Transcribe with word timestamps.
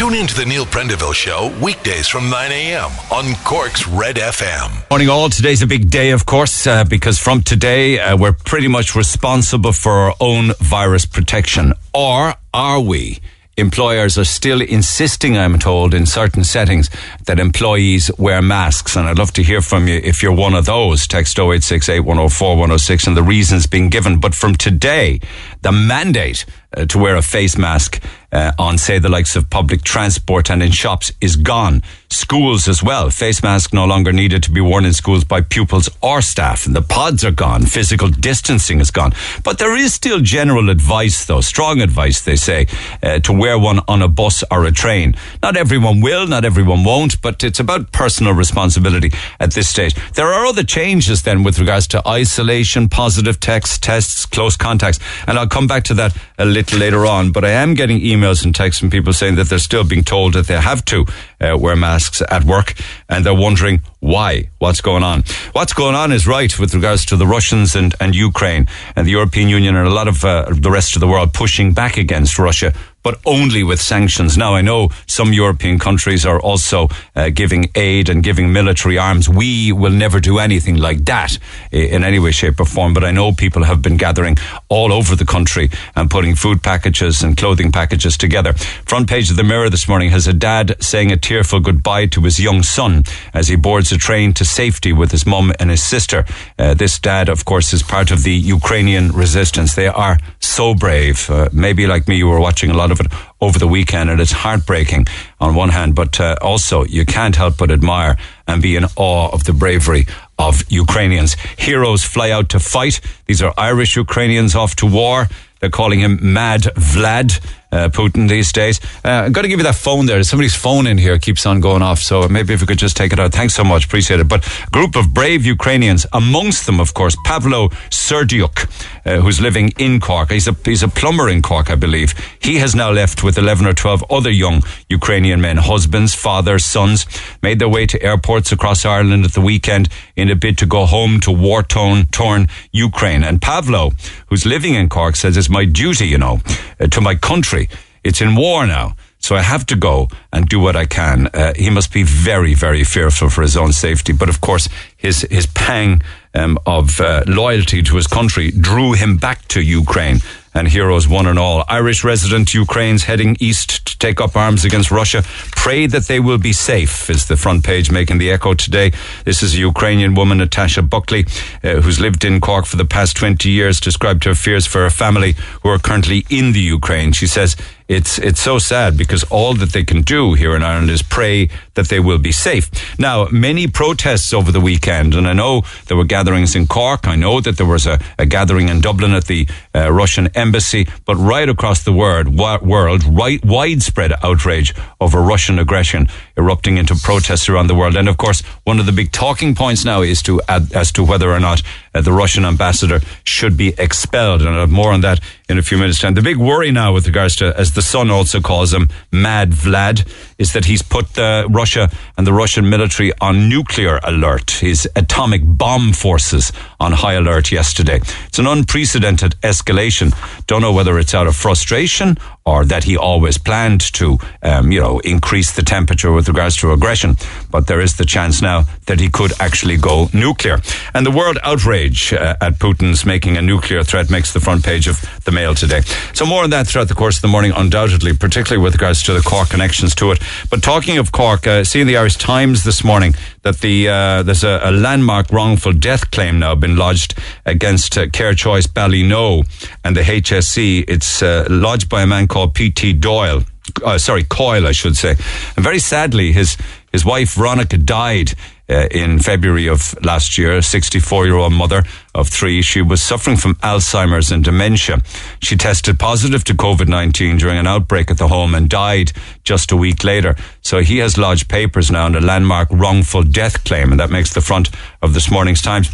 Tune 0.00 0.14
in 0.14 0.26
to 0.28 0.34
the 0.34 0.46
Neil 0.46 0.64
Prendeville 0.64 1.12
Show 1.12 1.54
weekdays 1.62 2.08
from 2.08 2.30
9 2.30 2.50
a.m. 2.50 2.90
on 3.12 3.34
Cork's 3.44 3.86
Red 3.86 4.16
FM. 4.16 4.88
Morning, 4.88 5.10
all. 5.10 5.28
Today's 5.28 5.60
a 5.60 5.66
big 5.66 5.90
day, 5.90 6.12
of 6.12 6.24
course, 6.24 6.66
uh, 6.66 6.84
because 6.84 7.18
from 7.18 7.42
today 7.42 7.98
uh, 7.98 8.16
we're 8.16 8.32
pretty 8.32 8.66
much 8.66 8.94
responsible 8.94 9.74
for 9.74 9.92
our 9.92 10.14
own 10.18 10.52
virus 10.58 11.04
protection. 11.04 11.74
Or 11.92 12.32
are 12.54 12.80
we? 12.80 13.20
employers 13.60 14.16
are 14.16 14.24
still 14.24 14.62
insisting, 14.62 15.36
I'm 15.36 15.58
told, 15.58 15.92
in 15.92 16.06
certain 16.06 16.44
settings 16.44 16.88
that 17.26 17.38
employees 17.38 18.10
wear 18.18 18.40
masks. 18.40 18.96
And 18.96 19.06
I'd 19.06 19.18
love 19.18 19.32
to 19.34 19.42
hear 19.42 19.60
from 19.60 19.86
you 19.86 20.00
if 20.02 20.22
you're 20.22 20.34
one 20.34 20.54
of 20.54 20.64
those. 20.64 21.06
Text 21.06 21.38
0868 21.38 22.00
104 22.00 22.56
106 22.56 23.06
and 23.06 23.16
the 23.16 23.22
reasons 23.22 23.66
being 23.66 23.90
given. 23.90 24.18
But 24.18 24.34
from 24.34 24.54
today, 24.54 25.20
the 25.60 25.72
mandate 25.72 26.46
uh, 26.76 26.86
to 26.86 26.98
wear 26.98 27.16
a 27.16 27.22
face 27.22 27.58
mask 27.58 28.02
uh, 28.32 28.52
on, 28.58 28.78
say, 28.78 28.98
the 28.98 29.08
likes 29.08 29.34
of 29.34 29.50
public 29.50 29.82
transport 29.82 30.50
and 30.50 30.62
in 30.62 30.70
shops 30.70 31.12
is 31.20 31.34
gone. 31.34 31.82
Schools 32.10 32.68
as 32.68 32.82
well. 32.82 33.10
Face 33.10 33.42
masks 33.42 33.72
no 33.72 33.84
longer 33.84 34.12
needed 34.12 34.42
to 34.44 34.52
be 34.52 34.60
worn 34.60 34.84
in 34.84 34.92
schools 34.92 35.24
by 35.24 35.40
pupils 35.40 35.88
or 36.00 36.22
staff. 36.22 36.66
And 36.66 36.74
the 36.74 36.82
pods 36.82 37.24
are 37.24 37.32
gone. 37.32 37.62
Physical 37.66 38.08
distancing 38.08 38.80
is 38.80 38.90
gone. 38.92 39.12
But 39.42 39.58
there 39.58 39.76
is 39.76 39.94
still 39.94 40.20
general 40.20 40.70
advice, 40.70 41.24
though, 41.24 41.40
strong 41.40 41.80
advice, 41.80 42.22
they 42.22 42.36
say, 42.36 42.68
uh, 43.02 43.18
to 43.20 43.32
wear 43.32 43.58
one 43.58 43.80
on 43.88 44.00
a 44.00 44.08
bus 44.08 44.44
or 44.50 44.64
a 44.64 44.72
train. 44.72 45.16
Not 45.42 45.56
everyone 45.56 46.00
will, 46.00 46.26
not 46.26 46.44
everyone 46.44 46.84
won't, 46.84 47.20
but 47.22 47.42
it's 47.42 47.58
about 47.58 47.90
personal 47.90 48.32
responsibility 48.32 49.12
at 49.40 49.54
this 49.54 49.68
stage. 49.68 49.94
There 50.12 50.28
are 50.28 50.46
other 50.46 50.62
changes 50.62 51.22
then 51.22 51.42
with 51.42 51.58
regards 51.58 51.88
to 51.88 52.08
isolation, 52.08 52.88
positive 52.88 53.40
text, 53.40 53.82
tests, 53.82 54.24
close 54.24 54.56
contacts. 54.56 55.00
And 55.26 55.36
I'll 55.36 55.48
come 55.48 55.66
back 55.66 55.82
to 55.84 55.94
that 55.94 56.16
a 56.38 56.44
little 56.44 56.59
later 56.72 57.06
on. 57.06 57.32
But 57.32 57.44
I 57.44 57.50
am 57.50 57.74
getting 57.74 58.00
emails 58.00 58.44
and 58.44 58.54
texts 58.54 58.80
from 58.80 58.90
people 58.90 59.12
saying 59.12 59.36
that 59.36 59.48
they're 59.48 59.58
still 59.58 59.84
being 59.84 60.04
told 60.04 60.34
that 60.34 60.46
they 60.46 60.60
have 60.60 60.84
to 60.86 61.06
uh, 61.40 61.56
wear 61.58 61.76
masks 61.76 62.22
at 62.30 62.44
work, 62.44 62.74
and 63.08 63.24
they're 63.24 63.34
wondering 63.34 63.82
why. 64.00 64.48
What's 64.58 64.80
going 64.80 65.02
on? 65.02 65.24
What's 65.52 65.72
going 65.72 65.94
on 65.94 66.12
is 66.12 66.26
right 66.26 66.56
with 66.58 66.74
regards 66.74 67.04
to 67.06 67.16
the 67.16 67.26
Russians 67.26 67.74
and, 67.76 67.94
and 68.00 68.14
Ukraine 68.14 68.66
and 68.96 69.06
the 69.06 69.12
European 69.12 69.48
Union 69.48 69.76
and 69.76 69.86
a 69.86 69.90
lot 69.90 70.08
of 70.08 70.24
uh, 70.24 70.46
the 70.52 70.70
rest 70.70 70.96
of 70.96 71.00
the 71.00 71.08
world 71.08 71.32
pushing 71.32 71.72
back 71.72 71.96
against 71.96 72.38
Russia 72.38 72.72
but 73.02 73.18
only 73.24 73.62
with 73.62 73.80
sanctions. 73.80 74.36
Now, 74.36 74.54
I 74.54 74.60
know 74.60 74.90
some 75.06 75.32
European 75.32 75.78
countries 75.78 76.26
are 76.26 76.40
also 76.40 76.88
uh, 77.16 77.30
giving 77.30 77.70
aid 77.74 78.08
and 78.08 78.22
giving 78.22 78.52
military 78.52 78.98
arms. 78.98 79.28
We 79.28 79.72
will 79.72 79.92
never 79.92 80.20
do 80.20 80.38
anything 80.38 80.76
like 80.76 81.04
that 81.06 81.38
in 81.70 82.04
any 82.04 82.18
way, 82.18 82.30
shape, 82.30 82.60
or 82.60 82.66
form. 82.66 82.94
But 82.94 83.04
I 83.04 83.10
know 83.10 83.32
people 83.32 83.64
have 83.64 83.80
been 83.82 83.96
gathering 83.96 84.36
all 84.68 84.92
over 84.92 85.16
the 85.16 85.24
country 85.24 85.70
and 85.96 86.10
putting 86.10 86.34
food 86.34 86.62
packages 86.62 87.22
and 87.22 87.36
clothing 87.36 87.72
packages 87.72 88.16
together. 88.16 88.52
Front 88.52 89.08
page 89.08 89.30
of 89.30 89.36
the 89.36 89.44
Mirror 89.44 89.70
this 89.70 89.88
morning 89.88 90.10
has 90.10 90.26
a 90.26 90.32
dad 90.32 90.76
saying 90.82 91.10
a 91.10 91.16
tearful 91.16 91.60
goodbye 91.60 92.06
to 92.06 92.20
his 92.22 92.38
young 92.38 92.62
son 92.62 93.04
as 93.32 93.48
he 93.48 93.56
boards 93.56 93.92
a 93.92 93.98
train 93.98 94.32
to 94.34 94.44
safety 94.44 94.92
with 94.92 95.10
his 95.10 95.26
mum 95.26 95.52
and 95.58 95.70
his 95.70 95.82
sister. 95.82 96.24
Uh, 96.58 96.74
this 96.74 96.98
dad, 96.98 97.28
of 97.28 97.44
course, 97.44 97.72
is 97.72 97.82
part 97.82 98.10
of 98.10 98.22
the 98.22 98.32
Ukrainian 98.32 99.10
resistance. 99.12 99.74
They 99.74 99.88
are 99.88 100.18
so 100.38 100.74
brave. 100.74 101.30
Uh, 101.30 101.48
maybe 101.52 101.86
like 101.86 102.08
me, 102.08 102.16
you 102.16 102.28
were 102.28 102.40
watching 102.40 102.70
a 102.70 102.76
lot 102.76 102.89
of 102.92 103.00
it 103.00 103.06
over 103.40 103.58
the 103.58 103.66
weekend, 103.66 104.10
and 104.10 104.20
it's 104.20 104.32
heartbreaking 104.32 105.06
on 105.40 105.54
one 105.54 105.70
hand, 105.70 105.94
but 105.94 106.20
uh, 106.20 106.36
also 106.40 106.84
you 106.84 107.04
can't 107.04 107.36
help 107.36 107.56
but 107.56 107.70
admire 107.70 108.16
and 108.46 108.62
be 108.62 108.76
in 108.76 108.84
awe 108.96 109.30
of 109.32 109.44
the 109.44 109.52
bravery 109.52 110.06
of 110.38 110.64
Ukrainians. 110.70 111.34
Heroes 111.58 112.04
fly 112.04 112.30
out 112.30 112.48
to 112.50 112.60
fight. 112.60 113.00
These 113.26 113.42
are 113.42 113.54
Irish 113.56 113.96
Ukrainians 113.96 114.54
off 114.54 114.76
to 114.76 114.86
war. 114.86 115.28
They're 115.60 115.70
calling 115.70 116.00
him 116.00 116.18
Mad 116.20 116.62
Vlad 116.62 117.40
uh, 117.72 117.88
Putin 117.88 118.28
these 118.28 118.52
days. 118.52 118.80
Uh, 119.04 119.24
I've 119.26 119.32
got 119.32 119.42
to 119.42 119.48
give 119.48 119.58
you 119.58 119.64
that 119.64 119.74
phone 119.74 120.06
there. 120.06 120.22
Somebody's 120.22 120.54
phone 120.54 120.86
in 120.86 120.98
here 120.98 121.18
keeps 121.18 121.46
on 121.46 121.60
going 121.60 121.82
off, 121.82 122.00
so 122.00 122.28
maybe 122.28 122.54
if 122.54 122.60
we 122.60 122.66
could 122.66 122.78
just 122.78 122.96
take 122.96 123.12
it 123.12 123.18
out. 123.18 123.32
Thanks 123.32 123.54
so 123.54 123.64
much. 123.64 123.84
Appreciate 123.84 124.20
it. 124.20 124.28
But 124.28 124.46
a 124.66 124.70
group 124.70 124.96
of 124.96 125.14
brave 125.14 125.44
Ukrainians, 125.44 126.06
amongst 126.12 126.66
them, 126.66 126.80
of 126.80 126.94
course, 126.94 127.16
Pavlo 127.24 127.68
Serdyuk, 127.90 128.68
uh, 129.06 129.20
who's 129.20 129.40
living 129.40 129.72
in 129.78 130.00
Cork. 130.00 130.30
He's 130.30 130.48
a, 130.48 130.56
he's 130.64 130.82
a 130.82 130.88
plumber 130.88 131.28
in 131.28 131.42
Cork, 131.42 131.70
I 131.70 131.74
believe. 131.76 132.14
He 132.40 132.56
has 132.56 132.74
now 132.74 132.90
left 132.90 133.22
with 133.22 133.38
11 133.38 133.66
or 133.66 133.72
12 133.72 134.04
other 134.10 134.30
young 134.30 134.62
Ukrainian 134.88 135.40
men, 135.40 135.56
husbands, 135.56 136.14
fathers, 136.14 136.64
sons, 136.64 137.06
made 137.42 137.58
their 137.58 137.68
way 137.68 137.86
to 137.86 138.02
airports 138.02 138.52
across 138.52 138.84
Ireland 138.84 139.24
at 139.24 139.32
the 139.32 139.40
weekend 139.40 139.88
in 140.16 140.30
a 140.30 140.34
bid 140.34 140.58
to 140.58 140.66
go 140.66 140.86
home 140.86 141.20
to 141.20 141.30
war-torn 141.30 142.06
torn 142.06 142.48
Ukraine. 142.72 143.22
And 143.22 143.40
Pavlo, 143.40 143.92
who's 144.26 144.44
living 144.44 144.74
in 144.74 144.88
Cork, 144.88 145.16
says 145.16 145.36
it's 145.36 145.48
my 145.48 145.64
duty, 145.64 146.06
you 146.06 146.18
know, 146.18 146.40
uh, 146.78 146.86
to 146.88 147.00
my 147.00 147.14
country 147.14 147.59
it's 148.04 148.20
in 148.20 148.34
war 148.34 148.66
now. 148.66 148.94
So 149.20 149.36
I 149.36 149.42
have 149.42 149.66
to 149.66 149.76
go 149.76 150.08
and 150.32 150.48
do 150.48 150.58
what 150.58 150.76
I 150.76 150.86
can. 150.86 151.28
Uh, 151.34 151.52
he 151.54 151.68
must 151.68 151.92
be 151.92 152.02
very, 152.02 152.54
very 152.54 152.84
fearful 152.84 153.28
for 153.28 153.42
his 153.42 153.56
own 153.56 153.72
safety. 153.72 154.12
But 154.14 154.30
of 154.30 154.40
course, 154.40 154.68
his 154.96 155.26
his 155.30 155.46
pang 155.46 156.00
um, 156.34 156.58
of 156.66 157.00
uh, 157.00 157.24
loyalty 157.26 157.82
to 157.82 157.96
his 157.96 158.06
country 158.06 158.50
drew 158.50 158.92
him 158.92 159.18
back 159.18 159.46
to 159.48 159.60
Ukraine. 159.60 160.20
And 160.52 160.66
heroes 160.66 161.06
one 161.06 161.28
and 161.28 161.38
all. 161.38 161.64
Irish 161.68 162.02
resident 162.02 162.54
Ukraine's 162.54 163.04
heading 163.04 163.36
east 163.38 163.86
to 163.86 163.96
take 164.00 164.20
up 164.20 164.34
arms 164.36 164.64
against 164.64 164.90
Russia. 164.90 165.22
Pray 165.54 165.86
that 165.86 166.08
they 166.08 166.18
will 166.18 166.38
be 166.38 166.52
safe, 166.52 167.08
is 167.08 167.28
the 167.28 167.36
front 167.36 167.64
page 167.64 167.92
making 167.92 168.18
the 168.18 168.32
echo 168.32 168.54
today. 168.54 168.90
This 169.24 169.44
is 169.44 169.54
a 169.54 169.58
Ukrainian 169.58 170.16
woman, 170.16 170.38
Natasha 170.38 170.82
Buckley, 170.82 171.24
uh, 171.62 171.80
who's 171.82 172.00
lived 172.00 172.24
in 172.24 172.40
Cork 172.40 172.66
for 172.66 172.76
the 172.76 172.84
past 172.84 173.16
20 173.16 173.48
years, 173.48 173.78
described 173.78 174.24
her 174.24 174.34
fears 174.34 174.66
for 174.66 174.80
her 174.80 174.90
family 174.90 175.36
who 175.62 175.68
are 175.68 175.78
currently 175.78 176.26
in 176.28 176.50
the 176.50 176.58
Ukraine. 176.58 177.12
She 177.12 177.28
says, 177.28 177.54
it's 177.90 178.18
it's 178.18 178.40
so 178.40 178.58
sad 178.60 178.96
because 178.96 179.24
all 179.24 179.52
that 179.54 179.72
they 179.72 179.82
can 179.82 180.02
do 180.02 180.34
here 180.34 180.54
in 180.54 180.62
Ireland 180.62 180.90
is 180.90 181.02
pray 181.02 181.48
that 181.74 181.88
they 181.88 181.98
will 181.98 182.18
be 182.18 182.30
safe. 182.30 182.70
Now, 183.00 183.26
many 183.32 183.66
protests 183.66 184.32
over 184.32 184.52
the 184.52 184.60
weekend, 184.60 185.14
and 185.14 185.26
I 185.26 185.32
know 185.32 185.62
there 185.86 185.96
were 185.96 186.04
gatherings 186.04 186.54
in 186.54 186.68
Cork. 186.68 187.08
I 187.08 187.16
know 187.16 187.40
that 187.40 187.56
there 187.56 187.66
was 187.66 187.88
a, 187.88 187.98
a 188.16 188.26
gathering 188.26 188.68
in 188.68 188.80
Dublin 188.80 189.12
at 189.12 189.24
the 189.24 189.48
uh, 189.74 189.90
Russian 189.92 190.28
embassy, 190.36 190.86
but 191.04 191.16
right 191.16 191.48
across 191.48 191.82
the 191.82 191.92
world, 191.92 192.28
world, 192.28 193.02
right, 193.04 193.44
widespread 193.44 194.12
outrage 194.22 194.72
over 195.00 195.20
Russian 195.20 195.58
aggression 195.58 196.06
erupting 196.40 196.78
into 196.78 196.94
protests 196.94 197.48
around 197.48 197.68
the 197.68 197.74
world. 197.74 197.96
And 197.96 198.08
of 198.08 198.16
course, 198.16 198.40
one 198.64 198.80
of 198.80 198.86
the 198.86 198.92
big 198.92 199.12
talking 199.12 199.54
points 199.54 199.84
now 199.84 200.02
is 200.02 200.22
to 200.22 200.40
add, 200.48 200.72
as 200.72 200.90
to 200.92 201.04
whether 201.04 201.30
or 201.30 201.40
not 201.40 201.62
uh, 201.94 202.00
the 202.00 202.12
Russian 202.12 202.44
ambassador 202.44 203.00
should 203.24 203.56
be 203.56 203.74
expelled. 203.78 204.40
And 204.40 204.50
I'll 204.50 204.60
have 204.60 204.70
more 204.70 204.92
on 204.92 205.02
that 205.02 205.20
in 205.48 205.58
a 205.58 205.62
few 205.62 205.78
minutes' 205.78 206.00
time. 206.00 206.14
The 206.14 206.22
big 206.22 206.38
worry 206.38 206.70
now 206.70 206.92
with 206.92 207.06
regards 207.06 207.36
to, 207.36 207.56
as 207.58 207.72
the 207.72 207.82
Sun 207.82 208.10
also 208.10 208.40
calls 208.40 208.72
him, 208.72 208.88
Mad 209.12 209.50
Vlad, 209.50 210.06
is 210.40 210.54
that 210.54 210.64
he's 210.64 210.82
put 210.82 211.16
Russia 211.16 211.88
and 212.16 212.26
the 212.26 212.32
Russian 212.32 212.68
military 212.68 213.12
on 213.20 213.48
nuclear 213.48 214.00
alert. 214.02 214.50
His 214.50 214.88
atomic 214.96 215.42
bomb 215.44 215.92
forces 215.92 216.50
on 216.80 216.92
high 216.92 217.12
alert 217.12 217.52
yesterday. 217.52 218.00
It's 218.26 218.38
an 218.38 218.46
unprecedented 218.46 219.36
escalation. 219.42 220.12
Don't 220.46 220.62
know 220.62 220.72
whether 220.72 220.98
it's 220.98 221.14
out 221.14 221.26
of 221.28 221.36
frustration 221.36 222.16
or 222.46 222.64
that 222.64 222.84
he 222.84 222.96
always 222.96 223.38
planned 223.38 223.80
to, 223.92 224.18
um, 224.42 224.72
you 224.72 224.80
know, 224.80 224.98
increase 225.00 225.52
the 225.52 225.62
temperature 225.62 226.10
with 226.10 226.26
regards 226.26 226.56
to 226.56 226.72
aggression. 226.72 227.16
But 227.50 227.66
there 227.66 227.80
is 227.80 227.96
the 227.96 228.06
chance 228.06 228.40
now 228.40 228.64
that 228.86 228.98
he 228.98 229.10
could 229.10 229.32
actually 229.40 229.76
go 229.76 230.08
nuclear. 230.12 230.58
And 230.94 231.04
the 231.04 231.10
world 231.10 231.38
outrage 231.42 232.12
uh, 232.12 232.36
at 232.40 232.54
Putin's 232.54 233.04
making 233.04 233.36
a 233.36 233.42
nuclear 233.42 233.84
threat 233.84 234.10
makes 234.10 234.32
the 234.32 234.40
front 234.40 234.64
page 234.64 234.88
of 234.88 235.04
the 235.24 235.30
Mail 235.32 235.54
today. 235.54 235.82
So 236.14 236.24
more 236.24 236.42
on 236.42 236.50
that 236.50 236.66
throughout 236.66 236.88
the 236.88 236.94
course 236.94 237.16
of 237.16 237.22
the 237.22 237.28
morning, 237.28 237.52
undoubtedly, 237.54 238.14
particularly 238.16 238.62
with 238.62 238.74
regards 238.74 239.02
to 239.04 239.12
the 239.12 239.20
Cork 239.20 239.50
connections 239.50 239.94
to 239.96 240.12
it. 240.12 240.20
But 240.50 240.62
talking 240.62 240.98
of 240.98 241.12
Cork, 241.12 241.46
uh, 241.46 241.64
seeing 241.64 241.86
the 241.86 241.96
Irish 241.96 242.16
Times 242.16 242.64
this 242.64 242.82
morning 242.84 243.14
that 243.42 243.60
the 243.60 243.88
uh, 243.88 244.22
there's 244.22 244.44
a, 244.44 244.60
a, 244.62 244.70
landmark 244.70 245.30
wrongful 245.30 245.72
death 245.72 246.10
claim 246.10 246.38
now 246.38 246.54
been 246.54 246.76
lodged 246.76 247.14
against 247.46 247.96
uh, 247.96 248.08
Care 248.08 248.34
Choice 248.34 248.66
Ballynoe 248.66 249.44
and 249.84 249.96
the 249.96 250.02
HSE. 250.02 250.84
It's 250.88 251.22
uh, 251.22 251.46
lodged 251.48 251.88
by 251.88 252.02
a 252.02 252.06
man 252.06 252.28
called 252.28 252.54
P.T. 252.54 252.94
Doyle. 252.94 253.44
Uh, 253.84 253.98
sorry, 253.98 254.24
Coyle, 254.24 254.66
I 254.66 254.72
should 254.72 254.96
say. 254.96 255.10
And 255.56 255.64
very 255.64 255.78
sadly, 255.78 256.32
his 256.32 256.56
his 256.92 257.04
wife 257.04 257.34
Veronica 257.34 257.78
died 257.78 258.34
uh, 258.70 258.86
in 258.90 259.18
February 259.18 259.68
of 259.68 259.94
last 260.04 260.38
year. 260.38 260.58
A 260.58 260.62
64 260.62 261.26
year 261.26 261.36
old 261.36 261.52
mother 261.52 261.82
of 262.14 262.28
three. 262.28 262.62
She 262.62 262.80
was 262.80 263.02
suffering 263.02 263.36
from 263.36 263.56
Alzheimer's 263.56 264.30
and 264.30 264.44
dementia. 264.44 265.02
She 265.42 265.56
tested 265.56 265.98
positive 265.98 266.44
to 266.44 266.54
COVID 266.54 266.88
19 266.88 267.38
during 267.38 267.58
an 267.58 267.66
outbreak 267.66 268.10
at 268.10 268.18
the 268.18 268.28
home 268.28 268.54
and 268.54 268.68
died 268.68 269.12
just 269.44 269.72
a 269.72 269.76
week 269.76 270.04
later. 270.04 270.36
So 270.62 270.80
he 270.80 270.98
has 270.98 271.18
lodged 271.18 271.48
papers 271.48 271.90
now 271.90 272.04
on 272.06 272.14
a 272.14 272.20
landmark 272.20 272.68
wrongful 272.70 273.24
death 273.24 273.64
claim, 273.64 273.90
and 273.90 274.00
that 274.00 274.10
makes 274.10 274.32
the 274.34 274.40
front 274.40 274.70
of 275.02 275.14
this 275.14 275.30
morning's 275.30 275.62
Times. 275.62 275.90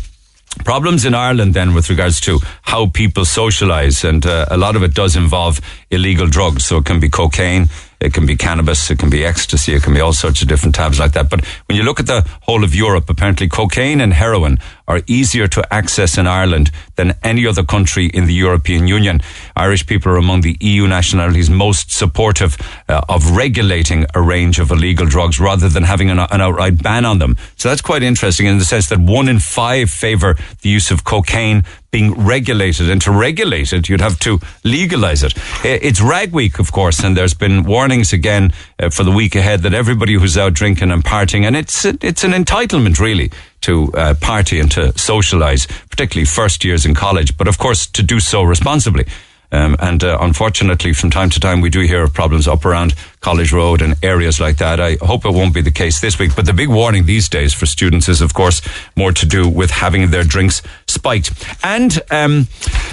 Problems 0.65 1.05
in 1.05 1.15
Ireland 1.15 1.55
then 1.55 1.75
with 1.75 1.91
regards 1.91 2.21
to 2.23 2.41
how 2.63 2.87
people 2.87 3.25
socialise 3.25 4.09
and 4.09 4.25
uh, 4.25 4.47
a 4.51 4.57
lot 4.57 4.75
of 4.75 4.83
it 4.83 4.95
does 4.95 5.15
involve 5.15 5.61
illegal 5.91 6.27
drugs. 6.27 6.65
So 6.65 6.79
it 6.79 6.87
can 6.87 6.99
be 6.99 7.09
cocaine, 7.09 7.69
it 8.01 8.13
can 8.13 8.27
be 8.27 8.37
cannabis, 8.37 8.91
it 8.91 8.99
can 8.99 9.11
be 9.11 9.25
ecstasy, 9.25 9.75
it 9.75 9.83
can 9.83 9.95
be 9.95 10.01
all 10.01 10.13
sorts 10.13 10.43
of 10.43 10.49
different 10.49 10.75
tabs 10.75 10.99
like 10.99 11.13
that. 11.13 11.31
But 11.31 11.45
when 11.67 11.77
you 11.77 11.85
look 11.85 12.01
at 12.01 12.07
the 12.07 12.27
whole 12.43 12.65
of 12.65 12.75
Europe, 12.75 13.09
apparently 13.09 13.49
cocaine 13.49 14.01
and 14.01 14.13
heroin 14.13 14.59
are 14.89 15.03
easier 15.07 15.49
to 15.49 15.75
access 15.75 16.19
in 16.19 16.27
Ireland 16.27 16.71
than 16.97 17.15
any 17.23 17.47
other 17.47 17.65
country 17.65 18.07
in 18.07 18.27
the 18.27 18.35
European 18.35 18.87
Union. 18.87 19.21
Irish 19.57 19.87
people 19.87 20.13
are 20.13 20.17
among 20.17 20.43
the 20.43 20.57
EU 20.61 20.87
nationalities 20.87 21.51
most 21.51 21.91
supportive 21.91 22.57
uh, 22.89 23.01
of 23.09 23.37
regulating 23.37 24.07
a 24.15 24.21
range 24.21 24.59
of 24.59 24.71
illegal 24.71 25.07
drugs 25.07 25.41
rather 25.41 25.69
than 25.69 25.83
having 25.83 26.11
an, 26.11 26.19
an 26.19 26.41
outright 26.41 26.83
ban 26.83 27.05
on 27.05 27.19
them. 27.19 27.37
So 27.57 27.69
that's 27.69 27.83
quite 27.83 28.03
interesting 28.03 28.47
in 28.47 28.59
the 28.59 28.65
sense 28.65 28.89
that 28.89 28.99
one 28.99 29.29
in 29.29 29.39
five 29.39 29.91
favour 29.91 30.37
the 30.63 30.69
use 30.69 30.91
of 30.91 31.05
cocaine 31.05 31.65
being 31.91 32.13
regulated. 32.27 32.91
And 32.91 33.01
to 33.03 33.11
regulate 33.11 33.73
it, 33.73 33.89
you'd 33.89 34.01
have 34.01 34.19
to 34.21 34.39
legalize 34.65 35.23
it. 35.23 35.33
It's 35.65 36.01
Rag 36.01 36.33
Week, 36.33 36.59
of 36.59 36.71
course, 36.71 37.03
and 37.03 37.17
there's 37.17 37.35
been 37.35 37.65
warnings 37.65 38.13
again 38.13 38.53
uh, 38.79 38.91
for 38.91 39.03
the 39.03 39.11
week 39.11 39.35
ahead 39.35 39.63
that 39.63 39.73
everybody 39.73 40.15
who's 40.15 40.37
out 40.37 40.53
drinking 40.53 40.91
and 40.91 41.03
partying, 41.03 41.45
and 41.47 41.57
it's 41.57 41.85
it's 41.85 42.25
an 42.25 42.33
entitlement 42.33 42.99
really 43.01 43.31
to 43.67 43.93
uh, 43.95 44.15
party 44.21 44.61
and 44.61 44.71
to 44.71 44.93
socialise, 44.95 45.67
particularly 45.91 46.25
first 46.25 46.65
years 46.65 46.87
in 46.87 46.95
college, 46.95 47.37
but 47.37 47.49
of 47.49 47.59
course 47.59 47.87
to 47.87 48.03
do 48.03 48.21
so 48.21 48.43
responsibly. 48.43 49.05
Um, 49.57 49.75
and 49.79 50.05
uh, 50.05 50.19
unfortunately, 50.21 50.93
from 50.93 51.11
time 51.11 51.31
to 51.31 51.41
time, 51.41 51.63
we 51.63 51.71
do 51.71 51.81
hear 51.81 52.03
of 52.03 52.13
problems 52.13 52.47
up 52.47 52.67
around 52.67 52.95
College 53.21 53.53
Road 53.53 53.81
and 53.81 53.95
areas 54.05 54.39
like 54.39 54.59
that. 54.59 54.81
I 54.81 54.97
hope 55.01 55.25
it 55.25 55.33
won't 55.33 55.55
be 55.55 55.63
the 55.63 55.71
case 55.71 56.01
this 56.01 56.19
week. 56.19 56.37
But 56.37 56.45
the 56.45 56.53
big 56.53 56.69
warning 56.69 57.07
these 57.07 57.27
days 57.29 57.55
for 57.55 57.65
students 57.65 58.07
is, 58.07 58.21
of 58.21 58.35
course, 58.35 58.61
more 58.97 59.13
to 59.13 59.25
do 59.25 59.49
with 59.49 59.71
having 59.71 60.11
their 60.11 60.25
drinks 60.25 60.63
spiked. 60.87 61.33
And 61.65 61.99
um, 62.11 62.49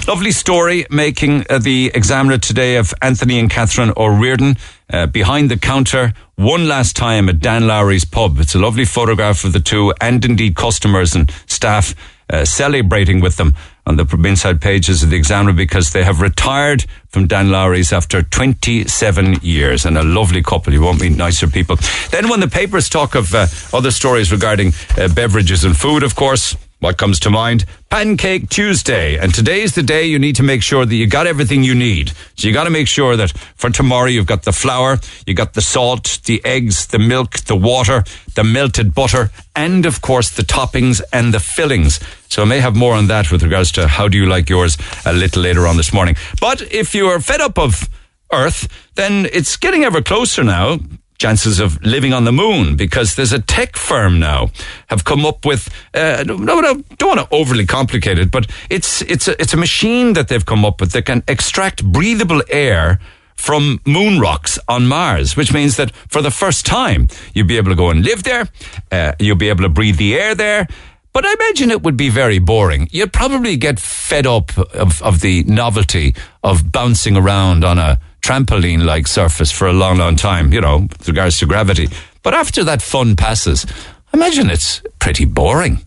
lovely 0.08 0.32
story 0.32 0.86
making 0.90 1.44
uh, 1.50 1.58
the 1.58 1.90
examiner 1.94 2.38
today 2.38 2.76
of 2.76 2.94
Anthony 3.02 3.38
and 3.38 3.50
Catherine 3.50 3.92
O'Riordan 3.94 4.56
uh, 4.90 5.06
behind 5.06 5.50
the 5.50 5.58
counter 5.58 6.14
one 6.36 6.66
last 6.66 6.96
time 6.96 7.28
at 7.28 7.40
Dan 7.40 7.66
Lowry's 7.66 8.06
pub. 8.06 8.38
It's 8.38 8.54
a 8.54 8.58
lovely 8.58 8.86
photograph 8.86 9.44
of 9.44 9.52
the 9.52 9.60
two 9.60 9.92
and 10.00 10.24
indeed 10.24 10.56
customers 10.56 11.14
and 11.14 11.30
staff 11.46 11.94
uh, 12.30 12.44
celebrating 12.44 13.20
with 13.20 13.36
them 13.36 13.54
on 13.86 13.96
the 13.96 14.06
inside 14.24 14.60
pages 14.60 15.02
of 15.02 15.10
the 15.10 15.16
Examiner 15.16 15.52
because 15.52 15.92
they 15.92 16.04
have 16.04 16.20
retired 16.20 16.86
from 17.08 17.26
Dan 17.26 17.50
Lowry's 17.50 17.92
after 17.92 18.22
27 18.22 19.40
years 19.42 19.84
and 19.84 19.98
a 19.98 20.02
lovely 20.02 20.42
couple. 20.42 20.72
You 20.72 20.80
won't 20.80 21.00
meet 21.00 21.16
nicer 21.16 21.46
people. 21.46 21.76
Then 22.10 22.28
when 22.28 22.40
the 22.40 22.48
papers 22.48 22.88
talk 22.88 23.14
of 23.14 23.34
uh, 23.34 23.46
other 23.72 23.90
stories 23.90 24.32
regarding 24.32 24.72
uh, 24.96 25.08
beverages 25.08 25.64
and 25.64 25.76
food, 25.76 26.02
of 26.02 26.16
course, 26.16 26.56
what 26.84 26.98
comes 26.98 27.18
to 27.18 27.30
mind? 27.30 27.64
Pancake 27.88 28.50
Tuesday. 28.50 29.16
And 29.16 29.34
today's 29.34 29.74
the 29.74 29.82
day 29.82 30.04
you 30.04 30.18
need 30.18 30.36
to 30.36 30.42
make 30.42 30.62
sure 30.62 30.84
that 30.84 30.94
you 30.94 31.06
got 31.06 31.26
everything 31.26 31.64
you 31.64 31.74
need. 31.74 32.12
So 32.36 32.46
you 32.46 32.52
got 32.52 32.64
to 32.64 32.70
make 32.70 32.88
sure 32.88 33.16
that 33.16 33.30
for 33.56 33.70
tomorrow 33.70 34.08
you've 34.08 34.26
got 34.26 34.42
the 34.42 34.52
flour, 34.52 34.98
you 35.26 35.32
got 35.32 35.54
the 35.54 35.62
salt, 35.62 36.20
the 36.26 36.44
eggs, 36.44 36.86
the 36.88 36.98
milk, 36.98 37.38
the 37.46 37.56
water, 37.56 38.04
the 38.34 38.44
melted 38.44 38.94
butter, 38.94 39.30
and 39.56 39.86
of 39.86 40.02
course 40.02 40.28
the 40.28 40.42
toppings 40.42 41.00
and 41.10 41.32
the 41.32 41.40
fillings. 41.40 42.00
So 42.28 42.42
I 42.42 42.44
may 42.44 42.60
have 42.60 42.76
more 42.76 42.92
on 42.92 43.06
that 43.06 43.32
with 43.32 43.42
regards 43.42 43.72
to 43.72 43.88
how 43.88 44.06
do 44.06 44.18
you 44.18 44.26
like 44.26 44.50
yours 44.50 44.76
a 45.06 45.14
little 45.14 45.42
later 45.42 45.66
on 45.66 45.78
this 45.78 45.90
morning. 45.90 46.16
But 46.38 46.60
if 46.70 46.94
you 46.94 47.06
are 47.06 47.18
fed 47.18 47.40
up 47.40 47.58
of 47.58 47.88
Earth, 48.30 48.68
then 48.94 49.26
it's 49.32 49.56
getting 49.56 49.84
ever 49.84 50.02
closer 50.02 50.44
now 50.44 50.80
chances 51.24 51.58
of 51.58 51.82
living 51.82 52.12
on 52.12 52.24
the 52.24 52.32
moon 52.32 52.76
because 52.76 53.14
there's 53.14 53.32
a 53.32 53.40
tech 53.40 53.78
firm 53.78 54.20
now 54.20 54.50
have 54.88 55.04
come 55.04 55.24
up 55.24 55.46
with 55.46 55.70
uh, 55.94 56.22
no, 56.26 56.36
no, 56.36 56.74
don't 56.98 57.16
want 57.16 57.20
to 57.20 57.34
overly 57.34 57.64
complicate 57.64 58.18
it, 58.18 58.30
but 58.30 58.46
it's 58.68 59.00
it's 59.12 59.26
a, 59.26 59.40
it's 59.40 59.54
a 59.54 59.56
machine 59.56 60.12
that 60.12 60.28
they've 60.28 60.44
come 60.44 60.66
up 60.66 60.82
with 60.82 60.92
that 60.92 61.06
can 61.06 61.22
extract 61.26 61.82
breathable 61.82 62.42
air 62.50 63.00
from 63.36 63.80
moon 63.86 64.20
rocks 64.20 64.58
on 64.68 64.86
Mars, 64.86 65.34
which 65.34 65.50
means 65.50 65.76
that 65.78 65.96
for 66.08 66.20
the 66.20 66.30
first 66.30 66.66
time 66.66 67.08
you'll 67.32 67.46
be 67.46 67.56
able 67.56 67.70
to 67.70 67.76
go 67.84 67.88
and 67.88 68.04
live 68.04 68.22
there, 68.24 68.46
uh, 68.92 69.12
you'll 69.18 69.44
be 69.46 69.48
able 69.48 69.62
to 69.62 69.70
breathe 69.70 69.96
the 69.96 70.14
air 70.14 70.34
there. 70.34 70.66
But 71.14 71.24
I 71.24 71.32
imagine 71.32 71.70
it 71.70 71.82
would 71.82 71.96
be 71.96 72.10
very 72.10 72.38
boring. 72.38 72.88
You'd 72.92 73.14
probably 73.14 73.56
get 73.56 73.80
fed 73.80 74.26
up 74.26 74.58
of, 74.58 75.00
of 75.00 75.20
the 75.20 75.44
novelty 75.44 76.14
of 76.42 76.70
bouncing 76.70 77.16
around 77.16 77.64
on 77.64 77.78
a 77.78 77.98
trampoline 78.24 78.84
like 78.84 79.06
surface 79.06 79.50
for 79.50 79.66
a 79.66 79.72
long, 79.72 79.98
long 79.98 80.16
time, 80.16 80.52
you 80.52 80.60
know, 80.60 80.78
with 80.78 81.06
regards 81.06 81.38
to 81.38 81.46
gravity. 81.46 81.88
But 82.22 82.32
after 82.32 82.64
that 82.64 82.80
fun 82.80 83.16
passes, 83.16 83.66
imagine 84.14 84.48
it's 84.48 84.82
pretty 84.98 85.26
boring. 85.26 85.80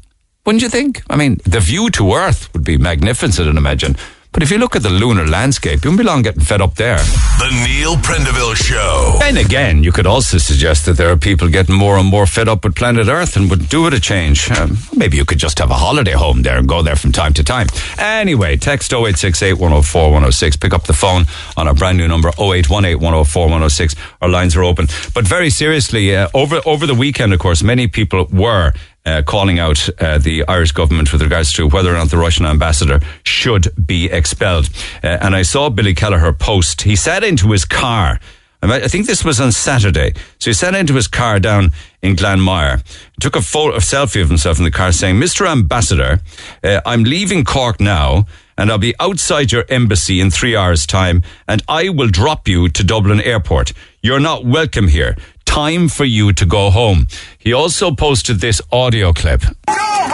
Wouldn't 0.45 0.62
you 0.62 0.69
think? 0.69 1.01
I 1.10 1.16
mean, 1.16 1.42
the 1.45 1.60
view 1.60 1.89
to 1.92 2.13
Earth 2.13 2.54
would 2.54 2.63
be 2.63 2.78
magnificent, 2.78 3.48
I 3.48 3.57
imagine. 3.57 3.98
But 4.38 4.44
if 4.44 4.51
you 4.51 4.60
look 4.60 4.75
at 4.75 4.84
the 4.84 4.92
lunar 4.92 5.25
landscape, 5.25 5.84
you 5.84 5.89
won't 5.89 5.98
be 5.98 6.04
long 6.04 6.22
getting 6.22 6.44
fed 6.44 6.62
up 6.62 6.75
there. 6.75 6.98
The 6.98 7.66
Neil 7.66 7.95
Prendeville 7.95 8.56
Show. 8.56 9.18
And 9.24 9.36
again, 9.36 9.84
you 9.84 9.92
could 9.92 10.06
also 10.06 10.38
suggest 10.38 10.86
that 10.86 10.95
there 10.95 11.10
are 11.10 11.18
people 11.18 11.50
getting 11.50 11.74
more 11.74 11.98
and 11.98 12.07
more 12.07 12.28
fed 12.28 12.48
up 12.48 12.63
with 12.63 12.75
planet 12.75 13.07
Earth 13.07 13.36
and 13.36 13.50
would 13.50 13.68
do 13.68 13.88
it 13.88 13.95
a 13.95 14.00
change. 14.00 14.51
Um, 14.51 14.78
maybe 14.95 15.18
you 15.18 15.25
could 15.25 15.39
just 15.39 15.57
have 15.57 15.72
a 15.72 15.74
holiday 15.74 16.12
home 16.12 16.44
there 16.44 16.60
and 16.60 16.68
go 16.68 16.84
there 16.84 16.95
from 16.95 17.12
time 17.12 17.34
to 17.34 17.44
time. 17.44 17.66
Anyway, 17.98 18.57
text 18.57 18.94
0868 18.94 19.54
104 19.54 20.04
106. 20.04 20.57
Pick 20.57 20.72
up 20.72 20.83
the 20.83 20.94
phone 20.94 21.25
on 21.57 21.68
our 21.68 21.74
brand 21.74 21.98
new 21.98 22.07
number 22.07 22.30
0818 22.38 23.00
104 23.00 23.42
106. 23.42 23.95
Our 24.22 24.30
lines 24.30 24.56
are 24.56 24.63
open. 24.63 24.86
But 25.16 25.25
very 25.25 25.50
seriously, 25.50 26.16
uh, 26.16 26.30
over, 26.36 26.62
over 26.63 26.86
the 26.86 26.94
weekend, 26.94 27.33
of 27.33 27.40
course, 27.40 27.63
many 27.63 27.88
people 27.88 28.28
were 28.31 28.74
uh, 29.07 29.21
calling 29.24 29.57
out 29.57 29.88
uh, 30.01 30.18
the 30.18 30.44
Irish 30.48 30.74
government 30.74 31.13
with 31.13 31.21
regards 31.21 31.54
to 31.54 31.68
whether 31.68 31.92
or 31.92 31.98
not 31.98 32.09
the 32.09 32.18
Russian 32.18 32.45
ambassador 32.45 33.00
should 33.24 33.69
be 33.83 34.06
expelled. 34.12 34.69
Uh, 35.01 35.18
and 35.21 35.33
I 35.33 35.44
saw 35.44 35.69
Billy 35.69 35.94
Kelleher 35.94 36.33
post. 36.33 36.81
He 36.81 36.98
sat 36.98 37.24
into 37.24 37.51
his 37.51 37.63
car. 37.63 38.19
I 38.62 38.88
think 38.88 39.06
this 39.06 39.24
was 39.24 39.39
on 39.39 39.51
Saturday. 39.51 40.13
So 40.39 40.50
he 40.50 40.54
sat 40.54 40.75
into 40.75 40.95
his 40.95 41.07
car 41.07 41.39
down 41.39 41.71
in 42.01 42.15
Glanmire, 42.15 42.83
took 43.21 43.36
a, 43.36 43.42
photo, 43.42 43.75
a 43.75 43.80
selfie 43.80 44.21
of 44.21 44.27
himself 44.27 44.57
in 44.57 44.65
the 44.65 44.71
car 44.71 44.92
saying, 44.92 45.15
Mr. 45.15 45.48
Ambassador, 45.48 46.19
uh, 46.63 46.81
I'm 46.86 47.04
leaving 47.04 47.45
Cork 47.45 47.80
now 47.80 48.25
and 48.57 48.71
I'll 48.71 48.80
be 48.80 48.95
outside 49.00 49.51
your 49.51 49.63
embassy 49.69 50.19
in 50.19 50.31
three 50.31 50.56
hours' 50.56 50.88
time 50.88 51.21
and 51.48 51.62
I 51.69 51.89
will 51.89 52.09
drop 52.09 52.48
you 52.48 52.68
to 52.68 52.83
Dublin 52.83 53.21
Airport. 53.21 53.74
You're 54.01 54.19
not 54.19 54.44
welcome 54.44 54.88
here 54.88 55.15
time 55.57 55.89
for 55.89 56.06
you 56.06 56.31
to 56.31 56.45
go 56.45 56.69
home. 56.69 57.07
He 57.39 57.51
also 57.51 57.89
posted 57.89 58.39
this 58.39 58.62
audio 58.71 59.12
clip. 59.12 59.42
Go 59.42 59.50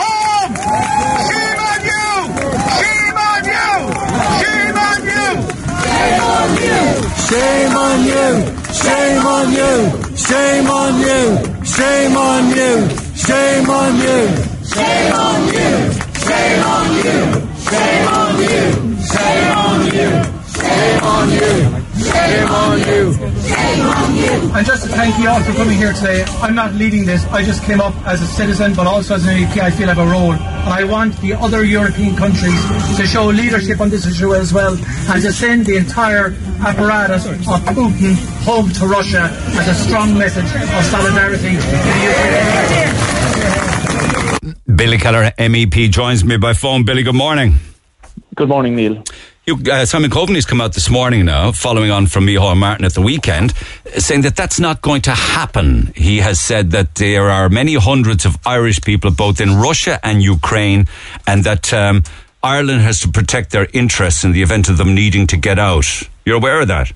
home! 0.01 0.55
Shame 1.27 1.59
on 1.69 1.81
you! 1.91 2.07
Shame 2.79 3.17
on 3.27 3.43
you! 3.51 3.71
Shame 4.31 4.79
on 4.79 5.03
you! 5.03 5.27
Shame 5.51 5.91
on 9.01 9.35
you! 9.35 9.51
Shame 10.15 10.67
on 10.79 10.95
you! 11.07 11.21
Shame 11.75 12.15
on 12.15 12.43
you! 12.55 12.71
Shame 13.25 13.69
on 13.69 13.93
you! 14.05 14.19
Shame 14.73 15.19
on 15.19 15.41
you! 15.55 15.69
Shame 16.23 16.63
on 16.69 16.89
you! 17.03 17.17
Shame 17.67 18.07
on 18.07 18.07
you! 18.07 18.07
Shame 18.07 18.07
on 18.07 18.39
you! 18.39 18.63
Shame 19.11 19.43
on 19.43 19.91
you! 19.91 20.07
Shame 20.53 20.53
on 20.53 20.63
you! 20.63 20.63
Shame 20.63 21.03
on 21.03 21.27
you! 21.29 21.53
Shame 22.07 22.47
on 22.47 22.79
you! 22.79 23.11
Shame 23.73 23.87
on 23.87 24.15
you! 24.15 24.51
And 24.53 24.65
just 24.65 24.83
to 24.83 24.89
thank 24.89 25.17
you 25.17 25.29
all 25.29 25.41
for 25.41 25.53
coming 25.53 25.77
here 25.77 25.93
today. 25.93 26.23
I'm 26.41 26.55
not 26.55 26.73
leading 26.73 27.05
this. 27.05 27.25
I 27.27 27.43
just 27.43 27.63
came 27.63 27.81
up 27.81 27.95
as 28.05 28.21
a 28.21 28.27
citizen, 28.27 28.73
but 28.75 28.85
also 28.87 29.15
as 29.15 29.25
an 29.25 29.35
MEP. 29.37 29.57
I 29.59 29.71
feel 29.71 29.89
I 29.89 29.93
have 29.93 30.07
a 30.07 30.11
role, 30.11 30.33
and 30.33 30.73
I 30.73 30.83
want 30.83 31.17
the 31.21 31.33
other 31.33 31.63
European 31.63 32.15
countries 32.15 32.61
to 32.97 33.07
show 33.07 33.25
leadership 33.25 33.79
on 33.81 33.89
this 33.89 34.05
issue 34.05 34.35
as 34.35 34.53
well, 34.53 34.73
and 34.75 35.21
to 35.21 35.31
send 35.33 35.65
the 35.65 35.77
entire 35.77 36.35
apparatus 36.61 37.25
of 37.25 37.37
Putin 37.73 38.15
home 38.43 38.69
to 38.71 38.85
Russia 38.85 39.29
as 39.59 39.67
a 39.67 39.73
strong 39.73 40.17
message 40.17 40.45
of 40.45 40.85
solidarity 40.85 41.47
in 41.47 41.55
the 41.55 41.95
Ukraine. 44.53 44.77
Billy 44.77 44.97
Kelleher, 44.97 45.31
MEP, 45.37 45.89
joins 45.89 46.23
me 46.23 46.37
by 46.37 46.53
phone. 46.53 46.83
Billy, 46.83 47.03
good 47.03 47.15
morning. 47.15 47.55
Good 48.35 48.49
morning, 48.49 48.75
Neil. 48.75 49.03
You, 49.45 49.57
uh, 49.69 49.85
Simon 49.85 50.09
Coveney's 50.09 50.45
come 50.45 50.61
out 50.61 50.73
this 50.73 50.89
morning 50.89 51.25
now, 51.25 51.51
following 51.51 51.91
on 51.91 52.07
from 52.07 52.25
Micheál 52.25 52.55
Martin 52.55 52.85
at 52.85 52.93
the 52.93 53.01
weekend, 53.01 53.53
saying 53.97 54.21
that 54.21 54.37
that's 54.37 54.57
not 54.57 54.81
going 54.81 55.01
to 55.01 55.11
happen. 55.11 55.91
He 55.97 56.19
has 56.19 56.39
said 56.39 56.71
that 56.71 56.95
there 56.95 57.29
are 57.29 57.49
many 57.49 57.73
hundreds 57.73 58.23
of 58.23 58.37
Irish 58.45 58.79
people 58.79 59.11
both 59.11 59.41
in 59.41 59.57
Russia 59.57 59.99
and 60.01 60.23
Ukraine, 60.23 60.87
and 61.27 61.43
that 61.43 61.73
um, 61.73 62.03
Ireland 62.41 62.83
has 62.83 63.01
to 63.01 63.09
protect 63.09 63.51
their 63.51 63.67
interests 63.73 64.23
in 64.23 64.31
the 64.31 64.41
event 64.41 64.69
of 64.69 64.77
them 64.77 64.95
needing 64.95 65.27
to 65.27 65.35
get 65.35 65.59
out. 65.59 65.87
You're 66.23 66.37
aware 66.37 66.61
of 66.61 66.69
that? 66.69 66.93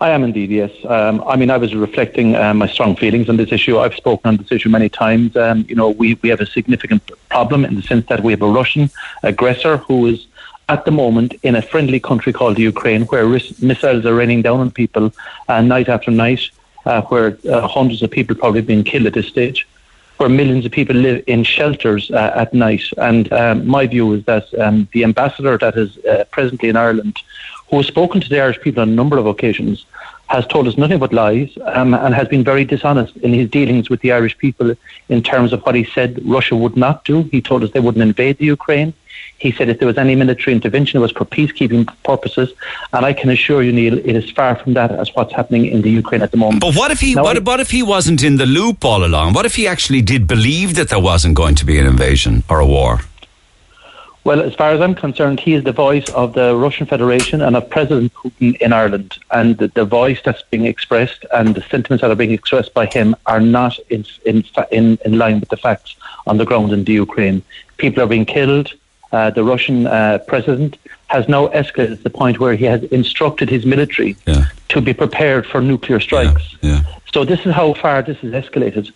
I 0.00 0.10
am 0.10 0.22
indeed, 0.22 0.50
yes. 0.50 0.70
Um, 0.84 1.24
I 1.26 1.34
mean, 1.34 1.50
I 1.50 1.56
was 1.56 1.74
reflecting 1.74 2.36
um, 2.36 2.58
my 2.58 2.68
strong 2.68 2.94
feelings 2.94 3.28
on 3.28 3.36
this 3.36 3.50
issue. 3.50 3.80
I've 3.80 3.96
spoken 3.96 4.28
on 4.28 4.36
this 4.36 4.52
issue 4.52 4.68
many 4.68 4.88
times. 4.88 5.36
Um, 5.36 5.66
you 5.68 5.74
know, 5.74 5.90
we, 5.90 6.14
we 6.22 6.28
have 6.28 6.40
a 6.40 6.46
significant 6.46 7.10
problem 7.28 7.64
in 7.64 7.74
the 7.74 7.82
sense 7.82 8.06
that 8.06 8.22
we 8.22 8.30
have 8.30 8.42
a 8.42 8.48
Russian 8.48 8.90
aggressor 9.24 9.78
who 9.78 10.06
is 10.06 10.27
at 10.68 10.84
the 10.84 10.90
moment 10.90 11.34
in 11.42 11.56
a 11.56 11.62
friendly 11.62 12.00
country 12.00 12.32
called 12.32 12.58
Ukraine, 12.58 13.02
where 13.02 13.26
ris- 13.26 13.60
missiles 13.62 14.04
are 14.04 14.14
raining 14.14 14.42
down 14.42 14.60
on 14.60 14.70
people 14.70 15.12
uh, 15.48 15.62
night 15.62 15.88
after 15.88 16.10
night, 16.10 16.50
uh, 16.84 17.02
where 17.02 17.38
uh, 17.50 17.66
hundreds 17.66 18.02
of 18.02 18.10
people 18.10 18.36
probably 18.36 18.62
being 18.62 18.84
killed 18.84 19.06
at 19.06 19.14
this 19.14 19.28
stage, 19.28 19.66
where 20.18 20.28
millions 20.28 20.66
of 20.66 20.72
people 20.72 20.96
live 20.96 21.22
in 21.26 21.42
shelters 21.44 22.10
uh, 22.10 22.32
at 22.34 22.52
night. 22.52 22.82
And 22.98 23.32
um, 23.32 23.66
my 23.66 23.86
view 23.86 24.12
is 24.12 24.24
that 24.24 24.52
um, 24.58 24.88
the 24.92 25.04
ambassador 25.04 25.56
that 25.58 25.76
is 25.76 25.96
uh, 26.04 26.24
presently 26.30 26.68
in 26.68 26.76
Ireland 26.76 27.22
who 27.70 27.76
has 27.76 27.86
spoken 27.86 28.20
to 28.20 28.28
the 28.28 28.40
Irish 28.40 28.60
people 28.60 28.82
on 28.82 28.88
a 28.88 28.92
number 28.92 29.18
of 29.18 29.26
occasions, 29.26 29.84
has 30.28 30.46
told 30.46 30.68
us 30.68 30.76
nothing 30.76 30.98
but 30.98 31.12
lies 31.12 31.56
um, 31.64 31.94
and 31.94 32.14
has 32.14 32.28
been 32.28 32.44
very 32.44 32.64
dishonest 32.64 33.16
in 33.18 33.32
his 33.32 33.48
dealings 33.50 33.88
with 33.90 34.00
the 34.00 34.12
Irish 34.12 34.36
people 34.38 34.74
in 35.08 35.22
terms 35.22 35.52
of 35.52 35.62
what 35.62 35.74
he 35.74 35.84
said 35.84 36.20
Russia 36.24 36.54
would 36.54 36.76
not 36.76 37.04
do. 37.04 37.22
He 37.24 37.40
told 37.40 37.64
us 37.64 37.70
they 37.70 37.80
wouldn't 37.80 38.02
invade 38.02 38.38
the 38.38 38.44
Ukraine. 38.44 38.92
He 39.38 39.52
said 39.52 39.68
if 39.68 39.78
there 39.78 39.86
was 39.86 39.98
any 39.98 40.14
military 40.14 40.54
intervention, 40.54 40.98
it 40.98 41.00
was 41.00 41.12
for 41.12 41.24
peacekeeping 41.24 41.88
purposes. 42.02 42.52
And 42.92 43.06
I 43.06 43.12
can 43.12 43.30
assure 43.30 43.62
you, 43.62 43.72
Neil, 43.72 43.98
it 43.98 44.16
is 44.16 44.30
far 44.30 44.56
from 44.56 44.74
that 44.74 44.90
as 44.90 45.14
what's 45.14 45.32
happening 45.32 45.66
in 45.66 45.82
the 45.82 45.90
Ukraine 45.90 46.22
at 46.22 46.30
the 46.30 46.36
moment. 46.36 46.60
But 46.60 46.76
what 46.76 46.90
if 46.90 47.00
he? 47.00 47.14
Now, 47.14 47.22
what, 47.22 47.42
what 47.44 47.60
if 47.60 47.70
he 47.70 47.82
wasn't 47.82 48.22
in 48.22 48.36
the 48.36 48.46
loop 48.46 48.84
all 48.84 49.04
along? 49.04 49.32
What 49.32 49.46
if 49.46 49.54
he 49.54 49.66
actually 49.66 50.02
did 50.02 50.26
believe 50.26 50.74
that 50.74 50.88
there 50.88 51.00
wasn't 51.00 51.36
going 51.36 51.54
to 51.56 51.64
be 51.64 51.78
an 51.78 51.86
invasion 51.86 52.42
or 52.50 52.58
a 52.58 52.66
war? 52.66 53.00
Well, 54.28 54.42
as 54.42 54.54
far 54.54 54.72
as 54.72 54.82
I'm 54.82 54.94
concerned, 54.94 55.40
he 55.40 55.54
is 55.54 55.64
the 55.64 55.72
voice 55.72 56.06
of 56.10 56.34
the 56.34 56.54
Russian 56.54 56.84
Federation 56.84 57.40
and 57.40 57.56
of 57.56 57.70
President 57.70 58.12
Putin 58.12 58.58
in 58.58 58.74
Ireland. 58.74 59.16
And 59.30 59.56
the, 59.56 59.68
the 59.68 59.86
voice 59.86 60.20
that's 60.22 60.42
being 60.50 60.66
expressed 60.66 61.24
and 61.32 61.54
the 61.54 61.62
sentiments 61.62 62.02
that 62.02 62.10
are 62.10 62.14
being 62.14 62.32
expressed 62.32 62.74
by 62.74 62.84
him 62.84 63.16
are 63.24 63.40
not 63.40 63.78
in, 63.88 64.04
in, 64.26 64.44
in, 64.70 64.98
in 65.02 65.16
line 65.16 65.40
with 65.40 65.48
the 65.48 65.56
facts 65.56 65.96
on 66.26 66.36
the 66.36 66.44
ground 66.44 66.74
in 66.74 66.84
the 66.84 66.92
Ukraine. 66.92 67.42
People 67.78 68.02
are 68.02 68.06
being 68.06 68.26
killed. 68.26 68.70
Uh, 69.12 69.30
the 69.30 69.42
Russian 69.42 69.86
uh, 69.86 70.18
president 70.26 70.76
has 71.08 71.28
now 71.28 71.48
escalated 71.48 71.96
to 71.96 72.02
the 72.02 72.10
point 72.10 72.38
where 72.38 72.54
he 72.54 72.64
has 72.64 72.82
instructed 72.84 73.48
his 73.48 73.64
military 73.64 74.16
yeah. 74.26 74.46
to 74.68 74.80
be 74.80 74.92
prepared 74.92 75.46
for 75.46 75.60
nuclear 75.60 76.00
strikes. 76.00 76.56
Yeah. 76.60 76.70
Yeah. 76.70 76.82
So 77.12 77.24
this 77.24 77.40
is 77.46 77.54
how 77.54 77.72
far 77.72 78.02
this 78.02 78.18
has 78.18 78.32
escalated, 78.32 78.92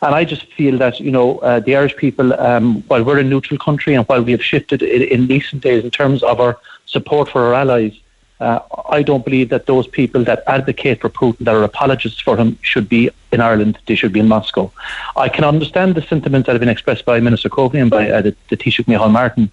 and 0.00 0.14
I 0.14 0.24
just 0.24 0.44
feel 0.52 0.78
that 0.78 1.00
you 1.00 1.10
know 1.10 1.38
uh, 1.38 1.58
the 1.58 1.74
Irish 1.74 1.96
people, 1.96 2.32
um, 2.34 2.82
while 2.82 3.02
we're 3.02 3.18
a 3.18 3.24
neutral 3.24 3.58
country 3.58 3.94
and 3.94 4.06
while 4.06 4.22
we 4.22 4.30
have 4.32 4.44
shifted 4.44 4.82
in, 4.82 5.02
in 5.02 5.26
recent 5.26 5.62
days 5.62 5.82
in 5.82 5.90
terms 5.90 6.22
of 6.22 6.40
our 6.40 6.58
support 6.86 7.28
for 7.28 7.42
our 7.46 7.54
allies, 7.54 7.98
uh, 8.38 8.60
I 8.88 9.02
don't 9.02 9.24
believe 9.24 9.48
that 9.48 9.66
those 9.66 9.86
people 9.86 10.22
that 10.24 10.44
advocate 10.46 11.00
for 11.00 11.08
Putin, 11.08 11.44
that 11.46 11.54
are 11.54 11.64
apologists 11.64 12.20
for 12.20 12.36
him, 12.36 12.58
should 12.62 12.88
be 12.88 13.10
in 13.32 13.40
Ireland. 13.40 13.78
They 13.86 13.94
should 13.94 14.12
be 14.12 14.20
in 14.20 14.28
Moscow. 14.28 14.70
I 15.16 15.28
can 15.28 15.42
understand 15.42 15.94
the 15.94 16.02
sentiments 16.02 16.46
that 16.46 16.52
have 16.52 16.60
been 16.60 16.68
expressed 16.68 17.04
by 17.04 17.18
Minister 17.18 17.48
Coveney 17.48 17.80
and 17.80 17.90
by 17.90 18.10
uh, 18.10 18.22
the, 18.22 18.36
the 18.48 18.56
Taoiseach 18.56 18.84
Micheál 18.84 19.10
Martin. 19.10 19.50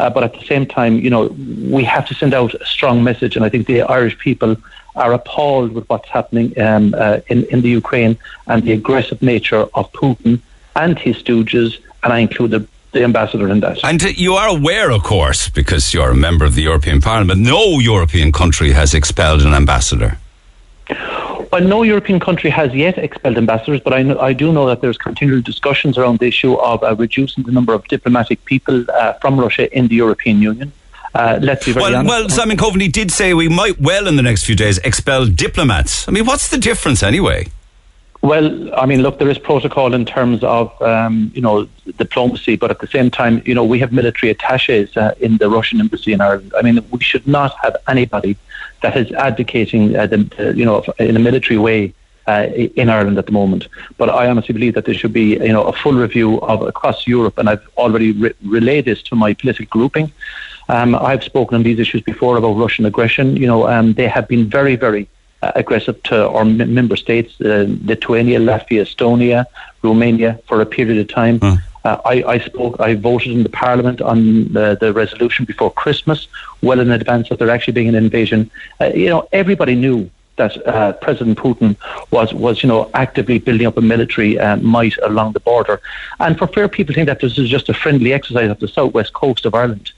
Uh, 0.00 0.08
but 0.08 0.22
at 0.24 0.32
the 0.32 0.44
same 0.52 0.64
time, 0.64 0.98
you 0.98 1.10
know, 1.10 1.26
we 1.78 1.84
have 1.84 2.06
to 2.10 2.14
send 2.14 2.32
out 2.32 2.54
a 2.54 2.64
strong 2.64 3.04
message, 3.04 3.36
and 3.36 3.44
I 3.44 3.50
think 3.50 3.66
the 3.66 3.82
Irish 3.82 4.16
people 4.18 4.56
are 4.96 5.12
appalled 5.12 5.72
with 5.72 5.86
what's 5.90 6.08
happening 6.08 6.58
um, 6.58 6.94
uh, 6.96 7.20
in, 7.28 7.44
in 7.52 7.60
the 7.60 7.68
Ukraine 7.68 8.16
and 8.46 8.62
the 8.62 8.72
aggressive 8.72 9.20
nature 9.20 9.64
of 9.78 9.92
Putin 9.92 10.40
and 10.74 10.98
his 10.98 11.16
stooges, 11.22 11.78
and 12.02 12.12
I 12.14 12.18
include 12.20 12.52
the 12.56 12.66
the 12.92 13.04
ambassador 13.04 13.48
in 13.48 13.60
that. 13.60 13.78
And 13.84 14.02
you 14.18 14.32
are 14.34 14.48
aware, 14.48 14.90
of 14.90 15.04
course, 15.04 15.48
because 15.48 15.94
you're 15.94 16.10
a 16.10 16.20
member 16.28 16.44
of 16.44 16.56
the 16.56 16.62
European 16.62 17.00
Parliament, 17.00 17.38
no 17.40 17.78
European 17.78 18.32
country 18.32 18.72
has 18.72 18.94
expelled 18.94 19.42
an 19.42 19.54
ambassador. 19.54 20.18
Well, 21.50 21.64
no 21.64 21.82
European 21.82 22.20
country 22.20 22.48
has 22.50 22.72
yet 22.72 22.96
expelled 22.96 23.36
ambassadors, 23.36 23.80
but 23.80 23.92
I, 23.92 24.02
know, 24.02 24.20
I 24.20 24.32
do 24.32 24.52
know 24.52 24.66
that 24.66 24.80
there's 24.80 24.96
continual 24.96 25.42
discussions 25.42 25.98
around 25.98 26.20
the 26.20 26.26
issue 26.26 26.54
of 26.54 26.82
uh, 26.84 26.94
reducing 26.94 27.42
the 27.42 27.50
number 27.50 27.72
of 27.72 27.86
diplomatic 27.88 28.44
people 28.44 28.88
uh, 28.92 29.14
from 29.14 29.38
Russia 29.38 29.76
in 29.76 29.88
the 29.88 29.96
European 29.96 30.40
Union. 30.40 30.72
Uh, 31.12 31.40
let's 31.42 31.66
be 31.66 31.72
very 31.72 31.82
well, 31.82 31.96
honest. 31.96 32.08
Well, 32.08 32.28
Simon 32.28 32.56
Coveney 32.56 32.90
did 32.90 33.10
say 33.10 33.34
we 33.34 33.48
might 33.48 33.80
well 33.80 34.06
in 34.06 34.14
the 34.14 34.22
next 34.22 34.44
few 34.44 34.54
days 34.54 34.78
expel 34.78 35.26
diplomats. 35.26 36.06
I 36.06 36.12
mean, 36.12 36.24
what's 36.24 36.50
the 36.50 36.58
difference 36.58 37.02
anyway? 37.02 37.48
Well, 38.22 38.72
I 38.78 38.86
mean, 38.86 39.02
look, 39.02 39.18
there 39.18 39.30
is 39.30 39.38
protocol 39.38 39.94
in 39.94 40.04
terms 40.04 40.44
of, 40.44 40.80
um, 40.82 41.32
you 41.34 41.40
know, 41.40 41.66
diplomacy, 41.96 42.54
but 42.56 42.70
at 42.70 42.78
the 42.78 42.86
same 42.86 43.10
time, 43.10 43.42
you 43.46 43.54
know, 43.54 43.64
we 43.64 43.78
have 43.80 43.92
military 43.92 44.30
attaches 44.30 44.94
uh, 44.96 45.14
in 45.20 45.38
the 45.38 45.48
Russian 45.48 45.80
embassy 45.80 46.12
in 46.12 46.20
Ireland. 46.20 46.52
I 46.56 46.62
mean, 46.62 46.84
we 46.90 47.00
should 47.00 47.26
not 47.26 47.56
have 47.62 47.76
anybody 47.88 48.36
that 48.82 48.96
is 48.96 49.12
advocating, 49.12 49.96
uh, 49.96 50.06
the, 50.06 50.28
uh, 50.38 50.50
you 50.50 50.64
know, 50.64 50.84
in 50.98 51.16
a 51.16 51.18
military 51.18 51.58
way 51.58 51.94
uh, 52.26 52.46
in 52.76 52.88
Ireland 52.88 53.18
at 53.18 53.26
the 53.26 53.32
moment. 53.32 53.68
But 53.98 54.08
I 54.10 54.28
honestly 54.28 54.52
believe 54.52 54.74
that 54.74 54.84
there 54.84 54.94
should 54.94 55.12
be, 55.12 55.36
you 55.48 55.52
know, 55.52 55.64
a 55.64 55.72
full 55.72 55.94
review 55.94 56.40
of 56.40 56.62
across 56.62 57.06
Europe, 57.06 57.38
and 57.38 57.48
I've 57.48 57.66
already 57.76 58.12
re- 58.12 58.34
relayed 58.44 58.84
this 58.84 59.02
to 59.04 59.16
my 59.16 59.34
political 59.34 59.66
grouping. 59.66 60.12
Um, 60.68 60.94
I've 60.94 61.24
spoken 61.24 61.56
on 61.56 61.62
these 61.62 61.80
issues 61.80 62.02
before 62.02 62.36
about 62.36 62.52
Russian 62.52 62.86
aggression. 62.86 63.36
You 63.36 63.46
know, 63.46 63.68
um, 63.68 63.94
they 63.94 64.06
have 64.06 64.28
been 64.28 64.48
very, 64.48 64.76
very 64.76 65.08
uh, 65.42 65.52
aggressive 65.56 66.00
to 66.04 66.28
our 66.28 66.44
member 66.44 66.96
states, 66.96 67.40
uh, 67.40 67.66
Lithuania, 67.84 68.38
Latvia, 68.38 68.82
Estonia, 68.82 69.46
Romania, 69.82 70.38
for 70.46 70.60
a 70.60 70.66
period 70.66 70.98
of 70.98 71.08
time. 71.08 71.40
Mm. 71.40 71.58
Uh, 71.84 71.96
I, 72.04 72.22
I, 72.24 72.38
spoke, 72.38 72.78
I 72.78 72.94
voted 72.94 73.32
in 73.32 73.42
the 73.42 73.48
Parliament 73.48 74.00
on 74.02 74.52
the, 74.52 74.76
the, 74.78 74.92
resolution 74.92 75.46
before 75.46 75.72
Christmas, 75.72 76.28
well 76.62 76.78
in 76.78 76.90
advance 76.90 77.30
of 77.30 77.38
there 77.38 77.48
actually 77.48 77.72
being 77.72 77.88
an 77.88 77.94
invasion. 77.94 78.50
Uh, 78.80 78.90
you 78.94 79.08
know, 79.08 79.26
everybody 79.32 79.74
knew 79.74 80.10
that 80.36 80.66
uh, 80.66 80.92
President 80.94 81.38
Putin 81.38 81.76
was, 82.10 82.32
was, 82.34 82.62
you 82.62 82.68
know, 82.68 82.90
actively 82.94 83.38
building 83.38 83.66
up 83.66 83.76
a 83.76 83.80
military 83.80 84.38
uh, 84.38 84.56
might 84.56 84.96
along 85.02 85.32
the 85.32 85.40
border. 85.40 85.80
And 86.18 86.38
for 86.38 86.46
fair 86.46 86.68
people 86.68 86.94
think 86.94 87.06
that 87.06 87.20
this 87.20 87.38
is 87.38 87.48
just 87.48 87.68
a 87.68 87.74
friendly 87.74 88.12
exercise 88.12 88.50
of 88.50 88.58
the 88.58 88.68
southwest 88.68 89.12
coast 89.12 89.44
of 89.46 89.54
Ireland. 89.54 89.92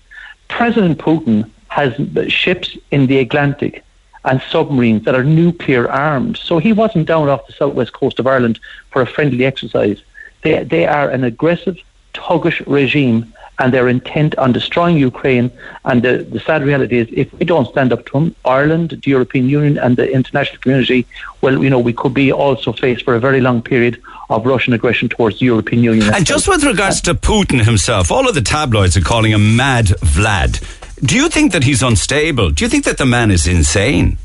President 0.48 0.98
Putin 0.98 1.50
has 1.68 1.92
ships 2.30 2.76
in 2.90 3.06
the 3.06 3.18
Atlantic 3.18 3.82
and 4.24 4.40
submarines 4.50 5.04
that 5.04 5.14
are 5.14 5.24
nuclear 5.24 5.90
armed. 5.90 6.36
So 6.36 6.58
he 6.58 6.72
wasn't 6.72 7.06
down 7.06 7.28
off 7.28 7.46
the 7.46 7.52
southwest 7.52 7.92
coast 7.92 8.18
of 8.18 8.26
Ireland 8.26 8.60
for 8.90 9.02
a 9.02 9.06
friendly 9.06 9.44
exercise. 9.44 10.00
They, 10.42 10.64
they 10.64 10.86
are 10.86 11.08
an 11.08 11.24
aggressive, 11.24 11.78
thuggish 12.14 12.62
regime 12.66 13.32
and 13.58 13.72
they're 13.72 13.88
intent 13.88 14.36
on 14.38 14.52
destroying 14.52 14.96
Ukraine. 14.96 15.50
And 15.84 16.02
the, 16.02 16.26
the 16.28 16.40
sad 16.40 16.64
reality 16.64 16.98
is, 16.98 17.08
if 17.12 17.32
we 17.34 17.44
don't 17.44 17.68
stand 17.68 17.92
up 17.92 18.04
to 18.06 18.12
them, 18.12 18.34
Ireland, 18.44 18.90
the 18.90 19.10
European 19.10 19.48
Union, 19.48 19.78
and 19.78 19.96
the 19.96 20.10
international 20.10 20.60
community, 20.60 21.06
well, 21.42 21.62
you 21.62 21.70
know, 21.70 21.78
we 21.78 21.92
could 21.92 22.14
be 22.14 22.32
also 22.32 22.72
faced 22.72 23.04
for 23.04 23.14
a 23.14 23.20
very 23.20 23.40
long 23.40 23.62
period 23.62 24.02
of 24.30 24.46
Russian 24.46 24.72
aggression 24.72 25.08
towards 25.08 25.38
the 25.38 25.46
European 25.46 25.84
Union. 25.84 26.12
And 26.14 26.26
just 26.26 26.48
with 26.48 26.64
regards 26.64 27.00
to 27.02 27.14
Putin 27.14 27.64
himself, 27.64 28.10
all 28.10 28.28
of 28.28 28.34
the 28.34 28.42
tabloids 28.42 28.96
are 28.96 29.02
calling 29.02 29.32
him 29.32 29.54
Mad 29.54 29.86
Vlad. 29.86 30.60
Do 31.00 31.16
you 31.16 31.28
think 31.28 31.52
that 31.52 31.64
he's 31.64 31.82
unstable? 31.82 32.50
Do 32.50 32.64
you 32.64 32.68
think 32.68 32.84
that 32.84 32.98
the 32.98 33.06
man 33.06 33.30
is 33.30 33.46
insane? 33.46 34.18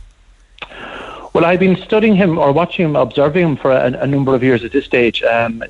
Well, 1.34 1.46
I've 1.46 1.60
been 1.60 1.76
studying 1.78 2.16
him 2.16 2.40
or 2.40 2.52
watching 2.52 2.86
him, 2.86 2.96
observing 2.96 3.46
him 3.46 3.58
for 3.58 3.72
a, 3.72 3.92
a 4.02 4.08
number 4.08 4.34
of 4.34 4.42
years 4.42 4.64
at 4.64 4.72
this 4.72 4.86
stage. 4.86 5.22
Um, 5.22 5.64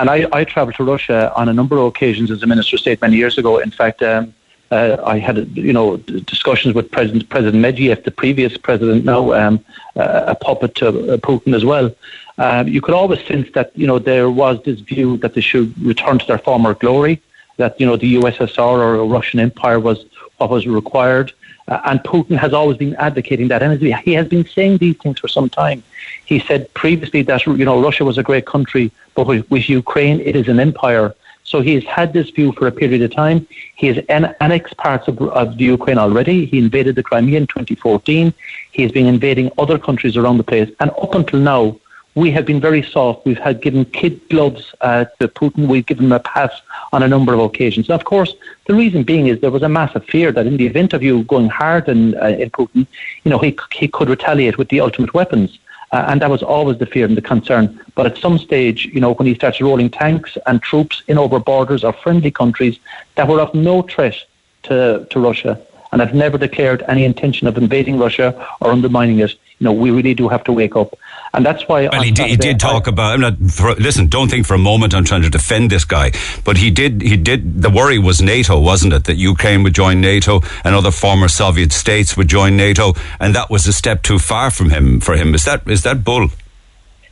and 0.00 0.10
I, 0.10 0.26
I 0.32 0.44
travelled 0.44 0.76
to 0.76 0.84
Russia 0.84 1.32
on 1.36 1.48
a 1.48 1.52
number 1.52 1.78
of 1.78 1.86
occasions 1.86 2.30
as 2.30 2.42
a 2.42 2.46
minister 2.46 2.76
of 2.76 2.80
state 2.80 3.00
many 3.00 3.16
years 3.16 3.38
ago. 3.38 3.58
In 3.58 3.70
fact, 3.70 4.02
um, 4.02 4.34
uh, 4.70 4.96
I 5.04 5.18
had 5.18 5.36
you 5.56 5.72
know 5.72 5.98
discussions 5.98 6.74
with 6.74 6.90
President 6.90 7.28
President 7.28 7.62
Medvedev, 7.64 8.04
the 8.04 8.10
previous 8.10 8.56
president, 8.56 9.04
now 9.04 9.32
um, 9.32 9.64
uh, 9.96 10.24
a 10.28 10.34
puppet 10.34 10.74
to 10.76 10.88
uh, 10.88 11.16
Putin 11.18 11.54
as 11.54 11.64
well. 11.64 11.94
Um, 12.38 12.68
you 12.68 12.80
could 12.80 12.94
always 12.94 13.22
sense 13.26 13.48
that 13.52 13.70
you 13.76 13.86
know 13.86 13.98
there 13.98 14.30
was 14.30 14.62
this 14.64 14.80
view 14.80 15.18
that 15.18 15.34
they 15.34 15.42
should 15.42 15.78
return 15.82 16.18
to 16.18 16.26
their 16.26 16.38
former 16.38 16.74
glory, 16.74 17.20
that 17.58 17.78
you 17.78 17.86
know 17.86 17.96
the 17.96 18.14
USSR 18.14 18.78
or 18.78 19.06
Russian 19.06 19.40
Empire 19.40 19.78
was 19.78 20.06
what 20.38 20.48
was 20.48 20.66
required, 20.66 21.32
uh, 21.68 21.80
and 21.84 22.00
Putin 22.00 22.36
has 22.36 22.52
always 22.52 22.76
been 22.76 22.94
advocating 22.96 23.48
that, 23.48 23.62
and 23.62 23.80
he 23.80 24.12
has 24.12 24.28
been 24.28 24.46
saying 24.46 24.78
these 24.78 24.96
things 24.96 25.18
for 25.18 25.28
some 25.28 25.48
time. 25.48 25.82
He 26.24 26.38
said 26.40 26.72
previously 26.74 27.22
that 27.22 27.46
you 27.46 27.64
know 27.64 27.82
Russia 27.82 28.04
was 28.04 28.18
a 28.18 28.22
great 28.22 28.46
country, 28.46 28.90
but 29.14 29.26
with, 29.26 29.48
with 29.50 29.68
Ukraine 29.68 30.20
it 30.20 30.34
is 30.36 30.48
an 30.48 30.58
empire. 30.60 31.14
So 31.44 31.60
he 31.60 31.74
has 31.74 31.84
had 31.84 32.12
this 32.12 32.30
view 32.30 32.52
for 32.52 32.66
a 32.66 32.72
period 32.72 33.02
of 33.02 33.12
time. 33.12 33.46
He 33.74 33.88
has 33.88 33.98
an- 34.08 34.34
annexed 34.40 34.76
parts 34.76 35.06
of, 35.08 35.20
of 35.20 35.58
the 35.58 35.64
Ukraine 35.64 35.98
already. 35.98 36.46
He 36.46 36.58
invaded 36.58 36.94
the 36.94 37.02
Crimea 37.02 37.36
in 37.36 37.46
2014. 37.46 38.32
He 38.70 38.82
has 38.82 38.92
been 38.92 39.06
invading 39.06 39.50
other 39.58 39.78
countries 39.78 40.16
around 40.16 40.38
the 40.38 40.44
place, 40.44 40.70
and 40.80 40.90
up 40.90 41.14
until 41.14 41.40
now, 41.40 41.78
we 42.14 42.30
have 42.30 42.44
been 42.44 42.60
very 42.60 42.82
soft. 42.82 43.24
We've 43.24 43.38
had 43.38 43.62
given 43.62 43.84
kid 43.86 44.20
gloves 44.28 44.74
uh, 44.82 45.06
to 45.18 45.28
Putin. 45.28 45.66
We've 45.66 45.86
given 45.86 46.06
him 46.06 46.12
a 46.12 46.20
pass 46.20 46.52
on 46.92 47.02
a 47.02 47.08
number 47.08 47.32
of 47.32 47.40
occasions. 47.40 47.88
Of 47.88 48.04
course, 48.04 48.34
the 48.66 48.74
reason 48.74 49.02
being 49.02 49.28
is 49.28 49.40
there 49.40 49.50
was 49.50 49.62
a 49.62 49.68
massive 49.68 50.04
fear 50.04 50.30
that 50.32 50.46
in 50.46 50.58
the 50.58 50.66
event 50.66 50.92
of 50.92 51.02
you 51.02 51.24
going 51.24 51.48
hard 51.48 51.88
in, 51.88 52.14
uh, 52.20 52.26
in 52.26 52.50
Putin, 52.50 52.86
you 53.24 53.30
know, 53.30 53.38
he, 53.38 53.56
he 53.72 53.88
could 53.88 54.10
retaliate 54.10 54.58
with 54.58 54.68
the 54.68 54.80
ultimate 54.80 55.14
weapons. 55.14 55.58
Uh, 55.90 56.06
and 56.08 56.22
that 56.22 56.30
was 56.30 56.42
always 56.42 56.78
the 56.78 56.86
fear 56.86 57.04
and 57.04 57.16
the 57.16 57.22
concern. 57.22 57.78
But 57.94 58.06
at 58.06 58.16
some 58.16 58.38
stage, 58.38 58.86
you 58.86 59.00
know, 59.00 59.12
when 59.12 59.26
he 59.26 59.34
starts 59.34 59.60
rolling 59.60 59.90
tanks 59.90 60.38
and 60.46 60.62
troops 60.62 61.02
in 61.06 61.18
over 61.18 61.38
borders 61.38 61.84
of 61.84 61.98
friendly 61.98 62.30
countries 62.30 62.78
that 63.14 63.28
were 63.28 63.40
of 63.40 63.54
no 63.54 63.82
threat 63.82 64.16
to, 64.64 65.06
to 65.10 65.20
Russia 65.20 65.60
and 65.92 66.00
have 66.00 66.14
never 66.14 66.38
declared 66.38 66.82
any 66.88 67.04
intention 67.04 67.46
of 67.46 67.58
invading 67.58 67.98
Russia 67.98 68.48
or 68.62 68.70
undermining 68.70 69.18
it, 69.20 69.32
you 69.58 69.64
know, 69.64 69.72
we 69.72 69.90
really 69.90 70.14
do 70.14 70.28
have 70.28 70.42
to 70.44 70.52
wake 70.52 70.76
up. 70.76 70.98
And 71.34 71.46
that's 71.46 71.66
why. 71.66 71.88
Well, 71.88 72.02
he 72.02 72.10
did, 72.10 72.28
he 72.28 72.36
did 72.36 72.60
talk 72.60 72.86
I, 72.86 72.90
about. 72.90 73.14
I'm 73.14 73.20
not. 73.20 73.38
For, 73.50 73.74
listen, 73.74 74.08
don't 74.08 74.30
think 74.30 74.46
for 74.46 74.54
a 74.54 74.58
moment 74.58 74.94
I'm 74.94 75.04
trying 75.04 75.22
to 75.22 75.30
defend 75.30 75.70
this 75.70 75.84
guy, 75.84 76.12
but 76.44 76.58
he 76.58 76.70
did. 76.70 77.00
He 77.00 77.16
did. 77.16 77.62
The 77.62 77.70
worry 77.70 77.98
was 77.98 78.20
NATO, 78.20 78.60
wasn't 78.60 78.92
it? 78.92 79.04
That 79.04 79.16
Ukraine 79.16 79.62
would 79.62 79.74
join 79.74 80.02
NATO 80.02 80.42
and 80.62 80.74
other 80.74 80.90
former 80.90 81.28
Soviet 81.28 81.72
states 81.72 82.16
would 82.18 82.28
join 82.28 82.56
NATO, 82.56 82.92
and 83.18 83.34
that 83.34 83.48
was 83.48 83.66
a 83.66 83.72
step 83.72 84.02
too 84.02 84.18
far 84.18 84.50
from 84.50 84.70
him. 84.70 85.00
For 85.00 85.16
him, 85.16 85.34
is 85.34 85.46
that 85.46 85.66
is 85.66 85.84
that 85.84 86.04
bull? 86.04 86.28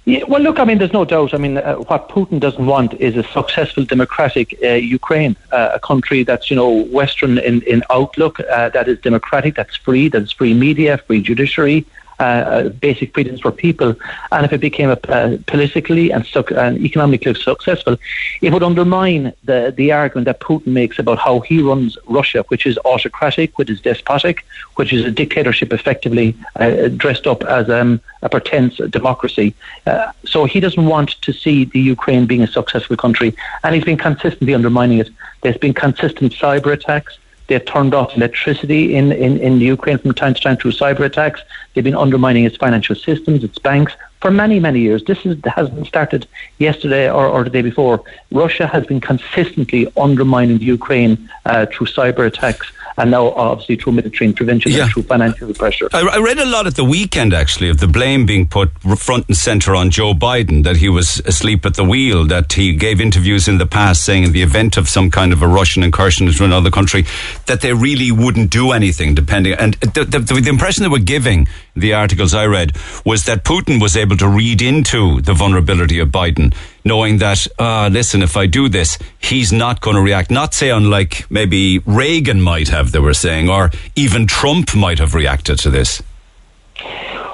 Yeah, 0.06 0.24
well, 0.24 0.40
look, 0.40 0.58
I 0.58 0.64
mean, 0.64 0.78
there's 0.78 0.92
no 0.92 1.04
doubt. 1.04 1.34
I 1.34 1.36
mean, 1.36 1.58
uh, 1.58 1.76
what 1.76 2.08
Putin 2.08 2.40
doesn't 2.40 2.64
want 2.64 2.94
is 2.94 3.16
a 3.16 3.22
successful 3.22 3.84
democratic 3.84 4.58
uh, 4.62 4.68
Ukraine, 4.68 5.36
uh, 5.52 5.72
a 5.74 5.78
country 5.78 6.24
that's, 6.24 6.50
you 6.50 6.56
know, 6.56 6.84
Western 6.84 7.36
in, 7.38 7.60
in 7.62 7.82
outlook, 7.90 8.40
uh, 8.40 8.70
that 8.70 8.88
is 8.88 8.98
democratic, 9.00 9.56
that's 9.56 9.76
free, 9.76 10.08
that's 10.08 10.32
free 10.32 10.54
media, 10.54 10.96
free 10.96 11.20
judiciary, 11.20 11.84
uh, 12.20 12.22
uh, 12.22 12.68
basic 12.68 13.14
freedoms 13.14 13.40
for 13.40 13.50
people. 13.50 13.94
And 14.30 14.44
if 14.44 14.52
it 14.52 14.60
became 14.60 14.90
a, 14.90 14.98
uh, 15.08 15.38
politically 15.46 16.10
and, 16.10 16.26
and 16.56 16.78
economically 16.78 17.34
successful, 17.34 17.96
it 18.42 18.52
would 18.52 18.62
undermine 18.62 19.32
the, 19.44 19.72
the 19.74 19.92
argument 19.92 20.26
that 20.26 20.38
Putin 20.40 20.66
makes 20.66 20.98
about 20.98 21.18
how 21.18 21.40
he 21.40 21.62
runs 21.62 21.96
Russia, 22.06 22.44
which 22.48 22.66
is 22.66 22.78
autocratic, 22.84 23.56
which 23.56 23.70
is 23.70 23.80
despotic, 23.80 24.44
which 24.76 24.92
is 24.92 25.04
a 25.04 25.10
dictatorship 25.10 25.72
effectively 25.72 26.36
uh, 26.56 26.88
dressed 26.88 27.26
up 27.26 27.42
as 27.44 27.70
um, 27.70 28.00
a 28.22 28.28
pretense 28.28 28.76
democracy. 28.90 29.54
Uh, 29.86 30.12
so 30.26 30.44
he 30.44 30.60
doesn't 30.60 30.84
want 30.84 31.10
to 31.22 31.32
see 31.32 31.64
the 31.64 31.80
Ukraine 31.80 32.26
being 32.26 32.42
a 32.42 32.46
successful 32.46 32.96
country, 32.96 33.34
and 33.64 33.74
he's 33.74 33.84
been 33.84 33.96
consistently 33.96 34.52
undermining 34.52 34.98
it. 34.98 35.08
There's 35.42 35.56
been 35.56 35.72
consistent 35.72 36.32
cyber 36.32 36.72
attacks. 36.72 37.16
They've 37.50 37.64
turned 37.64 37.94
off 37.94 38.16
electricity 38.16 38.94
in, 38.94 39.10
in, 39.10 39.36
in 39.38 39.60
Ukraine 39.60 39.98
from 39.98 40.14
time 40.14 40.34
to 40.34 40.40
time 40.40 40.56
through 40.56 40.70
cyber 40.70 41.00
attacks. 41.00 41.40
They've 41.74 41.82
been 41.82 41.96
undermining 41.96 42.44
its 42.44 42.56
financial 42.56 42.94
systems, 42.94 43.42
its 43.42 43.58
banks, 43.58 43.92
for 44.20 44.30
many, 44.30 44.60
many 44.60 44.78
years. 44.78 45.02
This 45.02 45.26
is, 45.26 45.36
hasn't 45.44 45.84
started 45.88 46.28
yesterday 46.58 47.10
or, 47.10 47.26
or 47.26 47.42
the 47.42 47.50
day 47.50 47.62
before. 47.62 48.04
Russia 48.30 48.68
has 48.68 48.86
been 48.86 49.00
consistently 49.00 49.92
undermining 49.96 50.60
Ukraine 50.60 51.28
uh, 51.44 51.66
through 51.66 51.88
cyber 51.88 52.24
attacks 52.24 52.70
and 53.00 53.10
now 53.10 53.30
obviously 53.32 53.76
through 53.76 53.92
military 53.94 54.28
intervention 54.28 54.72
Yeah. 54.72 54.84
and 54.84 54.92
through 54.92 55.02
financial 55.04 55.52
pressure. 55.54 55.88
I, 55.92 56.00
I 56.00 56.18
read 56.18 56.38
a 56.38 56.44
lot 56.46 56.66
at 56.66 56.76
the 56.76 56.84
weekend, 56.84 57.32
actually, 57.34 57.68
of 57.70 57.78
the 57.78 57.88
blame 57.88 58.26
being 58.26 58.46
put 58.46 58.70
front 58.98 59.26
and 59.28 59.36
center 59.36 59.74
on 59.74 59.90
Joe 59.90 60.12
Biden, 60.14 60.64
that 60.64 60.76
he 60.76 60.88
was 60.88 61.20
asleep 61.26 61.64
at 61.66 61.74
the 61.74 61.84
wheel, 61.84 62.24
that 62.26 62.52
he 62.52 62.74
gave 62.74 63.00
interviews 63.00 63.48
in 63.48 63.58
the 63.58 63.66
past 63.66 64.04
saying 64.04 64.24
in 64.24 64.32
the 64.32 64.42
event 64.42 64.76
of 64.76 64.88
some 64.88 65.10
kind 65.10 65.32
of 65.32 65.42
a 65.42 65.48
Russian 65.48 65.82
incursion 65.82 66.28
into 66.28 66.44
another 66.44 66.70
country, 66.70 67.04
that 67.46 67.60
they 67.62 67.72
really 67.72 68.12
wouldn't 68.12 68.50
do 68.50 68.72
anything, 68.72 69.14
depending. 69.14 69.54
And 69.54 69.74
the, 69.74 70.04
the, 70.04 70.18
the 70.18 70.48
impression 70.48 70.82
they 70.82 70.88
were 70.88 70.98
giving, 70.98 71.48
the 71.74 71.94
articles 71.94 72.34
I 72.34 72.46
read, 72.46 72.76
was 73.04 73.24
that 73.24 73.44
Putin 73.44 73.80
was 73.80 73.96
able 73.96 74.16
to 74.18 74.28
read 74.28 74.62
into 74.62 75.20
the 75.20 75.34
vulnerability 75.34 75.98
of 75.98 76.08
Biden, 76.08 76.54
knowing 76.84 77.18
that, 77.18 77.46
uh, 77.58 77.88
listen, 77.92 78.22
if 78.22 78.36
I 78.36 78.46
do 78.46 78.68
this, 78.68 78.98
he's 79.18 79.52
not 79.52 79.80
going 79.80 79.96
to 79.96 80.02
react. 80.02 80.30
Not 80.30 80.54
say 80.54 80.70
unlike 80.70 81.30
maybe 81.30 81.78
Reagan 81.80 82.40
might 82.40 82.68
have, 82.68 82.92
they 82.92 82.98
were 82.98 83.14
saying, 83.14 83.48
or 83.48 83.70
even 83.96 84.26
Trump 84.26 84.74
might 84.74 84.98
have 84.98 85.14
reacted 85.14 85.58
to 85.60 85.70
this. 85.70 86.02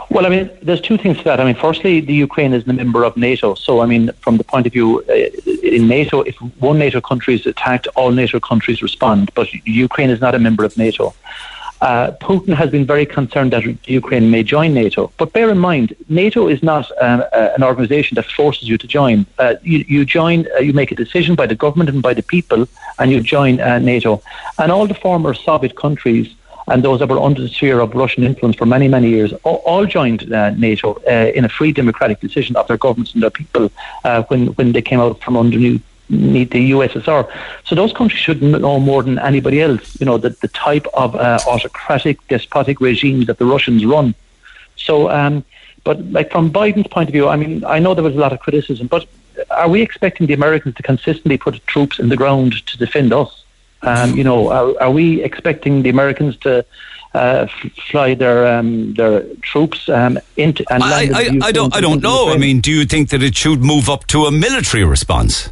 Well, 0.08 0.24
I 0.24 0.28
mean, 0.28 0.50
there's 0.62 0.80
two 0.80 0.96
things 0.96 1.18
to 1.18 1.24
that. 1.24 1.40
I 1.40 1.44
mean, 1.44 1.56
firstly, 1.56 2.00
the 2.00 2.14
Ukraine 2.14 2.52
is 2.52 2.66
a 2.66 2.72
member 2.72 3.02
of 3.02 3.16
NATO. 3.16 3.54
So, 3.54 3.80
I 3.80 3.86
mean, 3.86 4.12
from 4.20 4.36
the 4.36 4.44
point 4.44 4.66
of 4.66 4.72
view 4.72 5.04
uh, 5.08 5.12
in 5.62 5.88
NATO, 5.88 6.20
if 6.20 6.36
one 6.60 6.78
NATO 6.78 7.00
country 7.00 7.34
is 7.34 7.44
attacked, 7.44 7.88
all 7.96 8.12
NATO 8.12 8.38
countries 8.38 8.82
respond. 8.82 9.32
But 9.34 9.52
Ukraine 9.66 10.10
is 10.10 10.20
not 10.20 10.34
a 10.34 10.38
member 10.38 10.64
of 10.64 10.76
NATO. 10.78 11.12
Uh, 11.80 12.10
Putin 12.12 12.54
has 12.54 12.70
been 12.70 12.86
very 12.86 13.04
concerned 13.04 13.52
that 13.52 13.64
Ukraine 13.88 14.30
may 14.30 14.42
join 14.42 14.72
NATO. 14.72 15.12
But 15.18 15.32
bear 15.32 15.50
in 15.50 15.58
mind, 15.58 15.94
NATO 16.08 16.48
is 16.48 16.62
not 16.62 16.90
um, 17.02 17.22
uh, 17.32 17.50
an 17.56 17.62
organization 17.62 18.14
that 18.14 18.24
forces 18.24 18.68
you 18.68 18.78
to 18.78 18.86
join. 18.86 19.26
Uh, 19.38 19.54
you, 19.62 19.84
you 19.86 20.04
join, 20.04 20.46
uh, 20.56 20.60
you 20.60 20.72
make 20.72 20.90
a 20.90 20.94
decision 20.94 21.34
by 21.34 21.46
the 21.46 21.54
government 21.54 21.90
and 21.90 22.02
by 22.02 22.14
the 22.14 22.22
people, 22.22 22.66
and 22.98 23.10
you 23.10 23.20
join 23.20 23.60
uh, 23.60 23.78
NATO. 23.78 24.22
And 24.58 24.72
all 24.72 24.86
the 24.86 24.94
former 24.94 25.34
Soviet 25.34 25.76
countries 25.76 26.34
and 26.68 26.82
those 26.82 26.98
that 26.98 27.08
were 27.08 27.20
under 27.20 27.42
the 27.42 27.48
sphere 27.48 27.80
of 27.80 27.94
Russian 27.94 28.24
influence 28.24 28.56
for 28.56 28.66
many, 28.66 28.88
many 28.88 29.08
years, 29.08 29.32
all, 29.44 29.62
all 29.66 29.86
joined 29.86 30.32
uh, 30.32 30.50
NATO 30.50 30.94
uh, 31.08 31.30
in 31.34 31.44
a 31.44 31.48
free 31.48 31.72
democratic 31.72 32.20
decision 32.20 32.56
of 32.56 32.66
their 32.66 32.76
governments 32.76 33.14
and 33.14 33.22
their 33.22 33.30
people 33.30 33.70
uh, 34.04 34.22
when, 34.24 34.48
when 34.54 34.72
they 34.72 34.82
came 34.82 34.98
out 34.98 35.20
from 35.20 35.36
underneath 36.10 36.50
the 36.50 36.70
USSR. 36.70 37.30
So 37.64 37.74
those 37.74 37.92
countries 37.92 38.20
should 38.20 38.42
know 38.42 38.78
more 38.78 39.02
than 39.02 39.18
anybody 39.18 39.60
else, 39.60 39.98
you 40.00 40.06
know, 40.06 40.18
the, 40.18 40.30
the 40.30 40.48
type 40.48 40.86
of 40.94 41.14
uh, 41.16 41.38
autocratic, 41.46 42.26
despotic 42.28 42.80
regimes 42.80 43.26
that 43.26 43.38
the 43.38 43.46
Russians 43.46 43.84
run. 43.84 44.14
So, 44.76 45.10
um, 45.10 45.44
but 45.84 46.04
like 46.12 46.30
from 46.30 46.50
Biden's 46.50 46.88
point 46.88 47.08
of 47.08 47.12
view, 47.12 47.28
I 47.28 47.36
mean, 47.36 47.64
I 47.64 47.78
know 47.78 47.94
there 47.94 48.04
was 48.04 48.16
a 48.16 48.20
lot 48.20 48.32
of 48.32 48.40
criticism, 48.40 48.86
but 48.86 49.06
are 49.50 49.68
we 49.68 49.82
expecting 49.82 50.26
the 50.26 50.34
Americans 50.34 50.74
to 50.76 50.82
consistently 50.82 51.38
put 51.38 51.64
troops 51.66 51.98
in 51.98 52.08
the 52.08 52.16
ground 52.16 52.66
to 52.66 52.78
defend 52.78 53.12
us? 53.12 53.44
Um, 53.82 54.16
you 54.16 54.24
know, 54.24 54.50
are, 54.50 54.82
are 54.82 54.90
we 54.90 55.22
expecting 55.22 55.82
the 55.82 55.90
Americans 55.90 56.36
to 56.38 56.64
uh, 57.14 57.46
fly 57.90 58.14
their 58.14 58.46
um, 58.46 58.94
their 58.94 59.22
troops 59.42 59.88
um, 59.88 60.18
into 60.36 60.64
and 60.70 60.82
I, 60.82 60.90
land 60.90 61.10
in 61.28 61.42
I, 61.42 61.46
I 61.46 61.52
don't, 61.52 61.74
I 61.74 61.80
don't 61.80 62.02
know. 62.02 62.32
I 62.32 62.36
mean, 62.36 62.60
do 62.60 62.70
you 62.70 62.84
think 62.84 63.10
that 63.10 63.22
it 63.22 63.36
should 63.36 63.62
move 63.62 63.88
up 63.88 64.06
to 64.08 64.24
a 64.24 64.30
military 64.30 64.84
response? 64.84 65.50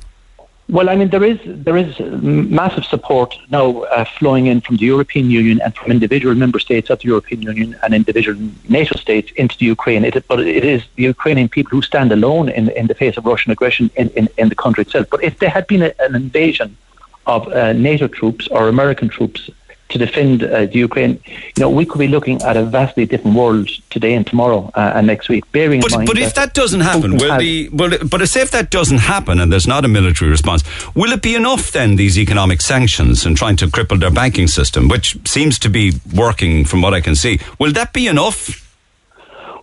Well, 0.70 0.88
I 0.88 0.96
mean, 0.96 1.10
there 1.10 1.22
is 1.22 1.38
there 1.44 1.76
is 1.76 2.00
massive 2.00 2.86
support 2.86 3.36
now 3.50 3.82
uh, 3.82 4.06
flowing 4.18 4.46
in 4.46 4.62
from 4.62 4.76
the 4.78 4.86
European 4.86 5.30
Union 5.30 5.60
and 5.60 5.74
from 5.76 5.90
individual 5.90 6.34
member 6.34 6.58
states 6.58 6.88
of 6.88 7.00
the 7.00 7.08
European 7.08 7.42
Union 7.42 7.76
and 7.82 7.92
individual 7.92 8.38
NATO 8.68 8.96
states 8.96 9.30
into 9.36 9.58
the 9.58 9.66
Ukraine. 9.66 10.06
It, 10.06 10.26
but 10.26 10.40
it 10.40 10.64
is 10.64 10.82
the 10.96 11.02
Ukrainian 11.02 11.50
people 11.50 11.70
who 11.70 11.82
stand 11.82 12.12
alone 12.12 12.48
in, 12.48 12.70
in 12.70 12.86
the 12.86 12.94
face 12.94 13.18
of 13.18 13.26
Russian 13.26 13.52
aggression 13.52 13.90
in, 13.96 14.08
in, 14.10 14.26
in 14.38 14.48
the 14.48 14.54
country 14.54 14.82
itself. 14.82 15.06
But 15.10 15.22
if 15.22 15.38
there 15.38 15.50
had 15.50 15.66
been 15.66 15.82
a, 15.82 15.92
an 15.98 16.14
invasion 16.14 16.78
of 17.26 17.46
uh, 17.48 17.74
NATO 17.74 18.08
troops 18.08 18.48
or 18.48 18.68
American 18.68 19.10
troops 19.10 19.50
to 19.90 19.98
defend 19.98 20.42
uh, 20.42 20.66
the 20.66 20.78
Ukraine, 20.78 21.20
you 21.26 21.60
know, 21.60 21.70
we 21.70 21.84
could 21.84 21.98
be 21.98 22.08
looking 22.08 22.42
at 22.42 22.56
a 22.56 22.64
vastly 22.64 23.06
different 23.06 23.36
world 23.36 23.68
today 23.90 24.14
and 24.14 24.26
tomorrow 24.26 24.70
uh, 24.74 24.92
and 24.94 25.06
next 25.06 25.28
week. 25.28 25.50
Bearing 25.52 25.80
But, 25.80 25.92
in 25.92 25.98
mind 25.98 26.06
but 26.08 26.18
if 26.18 26.34
that 26.34 26.54
doesn't 26.54 26.80
happen, 26.80 27.16
will 27.16 27.30
has- 27.30 27.40
the 27.40 27.68
will 27.70 27.92
it, 27.92 28.10
but 28.10 28.26
say 28.28 28.42
if 28.42 28.50
that 28.52 28.70
doesn't 28.70 28.98
happen 28.98 29.38
and 29.38 29.52
there's 29.52 29.66
not 29.66 29.84
a 29.84 29.88
military 29.88 30.30
response, 30.30 30.64
will 30.94 31.12
it 31.12 31.22
be 31.22 31.34
enough 31.34 31.70
then 31.72 31.96
these 31.96 32.18
economic 32.18 32.60
sanctions 32.60 33.26
and 33.26 33.36
trying 33.36 33.56
to 33.56 33.66
cripple 33.66 34.00
their 34.00 34.10
banking 34.10 34.48
system, 34.48 34.88
which 34.88 35.16
seems 35.28 35.58
to 35.58 35.68
be 35.68 35.92
working 36.14 36.64
from 36.64 36.80
what 36.82 36.94
I 36.94 37.00
can 37.00 37.14
see? 37.14 37.38
Will 37.58 37.72
that 37.72 37.92
be 37.92 38.06
enough? 38.06 38.63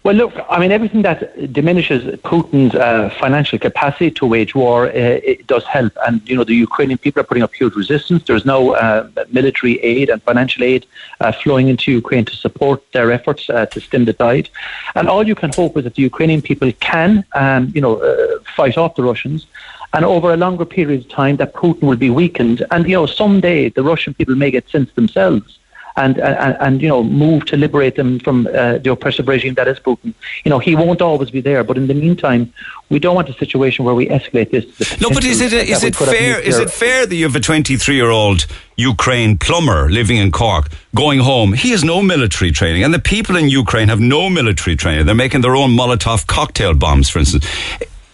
Well, 0.03 0.15
look, 0.15 0.33
I 0.49 0.57
mean, 0.59 0.71
everything 0.71 1.03
that 1.03 1.53
diminishes 1.53 2.01
Putin's 2.21 2.73
uh, 2.73 3.11
financial 3.19 3.59
capacity 3.59 4.09
to 4.09 4.25
wage 4.25 4.55
war, 4.55 4.87
uh, 4.87 4.91
it 4.93 5.45
does 5.45 5.63
help. 5.65 5.93
And, 6.07 6.27
you 6.27 6.35
know, 6.35 6.43
the 6.43 6.55
Ukrainian 6.55 6.97
people 6.97 7.21
are 7.21 7.23
putting 7.23 7.43
up 7.43 7.53
huge 7.53 7.75
resistance. 7.75 8.23
There's 8.23 8.43
no 8.43 8.73
uh, 8.73 9.07
military 9.29 9.79
aid 9.81 10.09
and 10.09 10.19
financial 10.23 10.63
aid 10.63 10.87
uh, 11.19 11.31
flowing 11.31 11.67
into 11.67 11.91
Ukraine 11.91 12.25
to 12.25 12.35
support 12.35 12.81
their 12.93 13.11
efforts 13.11 13.47
uh, 13.47 13.67
to 13.67 13.79
stem 13.79 14.05
the 14.05 14.13
tide. 14.13 14.49
And 14.95 15.07
all 15.07 15.27
you 15.27 15.35
can 15.35 15.51
hope 15.53 15.77
is 15.77 15.83
that 15.83 15.93
the 15.93 16.01
Ukrainian 16.01 16.41
people 16.41 16.71
can, 16.79 17.23
um, 17.33 17.71
you 17.75 17.81
know, 17.81 17.97
uh, 17.97 18.39
fight 18.55 18.79
off 18.79 18.95
the 18.95 19.03
Russians. 19.03 19.45
And 19.93 20.03
over 20.03 20.33
a 20.33 20.37
longer 20.37 20.65
period 20.65 21.01
of 21.01 21.09
time, 21.09 21.35
that 21.35 21.53
Putin 21.53 21.83
will 21.83 21.97
be 22.07 22.09
weakened. 22.09 22.65
And, 22.71 22.89
you 22.89 22.95
know, 22.95 23.05
someday 23.05 23.69
the 23.69 23.83
Russian 23.83 24.15
people 24.15 24.33
may 24.33 24.49
get 24.49 24.67
sense 24.67 24.91
themselves 24.93 25.59
and, 25.95 26.17
and, 26.19 26.57
and 26.59 26.81
you 26.81 26.87
know 26.87 27.03
move 27.03 27.45
to 27.45 27.57
liberate 27.57 27.95
them 27.95 28.19
from 28.19 28.47
uh, 28.47 28.77
the 28.77 28.91
oppressive 28.91 29.27
regime 29.27 29.53
that 29.55 29.67
is 29.67 29.79
Putin. 29.79 30.13
You 30.43 30.49
know 30.49 30.59
he 30.59 30.75
won't 30.75 31.01
always 31.01 31.31
be 31.31 31.41
there, 31.41 31.63
but 31.63 31.77
in 31.77 31.87
the 31.87 31.93
meantime, 31.93 32.53
we 32.89 32.99
don't 32.99 33.15
want 33.15 33.29
a 33.29 33.33
situation 33.33 33.85
where 33.85 33.95
we 33.95 34.07
escalate 34.07 34.51
this. 34.51 34.65
No, 35.01 35.09
but 35.09 35.23
is 35.23 35.41
it 35.41 35.51
potential 35.51 35.75
is 35.75 35.83
it 35.83 35.95
fair? 35.95 36.39
Is 36.39 36.59
it 36.59 36.69
fair 36.69 37.05
that 37.05 37.15
you 37.15 37.25
have 37.25 37.35
a 37.35 37.39
23 37.39 37.95
year 37.95 38.09
old 38.09 38.45
Ukraine 38.77 39.37
plumber 39.37 39.89
living 39.89 40.17
in 40.17 40.31
Cork 40.31 40.67
going 40.95 41.19
home? 41.19 41.53
He 41.53 41.71
has 41.71 41.83
no 41.83 42.01
military 42.01 42.51
training, 42.51 42.83
and 42.83 42.93
the 42.93 42.99
people 42.99 43.35
in 43.35 43.49
Ukraine 43.49 43.89
have 43.89 43.99
no 43.99 44.29
military 44.29 44.75
training. 44.75 45.05
They're 45.05 45.15
making 45.15 45.41
their 45.41 45.55
own 45.55 45.71
Molotov 45.71 46.27
cocktail 46.27 46.73
bombs, 46.73 47.09
for 47.09 47.19
instance. 47.19 47.45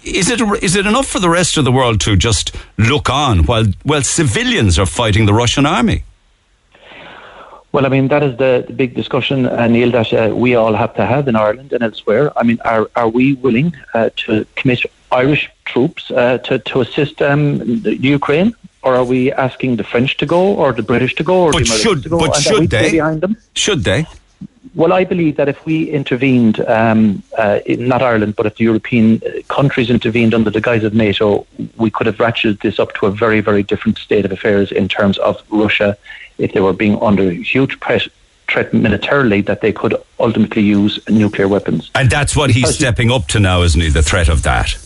Is 0.03 0.29
it 0.29 0.39
is 0.63 0.75
it 0.75 0.85
enough 0.85 1.07
for 1.07 1.19
the 1.19 1.29
rest 1.29 1.57
of 1.57 1.65
the 1.65 1.71
world 1.71 1.99
to 2.01 2.15
just 2.15 2.55
look 2.77 3.09
on 3.09 3.43
while 3.43 3.65
while 3.83 4.01
civilians 4.01 4.79
are 4.79 4.85
fighting 4.85 5.25
the 5.25 5.33
Russian 5.33 5.65
army? 5.65 6.03
Well, 7.77 7.85
I 7.85 7.89
mean 7.89 8.07
that 8.07 8.23
is 8.23 8.35
the, 8.37 8.63
the 8.65 8.73
big 8.73 8.95
discussion, 8.95 9.45
uh, 9.45 9.67
Neil, 9.67 9.91
that 9.91 10.11
uh, 10.11 10.35
we 10.35 10.55
all 10.55 10.73
have 10.73 10.95
to 10.95 11.05
have 11.05 11.27
in 11.27 11.35
Ireland 11.35 11.73
and 11.73 11.83
elsewhere. 11.83 12.35
I 12.35 12.41
mean, 12.41 12.59
are 12.65 12.89
are 12.95 13.07
we 13.07 13.35
willing 13.35 13.75
uh, 13.93 14.09
to 14.23 14.47
commit 14.55 14.81
Irish 15.11 15.47
troops 15.65 16.09
uh, 16.09 16.39
to 16.39 16.57
to 16.57 16.81
assist 16.81 17.21
um, 17.21 17.61
Ukraine, 18.17 18.55
or 18.81 18.95
are 18.95 19.03
we 19.03 19.31
asking 19.31 19.75
the 19.75 19.83
French 19.83 20.17
to 20.17 20.25
go, 20.25 20.41
or 20.55 20.73
the 20.73 20.81
British 20.81 21.13
to 21.19 21.23
go, 21.23 21.35
or 21.43 21.51
But 21.51 21.65
the 21.65 21.65
Americans 21.65 21.83
should 21.83 22.03
to 22.05 22.09
go, 22.09 22.17
but 22.17 22.35
should 22.37 22.69
they? 22.71 22.89
behind 22.89 23.21
them? 23.21 23.37
Should 23.53 23.83
they? 23.83 24.07
Well, 24.73 24.91
I 24.91 25.03
believe 25.03 25.37
that 25.37 25.47
if 25.47 25.63
we 25.63 25.77
intervened, 25.99 26.59
um, 26.61 27.21
uh, 27.37 27.59
in, 27.67 27.87
not 27.87 28.01
Ireland, 28.01 28.35
but 28.35 28.47
if 28.47 28.55
the 28.55 28.63
European 28.63 29.21
uh, 29.21 29.41
countries 29.53 29.91
intervened 29.91 30.33
under 30.33 30.49
the 30.49 30.61
guise 30.61 30.83
of 30.83 30.95
NATO, 30.95 31.45
we 31.77 31.91
could 31.91 32.07
have 32.07 32.17
ratcheted 32.17 32.61
this 32.61 32.79
up 32.79 32.93
to 32.95 33.05
a 33.05 33.11
very, 33.11 33.41
very 33.41 33.61
different 33.61 33.99
state 33.99 34.25
of 34.25 34.31
affairs 34.31 34.71
in 34.71 34.87
terms 34.87 35.19
of 35.19 35.43
Russia, 35.51 35.95
if 36.37 36.53
they 36.53 36.59
were 36.61 36.73
being 36.73 36.97
under 37.01 37.29
huge 37.31 37.79
press, 37.79 38.07
threat 38.47 38.73
militarily, 38.73 39.41
that 39.41 39.61
they 39.61 39.73
could 39.73 39.95
ultimately 40.19 40.61
use 40.61 40.99
nuclear 41.09 41.47
weapons. 41.47 41.91
And 41.95 42.09
that's 42.09 42.35
what 42.35 42.49
he's 42.51 42.63
Because- 42.63 42.75
stepping 42.75 43.11
up 43.11 43.27
to 43.29 43.39
now, 43.39 43.61
isn't 43.63 43.79
he? 43.81 43.89
The 43.89 44.03
threat 44.03 44.29
of 44.29 44.43
that. 44.43 44.77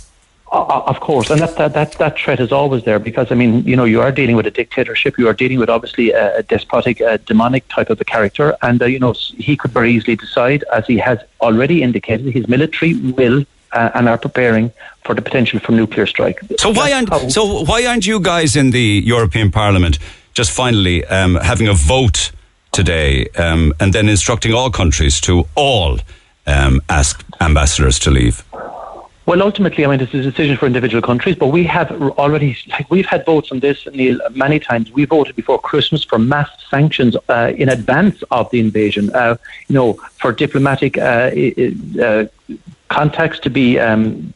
Uh, 0.51 0.81
Of 0.93 0.99
course, 0.99 1.29
and 1.29 1.39
that, 1.39 1.55
that 1.55 1.73
that 1.73 1.91
that 1.93 2.17
threat 2.19 2.41
is 2.41 2.51
always 2.51 2.83
there 2.83 2.99
because 2.99 3.27
I 3.31 3.35
mean, 3.35 3.63
you 3.63 3.77
know, 3.77 3.85
you 3.85 4.01
are 4.01 4.11
dealing 4.11 4.35
with 4.35 4.45
a 4.47 4.51
dictatorship. 4.51 5.17
You 5.17 5.29
are 5.29 5.33
dealing 5.33 5.59
with 5.59 5.69
obviously 5.69 6.11
a, 6.11 6.39
a 6.39 6.43
despotic, 6.43 6.99
uh 6.99 7.17
demonic 7.25 7.63
type 7.69 7.89
of 7.89 8.01
a 8.01 8.03
character, 8.03 8.47
and 8.61 8.81
uh, 8.81 8.85
you 8.85 8.99
know, 8.99 9.13
he 9.47 9.55
could 9.55 9.71
very 9.71 9.93
easily 9.95 10.17
decide, 10.17 10.65
as 10.73 10.85
he 10.87 10.97
has 10.97 11.19
already 11.39 11.81
indicated, 11.81 12.25
his 12.33 12.49
military 12.49 12.95
will 12.95 13.45
uh, 13.71 13.91
and 13.95 14.09
are 14.09 14.17
preparing 14.17 14.73
for 15.05 15.15
the 15.15 15.21
potential 15.21 15.57
for 15.61 15.71
nuclear 15.71 16.05
strike. 16.05 16.39
So 16.59 16.69
why 16.73 16.91
aren't 16.91 17.31
so 17.31 17.63
why 17.63 17.85
aren't 17.85 18.05
you 18.05 18.19
guys 18.19 18.57
in 18.57 18.71
the 18.71 19.01
European 19.05 19.51
Parliament 19.51 19.99
just 20.33 20.51
finally 20.51 21.05
um, 21.05 21.35
having 21.35 21.67
a 21.67 21.73
vote 21.73 22.31
today 22.71 23.27
um, 23.37 23.73
and 23.79 23.93
then 23.93 24.07
instructing 24.07 24.53
all 24.53 24.69
countries 24.69 25.19
to 25.21 25.45
all 25.55 25.99
um, 26.47 26.81
ask 26.89 27.23
ambassadors 27.39 27.99
to 27.99 28.11
leave? 28.11 28.43
Well, 29.27 29.43
ultimately, 29.43 29.85
I 29.85 29.89
mean, 29.89 30.01
it's 30.01 30.13
a 30.13 30.21
decision 30.21 30.57
for 30.57 30.65
individual 30.65 31.01
countries, 31.01 31.35
but 31.35 31.47
we 31.47 31.63
have 31.65 31.91
already, 32.17 32.57
like, 32.69 32.89
we've 32.89 33.05
had 33.05 33.23
votes 33.23 33.51
on 33.51 33.59
this, 33.59 33.87
Neil, 33.93 34.19
many 34.31 34.59
times. 34.59 34.91
We 34.91 35.05
voted 35.05 35.35
before 35.35 35.59
Christmas 35.59 36.03
for 36.03 36.17
mass 36.17 36.49
sanctions 36.69 37.15
uh, 37.29 37.53
in 37.55 37.69
advance 37.69 38.23
of 38.31 38.49
the 38.49 38.59
invasion, 38.59 39.13
uh, 39.13 39.37
you 39.67 39.75
know, 39.75 39.93
for 40.19 40.31
diplomatic 40.31 40.97
uh, 40.97 41.31
uh, 42.01 42.25
contacts 42.89 43.39
to 43.39 43.49
be 43.51 43.79
um, 43.79 44.33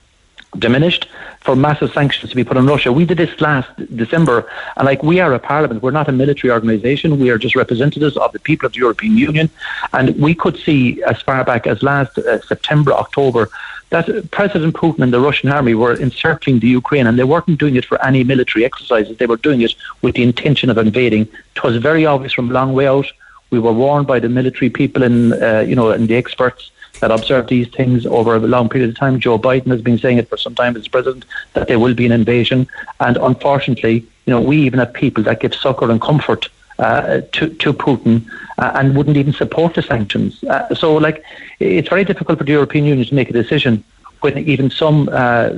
diminished, 0.59 1.07
for 1.41 1.55
massive 1.55 1.91
sanctions 1.93 2.29
to 2.31 2.35
be 2.35 2.43
put 2.43 2.57
on 2.57 2.65
Russia. 2.65 2.91
We 2.91 3.05
did 3.05 3.17
this 3.17 3.39
last 3.39 3.69
December, 3.95 4.49
and 4.77 4.85
like 4.85 5.03
we 5.03 5.19
are 5.19 5.33
a 5.33 5.39
parliament, 5.39 5.83
we're 5.83 5.91
not 5.91 6.09
a 6.09 6.11
military 6.11 6.51
organisation. 6.51 7.19
We 7.19 7.29
are 7.29 7.37
just 7.37 7.55
representatives 7.55 8.17
of 8.17 8.31
the 8.31 8.39
people 8.39 8.65
of 8.65 8.73
the 8.73 8.79
European 8.79 9.17
Union, 9.17 9.49
and 9.93 10.19
we 10.19 10.33
could 10.33 10.57
see 10.57 11.03
as 11.03 11.21
far 11.21 11.43
back 11.43 11.67
as 11.67 11.83
last 11.83 12.17
uh, 12.17 12.41
September, 12.41 12.93
October, 12.93 13.49
that 13.91 14.31
President 14.31 14.73
Putin 14.73 14.99
and 15.03 15.13
the 15.13 15.19
Russian 15.19 15.49
army 15.49 15.75
were 15.75 15.95
encircling 15.95 16.59
the 16.59 16.67
Ukraine, 16.67 17.07
and 17.07 17.17
they 17.19 17.23
weren't 17.23 17.59
doing 17.59 17.75
it 17.75 17.85
for 17.85 18.03
any 18.03 18.23
military 18.23 18.65
exercises. 18.65 19.17
They 19.17 19.27
were 19.27 19.37
doing 19.37 19.61
it 19.61 19.75
with 20.01 20.15
the 20.15 20.23
intention 20.23 20.69
of 20.69 20.77
invading. 20.77 21.27
It 21.55 21.63
was 21.63 21.77
very 21.77 22.05
obvious 22.05 22.33
from 22.33 22.49
a 22.49 22.53
long 22.53 22.73
way 22.73 22.87
out. 22.87 23.07
We 23.51 23.59
were 23.59 23.71
warned 23.71 24.07
by 24.07 24.19
the 24.19 24.29
military 24.29 24.69
people 24.69 25.03
and 25.03 25.33
uh, 25.33 25.59
you 25.59 25.75
know 25.75 25.91
and 25.91 26.07
the 26.07 26.15
experts 26.15 26.71
that 26.99 27.11
observe 27.11 27.47
these 27.47 27.67
things 27.67 28.05
over 28.05 28.35
a 28.35 28.39
long 28.39 28.69
period 28.69 28.89
of 28.89 28.95
time. 28.95 29.19
Joe 29.19 29.37
Biden 29.37 29.67
has 29.67 29.81
been 29.81 29.97
saying 29.97 30.17
it 30.17 30.29
for 30.29 30.37
some 30.37 30.55
time 30.55 30.75
as 30.75 30.87
president 30.87 31.25
that 31.53 31.67
there 31.67 31.79
will 31.79 31.93
be 31.93 32.05
an 32.05 32.11
invasion, 32.11 32.67
and 32.99 33.17
unfortunately, 33.17 34.05
you 34.25 34.31
know, 34.33 34.41
we 34.41 34.57
even 34.57 34.79
have 34.79 34.93
people 34.93 35.23
that 35.23 35.39
give 35.39 35.53
succor 35.53 35.91
and 35.91 36.01
comfort 36.01 36.49
uh, 36.79 37.21
to 37.31 37.49
to 37.49 37.73
Putin 37.73 38.25
uh, 38.57 38.71
and 38.75 38.95
wouldn't 38.95 39.17
even 39.17 39.33
support 39.33 39.75
the 39.75 39.81
sanctions. 39.81 40.43
Uh, 40.43 40.73
so, 40.75 40.95
like, 40.95 41.23
it's 41.59 41.89
very 41.89 42.03
difficult 42.03 42.37
for 42.37 42.43
the 42.43 42.51
European 42.51 42.85
Union 42.85 43.07
to 43.07 43.15
make 43.15 43.29
a 43.29 43.33
decision 43.33 43.83
when 44.21 44.37
even 44.37 44.69
some 44.69 45.09
uh, 45.11 45.49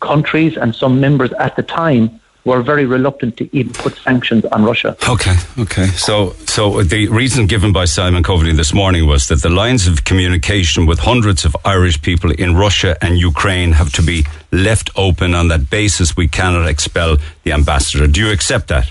countries 0.00 0.56
and 0.56 0.74
some 0.74 1.00
members 1.00 1.32
at 1.34 1.54
the 1.56 1.62
time 1.62 2.20
were 2.46 2.62
very 2.62 2.86
reluctant 2.86 3.36
to 3.36 3.44
even 3.54 3.72
put 3.72 3.94
sanctions 3.96 4.44
on 4.46 4.64
Russia. 4.64 4.96
Okay, 5.08 5.34
okay. 5.58 5.86
So, 5.88 6.30
so 6.46 6.82
the 6.82 7.08
reason 7.08 7.46
given 7.46 7.72
by 7.72 7.86
Simon 7.86 8.22
Coveney 8.22 8.56
this 8.56 8.72
morning 8.72 9.06
was 9.06 9.26
that 9.28 9.42
the 9.42 9.50
lines 9.50 9.88
of 9.88 10.04
communication 10.04 10.86
with 10.86 11.00
hundreds 11.00 11.44
of 11.44 11.56
Irish 11.64 12.00
people 12.00 12.30
in 12.30 12.56
Russia 12.56 12.96
and 13.02 13.18
Ukraine 13.18 13.72
have 13.72 13.92
to 13.94 14.02
be 14.02 14.24
left 14.52 14.90
open. 14.96 15.34
On 15.34 15.48
that 15.48 15.68
basis, 15.68 16.16
we 16.16 16.28
cannot 16.28 16.68
expel 16.68 17.18
the 17.42 17.52
ambassador. 17.52 18.06
Do 18.06 18.20
you 18.20 18.30
accept 18.30 18.68
that? 18.68 18.90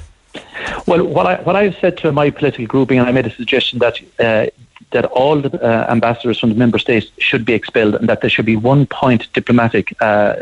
Well, 0.86 1.06
what 1.06 1.26
I 1.26 1.36
what 1.44 1.56
I've 1.56 1.78
said 1.78 1.98
to 2.00 2.12
my 2.12 2.30
political 2.30 2.68
grouping, 2.68 3.00
and 3.00 3.08
I 3.08 3.12
made 3.14 3.26
a 3.26 3.34
suggestion 3.34 3.80
that 3.80 3.96
uh, 4.20 4.48
that 4.92 5.06
all 5.06 5.42
the 5.42 5.52
uh, 5.62 5.92
ambassadors 5.92 6.40
from 6.40 6.50
the 6.50 6.56
member 6.56 6.80
states 6.80 7.08
should 7.18 7.46
be 7.46 7.54
expelled, 7.54 7.96
and 7.96 8.08
that 8.10 8.22
there 8.22 8.30
should 8.30 8.46
be 8.46 8.56
one 8.56 8.86
point 8.86 9.32
diplomatic 9.34 9.96
uh, 10.02 10.36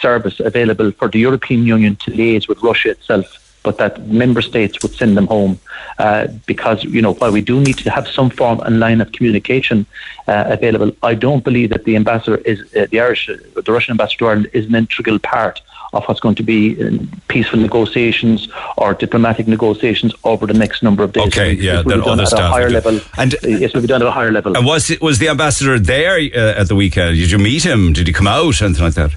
service 0.00 0.40
available 0.40 0.92
for 0.92 1.08
the 1.08 1.18
European 1.18 1.64
Union 1.64 1.96
to 1.96 2.10
liaise 2.10 2.48
with 2.48 2.62
Russia 2.62 2.90
itself. 2.90 3.42
But 3.62 3.78
that 3.78 4.06
member 4.06 4.42
states 4.42 4.80
would 4.82 4.94
send 4.94 5.16
them 5.16 5.26
home 5.26 5.58
uh, 5.98 6.28
because 6.46 6.84
you 6.84 7.02
know 7.02 7.14
while 7.14 7.32
we 7.32 7.40
do 7.40 7.60
need 7.60 7.78
to 7.78 7.90
have 7.90 8.06
some 8.06 8.30
form 8.30 8.60
and 8.60 8.78
line 8.78 9.00
of 9.00 9.10
communication 9.10 9.86
uh, 10.28 10.44
available, 10.46 10.92
I 11.02 11.14
don't 11.14 11.42
believe 11.42 11.70
that 11.70 11.84
the 11.84 11.96
ambassador 11.96 12.36
is 12.36 12.60
uh, 12.76 12.86
the 12.92 13.00
Irish, 13.00 13.26
the 13.26 13.72
Russian 13.72 13.92
ambassador 13.92 14.18
to 14.18 14.26
Ireland 14.26 14.50
is 14.52 14.66
an 14.66 14.76
integral 14.76 15.18
part 15.18 15.60
of 15.96 16.04
what's 16.06 16.20
going 16.20 16.34
to 16.36 16.42
be 16.42 16.60
uh, 16.82 16.98
peaceful 17.28 17.58
negotiations 17.58 18.48
or 18.76 18.94
diplomatic 18.94 19.46
negotiations 19.46 20.14
over 20.24 20.46
the 20.46 20.54
next 20.54 20.82
number 20.82 21.02
of 21.02 21.12
days. 21.12 21.26
Okay, 21.28 21.54
will 21.54 21.62
yeah, 21.62 21.82
be 21.82 21.90
then 21.90 22.00
done 22.00 22.08
other 22.08 22.22
at 22.22 22.32
a 22.32 22.36
staff 22.36 22.52
higher 22.52 22.70
level. 22.70 23.00
And- 23.16 23.34
uh, 23.34 23.48
yes, 23.48 23.74
will 23.74 23.82
be 23.82 23.86
done 23.88 24.02
at 24.02 24.08
a 24.08 24.10
higher 24.10 24.32
level. 24.32 24.56
And 24.56 24.64
was 24.66 24.90
was 25.00 25.18
the 25.18 25.28
ambassador 25.28 25.78
there 25.78 26.16
uh, 26.18 26.60
at 26.60 26.68
the 26.68 26.74
weekend? 26.74 27.16
Did 27.16 27.30
you 27.30 27.38
meet 27.38 27.64
him? 27.64 27.92
Did 27.92 28.06
he 28.06 28.12
come 28.12 28.26
out? 28.26 28.62
Anything 28.62 28.84
like 28.84 28.94
that? 28.94 29.12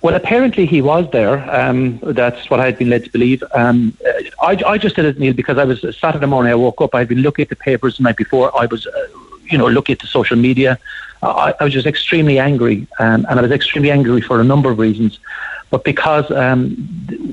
Well, 0.00 0.14
apparently 0.14 0.64
he 0.64 0.80
was 0.80 1.10
there. 1.10 1.38
Um, 1.50 1.98
that's 2.02 2.48
what 2.50 2.60
I 2.60 2.66
had 2.66 2.78
been 2.78 2.88
led 2.88 3.04
to 3.04 3.10
believe. 3.10 3.42
Um, 3.52 3.96
uh, 4.06 4.12
I, 4.40 4.52
I 4.74 4.78
just 4.78 4.94
did 4.94 5.06
it, 5.06 5.18
Neil, 5.18 5.32
because 5.32 5.58
I 5.58 5.64
was 5.64 5.84
Saturday 5.98 6.26
morning. 6.26 6.52
I 6.52 6.54
woke 6.54 6.80
up. 6.80 6.94
I 6.94 7.00
had 7.00 7.08
been 7.08 7.22
looking 7.22 7.42
at 7.42 7.48
the 7.48 7.56
papers 7.56 7.96
the 7.96 8.04
night 8.04 8.16
before. 8.16 8.56
I 8.56 8.66
was, 8.66 8.86
uh, 8.86 9.06
you 9.50 9.58
know, 9.58 9.66
looking 9.66 9.94
at 9.94 9.98
the 9.98 10.06
social 10.06 10.36
media. 10.36 10.78
I, 11.20 11.52
I 11.58 11.64
was 11.64 11.72
just 11.72 11.86
extremely 11.86 12.38
angry, 12.38 12.86
um, 13.00 13.26
and 13.28 13.40
I 13.40 13.42
was 13.42 13.50
extremely 13.50 13.90
angry 13.90 14.20
for 14.20 14.40
a 14.40 14.44
number 14.44 14.70
of 14.70 14.78
reasons. 14.78 15.18
But 15.70 15.84
because, 15.84 16.30
um, 16.30 16.60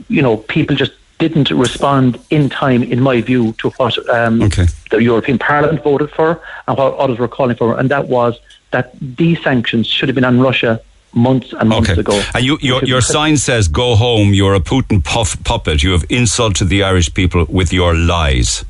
you 0.09 0.21
know, 0.21 0.37
people 0.37 0.75
just 0.75 0.91
didn't 1.19 1.49
respond 1.51 2.19
in 2.29 2.49
time, 2.49 2.83
in 2.83 2.99
my 2.99 3.21
view, 3.21 3.53
to 3.59 3.69
what 3.71 3.97
um, 4.09 4.41
Okay. 4.41 4.65
the 4.91 5.01
European 5.01 5.37
Parliament 5.39 5.81
voted 5.83 6.11
for 6.11 6.41
and 6.67 6.77
what 6.77 6.93
others 6.95 7.17
were 7.19 7.29
calling 7.29 7.55
for, 7.55 7.77
and 7.79 7.89
that 7.89 8.07
was 8.09 8.37
that 8.71 8.91
these 8.99 9.41
sanctions 9.41 9.87
should 9.87 10.09
have 10.09 10.15
been 10.15 10.25
on 10.25 10.39
Russia 10.41 10.81
months 11.13 11.53
and 11.53 11.69
months 11.69 11.91
Okay. 11.91 12.01
ago. 12.01 12.21
And 12.33 12.43
you, 12.43 12.57
your, 12.59 12.83
your 12.83 12.99
sign 12.99 13.37
says, 13.37 13.69
"Go 13.69 13.95
home. 13.95 14.33
You're 14.33 14.55
a 14.55 14.59
Putin 14.59 15.01
puff, 15.01 15.41
puppet. 15.45 15.81
You 15.81 15.91
have 15.93 16.05
insulted 16.09 16.65
the 16.67 16.83
Irish 16.83 17.13
people 17.13 17.45
with 17.47 17.71
your 17.71 17.93
lies." 17.95 18.65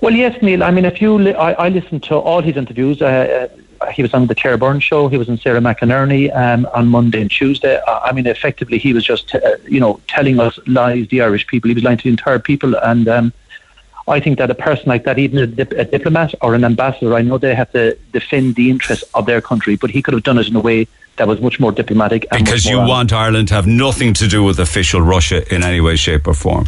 Well, 0.00 0.14
yes, 0.14 0.40
Neil. 0.42 0.62
I 0.62 0.70
mean, 0.70 0.84
if 0.86 1.00
you, 1.02 1.18
li- 1.18 1.34
I, 1.34 1.52
I 1.66 1.68
listened 1.68 2.02
to 2.04 2.14
all 2.16 2.40
his 2.42 2.56
interviews. 2.56 3.02
Uh, 3.02 3.06
uh, 3.06 3.56
he 3.92 4.02
was 4.02 4.12
on 4.14 4.26
the 4.26 4.34
Claire 4.34 4.56
Byrne 4.56 4.80
show. 4.80 5.08
He 5.08 5.16
was 5.16 5.28
on 5.28 5.38
Sarah 5.38 5.60
McInerney 5.60 6.34
um, 6.34 6.66
on 6.74 6.88
Monday 6.88 7.20
and 7.20 7.30
Tuesday. 7.30 7.80
I 7.86 8.12
mean, 8.12 8.26
effectively, 8.26 8.78
he 8.78 8.92
was 8.92 9.04
just, 9.04 9.34
uh, 9.34 9.56
you 9.68 9.80
know, 9.80 10.00
telling 10.08 10.40
us 10.40 10.58
lies, 10.66 11.08
the 11.08 11.22
Irish 11.22 11.46
people. 11.46 11.68
He 11.68 11.74
was 11.74 11.84
lying 11.84 11.98
to 11.98 12.04
the 12.04 12.10
entire 12.10 12.38
people. 12.38 12.76
And 12.76 13.08
um, 13.08 13.32
I 14.06 14.20
think 14.20 14.38
that 14.38 14.50
a 14.50 14.54
person 14.54 14.86
like 14.86 15.04
that, 15.04 15.18
even 15.18 15.38
a, 15.38 15.46
dip- 15.46 15.72
a 15.72 15.84
diplomat 15.84 16.34
or 16.42 16.54
an 16.54 16.64
ambassador, 16.64 17.14
I 17.14 17.22
know 17.22 17.38
they 17.38 17.54
have 17.54 17.72
to 17.72 17.96
defend 18.12 18.54
the 18.54 18.70
interests 18.70 19.04
of 19.14 19.26
their 19.26 19.40
country, 19.40 19.76
but 19.76 19.90
he 19.90 20.02
could 20.02 20.14
have 20.14 20.22
done 20.22 20.38
it 20.38 20.48
in 20.48 20.56
a 20.56 20.60
way 20.60 20.86
that 21.16 21.26
was 21.28 21.40
much 21.40 21.60
more 21.60 21.72
diplomatic. 21.72 22.26
And 22.30 22.44
Because 22.44 22.64
much 22.64 22.70
you 22.70 22.78
honest. 22.78 22.90
want 22.90 23.12
Ireland 23.12 23.48
to 23.48 23.54
have 23.54 23.66
nothing 23.66 24.14
to 24.14 24.28
do 24.28 24.42
with 24.42 24.58
official 24.58 25.00
Russia 25.00 25.42
in 25.54 25.62
any 25.62 25.80
way, 25.80 25.96
shape, 25.96 26.26
or 26.26 26.34
form. 26.34 26.66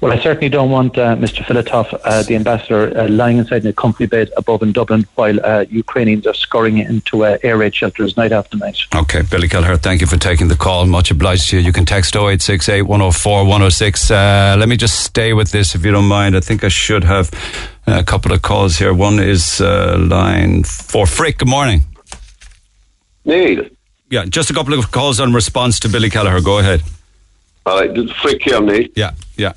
Well, 0.00 0.12
I 0.12 0.18
certainly 0.20 0.50
don't 0.50 0.70
want 0.70 0.98
uh, 0.98 1.16
Mr. 1.16 1.42
Filatov, 1.42 1.98
uh, 2.04 2.22
the 2.22 2.36
ambassador, 2.36 2.96
uh, 2.98 3.08
lying 3.08 3.38
inside 3.38 3.62
in 3.62 3.68
a 3.68 3.72
comfy 3.72 4.04
bed 4.04 4.30
above 4.36 4.62
in 4.62 4.72
Dublin 4.72 5.06
while 5.14 5.38
uh, 5.44 5.64
Ukrainians 5.70 6.26
are 6.26 6.34
scurrying 6.34 6.78
into 6.78 7.24
uh, 7.24 7.38
air 7.42 7.56
raid 7.56 7.74
shelters 7.74 8.14
night 8.16 8.30
after 8.32 8.58
night. 8.58 8.78
Okay, 8.94 9.22
Billy 9.22 9.48
Kelleher, 9.48 9.76
thank 9.76 10.02
you 10.02 10.06
for 10.06 10.18
taking 10.18 10.48
the 10.48 10.56
call. 10.56 10.84
Much 10.86 11.10
obliged 11.10 11.48
to 11.48 11.56
you. 11.56 11.62
You 11.62 11.72
can 11.72 11.86
text 11.86 12.14
0868 12.14 12.82
104 12.82 13.44
106. 13.44 14.10
Uh, 14.10 14.56
let 14.58 14.68
me 14.68 14.76
just 14.76 15.00
stay 15.00 15.32
with 15.32 15.50
this 15.50 15.74
if 15.74 15.84
you 15.84 15.92
don't 15.92 16.08
mind. 16.08 16.36
I 16.36 16.40
think 16.40 16.62
I 16.62 16.68
should 16.68 17.04
have 17.04 17.30
a 17.86 18.04
couple 18.04 18.32
of 18.32 18.42
calls 18.42 18.76
here. 18.76 18.92
One 18.92 19.18
is 19.18 19.62
uh, 19.62 19.96
line 19.98 20.64
four. 20.64 21.06
Frick, 21.06 21.38
good 21.38 21.48
morning. 21.48 21.82
Neil. 23.24 23.64
Yeah, 24.10 24.24
just 24.26 24.50
a 24.50 24.54
couple 24.54 24.74
of 24.74 24.90
calls 24.92 25.20
on 25.20 25.32
response 25.32 25.80
to 25.80 25.88
Billy 25.88 26.10
Kelleher. 26.10 26.40
Go 26.42 26.58
ahead. 26.58 26.82
All 27.64 27.80
right, 27.80 27.92
this 27.92 28.04
is 28.04 28.12
Frick 28.22 28.42
here, 28.42 28.60
Neil. 28.60 28.86
Yeah, 28.94 29.12
yeah. 29.36 29.54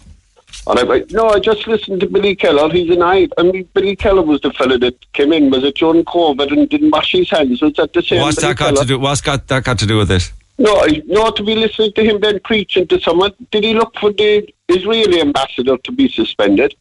And 0.69 0.79
I, 0.79 0.95
I, 0.95 1.03
no, 1.09 1.29
I 1.29 1.39
just 1.39 1.65
listened 1.67 2.01
to 2.01 2.07
Billy 2.07 2.35
Kelleher. 2.35 2.71
He's 2.71 2.91
an 2.91 3.01
eye. 3.01 3.27
I 3.39 3.43
mean, 3.43 3.67
Billy 3.73 3.95
Kelleher 3.95 4.21
was 4.21 4.39
the 4.41 4.51
fella 4.53 4.77
that 4.77 5.11
came 5.13 5.33
in. 5.33 5.49
Was 5.49 5.63
it 5.63 5.75
during 5.75 6.05
COVID 6.05 6.51
and 6.51 6.69
didn't 6.69 6.91
wash 6.91 7.11
his 7.11 7.29
hands? 7.29 7.61
Was 7.61 7.73
that 7.73 7.91
the 7.93 8.03
same? 8.03 8.21
What's 8.21 8.35
Billy 8.35 8.53
that 8.53 8.57
got 8.59 8.65
Kelleher? 8.67 8.81
to 8.83 8.87
do? 8.87 8.99
What's 8.99 9.21
got 9.21 9.47
that 9.47 9.63
got 9.63 9.79
to 9.79 9.87
do 9.87 9.97
with 9.97 10.09
this? 10.09 10.31
No, 10.59 10.75
I, 10.81 11.01
no, 11.07 11.31
to 11.31 11.43
be 11.43 11.55
listening 11.55 11.93
to 11.93 12.03
him 12.03 12.19
then 12.19 12.39
preaching 12.41 12.85
to 12.87 12.99
someone. 12.99 13.31
Did 13.49 13.63
he 13.63 13.73
look 13.73 13.97
for 13.97 14.11
the 14.11 14.47
Israeli 14.67 15.21
ambassador 15.21 15.77
to 15.77 15.91
be 15.91 16.07
suspended 16.09 16.75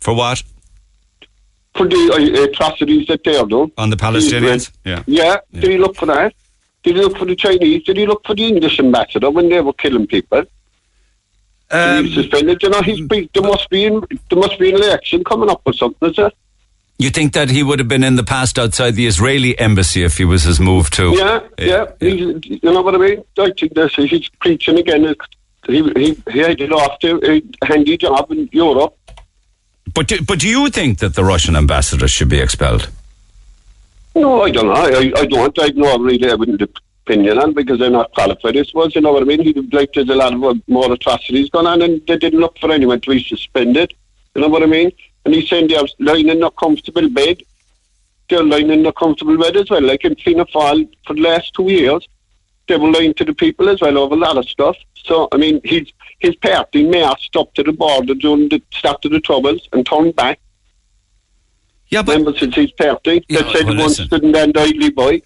For 0.00 0.14
what? 0.14 0.42
for 1.74 1.88
the 1.88 2.12
uh, 2.12 2.44
atrocities 2.44 3.06
that 3.08 3.24
they're 3.24 3.44
doing? 3.44 3.72
On 3.78 3.90
the 3.90 3.96
Palestinians? 3.96 4.70
Yeah. 4.84 5.02
Yeah. 5.06 5.38
Did 5.52 5.70
he 5.70 5.78
look 5.78 5.96
for 5.96 6.06
that? 6.06 6.34
Did 6.82 6.96
he 6.96 7.02
look 7.02 7.16
for 7.18 7.24
the 7.24 7.36
Chinese? 7.36 7.84
Did 7.84 7.96
he 7.96 8.06
look 8.06 8.24
for 8.26 8.34
the 8.34 8.46
English 8.46 8.78
ambassador 8.78 9.30
when 9.30 9.48
they 9.48 9.60
were 9.60 9.72
killing 9.72 10.06
people? 10.06 10.44
Um, 11.70 12.04
he's 12.04 12.14
suspended. 12.14 12.62
You 12.62 12.70
know, 12.70 12.82
he's 12.82 13.06
be, 13.06 13.30
there 13.32 13.42
must 13.42 13.68
be 13.70 13.84
in, 13.84 14.00
there 14.28 14.38
must 14.38 14.58
be 14.58 14.70
an 14.70 14.76
election 14.76 15.22
coming 15.24 15.50
up 15.50 15.62
or 15.64 15.72
something, 15.72 16.10
is 16.10 16.16
there? 16.16 16.32
you 17.00 17.08
think 17.08 17.32
that 17.32 17.48
he 17.48 17.62
would 17.62 17.78
have 17.78 17.88
been 17.88 18.04
in 18.04 18.16
the 18.16 18.24
past 18.24 18.58
outside 18.58 18.90
the 18.90 19.06
Israeli 19.06 19.58
embassy 19.58 20.04
if 20.04 20.18
he 20.18 20.24
was 20.26 20.42
his 20.42 20.60
move 20.60 20.90
to? 20.90 21.12
Yeah, 21.16 21.40
yeah. 21.58 21.86
He's, 21.98 22.20
you 22.44 22.60
know 22.62 22.82
what 22.82 22.94
I 22.94 22.98
mean? 22.98 23.24
I 23.38 23.50
think 23.58 23.72
this, 23.72 23.94
he's 23.94 24.28
preaching 24.40 24.78
again. 24.78 25.14
He, 25.66 25.82
he, 25.96 26.22
he 26.30 26.38
headed 26.38 26.72
off 26.72 26.98
to 26.98 27.18
a 27.26 27.66
handy 27.66 27.96
job 27.96 28.30
in 28.30 28.50
Europe. 28.52 28.94
But 29.94 30.08
do, 30.08 30.22
but 30.22 30.40
do 30.40 30.48
you 30.48 30.68
think 30.68 30.98
that 30.98 31.14
the 31.14 31.24
Russian 31.24 31.56
ambassador 31.56 32.06
should 32.06 32.28
be 32.28 32.38
expelled? 32.38 32.90
No, 34.14 34.42
I 34.42 34.50
don't 34.50 34.66
know. 34.66 34.72
I, 34.72 35.12
I 35.16 35.24
don't. 35.24 35.58
I 35.58 35.68
know 35.68 35.96
really 35.98 36.28
have 36.28 36.42
an 36.42 36.50
opinion 37.10 37.38
on 37.38 37.52
because 37.52 37.78
they're 37.78 37.90
not 37.90 38.12
qualified. 38.12 38.56
I 38.56 38.62
suppose, 38.62 38.94
you 38.94 39.00
know 39.00 39.12
what 39.12 39.22
I 39.22 39.26
mean? 39.26 39.40
He 39.42 39.52
like 39.52 39.92
there's 39.92 40.08
a 40.08 40.14
lot 40.14 40.32
of 40.32 40.68
more 40.68 40.92
atrocities 40.92 41.50
going 41.50 41.66
on 41.66 41.82
and 41.82 42.00
they 42.06 42.16
didn't 42.16 42.40
look 42.40 42.58
for 42.58 42.70
anyone 42.72 43.00
to 43.00 43.10
be 43.10 43.22
suspended. 43.22 43.92
You 44.34 44.42
know 44.42 44.48
what 44.48 44.62
I 44.62 44.66
mean? 44.66 44.90
And 45.24 45.34
he's 45.34 45.48
saying 45.48 45.68
they're 45.68 45.82
lying 45.98 46.28
in 46.28 46.42
a 46.42 46.50
comfortable 46.52 47.08
bed. 47.08 47.42
they're 48.28 48.44
lying 48.44 48.70
in 48.70 48.86
a 48.86 48.92
comfortable 48.92 49.36
bed 49.36 49.56
as 49.56 49.68
well. 49.70 49.82
Like 49.82 50.04
in 50.04 50.14
Fianna 50.14 50.46
Fáil 50.46 50.88
for 51.06 51.14
the 51.14 51.20
last 51.20 51.52
two 51.54 51.68
years, 51.70 52.06
they 52.68 52.76
were 52.76 52.90
lying 52.90 53.14
to 53.14 53.24
the 53.24 53.34
people 53.34 53.68
as 53.68 53.80
well 53.80 53.98
over 53.98 54.14
a 54.14 54.18
lot 54.18 54.38
of 54.38 54.48
stuff. 54.48 54.76
So, 55.04 55.28
I 55.32 55.36
mean, 55.36 55.60
his, 55.64 55.92
his 56.20 56.36
party 56.36 56.86
marched 56.88 57.24
stopped 57.24 57.58
at 57.58 57.66
the 57.66 57.72
border 57.72 58.14
during 58.14 58.48
the 58.48 58.62
start 58.72 59.04
of 59.04 59.10
the 59.10 59.20
Troubles 59.20 59.68
and 59.72 59.84
turned 59.84 60.14
back. 60.14 60.38
Yeah, 61.88 62.02
but 62.02 62.16
Remember, 62.16 62.38
since 62.38 62.54
his 62.54 62.70
party, 62.72 63.24
Yeah, 63.28 63.42
that 63.42 63.50
said 63.52 63.66
well, 63.66 63.76
one 63.78 63.88
listen. 63.88 64.06
stood 64.06 64.22
and 64.24 64.56
idly 64.56 64.90
by. 64.90 65.22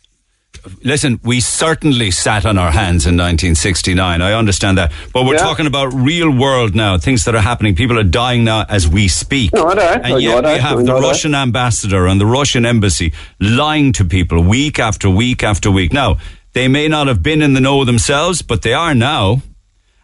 Listen, 0.82 1.20
we 1.22 1.40
certainly 1.40 2.10
sat 2.10 2.44
on 2.46 2.58
our 2.58 2.70
hands 2.72 3.06
in 3.06 3.16
1969. 3.16 4.22
I 4.22 4.32
understand 4.32 4.78
that. 4.78 4.92
But 5.12 5.24
we're 5.24 5.34
Yeah. 5.34 5.40
talking 5.42 5.66
about 5.66 5.92
real 5.94 6.30
world 6.30 6.74
now, 6.74 6.98
things 6.98 7.24
that 7.24 7.34
are 7.34 7.40
happening. 7.42 7.74
People 7.74 7.98
are 7.98 8.02
dying 8.04 8.44
now 8.44 8.64
as 8.68 8.88
we 8.88 9.08
speak. 9.08 9.52
No, 9.52 9.68
I 9.68 9.74
know, 9.74 9.82
I 9.82 9.92
and 10.10 10.22
yet 10.22 10.44
we 10.44 10.50
have 10.58 10.78
I 10.78 10.82
the. 10.82 10.94
Russian 10.94 11.34
ambassador 11.34 12.06
and 12.06 12.20
the 12.20 12.26
Russian 12.26 12.64
embassy 12.66 13.12
lying 13.40 13.92
to 13.94 14.04
people 14.04 14.40
week 14.42 14.78
after 14.78 15.08
week 15.10 15.42
after 15.42 15.70
week. 15.70 15.92
Now, 15.92 16.16
they 16.52 16.68
may 16.68 16.88
not 16.88 17.06
have 17.08 17.22
been 17.22 17.42
in 17.42 17.52
the 17.54 17.60
know 17.60 17.84
themselves, 17.84 18.42
but 18.42 18.62
they 18.62 18.72
are 18.72 18.94
now. 18.94 19.42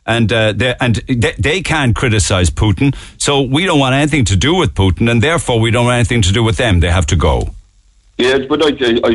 And 0.06 0.32
uh, 0.32 0.52
they, 0.52 0.74
and 0.80 0.96
they, 1.06 1.34
they 1.38 1.62
can't 1.62 1.94
criticize 1.94 2.50
Putin, 2.50 2.96
so 3.18 3.42
we 3.42 3.64
don't 3.66 3.78
want 3.78 3.94
anything 3.94 4.24
to 4.24 4.34
do 4.36 4.54
with 4.56 4.74
Putin, 4.74 5.08
and 5.10 5.22
therefore 5.22 5.60
we 5.60 5.70
don't 5.70 5.84
want 5.84 5.96
anything 5.96 6.22
to 6.22 6.32
do 6.32 6.42
with 6.42 6.56
them. 6.56 6.80
They 6.80 6.90
have 6.90 7.06
to 7.06 7.16
go. 7.16 7.50
Yes, 8.18 8.40
but 8.48 8.60
I, 8.62 8.68
I, 8.68 9.10
I 9.10 9.14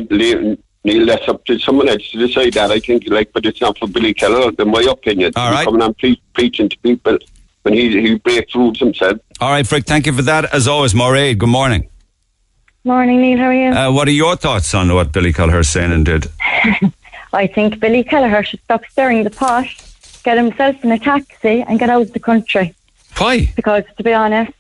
Neil, 0.85 1.05
that's 1.07 1.27
up 1.27 1.43
to 1.45 1.57
someone 1.57 1.89
else 1.89 2.09
to 2.11 2.19
decide 2.19 2.53
that. 2.53 2.71
I 2.71 2.79
think, 2.79 3.09
like, 3.09 3.33
but 3.33 3.45
it's 3.45 3.59
not 3.59 3.77
for 3.77 3.87
Billy 3.87 4.13
Kelleher, 4.13 4.51
in 4.57 4.69
my 4.69 4.83
opinion. 4.83 5.33
All 5.35 5.47
He's 5.47 5.55
right. 5.55 5.65
coming 5.65 5.81
on 5.81 5.95
pre- 5.95 6.21
preaching 6.33 6.69
to 6.69 6.77
people 6.79 7.17
when 7.63 7.73
he 7.73 7.99
he 7.99 8.15
breaks 8.19 8.53
rules 8.53 8.79
himself. 8.79 9.17
All 9.41 9.49
right, 9.49 9.65
Frick, 9.65 9.85
thank 9.85 10.05
you 10.05 10.13
for 10.13 10.21
that. 10.21 10.53
As 10.53 10.67
always, 10.67 10.93
Moraid, 10.93 11.39
good 11.39 11.49
morning. 11.49 11.89
Morning, 12.83 13.19
Neil. 13.19 13.39
How 13.39 13.45
are 13.45 13.53
you? 13.53 13.69
Uh, 13.71 13.91
what 13.91 14.07
are 14.07 14.11
your 14.11 14.35
thoughts 14.35 14.75
on 14.75 14.93
what 14.93 15.11
Billy 15.11 15.33
Kelleher 15.33 15.63
saying 15.63 15.91
and 15.91 16.05
did? 16.05 16.27
I 17.33 17.47
think 17.47 17.79
Billy 17.79 18.03
Kelleher 18.03 18.43
should 18.43 18.61
stop 18.61 18.85
stirring 18.85 19.23
the 19.23 19.31
pot, 19.31 19.65
get 20.23 20.37
himself 20.37 20.83
in 20.83 20.91
a 20.91 20.99
taxi, 20.99 21.63
and 21.67 21.79
get 21.79 21.89
out 21.89 22.03
of 22.03 22.13
the 22.13 22.19
country. 22.19 22.75
Why? 23.17 23.51
Because, 23.55 23.85
to 23.97 24.03
be 24.03 24.13
honest, 24.13 24.53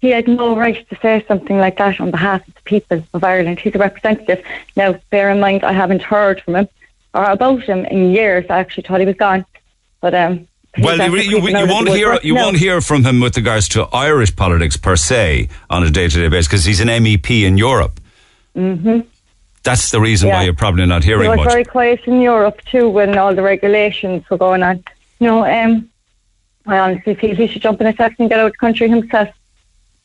he 0.00 0.10
had 0.10 0.28
no 0.28 0.56
right 0.56 0.88
to 0.88 0.96
say 1.00 1.24
something 1.26 1.58
like 1.58 1.78
that 1.78 2.00
on 2.00 2.10
behalf 2.10 2.46
of 2.46 2.54
the 2.54 2.60
people 2.62 3.02
of 3.14 3.24
Ireland. 3.24 3.60
He's 3.60 3.74
a 3.74 3.78
representative. 3.78 4.44
Now, 4.76 4.98
bear 5.10 5.30
in 5.30 5.40
mind, 5.40 5.64
I 5.64 5.72
haven't 5.72 6.02
heard 6.02 6.40
from 6.42 6.56
him 6.56 6.68
or 7.14 7.24
about 7.24 7.62
him 7.62 7.84
in 7.86 8.10
years. 8.12 8.44
I 8.50 8.58
actually 8.58 8.84
thought 8.84 9.00
he 9.00 9.06
was 9.06 9.16
gone. 9.16 9.44
But, 10.00 10.14
um, 10.14 10.46
Well, 10.78 10.98
you, 10.98 11.16
you, 11.16 11.22
you 11.22 11.40
creeping 11.40 11.56
out 11.56 11.62
of 11.64 11.70
won't 11.70 11.88
hear 11.88 12.18
you 12.22 12.34
now. 12.34 12.44
won't 12.44 12.58
hear 12.58 12.80
from 12.82 13.04
him 13.04 13.20
with 13.20 13.36
regards 13.36 13.68
to 13.70 13.84
Irish 13.84 14.36
politics 14.36 14.76
per 14.76 14.96
se 14.96 15.48
on 15.70 15.82
a 15.82 15.90
day 15.90 16.08
to 16.08 16.16
day 16.20 16.28
basis 16.28 16.48
because 16.48 16.64
he's 16.66 16.80
an 16.80 16.88
MEP 16.88 17.30
in 17.44 17.56
Europe. 17.56 17.98
hmm 18.54 19.00
That's 19.64 19.90
the 19.90 20.00
reason 20.00 20.28
why 20.28 20.42
you're 20.44 20.54
probably 20.54 20.84
not 20.86 21.02
hearing 21.04 21.22
He 21.24 21.28
was 21.30 21.38
much. 21.38 21.48
very 21.48 21.64
quiet 21.64 22.00
in 22.06 22.20
Europe 22.20 22.60
too 22.70 22.88
when 22.90 23.16
all 23.16 23.34
the 23.34 23.42
regulations 23.42 24.28
were 24.30 24.36
going 24.38 24.62
on. 24.62 24.84
You 25.18 25.26
know, 25.28 25.44
um, 25.46 25.88
I 26.66 26.78
honestly 26.78 27.14
feel 27.14 27.34
he 27.34 27.46
should 27.46 27.62
jump 27.62 27.80
in 27.80 27.86
a 27.86 27.92
taxi 27.94 28.16
and 28.20 28.28
get 28.28 28.38
out 28.38 28.46
of 28.46 28.52
the 28.52 28.58
country 28.58 28.88
himself. 28.88 29.30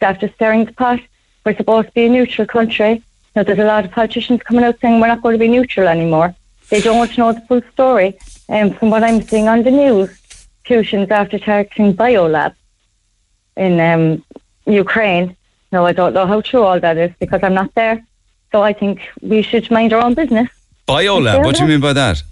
After 0.02 0.28
stirring 0.30 0.66
the 0.66 0.74
pot, 0.74 1.00
we're 1.46 1.56
supposed 1.56 1.88
to 1.90 1.94
be 1.94 2.06
a 2.06 2.10
neutral 2.10 2.48
country. 2.48 3.04
Now, 3.36 3.44
there's 3.44 3.60
a 3.60 3.66
lot 3.66 3.86
of 3.86 3.92
politicians 3.92 4.42
coming 4.44 4.64
out 4.64 4.80
saying 4.80 5.00
we're 5.00 5.08
not 5.08 5.22
going 5.22 5.34
to 5.34 5.40
be 5.40 5.48
neutral 5.48 5.88
anymore. 5.88 6.36
They 6.70 6.82
don't 6.82 6.98
want 6.98 7.12
to 7.14 7.20
know 7.20 7.34
the 7.34 7.42
full 7.42 7.62
story. 7.74 8.18
And 8.50 8.78
from 8.78 8.90
what 8.90 9.04
I'm 9.04 9.22
seeing 9.22 9.48
on 9.48 9.64
the 9.64 9.72
news, 9.72 10.10
Putin's 10.66 11.12
after 11.12 11.38
targeting 11.40 11.94
Biolab 11.94 12.56
in 13.56 13.80
um, 13.80 14.24
Ukraine. 14.66 15.36
Now, 15.72 15.86
I 15.86 15.94
don't 15.94 16.14
know 16.14 16.26
how 16.26 16.42
true 16.42 16.64
all 16.64 16.80
that 16.80 16.98
is 16.98 17.12
because 17.20 17.42
I'm 17.44 17.54
not 17.54 17.74
there. 17.76 18.04
So 18.52 18.62
I 18.62 18.74
think 18.74 19.02
we 19.22 19.42
should 19.42 19.70
mind 19.72 19.94
our 19.94 20.04
own 20.04 20.14
business. 20.14 20.50
Biolab. 20.88 21.46
What 21.46 21.56
do 21.56 21.64
you 21.64 21.70
mean 21.70 21.80
by 21.80 21.94
that? 21.94 22.24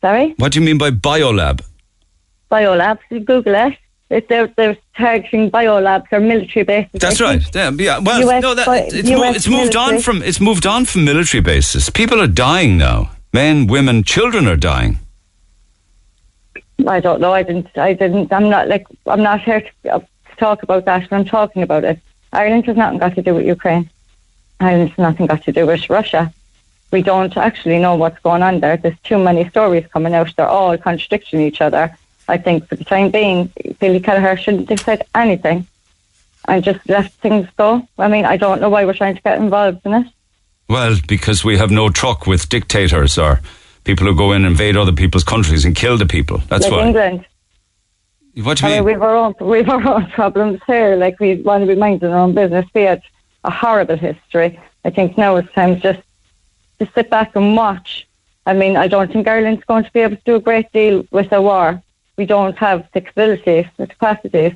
Sorry? 0.00 0.34
What 0.38 0.52
do 0.52 0.60
you 0.60 0.66
mean 0.66 0.78
by 0.78 0.90
biolab? 0.90 1.62
Biolabs. 2.50 3.00
You 3.10 3.20
Google 3.20 3.54
it. 3.54 3.78
It's 4.08 4.28
they're, 4.28 4.46
they're 4.56 4.76
targeting 4.96 5.50
biolabs 5.50 6.06
or 6.12 6.20
military 6.20 6.64
bases. 6.64 7.00
That's 7.00 7.20
right. 7.20 7.42
Yeah, 7.54 7.70
yeah. 7.70 7.98
Well, 7.98 8.28
US 8.28 8.42
no, 8.42 8.54
that, 8.54 8.92
it's, 8.92 9.10
mo- 9.10 9.32
it's 9.32 9.48
moved 9.48 9.74
on 9.74 9.98
from 9.98 10.22
it's 10.22 10.40
moved 10.40 10.66
on 10.66 10.84
from 10.84 11.04
military 11.04 11.40
bases. 11.40 11.90
People 11.90 12.20
are 12.20 12.28
dying 12.28 12.78
now. 12.78 13.10
Men, 13.32 13.66
women, 13.66 14.04
children 14.04 14.46
are 14.46 14.56
dying. 14.56 15.00
I 16.86 17.00
don't 17.00 17.20
know. 17.20 17.32
I 17.32 17.42
didn't. 17.42 17.76
I 17.76 17.94
didn't. 17.94 18.32
I'm 18.32 18.48
not 18.48 18.68
like. 18.68 18.86
I'm 19.06 19.22
not 19.22 19.40
here 19.40 19.60
to, 19.60 19.94
uh, 19.94 19.98
to 19.98 20.36
talk 20.36 20.62
about 20.62 20.84
that. 20.84 21.08
But 21.10 21.16
I'm 21.16 21.24
talking 21.24 21.62
about 21.62 21.84
it. 21.84 21.98
Ireland 22.32 22.66
has 22.66 22.76
nothing 22.76 22.98
got 22.98 23.14
to 23.16 23.22
do 23.22 23.34
with 23.34 23.46
Ukraine. 23.46 23.90
Ireland 24.60 24.90
has 24.90 24.98
nothing 24.98 25.26
got 25.26 25.42
to 25.44 25.52
do 25.52 25.66
with 25.66 25.90
Russia. 25.90 26.32
We 26.92 27.02
don't 27.02 27.36
actually 27.36 27.78
know 27.78 27.96
what's 27.96 28.20
going 28.20 28.42
on 28.44 28.60
there. 28.60 28.76
There's 28.76 28.98
too 29.00 29.18
many 29.18 29.48
stories 29.48 29.86
coming 29.88 30.14
out. 30.14 30.34
They're 30.36 30.46
all 30.46 30.78
contradicting 30.78 31.40
each 31.40 31.60
other. 31.60 31.96
I 32.28 32.38
think 32.38 32.68
for 32.68 32.76
the 32.76 32.84
time 32.84 33.10
being, 33.10 33.52
Billy 33.78 34.00
Kelleher 34.00 34.36
shouldn't 34.36 34.68
have 34.70 34.80
said 34.80 35.06
anything 35.14 35.66
and 36.48 36.64
just 36.64 36.88
let 36.88 37.12
things 37.12 37.48
go. 37.56 37.86
I 37.98 38.08
mean, 38.08 38.24
I 38.24 38.36
don't 38.36 38.60
know 38.60 38.68
why 38.68 38.84
we're 38.84 38.94
trying 38.94 39.16
to 39.16 39.22
get 39.22 39.38
involved 39.38 39.80
in 39.84 39.94
it. 39.94 40.06
Well, 40.68 40.96
because 41.06 41.44
we 41.44 41.58
have 41.58 41.70
no 41.70 41.88
truck 41.88 42.26
with 42.26 42.48
dictators 42.48 43.18
or 43.18 43.40
people 43.84 44.06
who 44.06 44.16
go 44.16 44.32
in 44.32 44.44
and 44.44 44.52
invade 44.52 44.76
other 44.76 44.92
people's 44.92 45.24
countries 45.24 45.64
and 45.64 45.76
kill 45.76 45.96
the 45.96 46.06
people. 46.06 46.38
That's 46.48 46.64
like 46.64 46.72
why. 46.72 46.86
England. 46.86 47.26
What 48.42 48.58
do 48.58 48.66
I 48.66 48.68
mean, 48.68 48.78
mean? 48.78 48.84
we've 48.84 49.02
our 49.02 49.16
own 49.16 49.34
we've 49.40 49.68
our 49.68 49.86
own 49.86 50.06
problems 50.10 50.60
here. 50.66 50.96
Like 50.96 51.20
we 51.20 51.36
want 51.36 51.62
to 51.62 51.66
be 51.66 51.78
minding 51.78 52.12
our 52.12 52.18
own 52.18 52.34
business. 52.34 52.66
We 52.74 52.82
had 52.82 53.02
a 53.44 53.50
horrible 53.50 53.96
history. 53.96 54.60
I 54.84 54.90
think 54.90 55.16
now 55.16 55.36
it's 55.36 55.50
time 55.52 55.80
just 55.80 56.00
to 56.80 56.88
sit 56.94 57.08
back 57.08 57.34
and 57.36 57.56
watch. 57.56 58.06
I 58.44 58.52
mean, 58.52 58.76
I 58.76 58.88
don't 58.88 59.10
think 59.10 59.26
Ireland's 59.26 59.64
going 59.64 59.84
to 59.84 59.92
be 59.92 60.00
able 60.00 60.16
to 60.16 60.22
do 60.24 60.34
a 60.36 60.40
great 60.40 60.70
deal 60.72 61.06
with 61.10 61.32
a 61.32 61.40
war. 61.40 61.82
We 62.16 62.26
don't 62.26 62.56
have 62.58 62.88
the 62.92 63.00
capabilities, 63.00 63.66
the 63.76 63.86
capacities. 63.86 64.52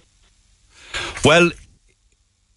Well, 1.25 1.51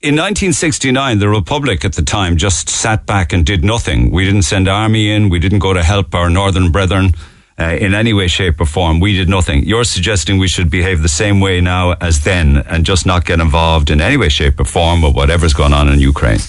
in 0.01 0.15
1969, 0.15 1.19
the 1.19 1.29
Republic 1.29 1.85
at 1.85 1.93
the 1.93 2.01
time 2.01 2.37
just 2.37 2.69
sat 2.69 3.05
back 3.05 3.31
and 3.31 3.45
did 3.45 3.63
nothing. 3.63 4.11
We 4.11 4.25
didn't 4.25 4.41
send 4.43 4.67
army 4.67 5.09
in. 5.09 5.29
We 5.29 5.39
didn't 5.39 5.59
go 5.59 5.73
to 5.73 5.83
help 5.83 6.13
our 6.13 6.29
northern 6.29 6.71
brethren 6.71 7.13
uh, 7.59 7.77
in 7.79 7.93
any 7.93 8.13
way, 8.13 8.27
shape, 8.27 8.59
or 8.59 8.65
form. 8.65 8.99
We 8.99 9.15
did 9.15 9.29
nothing. 9.29 9.63
You're 9.63 9.83
suggesting 9.83 10.39
we 10.39 10.47
should 10.47 10.69
behave 10.69 11.01
the 11.01 11.09
same 11.09 11.39
way 11.39 11.61
now 11.61 11.93
as 12.01 12.23
then 12.23 12.57
and 12.57 12.85
just 12.85 13.05
not 13.05 13.25
get 13.25 13.39
involved 13.39 13.89
in 13.89 14.01
any 14.01 14.17
way, 14.17 14.29
shape, 14.29 14.59
or 14.59 14.65
form 14.65 15.01
with 15.01 15.15
whatever's 15.15 15.53
going 15.53 15.73
on 15.73 15.87
in 15.89 15.99
Ukraine. 15.99 16.39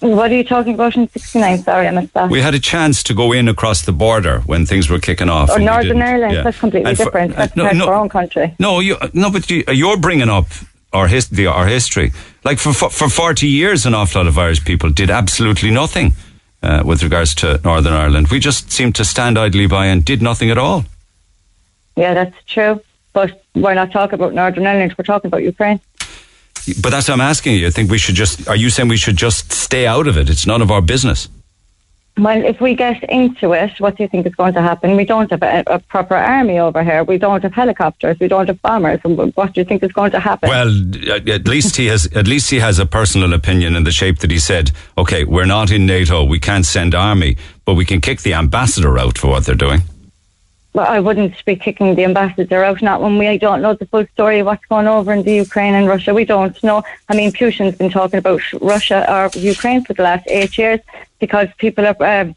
What 0.00 0.30
are 0.30 0.34
you 0.36 0.44
talking 0.44 0.74
about 0.74 0.94
in 0.96 1.08
'69? 1.08 1.58
Sorry, 1.64 1.88
I 1.88 1.90
missed 1.90 2.14
that. 2.14 2.30
We 2.30 2.40
had 2.40 2.54
a 2.54 2.60
chance 2.60 3.02
to 3.04 3.14
go 3.14 3.32
in 3.32 3.48
across 3.48 3.82
the 3.82 3.92
border 3.92 4.40
when 4.46 4.64
things 4.64 4.88
were 4.88 5.00
kicking 5.00 5.28
off. 5.28 5.50
or 5.50 5.58
Northern. 5.58 6.00
Ireland, 6.00 6.34
Yeah. 6.34 6.42
that's 6.42 6.58
completely 6.60 6.94
for- 6.94 7.04
different. 7.04 7.34
That's 7.34 7.56
no, 7.56 7.68
no. 7.72 7.88
our 7.88 7.94
own 7.94 8.08
country. 8.08 8.54
No, 8.60 8.78
you, 8.80 8.96
no, 9.12 9.30
but 9.30 9.50
you, 9.50 9.64
you're 9.72 9.96
bringing 9.98 10.28
up 10.28 10.46
our 10.92 11.08
his, 11.08 11.28
the, 11.28 11.46
our 11.48 11.66
history. 11.66 12.12
Like 12.44 12.58
for 12.60 12.72
for 12.72 12.90
for 12.90 13.08
forty 13.08 13.48
years, 13.48 13.86
an 13.86 13.94
awful 13.94 14.20
lot 14.20 14.28
of 14.28 14.38
Irish 14.38 14.64
people 14.64 14.90
did 14.90 15.10
absolutely 15.10 15.70
nothing 15.72 16.12
uh, 16.62 16.82
with 16.84 17.02
regards 17.02 17.34
to 17.36 17.60
Northern 17.64 17.92
Ireland. 17.92 18.28
We 18.28 18.38
just 18.38 18.70
seemed 18.70 18.94
to 18.96 19.04
stand 19.04 19.36
idly 19.36 19.66
by 19.66 19.86
and 19.86 20.04
did 20.04 20.22
nothing 20.22 20.50
at 20.50 20.58
all. 20.58 20.84
Yeah, 21.96 22.14
that's 22.14 22.36
true. 22.46 22.80
But 23.12 23.42
we're 23.56 23.74
not 23.74 23.90
talking 23.90 24.14
about 24.14 24.32
Northern 24.32 24.64
Ireland. 24.66 24.94
We're 24.96 25.04
talking 25.04 25.26
about 25.28 25.42
Ukraine. 25.42 25.80
But 26.80 26.90
that's 26.90 27.08
what 27.08 27.14
I'm 27.14 27.20
asking 27.20 27.54
you. 27.56 27.66
I 27.66 27.70
think 27.70 27.90
we 27.90 27.98
should 27.98 28.14
just. 28.14 28.48
Are 28.48 28.56
you 28.56 28.70
saying 28.70 28.88
we 28.88 28.96
should 28.96 29.16
just 29.16 29.52
stay 29.52 29.86
out 29.86 30.06
of 30.06 30.16
it? 30.16 30.28
It's 30.30 30.46
none 30.46 30.62
of 30.62 30.70
our 30.70 30.82
business. 30.82 31.28
Well, 32.18 32.44
if 32.44 32.60
we 32.60 32.74
get 32.74 33.04
into 33.04 33.52
it, 33.52 33.78
what 33.78 33.96
do 33.96 34.02
you 34.02 34.08
think 34.08 34.26
is 34.26 34.34
going 34.34 34.52
to 34.54 34.60
happen? 34.60 34.96
We 34.96 35.04
don't 35.04 35.30
have 35.30 35.42
a, 35.42 35.62
a 35.68 35.78
proper 35.78 36.16
army 36.16 36.58
over 36.58 36.82
here. 36.82 37.04
We 37.04 37.16
don't 37.16 37.42
have 37.44 37.54
helicopters. 37.54 38.18
We 38.18 38.26
don't 38.26 38.48
have 38.48 38.60
bombers. 38.60 38.98
And 39.04 39.16
what 39.36 39.52
do 39.52 39.60
you 39.60 39.64
think 39.64 39.84
is 39.84 39.92
going 39.92 40.10
to 40.10 40.18
happen? 40.18 40.48
Well, 40.48 40.68
at 41.28 41.46
least 41.46 41.76
he 41.76 41.86
has. 41.86 42.06
At 42.16 42.26
least 42.26 42.50
he 42.50 42.58
has 42.58 42.80
a 42.80 42.86
personal 42.86 43.32
opinion 43.34 43.76
in 43.76 43.84
the 43.84 43.92
shape 43.92 44.18
that 44.18 44.32
he 44.32 44.40
said, 44.40 44.72
"Okay, 44.96 45.24
we're 45.24 45.46
not 45.46 45.70
in 45.70 45.86
NATO. 45.86 46.24
We 46.24 46.40
can't 46.40 46.66
send 46.66 46.94
army, 46.94 47.36
but 47.64 47.74
we 47.74 47.84
can 47.84 48.00
kick 48.00 48.22
the 48.22 48.34
ambassador 48.34 48.98
out 48.98 49.16
for 49.16 49.28
what 49.28 49.44
they're 49.44 49.54
doing." 49.54 49.82
Well, 50.78 50.86
I 50.86 51.00
wouldn't 51.00 51.44
be 51.44 51.56
kicking 51.56 51.96
the 51.96 52.04
ambassador 52.04 52.62
out, 52.62 52.80
not 52.82 53.02
when 53.02 53.18
we 53.18 53.36
don't 53.36 53.62
know 53.62 53.74
the 53.74 53.86
full 53.86 54.06
story 54.14 54.38
of 54.38 54.46
what's 54.46 54.64
going 54.66 54.86
over 54.86 55.12
in 55.12 55.24
the 55.24 55.34
Ukraine 55.34 55.74
and 55.74 55.88
Russia. 55.88 56.14
We 56.14 56.24
don't 56.24 56.56
know. 56.62 56.84
I 57.08 57.16
mean, 57.16 57.32
Putin's 57.32 57.76
been 57.76 57.90
talking 57.90 58.20
about 58.20 58.40
Russia 58.74 58.98
or 59.12 59.28
Ukraine 59.36 59.82
for 59.84 59.94
the 59.94 60.04
last 60.04 60.28
eight 60.28 60.56
years 60.56 60.78
because 61.18 61.48
people 61.58 61.84
are, 61.84 61.96
um, 62.00 62.36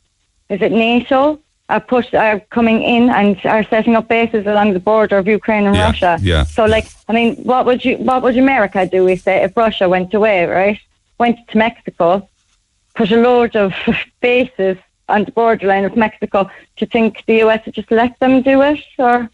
is 0.49 0.59
it 0.59 0.71
NATO? 0.71 1.39
Are 1.69 1.79
push 1.79 2.11
are 2.15 2.39
coming 2.57 2.81
in 2.81 3.11
and 3.11 3.39
are 3.45 3.63
setting 3.65 3.95
up 3.95 4.07
bases 4.07 4.47
along 4.47 4.73
the 4.73 4.79
border 4.79 5.19
of 5.19 5.27
Ukraine 5.27 5.67
and 5.67 5.75
Yeah, 5.75 5.85
Russia. 5.89 6.17
yeah. 6.19 6.43
So, 6.45 6.65
like, 6.65 6.87
I 7.09 7.13
mean, 7.13 7.35
what 7.51 7.67
would 7.67 7.85
you, 7.85 7.97
what 7.97 8.23
would 8.23 8.37
America 8.39 8.87
do 8.87 9.07
if 9.07 9.23
they, 9.23 9.43
if 9.43 9.55
Russia 9.55 9.87
went 9.87 10.15
away, 10.15 10.45
right? 10.47 10.79
Went 11.19 11.37
to 11.49 11.59
Mexico, 11.59 12.27
put 12.95 13.11
a 13.11 13.17
load 13.17 13.55
of 13.55 13.71
bases 14.19 14.77
on 15.09 15.25
the 15.25 15.31
borderline 15.31 15.85
of 15.85 15.95
Mexico. 15.95 16.43
Do 16.43 16.49
you 16.79 16.87
think 16.87 17.23
the 17.25 17.41
US 17.43 17.65
would 17.65 17.75
just 17.75 17.91
let 17.91 18.17
them 18.19 18.41
do 18.41 18.61
it, 18.61 18.79
or 18.97 19.29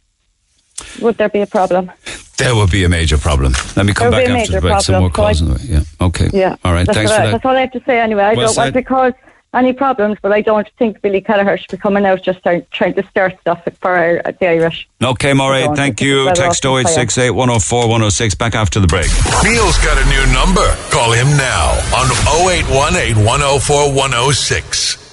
would 1.01 1.17
there 1.17 1.29
be 1.29 1.41
a 1.41 1.47
problem? 1.47 1.91
There 2.37 2.55
would 2.55 2.69
be 2.69 2.83
a 2.83 2.89
major 2.89 3.17
problem. 3.17 3.53
Let 3.75 3.85
me 3.85 3.93
come 3.93 4.11
There 4.11 4.21
back 4.21 4.27
would 4.29 4.33
be 4.33 4.33
a 4.33 4.41
after 4.41 4.51
the 4.51 4.57
major 4.57 4.61
break. 4.61 4.81
Some 4.81 4.99
more 5.01 5.09
calls. 5.09 5.39
so 5.39 5.45
on 5.45 5.51
the 5.51 5.57
way. 5.57 5.63
Yeah. 5.63 6.05
Okay. 6.05 6.29
Yeah. 6.33 6.55
All 6.63 6.73
right. 6.73 6.85
Thanks 6.85 7.11
for 7.11 7.17
right. 7.17 7.25
that. 7.25 7.31
That's 7.31 7.45
all 7.45 7.57
I 7.57 7.61
have 7.61 7.71
to 7.71 7.83
say 7.83 7.99
anyway. 7.99 8.23
I 8.23 8.33
Well 8.35 8.47
don't 8.47 8.57
want 8.57 8.73
to 8.73 8.83
cause 8.83 9.13
any 9.53 9.73
problems, 9.73 10.17
but 10.21 10.31
I 10.31 10.41
don't 10.41 10.69
think 10.77 11.01
Billy 11.01 11.21
Kelleher 11.21 11.57
should 11.57 11.71
be 11.71 11.77
coming 11.77 12.05
out 12.05 12.21
just 12.21 12.39
start, 12.39 12.69
trying 12.69 12.93
to 12.93 13.03
start 13.07 13.39
stuff 13.41 13.67
for 13.79 13.91
our, 13.91 14.21
uh, 14.23 14.31
the 14.39 14.47
Irish. 14.47 14.87
Okay, 15.03 15.33
Murray. 15.33 15.67
Thank 15.75 15.99
you. 15.99 16.25
better 16.25 16.43
Text 16.43 16.65
off 16.65 16.75
than 16.75 16.85
0868 16.85 17.31
104 17.31 17.87
106. 17.87 18.35
Back 18.35 18.55
after 18.55 18.79
the 18.79 18.87
break. 18.87 19.07
Neil's 19.43 19.77
got 19.79 19.97
a 19.97 20.05
new 20.09 20.33
number. 20.33 20.67
Call 20.91 21.11
him 21.11 21.27
now 21.37 21.71
on 21.95 22.05
0818 22.45 23.25
104 23.25 23.93
106. 23.93 25.06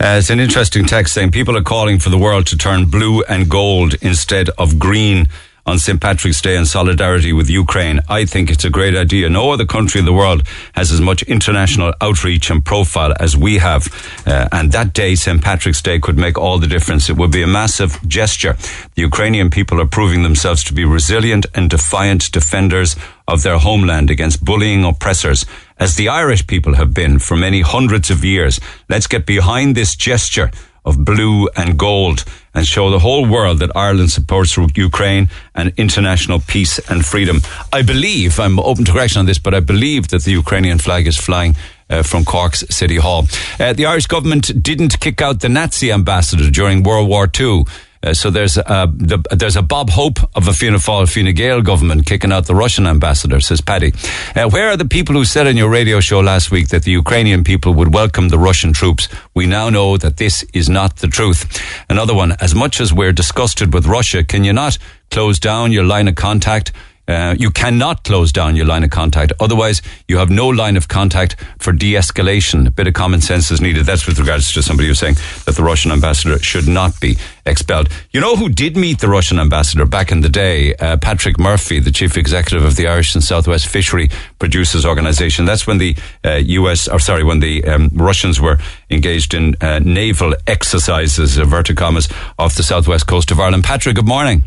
Uh, 0.00 0.16
it's 0.18 0.30
an 0.30 0.38
interesting 0.38 0.84
text 0.84 1.12
saying 1.12 1.32
people 1.32 1.56
are 1.56 1.62
calling 1.62 1.98
for 1.98 2.08
the 2.08 2.18
world 2.18 2.46
to 2.46 2.56
turn 2.56 2.86
blue 2.86 3.24
and 3.24 3.50
gold 3.50 3.94
instead 4.00 4.48
of 4.50 4.78
green 4.78 5.28
on 5.68 5.78
St. 5.78 6.00
Patrick's 6.00 6.40
Day 6.40 6.56
in 6.56 6.64
solidarity 6.64 7.30
with 7.30 7.50
Ukraine. 7.50 8.00
I 8.08 8.24
think 8.24 8.50
it's 8.50 8.64
a 8.64 8.70
great 8.70 8.96
idea. 8.96 9.28
No 9.28 9.50
other 9.50 9.66
country 9.66 9.98
in 9.98 10.06
the 10.06 10.14
world 10.14 10.42
has 10.72 10.90
as 10.90 10.98
much 10.98 11.22
international 11.24 11.92
outreach 12.00 12.48
and 12.48 12.64
profile 12.64 13.12
as 13.20 13.36
we 13.36 13.58
have. 13.58 13.82
Uh, 14.26 14.48
and 14.50 14.72
that 14.72 14.94
day, 14.94 15.14
St. 15.14 15.42
Patrick's 15.42 15.82
Day, 15.82 15.98
could 15.98 16.16
make 16.16 16.38
all 16.38 16.58
the 16.58 16.66
difference. 16.66 17.10
It 17.10 17.18
would 17.18 17.30
be 17.30 17.42
a 17.42 17.46
massive 17.46 18.00
gesture. 18.08 18.56
The 18.94 19.02
Ukrainian 19.02 19.50
people 19.50 19.78
are 19.78 19.86
proving 19.86 20.22
themselves 20.22 20.64
to 20.64 20.72
be 20.72 20.86
resilient 20.86 21.44
and 21.54 21.68
defiant 21.68 22.32
defenders 22.32 22.96
of 23.26 23.42
their 23.42 23.58
homeland 23.58 24.10
against 24.10 24.42
bullying 24.42 24.84
oppressors, 24.84 25.44
as 25.78 25.96
the 25.96 26.08
Irish 26.08 26.46
people 26.46 26.76
have 26.76 26.94
been 26.94 27.18
for 27.18 27.36
many 27.36 27.60
hundreds 27.60 28.10
of 28.10 28.24
years. 28.24 28.58
Let's 28.88 29.06
get 29.06 29.26
behind 29.26 29.76
this 29.76 29.94
gesture 29.94 30.50
of 30.84 31.04
blue 31.04 31.48
and 31.56 31.78
gold 31.78 32.24
and 32.54 32.66
show 32.66 32.90
the 32.90 32.98
whole 32.98 33.26
world 33.26 33.58
that 33.60 33.76
Ireland 33.76 34.10
supports 34.10 34.56
Ukraine 34.56 35.28
and 35.54 35.72
international 35.76 36.40
peace 36.40 36.78
and 36.90 37.04
freedom. 37.04 37.40
I 37.72 37.82
believe, 37.82 38.40
I'm 38.40 38.58
open 38.58 38.84
to 38.84 38.92
correction 38.92 39.20
on 39.20 39.26
this, 39.26 39.38
but 39.38 39.54
I 39.54 39.60
believe 39.60 40.08
that 40.08 40.22
the 40.24 40.32
Ukrainian 40.32 40.78
flag 40.78 41.06
is 41.06 41.16
flying 41.16 41.56
uh, 41.90 42.02
from 42.02 42.24
Cork's 42.24 42.64
City 42.74 42.96
Hall. 42.96 43.26
Uh, 43.58 43.72
the 43.72 43.86
Irish 43.86 44.06
government 44.06 44.62
didn't 44.62 45.00
kick 45.00 45.22
out 45.22 45.40
the 45.40 45.48
Nazi 45.48 45.92
ambassador 45.92 46.50
during 46.50 46.82
World 46.82 47.08
War 47.08 47.30
II. 47.38 47.64
Uh, 48.02 48.14
so 48.14 48.30
there's 48.30 48.56
a, 48.56 48.92
the, 48.94 49.22
there's 49.36 49.56
a 49.56 49.62
Bob 49.62 49.90
Hope 49.90 50.18
of 50.36 50.48
a 50.48 50.52
Fianna 50.52 50.78
Fáil, 50.78 51.08
Fine 51.08 51.34
Gael 51.34 51.62
government 51.62 52.06
kicking 52.06 52.32
out 52.32 52.46
the 52.46 52.54
Russian 52.54 52.86
ambassador, 52.86 53.40
says 53.40 53.60
Paddy. 53.60 53.92
Uh, 54.36 54.48
where 54.48 54.68
are 54.68 54.76
the 54.76 54.84
people 54.84 55.14
who 55.14 55.24
said 55.24 55.46
on 55.46 55.56
your 55.56 55.68
radio 55.68 56.00
show 56.00 56.20
last 56.20 56.50
week 56.50 56.68
that 56.68 56.84
the 56.84 56.92
Ukrainian 56.92 57.44
people 57.44 57.74
would 57.74 57.92
welcome 57.92 58.28
the 58.28 58.38
Russian 58.38 58.72
troops? 58.72 59.08
We 59.34 59.46
now 59.46 59.68
know 59.70 59.96
that 59.96 60.16
this 60.16 60.44
is 60.52 60.68
not 60.68 60.96
the 60.96 61.08
truth. 61.08 61.60
Another 61.88 62.14
one, 62.14 62.36
as 62.40 62.54
much 62.54 62.80
as 62.80 62.92
we're 62.92 63.12
disgusted 63.12 63.74
with 63.74 63.86
Russia, 63.86 64.22
can 64.24 64.44
you 64.44 64.52
not 64.52 64.78
close 65.10 65.38
down 65.38 65.72
your 65.72 65.84
line 65.84 66.08
of 66.08 66.14
contact? 66.14 66.72
Uh, 67.08 67.34
you 67.38 67.50
cannot 67.50 68.04
close 68.04 68.30
down 68.30 68.54
your 68.54 68.66
line 68.66 68.84
of 68.84 68.90
contact. 68.90 69.32
Otherwise, 69.40 69.80
you 70.06 70.18
have 70.18 70.28
no 70.28 70.46
line 70.46 70.76
of 70.76 70.88
contact 70.88 71.36
for 71.58 71.72
de-escalation. 71.72 72.66
A 72.66 72.70
bit 72.70 72.86
of 72.86 72.94
common 72.94 73.22
sense 73.22 73.50
is 73.50 73.60
needed. 73.60 73.86
That's 73.86 74.06
with 74.06 74.18
regards 74.18 74.52
to 74.52 74.62
somebody 74.62 74.88
who's 74.88 74.98
saying 74.98 75.16
that 75.46 75.56
the 75.56 75.62
Russian 75.62 75.90
ambassador 75.90 76.38
should 76.38 76.68
not 76.68 77.00
be 77.00 77.16
expelled. 77.46 77.88
You 78.10 78.20
know 78.20 78.36
who 78.36 78.50
did 78.50 78.76
meet 78.76 79.00
the 79.00 79.08
Russian 79.08 79.38
ambassador 79.38 79.86
back 79.86 80.12
in 80.12 80.20
the 80.20 80.28
day? 80.28 80.74
Uh, 80.74 80.98
Patrick 80.98 81.38
Murphy, 81.38 81.80
the 81.80 81.90
chief 81.90 82.16
executive 82.16 82.64
of 82.64 82.76
the 82.76 82.86
Irish 82.86 83.14
and 83.14 83.24
Southwest 83.24 83.66
Fishery 83.66 84.10
Producers 84.38 84.84
Organization. 84.84 85.46
That's 85.46 85.66
when 85.66 85.78
the 85.78 85.96
uh, 86.24 86.34
U.S. 86.34 86.88
or 86.88 86.98
sorry, 86.98 87.24
when 87.24 87.40
the 87.40 87.64
um, 87.64 87.90
Russians 87.94 88.40
were 88.40 88.58
engaged 88.90 89.32
in 89.32 89.56
uh, 89.60 89.78
naval 89.78 90.34
exercises, 90.46 91.38
uh, 91.38 91.44
verticommas, 91.44 92.12
off 92.38 92.54
the 92.56 92.62
southwest 92.62 93.06
coast 93.06 93.30
of 93.30 93.40
Ireland. 93.40 93.64
Patrick, 93.64 93.96
good 93.96 94.06
morning. 94.06 94.42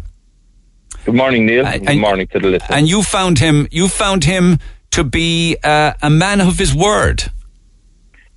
Good 1.06 1.16
morning, 1.16 1.46
Neil. 1.46 1.66
And- 1.66 1.86
Good 1.88 1.98
morning 1.98 2.28
to 2.28 2.40
the 2.40 2.48
listeners. 2.48 2.70
And 2.78 2.88
you 2.90 3.02
found 3.04 3.40
him. 3.40 3.68
You 3.72 3.88
found 3.88 4.24
him 4.24 4.60
to 4.92 5.04
be 5.04 5.58
uh, 5.64 5.94
a 6.02 6.10
man 6.10 6.42
of 6.42 6.58
his 6.60 6.74
word. 6.76 7.24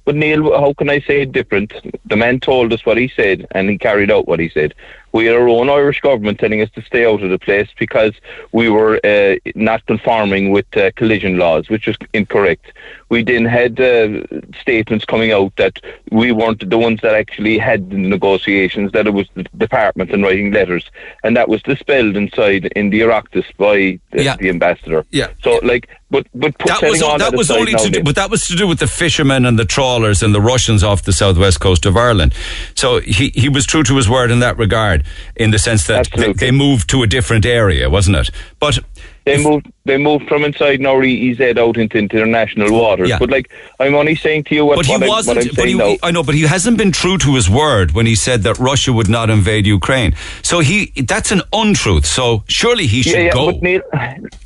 But 0.04 0.16
Neil, 0.16 0.52
how 0.58 0.72
can 0.74 0.90
I 0.90 1.00
say 1.00 1.22
it 1.22 1.32
different? 1.32 1.72
The 2.06 2.16
man 2.16 2.38
told 2.40 2.72
us 2.72 2.84
what 2.84 2.96
he 2.98 3.10
said, 3.16 3.46
and 3.52 3.70
he 3.70 3.78
carried 3.78 4.10
out 4.10 4.28
what 4.28 4.38
he 4.38 4.48
said. 4.50 4.74
We 5.14 5.26
had 5.26 5.36
our 5.36 5.48
own 5.48 5.70
Irish 5.70 6.00
government 6.00 6.40
telling 6.40 6.60
us 6.60 6.68
to 6.70 6.82
stay 6.82 7.06
out 7.06 7.22
of 7.22 7.30
the 7.30 7.38
place 7.38 7.68
because 7.78 8.14
we 8.50 8.68
were 8.68 8.98
uh, 9.04 9.36
not 9.54 9.86
conforming 9.86 10.50
with 10.50 10.66
uh, 10.76 10.90
collision 10.96 11.38
laws, 11.38 11.70
which 11.70 11.86
was 11.86 11.96
incorrect. 12.12 12.72
We 13.10 13.22
then 13.22 13.44
had 13.44 13.80
uh, 13.80 14.26
statements 14.60 15.04
coming 15.04 15.30
out 15.30 15.54
that 15.54 15.78
we 16.10 16.32
weren't 16.32 16.68
the 16.68 16.78
ones 16.78 16.98
that 17.02 17.14
actually 17.14 17.58
had 17.58 17.90
the 17.90 17.96
negotiations, 17.96 18.90
that 18.90 19.06
it 19.06 19.12
was 19.12 19.28
the 19.34 19.44
department 19.56 20.10
and 20.10 20.24
writing 20.24 20.50
letters, 20.50 20.90
and 21.22 21.36
that 21.36 21.48
was 21.48 21.62
dispelled 21.62 22.16
inside 22.16 22.64
in 22.74 22.90
the 22.90 23.02
Oireachtas 23.02 23.44
by 23.56 24.00
the, 24.10 24.24
Yeah. 24.24 24.36
the 24.36 24.48
ambassador. 24.48 25.06
Yeah. 25.12 25.28
So, 25.44 25.60
like, 25.62 25.88
but 26.10 26.26
but 26.34 26.56
That 26.58 26.82
was 26.82 27.00
that 27.00 27.34
was 27.34 27.50
only 27.50 27.72
to 27.74 27.90
do, 27.90 28.02
but 28.02 28.14
that 28.16 28.30
was 28.30 28.46
to 28.48 28.56
do 28.56 28.66
with 28.66 28.78
the 28.78 28.86
fishermen 28.86 29.46
and 29.46 29.58
the 29.58 29.64
trawlers 29.64 30.22
and 30.22 30.34
the 30.34 30.40
Russians 30.40 30.82
off 30.82 31.02
the 31.02 31.12
southwest 31.12 31.60
coast 31.60 31.86
of 31.86 31.96
Ireland. 31.96 32.34
So 32.74 33.00
he 33.00 33.30
he 33.34 33.48
was 33.48 33.66
true 33.66 33.82
to 33.84 33.96
his 33.96 34.08
word 34.08 34.30
in 34.30 34.40
that 34.40 34.56
regard, 34.56 35.03
in 35.36 35.50
the 35.50 35.58
sense 35.58 35.86
that 35.86 36.08
they, 36.10 36.28
Absolutely. 36.28 36.46
they 36.46 36.50
moved 36.50 36.88
to 36.90 37.02
a 37.02 37.06
different 37.06 37.46
area, 37.46 37.88
wasn't 37.90 38.16
it? 38.16 38.30
But 38.58 38.78
They 39.24 39.42
moved. 39.42 39.72
They 39.86 39.98
moved 39.98 40.28
from 40.28 40.44
inside 40.44 40.80
now 40.80 40.98
EZ 41.00 41.58
out 41.58 41.76
into 41.76 41.98
international 41.98 42.72
waters. 42.72 43.10
Yeah. 43.10 43.18
But 43.18 43.28
like, 43.28 43.52
I'm 43.78 43.94
only 43.94 44.14
saying 44.14 44.44
to 44.44 44.54
you 44.54 44.64
what, 44.64 44.76
but 44.76 44.86
he 44.86 44.92
what, 44.92 45.02
I, 45.02 45.08
wasn't. 45.08 45.38
I'm 45.38 45.48
but 45.48 45.56
saying 45.56 45.68
he, 45.68 45.74
now. 45.74 45.96
I 46.02 46.10
know, 46.10 46.22
but 46.22 46.34
he 46.34 46.42
hasn't 46.42 46.78
been 46.78 46.90
true 46.90 47.18
to 47.18 47.34
his 47.34 47.50
word 47.50 47.92
when 47.92 48.06
he 48.06 48.14
said 48.14 48.44
that 48.44 48.58
Russia 48.58 48.94
would 48.94 49.10
not 49.10 49.28
invade 49.28 49.66
Ukraine. 49.66 50.14
So 50.42 50.60
he 50.60 50.86
that's 51.02 51.32
an 51.32 51.42
untruth. 51.52 52.06
So 52.06 52.44
surely 52.48 52.86
he 52.86 53.02
should 53.02 53.12
yeah, 53.12 53.24
yeah, 53.24 53.32
go. 53.32 53.52
but 53.52 53.62
Neil, 53.62 53.82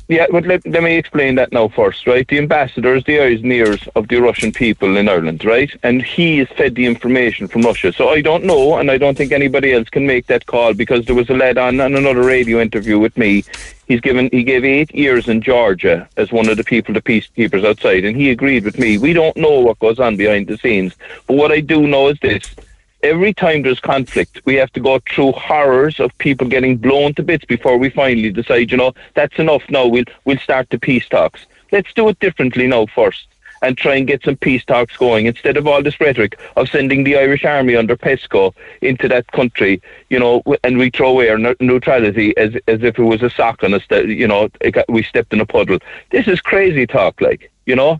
yeah, 0.09 0.25
but 0.31 0.43
let, 0.47 0.65
let 0.65 0.81
me 0.81 0.95
explain 0.95 1.35
that 1.35 1.53
now 1.53 1.67
first, 1.67 2.07
right? 2.07 2.27
The 2.27 2.39
ambassador 2.39 2.95
is 2.95 3.03
the 3.03 3.21
eyes 3.21 3.41
and 3.43 3.53
ears 3.53 3.87
of 3.95 4.07
the 4.07 4.17
Russian 4.17 4.51
people 4.51 4.97
in 4.97 5.07
Ireland, 5.07 5.45
right? 5.45 5.71
And 5.83 6.01
he 6.01 6.39
is 6.39 6.49
fed 6.49 6.73
the 6.73 6.87
information 6.87 7.47
from 7.47 7.61
Russia. 7.61 7.93
So 7.93 8.09
I 8.09 8.21
don't 8.21 8.43
know, 8.43 8.77
and 8.77 8.89
I 8.89 8.97
don't 8.97 9.15
think 9.15 9.31
anybody 9.31 9.71
else 9.71 9.87
can 9.87 10.07
make 10.07 10.25
that 10.25 10.47
call 10.47 10.73
because 10.73 11.05
there 11.05 11.13
was 11.13 11.29
a 11.29 11.35
lad 11.35 11.59
on, 11.59 11.79
on 11.79 11.95
another 11.95 12.23
radio 12.23 12.59
interview 12.59 12.97
with 12.97 13.15
me. 13.17 13.43
He's 13.87 14.01
given 14.01 14.29
he 14.31 14.43
gave 14.43 14.65
eight 14.65 14.93
years 14.95 15.27
in 15.29 15.41
Georgia 15.41 16.09
as 16.17 16.31
one 16.31 16.49
of 16.49 16.57
the 16.57 16.63
people, 16.63 16.93
the 16.93 17.01
peacekeepers 17.01 17.65
outside, 17.65 18.03
and 18.03 18.17
he 18.17 18.31
agreed 18.31 18.65
with 18.65 18.77
me. 18.77 18.97
We 18.97 19.13
don't 19.13 19.37
know 19.37 19.59
what 19.59 19.79
goes 19.79 19.99
on 19.99 20.17
behind 20.17 20.47
the 20.47 20.57
scenes, 20.57 20.95
but 21.27 21.37
what 21.37 21.51
I 21.51 21.61
do 21.61 21.87
know 21.87 22.09
is 22.09 22.19
this: 22.19 22.55
every 23.03 23.33
time 23.33 23.61
there's 23.61 23.79
conflict, 23.79 24.41
we 24.45 24.55
have 24.55 24.71
to 24.73 24.79
go 24.79 24.99
through 25.09 25.31
horrors 25.33 25.99
of 25.99 26.17
people 26.17 26.47
getting 26.47 26.77
blown 26.77 27.13
to 27.13 27.23
bits 27.23 27.45
before 27.45 27.77
we 27.77 27.89
finally 27.89 28.31
decide, 28.31 28.71
you 28.71 28.77
know, 28.77 28.93
that's 29.13 29.39
enough 29.39 29.63
now. 29.69 29.87
We'll 29.87 30.05
we'll 30.25 30.39
start 30.39 30.69
the 30.69 30.79
peace 30.79 31.07
talks. 31.07 31.45
Let's 31.71 31.93
do 31.93 32.09
it 32.09 32.19
differently 32.19 32.67
now 32.67 32.87
first 32.87 33.27
and 33.61 33.77
try 33.77 33.95
and 33.95 34.07
get 34.07 34.23
some 34.23 34.35
peace 34.37 34.63
talks 34.65 34.95
going 34.97 35.25
instead 35.25 35.57
of 35.57 35.67
all 35.67 35.81
this 35.83 35.99
rhetoric 35.99 36.39
of 36.55 36.69
sending 36.69 37.03
the 37.03 37.17
Irish 37.17 37.43
army 37.45 37.75
under 37.75 37.95
PESCO 37.97 38.53
into 38.81 39.07
that 39.09 39.27
country, 39.31 39.81
you 40.09 40.19
know, 40.19 40.41
and 40.63 40.77
we 40.77 40.89
throw 40.89 41.09
away 41.09 41.29
our 41.29 41.37
neutrality 41.59 42.35
as 42.37 42.55
as 42.67 42.81
if 42.83 42.97
it 42.99 43.03
was 43.03 43.21
a 43.21 43.29
sock 43.29 43.63
on 43.63 43.73
us 43.73 43.83
that, 43.89 44.07
you 44.07 44.27
know, 44.27 44.49
got, 44.71 44.89
we 44.89 45.03
stepped 45.03 45.33
in 45.33 45.39
a 45.41 45.45
puddle. 45.45 45.79
This 46.11 46.27
is 46.27 46.41
crazy 46.41 46.85
talk, 46.87 47.19
like, 47.21 47.51
you 47.65 47.75
know. 47.75 47.99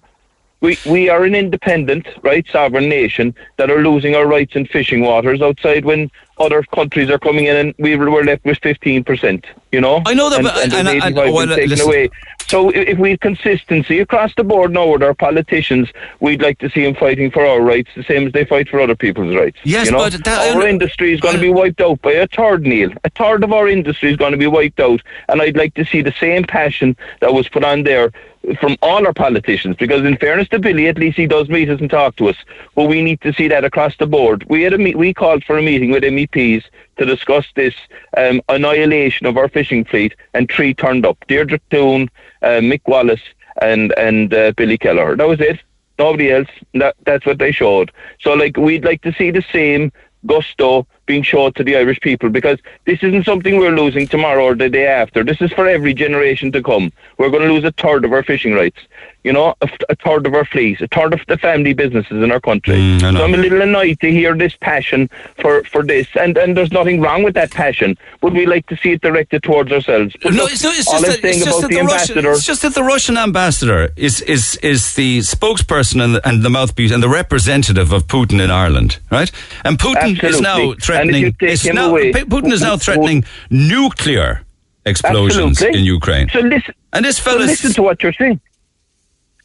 We 0.61 0.77
we 0.85 1.07
are 1.07 1.23
an 1.23 1.35
independent, 1.35 2.05
right, 2.21 2.45
sovereign 2.51 2.89
nation 2.89 3.33
that 3.55 3.71
are 3.71 3.81
losing 3.81 4.13
our 4.15 4.27
rights 4.27 4.57
in 4.57 4.65
fishing 4.65 4.99
waters 4.99 5.41
outside 5.41 5.85
when 5.85 6.11
other 6.37 6.63
countries 6.63 7.09
are 7.09 7.17
coming 7.17 7.45
in 7.45 7.55
and 7.55 7.73
we 7.79 7.95
were 7.95 8.25
left 8.25 8.43
with 8.43 8.59
fifteen 8.61 9.05
percent. 9.05 9.45
You 9.71 9.79
know, 9.79 10.01
I 10.05 10.13
know 10.13 10.29
that, 10.29 10.39
and, 10.39 10.43
but- 10.43 10.57
and, 10.61 10.73
and- 10.73 10.87
there's 10.87 11.03
and- 11.05 11.17
85 11.17 11.33
well, 11.33 11.47
taken 11.47 11.69
listen. 11.69 11.87
away. 11.87 12.09
So 12.49 12.69
if 12.69 12.97
we 12.97 13.11
have 13.11 13.19
consistency 13.19 13.99
across 13.99 14.33
the 14.33 14.43
board 14.43 14.73
now 14.73 14.87
with 14.91 15.03
our 15.03 15.13
politicians, 15.13 15.87
we'd 16.19 16.41
like 16.41 16.57
to 16.59 16.69
see 16.71 16.83
them 16.83 16.95
fighting 16.95 17.29
for 17.29 17.45
our 17.45 17.61
rights 17.61 17.91
the 17.95 18.03
same 18.03 18.25
as 18.25 18.33
they 18.33 18.43
fight 18.43 18.67
for 18.67 18.79
other 18.81 18.95
people's 18.95 19.35
rights. 19.35 19.59
Yes, 19.63 19.85
you 19.85 19.91
know? 19.91 19.99
but 19.99 20.23
that- 20.23 20.55
our 20.55 20.63
uh, 20.63 20.65
industry 20.65 21.13
is 21.13 21.21
going 21.21 21.35
to 21.35 21.39
uh, 21.39 21.43
be 21.43 21.51
wiped 21.51 21.79
out 21.79 22.01
by 22.01 22.13
a 22.13 22.25
third, 22.25 22.63
Neil. 22.63 22.91
A 23.03 23.09
third 23.11 23.43
of 23.43 23.53
our 23.53 23.67
industry 23.67 24.09
is 24.09 24.17
going 24.17 24.31
to 24.31 24.37
be 24.37 24.47
wiped 24.47 24.79
out, 24.79 24.99
and 25.27 25.43
I'd 25.43 25.57
like 25.57 25.75
to 25.75 25.85
see 25.85 26.01
the 26.01 26.13
same 26.13 26.43
passion 26.43 26.97
that 27.21 27.35
was 27.35 27.47
put 27.47 27.63
on 27.63 27.83
there 27.83 28.11
from 28.59 28.77
all 28.81 29.05
our 29.05 29.13
politicians. 29.13 29.75
Because 29.77 30.03
in 30.05 30.17
fairness 30.17 30.47
to 30.49 30.59
Billy, 30.59 30.87
at 30.87 30.97
least 30.97 31.17
he 31.17 31.27
does 31.27 31.49
meet 31.49 31.69
us 31.69 31.79
and 31.79 31.89
talk 31.89 32.15
to 32.17 32.29
us. 32.29 32.37
But 32.75 32.85
we 32.85 33.01
need 33.01 33.21
to 33.21 33.33
see 33.33 33.47
that 33.47 33.63
across 33.63 33.95
the 33.97 34.07
board. 34.07 34.45
We 34.49 34.63
had 34.63 34.73
a 34.73 34.77
meet, 34.77 34.97
we 34.97 35.13
called 35.13 35.43
for 35.43 35.57
a 35.57 35.61
meeting 35.61 35.91
with 35.91 36.03
MEPs 36.03 36.63
to 36.97 37.05
discuss 37.05 37.45
this 37.55 37.75
um, 38.17 38.41
annihilation 38.49 39.25
of 39.25 39.37
our 39.37 39.49
fishing 39.49 39.85
fleet, 39.85 40.15
and 40.33 40.49
three 40.49 40.73
turned 40.73 41.05
up: 41.05 41.17
Deirdre 41.27 41.59
Clune, 41.69 42.09
uh, 42.41 42.59
Mick 42.59 42.81
Wallace, 42.87 43.21
and 43.61 43.93
and 43.97 44.33
uh, 44.33 44.51
Billy 44.55 44.77
Kelleher. 44.77 45.15
That 45.15 45.27
was 45.27 45.39
it. 45.39 45.59
Nobody 45.97 46.31
else. 46.31 46.49
That 46.73 46.95
that's 47.05 47.25
what 47.25 47.39
they 47.39 47.51
showed. 47.51 47.91
So 48.21 48.33
like 48.33 48.57
we'd 48.57 48.85
like 48.85 49.01
to 49.01 49.13
see 49.13 49.31
the 49.31 49.43
same 49.51 49.91
gusto 50.25 50.85
being 51.09 51.23
showed 51.23 51.55
to 51.55 51.63
the 51.63 51.75
Irish 51.75 51.99
people 52.01 52.29
because 52.29 52.59
this 52.85 52.99
isn't 53.01 53.25
something 53.25 53.57
we're 53.57 53.79
losing 53.83 54.07
tomorrow 54.07 54.43
or 54.43 54.53
the 54.53 54.69
day 54.69 54.85
after. 54.85 55.23
This 55.23 55.41
is 55.41 55.51
for 55.51 55.67
every 55.67 55.91
generation 55.91 56.51
to 56.51 56.61
come. 56.61 56.91
We're 57.17 57.31
going 57.31 57.47
to 57.47 57.51
lose 57.51 57.63
a 57.63 57.71
third 57.71 58.05
of 58.05 58.13
our 58.13 58.21
fishing 58.21 58.53
rights, 58.53 58.77
you 59.23 59.33
know, 59.33 59.53
a, 59.61 59.69
a 59.89 59.95
third 59.95 60.25
of 60.25 60.33
our 60.33 60.45
fleet, 60.45 60.79
a 60.81 60.87
third 60.87 61.13
of 61.13 61.19
the 61.27 61.37
family 61.37 61.73
businesses 61.73 62.23
in 62.23 62.31
our 62.31 62.39
country. 62.39 62.75
Mm, 62.75 63.01
so 63.01 63.23
I'm 63.23 63.33
a 63.33 63.37
little 63.37 63.61
annoyed 63.61 63.99
to 63.99 64.11
hear 64.11 64.35
this 64.35 64.55
passion 64.55 65.09
for, 65.41 65.63
for 65.65 65.83
this, 65.83 66.07
and, 66.15 66.37
and 66.37 66.55
there's 66.55 66.71
nothing 66.71 67.01
wrong 67.01 67.23
with 67.23 67.33
that 67.33 67.51
passion, 67.51 67.97
but 68.21 68.33
we 68.33 68.45
like 68.45 68.65
to 68.67 68.77
see 68.77 68.91
it 68.91 69.01
directed 69.01 69.43
towards 69.43 69.71
ourselves. 69.71 70.15
But 70.23 70.33
No, 70.33 70.45
it's, 70.45 70.63
no, 70.63 70.69
it's 70.71 70.89
just 70.89 71.05
that, 71.05 71.23
it's 71.23 71.43
just 71.43 71.61
that 71.61 71.67
the, 71.69 71.75
the, 71.75 71.81
Russian, 71.83 72.17
ambassador. 72.17 72.31
it's 72.31 72.45
just 72.45 72.61
that 72.61 72.75
the 72.75 72.83
Russian 72.83 73.17
ambassador 73.17 73.89
is 73.97 74.21
is 74.21 74.55
is 74.57 74.95
the 74.95 75.19
spokesperson 75.19 76.01
and 76.03 76.15
the, 76.15 76.27
and 76.27 76.43
the 76.43 76.49
mouthpiece 76.49 76.91
and 76.91 77.03
the 77.03 77.09
representative 77.09 77.91
of 77.91 78.07
Putin 78.07 78.41
in 78.41 78.49
Ireland, 78.51 78.99
right? 79.11 79.31
And 79.65 79.77
Putin 79.77 80.21
is 80.23 80.39
now 80.39 80.73
threatening. 80.81 81.35
is 81.41 81.65
now, 81.65 81.89
away- 81.89 82.13
Putin 82.13 82.51
is 82.53 82.61
now 82.61 82.77
threatening 82.77 83.25
nuclear 83.49 84.43
explosions 84.85 85.57
Absolutely. 85.57 85.79
in 85.79 85.85
Ukraine. 85.85 86.29
So 86.29 86.39
listen, 86.39 86.73
and 86.93 87.05
this 87.05 87.17
so 87.17 87.35
listen 87.35 87.73
to 87.73 87.81
what 87.81 88.01
you're 88.01 88.13
saying. 88.13 88.39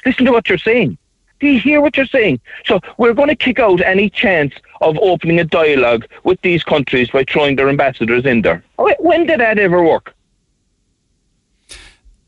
Listen 0.04 0.24
to 0.26 0.32
what 0.32 0.48
you're 0.48 0.58
saying. 0.58 0.98
Do 1.40 1.48
you 1.48 1.60
hear 1.60 1.80
what 1.80 1.96
you're 1.96 2.06
saying? 2.06 2.40
So 2.64 2.80
we're 2.96 3.12
going 3.12 3.28
to 3.28 3.36
kick 3.36 3.58
out 3.58 3.80
any 3.80 4.08
chance 4.08 4.54
of 4.80 4.96
opening 4.98 5.40
a 5.40 5.44
dialogue 5.44 6.06
with 6.22 6.40
these 6.42 6.62
countries 6.62 7.10
by 7.10 7.24
throwing 7.24 7.56
their 7.56 7.68
ambassadors 7.68 8.24
in 8.24 8.42
there. 8.42 8.62
When 8.76 9.26
did 9.26 9.40
that 9.40 9.58
ever 9.58 9.82
work? 9.82 10.14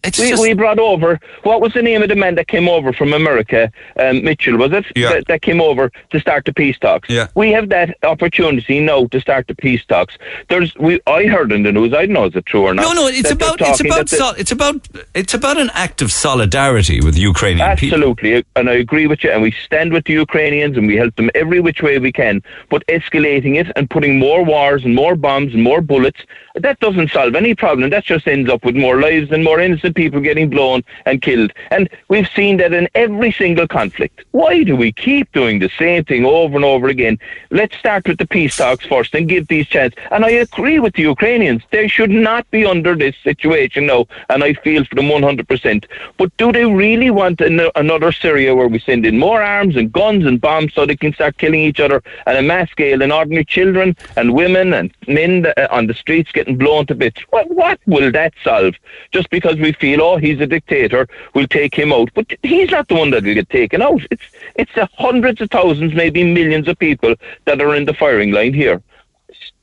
It's 0.07 0.19
We, 0.19 0.29
just, 0.31 0.43
we 0.43 0.55
brought 0.55 0.79
over 0.79 1.21
what 1.43 1.61
was 1.61 1.73
the 1.73 1.83
name 1.83 2.03
of 2.03 2.09
the 2.09 2.17
man 2.17 2.35
that 2.37 2.49
came 2.49 2.69
over 2.69 2.93
from 2.93 3.13
America? 3.13 3.71
Um, 3.99 4.25
Mitchell 4.25 4.57
was 4.57 4.73
it? 4.73 4.85
Yeah. 4.95 5.11
That, 5.11 5.27
that 5.27 5.43
came 5.43 5.61
over 5.61 5.91
to 6.11 6.21
start 6.21 6.45
the 6.45 6.53
peace 6.53 6.79
talks. 6.79 7.09
Yeah. 7.09 7.29
We 7.35 7.51
have 7.53 7.69
that 7.71 7.97
opportunity 8.03 8.81
now 8.81 9.07
to 9.07 9.21
start 9.21 9.47
the 9.49 9.55
peace 9.55 9.85
talks. 9.85 10.17
There's 10.49 10.75
we 10.77 11.01
I 11.07 11.27
heard 11.27 11.53
in 11.53 11.63
the 11.63 11.73
news. 11.73 11.93
I 11.93 12.07
don't 12.07 12.13
know 12.15 12.27
is 12.27 12.37
it 12.37 12.47
true 12.47 12.63
or 12.63 12.75
not. 12.75 12.83
no, 12.83 12.93
no. 12.93 13.07
It's 13.09 13.31
about 13.31 13.61
it's 13.61 13.81
about 13.81 13.97
that 13.97 14.09
the- 14.09 14.17
sol- 14.17 14.35
it's 14.39 14.53
about 14.53 14.89
it's 15.15 15.35
about 15.35 15.59
an 15.59 15.71
act 15.75 16.03
of 16.03 16.13
solidarity 16.13 17.01
with 17.01 17.15
the 17.15 17.21
Ukrainian 17.21 17.77
people. 17.77 17.99
Absolutely, 17.99 18.45
and 18.55 18.71
I 18.71 18.75
agree 18.75 19.07
with 19.07 19.25
you. 19.25 19.31
And 19.31 19.43
we 19.43 19.53
stand 19.53 19.93
with 19.93 20.05
the 20.05 20.13
Ukrainians, 20.15 20.77
and 20.77 20.87
we 20.87 20.97
help 20.97 21.15
them 21.17 21.31
every 21.35 21.61
which 21.61 21.83
way 21.83 21.99
we 21.99 22.13
can. 22.13 22.43
But 22.71 22.87
escalating 22.87 23.57
it 23.57 23.69
and 23.77 23.89
putting 23.91 24.19
more 24.19 24.45
wars 24.45 24.85
and 24.85 24.95
more 24.95 25.17
bombs 25.17 25.55
and 25.55 25.63
more 25.63 25.81
bullets, 25.81 26.21
that 26.55 26.79
doesn't 26.81 27.11
solve 27.11 27.35
any 27.35 27.55
problem. 27.55 27.91
That 27.91 28.05
just 28.05 28.27
ends 28.29 28.49
up 28.51 28.65
with 28.65 28.77
more 28.77 29.01
lives 29.01 29.31
and 29.33 29.43
more 29.43 29.61
innocent 29.61 29.96
people 29.97 30.21
getting 30.21 30.49
blown 30.49 30.85
and 31.07 31.21
killed. 31.21 31.53
And 31.73 31.89
we've 32.09 32.29
seen 32.29 32.59
that 32.59 32.73
in 32.73 32.89
every 32.95 33.33
single 33.33 33.67
conflict. 33.67 34.25
Why 34.31 34.63
do 34.63 34.77
we 34.77 34.93
keep 34.93 35.33
doing 35.33 35.59
the 35.59 35.71
same 35.79 36.05
thing 36.05 36.25
over 36.25 36.55
and 36.55 36.65
over 36.65 36.87
again? 36.87 37.19
Let's 37.51 37.77
start 37.77 38.07
with 38.07 38.19
the 38.19 38.27
peace 38.27 38.57
talks 38.57 38.87
first 38.87 39.15
and 39.15 39.29
give 39.29 39.49
these 39.49 39.67
chance. 39.67 39.95
And 40.13 40.25
I 40.25 40.31
agree 40.31 40.79
with 40.79 40.95
the 40.95 41.03
Ukrainians. 41.03 41.63
They 41.73 41.89
should 41.89 42.11
not 42.11 42.49
be 42.51 42.65
under 42.65 42.95
this 42.95 43.17
situation 43.25 43.87
now, 43.87 44.07
and 44.31 44.45
I 44.45 44.53
feel 44.67 44.85
for 44.85 44.95
them 44.95 45.09
100%. 45.09 45.85
But 46.19 46.37
do 46.37 46.53
they 46.53 46.67
really 46.67 47.11
want 47.11 47.41
an- 47.41 47.71
another 47.75 48.13
Syria 48.13 48.55
where 48.55 48.69
we 48.69 48.79
send 48.79 49.07
in 49.07 49.19
more 49.19 49.43
arms 49.43 49.75
and 49.77 49.91
guns 49.91 50.27
and 50.27 50.41
bombs 50.41 50.75
so 50.75 50.85
they 50.85 50.97
can 50.97 51.13
start 51.15 51.39
killing 51.39 51.61
each 51.61 51.81
other 51.81 52.03
on 52.27 52.37
a 52.37 52.43
mass 52.43 52.71
scale 52.71 53.01
and 53.03 53.13
ordinary 53.13 53.45
children 53.45 53.97
and 54.19 54.35
women 54.35 54.75
and 54.75 54.93
men 55.09 55.43
that- 55.43 55.71
on 55.71 55.87
the 55.87 55.95
streets 55.95 56.31
getting 56.33 56.57
blown 56.57 56.85
to 56.87 56.95
bits? 56.95 57.21
What, 57.31 57.51
what 57.51 57.81
will 57.87 58.11
that 58.13 58.35
solve? 58.45 58.75
Just 59.17 59.31
because 59.31 59.57
we 59.57 59.73
feel, 59.73 59.86
oh, 59.95 60.17
he's 60.17 60.41
a 60.41 60.47
dictator, 60.47 61.07
we'll 61.35 61.47
take 61.47 61.75
him 61.75 61.93
out. 61.93 62.11
But 62.15 62.27
he's 62.43 62.71
not 62.71 62.89
the 62.89 62.95
one 62.97 63.11
that 63.11 63.23
will 63.25 63.35
get 63.35 63.49
taken 63.51 63.81
out. 63.83 64.01
It's, 64.11 64.23
it's 64.57 64.75
the 64.75 64.89
hundreds 64.99 65.41
of 65.41 65.51
thousands, 65.51 65.95
maybe 65.95 66.25
millions 66.25 66.67
of 66.69 66.79
people 66.79 67.15
that 67.45 67.61
are 67.61 67.75
in 67.75 67.85
the 67.85 67.95
firing 67.95 68.33
line 68.33 68.55
here. 68.55 68.83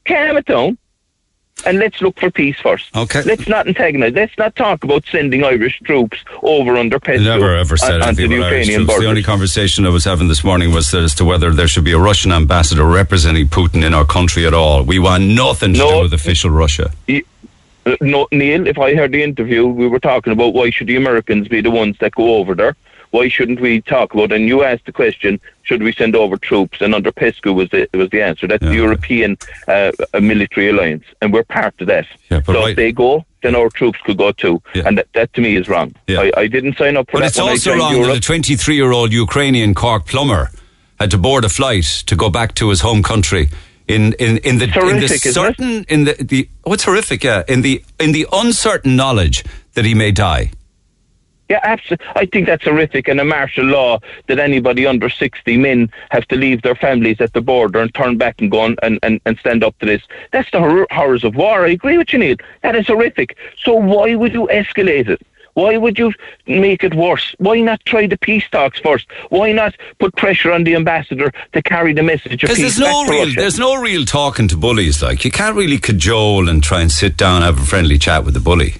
Calm 0.05 0.37
it 0.37 0.45
down. 0.45 0.77
And 1.65 1.77
let's 1.79 2.01
look 2.01 2.19
for 2.19 2.29
peace 2.29 2.57
first. 2.59 2.93
Okay. 2.93 3.21
Let's 3.21 3.47
not 3.47 3.67
antagonize. 3.67 4.11
Let's 4.13 4.37
not 4.37 4.53
talk 4.55 4.83
about 4.83 5.05
sending 5.05 5.45
Irish 5.45 5.79
troops 5.85 6.17
over 6.41 6.75
under 6.75 6.99
Pesco 6.99 7.23
never 7.23 7.55
ever 7.55 7.77
said 7.77 8.01
on- 8.01 8.07
anything 8.09 8.31
the 8.31 8.37
about 8.37 8.51
Irish 8.53 8.67
troops. 8.73 8.99
The 8.99 9.05
only 9.05 9.23
conversation 9.23 9.85
I 9.85 9.89
was 9.89 10.03
having 10.03 10.27
this 10.27 10.43
morning 10.43 10.73
was 10.73 10.93
as 10.93 11.13
to 11.15 11.25
whether 11.25 11.51
there 11.51 11.67
should 11.69 11.85
be 11.85 11.93
a 11.93 11.97
Russian 11.99 12.33
ambassador 12.33 12.83
representing 12.85 13.47
Putin 13.47 13.85
in 13.85 13.93
our 13.93 14.03
country 14.03 14.45
at 14.45 14.53
all. 14.53 14.83
We 14.83 14.99
want 14.99 15.23
nothing 15.23 15.71
to 15.73 15.79
No. 15.79 15.91
do 15.91 16.01
with 16.01 16.13
official 16.13 16.49
Russia. 16.49 16.91
No, 18.01 18.27
Neil, 18.31 18.67
if 18.67 18.77
I 18.79 18.95
heard 18.95 19.11
the 19.11 19.23
interview, 19.23 19.67
we 19.67 19.87
were 19.87 19.99
talking 19.99 20.33
about 20.33 20.53
why 20.53 20.69
should 20.69 20.87
the 20.87 20.95
Americans 20.95 21.47
be 21.47 21.61
the 21.61 21.71
ones 21.71 21.97
that 21.99 22.13
go 22.15 22.35
over 22.35 22.55
there? 22.55 22.75
Why 23.11 23.27
shouldn't 23.27 23.61
we 23.61 23.81
talk 23.81 24.13
about? 24.15 24.31
And 24.31 24.47
you 24.47 24.63
asked 24.63 24.85
the 24.85 24.91
question: 24.91 25.39
Should 25.61 25.83
we 25.83 25.91
send 25.93 26.15
over 26.15 26.35
troops? 26.35 26.81
And 26.81 26.95
under 26.95 27.11
PESCO 27.11 27.53
was 27.53 27.69
the 27.69 27.87
was 27.93 28.09
the 28.09 28.21
answer. 28.23 28.47
That's 28.47 28.63
Yeah. 28.63 28.69
the 28.69 28.75
European 28.75 29.37
uh, 29.67 29.91
military 30.19 30.69
alliance, 30.69 31.03
and 31.21 31.31
we're 31.31 31.43
part 31.43 31.75
of 31.79 31.87
that. 31.87 32.07
Yeah, 32.31 32.41
so 32.41 32.53
right- 32.53 32.69
if 32.71 32.75
they 32.75 32.91
go, 32.91 33.23
then 33.43 33.53
our 33.55 33.69
troops 33.69 33.99
could 34.03 34.17
go 34.17 34.31
too. 34.31 34.63
Yeah. 34.73 34.83
And 34.87 34.97
that, 34.97 35.07
that 35.13 35.31
to 35.33 35.41
me 35.41 35.55
is 35.57 35.69
wrong. 35.69 35.93
Yeah. 36.07 36.21
I, 36.21 36.31
I 36.37 36.47
didn't 36.47 36.75
sign 36.77 36.97
up 36.97 37.05
for 37.11 37.17
But 37.17 37.19
that. 37.19 37.27
it's 37.27 37.39
also 37.39 37.75
wrong 37.77 37.93
Europe. 37.97 38.07
that 38.13 38.17
a 38.17 38.21
23 38.21 38.75
year 38.75 38.91
old 38.91 39.13
Ukrainian 39.13 39.75
Cork 39.75 40.07
plumber 40.07 40.49
had 40.99 41.11
to 41.11 41.17
board 41.19 41.45
a 41.45 41.49
flight 41.49 41.85
to 42.07 42.15
go 42.15 42.31
back 42.31 42.55
to 42.55 42.69
his 42.69 42.81
home 42.81 43.03
country. 43.03 43.49
In, 43.87 44.13
in, 44.13 44.37
in 44.37 44.59
the, 44.59 44.65
It's 44.65 44.77
in 44.77 44.85
the 44.85 44.93
horrific, 44.93 45.19
certain 45.19 45.83
in 45.89 46.05
the, 46.05 46.13
the 46.13 46.49
oh 46.65 46.75
horrific 46.77 47.23
yeah 47.23 47.43
in 47.49 47.63
the 47.63 47.83
in 47.99 48.13
the 48.13 48.25
uncertain 48.31 48.95
knowledge 48.95 49.43
that 49.73 49.83
he 49.83 49.93
may 49.93 50.11
die 50.11 50.51
Yeah, 51.49 51.59
absolutely. 51.63 52.07
I 52.15 52.25
think 52.25 52.47
that's 52.47 52.63
horrific 52.63 53.09
and 53.09 53.19
a 53.19 53.25
martial 53.25 53.65
law 53.65 53.99
that 54.27 54.39
anybody 54.39 54.87
under 54.87 55.09
60 55.09 55.57
men 55.57 55.91
have 56.09 56.25
to 56.29 56.35
leave 56.35 56.61
their 56.61 56.75
families 56.75 57.19
at 57.19 57.33
the 57.33 57.41
border 57.41 57.79
and 57.81 57.93
turn 57.93 58.17
back 58.17 58.35
and 58.39 58.49
go 58.49 58.61
on 58.61 58.75
and, 58.81 58.97
and, 59.03 59.19
and 59.25 59.37
stand 59.37 59.63
up 59.63 59.77
to 59.79 59.85
this. 59.85 60.01
That's 60.31 60.49
the 60.51 60.59
hor- 60.59 60.87
horrors 60.89 61.23
of 61.25 61.35
war. 61.35 61.65
I 61.65 61.71
agree 61.71 61.97
with 61.97 62.13
you, 62.13 62.19
Neil. 62.19 62.37
That 62.61 62.75
is 62.75 62.87
horrific. 62.87 63.37
So 63.61 63.73
why 63.73 64.15
would 64.15 64.33
you 64.33 64.47
escalate 64.47 65.09
it? 65.09 65.21
Why 65.55 65.77
would 65.77 65.97
you 65.99 66.13
make 66.47 66.83
it 66.83 66.95
worse? 66.95 67.35
Why 67.37 67.61
not 67.61 67.79
try 67.85 68.07
the 68.07 68.17
peace 68.17 68.47
talks 68.51 68.79
first? 68.79 69.05
Why 69.29 69.51
not 69.51 69.75
put 69.99 70.15
pressure 70.15 70.51
on 70.51 70.63
the 70.63 70.75
ambassador 70.75 71.31
to 71.53 71.61
carry 71.61 71.93
the 71.93 72.03
message 72.03 72.43
of 72.43 72.49
because 72.49 72.57
peace 72.57 72.77
there's 72.77 72.79
no 72.79 73.05
real 73.05 73.25
Russia? 73.25 73.35
there's 73.39 73.59
no 73.59 73.75
real 73.81 74.05
talking 74.05 74.47
to 74.47 74.57
bullies 74.57 75.01
like 75.03 75.23
you 75.25 75.31
can't 75.31 75.55
really 75.55 75.77
cajole 75.77 76.49
and 76.49 76.63
try 76.63 76.81
and 76.81 76.91
sit 76.91 77.17
down 77.17 77.37
and 77.37 77.45
have 77.45 77.59
a 77.61 77.65
friendly 77.65 77.97
chat 77.97 78.25
with 78.25 78.33
the 78.33 78.39
bully 78.39 78.75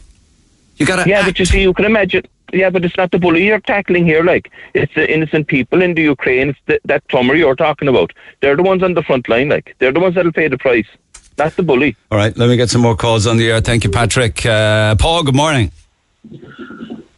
you 0.77 0.85
gotta 0.87 1.07
Yeah, 1.07 1.19
act. 1.19 1.27
but 1.27 1.39
you 1.39 1.45
see, 1.45 1.61
you 1.61 1.73
can 1.73 1.85
imagine. 1.85 2.23
Yeah, 2.51 2.69
but 2.71 2.83
it's 2.83 2.97
not 2.97 3.11
the 3.11 3.19
bully 3.19 3.45
you're 3.45 3.59
tackling 3.59 4.05
here. 4.05 4.23
Like 4.23 4.51
it's 4.73 4.93
the 4.95 5.11
innocent 5.11 5.47
people 5.47 5.81
in 5.83 5.93
the 5.93 6.01
Ukraine. 6.01 6.49
It's 6.49 6.59
the, 6.65 6.79
that 6.85 7.07
plumber 7.09 7.35
you're 7.35 7.55
talking 7.55 7.87
about. 7.87 8.11
They're 8.41 8.55
the 8.55 8.63
ones 8.63 8.81
on 8.83 8.95
the 8.95 9.03
front 9.03 9.29
line. 9.29 9.49
Like 9.49 9.75
they're 9.79 9.91
the 9.91 9.99
ones 9.99 10.15
that'll 10.15 10.31
pay 10.31 10.47
the 10.47 10.57
price. 10.57 10.87
That's 11.35 11.55
the 11.55 11.63
bully. 11.63 11.95
all 12.11 12.17
right 12.17 12.35
let 12.37 12.47
me 12.49 12.55
get 12.57 12.69
some 12.71 12.81
more 12.81 12.95
calls 12.95 13.25
on 13.27 13.37
the 13.37 13.49
air 13.51 13.59
thank 13.61 13.83
you 13.83 13.89
Patrick 13.91 14.45
uh, 14.45 14.95
Paul 14.95 15.23
good 15.23 15.35
morning 15.35 15.71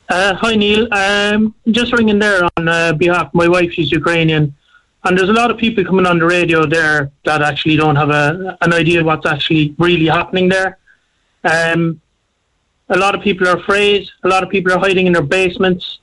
Uh, 0.09 0.35
hi 0.35 0.55
Neil. 0.55 0.87
Um, 0.93 1.55
just 1.71 1.93
ringing 1.93 2.19
there 2.19 2.47
on 2.57 2.67
uh, 2.67 2.93
behalf 2.93 3.27
of 3.27 3.33
my 3.33 3.47
wife. 3.47 3.71
She's 3.71 3.91
Ukrainian, 3.91 4.55
and 5.03 5.17
there's 5.17 5.29
a 5.29 5.33
lot 5.33 5.51
of 5.51 5.57
people 5.57 5.83
coming 5.83 6.05
on 6.05 6.19
the 6.19 6.25
radio 6.25 6.65
there 6.65 7.11
that 7.23 7.41
actually 7.41 7.75
don't 7.75 7.95
have 7.95 8.09
a, 8.09 8.57
an 8.61 8.73
idea 8.73 9.03
what's 9.03 9.25
actually 9.25 9.75
really 9.77 10.05
happening 10.05 10.47
there. 10.49 10.77
Um, 11.43 12.01
a 12.89 12.97
lot 12.97 13.15
of 13.15 13.21
people 13.21 13.47
are 13.47 13.57
afraid. 13.57 14.07
A 14.23 14.27
lot 14.27 14.43
of 14.43 14.49
people 14.49 14.71
are 14.73 14.79
hiding 14.79 15.07
in 15.07 15.13
their 15.13 15.23
basements. 15.23 15.99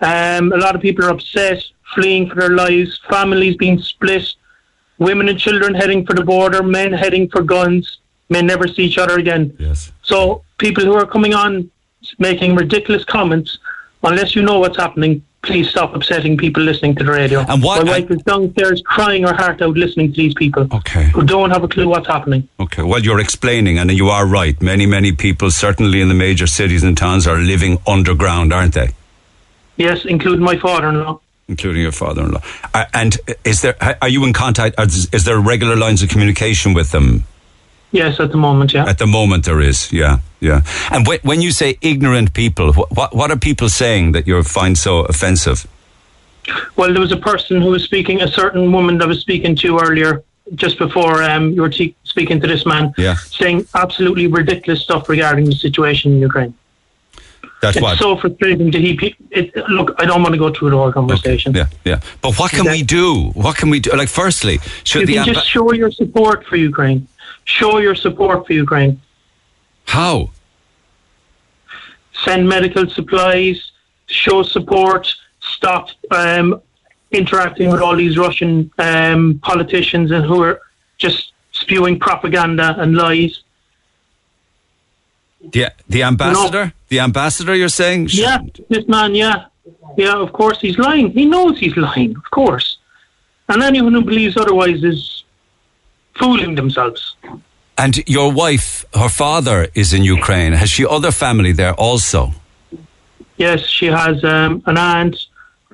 Um, 0.00 0.52
a 0.52 0.56
lot 0.56 0.74
of 0.76 0.80
people 0.80 1.04
are 1.04 1.10
upset, 1.10 1.62
fleeing 1.94 2.28
for 2.28 2.36
their 2.36 2.50
lives. 2.50 3.00
Families 3.08 3.56
being 3.56 3.80
split. 3.80 4.26
Women 4.98 5.28
and 5.28 5.38
children 5.38 5.74
heading 5.74 6.06
for 6.06 6.14
the 6.14 6.24
border. 6.24 6.62
Men 6.62 6.92
heading 6.92 7.28
for 7.28 7.42
guns. 7.42 7.98
May 8.28 8.42
never 8.42 8.68
see 8.68 8.84
each 8.84 8.98
other 8.98 9.18
again. 9.18 9.56
yes 9.58 9.90
So 10.02 10.44
people 10.58 10.84
who 10.84 10.94
are 10.94 11.06
coming 11.06 11.34
on 11.34 11.70
making 12.18 12.54
ridiculous 12.54 13.04
comments, 13.04 13.58
unless 14.02 14.34
you 14.34 14.42
know 14.42 14.58
what's 14.58 14.76
happening, 14.76 15.22
please 15.42 15.70
stop 15.70 15.94
upsetting 15.94 16.36
people 16.36 16.62
listening 16.62 16.94
to 16.96 17.04
the 17.04 17.10
radio. 17.10 17.40
And 17.48 17.62
what- 17.62 17.84
My 17.86 17.92
wife 17.92 18.10
is 18.10 18.20
downstairs 18.22 18.82
crying 18.84 19.22
her 19.22 19.32
heart 19.34 19.62
out 19.62 19.74
listening 19.76 20.12
to 20.12 20.16
these 20.16 20.34
people 20.34 20.68
okay 20.70 21.04
who 21.14 21.22
don't 21.24 21.50
have 21.50 21.64
a 21.64 21.68
clue 21.68 21.88
what's 21.88 22.06
happening. 22.06 22.46
Okay, 22.58 22.82
well, 22.82 23.00
you're 23.00 23.20
explaining, 23.20 23.78
and 23.78 23.90
you 23.90 24.08
are 24.08 24.26
right. 24.26 24.60
Many, 24.60 24.84
many 24.86 25.12
people, 25.12 25.50
certainly 25.50 26.00
in 26.02 26.08
the 26.08 26.14
major 26.14 26.46
cities 26.46 26.82
and 26.82 26.96
towns, 26.96 27.26
are 27.26 27.38
living 27.38 27.78
underground, 27.86 28.52
aren't 28.52 28.74
they? 28.74 28.90
Yes, 29.76 30.04
including 30.04 30.44
my 30.44 30.56
father-in-law. 30.58 31.20
Including 31.48 31.82
your 31.82 31.92
father-in-law. 31.92 32.42
Uh, 32.74 32.84
and 32.92 33.16
is 33.44 33.62
there? 33.62 33.74
Are 34.02 34.08
you 34.08 34.24
in 34.24 34.32
contact? 34.34 34.74
Is 34.78 35.24
there 35.24 35.38
regular 35.40 35.74
lines 35.74 36.02
of 36.02 36.10
communication 36.10 36.74
with 36.74 36.90
them? 36.92 37.24
Yes, 37.92 38.20
at 38.20 38.30
the 38.30 38.36
moment, 38.38 38.72
yeah. 38.72 38.86
At 38.88 38.98
the 38.98 39.06
moment, 39.06 39.44
there 39.44 39.60
is. 39.60 39.92
Yeah, 39.92 40.18
yeah. 40.40 40.62
And 40.92 41.06
when, 41.06 41.18
when 41.22 41.40
you 41.40 41.50
say 41.50 41.76
ignorant 41.80 42.32
people, 42.34 42.72
what, 42.72 42.90
what 42.96 43.14
what 43.14 43.30
are 43.30 43.36
people 43.38 43.68
saying 43.68 44.12
that 44.12 44.26
you 44.28 44.40
find 44.44 44.78
so 44.78 45.00
offensive? 45.00 45.66
Well, 46.76 46.92
there 46.92 47.00
was 47.00 47.12
a 47.12 47.16
person 47.16 47.60
who 47.60 47.70
was 47.70 47.82
speaking, 47.84 48.22
a 48.22 48.28
certain 48.28 48.72
woman 48.72 48.98
that 48.98 49.08
was 49.08 49.20
speaking 49.20 49.56
to 49.56 49.78
earlier, 49.78 50.22
just 50.54 50.78
before 50.78 51.22
um, 51.22 51.50
you 51.50 51.62
were 51.62 51.68
te- 51.68 51.94
speaking 52.04 52.40
to 52.40 52.46
this 52.46 52.64
man, 52.64 52.92
Yeah. 52.96 53.14
saying 53.14 53.66
absolutely 53.74 54.26
ridiculous 54.26 54.80
stuff 54.82 55.08
regarding 55.08 55.44
the 55.46 55.54
situation 55.54 56.12
in 56.12 56.20
Ukraine. 56.20 56.54
That's 57.62 57.76
it's 57.76 57.82
what? 57.82 57.98
so 57.98 58.16
frustrating 58.16 58.70
to 58.72 58.80
hear. 58.80 58.96
It, 59.30 59.54
look, 59.68 59.94
I 59.98 60.06
don't 60.06 60.22
want 60.22 60.32
to 60.34 60.38
go 60.38 60.50
through 60.50 60.70
the 60.70 60.76
whole 60.78 60.92
conversation. 60.92 61.54
Yeah, 61.54 61.66
yeah. 61.84 62.00
But 62.22 62.38
what 62.38 62.50
can 62.52 62.64
we 62.64 62.82
do? 62.82 63.30
What 63.34 63.56
can 63.58 63.68
we 63.68 63.80
do? 63.80 63.90
Like, 63.90 64.08
firstly, 64.08 64.60
should 64.84 65.02
You 65.02 65.06
the 65.06 65.12
can 65.14 65.22
amba- 65.28 65.34
just 65.34 65.46
show 65.48 65.70
your 65.74 65.90
support 65.90 66.46
for 66.46 66.56
Ukraine. 66.56 67.06
Show 67.58 67.78
your 67.78 67.96
support 68.06 68.46
for 68.46 68.52
Ukraine. 68.52 69.00
how? 69.86 70.30
Send 72.24 72.48
medical 72.48 72.84
supplies. 72.98 73.58
Show 74.06 74.42
support. 74.56 75.04
Stop 75.56 75.88
um, 76.10 76.60
interacting 77.10 77.70
with 77.72 77.80
all 77.80 77.96
these 77.96 78.16
Russian 78.26 78.70
um, 78.78 79.40
politicians 79.42 80.10
and 80.10 80.22
who 80.24 80.38
are 80.42 80.60
just 80.98 81.32
spewing 81.52 81.98
propaganda 81.98 82.68
and 82.78 82.90
lies. 82.94 83.42
The 85.54 85.72
the 85.88 86.02
ambassador, 86.02 86.72
the 86.92 87.00
ambassador. 87.00 87.54
You're 87.54 87.76
saying? 87.82 88.08
Yeah, 88.10 88.38
this 88.68 88.86
man, 88.86 89.14
yeah. 89.14 89.46
Yeah, 89.96 90.16
of 90.26 90.30
course 90.40 90.58
he's 90.60 90.78
lying. 90.78 91.10
He 91.10 91.24
knows 91.24 91.58
he's 91.58 91.76
lying, 91.76 92.12
of 92.22 92.28
course. 92.30 92.68
And 93.48 93.62
anyone 93.62 93.94
who 93.94 94.04
believes 94.04 94.36
otherwise 94.36 94.84
is 94.84 95.19
fooling 96.18 96.54
themselves. 96.54 97.16
And 97.78 98.06
your 98.08 98.30
wife, 98.32 98.84
her 98.94 99.08
father 99.08 99.68
is 99.74 99.92
in 99.92 100.04
Ukraine. 100.04 100.52
Has 100.52 100.70
she 100.70 100.84
other 100.86 101.10
family 101.10 101.52
there 101.52 101.74
also? 101.74 102.32
Yes, 103.38 103.60
she 103.66 103.86
has 103.86 104.22
um, 104.22 104.62
an 104.66 104.76
aunt, 104.76 105.16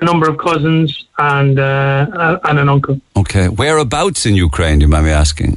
a 0.01 0.05
number 0.05 0.29
of 0.29 0.39
cousins, 0.39 1.07
and 1.19 1.59
uh, 1.59 2.39
and 2.45 2.61
an 2.61 2.69
uncle. 2.69 3.01
Okay. 3.17 3.49
Whereabouts 3.49 4.25
in 4.25 4.37
Ukraine? 4.37 4.79
Do 4.79 4.85
you 4.85 4.89
mind 4.89 5.07
me 5.07 5.13
asking? 5.13 5.57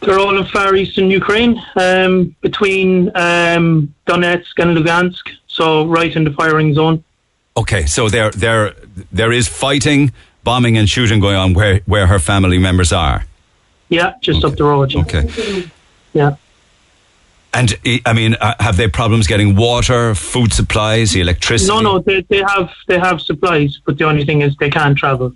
They're 0.00 0.18
all 0.18 0.38
in 0.38 0.44
far 0.46 0.74
eastern 0.74 1.10
Ukraine, 1.10 1.60
um, 1.76 2.34
between 2.40 3.08
um, 3.16 3.92
Donetsk 4.06 4.54
and 4.62 4.76
Lugansk, 4.76 5.24
so 5.46 5.86
right 5.86 6.14
in 6.14 6.24
the 6.24 6.30
firing 6.30 6.72
zone. 6.72 7.04
Okay, 7.56 7.86
so 7.86 8.08
there 8.08 8.30
there 8.30 8.74
there 9.12 9.32
is 9.32 9.48
fighting, 9.48 10.12
bombing, 10.44 10.78
and 10.78 10.88
shooting 10.88 11.20
going 11.20 11.36
on 11.36 11.52
where 11.52 11.80
where 11.86 12.06
her 12.06 12.20
family 12.20 12.58
members 12.58 12.92
are. 12.92 13.26
Yeah, 13.88 14.14
just 14.20 14.44
up 14.44 14.56
the 14.56 14.64
road. 14.64 14.94
Okay. 14.94 15.70
Yeah. 16.12 16.36
And 17.54 17.76
I- 17.86 18.00
I 18.04 18.12
mean, 18.12 18.34
uh, 18.40 18.54
have 18.60 18.76
they 18.76 18.88
problems 18.88 19.26
getting 19.26 19.56
water, 19.56 20.14
food 20.14 20.52
supplies, 20.52 21.12
the 21.12 21.20
electricity? 21.20 21.72
No, 21.72 21.80
no, 21.80 21.98
they, 21.98 22.20
they 22.28 22.42
have 22.46 22.70
they 22.86 22.98
have 22.98 23.20
supplies, 23.20 23.78
but 23.86 23.96
the 23.98 24.04
only 24.04 24.24
thing 24.24 24.42
is 24.42 24.54
they 24.56 24.70
can't 24.70 24.96
travel. 24.98 25.32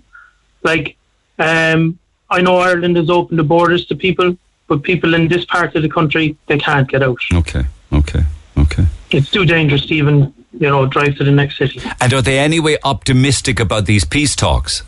Like, 0.63 0.95
um, 1.39 1.97
I 2.29 2.41
know 2.41 2.57
Ireland 2.57 2.95
has 2.97 3.09
opened 3.09 3.39
the 3.39 3.43
borders 3.43 3.85
to 3.87 3.95
people, 3.95 4.37
but 4.67 4.83
people 4.83 5.13
in 5.15 5.27
this 5.27 5.43
part 5.45 5.75
of 5.75 5.81
the 5.81 5.89
country 5.89 6.37
they 6.47 6.59
can't 6.59 6.87
get 6.87 7.01
out. 7.01 7.17
Okay, 7.33 7.63
okay, 7.91 8.23
okay. 8.57 8.85
It's 9.11 9.29
too 9.31 9.45
dangerous 9.45 9.85
to 9.87 9.93
even 9.95 10.33
you 10.53 10.69
know 10.69 10.85
drive 10.85 11.15
to 11.17 11.23
the 11.23 11.31
next 11.31 11.57
city. 11.57 11.81
And 11.99 12.13
are 12.13 12.21
they 12.21 12.37
anyway 12.37 12.77
optimistic 12.83 13.59
about 13.59 13.85
these 13.87 14.05
peace 14.05 14.35
talks? 14.35 14.83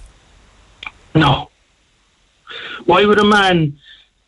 No. 1.16 1.49
Why 2.86 3.05
would 3.05 3.19
a 3.19 3.23
man 3.23 3.77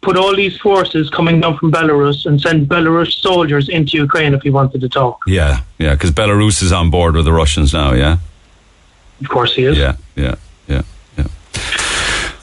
put 0.02 0.16
all 0.18 0.36
these 0.36 0.58
forces 0.58 1.10
coming 1.10 1.42
down 1.42 1.58
from 1.58 1.72
Belarus 1.72 2.26
and 2.26 2.40
send 2.40 2.68
Belarus 2.68 3.14
soldiers 3.22 3.68
into 3.70 3.98
Ukraine 3.98 4.34
if 4.34 4.42
he 4.42 4.50
wanted 4.50 4.82
to 4.82 4.90
talk? 4.90 5.22
Yeah, 5.28 5.62
yeah, 5.78 5.94
because 5.94 6.12
Belarus 6.12 6.62
is 6.62 6.72
on 6.72 6.90
board 6.90 7.16
with 7.16 7.26
the 7.26 7.34
Russians 7.34 7.74
now. 7.74 7.94
Yeah, 7.94 8.18
Of 9.22 9.30
course 9.30 9.56
he 9.56 9.64
is. 9.66 9.78
yeah, 9.78 9.96
yeah, 10.16 10.36
yeah, 10.68 10.82
yeah. 11.18 11.26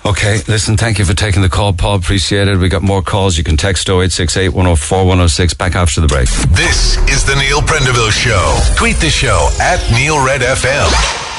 Okay, 0.07 0.43
listen, 0.49 0.77
thank 0.77 0.99
you 0.99 1.05
for 1.07 1.15
taking 1.15 1.41
the 1.41 1.49
call, 1.49 1.73
Paul. 1.73 1.95
Appreciate 1.97 2.47
it. 2.47 2.59
We 2.59 2.69
got 2.69 2.83
more 2.83 3.01
calls. 3.03 3.39
You 3.39 3.45
can 3.45 3.57
text 3.57 3.89
0868 3.89 4.51
104 4.51 4.99
106 4.99 5.55
back 5.55 5.75
after 5.77 6.01
the 6.03 6.07
break. 6.09 6.29
This 6.51 6.99
is 7.09 7.25
the 7.25 7.35
Neil 7.37 7.61
Prendeville 7.63 8.13
Show. 8.13 8.61
Tweet 8.77 8.97
the 8.97 9.09
show 9.09 9.49
at 9.61 9.81
Neil 9.93 10.23
Red 10.25 10.43
FM. 10.43 10.91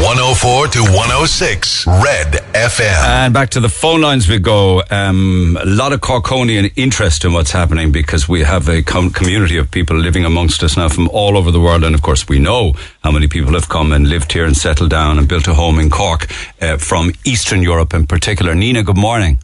104 0.04 0.68
to 0.70 0.80
106 0.82 1.86
Red 1.88 2.44
FM. 2.56 3.04
And 3.06 3.34
back 3.34 3.50
to 3.52 3.60
the 3.60 3.68
phone 3.68 4.00
lines 4.02 4.30
we 4.30 4.40
go. 4.40 4.82
Um, 4.90 5.58
a 5.62 5.66
lot 5.66 5.92
of 5.92 6.00
Corkonian 6.00 6.72
interest 6.78 7.26
in 7.26 7.34
what's 7.34 7.52
happening 7.52 7.92
because 7.92 8.30
we 8.30 8.44
have 8.44 8.70
a 8.70 8.82
com- 8.82 9.10
community 9.12 9.58
of 9.58 9.70
people 9.70 9.98
living 9.98 10.24
amongst 10.24 10.64
us 10.64 10.78
now 10.78 10.88
from 10.88 11.10
all 11.10 11.38
over 11.38 11.52
the 11.52 11.60
world. 11.60 11.84
And 11.84 11.94
of 11.94 12.02
course, 12.02 12.30
we 12.30 12.40
know 12.40 12.74
how 13.04 13.12
many 13.12 13.28
people 13.28 13.54
have 13.54 13.68
come 13.68 13.92
and 13.92 14.08
lived 14.08 14.32
here 14.32 14.46
and 14.46 14.56
settled 14.56 14.90
down 14.90 15.20
and 15.20 15.28
built 15.28 15.48
a 15.50 15.54
home 15.54 15.80
in 15.80 15.90
Cork 15.90 16.28
uh, 16.62 16.78
from 16.78 17.12
Eastern 17.26 17.62
Europe 17.62 17.94
in 17.94 18.08
particular. 18.08 18.56
Nina, 18.56 18.84
good 18.84 18.98
morning. 18.98 19.40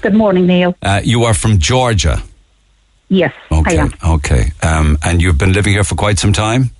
Good 0.00 0.14
morning, 0.14 0.46
Neil. 0.48 0.74
Uh, 0.82 1.00
you 1.04 1.22
are 1.24 1.34
from 1.34 1.58
Georgia. 1.58 2.20
Yes, 3.08 3.32
Okay. 3.52 3.78
I 3.78 3.82
am. 3.82 3.94
Okay. 4.04 4.50
Um, 4.64 4.98
and 5.04 5.22
you've 5.22 5.38
been 5.38 5.52
living 5.52 5.74
here 5.74 5.84
for 5.84 5.94
quite 5.94 6.18
some 6.18 6.32
time? 6.32 6.70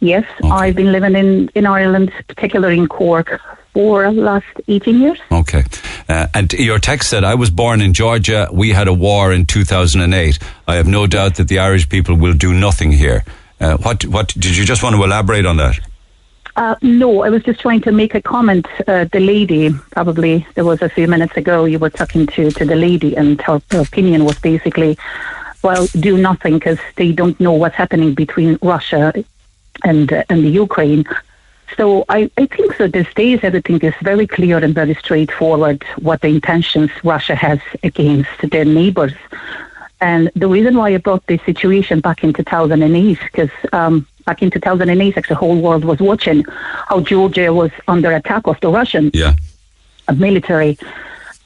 Yes, 0.00 0.24
I've 0.44 0.74
been 0.76 0.92
living 0.92 1.14
in, 1.14 1.48
in 1.54 1.66
Ireland, 1.66 2.10
particularly 2.28 2.78
in 2.78 2.86
Cork, 2.86 3.38
for 3.72 4.10
last 4.10 4.46
18 4.68 5.00
years. 5.00 5.18
Okay. 5.30 5.64
Uh, 6.08 6.26
and 6.34 6.52
your 6.54 6.78
text 6.78 7.10
said, 7.10 7.24
I 7.24 7.34
was 7.34 7.50
born 7.50 7.80
in 7.80 7.92
Georgia. 7.92 8.48
We 8.52 8.70
had 8.70 8.88
a 8.88 8.92
war 8.92 9.32
in 9.32 9.46
2008. 9.46 10.38
I 10.66 10.74
have 10.74 10.86
no 10.86 11.06
doubt 11.06 11.36
that 11.36 11.48
the 11.48 11.58
Irish 11.58 11.88
people 11.88 12.16
will 12.16 12.34
do 12.34 12.52
nothing 12.52 12.92
here. 12.92 13.24
Uh, 13.60 13.76
what, 13.78 14.04
what, 14.06 14.28
did 14.28 14.56
you 14.56 14.64
just 14.64 14.82
want 14.82 14.96
to 14.96 15.04
elaborate 15.04 15.46
on 15.46 15.56
that? 15.58 15.78
Uh, 16.56 16.74
no, 16.82 17.22
I 17.22 17.30
was 17.30 17.42
just 17.44 17.60
trying 17.60 17.80
to 17.82 17.92
make 17.92 18.14
a 18.14 18.20
comment. 18.20 18.66
Uh, 18.86 19.04
the 19.12 19.20
lady, 19.20 19.70
probably 19.92 20.46
there 20.54 20.64
was 20.64 20.82
a 20.82 20.88
few 20.88 21.06
minutes 21.06 21.36
ago, 21.36 21.64
you 21.64 21.78
were 21.78 21.90
talking 21.90 22.26
to, 22.26 22.50
to 22.50 22.64
the 22.64 22.74
lady, 22.74 23.16
and 23.16 23.40
her, 23.42 23.62
her 23.70 23.80
opinion 23.80 24.24
was 24.24 24.38
basically, 24.38 24.98
well, 25.62 25.86
do 25.98 26.16
nothing 26.16 26.54
because 26.54 26.78
they 26.96 27.12
don't 27.12 27.38
know 27.38 27.52
what's 27.52 27.76
happening 27.76 28.14
between 28.14 28.58
Russia 28.62 29.12
and 29.84 30.12
uh, 30.12 30.24
and 30.28 30.44
the 30.44 30.50
Ukraine. 30.50 31.04
So 31.76 32.04
I, 32.08 32.30
I 32.36 32.46
think 32.46 32.74
so 32.74 32.86
these 32.88 33.12
days 33.14 33.40
everything 33.42 33.80
is 33.80 33.94
very 34.02 34.26
clear 34.26 34.58
and 34.58 34.74
very 34.74 34.94
straightforward 34.94 35.84
what 36.00 36.20
the 36.20 36.28
intentions 36.28 36.90
Russia 37.04 37.34
has 37.34 37.58
against 37.82 38.30
their 38.50 38.64
neighbors. 38.64 39.12
And 40.00 40.30
the 40.34 40.48
reason 40.48 40.76
why 40.76 40.94
I 40.94 40.96
brought 40.96 41.26
this 41.26 41.42
situation 41.42 42.00
back 42.00 42.24
in 42.24 42.32
2008, 42.32 43.18
because 43.20 43.50
um, 43.72 44.06
back 44.24 44.42
in 44.42 44.50
2008, 44.50 45.16
actually, 45.16 45.34
the 45.34 45.38
whole 45.38 45.60
world 45.60 45.84
was 45.84 45.98
watching 46.00 46.44
how 46.88 47.00
Georgia 47.00 47.52
was 47.52 47.70
under 47.86 48.10
attack 48.12 48.46
of 48.46 48.58
the 48.60 48.70
Russian 48.70 49.10
Yeah. 49.12 49.34
military. 50.14 50.78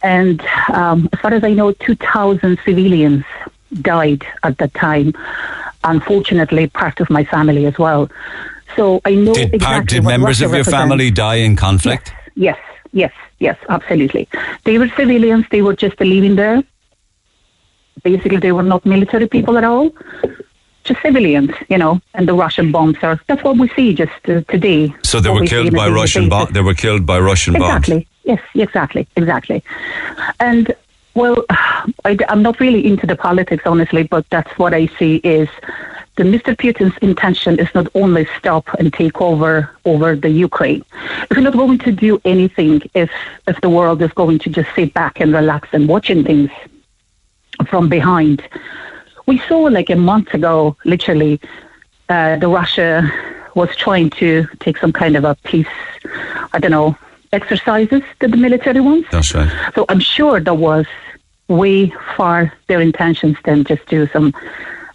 And 0.02 0.40
um, 0.72 1.08
as 1.12 1.20
far 1.20 1.32
as 1.32 1.42
I 1.44 1.52
know, 1.52 1.72
2,000 1.72 2.58
civilians 2.64 3.24
died 3.82 4.24
at 4.42 4.58
that 4.58 4.72
time. 4.74 5.14
Unfortunately, 5.82 6.68
part 6.68 7.00
of 7.00 7.10
my 7.10 7.24
family 7.24 7.66
as 7.66 7.78
well. 7.78 8.08
So 8.76 9.00
I 9.04 9.14
know 9.14 9.34
Did, 9.34 9.54
exactly 9.54 9.58
part, 9.58 9.88
did 9.88 10.04
what 10.04 10.10
members 10.10 10.40
Russia 10.40 10.44
of 10.46 10.50
your 10.50 10.58
represents. 10.60 10.82
family 10.82 11.10
die 11.10 11.36
in 11.36 11.56
conflict? 11.56 12.12
Yes, 12.34 12.58
yes, 12.92 13.12
yes, 13.38 13.56
absolutely. 13.68 14.28
They 14.64 14.78
were 14.78 14.88
civilians. 14.96 15.46
They 15.50 15.62
were 15.62 15.76
just 15.76 16.00
living 16.00 16.36
there. 16.36 16.62
Basically, 18.02 18.38
they 18.38 18.52
were 18.52 18.62
not 18.62 18.84
military 18.84 19.28
people 19.28 19.56
at 19.56 19.64
all. 19.64 19.94
Just 20.82 21.00
civilians, 21.00 21.50
you 21.70 21.78
know, 21.78 22.02
and 22.12 22.28
the 22.28 22.34
Russian 22.34 22.70
bombs 22.70 22.98
are. 23.02 23.18
That's 23.26 23.42
what 23.42 23.56
we 23.56 23.68
see 23.68 23.94
just 23.94 24.12
uh, 24.28 24.42
today. 24.48 24.94
So 25.02 25.20
they 25.20 25.30
were 25.30 25.46
killed 25.46 25.72
by 25.72 25.88
Russian 25.88 26.28
bombs. 26.28 26.52
They 26.52 26.60
were 26.60 26.74
killed 26.74 27.06
by 27.06 27.20
Russian 27.20 27.54
bombs. 27.54 27.88
Exactly. 27.88 28.08
Yes, 28.24 28.40
exactly, 28.54 29.06
exactly. 29.16 29.62
And 30.40 30.74
well, 31.14 31.44
I, 32.04 32.18
am 32.28 32.42
not 32.42 32.60
really 32.60 32.86
into 32.86 33.06
the 33.06 33.16
politics, 33.16 33.62
honestly, 33.66 34.02
but 34.02 34.28
that's 34.30 34.50
what 34.58 34.74
I 34.74 34.86
see 34.98 35.16
is 35.16 35.48
the 36.16 36.22
Mr. 36.22 36.56
Putin's 36.56 36.96
intention 36.98 37.58
is 37.58 37.68
not 37.74 37.88
only 37.94 38.26
stop 38.38 38.68
and 38.78 38.92
take 38.92 39.20
over 39.20 39.70
over 39.84 40.14
the 40.14 40.30
Ukraine. 40.30 40.84
If 41.28 41.36
we're 41.36 41.42
not 41.42 41.54
going 41.54 41.78
to 41.80 41.92
do 41.92 42.20
anything, 42.24 42.82
if 42.94 43.10
if 43.48 43.60
the 43.60 43.70
world 43.70 44.00
is 44.02 44.12
going 44.12 44.38
to 44.40 44.50
just 44.50 44.68
sit 44.74 44.94
back 44.94 45.20
and 45.20 45.32
relax 45.32 45.68
and 45.72 45.88
watching 45.88 46.24
things 46.24 46.50
from 47.68 47.88
behind, 47.88 48.42
we 49.26 49.38
saw 49.48 49.60
like 49.62 49.90
a 49.90 49.96
month 49.96 50.34
ago, 50.34 50.76
literally, 50.84 51.40
uh, 52.08 52.36
the 52.36 52.48
Russia 52.48 53.10
was 53.54 53.74
trying 53.76 54.10
to 54.10 54.46
take 54.60 54.78
some 54.78 54.92
kind 54.92 55.16
of 55.16 55.24
a 55.24 55.34
peace, 55.44 55.66
I 56.52 56.58
don't 56.58 56.70
know, 56.70 56.96
exercises 57.32 58.02
to 58.20 58.28
the 58.28 58.36
military 58.36 58.80
ones. 58.80 59.06
That's 59.10 59.34
right. 59.34 59.50
So 59.74 59.84
I'm 59.88 60.00
sure 60.00 60.40
there 60.40 60.54
was 60.54 60.86
way 61.48 61.92
far 62.16 62.52
their 62.68 62.80
intentions 62.80 63.36
than 63.44 63.64
just 63.64 63.84
do 63.86 64.06
some 64.08 64.32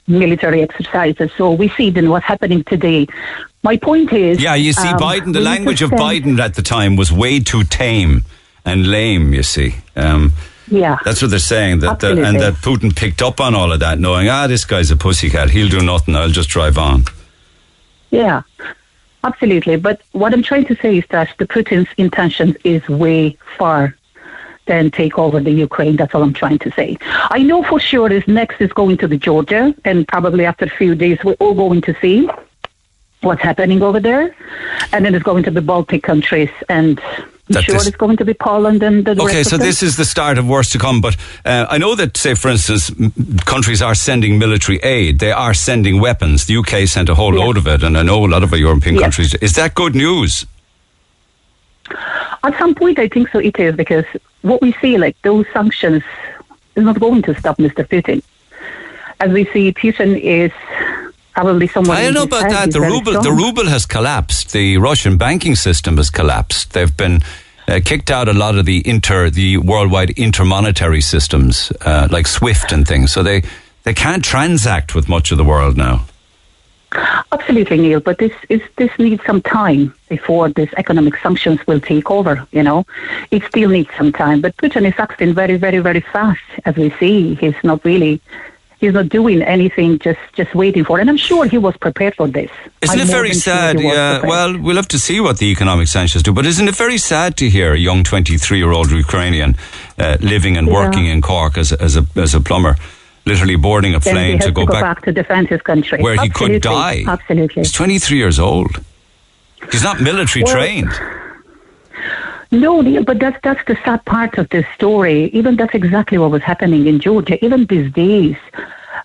military 0.10 0.62
exercises. 0.62 1.32
So 1.38 1.51
we 1.51 1.70
see 1.70 1.89
then 1.89 2.10
what's 2.10 2.26
happening 2.26 2.64
today. 2.64 3.07
My 3.64 3.78
point 3.78 4.12
is, 4.14 4.41
Yeah, 4.41 4.55
you 4.55 4.74
see, 4.74 4.88
um, 4.88 4.99
Biden, 4.99 5.26
the 5.26 5.26
we 5.26 5.32
need 5.32 5.34
to 5.34 5.39
language 5.41 5.82
of 5.82 5.91
Biden 5.91 6.39
at 6.39 6.55
the 6.55 6.62
time 6.62 6.95
was 6.95 7.12
way 7.12 7.39
too 7.39 7.64
tame 7.64 8.24
and 8.66 8.88
lame, 8.88 9.34
you 9.34 9.43
see. 9.43 9.76
Um, 9.95 10.34
Yeah. 10.70 10.97
That's 11.03 11.22
what 11.22 11.32
they're 11.32 11.39
saying, 11.39 11.80
that, 11.80 11.99
that 11.99 12.18
and 12.18 12.39
that 12.39 12.53
Putin 12.55 12.95
picked 12.95 13.22
up 13.22 13.39
on 13.39 13.55
all 13.55 13.72
of 13.72 13.80
that, 13.80 13.99
knowing, 13.99 14.30
ah, 14.30 14.47
this 14.47 14.66
guy's 14.66 14.91
a 14.91 14.95
pussycat. 14.95 15.49
He'll 15.49 15.70
do 15.70 15.82
nothing. 15.82 16.16
I'll 16.16 16.30
just 16.30 16.49
drive 16.49 16.78
on. 16.78 17.05
Yeah, 18.12 18.41
absolutely. 19.24 19.76
But 19.76 20.01
what 20.14 20.34
I'm 20.34 20.43
trying 20.43 20.66
to 20.66 20.76
say 20.76 20.97
is 20.97 21.05
that 21.10 21.30
the 21.38 21.45
Putin's 21.45 21.89
intentions 21.97 22.55
is 22.64 22.88
way 22.89 23.38
far 23.57 23.95
then 24.70 24.89
take 24.91 25.17
over 25.26 25.38
the 25.47 25.51
Ukraine. 25.67 25.95
That's 25.99 26.13
all 26.15 26.24
I'm 26.28 26.38
trying 26.43 26.59
to 26.65 26.72
say. 26.80 26.89
I 27.38 27.39
know 27.49 27.59
for 27.72 27.80
sure 27.91 28.07
this 28.15 28.28
next 28.28 28.57
is 28.61 28.72
going 28.82 28.97
to 29.03 29.07
the 29.13 29.17
Georgia, 29.28 29.63
and 29.89 30.07
probably 30.07 30.45
after 30.51 30.65
a 30.65 30.70
few 30.82 30.93
days 31.03 31.17
we're 31.26 31.39
all 31.43 31.55
going 31.65 31.82
to 31.89 31.93
see 32.03 32.17
what's 33.22 33.41
happening 33.41 33.82
over 33.82 33.99
there, 34.09 34.24
and 34.93 34.99
then 35.03 35.13
it's 35.15 35.24
going 35.32 35.43
to 35.49 35.51
the 35.59 35.65
Baltic 35.74 36.01
countries 36.03 36.51
and. 36.70 37.01
I'm 37.51 37.53
That 37.55 37.63
sure 37.63 37.78
this- 37.78 37.88
it's 37.88 37.97
going 38.05 38.17
to 38.17 38.26
be 38.32 38.36
Poland 38.36 38.84
and 38.88 38.97
the 39.05 39.13
Okay, 39.26 39.41
so 39.51 39.57
this 39.57 39.82
is 39.82 39.93
the 40.01 40.05
start 40.05 40.38
of 40.38 40.45
worse 40.55 40.70
to 40.74 40.78
come. 40.86 40.97
But 41.01 41.15
uh, 41.43 41.65
I 41.76 41.80
know 41.84 41.95
that, 41.95 42.15
say, 42.15 42.36
for 42.36 42.49
instance, 42.55 42.91
m- 42.91 43.11
countries 43.53 43.82
are 43.82 43.95
sending 43.95 44.38
military 44.45 44.78
aid. 44.97 45.17
They 45.17 45.32
are 45.45 45.55
sending 45.55 45.95
weapons. 45.99 46.45
The 46.45 46.57
UK 46.61 46.74
sent 46.88 47.09
a 47.09 47.15
whole 47.15 47.34
load 47.34 47.57
of 47.57 47.65
it, 47.74 47.82
and 47.82 47.97
I 47.97 48.03
know 48.03 48.20
a 48.24 48.30
lot 48.36 48.43
of 48.43 48.51
European 48.67 48.93
Yes. 48.97 49.01
countries. 49.03 49.34
Is 49.47 49.53
that 49.59 49.74
good 49.74 49.95
news? 49.95 50.45
At 52.44 52.58
some 52.58 52.76
point, 52.76 53.00
I 53.00 53.08
think 53.08 53.30
so. 53.30 53.40
It 53.40 53.60
is 53.60 53.76
because 53.76 54.06
what 54.42 54.62
we 54.62 54.74
see, 54.74 54.98
like 54.98 55.22
those 55.24 55.46
sanctions, 55.52 56.04
is 56.76 56.84
not 56.84 57.00
going 57.00 57.22
to 57.24 57.36
stop 57.36 57.58
Mr. 57.58 57.88
Putin. 57.88 58.24
As 59.20 59.32
we 59.32 59.46
see, 59.46 59.74
Putin 59.74 60.20
is 60.20 60.52
probably 61.34 61.68
someone. 61.68 61.98
I 61.98 62.04
don't 62.04 62.14
know 62.14 62.24
about 62.24 62.50
that. 62.50 62.72
The 62.72 62.82
ruble, 62.82 63.22
the 63.22 63.32
ruble 63.32 63.68
has 63.68 63.86
collapsed. 63.86 64.54
The 64.54 64.78
Russian 64.78 65.18
banking 65.18 65.56
system 65.56 65.98
has 65.98 66.10
collapsed. 66.10 66.74
They've 66.74 66.96
been 66.96 67.22
uh, 67.68 67.80
kicked 67.84 68.10
out 68.10 68.28
a 68.28 68.34
lot 68.34 68.58
of 68.58 68.66
the 68.66 68.82
inter, 68.88 69.30
the 69.30 69.58
worldwide 69.58 70.12
intermonetary 70.12 71.02
systems 71.02 71.72
uh, 71.82 72.08
like 72.10 72.28
SWIFT 72.28 72.72
and 72.72 72.88
things. 72.88 73.12
So 73.12 73.24
they 73.24 73.44
they 73.84 73.94
can't 73.94 74.24
transact 74.24 74.96
with 74.96 75.10
much 75.10 75.32
of 75.32 75.38
the 75.38 75.44
world 75.44 75.78
now. 75.78 76.06
Absolutely, 77.32 77.78
Neil. 77.78 78.00
But 78.00 78.18
this 78.18 78.32
is 78.50 78.62
this 78.78 78.90
needs 78.98 79.24
some 79.26 79.42
time 79.42 79.94
before 80.10 80.50
these 80.50 80.70
economic 80.78 81.16
sanctions 81.18 81.60
will 81.68 81.80
take 81.80 82.10
over. 82.10 82.48
You 82.52 82.64
know, 82.64 82.86
it 83.32 83.44
still 83.44 83.70
needs 83.70 83.90
some 83.98 84.12
time. 84.12 84.42
But 84.42 84.58
Putin 84.58 84.88
is 84.88 84.94
acting 84.98 85.34
very, 85.34 85.58
very, 85.58 85.80
very 85.80 86.02
fast, 86.02 86.42
as 86.66 86.76
we 86.76 86.90
see. 87.00 87.36
He's 87.36 87.56
not 87.64 87.84
really. 87.86 88.22
He's 88.82 88.94
not 88.94 89.10
doing 89.10 89.42
anything, 89.42 90.00
just 90.00 90.20
just 90.36 90.56
waiting 90.56 90.86
for 90.86 90.98
it. 90.98 91.02
And 91.02 91.10
I'm 91.10 91.18
sure 91.18 91.46
he 91.46 91.58
was 91.58 91.76
prepared 91.78 92.16
for 92.16 92.28
this. 92.28 92.50
Isn't 92.82 93.02
I'm 93.02 93.08
it 93.08 93.12
very 93.12 93.30
than 93.30 93.40
sure 93.40 93.54
sad? 93.54 93.80
Yeah. 93.82 94.22
Well, 94.26 94.58
we'll 94.58 94.78
have 94.78 94.88
to 94.90 94.98
see 95.00 95.20
what 95.20 95.38
the 95.38 95.48
economic 95.52 95.90
sanctions 95.90 96.24
do. 96.24 96.32
But 96.32 96.46
isn't 96.46 96.66
it 96.68 96.76
very 96.78 96.98
sad 96.98 97.36
to 97.38 97.50
hear 97.50 97.74
a 97.74 97.78
young 97.78 98.04
23 98.06 98.58
year 98.58 98.72
old 98.72 98.90
Ukrainian 98.90 99.58
uh, 99.98 100.16
living 100.22 100.56
and 100.58 100.68
Yeah. 100.68 100.74
working 100.74 101.06
in 101.08 101.22
Cork 101.22 101.58
as 101.58 101.74
as 101.74 101.98
a 101.98 102.06
as 102.16 102.34
a 102.34 102.40
plumber, 102.40 102.78
literally 103.26 103.55
boarding 103.55 103.95
a 103.95 103.99
plane 103.99 104.39
to 104.39 104.51
go, 104.51 104.65
back, 104.65 105.01
to 105.03 105.11
defend 105.11 105.49
his 105.49 105.61
country, 105.61 106.01
where 106.01 106.15
he 106.22 106.30
could 106.30 106.61
die? 106.61 107.03
Absolutely. 107.07 107.61
He's 107.61 107.72
23 107.72 108.17
years 108.17 108.39
old. 108.39 108.84
He's 109.72 109.84
not 109.84 110.01
military 110.01 110.43
Well, 110.43 110.53
trained. 110.53 110.91
No, 112.51 112.82
Neil, 112.82 113.03
but 113.03 113.20
that's 113.20 113.38
that's 113.43 113.63
the 113.67 113.78
sad 113.84 114.03
part 114.05 114.38
of 114.39 114.49
this 114.49 114.65
story. 114.74 115.26
Even 115.26 115.55
that's 115.55 115.76
exactly 115.76 116.17
what 116.17 116.32
was 116.32 116.41
happening 116.41 116.88
in 116.88 116.99
Georgia. 116.99 117.43
Even 117.45 117.65
these 117.67 117.91
days, 117.91 118.38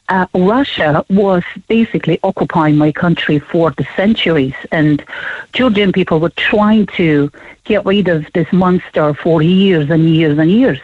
uh, 0.08 0.26
Russia 0.34 1.04
was 1.10 1.42
basically 1.68 2.18
occupying 2.22 2.76
my 2.76 2.90
country 2.90 3.38
for 3.38 3.70
the 3.72 3.86
centuries, 3.96 4.54
and 4.72 5.04
Georgian 5.52 5.92
people 5.92 6.20
were 6.20 6.30
trying 6.30 6.86
to 6.86 7.30
get 7.64 7.84
rid 7.84 8.08
of 8.08 8.24
this 8.32 8.50
monster 8.50 9.12
for 9.12 9.42
years 9.42 9.90
and 9.90 10.08
years 10.08 10.38
and 10.38 10.50
years. 10.50 10.80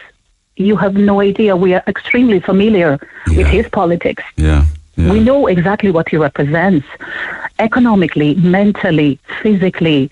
You 0.57 0.75
have 0.77 0.95
no 0.95 1.21
idea. 1.21 1.55
We 1.55 1.73
are 1.73 1.83
extremely 1.87 2.39
familiar 2.39 2.99
with 3.27 3.47
his 3.47 3.67
politics. 3.69 4.23
Yeah. 4.37 4.65
We 4.97 5.19
know 5.19 5.47
exactly 5.47 5.89
what 5.89 6.09
he 6.09 6.17
represents 6.17 6.85
economically, 7.59 8.35
mentally, 8.35 9.19
physically, 9.41 10.09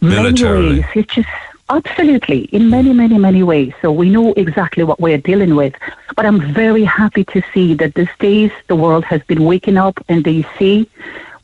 Militarily. 0.00 0.68
many 0.68 0.80
ways. 0.80 0.90
It's 0.94 1.14
just 1.14 1.28
absolutely 1.68 2.42
in 2.44 2.70
many, 2.70 2.92
many, 2.92 3.18
many 3.18 3.42
ways. 3.42 3.72
So 3.82 3.90
we 3.92 4.10
know 4.10 4.32
exactly 4.34 4.84
what 4.84 5.00
we're 5.00 5.18
dealing 5.18 5.54
with. 5.56 5.74
But 6.16 6.26
I'm 6.26 6.40
very 6.52 6.84
happy 6.84 7.24
to 7.24 7.42
see 7.52 7.74
that 7.74 7.94
these 7.94 8.08
days 8.20 8.50
the 8.68 8.76
world 8.76 9.04
has 9.06 9.22
been 9.24 9.44
waking 9.44 9.76
up 9.76 9.98
and 10.08 10.24
they 10.24 10.46
see 10.58 10.88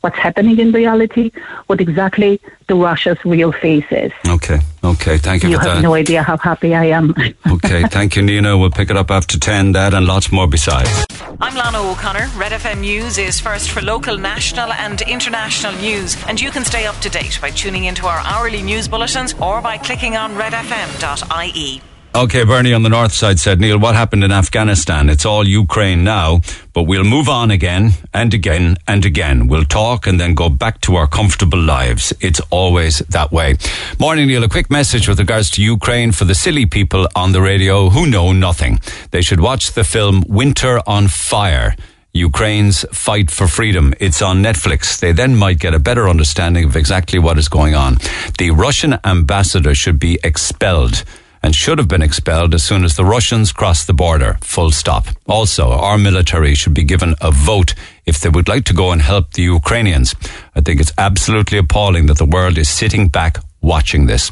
what's 0.01 0.17
happening 0.17 0.59
in 0.59 0.71
reality, 0.71 1.31
what 1.67 1.81
exactly 1.81 2.39
the 2.67 2.75
Russia's 2.75 3.17
real 3.25 3.51
face 3.51 3.85
is. 3.91 4.11
Okay. 4.27 4.59
Okay. 4.83 5.17
Thank 5.17 5.43
you, 5.43 5.49
You 5.49 5.57
for 5.59 5.69
have 5.69 5.83
no 5.83 5.93
idea 5.93 6.23
how 6.23 6.37
happy 6.37 6.73
I 6.75 6.85
am. 6.85 7.13
okay. 7.51 7.83
Thank 7.87 8.15
you, 8.15 8.21
Nina. 8.21 8.57
We'll 8.57 8.71
pick 8.71 8.89
it 8.89 8.97
up 8.97 9.11
after 9.11 9.37
10, 9.37 9.73
that 9.73 9.93
and 9.93 10.05
lots 10.05 10.31
more 10.31 10.47
besides. 10.47 11.05
I'm 11.41 11.55
Lana 11.55 11.81
O'Connor. 11.81 12.29
Red 12.37 12.51
FM 12.51 12.81
News 12.81 13.17
is 13.17 13.39
first 13.39 13.71
for 13.71 13.81
local, 13.81 14.17
national, 14.17 14.71
and 14.73 15.01
international 15.01 15.73
news, 15.73 16.17
and 16.27 16.39
you 16.39 16.51
can 16.51 16.63
stay 16.65 16.85
up 16.85 16.95
to 16.97 17.09
date 17.09 17.39
by 17.41 17.49
tuning 17.49 17.85
into 17.85 18.07
our 18.07 18.19
hourly 18.19 18.61
news 18.61 18.87
bulletins 18.87 19.33
or 19.41 19.61
by 19.61 19.77
clicking 19.77 20.15
on 20.15 20.33
redfm.ie. 20.35 21.81
Okay, 22.15 22.43
Bernie 22.43 22.73
on 22.73 22.81
the 22.81 22.89
north 22.89 23.13
side 23.13 23.39
said, 23.39 23.61
Neil, 23.61 23.77
what 23.77 23.93
happened 23.93 24.23
in 24.23 24.31
Afghanistan? 24.31 25.09
It's 25.09 25.27
all 25.27 25.47
Ukraine 25.47 26.03
now, 26.03 26.41
but 26.73 26.83
we'll 26.83 27.03
move 27.03 27.29
on 27.29 27.51
again 27.51 27.91
and 28.11 28.33
again 28.33 28.77
and 28.87 29.05
again. 29.05 29.47
We'll 29.47 29.63
talk 29.63 30.07
and 30.07 30.19
then 30.19 30.33
go 30.33 30.49
back 30.49 30.81
to 30.81 30.95
our 30.95 31.05
comfortable 31.05 31.61
lives. 31.61 32.11
It's 32.19 32.41
always 32.49 32.99
that 33.09 33.31
way. 33.31 33.57
Morning, 33.99 34.27
Neil. 34.27 34.43
A 34.43 34.49
quick 34.49 34.71
message 34.71 35.07
with 35.07 35.19
regards 35.19 35.51
to 35.51 35.63
Ukraine 35.63 36.11
for 36.11 36.25
the 36.25 36.33
silly 36.33 36.65
people 36.65 37.07
on 37.15 37.31
the 37.31 37.41
radio 37.41 37.89
who 37.89 38.07
know 38.07 38.33
nothing. 38.33 38.79
They 39.11 39.21
should 39.21 39.39
watch 39.39 39.73
the 39.73 39.83
film 39.83 40.23
Winter 40.27 40.81
on 40.87 41.09
Fire. 41.09 41.75
Ukraine's 42.11 42.85
fight 42.91 43.29
for 43.29 43.47
freedom. 43.47 43.93
It's 43.99 44.23
on 44.23 44.41
Netflix. 44.41 44.99
They 44.99 45.11
then 45.11 45.35
might 45.35 45.59
get 45.59 45.75
a 45.75 45.79
better 45.79 46.09
understanding 46.09 46.65
of 46.65 46.75
exactly 46.75 47.19
what 47.19 47.37
is 47.37 47.49
going 47.49 47.75
on. 47.75 47.97
The 48.39 48.49
Russian 48.49 48.97
ambassador 49.05 49.75
should 49.75 49.99
be 49.99 50.19
expelled 50.23 51.03
and 51.41 51.55
should 51.55 51.77
have 51.77 51.87
been 51.87 52.01
expelled 52.01 52.53
as 52.53 52.63
soon 52.63 52.83
as 52.83 52.95
the 52.95 53.05
Russians 53.05 53.51
crossed 53.51 53.87
the 53.87 53.93
border. 53.93 54.37
Full 54.41 54.71
stop. 54.71 55.07
Also, 55.27 55.71
our 55.71 55.97
military 55.97 56.55
should 56.55 56.73
be 56.73 56.83
given 56.83 57.15
a 57.21 57.31
vote 57.31 57.73
if 58.05 58.19
they 58.19 58.29
would 58.29 58.47
like 58.47 58.65
to 58.65 58.73
go 58.73 58.91
and 58.91 59.01
help 59.01 59.33
the 59.33 59.43
Ukrainians. 59.43 60.15
I 60.55 60.61
think 60.61 60.79
it's 60.81 60.93
absolutely 60.97 61.57
appalling 61.57 62.07
that 62.07 62.17
the 62.17 62.25
world 62.25 62.57
is 62.57 62.69
sitting 62.69 63.07
back 63.07 63.37
watching 63.61 64.05
this. 64.05 64.31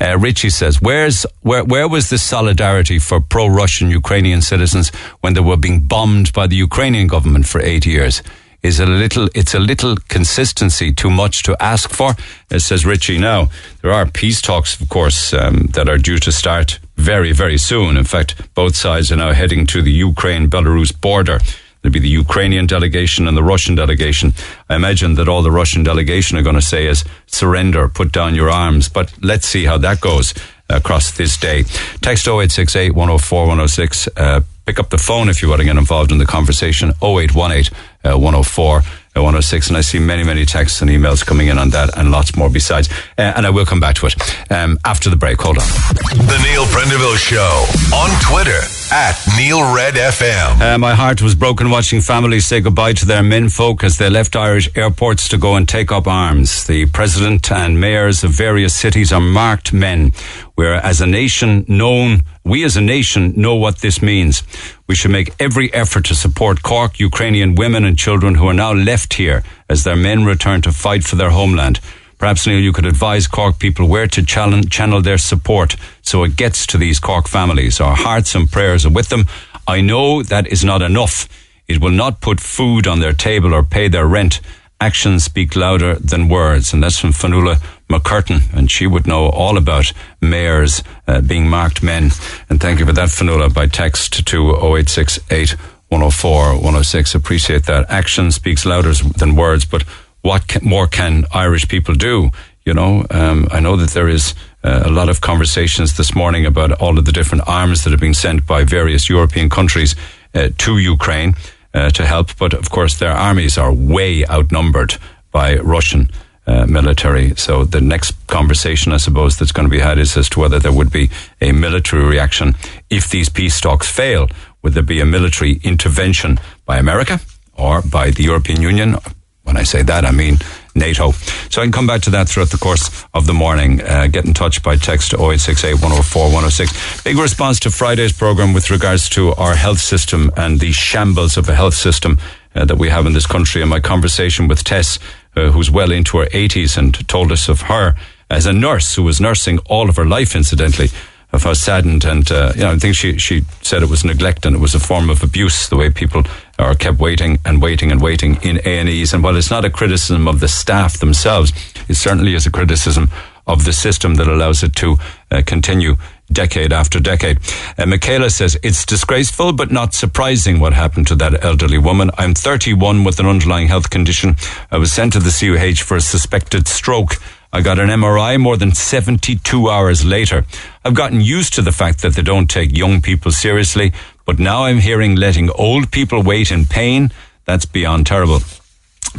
Uh, 0.00 0.16
Richie 0.18 0.50
says, 0.50 0.80
"Where's 0.80 1.26
where? 1.42 1.64
Where 1.64 1.88
was 1.88 2.10
the 2.10 2.18
solidarity 2.18 2.98
for 2.98 3.20
pro-Russian 3.20 3.90
Ukrainian 3.90 4.40
citizens 4.40 4.90
when 5.20 5.34
they 5.34 5.40
were 5.40 5.56
being 5.56 5.80
bombed 5.80 6.32
by 6.32 6.46
the 6.46 6.56
Ukrainian 6.56 7.08
government 7.08 7.46
for 7.46 7.60
eight 7.60 7.86
years?" 7.86 8.22
Is 8.60 8.80
a 8.80 8.86
little? 8.86 9.28
It's 9.34 9.54
a 9.54 9.60
little 9.60 9.94
consistency 10.08 10.92
too 10.92 11.10
much 11.10 11.44
to 11.44 11.56
ask 11.62 11.90
for, 11.90 12.16
it 12.50 12.60
says 12.60 12.84
Richie. 12.84 13.18
Now 13.18 13.50
there 13.82 13.92
are 13.92 14.04
peace 14.04 14.42
talks, 14.42 14.80
of 14.80 14.88
course, 14.88 15.32
um, 15.32 15.68
that 15.74 15.88
are 15.88 15.96
due 15.98 16.18
to 16.18 16.32
start 16.32 16.80
very, 16.96 17.32
very 17.32 17.56
soon. 17.56 17.96
In 17.96 18.04
fact, 18.04 18.34
both 18.54 18.74
sides 18.74 19.12
are 19.12 19.16
now 19.16 19.32
heading 19.32 19.64
to 19.66 19.80
the 19.80 19.92
Ukraine-Belarus 19.92 21.00
border. 21.00 21.38
There'll 21.80 21.92
be 21.92 22.00
the 22.00 22.08
Ukrainian 22.08 22.66
delegation 22.66 23.28
and 23.28 23.36
the 23.36 23.44
Russian 23.44 23.76
delegation. 23.76 24.34
I 24.68 24.74
imagine 24.74 25.14
that 25.14 25.28
all 25.28 25.42
the 25.42 25.52
Russian 25.52 25.84
delegation 25.84 26.36
are 26.36 26.42
going 26.42 26.56
to 26.56 26.62
say 26.62 26.86
is 26.86 27.04
surrender, 27.26 27.88
put 27.88 28.10
down 28.10 28.34
your 28.34 28.50
arms. 28.50 28.88
But 28.88 29.12
let's 29.22 29.46
see 29.46 29.64
how 29.66 29.78
that 29.78 30.00
goes 30.00 30.34
across 30.68 31.12
this 31.12 31.36
day. 31.36 31.62
Text 32.02 32.26
0868 32.26 32.94
104 32.94 33.40
106. 33.42 34.08
Uh, 34.16 34.40
pick 34.68 34.78
up 34.78 34.90
the 34.90 34.98
phone 34.98 35.30
if 35.30 35.40
you 35.40 35.48
want 35.48 35.60
to 35.60 35.64
get 35.64 35.78
involved 35.78 36.12
in 36.12 36.18
the 36.18 36.26
conversation. 36.26 36.90
0818 37.02 37.74
uh, 38.04 38.16
104 38.16 38.78
uh, 38.78 38.82
106. 39.22 39.68
And 39.68 39.76
I 39.76 39.80
see 39.80 39.98
many, 39.98 40.22
many 40.22 40.44
texts 40.44 40.82
and 40.82 40.90
emails 40.90 41.24
coming 41.24 41.48
in 41.48 41.58
on 41.58 41.70
that 41.70 41.96
and 41.96 42.10
lots 42.10 42.36
more 42.36 42.50
besides. 42.50 42.88
Uh, 43.16 43.32
and 43.34 43.46
I 43.46 43.50
will 43.50 43.64
come 43.64 43.80
back 43.80 43.96
to 43.96 44.06
it 44.06 44.14
um, 44.52 44.78
after 44.84 45.10
the 45.10 45.16
break. 45.16 45.40
Hold 45.40 45.58
on. 45.58 45.66
The 46.12 46.38
Neil 46.44 46.64
Prendeville 46.66 47.16
Show 47.16 47.64
on 47.96 48.10
Twitter 48.20 48.60
at 48.92 49.18
Neil 49.36 49.74
Red 49.74 49.94
FM. 49.94 50.60
Uh, 50.60 50.78
my 50.78 50.94
heart 50.94 51.22
was 51.22 51.34
broken 51.34 51.70
watching 51.70 52.00
families 52.00 52.46
say 52.46 52.60
goodbye 52.60 52.92
to 52.92 53.06
their 53.06 53.22
men 53.22 53.48
folk 53.48 53.82
as 53.82 53.98
they 53.98 54.10
left 54.10 54.36
Irish 54.36 54.68
airports 54.76 55.28
to 55.30 55.38
go 55.38 55.56
and 55.56 55.68
take 55.68 55.90
up 55.90 56.06
arms. 56.06 56.66
The 56.66 56.86
president 56.86 57.50
and 57.50 57.80
mayors 57.80 58.22
of 58.22 58.32
various 58.32 58.74
cities 58.74 59.12
are 59.12 59.20
marked 59.20 59.72
men. 59.72 60.12
We're 60.56 60.74
as 60.74 61.00
a 61.00 61.06
nation 61.06 61.64
known, 61.68 62.24
we 62.48 62.64
as 62.64 62.76
a 62.76 62.80
nation 62.80 63.32
know 63.36 63.54
what 63.54 63.78
this 63.78 64.00
means. 64.00 64.42
We 64.86 64.94
should 64.94 65.10
make 65.10 65.34
every 65.38 65.72
effort 65.72 66.04
to 66.06 66.14
support 66.14 66.62
Cork 66.62 66.98
Ukrainian 66.98 67.54
women 67.54 67.84
and 67.84 67.98
children 67.98 68.36
who 68.36 68.48
are 68.48 68.54
now 68.54 68.72
left 68.72 69.14
here 69.14 69.42
as 69.68 69.84
their 69.84 69.96
men 69.96 70.24
return 70.24 70.62
to 70.62 70.72
fight 70.72 71.04
for 71.04 71.16
their 71.16 71.30
homeland. 71.30 71.80
Perhaps, 72.18 72.46
Neil, 72.46 72.58
you 72.58 72.72
could 72.72 72.86
advise 72.86 73.28
Cork 73.28 73.58
people 73.58 73.86
where 73.88 74.08
to 74.08 74.24
channel 74.24 75.02
their 75.02 75.18
support 75.18 75.76
so 76.02 76.24
it 76.24 76.36
gets 76.36 76.66
to 76.66 76.78
these 76.78 76.98
Cork 76.98 77.28
families. 77.28 77.80
Our 77.80 77.94
hearts 77.94 78.34
and 78.34 78.50
prayers 78.50 78.84
are 78.84 78.90
with 78.90 79.08
them. 79.08 79.26
I 79.66 79.80
know 79.80 80.22
that 80.22 80.46
is 80.48 80.64
not 80.64 80.82
enough. 80.82 81.28
It 81.68 81.80
will 81.80 81.92
not 81.92 82.20
put 82.20 82.40
food 82.40 82.86
on 82.88 83.00
their 83.00 83.12
table 83.12 83.54
or 83.54 83.62
pay 83.62 83.88
their 83.88 84.06
rent. 84.06 84.40
Actions 84.80 85.24
speak 85.24 85.54
louder 85.54 85.94
than 85.96 86.28
words. 86.28 86.72
And 86.72 86.82
that's 86.82 86.98
from 86.98 87.12
Fionnuala 87.12 87.62
McCurtain. 87.88 88.42
And 88.52 88.70
she 88.70 88.86
would 88.86 89.06
know 89.06 89.28
all 89.28 89.56
about 89.56 89.92
mayors 90.20 90.82
uh, 91.06 91.20
being 91.20 91.48
marked 91.48 91.82
men. 91.82 92.10
And 92.48 92.60
thank 92.60 92.80
you 92.80 92.86
for 92.86 92.92
that, 92.92 93.08
Fionnuala, 93.08 93.52
by 93.52 93.66
text 93.66 94.26
to 94.26 94.50
0868 94.50 95.56
104 95.88 96.54
106. 96.54 97.14
Appreciate 97.14 97.64
that. 97.64 97.88
Action 97.88 98.30
speaks 98.30 98.66
louder 98.66 98.92
than 98.92 99.36
words, 99.36 99.64
but 99.64 99.82
what 100.22 100.62
more 100.62 100.86
can 100.86 101.24
Irish 101.32 101.68
people 101.68 101.94
do? 101.94 102.30
You 102.64 102.74
know, 102.74 103.06
um, 103.10 103.48
I 103.50 103.60
know 103.60 103.76
that 103.76 103.90
there 103.90 104.08
is 104.08 104.34
uh, 104.62 104.82
a 104.84 104.90
lot 104.90 105.08
of 105.08 105.22
conversations 105.22 105.96
this 105.96 106.14
morning 106.14 106.44
about 106.44 106.72
all 106.72 106.98
of 106.98 107.06
the 107.06 107.12
different 107.12 107.48
arms 107.48 107.84
that 107.84 107.94
are 107.94 107.98
being 107.98 108.14
sent 108.14 108.46
by 108.46 108.64
various 108.64 109.08
European 109.08 109.48
countries 109.48 109.96
uh, 110.34 110.50
to 110.58 110.76
Ukraine 110.76 111.34
uh, 111.72 111.88
to 111.90 112.04
help. 112.04 112.36
But 112.36 112.52
of 112.52 112.68
course, 112.70 112.98
their 112.98 113.12
armies 113.12 113.56
are 113.56 113.72
way 113.72 114.26
outnumbered 114.26 114.96
by 115.30 115.56
Russian. 115.56 116.10
Uh, 116.48 116.64
military. 116.64 117.34
So 117.36 117.64
the 117.64 117.82
next 117.82 118.12
conversation, 118.26 118.90
I 118.92 118.96
suppose, 118.96 119.36
that's 119.36 119.52
going 119.52 119.68
to 119.68 119.70
be 119.70 119.80
had 119.80 119.98
is 119.98 120.16
as 120.16 120.30
to 120.30 120.40
whether 120.40 120.58
there 120.58 120.72
would 120.72 120.90
be 120.90 121.10
a 121.42 121.52
military 121.52 122.02
reaction 122.02 122.54
if 122.88 123.10
these 123.10 123.28
peace 123.28 123.60
talks 123.60 123.86
fail. 123.86 124.28
Would 124.62 124.72
there 124.72 124.82
be 124.82 125.00
a 125.00 125.04
military 125.04 125.60
intervention 125.62 126.40
by 126.64 126.78
America 126.78 127.20
or 127.52 127.82
by 127.82 128.12
the 128.12 128.22
European 128.22 128.62
Union? 128.62 128.96
When 129.42 129.58
I 129.58 129.62
say 129.64 129.82
that, 129.82 130.06
I 130.06 130.10
mean 130.10 130.38
NATO. 130.74 131.12
So 131.50 131.60
I 131.60 131.64
can 131.64 131.72
come 131.72 131.86
back 131.86 132.00
to 132.02 132.10
that 132.10 132.30
throughout 132.30 132.50
the 132.50 132.56
course 132.56 133.04
of 133.12 133.26
the 133.26 133.34
morning. 133.34 133.82
Uh, 133.82 134.06
get 134.06 134.24
in 134.24 134.32
touch 134.32 134.62
by 134.62 134.76
text 134.76 135.12
0868 135.12 135.74
104 135.74 136.22
106. 136.24 137.02
Big 137.02 137.18
response 137.18 137.60
to 137.60 137.70
Friday's 137.70 138.12
program 138.12 138.54
with 138.54 138.70
regards 138.70 139.08
to 139.10 139.34
our 139.34 139.54
health 139.54 139.80
system 139.80 140.30
and 140.36 140.60
the 140.60 140.72
shambles 140.72 141.36
of 141.36 141.48
a 141.48 141.54
health 141.54 141.74
system 141.74 142.18
uh, 142.54 142.64
that 142.64 142.78
we 142.78 142.88
have 142.88 143.06
in 143.06 143.12
this 143.12 143.26
country. 143.26 143.60
And 143.60 143.70
my 143.70 143.80
conversation 143.80 144.48
with 144.48 144.64
Tess, 144.64 144.98
uh, 145.38 145.50
who's 145.50 145.70
well 145.70 145.92
into 145.92 146.18
her 146.18 146.26
80s 146.26 146.76
and 146.76 147.08
told 147.08 147.32
us 147.32 147.48
of 147.48 147.62
her 147.62 147.94
as 148.30 148.46
a 148.46 148.52
nurse 148.52 148.94
who 148.94 149.02
was 149.02 149.20
nursing 149.20 149.58
all 149.66 149.88
of 149.88 149.96
her 149.96 150.04
life, 150.04 150.36
incidentally, 150.36 150.88
of 151.32 151.42
how 151.44 151.52
saddened 151.52 152.04
and 152.04 152.30
uh, 152.32 152.52
you 152.54 152.62
know, 152.62 152.72
I 152.72 152.78
think 152.78 152.94
she 152.94 153.18
she 153.18 153.44
said 153.60 153.82
it 153.82 153.90
was 153.90 154.04
neglect 154.04 154.46
and 154.46 154.56
it 154.56 154.60
was 154.60 154.74
a 154.74 154.80
form 154.80 155.10
of 155.10 155.22
abuse 155.22 155.68
the 155.68 155.76
way 155.76 155.90
people 155.90 156.22
are 156.58 156.74
kept 156.74 156.98
waiting 156.98 157.38
and 157.44 157.60
waiting 157.60 157.92
and 157.92 158.00
waiting 158.00 158.38
in 158.42 158.58
A 158.64 158.78
and 158.78 158.88
E's. 158.88 159.12
And 159.12 159.22
while 159.22 159.36
it's 159.36 159.50
not 159.50 159.64
a 159.64 159.70
criticism 159.70 160.26
of 160.26 160.40
the 160.40 160.48
staff 160.48 160.98
themselves, 160.98 161.52
it 161.88 161.94
certainly 161.94 162.34
is 162.34 162.46
a 162.46 162.50
criticism 162.50 163.10
of 163.46 163.64
the 163.64 163.72
system 163.72 164.14
that 164.16 164.28
allows 164.28 164.62
it 164.62 164.74
to 164.76 164.96
uh, 165.30 165.42
continue 165.44 165.96
decade 166.32 166.72
after 166.72 167.00
decade. 167.00 167.38
Uh, 167.76 167.86
Michaela 167.86 168.30
says, 168.30 168.58
it's 168.62 168.84
disgraceful 168.84 169.52
but 169.52 169.70
not 169.70 169.94
surprising 169.94 170.60
what 170.60 170.72
happened 170.72 171.06
to 171.08 171.14
that 171.16 171.44
elderly 171.44 171.78
woman. 171.78 172.10
I'm 172.18 172.34
31 172.34 173.04
with 173.04 173.18
an 173.20 173.26
underlying 173.26 173.68
health 173.68 173.90
condition. 173.90 174.36
I 174.70 174.78
was 174.78 174.92
sent 174.92 175.12
to 175.14 175.20
the 175.20 175.30
CUH 175.30 175.82
for 175.82 175.96
a 175.96 176.00
suspected 176.00 176.68
stroke. 176.68 177.14
I 177.52 177.62
got 177.62 177.78
an 177.78 177.88
MRI 177.88 178.38
more 178.38 178.58
than 178.58 178.74
72 178.74 179.70
hours 179.70 180.04
later. 180.04 180.44
I've 180.84 180.94
gotten 180.94 181.20
used 181.22 181.54
to 181.54 181.62
the 181.62 181.72
fact 181.72 182.02
that 182.02 182.14
they 182.14 182.22
don't 182.22 182.50
take 182.50 182.76
young 182.76 183.00
people 183.00 183.32
seriously, 183.32 183.92
but 184.26 184.38
now 184.38 184.64
I'm 184.64 184.80
hearing 184.80 185.16
letting 185.16 185.50
old 185.50 185.90
people 185.90 186.22
wait 186.22 186.52
in 186.52 186.66
pain. 186.66 187.10
That's 187.46 187.64
beyond 187.64 188.06
terrible. 188.06 188.40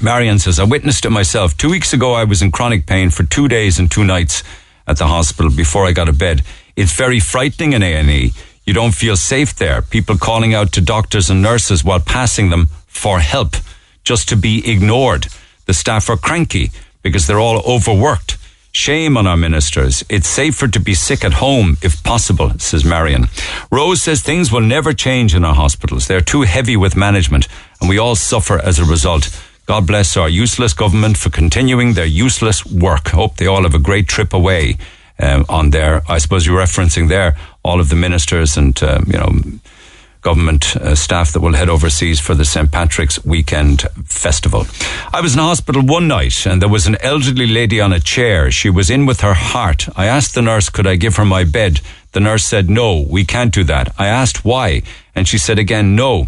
Marion 0.01 0.37
says, 0.37 0.59
I 0.59 0.63
witnessed 0.63 1.05
it 1.05 1.09
myself. 1.09 1.57
Two 1.57 1.71
weeks 1.71 1.91
ago, 1.93 2.13
I 2.13 2.23
was 2.23 2.43
in 2.43 2.51
chronic 2.51 2.85
pain 2.85 3.09
for 3.09 3.23
two 3.23 3.47
days 3.47 3.79
and 3.79 3.89
two 3.89 4.03
nights 4.03 4.43
at 4.87 4.97
the 4.97 5.07
hospital 5.07 5.51
before 5.51 5.85
I 5.85 5.91
got 5.91 6.07
a 6.07 6.13
bed. 6.13 6.43
It's 6.79 6.93
very 6.93 7.19
frightening 7.19 7.73
in 7.73 7.83
A&E. 7.83 8.31
You 8.65 8.73
don't 8.73 8.95
feel 8.95 9.17
safe 9.17 9.53
there. 9.53 9.81
People 9.81 10.17
calling 10.17 10.53
out 10.53 10.71
to 10.71 10.79
doctors 10.79 11.29
and 11.29 11.41
nurses 11.41 11.83
while 11.83 11.99
passing 11.99 12.51
them 12.51 12.69
for 12.87 13.19
help 13.19 13.57
just 14.05 14.29
to 14.29 14.37
be 14.37 14.63
ignored. 14.65 15.27
The 15.65 15.73
staff 15.73 16.09
are 16.09 16.15
cranky 16.15 16.71
because 17.01 17.27
they're 17.27 17.37
all 17.37 17.61
overworked. 17.67 18.37
Shame 18.71 19.17
on 19.17 19.27
our 19.27 19.35
ministers. 19.35 20.05
It's 20.07 20.29
safer 20.29 20.69
to 20.69 20.79
be 20.79 20.93
sick 20.93 21.25
at 21.25 21.33
home 21.33 21.75
if 21.81 22.01
possible, 22.01 22.57
says 22.59 22.85
Marion. 22.85 23.25
Rose 23.69 24.01
says 24.01 24.21
things 24.21 24.49
will 24.49 24.61
never 24.61 24.93
change 24.93 25.35
in 25.35 25.43
our 25.43 25.55
hospitals. 25.55 26.07
They're 26.07 26.21
too 26.21 26.43
heavy 26.43 26.77
with 26.77 26.95
management 26.95 27.49
and 27.81 27.89
we 27.89 27.99
all 27.99 28.15
suffer 28.15 28.57
as 28.57 28.79
a 28.79 28.85
result. 28.85 29.37
God 29.65 29.85
bless 29.85 30.15
our 30.15 30.29
useless 30.29 30.73
government 30.73 31.17
for 31.17 31.29
continuing 31.29 31.95
their 31.95 32.05
useless 32.05 32.65
work. 32.65 33.09
Hope 33.09 33.35
they 33.35 33.47
all 33.47 33.63
have 33.63 33.75
a 33.75 33.79
great 33.79 34.07
trip 34.07 34.31
away 34.31 34.77
um, 35.19 35.45
on 35.49 35.71
there. 35.71 36.01
I 36.07 36.17
suppose 36.17 36.45
you're 36.45 36.59
referencing 36.59 37.09
there 37.09 37.35
all 37.63 37.79
of 37.79 37.89
the 37.89 37.95
ministers 37.95 38.57
and, 38.57 38.81
um, 38.83 39.05
you 39.07 39.17
know, 39.17 39.31
government 40.21 40.75
uh, 40.75 40.95
staff 40.95 41.31
that 41.31 41.39
will 41.39 41.53
head 41.53 41.69
overseas 41.69 42.19
for 42.19 42.35
the 42.35 42.43
St. 42.43 42.71
Patrick's 42.71 43.23
Weekend 43.23 43.83
Festival. 44.05 44.65
I 45.13 45.21
was 45.21 45.33
in 45.33 45.39
hospital 45.39 45.81
one 45.81 46.07
night 46.07 46.45
and 46.45 46.61
there 46.61 46.69
was 46.69 46.87
an 46.87 46.97
elderly 47.01 47.47
lady 47.47 47.79
on 47.79 47.93
a 47.93 47.99
chair. 47.99 48.51
She 48.51 48.69
was 48.69 48.89
in 48.89 49.05
with 49.05 49.21
her 49.21 49.33
heart. 49.33 49.87
I 49.95 50.07
asked 50.07 50.35
the 50.35 50.41
nurse, 50.41 50.69
could 50.69 50.87
I 50.87 50.97
give 50.97 51.15
her 51.15 51.25
my 51.25 51.45
bed? 51.45 51.79
The 52.11 52.19
nurse 52.19 52.43
said, 52.43 52.69
no, 52.69 53.05
we 53.09 53.23
can't 53.23 53.53
do 53.53 53.63
that. 53.65 53.93
I 53.97 54.07
asked 54.07 54.43
why 54.43 54.81
and 55.15 55.27
she 55.27 55.37
said 55.37 55.59
again, 55.59 55.95
no. 55.95 56.27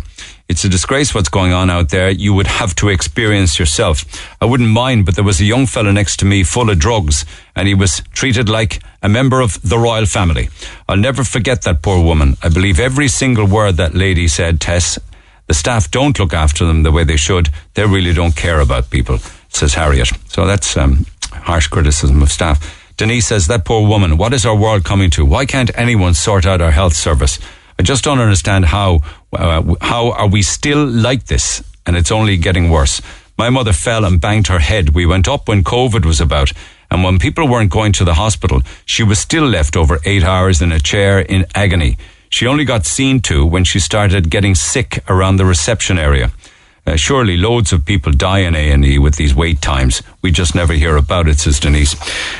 It's 0.52 0.66
a 0.66 0.70
disgrace 0.70 1.16
what's 1.16 1.30
going 1.30 1.54
on 1.54 1.70
out 1.70 1.92
there. 1.92 2.10
You 2.10 2.34
would 2.34 2.46
have 2.46 2.76
to 2.76 2.90
experience 2.90 3.58
yourself. 3.58 4.04
I 4.42 4.44
wouldn't 4.44 4.70
mind, 4.70 5.06
but 5.06 5.16
there 5.16 5.24
was 5.24 5.40
a 5.40 5.46
young 5.46 5.66
fellow 5.66 5.94
next 5.94 6.18
to 6.18 6.26
me 6.26 6.44
full 6.44 6.70
of 6.70 6.78
drugs 6.78 7.24
and 7.56 7.70
he 7.70 7.74
was 7.74 8.02
treated 8.12 8.50
like 8.50 8.84
a 9.02 9.08
member 9.08 9.40
of 9.40 9.62
the 9.62 9.80
royal 9.80 10.06
family. 10.06 10.50
I'll 10.90 10.98
never 10.98 11.24
forget 11.24 11.62
that 11.62 11.82
poor 11.82 12.04
woman. 12.04 12.36
I 12.44 12.50
believe 12.50 12.82
every 12.82 13.08
single 13.08 13.46
word 13.46 13.78
that 13.78 13.96
lady 13.96 14.28
said, 14.28 14.60
Tess. 14.60 15.00
The 15.48 15.54
staff 15.54 15.90
don't 15.90 16.20
look 16.20 16.34
after 16.34 16.66
them 16.66 16.84
the 16.84 16.92
way 16.92 17.06
they 17.06 17.16
should. 17.16 17.48
They 17.76 17.86
really 17.86 18.12
don't 18.12 18.36
care 18.36 18.60
about 18.60 18.90
people, 18.90 19.20
says 19.48 19.76
Harriet. 19.76 20.12
So 20.28 20.46
that's 20.46 20.76
um, 20.76 21.06
harsh 21.32 21.68
criticism 21.68 22.22
of 22.22 22.30
staff. 22.30 22.60
Denise 22.98 23.28
says, 23.28 23.48
that 23.48 23.64
poor 23.64 23.88
woman, 23.88 24.18
what 24.18 24.34
is 24.34 24.46
our 24.46 24.56
world 24.56 24.84
coming 24.84 25.12
to? 25.12 25.26
Why 25.26 25.46
can't 25.46 25.72
anyone 25.76 26.14
sort 26.14 26.46
out 26.46 26.60
our 26.60 26.72
health 26.72 26.94
service? 26.94 27.40
I 27.80 27.84
just 27.84 28.04
don't 28.04 28.20
understand 28.20 28.66
how 28.66 29.00
uh, 29.34 29.76
how 29.82 30.12
are 30.12 30.28
we 30.28 30.42
still 30.42 30.86
like 30.86 31.26
this, 31.26 31.64
and 31.86 31.96
it's 31.96 32.12
only 32.12 32.38
getting 32.38 32.70
worse. 32.70 33.02
My 33.38 33.50
mother 33.50 33.74
fell 33.74 34.06
and 34.06 34.22
banged 34.22 34.48
her 34.48 34.60
head. 34.60 34.90
We 34.90 35.06
went 35.06 35.28
up 35.28 35.48
when 35.48 35.64
COVID 35.64 36.06
was 36.06 36.22
about, 36.22 36.52
and 36.90 37.04
when 37.04 37.20
people 37.20 37.48
weren't 37.48 37.72
going 37.72 37.94
to 37.94 38.04
the 38.04 38.16
hospital, 38.16 38.62
she 38.86 39.04
was 39.04 39.20
still 39.20 39.46
left 39.46 39.78
over 39.78 40.00
eight 40.06 40.24
hours 40.24 40.62
in 40.62 40.72
a 40.72 40.80
chair 40.80 41.20
in 41.20 41.46
agony. 41.56 41.98
She 42.30 42.48
only 42.48 42.66
got 42.66 42.86
seen 42.86 43.20
to 43.22 43.46
when 43.46 43.64
she 43.64 43.80
started 43.80 44.30
getting 44.30 44.56
sick 44.56 45.04
around 45.10 45.38
the 45.38 45.46
reception 45.46 45.98
area. 45.98 46.32
Uh, 46.86 46.96
surely 46.96 47.38
loads 47.38 47.72
of 47.72 47.86
people 47.86 48.12
die 48.12 48.40
in 48.40 48.56
A&E 48.56 48.98
with 48.98 49.16
these 49.16 49.36
wait 49.36 49.62
times. 49.62 50.02
We 50.22 50.32
just 50.32 50.56
never 50.56 50.74
hear 50.74 50.98
about 50.98 51.28
it, 51.28 51.40
says 51.40 51.60
Denise. 51.60 51.96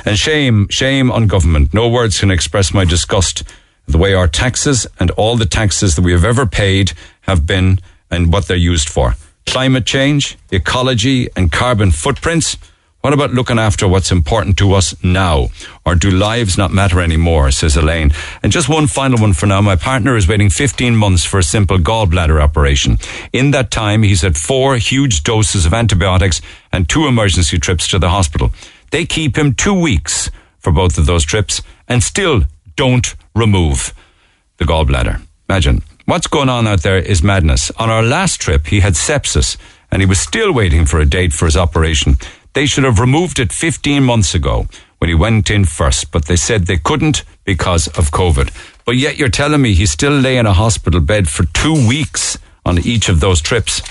And 0.06 0.18
shame, 0.18 0.68
shame 0.70 1.12
on 1.12 1.28
government. 1.28 1.74
No 1.74 1.90
words 1.90 2.20
can 2.20 2.32
express 2.32 2.74
my 2.74 2.84
disgust 2.84 3.44
the 3.88 3.98
way 3.98 4.14
our 4.14 4.28
taxes 4.28 4.88
and 5.00 5.12
all 5.12 5.36
the 5.36 5.46
taxes 5.46 5.96
that 5.96 6.02
we 6.02 6.12
have 6.12 6.26
ever 6.26 6.46
paid 6.46 6.94
have 7.22 7.46
been 7.46 7.80
and 8.10 8.32
what 8.32 8.48
they're 8.48 8.58
used 8.58 8.90
for. 8.90 9.16
Climate 9.46 9.86
change, 9.86 10.38
ecology, 10.52 11.30
and 11.36 11.52
carbon 11.52 11.92
footprints. 11.92 12.58
What 13.02 13.14
about 13.14 13.34
looking 13.34 13.58
after 13.58 13.88
what's 13.88 14.12
important 14.12 14.58
to 14.60 14.74
us 14.74 14.94
now? 15.04 15.50
Or 15.84 15.96
do 15.96 16.12
lives 16.12 16.56
not 16.56 16.72
matter 16.72 17.02
anymore, 17.02 17.50
says 17.50 17.76
Elaine. 17.76 18.12
And 18.44 18.52
just 18.52 18.70
one 18.70 18.86
final 18.86 19.20
one 19.20 19.34
for 19.34 19.48
now. 19.48 19.60
My 19.60 19.76
partner 19.76 20.16
is 20.16 20.28
waiting 20.28 20.52
15 20.52 20.96
months 20.96 21.26
for 21.26 21.40
a 21.40 21.44
simple 21.44 21.80
gallbladder 21.80 22.40
operation. 22.40 23.00
In 23.34 23.52
that 23.52 23.72
time, 23.72 24.04
he's 24.04 24.22
had 24.22 24.38
four 24.38 24.78
huge 24.78 25.24
doses 25.24 25.66
of 25.66 25.74
antibiotics 25.74 26.42
and 26.72 26.88
two 26.88 27.08
emergency 27.08 27.58
trips 27.58 27.88
to 27.88 27.98
the 27.98 28.10
hospital. 28.10 28.52
They 28.92 29.06
keep 29.06 29.36
him 29.36 29.56
two 29.56 29.74
weeks 29.74 30.30
for 30.60 30.72
both 30.72 31.00
of 31.00 31.08
those 31.08 31.26
trips 31.26 31.64
and 31.88 32.04
still 32.04 32.44
don't 32.76 33.16
remove 33.36 33.94
the 34.58 34.66
gallbladder. 34.66 35.22
Imagine. 35.50 35.84
What's 36.06 36.28
going 36.28 36.50
on 36.50 36.68
out 36.68 36.84
there 36.84 36.98
is 36.98 37.24
madness. 37.24 37.72
On 37.72 37.90
our 37.90 38.04
last 38.04 38.42
trip, 38.42 38.68
he 38.68 38.80
had 38.80 38.94
sepsis 38.94 39.58
and 39.92 40.02
he 40.02 40.06
was 40.06 40.20
still 40.20 40.54
waiting 40.54 40.86
for 40.86 41.00
a 41.00 41.06
date 41.06 41.34
for 41.34 41.46
his 41.46 41.58
operation. 41.58 42.18
They 42.54 42.66
should 42.66 42.84
have 42.84 43.00
removed 43.00 43.40
it 43.40 43.52
15 43.52 44.04
months 44.04 44.34
ago 44.34 44.68
when 44.98 45.10
he 45.10 45.16
went 45.16 45.50
in 45.50 45.66
first, 45.66 46.12
but 46.12 46.26
they 46.26 46.36
said 46.36 46.68
they 46.68 46.78
couldn't 46.78 47.24
because 47.44 47.88
of 47.88 48.12
COVID. 48.12 48.52
But 48.86 48.98
yet 48.98 49.18
you're 49.18 49.30
telling 49.30 49.62
me 49.62 49.74
he 49.74 49.86
still 49.86 50.12
lay 50.12 50.38
in 50.38 50.46
a 50.46 50.54
hospital 50.54 51.00
bed 51.00 51.28
for 51.28 51.46
two 51.46 51.88
weeks 51.88 52.38
on 52.66 52.80
each 52.80 53.10
of 53.10 53.20
those 53.20 53.42
trips. 53.42 53.82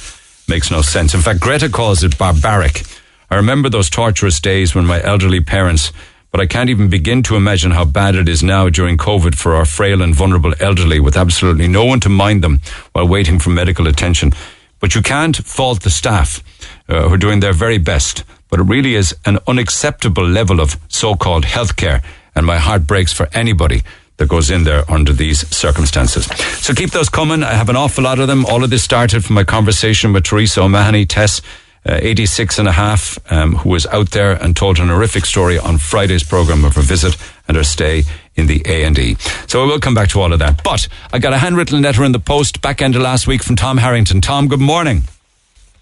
Makes 0.49 0.71
no 0.71 0.83
sense. 0.83 1.15
In 1.15 1.21
fact, 1.21 1.41
Greta 1.41 1.69
calls 1.69 2.03
it 2.03 2.19
barbaric. 2.19 2.83
I 3.31 3.37
remember 3.37 3.69
those 3.69 3.91
torturous 3.91 4.41
days 4.41 4.75
when 4.75 4.87
my 4.87 5.03
elderly 5.03 5.41
parents 5.41 5.93
but 6.31 6.41
I 6.41 6.47
can't 6.47 6.71
even 6.71 6.89
begin 6.89 7.23
to 7.25 7.37
imagine 7.37 7.73
how 7.73 7.85
bad 7.85 8.15
it 8.15 8.29
is 8.29 8.43
now 8.43 8.69
during 8.69 8.97
COVID 8.97 9.35
for 9.35 9.55
our 9.55 9.65
frail 9.65 10.03
and 10.03 10.15
vulnerable 10.15 10.55
elderly 10.61 11.01
with 11.01 11.17
absolutely 11.17 11.69
no 11.69 11.85
one 11.85 12.01
to 12.01 12.09
mind 12.09 12.43
them 12.43 12.61
while 12.93 13.09
waiting 13.09 13.39
for 13.39 13.51
medical 13.51 13.87
attention. 13.87 14.33
But 14.79 14.95
you 14.95 15.03
can't 15.03 15.37
fault 15.37 15.83
the 15.83 15.91
staff 15.91 16.43
uh, 16.89 17.09
who 17.09 17.15
are 17.15 17.19
doing 17.19 17.41
their 17.41 17.53
very 17.53 17.79
best. 17.79 18.25
But 18.49 18.61
it 18.61 18.65
really 18.65 18.95
is 18.95 19.15
an 19.25 19.39
unacceptable 19.47 20.27
level 20.27 20.61
of 20.61 20.77
so-called 20.89 21.45
healthcare. 21.45 22.03
And 22.35 22.47
my 22.47 22.59
heart 22.59 22.87
breaks 22.87 23.13
for 23.13 23.29
anybody 23.33 23.83
that 24.17 24.29
goes 24.29 24.51
in 24.51 24.65
there 24.65 24.91
under 24.91 25.13
these 25.13 25.49
circumstances. 25.49 26.27
So 26.65 26.75
keep 26.75 26.91
those 26.91 27.09
coming. 27.09 27.43
I 27.43 27.55
have 27.55 27.69
an 27.69 27.77
awful 27.77 28.05
lot 28.05 28.19
of 28.19 28.29
them. 28.29 28.45
All 28.47 28.63
of 28.63 28.71
this 28.71 28.83
started 28.83 29.25
from 29.25 29.35
my 29.35 29.45
conversation 29.45 30.13
with 30.13 30.25
Teresa 30.25 30.63
O'Mahony, 30.63 31.07
Tess, 31.07 31.41
uh, 31.87 31.99
86 32.01 32.59
and 32.59 32.69
a 32.69 32.73
half, 32.73 33.19
um, 33.33 33.57
who 33.57 33.71
was 33.71 33.87
out 33.87 34.11
there 34.11 34.33
and 34.33 34.55
told 34.57 34.79
an 34.79 34.89
horrific 34.89 35.25
story 35.25 35.59
on 35.59 35.79
Friday's 35.79 36.23
program 36.23 36.65
of 36.65 36.75
her 36.77 36.83
visit 36.83 37.17
and 37.49 37.57
her 37.57 37.65
stay 37.65 38.05
in 38.37 38.47
the 38.47 38.63
A&E. 38.67 39.17
So 39.47 39.63
I 39.63 39.67
will 39.67 39.81
come 39.81 39.95
back 39.95 40.09
to 40.11 40.21
all 40.21 40.33
of 40.33 40.39
that. 40.41 40.63
But 40.63 40.89
I 41.13 41.19
got 41.19 41.33
a 41.33 41.39
handwritten 41.39 41.83
letter 41.83 42.05
in 42.05 42.13
the 42.13 42.19
post 42.19 42.61
back 42.61 42.83
end 42.83 42.97
of 42.97 43.03
last 43.03 43.27
week 43.27 43.43
from 43.43 43.57
Tom 43.57 43.79
Harrington. 43.79 44.21
Tom, 44.21 44.49
good 44.49 44.61
morning. 44.61 45.05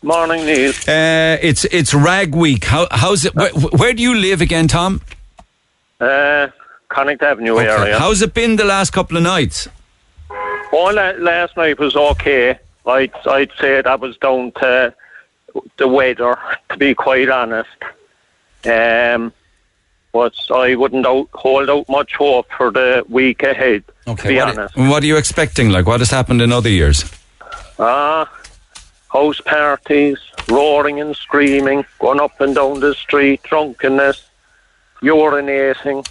Morning, 0.02 0.46
Neil. 0.46 0.70
Uh, 0.86 1.36
it's 1.42 1.64
it's 1.64 1.92
Rag 1.92 2.32
Week. 2.32 2.64
How, 2.64 2.86
how's 2.90 3.24
it? 3.24 3.34
Where, 3.34 3.50
where, 3.50 3.92
do 3.92 4.00
you 4.00 4.14
live 4.14 4.40
again, 4.40 4.68
Tom? 4.68 5.00
Uh, 6.00 6.46
Connaught 6.88 7.20
Avenue 7.20 7.54
Okay. 7.56 7.66
area. 7.66 7.98
How's 7.98 8.22
it 8.22 8.32
been 8.32 8.54
the 8.54 8.64
last 8.64 8.92
couple 8.92 9.16
of 9.16 9.24
nights? 9.24 9.66
All 10.72 10.94
la- 10.94 11.18
last 11.18 11.56
night 11.56 11.80
was 11.80 11.96
okay. 11.96 12.58
I'd, 12.86 13.12
I'd 13.26 13.50
say 13.58 13.82
that 13.82 13.98
was 13.98 14.16
down 14.18 14.52
to 14.60 14.94
the 15.76 15.88
weather, 15.88 16.38
to 16.70 16.76
be 16.76 16.94
quite 16.94 17.28
honest. 17.28 17.68
Um, 18.64 19.32
but 20.12 20.34
I 20.50 20.74
wouldn't 20.74 21.06
out, 21.06 21.28
hold 21.32 21.70
out 21.70 21.88
much 21.88 22.14
hope 22.14 22.48
for 22.56 22.70
the 22.70 23.04
week 23.08 23.42
ahead, 23.42 23.84
to 24.06 24.14
be 24.16 24.36
what, 24.36 24.58
honest. 24.58 24.76
what 24.76 25.02
are 25.02 25.06
you 25.06 25.16
expecting? 25.16 25.70
Like, 25.70 25.86
what 25.86 26.00
has 26.00 26.10
happened 26.10 26.42
in 26.42 26.52
other 26.52 26.70
years? 26.70 27.04
Ah, 27.78 28.30
house 29.12 29.40
parties, 29.40 30.18
roaring 30.48 31.00
and 31.00 31.14
screaming, 31.14 31.84
going 31.98 32.20
up 32.20 32.40
and 32.40 32.54
down 32.54 32.80
the 32.80 32.94
street, 32.94 33.42
drunkenness, 33.42 34.28
urinating, 35.02 36.06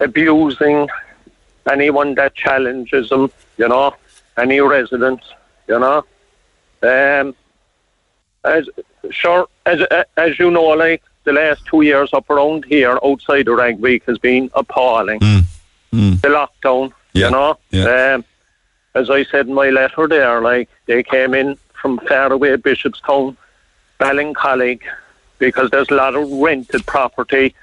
abusing 0.00 0.88
anyone 1.70 2.14
that 2.16 2.34
challenges 2.34 3.08
them, 3.08 3.30
you 3.56 3.68
know, 3.68 3.94
any 4.36 4.60
residents, 4.60 5.24
you 5.68 5.78
know. 5.78 6.04
Um, 6.82 7.34
as 8.44 8.68
sure 9.10 9.48
as 9.66 9.80
as 10.16 10.38
you 10.38 10.50
know, 10.50 10.64
like 10.64 11.02
the 11.24 11.32
last 11.32 11.64
two 11.66 11.82
years 11.82 12.10
up 12.12 12.28
around 12.30 12.64
here 12.66 12.98
outside 13.04 13.48
of 13.48 13.58
Ragweek 13.58 14.02
has 14.04 14.18
been 14.18 14.50
appalling. 14.54 15.20
The 16.16 16.28
lockdown, 16.28 16.92
you 17.12 17.30
know. 17.30 17.58
Um, 18.14 18.24
as 18.94 19.10
I 19.10 19.24
said 19.24 19.46
in 19.48 19.54
my 19.54 19.70
letter 19.70 20.06
there, 20.06 20.40
like 20.40 20.68
they 20.86 21.02
came 21.02 21.34
in 21.34 21.56
from 21.80 21.98
far 22.00 22.32
away 22.32 22.56
Bishopstown, 22.56 23.36
Ballincollig, 24.00 24.80
because 25.38 25.70
there's 25.70 25.90
a 25.90 25.94
lot 25.94 26.14
of 26.14 26.30
rented 26.30 26.86
property, 26.86 27.54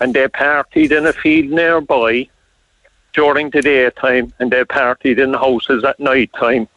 and 0.00 0.14
they 0.14 0.26
partied 0.28 0.96
in 0.96 1.06
a 1.06 1.12
field 1.12 1.50
nearby 1.50 2.28
during 3.12 3.50
the 3.50 3.62
daytime, 3.62 4.32
and 4.38 4.50
they 4.50 4.62
partied 4.64 5.18
in 5.18 5.32
houses 5.34 5.84
at 5.84 5.98
night 5.98 6.30
time. 6.34 6.68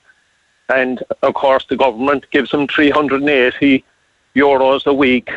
And 0.70 1.04
of 1.24 1.34
course, 1.34 1.66
the 1.70 1.76
government 1.76 2.26
gives 2.32 2.52
them 2.52 2.68
380 2.68 3.84
euros 4.36 4.86
a 4.86 4.94
week 4.94 5.30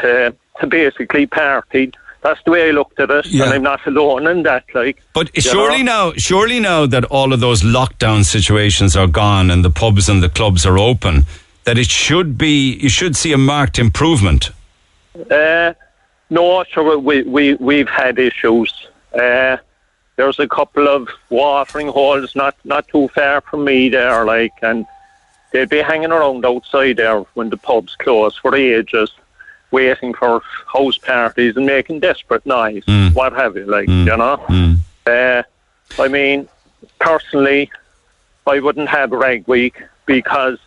to 0.00 0.34
to 0.60 0.66
basically 0.66 1.26
party. 1.26 1.92
That's 2.22 2.42
the 2.44 2.50
way 2.50 2.68
I 2.68 2.70
looked 2.70 2.98
at 2.98 3.10
it, 3.10 3.26
Yeah. 3.26 3.44
and 3.44 3.52
I'm 3.54 3.62
not 3.62 3.86
alone 3.86 4.26
in 4.26 4.42
that. 4.44 4.64
Like, 4.74 4.96
But 5.12 5.30
surely 5.40 5.82
know? 5.82 6.10
now, 6.10 6.12
surely 6.16 6.60
now 6.60 6.86
that 6.86 7.04
all 7.04 7.32
of 7.32 7.40
those 7.40 7.62
lockdown 7.62 8.24
situations 8.24 8.96
are 8.96 9.06
gone 9.06 9.50
and 9.50 9.62
the 9.64 9.70
pubs 9.70 10.08
and 10.08 10.22
the 10.22 10.28
clubs 10.30 10.64
are 10.64 10.78
open, 10.78 11.26
that 11.64 11.76
it 11.78 11.90
should 11.90 12.38
be, 12.38 12.72
you 12.80 12.88
should 12.88 13.16
see 13.16 13.32
a 13.32 13.38
marked 13.38 13.78
improvement. 13.78 14.50
Uh, 15.30 15.74
no, 16.30 16.64
sure, 16.64 16.98
we, 16.98 17.22
we, 17.22 17.54
we've 17.54 17.88
had 17.88 18.18
issues. 18.18 18.72
Uh, 19.14 19.58
there's 20.16 20.38
a 20.38 20.48
couple 20.48 20.88
of 20.88 21.08
watering 21.28 21.88
holes 21.88 22.34
not, 22.34 22.56
not 22.64 22.88
too 22.88 23.08
far 23.08 23.40
from 23.42 23.64
me 23.64 23.88
there, 23.88 24.24
like, 24.24 24.52
and 24.62 24.86
they'd 25.52 25.68
be 25.68 25.80
hanging 25.80 26.10
around 26.10 26.44
outside 26.44 26.96
there 26.96 27.20
when 27.34 27.50
the 27.50 27.56
pubs 27.56 27.94
close 27.96 28.36
for 28.36 28.54
ages, 28.54 29.12
waiting 29.70 30.14
for 30.14 30.42
house 30.72 30.98
parties 30.98 31.56
and 31.56 31.66
making 31.66 32.00
desperate 32.00 32.44
noise, 32.46 32.84
mm. 32.84 33.14
what 33.14 33.32
have 33.34 33.56
you, 33.56 33.66
like, 33.66 33.88
mm. 33.88 34.06
you 34.06 34.16
know? 34.16 34.36
Mm. 34.48 34.78
Uh, 35.06 35.42
I 36.02 36.08
mean, 36.08 36.48
personally, 36.98 37.70
I 38.46 38.58
wouldn't 38.60 38.88
have 38.88 39.12
Rag 39.12 39.46
Week 39.46 39.82
because 40.06 40.58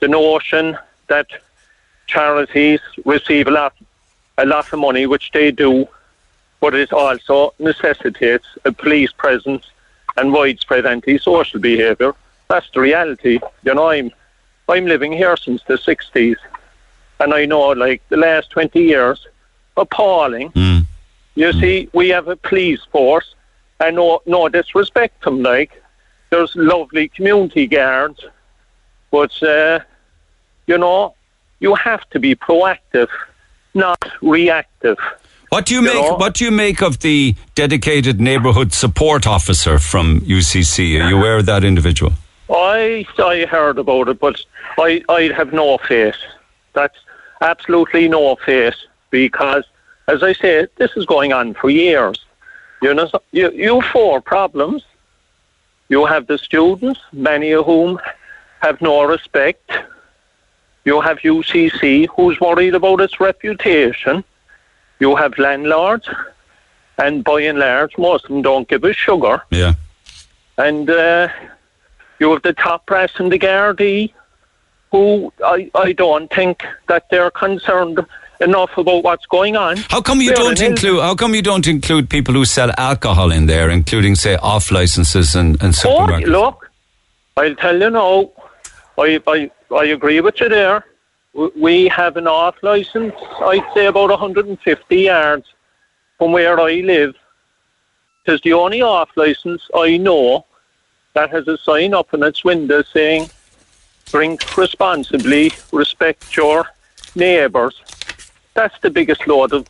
the 0.00 0.08
notion 0.08 0.78
that 1.08 1.26
charities 2.06 2.80
receive 3.04 3.48
a 3.48 3.50
lot, 3.50 3.74
a 4.36 4.46
lot 4.46 4.72
of 4.72 4.78
money, 4.78 5.06
which 5.06 5.32
they 5.32 5.50
do, 5.50 5.88
but 6.60 6.74
it 6.74 6.92
also 6.92 7.54
necessitates 7.58 8.46
a 8.64 8.72
police 8.72 9.12
presence 9.12 9.64
and 10.16 10.32
widespread 10.32 10.86
antisocial 10.86 11.60
behaviour. 11.60 12.14
That's 12.48 12.68
the 12.72 12.80
reality. 12.80 13.38
You 13.62 13.74
know, 13.74 13.88
I'm, 13.88 14.10
I'm 14.68 14.86
living 14.86 15.12
here 15.12 15.36
since 15.36 15.62
the 15.64 15.74
60s, 15.74 16.36
and 17.20 17.34
I 17.34 17.44
know, 17.46 17.68
like, 17.68 18.02
the 18.08 18.16
last 18.16 18.50
20 18.50 18.80
years, 18.80 19.26
appalling. 19.76 20.52
You 21.34 21.52
see, 21.52 21.88
we 21.92 22.08
have 22.08 22.26
a 22.28 22.36
police 22.36 22.80
force, 22.90 23.34
and 23.78 23.96
no, 23.96 24.20
no 24.26 24.48
disrespect 24.48 25.22
to 25.22 25.30
them, 25.30 25.42
like, 25.42 25.80
there's 26.30 26.54
lovely 26.56 27.08
community 27.08 27.66
guards, 27.66 28.24
but, 29.10 29.40
uh, 29.42 29.78
you 30.66 30.76
know, 30.78 31.14
you 31.60 31.74
have 31.74 32.08
to 32.10 32.18
be 32.18 32.34
proactive, 32.34 33.08
not 33.74 34.02
reactive. 34.20 34.98
What 35.50 35.66
do 35.66 35.74
you 35.74 35.82
make? 35.82 35.94
know? 35.94 36.16
What 36.16 36.34
do 36.34 36.44
you 36.44 36.50
make 36.50 36.82
of 36.82 37.00
the 37.00 37.34
dedicated 37.54 38.20
neighbourhood 38.20 38.72
support 38.72 39.26
officer 39.26 39.78
from 39.78 40.20
UCC? 40.20 41.02
Are 41.02 41.08
you 41.08 41.16
aware 41.16 41.38
of 41.38 41.46
that 41.46 41.64
individual? 41.64 42.12
I 42.50 43.06
I 43.18 43.46
heard 43.46 43.78
about 43.78 44.08
it, 44.08 44.20
but 44.20 44.40
I 44.78 45.02
I 45.08 45.32
have 45.36 45.52
no 45.52 45.78
faith. 45.78 46.16
That's 46.74 46.98
absolutely 47.40 48.08
no 48.08 48.36
faith 48.36 48.74
because, 49.10 49.64
as 50.06 50.22
I 50.22 50.32
say, 50.32 50.66
this 50.76 50.90
is 50.96 51.06
going 51.06 51.32
on 51.32 51.54
for 51.54 51.70
years. 51.70 52.24
You 52.82 52.94
know, 52.94 53.10
you 53.32 53.50
you 53.52 53.80
four 53.92 54.20
problems. 54.20 54.84
You 55.88 56.04
have 56.04 56.26
the 56.26 56.36
students, 56.36 57.00
many 57.12 57.52
of 57.52 57.64
whom 57.64 57.98
have 58.60 58.80
no 58.82 59.04
respect. 59.04 59.70
You 60.84 61.00
have 61.00 61.18
UCC, 61.18 62.06
who's 62.14 62.38
worried 62.40 62.74
about 62.74 63.00
its 63.00 63.20
reputation. 63.20 64.24
You 65.00 65.16
have 65.16 65.38
landlords, 65.38 66.08
and 66.98 67.22
by 67.22 67.42
and 67.42 67.58
large, 67.58 67.96
most 67.98 68.24
of 68.24 68.30
them 68.30 68.42
don't 68.42 68.68
give 68.68 68.84
a 68.84 68.92
sugar. 68.92 69.42
Yeah. 69.50 69.74
And 70.56 70.90
uh, 70.90 71.28
you 72.18 72.32
have 72.32 72.42
the 72.42 72.52
top 72.52 72.86
brass 72.86 73.12
in 73.18 73.28
the 73.28 73.38
Gardaí, 73.38 74.12
who 74.90 75.32
I, 75.44 75.70
I 75.74 75.92
don't 75.92 76.32
think 76.32 76.64
that 76.88 77.08
they're 77.10 77.30
concerned 77.30 78.00
enough 78.40 78.76
about 78.76 79.04
what's 79.04 79.26
going 79.26 79.56
on. 79.56 79.76
How 79.88 80.00
come 80.00 80.20
you 80.20 80.28
They're 80.28 80.36
don't 80.36 80.60
include? 80.60 81.00
How 81.00 81.14
come 81.14 81.34
you 81.34 81.42
don't 81.42 81.66
include 81.66 82.08
people 82.10 82.34
who 82.34 82.44
sell 82.44 82.70
alcohol 82.78 83.32
in 83.32 83.46
there, 83.46 83.70
including 83.70 84.14
say 84.14 84.36
off 84.36 84.70
licenses 84.70 85.34
and, 85.34 85.62
and 85.62 85.76
Oh, 85.84 86.06
look, 86.26 86.70
I'll 87.36 87.54
tell 87.54 87.78
you 87.78 87.90
now. 87.90 88.30
I, 88.98 89.20
I, 89.28 89.50
I 89.74 89.84
agree 89.84 90.20
with 90.20 90.40
you 90.40 90.48
there. 90.48 90.84
We 91.56 91.86
have 91.88 92.16
an 92.16 92.26
off 92.26 92.56
license, 92.62 93.14
I'd 93.40 93.64
say 93.72 93.86
about 93.86 94.10
150 94.10 94.96
yards 94.96 95.46
from 96.18 96.32
where 96.32 96.58
I 96.58 96.80
live. 96.80 97.14
It's 98.26 98.42
the 98.42 98.54
only 98.54 98.82
off 98.82 99.10
license 99.16 99.62
I 99.74 99.96
know 99.98 100.46
that 101.14 101.30
has 101.30 101.46
a 101.46 101.56
sign 101.58 101.94
up 101.94 102.12
in 102.12 102.22
its 102.24 102.44
window 102.44 102.82
saying, 102.82 103.30
drink 104.06 104.56
responsibly, 104.56 105.52
respect 105.72 106.36
your 106.36 106.66
neighbours. 107.14 107.80
That's 108.54 108.78
the 108.80 108.90
biggest 108.90 109.26
load 109.28 109.52
of 109.52 109.66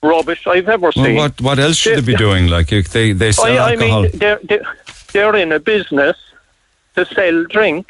rubbish 0.00 0.46
I've 0.46 0.68
ever 0.68 0.92
Well, 0.94 1.04
seen. 1.04 1.16
what 1.16 1.40
what 1.40 1.58
else 1.58 1.76
should 1.76 1.98
they 1.98 2.12
be 2.12 2.14
doing? 2.14 2.46
Like 2.46 2.68
they 2.68 3.12
they 3.12 3.32
sell 3.32 3.46
I, 3.58 3.72
I 3.72 3.76
mean, 3.76 4.10
they're, 4.14 4.38
they're, 4.44 4.76
they're 5.12 5.36
in 5.36 5.50
a 5.50 5.58
business 5.58 6.16
to 6.94 7.04
sell 7.04 7.44
drink. 7.46 7.88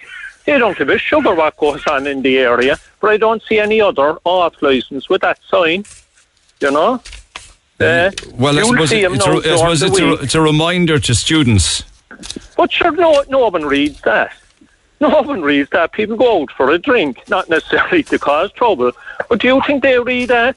They 0.49 0.59
don't 0.59 0.79
give 0.79 0.89
a 0.89 0.97
sugar 0.97 1.35
what 1.35 1.59
goes 1.59 1.87
on 1.87 2.07
in 2.07 2.23
the 2.23 2.39
area, 2.39 2.79
but 3.01 3.11
I 3.11 3.19
don't 3.19 3.43
see 3.43 3.59
any 3.59 3.83
other 3.83 4.17
off 4.25 4.63
license 4.63 5.07
with 5.11 5.21
that 5.21 5.39
sign. 5.47 5.85
You 6.63 6.71
know? 6.71 7.03
Uh, 7.79 8.11
well, 8.33 8.59
I 8.59 8.63
suppose, 8.63 8.91
'em 8.95 9.15
it's, 9.15 9.27
a, 9.27 9.31
I 9.31 9.57
suppose 9.59 9.83
it's, 9.83 10.01
a, 10.01 10.13
it's 10.15 10.35
a 10.35 10.41
reminder 10.41 10.99
to 11.01 11.15
students. 11.15 11.85
But 12.57 12.73
sure, 12.73 12.93
no, 12.93 13.23
no 13.29 13.49
one 13.49 13.67
reads 13.67 14.01
that. 14.03 14.33
No 15.01 15.21
one 15.21 15.43
reads 15.43 15.71
that. 15.71 15.93
People 15.93 16.17
go 16.17 16.43
out 16.43 16.51
for 16.51 16.73
a 16.73 16.79
drink, 16.79 17.23
not 17.29 17.49
necessarily 17.49 18.03
to 18.05 18.19
cause 18.19 18.51
trouble. 18.51 18.91
But 19.29 19.41
do 19.41 19.47
you 19.47 19.63
think 19.65 19.85
they 19.85 19.97
read 20.01 20.31
that? 20.31 20.57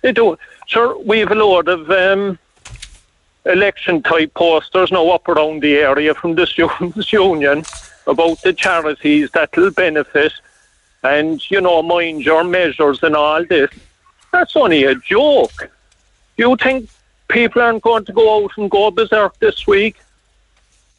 They 0.00 0.12
do. 0.12 0.38
Sure, 0.66 0.96
we 1.00 1.18
have 1.18 1.30
a 1.30 1.34
load 1.34 1.68
of 1.68 1.90
um, 1.90 2.38
election 3.44 4.02
type 4.02 4.32
posters 4.32 4.90
now 4.90 5.10
up 5.10 5.28
around 5.28 5.60
the 5.60 5.76
area 5.76 6.14
from 6.14 6.36
the 6.36 6.46
Students' 6.46 7.12
Union 7.12 7.64
about 8.06 8.40
the 8.42 8.52
charities 8.52 9.30
that 9.32 9.56
will 9.56 9.70
benefit 9.70 10.32
and, 11.02 11.50
you 11.50 11.60
know, 11.60 11.82
mind 11.82 12.24
your 12.24 12.44
measures 12.44 13.02
and 13.02 13.14
all 13.14 13.44
this. 13.44 13.70
That's 14.32 14.56
only 14.56 14.84
a 14.84 14.94
joke. 14.94 15.70
You 16.36 16.56
think 16.56 16.88
people 17.28 17.62
aren't 17.62 17.82
going 17.82 18.04
to 18.06 18.12
go 18.12 18.44
out 18.44 18.52
and 18.56 18.70
go 18.70 18.90
berserk 18.90 19.38
this 19.38 19.66
week? 19.66 19.96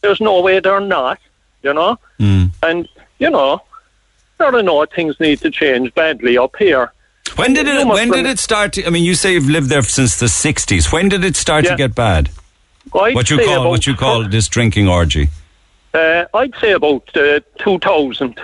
There's 0.02 0.22
no 0.22 0.42
way 0.42 0.60
they're 0.60 0.80
not, 0.80 1.20
you 1.64 1.74
know? 1.74 1.98
Hmm. 2.20 2.46
And, 2.64 2.88
you 3.20 3.30
know, 3.30 3.62
I 4.40 4.52
don't 4.52 4.66
know, 4.66 4.86
things 4.86 5.20
need 5.20 5.40
to 5.40 5.52
change 5.52 5.94
badly 5.94 6.38
up 6.38 6.56
here. 6.58 6.92
When 7.36 7.54
did 7.54 7.68
it? 7.68 7.86
When 7.86 8.12
did 8.12 8.26
it 8.26 8.40
start? 8.40 8.74
To, 8.74 8.86
I 8.86 8.90
mean, 8.90 9.04
you 9.04 9.14
say 9.14 9.34
you've 9.34 9.50
lived 9.50 9.68
there 9.68 9.82
since 9.82 10.20
the 10.20 10.28
'60s. 10.28 10.94
When 10.94 11.10
did 11.10 11.26
it 11.26 11.36
start 11.36 11.66
to 11.66 11.76
get 11.76 11.94
bad? 11.94 12.30
I'd 12.94 13.16
what 13.16 13.30
you 13.30 13.44
call 13.44 13.70
what 13.70 13.86
you 13.88 13.96
call 13.96 14.30
this 14.30 14.48
drinking 14.48 14.88
orgy? 14.88 15.30
Uh, 15.96 16.26
I'd 16.34 16.54
say 16.60 16.74
about 16.74 17.16
uh, 17.16 17.40
2000. 17.60 18.38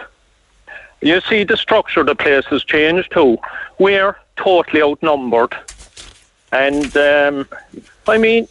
You 1.01 1.19
see, 1.19 1.43
the 1.43 1.57
structure 1.57 1.99
of 1.99 2.05
the 2.05 2.15
place 2.15 2.45
has 2.45 2.63
changed 2.63 3.11
too. 3.11 3.37
We're 3.77 4.15
totally 4.37 4.81
outnumbered. 4.81 5.53
And 6.53 6.95
um, 6.95 7.49
I 8.07 8.17
mean, 8.17 8.47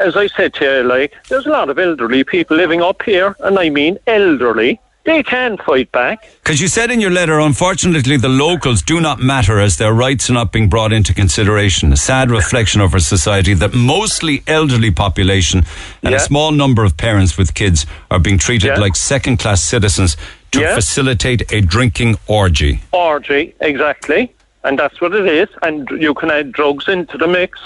as 0.00 0.16
I 0.16 0.26
said 0.26 0.54
to 0.54 0.64
you, 0.64 0.82
like 0.82 1.14
there's 1.28 1.46
a 1.46 1.50
lot 1.50 1.70
of 1.70 1.78
elderly 1.78 2.24
people 2.24 2.56
living 2.56 2.82
up 2.82 3.00
here, 3.02 3.36
and 3.40 3.60
I 3.60 3.70
mean 3.70 3.96
elderly. 4.08 4.80
They 5.06 5.22
can 5.22 5.56
fight 5.58 5.90
back. 5.92 6.28
Because 6.42 6.60
you 6.60 6.66
said 6.66 6.90
in 6.90 7.00
your 7.00 7.12
letter, 7.12 7.38
unfortunately, 7.38 8.16
the 8.16 8.28
locals 8.28 8.82
do 8.82 9.00
not 9.00 9.20
matter 9.20 9.60
as 9.60 9.76
their 9.76 9.92
rights 9.92 10.28
are 10.28 10.32
not 10.32 10.50
being 10.50 10.68
brought 10.68 10.92
into 10.92 11.14
consideration. 11.14 11.92
A 11.92 11.96
sad 11.96 12.28
reflection 12.30 12.80
of 12.80 12.92
our 12.92 12.98
society 12.98 13.54
that 13.54 13.72
mostly 13.72 14.42
elderly 14.48 14.90
population 14.90 15.64
and 16.02 16.10
Yeah. 16.10 16.16
a 16.16 16.20
small 16.20 16.50
number 16.50 16.82
of 16.84 16.96
parents 16.96 17.38
with 17.38 17.54
kids 17.54 17.86
are 18.10 18.18
being 18.18 18.36
treated 18.36 18.72
Yeah. 18.74 18.80
like 18.80 18.96
second 18.96 19.38
class 19.38 19.62
citizens 19.62 20.16
to 20.50 20.60
Yeah. 20.60 20.74
facilitate 20.74 21.52
a 21.52 21.60
drinking 21.60 22.18
orgy. 22.26 22.80
Orgy, 22.92 23.54
exactly, 23.60 24.32
and 24.64 24.76
that's 24.76 25.00
what 25.00 25.14
it 25.14 25.26
is. 25.28 25.48
And 25.62 25.88
you 26.00 26.14
can 26.14 26.32
add 26.32 26.50
drugs 26.50 26.88
into 26.88 27.16
the 27.16 27.28
mix. 27.28 27.60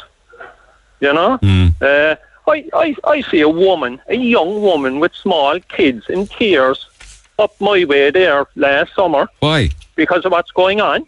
You 1.01 1.14
know. 1.14 1.38
Uh, 1.80 2.16
I, 2.47 2.64
I 2.74 2.97
I 3.05 3.20
see 3.30 3.41
a 3.41 3.49
woman, 3.49 3.99
a 4.09 4.16
young 4.16 4.61
woman 4.61 5.01
with 5.01 5.14
small 5.14 5.59
kids 5.76 6.05
in 6.11 6.26
tears, 6.26 6.86
up 7.41 7.61
my 7.61 7.84
way 7.84 8.11
there 8.11 8.47
last 8.55 8.95
summer 8.95 9.28
Why? 9.41 9.70
because 9.97 10.24
of 10.24 10.32
what's 10.32 10.51
going 10.53 10.80
on. 10.80 11.07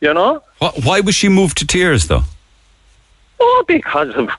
You 0.00 0.14
know. 0.14 0.42
Why, 0.58 0.70
why 0.82 1.00
was 1.00 1.14
she 1.14 1.28
moved 1.28 1.58
to 1.58 1.66
tears, 1.66 2.08
though? 2.08 2.24
Oh, 3.40 3.64
because 3.66 4.14
of 4.14 4.30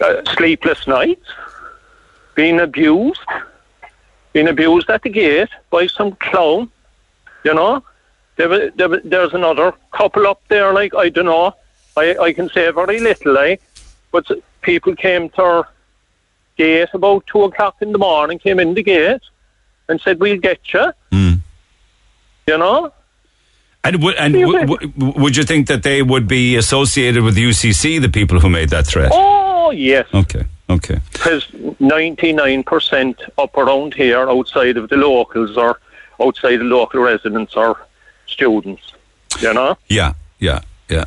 uh, 0.00 0.24
sleepless 0.34 0.86
nights, 0.86 1.26
being 2.34 2.60
abused, 2.60 3.20
being 4.32 4.48
abused 4.48 4.90
at 4.90 5.02
the 5.02 5.08
gate 5.08 5.48
by 5.70 5.86
some 5.86 6.12
clown. 6.16 6.70
You 7.44 7.54
know, 7.54 7.84
there, 8.36 8.70
there, 8.70 9.00
there's 9.04 9.34
another 9.34 9.72
couple 9.92 10.26
up 10.26 10.42
there. 10.48 10.72
Like 10.72 10.94
I 10.94 11.08
don't 11.08 11.26
know, 11.26 11.54
I 11.96 12.16
I 12.18 12.32
can 12.32 12.48
say 12.50 12.70
very 12.72 12.98
little, 13.00 13.32
like, 13.32 13.62
but 14.10 14.30
people 14.62 14.94
came 14.96 15.28
to 15.30 15.42
our 15.42 15.68
gate 16.56 16.88
about 16.92 17.26
two 17.26 17.44
o'clock 17.44 17.76
in 17.80 17.92
the 17.92 17.98
morning. 17.98 18.38
Came 18.38 18.58
in 18.58 18.74
the 18.74 18.82
gate 18.82 19.22
and 19.88 20.00
said, 20.00 20.20
"We'll 20.20 20.38
get 20.38 20.60
you." 20.72 20.92
Hmm. 21.12 21.32
You 22.46 22.58
know. 22.58 22.92
And, 23.84 23.96
w- 23.96 24.16
and 24.18 24.34
w- 24.34 24.66
w- 24.66 24.92
would 25.22 25.36
you 25.36 25.44
think 25.44 25.68
that 25.68 25.84
they 25.84 26.02
would 26.02 26.26
be 26.26 26.56
associated 26.56 27.22
with 27.22 27.36
UCC, 27.36 28.00
the 28.00 28.08
people 28.08 28.40
who 28.40 28.50
made 28.50 28.70
that 28.70 28.84
threat? 28.86 29.12
Oh 29.14 29.70
yes. 29.70 30.06
Okay, 30.12 30.44
okay. 30.68 31.00
because 31.12 31.44
99% 31.80 33.28
up 33.38 33.56
around 33.56 33.94
here 33.94 34.28
outside 34.28 34.76
of 34.76 34.88
the 34.88 34.96
locals 34.96 35.56
or 35.56 35.78
outside 36.20 36.56
the 36.56 36.64
local 36.64 37.00
residents 37.00 37.54
are 37.56 37.76
students, 38.26 38.92
you 39.40 39.54
know? 39.54 39.76
Yeah, 39.88 40.14
yeah, 40.40 40.60
yeah. 40.88 41.04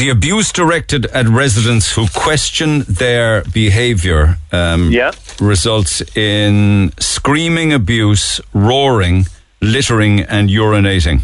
The 0.00 0.08
abuse 0.08 0.50
directed 0.50 1.04
at 1.12 1.28
residents 1.28 1.94
who 1.94 2.06
question 2.08 2.84
their 2.88 3.42
behaviour 3.42 4.38
um, 4.50 4.90
Yeah. 4.90 5.10
results 5.38 6.00
in 6.16 6.94
screaming 6.98 7.74
abuse, 7.74 8.40
roaring, 8.54 9.26
littering, 9.60 10.20
and 10.20 10.48
urinating. 10.48 11.20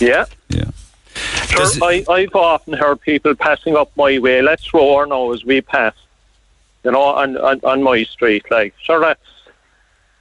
Yeah. 0.00 0.24
Yeah. 0.48 0.70
Sure, 1.48 1.66
I, 1.82 2.02
I've 2.08 2.34
often 2.34 2.72
heard 2.72 2.98
people 3.02 3.34
passing 3.34 3.76
up 3.76 3.90
my 3.94 4.18
way, 4.18 4.40
let's 4.40 4.72
roar 4.72 5.04
now 5.04 5.30
as 5.32 5.44
we 5.44 5.60
pass, 5.60 5.92
you 6.84 6.92
know, 6.92 7.02
on, 7.02 7.36
on, 7.36 7.60
on 7.62 7.82
my 7.82 8.04
street. 8.04 8.50
Like, 8.50 8.72
sure, 8.82 9.00
that's, 9.00 9.28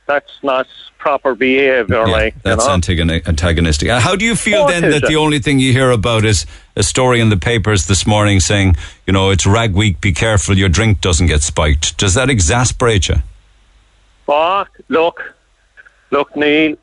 that's 0.07 0.33
not 0.43 0.67
proper 1.01 1.33
behaviour, 1.33 2.07
like, 2.07 2.35
you 2.35 2.41
That's 2.43 2.67
know? 2.67 2.77
antagoni- 2.77 3.27
antagonistic. 3.27 3.89
Uh, 3.89 3.99
How 3.99 4.15
do 4.15 4.23
you 4.23 4.35
feel 4.35 4.67
then 4.67 4.83
that 4.83 5.03
it 5.03 5.07
the 5.07 5.15
only 5.15 5.39
thing 5.39 5.59
you 5.59 5.73
hear 5.73 5.89
about 5.89 6.23
is 6.23 6.45
a 6.75 6.83
story 6.83 7.19
in 7.19 7.29
the 7.29 7.37
papers 7.37 7.87
this 7.87 8.05
morning 8.05 8.39
saying, 8.39 8.75
you 9.07 9.13
know, 9.13 9.31
it's 9.31 9.47
rag 9.47 9.73
week, 9.73 9.99
be 9.99 10.11
careful 10.13 10.55
your 10.55 10.69
drink 10.69 11.01
doesn't 11.01 11.25
get 11.25 11.41
spiked? 11.41 11.97
Does 11.97 12.13
that 12.13 12.29
exasperate 12.29 13.09
you? 13.09 13.15
Oh, 14.27 14.63
look, 14.89 15.33
look, 16.11 16.35
Neil, 16.35 16.77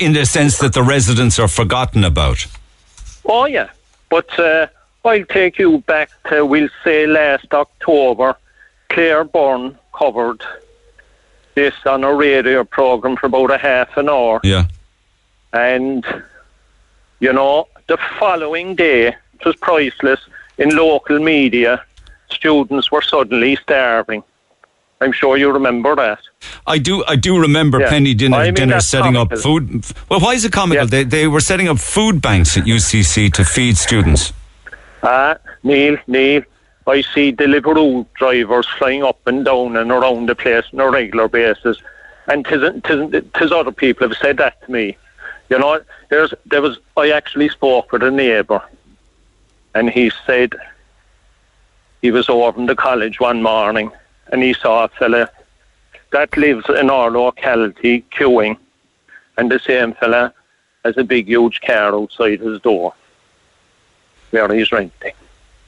In 0.00 0.12
the 0.12 0.24
sense 0.24 0.58
that 0.58 0.72
the 0.72 0.82
residents 0.84 1.38
are 1.40 1.48
forgotten 1.48 2.04
about. 2.04 2.46
Oh 3.28 3.46
yeah, 3.46 3.70
but 4.08 4.38
uh, 4.38 4.68
I'll 5.04 5.24
take 5.24 5.58
you 5.58 5.78
back 5.88 6.10
to 6.28 6.46
we'll 6.46 6.68
say 6.84 7.06
last 7.06 7.52
October. 7.52 8.36
Claire 8.88 9.24
Byrne 9.24 9.76
covered 9.92 10.40
this 11.56 11.74
on 11.86 12.04
a 12.04 12.14
radio 12.14 12.62
program 12.62 13.16
for 13.16 13.26
about 13.26 13.50
a 13.50 13.58
half 13.58 13.96
an 13.96 14.08
hour, 14.08 14.38
Yeah. 14.44 14.64
and 15.52 16.04
you 17.18 17.32
know 17.32 17.66
the 17.88 17.98
following 18.20 18.76
day 18.76 19.08
it 19.08 19.44
was 19.44 19.56
priceless 19.56 20.20
in 20.58 20.68
local 20.76 21.18
media. 21.18 21.82
Students 22.30 22.90
were 22.92 23.02
suddenly 23.02 23.56
starving. 23.56 24.22
I'm 25.00 25.12
sure 25.12 25.36
you 25.36 25.50
remember 25.52 25.94
that. 25.96 26.18
I 26.66 26.78
do. 26.78 27.04
I 27.06 27.16
do 27.16 27.38
remember 27.38 27.80
Yeah. 27.80 27.90
Penny 27.90 28.14
Dinner, 28.14 28.36
I 28.36 28.44
mean, 28.46 28.54
dinner 28.54 28.80
setting 28.80 29.16
up 29.16 29.30
food. 29.38 29.84
Well, 30.08 30.20
why 30.20 30.32
is 30.34 30.44
it 30.44 30.52
comical? 30.52 30.86
They 30.86 31.04
they 31.04 31.26
were 31.26 31.40
setting 31.50 31.68
up 31.68 31.78
food 31.78 32.20
banks 32.22 32.56
at 32.56 32.64
UCC 32.66 33.30
to 33.32 33.44
feed 33.44 33.76
students. 33.78 34.32
Ah, 35.02 35.34
Neil, 35.62 35.96
Neil, 36.06 36.42
I 36.86 37.00
see 37.00 37.32
Deliveroo 37.32 38.06
drivers 38.14 38.66
flying 38.78 39.02
up 39.02 39.18
and 39.26 39.44
down 39.44 39.76
and 39.76 39.90
around 39.90 40.28
the 40.28 40.34
place 40.36 40.64
on 40.72 40.80
a 40.80 40.90
regular 40.90 41.28
basis. 41.28 41.78
And 42.28 42.44
tis, 42.44 42.62
tis, 42.84 43.24
tis 43.34 43.52
other 43.52 43.72
people 43.72 44.08
have 44.08 44.16
said 44.18 44.36
that 44.36 44.62
to 44.62 44.70
me. 44.70 44.96
You 45.48 45.58
know, 45.58 45.80
there's, 46.10 46.32
there 46.46 46.62
was, 46.62 46.78
I 46.96 47.10
actually 47.10 47.48
spoke 47.48 47.92
with 47.92 48.02
a 48.02 48.10
neighbour 48.10 48.62
and 49.74 49.90
he 49.90 50.10
said 50.26 50.54
he 52.02 52.10
was 52.10 52.28
over 52.28 52.58
in 52.58 52.66
the 52.66 52.76
college 52.76 53.20
one 53.20 53.42
morning 53.42 53.90
and 54.32 54.42
he 54.42 54.54
saw 54.54 54.84
a 54.84 54.88
fella 54.88 55.30
that 56.12 56.36
lives 56.36 56.64
in 56.68 56.88
our 56.88 57.10
locality 57.10 58.04
queuing 58.12 58.56
and 59.36 59.50
the 59.50 59.58
same 59.58 59.92
fella 59.94 60.32
has 60.84 60.96
a 60.96 61.04
big 61.04 61.26
huge 61.26 61.60
car 61.60 61.94
outside 61.94 62.40
his 62.40 62.60
door 62.60 62.94
where 64.30 64.52
he's 64.52 64.72
renting. 64.72 65.12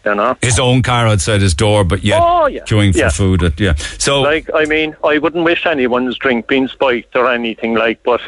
You 0.04 0.14
know? 0.14 0.36
His 0.40 0.58
own 0.58 0.82
car 0.82 1.06
outside 1.06 1.40
his 1.40 1.54
door, 1.54 1.84
but 1.84 2.02
yet 2.02 2.20
Oh, 2.22 2.46
yeah. 2.46 2.64
queuing 2.64 2.92
for 2.92 2.98
Yeah. 2.98 3.10
food. 3.10 3.42
At, 3.42 3.58
yeah. 3.60 3.74
So 3.98 4.20
like, 4.22 4.48
I 4.54 4.64
mean, 4.64 4.96
I 5.04 5.18
wouldn't 5.18 5.44
wish 5.44 5.66
anyone's 5.66 6.16
drink 6.16 6.46
being 6.46 6.68
spiked 6.68 7.14
or 7.16 7.30
anything 7.30 7.74
like, 7.74 8.02
but 8.04 8.20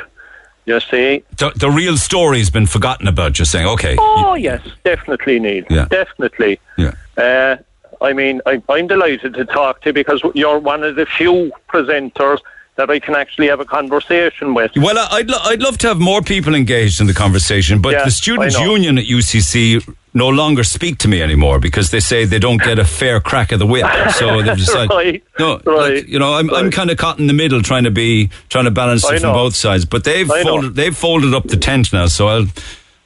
you 0.66 0.79
see, 0.81 1.23
the, 1.39 1.53
the 1.57 1.71
real 1.71 1.97
story's 1.97 2.51
been 2.51 2.66
forgotten 2.66 3.09
about. 3.09 3.39
You're 3.39 3.47
saying, 3.47 3.66
okay. 3.68 3.97
oh 3.99 4.35
yes, 4.35 4.61
definitely, 4.85 5.39
Neil, 5.41 5.64
Yeah. 5.71 5.87
definitely. 5.91 6.61
Yeah. 6.77 6.93
Uh, 7.16 7.57
I 8.03 8.12
mean, 8.12 8.41
I, 8.47 8.62
I'm 8.68 8.87
delighted 8.87 9.35
to 9.35 9.45
talk 9.45 9.83
to 9.83 9.89
you 9.91 9.93
because 9.93 10.23
you're 10.35 10.59
one 10.59 10.83
of 10.85 10.97
the 10.97 11.07
few 11.07 11.51
presenters 11.68 12.39
that 12.77 12.89
I 12.89 12.99
can 12.99 13.14
actually 13.14 13.49
have 13.49 13.61
a 13.61 13.64
conversation 13.64 14.55
with. 14.55 14.71
Well, 14.77 14.97
I'd, 15.11 15.29
lo- 15.29 15.39
I'd 15.43 15.61
love 15.61 15.77
to 15.79 15.89
have 15.89 15.99
more 15.99 16.23
people 16.23 16.55
engaged 16.55 17.01
in 17.01 17.07
the 17.09 17.12
conversation, 17.14 17.81
but 17.83 17.93
Yeah, 17.93 18.05
the 18.05 18.11
Students' 18.11 18.59
Union 18.59 18.97
at 18.97 19.05
UCC 19.05 19.87
no 20.13 20.29
longer 20.29 20.65
speak 20.65 20.99
to 20.99 21.09
me 21.09 21.23
anymore 21.23 21.61
because 21.61 21.91
they 21.91 22.01
say 22.01 22.25
they 22.25 22.39
don't 22.41 22.61
get 22.61 22.79
a 22.79 22.85
fair 22.85 23.21
crack 23.21 23.53
of 23.53 23.59
the 23.61 23.67
whip. 23.67 23.87
So 24.15 24.43
they've 24.43 24.57
decided. 24.57 24.91
Right, 24.91 25.23
No, 25.39 25.61
right, 25.65 25.95
like, 25.95 26.09
you 26.09 26.19
know, 26.19 26.35
I'm, 26.35 26.53
I'm 26.53 26.71
kind 26.71 26.91
of 26.91 26.97
caught 26.99 27.19
in 27.21 27.27
the 27.29 27.33
middle, 27.33 27.63
trying 27.63 27.85
to 27.85 27.91
be 27.91 28.31
trying 28.49 28.65
to 28.65 28.71
balance 28.71 29.05
I 29.05 29.15
it 29.17 29.21
from 29.21 29.29
know. 29.31 29.35
both 29.35 29.55
sides. 29.55 29.85
But 29.85 30.05
they've 30.05 30.27
folded, 30.27 30.75
they've 30.75 30.97
folded 30.97 31.33
up 31.35 31.45
the 31.45 31.57
tent 31.57 31.93
now, 31.93 32.07
so 32.07 32.29
I'll. 32.29 32.47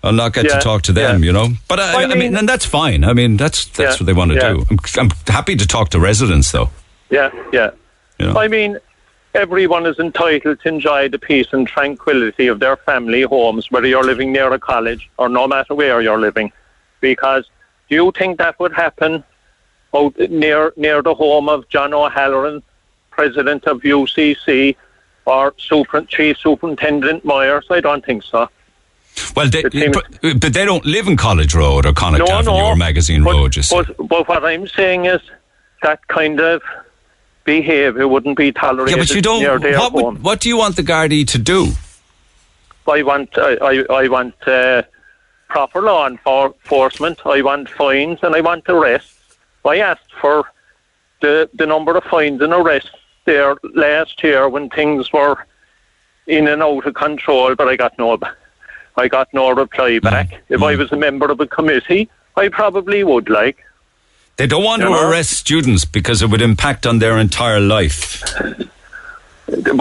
I'll 0.06 0.12
not 0.12 0.34
get 0.34 0.44
Yeah, 0.44 0.56
to 0.58 0.60
talk 0.60 0.82
to 0.82 0.92
them, 0.92 1.20
yeah. 1.22 1.26
you 1.28 1.32
know. 1.32 1.48
But 1.66 1.80
I, 1.80 2.02
I 2.02 2.02
I, 2.02 2.06
mean, 2.08 2.18
mean- 2.18 2.36
and 2.36 2.46
that's 2.46 2.66
fine. 2.66 3.04
I 3.04 3.14
mean, 3.14 3.38
that's 3.38 3.64
that's 3.68 3.78
Yeah, 3.78 4.02
what 4.02 4.04
they 4.04 4.12
want 4.12 4.32
to 4.32 4.38
do. 4.38 4.66
I'm, 4.70 4.78
I'm 4.98 5.10
happy 5.26 5.56
to 5.56 5.66
talk 5.66 5.88
to 5.92 5.98
residents, 5.98 6.52
though. 6.52 6.68
Yeah, 7.08 7.30
yeah. 7.54 7.70
You 8.18 8.26
know? 8.26 8.38
I 8.38 8.48
mean, 8.48 8.76
everyone 9.34 9.86
is 9.86 9.98
entitled 9.98 10.60
to 10.60 10.68
enjoy 10.68 11.08
the 11.08 11.18
peace 11.18 11.46
and 11.52 11.66
tranquility 11.66 12.48
of 12.48 12.60
their 12.60 12.76
family 12.76 13.22
homes, 13.22 13.70
whether 13.70 13.86
you're 13.86 14.04
living 14.04 14.30
near 14.30 14.52
a 14.52 14.58
college 14.58 15.08
or 15.16 15.30
no 15.30 15.46
matter 15.48 15.74
where 15.74 16.02
you're 16.02 16.20
living. 16.20 16.52
Because 17.00 17.48
do 17.88 17.94
you 17.96 18.12
think 18.16 18.38
that 18.38 18.58
would 18.58 18.72
happen 18.72 19.24
out 19.94 20.18
near 20.30 20.72
near 20.76 21.02
the 21.02 21.14
home 21.14 21.48
of 21.48 21.68
John 21.68 21.92
O'Halloran, 21.94 22.62
president 23.10 23.64
of 23.66 23.82
UCC, 23.82 24.76
or 25.26 25.54
super, 25.58 26.02
chief 26.02 26.38
superintendent 26.38 27.24
Myers? 27.24 27.66
I 27.70 27.80
don't 27.80 28.04
think 28.04 28.22
so. 28.22 28.48
Well, 29.36 29.48
they, 29.48 29.62
but, 29.62 30.04
but 30.40 30.52
they 30.52 30.64
don't 30.64 30.84
live 30.84 31.06
in 31.06 31.16
College 31.16 31.54
Road 31.54 31.86
or 31.86 31.92
Connaught 31.92 32.18
No, 32.28 32.34
Avenue 32.34 32.58
no. 32.58 32.66
or 32.66 32.76
Magazine 32.76 33.22
but, 33.22 33.32
Road. 33.34 33.56
But, 33.70 34.08
but 34.08 34.28
what 34.28 34.44
I'm 34.44 34.66
saying 34.66 35.04
is 35.04 35.20
that 35.82 36.06
kind 36.08 36.40
of 36.40 36.62
behaviour 37.44 38.08
wouldn't 38.08 38.36
be 38.36 38.50
tolerated 38.50 38.96
Yeah, 38.96 39.02
but 39.02 39.10
you 39.10 39.22
don't. 39.22 39.40
near 39.40 39.58
their 39.60 39.78
What, 39.78 39.92
home. 39.92 40.02
would, 40.14 40.22
what 40.24 40.40
do 40.40 40.48
you 40.48 40.56
want 40.56 40.74
the 40.74 40.82
Gardaí 40.82 41.26
to 41.28 41.38
do? 41.38 41.68
I 42.90 43.02
want 43.02 43.38
I, 43.38 43.54
I, 43.54 43.84
I 44.02 44.08
want 44.08 44.34
uh, 44.48 44.82
proper 45.54 45.82
law 45.82 46.04
enforcement. 46.08 47.16
I 47.24 47.40
want 47.40 47.68
fines 47.68 48.18
and 48.24 48.34
I 48.34 48.40
want 48.40 48.64
arrests. 48.68 49.36
I 49.64 49.76
asked 49.78 50.12
for 50.20 50.36
the 51.22 51.48
the 51.60 51.66
number 51.74 51.92
of 51.96 52.02
fines 52.12 52.40
and 52.42 52.52
arrests 52.52 52.98
there 53.24 53.54
last 53.86 54.14
year 54.24 54.48
when 54.48 54.68
things 54.68 55.12
were 55.12 55.36
in 56.26 56.48
and 56.48 56.60
out 56.60 56.84
of 56.88 56.94
control, 56.94 57.54
but 57.54 57.68
I 57.68 57.76
got 57.76 57.96
no 58.00 58.18
I 58.96 59.06
got 59.06 59.28
no 59.32 59.52
reply 59.52 59.92
mm-hmm. 59.92 60.10
back. 60.12 60.28
If 60.48 60.60
I 60.70 60.74
was 60.74 60.90
a 60.90 60.96
member 60.96 61.30
of 61.30 61.38
a 61.38 61.46
committee, 61.46 62.10
I 62.36 62.48
probably 62.48 63.04
would 63.04 63.28
like. 63.28 63.58
They 64.38 64.48
don't 64.48 64.64
want 64.64 64.82
You 64.82 64.88
to 64.88 64.94
know? 64.94 65.08
arrest 65.08 65.30
students 65.44 65.84
because 65.84 66.20
it 66.20 66.30
would 66.30 66.42
impact 66.42 66.84
on 66.84 66.98
their 66.98 67.16
entire 67.26 67.60
life. 67.60 68.02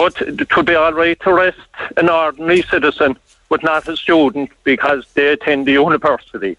But 0.02 0.14
it 0.20 0.56
would 0.56 0.66
be 0.66 0.76
all 0.76 0.92
right 0.92 1.18
to 1.22 1.30
arrest 1.30 1.70
an 1.96 2.08
ordinary 2.08 2.62
citizen, 2.62 3.16
but 3.48 3.62
not 3.62 3.88
a 3.88 3.96
student, 3.96 4.50
because 4.64 5.06
they 5.14 5.28
attend 5.32 5.66
the 5.66 5.72
university. 5.72 6.56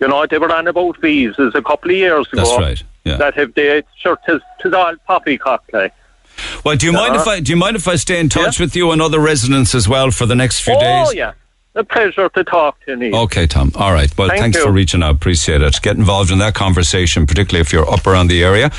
You 0.00 0.08
know, 0.08 0.26
they 0.26 0.38
were 0.38 0.52
on 0.52 0.66
about 0.66 1.00
visas 1.00 1.54
a 1.54 1.62
couple 1.62 1.90
of 1.90 1.96
years 1.96 2.26
ago. 2.32 2.42
That's 2.44 2.58
right, 2.58 2.82
yeah. 3.04 3.16
That 3.18 3.38
if 3.38 3.54
they, 3.54 3.82
sure, 3.98 4.18
tis, 4.26 4.40
tis 4.60 4.72
all 4.72 4.94
poppycock, 5.06 5.64
like. 5.72 5.94
Well, 6.64 6.76
do 6.76 6.86
you 6.86 6.92
mind 6.92 7.14
if 7.14 7.22
uh-huh. 7.22 7.30
I 7.30 7.40
do 7.40 7.52
you 7.52 7.56
mind 7.56 7.76
if 7.76 7.86
I 7.86 7.96
stay 7.96 8.18
in 8.18 8.28
touch 8.28 8.58
with 8.58 8.74
you 8.74 8.90
and 8.90 9.02
other 9.02 9.20
residents 9.20 9.74
as 9.74 9.86
well 9.86 10.10
for 10.10 10.24
the 10.24 10.34
next 10.34 10.60
few 10.60 10.74
oh, 10.74 10.80
days? 10.80 11.14
yeah. 11.14 11.32
A 11.74 11.82
pleasure 11.82 12.28
to 12.28 12.44
talk 12.44 12.78
to 12.84 12.90
you, 12.90 12.96
Neil. 12.98 13.16
Okay, 13.22 13.46
Tom. 13.46 13.72
All 13.76 13.94
right. 13.94 14.12
Well, 14.18 14.28
Thank 14.28 14.40
thanks 14.42 14.58
you. 14.58 14.64
for 14.64 14.70
reaching 14.72 15.02
out. 15.02 15.14
Appreciate 15.14 15.62
it. 15.62 15.80
Get 15.80 15.96
involved 15.96 16.30
in 16.30 16.36
that 16.40 16.52
conversation, 16.54 17.24
particularly 17.26 17.62
if 17.62 17.72
you're 17.72 17.88
up 17.90 18.06
around 18.06 18.26
the 18.28 18.44
area. 18.44 18.70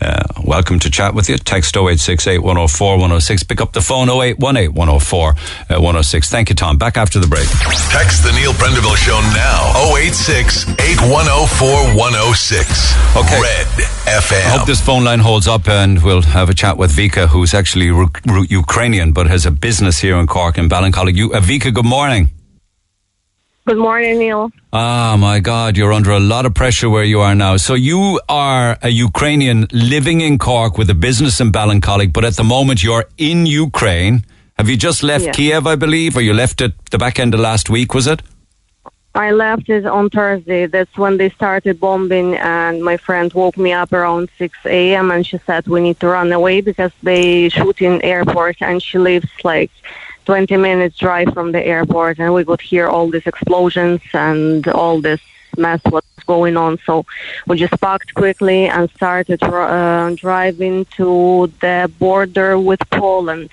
Uh, 0.00 0.24
welcome 0.44 0.80
to 0.80 0.90
chat 0.90 1.14
with 1.14 1.28
you. 1.28 1.36
Text 1.38 1.76
0868 1.76 2.38
104 2.42 2.94
106. 2.98 3.44
Pick 3.44 3.60
up 3.60 3.72
the 3.72 3.80
phone 3.80 4.08
0818 4.10 4.74
104 4.74 5.28
uh, 5.30 5.34
106. 5.76 6.28
Thank 6.28 6.48
you, 6.48 6.56
Tom. 6.56 6.76
Back 6.76 6.96
after 6.96 7.20
the 7.20 7.28
break. 7.28 7.46
Text 7.92 8.24
the 8.24 8.32
Neil 8.32 8.52
Prendeville 8.54 8.96
Show 8.96 9.20
now. 9.32 9.94
086 9.96 10.70
8104 10.70 11.94
106. 11.96 13.16
Okay. 13.16 13.40
Red 13.40 13.66
FM. 14.10 14.10
I 14.10 14.20
FM. 14.20 14.58
hope 14.58 14.66
this 14.66 14.80
phone 14.80 15.04
line 15.04 15.20
holds 15.20 15.46
up 15.46 15.68
and 15.68 16.02
we'll 16.02 16.22
have 16.22 16.50
a 16.50 16.54
chat 16.54 16.76
with 16.76 16.90
Vika, 16.90 17.28
who's 17.28 17.54
actually 17.54 17.90
Ru- 17.92 18.10
Ru- 18.26 18.46
Ukrainian 18.50 19.12
but 19.12 19.28
has 19.28 19.46
a 19.46 19.52
business 19.52 20.00
here 20.00 20.16
in 20.16 20.26
Cork 20.26 20.58
in 20.58 20.68
Ballincollig. 20.68 21.14
You, 21.14 21.32
uh, 21.32 21.38
Vika, 21.40 21.72
good 21.72 21.84
morning. 21.86 22.28
Good 23.70 23.78
morning, 23.78 24.18
Neil. 24.18 24.50
Ah, 24.72 25.16
my 25.16 25.38
God, 25.38 25.76
you're 25.76 25.92
under 25.92 26.10
a 26.10 26.18
lot 26.18 26.44
of 26.44 26.54
pressure 26.54 26.90
where 26.90 27.04
you 27.04 27.20
are 27.20 27.36
now. 27.36 27.56
So 27.56 27.74
you 27.74 28.20
are 28.28 28.76
a 28.82 28.88
Ukrainian 28.88 29.68
living 29.70 30.22
in 30.22 30.38
Cork 30.38 30.76
with 30.76 30.90
a 30.90 30.94
business 30.96 31.40
in 31.40 31.52
Ballincollig, 31.52 32.12
but 32.12 32.24
at 32.24 32.34
the 32.34 32.42
moment 32.42 32.82
you're 32.82 33.04
in 33.16 33.46
Ukraine. 33.46 34.24
Have 34.58 34.68
you 34.68 34.76
just 34.76 35.04
left 35.04 35.26
Yeah. 35.26 35.30
Kiev, 35.30 35.68
I 35.68 35.76
believe, 35.76 36.16
or 36.16 36.20
you 36.20 36.34
left 36.34 36.60
it 36.60 36.72
the 36.90 36.98
back 36.98 37.20
end 37.20 37.32
of 37.32 37.38
last 37.38 37.70
week, 37.70 37.94
was 37.94 38.08
it? 38.08 38.22
I 39.14 39.30
left 39.30 39.68
it 39.68 39.86
on 39.86 40.10
Thursday. 40.10 40.66
That's 40.66 40.98
when 40.98 41.18
they 41.18 41.30
started 41.30 41.78
bombing, 41.78 42.34
and 42.38 42.82
my 42.82 42.96
friend 42.96 43.32
woke 43.32 43.56
me 43.56 43.72
up 43.72 43.92
around 43.92 44.30
6 44.36 44.58
a.m. 44.66 45.12
and 45.12 45.24
she 45.24 45.38
said 45.46 45.68
we 45.68 45.80
need 45.80 46.00
to 46.00 46.08
run 46.08 46.32
away 46.32 46.60
because 46.60 46.92
they 47.04 47.48
shoot 47.50 47.80
in 47.80 48.02
airport, 48.02 48.56
and 48.62 48.82
she 48.82 48.98
lives 48.98 49.30
like 49.44 49.70
20 50.30 50.56
minutes 50.58 50.96
drive 50.96 51.34
from 51.34 51.50
the 51.50 51.60
airport, 51.66 52.20
and 52.20 52.32
we 52.32 52.44
could 52.44 52.60
hear 52.60 52.86
all 52.86 53.10
these 53.10 53.26
explosions 53.26 54.00
and 54.14 54.68
all 54.68 55.00
this 55.00 55.20
mess 55.58 55.80
what's 55.90 56.22
going 56.24 56.56
on. 56.56 56.78
So 56.86 57.04
we 57.48 57.56
just 57.56 57.74
packed 57.80 58.14
quickly 58.14 58.68
and 58.68 58.88
started 58.90 59.42
uh, 59.42 60.14
driving 60.14 60.84
to 60.98 61.52
the 61.60 61.90
border 61.98 62.56
with 62.60 62.78
Poland. 62.90 63.50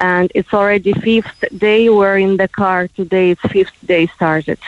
And 0.00 0.32
it's 0.34 0.52
already 0.52 0.94
fifth 0.94 1.44
day 1.56 1.88
we're 1.88 2.18
in 2.18 2.38
the 2.38 2.48
car. 2.48 2.88
Today 2.88 3.30
it's 3.30 3.42
fifth 3.42 3.78
day 3.86 4.08
started. 4.08 4.58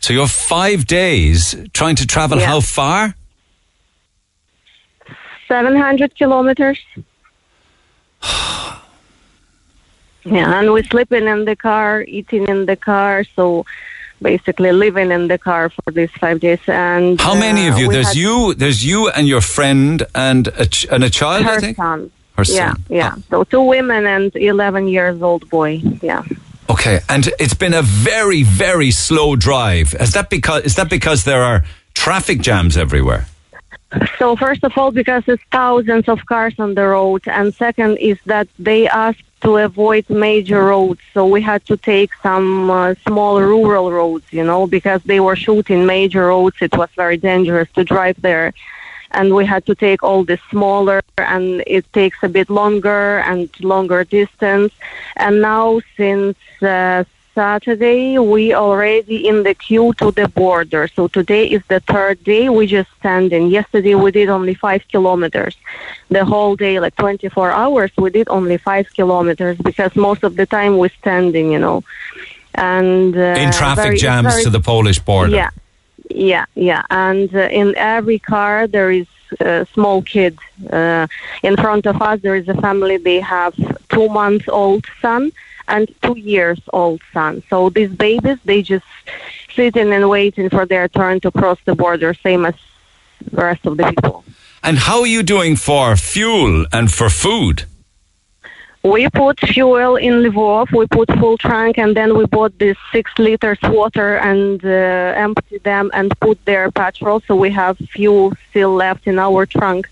So 0.00 0.12
you're 0.16 0.26
five 0.26 0.84
days 0.88 1.54
trying 1.74 1.94
to 1.94 2.06
travel 2.08 2.38
Yeah. 2.40 2.46
how 2.46 2.60
far? 2.60 3.14
700 5.46 6.16
kilometers. 6.16 6.80
yeah, 10.26 10.58
and 10.58 10.72
we're 10.72 10.82
sleeping 10.84 11.26
in 11.26 11.44
the 11.44 11.56
car, 11.56 12.02
eating 12.02 12.48
in 12.48 12.66
the 12.66 12.76
car, 12.76 13.24
so 13.36 13.64
basically 14.20 14.72
living 14.72 15.10
in 15.10 15.28
the 15.28 15.38
car 15.38 15.68
for 15.70 15.90
these 15.92 16.10
five 16.12 16.40
days. 16.40 16.60
And 16.68 17.20
How 17.20 17.34
many 17.34 17.68
of 17.68 17.74
uh, 17.74 17.78
you? 17.78 17.92
There's 17.92 18.16
you, 18.16 18.54
there's 18.54 18.84
you 18.84 19.08
and 19.10 19.28
your 19.28 19.40
friend 19.40 20.02
and 20.14 20.48
a, 20.48 20.66
ch- 20.66 20.86
and 20.90 21.04
a 21.04 21.10
child, 21.10 21.46
I 21.46 21.54
Her 21.54 21.60
think? 21.60 21.76
son. 21.76 22.10
Her 22.36 22.44
son 22.44 22.56
yeah, 22.56 22.72
son. 22.72 22.84
yeah. 22.88 23.16
So 23.30 23.44
two 23.44 23.62
women 23.62 24.06
and 24.06 24.34
11 24.34 24.88
years 24.88 25.22
old 25.22 25.48
boy. 25.48 25.80
Yeah. 26.02 26.22
Okay, 26.68 27.00
and 27.08 27.28
it's 27.38 27.54
been 27.54 27.74
a 27.74 27.82
very, 27.82 28.42
very 28.42 28.90
slow 28.90 29.36
drive. 29.36 29.94
Is 30.00 30.12
that 30.14 30.30
because 30.30 30.64
is 30.64 30.74
that 30.74 30.90
because 30.90 31.22
there 31.24 31.42
are 31.42 31.64
traffic 31.94 32.40
jams 32.40 32.76
everywhere? 32.76 33.26
So 34.18 34.34
first 34.34 34.64
of 34.64 34.76
all, 34.76 34.90
because 34.90 35.24
there's 35.26 35.40
thousands 35.52 36.08
of 36.08 36.26
cars 36.26 36.54
on 36.58 36.74
the 36.74 36.86
road, 36.88 37.22
and 37.28 37.54
second 37.54 37.98
is 37.98 38.18
that 38.26 38.48
they 38.58 38.88
asked 38.88 39.22
to 39.42 39.58
avoid 39.58 40.08
major 40.10 40.64
roads, 40.64 41.00
so 41.14 41.26
we 41.26 41.40
had 41.40 41.64
to 41.66 41.76
take 41.76 42.10
some 42.22 42.70
uh, 42.70 42.94
small 43.06 43.40
rural 43.40 43.92
roads, 43.92 44.26
you 44.32 44.42
know, 44.42 44.66
because 44.66 45.02
they 45.04 45.20
were 45.20 45.36
shooting 45.36 45.86
major 45.86 46.26
roads. 46.26 46.56
It 46.60 46.76
was 46.76 46.88
very 46.96 47.16
dangerous 47.16 47.68
to 47.74 47.84
drive 47.84 48.20
there, 48.22 48.52
and 49.12 49.34
we 49.34 49.44
had 49.46 49.64
to 49.66 49.74
take 49.74 50.02
all 50.02 50.24
the 50.24 50.38
smaller, 50.50 51.00
and 51.18 51.62
it 51.66 51.90
takes 51.92 52.18
a 52.22 52.28
bit 52.28 52.50
longer 52.50 53.18
and 53.20 53.48
longer 53.62 54.02
distance. 54.02 54.72
And 55.16 55.40
now 55.40 55.80
since 55.96 56.36
uh, 56.60 57.04
Saturday, 57.36 58.18
we 58.18 58.42
already 58.54 59.28
in 59.28 59.42
the 59.42 59.54
queue 59.54 59.92
to 60.00 60.10
the 60.10 60.26
border. 60.42 60.88
So 60.96 61.06
today 61.18 61.44
is 61.56 61.62
the 61.68 61.80
third 61.80 62.16
day. 62.24 62.48
We 62.48 62.66
just 62.66 62.90
standing. 62.98 63.42
Yesterday 63.58 63.94
we 63.94 64.10
did 64.10 64.28
only 64.38 64.54
five 64.54 64.82
kilometers. 64.94 65.54
The 66.16 66.24
whole 66.24 66.56
day, 66.56 66.80
like 66.80 66.96
24 66.96 67.50
hours, 67.50 67.90
we 67.98 68.08
did 68.18 68.26
only 68.30 68.56
five 68.56 68.86
kilometers 68.98 69.56
because 69.58 69.94
most 69.94 70.24
of 70.24 70.32
the 70.40 70.46
time 70.46 70.78
we're 70.78 70.96
standing, 71.02 71.52
you 71.52 71.58
know. 71.58 71.84
And 72.54 73.14
uh, 73.14 73.44
In 73.44 73.52
traffic 73.52 73.84
very- 73.84 73.98
jams 73.98 74.32
very- 74.32 74.44
to 74.44 74.50
the 74.50 74.60
Polish 74.72 74.98
border. 74.98 75.36
Yeah, 75.36 75.50
yeah, 76.32 76.46
yeah. 76.54 76.82
And 76.88 77.28
uh, 77.36 77.60
in 77.60 77.68
every 77.76 78.18
car 78.18 78.66
there 78.66 78.90
is 78.90 79.06
a 79.40 79.66
small 79.74 80.00
kid. 80.00 80.38
Uh, 80.72 81.06
in 81.42 81.54
front 81.64 81.84
of 81.86 82.00
us 82.00 82.18
there 82.24 82.36
is 82.42 82.48
a 82.48 82.58
family. 82.66 82.96
They 82.96 83.20
have 83.20 83.52
two 83.94 84.08
months 84.08 84.48
old 84.48 84.86
son 85.02 85.32
and 85.68 85.92
two 86.02 86.18
years 86.18 86.60
old 86.72 87.00
son. 87.12 87.42
So 87.50 87.70
these 87.70 87.90
babies 87.90 88.38
they 88.44 88.62
just 88.62 88.84
sitting 89.54 89.92
and 89.92 90.08
waiting 90.08 90.50
for 90.50 90.66
their 90.66 90.88
turn 90.88 91.20
to 91.20 91.30
cross 91.30 91.58
the 91.64 91.74
border, 91.74 92.14
same 92.14 92.44
as 92.44 92.54
the 93.30 93.42
rest 93.42 93.66
of 93.66 93.76
the 93.76 93.84
people. 93.84 94.24
And 94.62 94.78
how 94.78 95.00
are 95.00 95.06
you 95.06 95.22
doing 95.22 95.56
for 95.56 95.96
fuel 95.96 96.66
and 96.72 96.92
for 96.92 97.08
food? 97.08 97.64
We 98.86 99.10
put 99.10 99.40
fuel 99.40 99.96
in 99.96 100.14
Lvov. 100.22 100.70
We 100.70 100.86
put 100.86 101.08
full 101.18 101.36
tank, 101.38 101.76
and 101.76 101.96
then 101.96 102.16
we 102.16 102.24
bought 102.26 102.56
this 102.60 102.76
six 102.92 103.10
liters 103.18 103.58
water 103.64 104.18
and 104.18 104.64
uh, 104.64 105.26
empty 105.26 105.58
them 105.58 105.90
and 105.92 106.08
put 106.20 106.38
their 106.44 106.70
petrol. 106.70 107.20
So 107.26 107.34
we 107.34 107.50
have 107.50 107.76
fuel 107.78 108.32
still 108.50 108.74
left 108.74 109.08
in 109.08 109.18
our 109.18 109.44
trunk. 109.44 109.88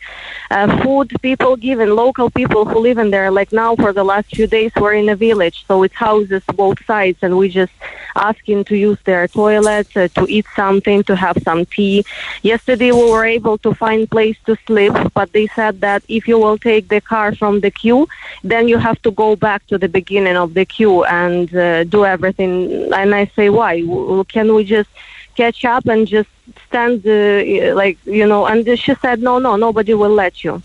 Uh, 0.49 0.81
food 0.83 1.11
people 1.23 1.57
given 1.57 1.97
local 1.97 2.31
people 2.31 2.65
who 2.65 2.79
live 2.79 2.99
in 2.99 3.11
there. 3.11 3.33
Like 3.33 3.51
now, 3.53 3.75
for 3.75 3.93
the 3.93 4.05
last 4.05 4.29
few 4.29 4.47
days, 4.47 4.71
we're 4.77 4.95
in 4.95 5.09
a 5.09 5.17
village, 5.17 5.65
so 5.67 5.83
it's 5.83 5.97
houses 5.97 6.45
both 6.55 6.79
sides, 6.87 7.19
and 7.23 7.37
we 7.37 7.49
just 7.49 7.73
asking 8.17 8.65
to 8.65 8.77
use 8.77 8.99
their 9.05 9.29
toilets, 9.29 9.97
uh, 9.97 10.09
to 10.15 10.27
eat 10.29 10.47
something, 10.55 11.03
to 11.05 11.17
have 11.17 11.37
some 11.43 11.65
tea. 11.67 12.05
Yesterday, 12.43 12.93
we 12.93 13.11
were 13.11 13.25
able 13.25 13.59
to 13.59 13.75
find 13.75 14.11
place 14.11 14.37
to 14.47 14.57
sleep, 14.67 14.93
but 15.15 15.33
they 15.33 15.47
said 15.49 15.81
that 15.81 16.03
if 16.09 16.27
you 16.29 16.39
will 16.39 16.59
take 16.59 16.89
the 16.89 17.01
car 17.01 17.35
from 17.35 17.61
the 17.61 17.71
queue, 17.71 18.09
then 18.43 18.69
you 18.69 18.79
have 18.79 19.01
to 19.03 19.11
go 19.11 19.37
back 19.37 19.67
to 19.67 19.79
the 19.79 19.89
beginning 19.89 20.37
of 20.37 20.55
the 20.55 20.65
queue 20.65 21.05
and 21.05 21.55
uh, 21.57 21.85
do 21.85 22.05
everything. 22.05 22.93
And 22.93 23.15
I 23.15 23.27
say, 23.37 23.51
why? 23.51 23.83
Can 24.29 24.55
we 24.55 24.65
just 24.65 24.91
catch 25.37 25.65
up 25.65 25.87
and 25.87 26.07
just 26.07 26.29
stand, 26.69 27.07
uh, 27.07 27.75
like, 27.75 27.99
you 28.05 28.27
know? 28.27 28.47
And 28.47 28.67
she 28.79 28.95
said, 28.95 29.21
no, 29.21 29.39
no, 29.39 29.57
nobody 29.57 29.95
will 29.95 30.15
let 30.15 30.45
you. 30.45 30.63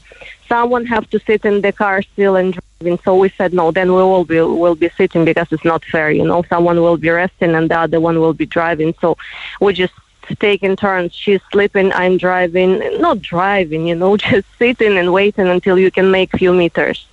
Someone 0.50 0.86
have 0.88 1.10
to 1.12 1.20
sit 1.20 1.46
in 1.46 1.62
the 1.62 1.72
car 1.72 2.02
still 2.02 2.36
and 2.36 2.54
driving. 2.80 3.00
So 3.06 3.16
we 3.16 3.30
said, 3.30 3.54
no, 3.54 3.72
then 3.72 3.90
we 3.90 4.02
will 4.02 4.26
be, 4.26 4.42
will 4.42 4.76
be 4.76 4.90
sitting 4.98 5.24
because 5.24 5.48
it's 5.52 5.64
not 5.64 5.86
fair, 5.86 6.10
you 6.12 6.26
know? 6.26 6.44
Someone 6.50 6.82
will 6.82 6.98
be 6.98 7.10
resting 7.10 7.54
and 7.56 7.70
the 7.70 7.80
other 7.80 8.00
one 8.00 8.20
will 8.20 8.34
be 8.34 8.48
driving. 8.48 8.94
So 9.00 9.16
we 9.62 9.74
just 9.74 9.94
taking 10.40 10.76
turns. 10.76 11.14
She's 11.14 11.42
sleeping, 11.52 11.92
I'm 11.94 12.18
driving. 12.18 12.80
Not 13.00 13.22
driving, 13.22 13.88
you 13.88 13.96
know, 13.96 14.18
just 14.30 14.48
sitting 14.58 14.98
and 14.98 15.14
waiting 15.14 15.48
until 15.48 15.78
you 15.78 15.92
can 15.92 16.10
make 16.12 16.36
few 16.36 16.54
meters, 16.54 17.06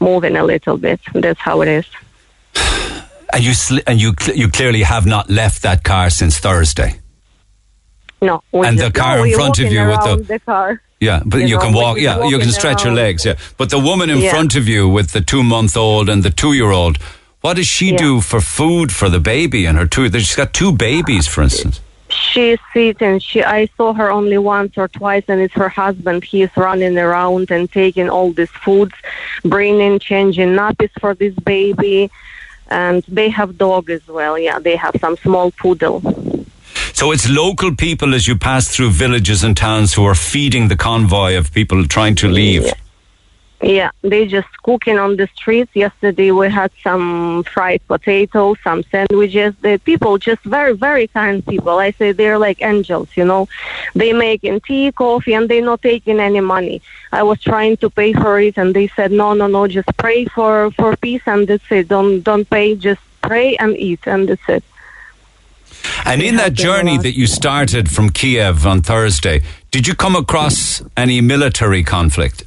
moving 0.00 0.36
a 0.36 0.44
little 0.44 0.76
bit. 0.76 1.00
That's 1.14 1.40
how 1.40 1.60
it 1.62 1.68
is. 1.68 1.86
And 3.32 3.44
you 3.44 3.52
and 3.86 4.02
you 4.02 4.12
cl- 4.18 4.36
you 4.36 4.48
clearly 4.48 4.82
have 4.82 5.06
not 5.06 5.30
left 5.30 5.62
that 5.62 5.84
car 5.84 6.10
since 6.10 6.40
Thursday. 6.40 6.98
No, 8.20 8.42
And 8.52 8.76
the 8.76 8.90
car 8.90 9.24
in 9.24 9.32
front 9.34 9.56
of 9.60 9.70
you 9.70 9.86
with 9.86 10.02
the- 10.02 10.24
the 10.26 10.40
car. 10.40 10.82
Yeah, 11.00 11.22
but 11.24 11.38
You 11.40 11.46
you, 11.46 11.54
know, 11.56 11.60
can 11.62 11.72
walk. 11.72 11.98
Yeah, 11.98 12.26
you 12.28 12.38
can 12.38 12.50
stretch 12.50 12.84
your 12.84 12.92
legs. 12.92 13.24
Yeah, 13.24 13.36
but 13.56 13.70
the 13.70 13.78
woman 13.78 14.10
in 14.10 14.18
Yeah. 14.18 14.30
front 14.30 14.54
of 14.54 14.68
you 14.68 14.86
with 14.86 15.12
the 15.12 15.22
two 15.22 15.42
month 15.42 15.74
old 15.76 16.10
and 16.10 16.22
the 16.22 16.30
two 16.30 16.52
year 16.52 16.70
old, 16.70 16.98
what 17.40 17.54
does 17.56 17.66
she 17.66 17.92
Yeah. 17.92 17.96
do 17.96 18.20
for 18.20 18.40
food 18.42 18.92
for 18.92 19.08
the 19.08 19.18
baby 19.18 19.64
and 19.64 19.78
her 19.78 19.86
two? 19.86 20.10
She's 20.10 20.36
got 20.36 20.52
two 20.52 20.72
babies, 20.72 21.26
for 21.26 21.42
instance. 21.42 21.80
She's 22.10 22.58
sitting. 22.74 23.18
She, 23.18 23.42
I 23.42 23.68
saw 23.78 23.94
her 23.94 24.10
only 24.12 24.36
once 24.36 24.72
or 24.76 24.88
twice, 24.88 25.24
and 25.28 25.40
it's 25.40 25.54
her 25.54 25.70
husband. 25.70 26.22
He's 26.24 26.50
running 26.54 26.98
around 26.98 27.50
and 27.50 27.70
taking 27.72 28.10
all 28.10 28.32
these 28.32 28.50
foods, 28.50 28.92
bringing, 29.42 29.98
changing 30.00 30.50
nappies 30.54 30.90
for 31.00 31.14
this 31.14 31.34
baby, 31.36 32.10
and 32.68 33.02
they 33.08 33.30
have 33.30 33.56
dog 33.56 33.88
as 33.90 34.06
well. 34.06 34.36
Yeah, 34.38 34.58
they 34.58 34.76
have 34.76 34.96
some 35.00 35.16
small 35.16 35.50
poodle. 35.52 36.02
So 36.92 37.12
it's 37.12 37.28
local 37.28 37.74
people 37.74 38.14
as 38.14 38.28
you 38.28 38.36
pass 38.36 38.68
through 38.68 38.90
villages 38.90 39.42
and 39.42 39.56
towns 39.56 39.94
who 39.94 40.04
are 40.04 40.14
feeding 40.14 40.68
the 40.68 40.76
convoy 40.76 41.36
of 41.36 41.52
people 41.52 41.86
trying 41.86 42.14
to 42.16 42.28
leave. 42.28 42.70
Yeah, 43.62 43.90
they 44.00 44.26
just 44.26 44.48
cooking 44.62 44.98
on 44.98 45.16
the 45.16 45.28
streets. 45.34 45.70
Yesterday 45.74 46.30
we 46.30 46.48
had 46.48 46.72
some 46.82 47.44
fried 47.44 47.86
potatoes, 47.86 48.56
some 48.64 48.82
sandwiches. 48.84 49.54
The 49.60 49.78
people 49.78 50.16
just 50.16 50.42
very, 50.44 50.74
very 50.74 51.08
kind 51.08 51.46
people. 51.46 51.78
I 51.78 51.90
say 51.90 52.12
they're 52.12 52.38
like 52.38 52.62
angels, 52.62 53.08
you 53.16 53.24
know. 53.26 53.48
They 53.94 54.14
making 54.14 54.60
tea, 54.60 54.92
coffee, 54.92 55.34
and 55.34 55.46
they're 55.46 55.62
not 55.62 55.82
taking 55.82 56.20
any 56.20 56.40
money. 56.40 56.80
I 57.12 57.22
was 57.22 57.38
trying 57.42 57.76
to 57.78 57.90
pay 57.90 58.14
for 58.14 58.40
it, 58.40 58.56
and 58.56 58.74
they 58.74 58.88
said 58.88 59.12
no, 59.12 59.34
no, 59.34 59.46
no. 59.46 59.68
Just 59.68 59.88
pray 59.98 60.24
for 60.24 60.70
for 60.70 60.96
peace, 60.96 61.22
and 61.26 61.46
that's 61.46 61.70
it. 61.70 61.88
Don't 61.88 62.22
don't 62.22 62.48
pay. 62.48 62.76
Just 62.76 63.02
pray 63.20 63.56
and 63.56 63.76
eat, 63.76 64.00
and 64.06 64.26
that's 64.26 64.48
it. 64.48 64.64
And 66.04 66.22
in 66.22 66.36
that 66.36 66.54
journey 66.54 66.98
that 66.98 67.16
you 67.16 67.26
started 67.26 67.90
from 67.90 68.10
Kiev 68.10 68.66
on 68.66 68.82
Thursday, 68.82 69.42
did 69.70 69.86
you 69.86 69.94
come 69.94 70.16
across 70.16 70.82
any 70.96 71.20
military 71.20 71.82
conflict? 71.82 72.44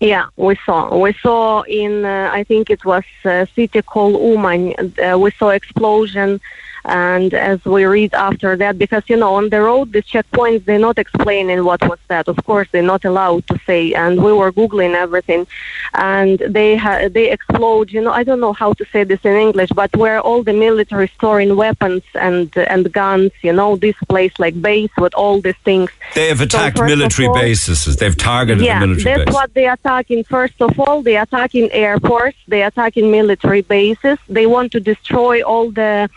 Yeah, 0.00 0.28
we 0.36 0.56
saw. 0.64 0.96
We 0.96 1.12
saw 1.22 1.62
in, 1.62 2.06
uh, 2.06 2.30
I 2.32 2.44
think 2.44 2.70
it 2.70 2.84
was 2.84 3.04
a 3.24 3.46
city 3.54 3.82
called 3.82 4.20
Uman, 4.20 4.94
uh, 4.98 5.18
we 5.18 5.30
saw 5.32 5.50
explosion. 5.50 6.40
And 6.84 7.34
as 7.34 7.64
we 7.64 7.84
read 7.84 8.14
after 8.14 8.56
that, 8.56 8.78
because, 8.78 9.02
you 9.06 9.16
know, 9.16 9.34
on 9.34 9.50
the 9.50 9.60
road, 9.60 9.92
the 9.92 10.02
checkpoints, 10.02 10.64
they're 10.64 10.78
not 10.78 10.98
explaining 10.98 11.64
what 11.64 11.80
was 11.88 11.98
that. 12.08 12.28
Of 12.28 12.38
course, 12.44 12.68
they're 12.72 12.82
not 12.82 13.04
allowed 13.04 13.46
to 13.48 13.58
say. 13.66 13.92
And 13.92 14.22
we 14.22 14.32
were 14.32 14.52
Googling 14.52 14.94
everything. 14.94 15.46
And 15.94 16.38
they, 16.38 16.76
ha- 16.76 17.08
they 17.10 17.30
explode, 17.30 17.90
you 17.90 18.00
know, 18.00 18.12
I 18.12 18.24
don't 18.24 18.40
know 18.40 18.52
how 18.52 18.72
to 18.74 18.84
say 18.92 19.04
this 19.04 19.20
in 19.24 19.34
English, 19.34 19.70
but 19.74 19.94
where 19.96 20.20
all 20.20 20.42
the 20.42 20.52
military 20.52 21.08
storing 21.08 21.56
weapons 21.56 22.02
and, 22.14 22.56
and 22.56 22.92
guns, 22.92 23.32
you 23.42 23.52
know, 23.52 23.76
this 23.76 23.96
place 24.08 24.32
like 24.38 24.60
base 24.60 24.90
with 24.98 25.14
all 25.14 25.40
these 25.40 25.56
things. 25.64 25.90
They 26.14 26.28
have 26.28 26.40
attacked 26.40 26.78
of 26.78 26.86
military 26.86 27.28
all- 27.28 27.34
bases. 27.34 27.96
They've 27.96 28.16
targeted 28.16 28.64
yeah, 28.64 28.80
the 28.80 28.86
military 28.86 29.16
that's 29.16 29.26
base. 29.26 29.34
what 29.34 29.54
they're 29.54 29.72
attacking. 29.72 30.24
First 30.24 30.60
of 30.60 30.78
all, 30.80 31.02
they're 31.02 31.22
attacking 31.22 31.70
airports. 31.72 32.38
They're 32.48 32.66
attacking 32.66 33.10
military 33.10 33.62
bases. 33.62 34.18
They 34.28 34.46
want 34.46 34.72
to 34.72 34.80
destroy 34.80 35.42
all 35.42 35.70
the 35.70 36.08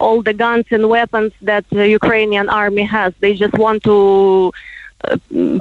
all 0.00 0.22
the 0.22 0.32
guns 0.32 0.66
and 0.70 0.88
weapons 0.88 1.32
that 1.42 1.64
the 1.70 1.86
Ukrainian 1.88 2.48
army 2.48 2.82
has. 2.82 3.12
They 3.20 3.34
just 3.34 3.54
want 3.64 3.82
to 3.84 4.52
uh, 5.04 5.16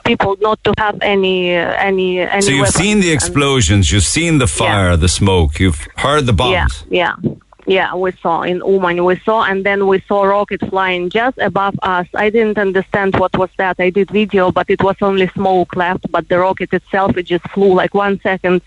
people 0.05 0.35
not 0.47 0.63
to 0.65 0.73
have 0.77 0.97
any 1.01 1.55
uh, 1.55 1.89
any 1.89 2.19
any. 2.19 2.41
so 2.41 2.51
you've 2.51 2.61
weapons. 2.61 2.75
seen 2.75 2.97
the 3.01 3.11
explosions, 3.11 3.91
you've 3.91 4.11
seen 4.19 4.33
the 4.43 4.47
fire, 4.47 4.97
the 4.97 5.11
smoke, 5.21 5.59
you've 5.59 5.87
heard 6.05 6.25
the 6.25 6.33
bombs. 6.33 6.83
Yeah, 6.89 7.15
yeah. 7.23 7.35
Yeah, 7.77 7.93
we 7.93 8.11
saw 8.13 8.41
in 8.41 8.63
Uman, 8.65 9.05
we 9.05 9.19
saw, 9.19 9.43
and 9.43 9.63
then 9.63 9.85
we 9.85 10.01
saw 10.07 10.23
rocket 10.23 10.61
flying 10.71 11.11
just 11.11 11.37
above 11.37 11.75
us. 11.83 12.07
I 12.15 12.31
didn't 12.31 12.57
understand 12.57 13.19
what 13.19 13.37
was 13.37 13.51
that. 13.57 13.75
I 13.77 13.91
did 13.91 14.09
video, 14.09 14.51
but 14.51 14.67
it 14.71 14.81
was 14.81 14.95
only 15.01 15.27
smoke 15.27 15.75
left, 15.75 16.09
but 16.09 16.27
the 16.29 16.39
rocket 16.39 16.73
itself, 16.73 17.15
it 17.15 17.27
just 17.27 17.47
flew 17.49 17.75
like 17.75 17.93
one 17.93 18.19
second 18.21 18.63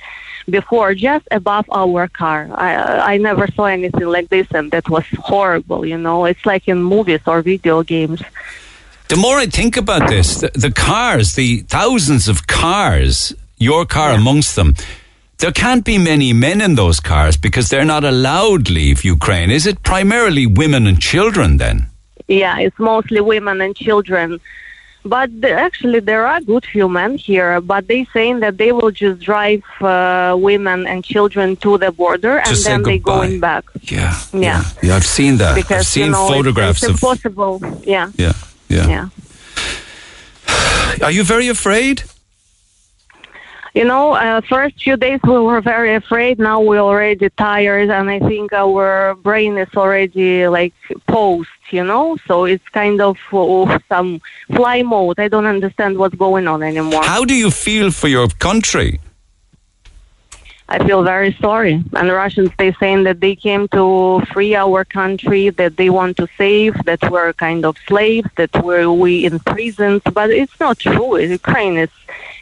before, 0.48 0.94
just 0.94 1.26
above 1.30 1.66
our 1.70 2.08
car. 2.08 2.48
I, 2.54 3.14
I 3.14 3.16
never 3.18 3.46
saw 3.48 3.64
anything 3.64 4.06
like 4.06 4.28
this, 4.28 4.46
and 4.52 4.70
that 4.72 4.88
was 4.88 5.04
horrible, 5.18 5.86
you 5.86 5.98
know. 5.98 6.24
It's 6.24 6.44
like 6.46 6.68
in 6.68 6.82
movies 6.82 7.20
or 7.26 7.42
video 7.42 7.82
games. 7.82 8.22
The 9.08 9.16
more 9.16 9.36
I 9.36 9.46
think 9.46 9.76
about 9.76 10.08
this, 10.08 10.40
the, 10.40 10.50
the 10.54 10.70
cars, 10.72 11.34
the 11.34 11.60
thousands 11.68 12.28
of 12.28 12.46
cars, 12.46 13.34
your 13.58 13.84
car 13.84 14.12
amongst 14.12 14.56
them, 14.56 14.74
there 15.38 15.52
can't 15.52 15.84
be 15.84 15.98
many 15.98 16.32
men 16.32 16.60
in 16.60 16.76
those 16.76 17.00
cars 17.00 17.36
because 17.36 17.68
they're 17.68 17.84
not 17.84 18.04
allowed 18.04 18.70
leave 18.70 19.04
Ukraine. 19.04 19.50
Is 19.50 19.66
it 19.66 19.82
primarily 19.82 20.46
women 20.46 20.86
and 20.86 21.00
children 21.00 21.56
then? 21.56 21.88
Yeah, 22.28 22.58
it's 22.60 22.78
mostly 22.78 23.20
women 23.20 23.60
and 23.60 23.74
children. 23.76 24.40
But 25.04 25.40
the, 25.40 25.50
actually, 25.50 26.00
there 26.00 26.26
are 26.26 26.40
good 26.40 26.64
few 26.64 26.88
men 26.88 27.18
here. 27.18 27.60
But 27.60 27.88
they 27.88 28.04
saying 28.12 28.40
that 28.40 28.56
they 28.56 28.70
will 28.72 28.90
just 28.92 29.20
drive 29.20 29.62
uh, 29.80 30.36
women 30.38 30.86
and 30.86 31.04
children 31.04 31.56
to 31.56 31.76
the 31.78 31.90
border, 31.90 32.38
and 32.38 32.56
then 32.56 32.82
they 32.82 32.98
going 32.98 33.40
back. 33.40 33.64
Yeah. 33.82 34.14
Yeah, 34.32 34.62
Yeah, 34.82 34.96
I've 34.96 35.04
seen 35.06 35.38
that. 35.38 35.54
because 35.56 35.80
I've 35.80 35.86
seen 35.86 36.06
you 36.06 36.12
know, 36.12 36.24
it's- 36.26 36.36
photographs 36.36 36.82
it's, 36.82 36.90
of. 36.90 36.94
impossible. 36.96 37.60
Yeah, 37.84 38.10
Yeah, 38.16 38.32
yeah. 38.68 38.86
yeah. 38.88 39.08
Are 41.02 41.10
you 41.10 41.24
very 41.24 41.48
afraid? 41.48 42.04
You 43.74 43.86
know, 43.86 44.12
uh, 44.12 44.42
first 44.42 44.82
few 44.82 44.98
days 44.98 45.20
we 45.24 45.38
were 45.38 45.62
very 45.62 45.94
afraid. 45.94 46.38
Now 46.38 46.60
we're 46.60 46.78
already 46.78 47.30
tired, 47.30 47.88
and 47.88 48.10
I 48.10 48.18
think 48.18 48.52
our 48.52 49.14
brain 49.14 49.56
is 49.56 49.68
already 49.74 50.46
like 50.46 50.74
paused. 51.06 51.48
You 51.70 51.84
know, 51.84 52.18
so 52.28 52.44
it's 52.44 52.68
kind 52.68 53.00
of 53.00 53.16
uh, 53.32 53.78
some 53.88 54.20
fly 54.54 54.82
mode. 54.82 55.18
I 55.18 55.28
don't 55.28 55.46
understand 55.46 55.96
what's 55.96 56.14
going 56.14 56.46
on 56.46 56.62
anymore. 56.62 57.02
How 57.02 57.24
do 57.24 57.34
you 57.34 57.50
feel 57.50 57.90
for 57.90 58.08
your 58.08 58.28
country? 58.28 59.00
I 60.68 60.78
feel 60.86 61.02
very 61.02 61.32
sorry. 61.40 61.82
And 61.94 62.08
the 62.08 62.14
Russians, 62.14 62.50
they 62.58 62.72
saying 62.74 63.04
that 63.04 63.20
they 63.20 63.36
came 63.36 63.68
to 63.68 64.22
free 64.32 64.54
our 64.54 64.84
country, 64.84 65.48
that 65.50 65.76
they 65.76 65.88
want 65.90 66.18
to 66.18 66.28
save, 66.38 66.74
that 66.84 67.10
we're 67.10 67.32
kind 67.32 67.64
of 67.64 67.76
slaves, 67.86 68.28
that 68.36 68.50
we're 68.62 68.90
we 68.90 69.24
in 69.24 69.38
prisons. 69.40 70.02
But 70.12 70.30
it's 70.30 70.58
not 70.60 70.78
true. 70.78 71.16
Ukraine 71.18 71.78
is 71.78 71.90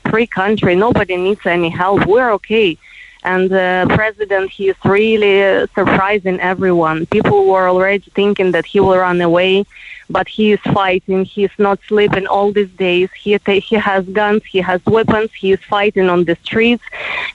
free 0.09 0.27
country. 0.27 0.75
Nobody 0.75 1.17
needs 1.17 1.45
any 1.47 1.69
help. 1.69 2.07
We're 2.07 2.33
okay. 2.33 2.79
And 3.23 3.51
the 3.51 3.87
president, 3.91 4.51
he 4.51 4.71
is 4.71 4.77
really 4.85 5.45
uh, 5.45 5.67
surprising 5.75 6.41
everyone. 6.41 7.07
People 7.07 7.47
were 7.47 7.69
already 7.69 8.11
thinking 8.15 8.53
that 8.53 8.65
he 8.65 8.81
will 8.81 8.97
run 8.97 9.21
away, 9.21 9.67
but 10.10 10.28
he 10.28 10.52
is 10.52 10.60
fighting. 10.74 11.26
He's 11.26 11.56
not 11.58 11.80
sleeping 11.88 12.28
all 12.28 12.52
these 12.52 12.70
days. 12.72 13.10
He 13.24 13.38
ta- 13.40 13.60
he 13.70 13.76
has 13.76 14.06
guns. 14.06 14.44
He 14.46 14.60
has 14.60 14.80
weapons. 14.86 15.32
He 15.34 15.52
is 15.52 15.60
fighting 15.62 16.10
on 16.10 16.26
the 16.26 16.36
streets 16.44 16.84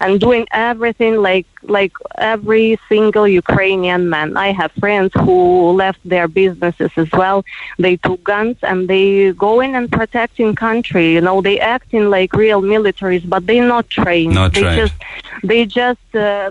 and 0.00 0.20
doing 0.20 0.46
everything 0.52 1.16
like 1.22 1.46
like 1.62 1.92
every 2.16 2.78
single 2.88 3.26
Ukrainian 3.28 4.08
man. 4.08 4.36
I 4.36 4.52
have 4.52 4.72
friends 4.72 5.12
who 5.14 5.72
left 5.72 6.00
their 6.04 6.26
businesses 6.26 6.90
as 6.96 7.10
well. 7.12 7.44
They 7.78 7.96
took 7.96 8.22
guns 8.24 8.56
and 8.62 8.88
they 8.88 9.32
go 9.32 9.60
in 9.60 9.74
and 9.74 9.90
protecting 9.90 10.54
country. 10.54 11.12
You 11.12 11.20
know, 11.20 11.42
they 11.42 11.60
acting 11.60 12.08
like 12.08 12.32
real 12.32 12.62
militaries, 12.62 13.28
but 13.28 13.46
they 13.46 13.60
not 13.60 13.90
trained. 13.90 14.34
Not 14.34 14.54
they 14.54 14.62
trained. 14.62 14.76
just 14.80 14.94
they 15.42 15.66
just. 15.66 16.14
Uh, 16.14 16.50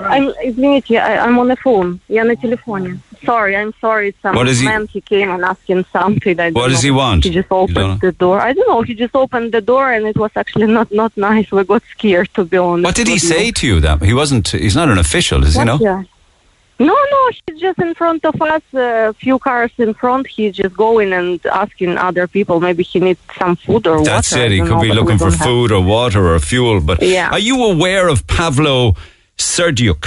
I'm, 0.00 0.32
извините, 0.44 0.98
I, 0.98 1.18
I'm 1.24 1.38
on 1.38 1.48
the 1.48 1.56
phone. 1.56 2.00
Я 2.08 2.24
на 2.24 2.36
телефоне. 2.36 2.98
Sorry, 3.24 3.56
I'm 3.56 3.72
sorry. 3.80 4.14
Some 4.22 4.34
What 4.34 4.48
is 4.48 4.60
he- 4.60 4.66
man 4.66 4.86
he 4.88 5.00
came 5.17 5.29
and 5.35 5.43
asking 5.53 5.83
something. 5.97 6.39
I 6.39 6.51
What 6.51 6.69
does 6.69 6.83
know. 6.83 6.87
he 6.87 6.91
want? 7.01 7.23
He 7.25 7.31
just 7.41 7.51
opened 7.51 8.01
the 8.01 8.11
door. 8.23 8.37
I 8.47 8.53
don't 8.55 8.67
know. 8.71 8.81
He 8.89 8.93
just 9.03 9.15
opened 9.23 9.49
the 9.57 9.61
door 9.71 9.85
and 9.95 10.03
it 10.11 10.17
was 10.23 10.31
actually 10.41 10.67
not 10.77 10.89
not 11.01 11.11
nice. 11.29 11.47
We 11.51 11.63
got 11.73 11.83
scared 11.95 12.29
to 12.35 12.41
be 12.51 12.57
honest. 12.57 12.85
What 12.87 12.95
did 12.99 13.07
he 13.07 13.17
with 13.17 13.23
you. 13.23 13.29
say 13.35 13.45
to 13.59 13.63
you? 13.71 13.77
That 13.85 13.97
he 14.11 14.13
wasn't. 14.21 14.45
He's 14.65 14.75
not 14.81 14.87
an 14.93 14.99
official, 15.07 15.39
is 15.47 15.53
he? 15.59 15.63
No. 15.71 15.77
Yeah. 15.89 16.03
No, 16.89 16.95
no, 17.15 17.21
he's 17.35 17.59
just 17.67 17.79
in 17.85 17.91
front 18.01 18.21
of 18.31 18.35
us, 18.53 18.61
a 18.75 19.11
few 19.23 19.37
cars 19.39 19.71
in 19.85 19.91
front. 20.01 20.23
He's 20.35 20.53
just 20.61 20.75
going 20.85 21.09
and 21.19 21.43
asking 21.63 21.91
other 21.97 22.25
people. 22.27 22.55
Maybe 22.67 22.83
he 22.91 22.97
needs 23.07 23.19
some 23.39 23.55
food 23.65 23.83
or 23.87 23.97
That's 24.03 24.31
water. 24.31 24.43
it. 24.43 24.51
I 24.51 24.55
He 24.57 24.59
could 24.61 24.69
know, 24.69 24.81
be 24.87 24.93
looking 24.99 25.17
for 25.17 25.31
don't 25.31 25.39
have- 25.39 25.47
food 25.49 25.69
or 25.71 25.81
water 25.97 26.21
or 26.33 26.37
fuel. 26.51 26.77
But 26.89 26.97
Yeah. 27.01 27.31
are 27.35 27.43
you 27.49 27.55
aware 27.73 28.05
of 28.13 28.17
Pavlo 28.27 28.77
Serdyuk? 29.39 30.03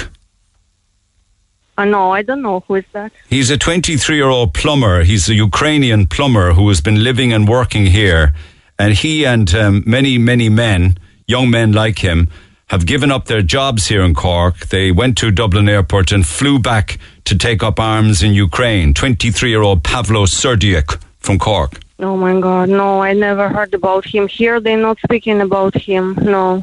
Uh, 1.81 1.85
no, 1.87 2.11
I 2.11 2.21
don't 2.21 2.43
know 2.43 2.61
who 2.69 2.75
is 2.75 2.85
that. 2.93 3.11
He's 3.31 3.49
a 3.49 3.57
23 3.57 4.15
year 4.15 4.29
old 4.29 4.53
plumber. 4.53 5.03
He's 5.03 5.31
a 5.31 5.35
Ukrainian 5.35 6.07
plumber 6.07 6.53
who 6.53 6.69
has 6.69 6.83
been 6.83 7.03
living 7.03 7.33
and 7.33 7.49
working 7.49 7.87
here. 7.87 8.35
And 8.79 8.93
he 8.93 9.25
and 9.25 9.55
um, 9.55 9.83
many, 9.87 10.19
many 10.19 10.51
men, 10.51 10.99
young 11.27 11.49
men 11.49 11.73
like 11.73 12.01
him, 12.01 12.29
have 12.67 12.85
given 12.85 13.11
up 13.11 13.25
their 13.25 13.41
jobs 13.41 13.87
here 13.87 14.03
in 14.03 14.13
Cork. 14.15 14.59
They 14.69 14.93
went 14.93 15.17
to 15.19 15.31
Dublin 15.31 15.71
Airport 15.71 16.13
and 16.13 16.27
flew 16.27 16.59
back 16.59 16.99
to 17.25 17.35
take 17.35 17.63
up 17.63 17.81
arms 17.81 18.23
in 18.23 18.35
Ukraine. 18.35 18.93
23 18.93 19.49
year 19.49 19.63
old 19.63 19.83
Pavlo 19.83 20.27
Serdyuk 20.27 21.01
from 21.19 21.39
Cork. 21.39 21.81
Oh 21.99 22.17
my 22.19 22.39
God, 22.39 22.69
no, 22.69 23.03
I 23.03 23.15
never 23.15 23.49
heard 23.49 23.73
about 23.73 24.05
him. 24.05 24.29
Here 24.29 24.61
they're 24.61 24.77
not 24.77 24.99
speaking 24.99 25.41
about 25.41 25.75
him. 25.75 26.15
No, 26.21 26.61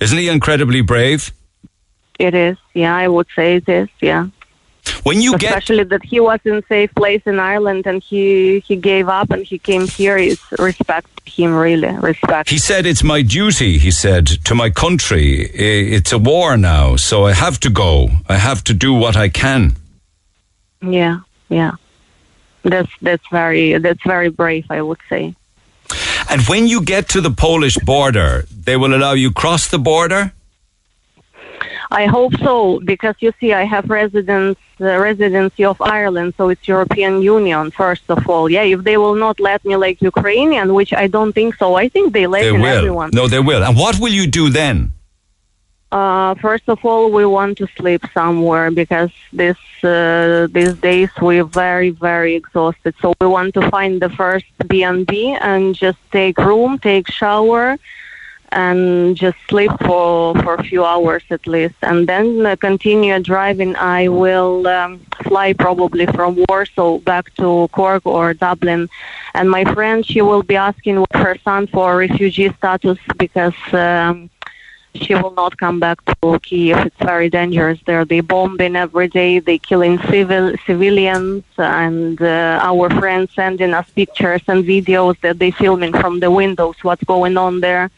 Isn't 0.00 0.18
he 0.18 0.28
incredibly 0.28 0.80
brave? 0.80 1.32
It 2.18 2.34
is. 2.34 2.56
Yeah, 2.74 2.94
I 2.96 3.08
would 3.08 3.28
say 3.34 3.56
it 3.56 3.68
is. 3.68 3.88
Yeah. 4.00 4.28
When 5.02 5.20
you 5.20 5.36
get 5.38 5.50
Especially 5.50 5.84
that 5.84 6.04
he 6.04 6.20
was 6.20 6.40
in 6.44 6.62
safe 6.68 6.94
place 6.94 7.22
in 7.26 7.38
Ireland 7.38 7.86
and 7.86 8.02
he 8.02 8.60
he 8.60 8.76
gave 8.76 9.08
up 9.08 9.30
and 9.30 9.44
he 9.44 9.58
came 9.58 9.86
here. 9.86 10.16
Is 10.16 10.40
respect 10.58 11.08
him 11.28 11.54
really 11.54 11.88
respect. 11.88 12.50
He 12.50 12.58
said, 12.58 12.86
It's 12.86 13.04
my 13.04 13.22
duty, 13.22 13.78
he 13.78 13.90
said, 13.90 14.26
to 14.44 14.54
my 14.54 14.70
country. 14.70 15.42
It's 15.42 16.12
a 16.12 16.18
war 16.18 16.56
now, 16.56 16.96
so 16.96 17.26
I 17.26 17.32
have 17.32 17.60
to 17.60 17.70
go. 17.70 18.10
I 18.28 18.36
have 18.36 18.64
to 18.64 18.74
do 18.74 18.94
what 18.94 19.16
I 19.16 19.28
can. 19.28 19.76
Yeah, 20.80 21.20
yeah. 21.48 21.72
That's 22.62 22.90
that's 23.00 23.26
very 23.30 23.78
that's 23.78 24.02
very 24.04 24.30
brave. 24.30 24.66
I 24.70 24.82
would 24.82 25.00
say. 25.08 25.34
And 26.30 26.42
when 26.42 26.66
you 26.66 26.82
get 26.82 27.08
to 27.10 27.20
the 27.20 27.30
Polish 27.30 27.78
border, 27.78 28.46
they 28.50 28.76
will 28.76 28.94
allow 28.94 29.12
you 29.12 29.32
cross 29.32 29.68
the 29.68 29.78
border? 29.78 30.32
I 31.90 32.06
hope 32.06 32.34
so 32.38 32.80
because 32.80 33.16
you 33.20 33.32
see, 33.40 33.52
I 33.52 33.64
have 33.64 33.88
residence 33.88 34.58
uh, 34.80 34.98
residency 34.98 35.64
of 35.64 35.80
Ireland, 35.80 36.34
so 36.36 36.50
it's 36.50 36.68
European 36.68 37.22
Union 37.22 37.70
first 37.70 38.04
of 38.08 38.28
all. 38.28 38.48
Yeah, 38.50 38.62
if 38.62 38.84
they 38.84 38.96
will 38.98 39.14
not 39.14 39.40
let 39.40 39.64
me 39.64 39.76
like 39.76 40.02
Ukrainian, 40.02 40.74
which 40.74 40.92
I 40.92 41.06
don't 41.06 41.32
think 41.32 41.54
so, 41.56 41.74
I 41.76 41.88
think 41.88 42.12
they 42.12 42.26
let 42.26 42.42
They 42.42 42.52
will. 42.52 42.66
everyone. 42.66 43.10
No, 43.14 43.26
they 43.26 43.40
will. 43.40 43.62
And 43.64 43.76
what 43.76 43.98
will 43.98 44.12
you 44.12 44.26
do 44.26 44.50
then? 44.50 44.92
Uh, 45.90 46.34
first 46.34 46.68
of 46.68 46.84
all, 46.84 47.10
we 47.10 47.24
want 47.24 47.56
to 47.56 47.66
sleep 47.78 48.02
somewhere 48.12 48.70
because 48.70 49.10
this 49.32 49.56
uh, 49.82 50.46
these 50.50 50.74
days 50.74 51.08
we're 51.20 51.44
very 51.44 51.88
very 51.88 52.34
exhausted. 52.34 52.94
So 53.00 53.14
we 53.20 53.26
want 53.26 53.54
to 53.54 53.70
find 53.70 54.02
the 54.02 54.10
first 54.10 54.44
B 54.66 54.82
and 54.82 55.06
B 55.06 55.34
and 55.40 55.74
just 55.74 55.98
take 56.12 56.36
room, 56.36 56.78
take 56.78 57.10
shower, 57.10 57.78
and 58.52 59.16
just 59.16 59.36
sleep 59.48 59.70
for 59.84 60.34
for 60.42 60.54
a 60.54 60.62
few 60.62 60.84
hours 60.84 61.22
at 61.30 61.46
least, 61.46 61.74
and 61.82 62.08
then 62.08 62.46
uh, 62.46 62.56
continue 62.56 63.18
driving. 63.20 63.76
I 63.76 64.08
will 64.08 64.66
um, 64.66 65.00
fly 65.24 65.52
probably 65.52 66.06
from 66.06 66.44
Warsaw 66.48 66.98
back 66.98 67.34
to 67.36 67.68
Cork 67.72 68.06
or 68.06 68.34
Dublin, 68.34 68.88
and 69.34 69.50
my 69.50 69.64
friend 69.74 70.04
she 70.04 70.22
will 70.22 70.42
be 70.42 70.56
asking 70.56 71.04
her 71.14 71.36
son 71.44 71.66
for 71.66 71.96
refugee 71.96 72.50
status 72.58 72.98
because. 73.18 73.54
Um, 73.72 74.30
she 74.94 75.14
will 75.14 75.32
not 75.34 75.56
come 75.56 75.78
back 75.78 75.98
to 76.06 76.38
Kiev. 76.40 76.78
It's 76.86 76.96
very 76.98 77.28
dangerous 77.28 77.78
there. 77.86 78.04
They 78.04 78.20
bombing 78.20 78.74
every 78.74 79.08
day. 79.08 79.38
They 79.38 79.58
killing 79.58 79.98
civil 80.10 80.54
civilians, 80.66 81.44
and 81.56 82.20
uh, 82.20 82.60
our 82.62 82.90
friends 82.90 83.32
sending 83.34 83.74
us 83.74 83.88
pictures 83.90 84.42
and 84.48 84.64
videos 84.64 85.20
that 85.20 85.38
they 85.38 85.50
filming 85.50 85.92
from 85.92 86.20
the 86.20 86.30
windows. 86.30 86.76
What's 86.82 87.04
going 87.04 87.36
on 87.36 87.60
there? 87.60 87.90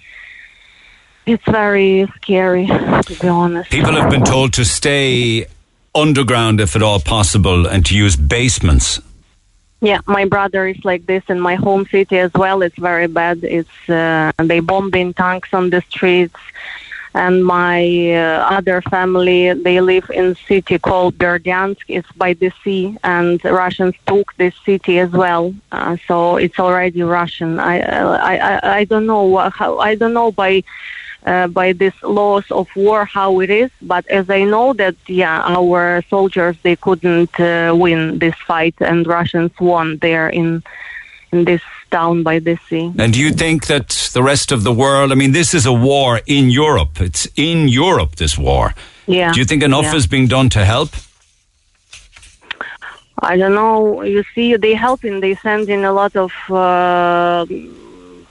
It's 1.30 1.44
very 1.44 2.10
scary, 2.16 2.66
to 2.66 3.16
be 3.20 3.28
honest. 3.28 3.70
People 3.70 3.92
have 3.92 4.10
been 4.10 4.24
told 4.24 4.52
to 4.54 4.64
stay 4.64 5.46
underground 5.94 6.60
if 6.60 6.74
at 6.74 6.82
all 6.82 6.98
possible 6.98 7.68
and 7.68 7.86
to 7.86 7.94
use 7.94 8.16
basements. 8.16 9.00
Yeah, 9.80 10.00
my 10.06 10.24
brother 10.24 10.66
is 10.66 10.84
like 10.84 11.06
this 11.06 11.22
in 11.28 11.38
my 11.38 11.54
home 11.54 11.86
city 11.86 12.18
as 12.18 12.32
well. 12.34 12.62
It's 12.62 12.76
very 12.76 13.06
bad. 13.06 13.44
It's 13.44 13.88
uh, 13.88 14.32
they 14.38 14.58
bombing 14.58 15.14
tanks 15.14 15.54
on 15.54 15.70
the 15.70 15.82
streets, 15.82 16.40
and 17.14 17.44
my 17.44 17.78
uh, 18.12 18.56
other 18.56 18.82
family 18.82 19.52
they 19.52 19.80
live 19.80 20.10
in 20.10 20.34
city 20.48 20.80
called 20.80 21.16
Berdyansk. 21.16 21.84
It's 21.86 22.10
by 22.12 22.32
the 22.32 22.50
sea, 22.64 22.98
and 23.04 23.42
Russians 23.44 23.94
took 24.04 24.36
this 24.36 24.54
city 24.66 24.98
as 24.98 25.10
well. 25.10 25.54
Uh, 25.70 25.96
so 26.08 26.38
it's 26.38 26.58
already 26.58 27.02
Russian. 27.02 27.60
I 27.60 27.74
I 27.78 28.34
I, 28.34 28.76
I 28.78 28.84
don't 28.84 29.06
know 29.06 29.36
how 29.50 29.78
I 29.78 29.94
don't 29.94 30.12
know 30.12 30.32
by. 30.32 30.64
Uh, 31.26 31.46
by 31.46 31.70
these 31.74 32.02
laws 32.02 32.50
of 32.50 32.66
war, 32.74 33.04
how 33.04 33.40
it 33.40 33.50
is, 33.50 33.70
but 33.82 34.06
as 34.08 34.30
I 34.30 34.42
know 34.44 34.72
that, 34.72 34.96
yeah, 35.06 35.42
our 35.42 36.02
soldiers 36.08 36.56
they 36.62 36.76
couldn't 36.76 37.38
uh, 37.38 37.74
win 37.76 38.18
this 38.18 38.34
fight, 38.46 38.74
and 38.80 39.06
Russians 39.06 39.52
won 39.60 39.98
there 39.98 40.30
in 40.30 40.62
in 41.30 41.44
this 41.44 41.60
town 41.90 42.22
by 42.22 42.38
the 42.38 42.56
sea. 42.68 42.92
And 42.98 43.12
do 43.12 43.20
you 43.20 43.32
think 43.32 43.66
that 43.66 44.10
the 44.14 44.22
rest 44.22 44.52
of 44.52 44.62
the 44.62 44.72
world, 44.72 45.12
I 45.12 45.14
mean, 45.14 45.32
this 45.32 45.52
is 45.54 45.66
a 45.66 45.72
war 45.72 46.20
in 46.26 46.50
Europe. 46.50 47.00
It's 47.00 47.28
in 47.36 47.68
Europe, 47.68 48.16
this 48.16 48.38
war. 48.38 48.74
Yeah. 49.06 49.32
Do 49.32 49.40
you 49.40 49.44
think 49.44 49.62
enough 49.62 49.84
yeah. 49.84 49.96
is 49.96 50.06
being 50.06 50.28
done 50.28 50.48
to 50.50 50.64
help? 50.64 50.90
I 53.22 53.36
don't 53.36 53.54
know. 53.54 54.02
You 54.02 54.24
see, 54.34 54.56
they 54.56 54.74
help 54.74 55.02
helping. 55.02 55.20
They 55.20 55.34
send 55.34 55.68
in 55.68 55.84
a 55.84 55.92
lot 55.92 56.16
of 56.16 56.32
uh, 56.50 57.44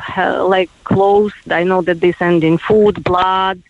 like 0.08 0.70
clothes. 0.84 1.34
I 1.50 1.64
know 1.64 1.82
that 1.82 2.00
they 2.00 2.12
send 2.14 2.44
in 2.44 2.58
food, 2.58 3.04
blood. 3.04 3.62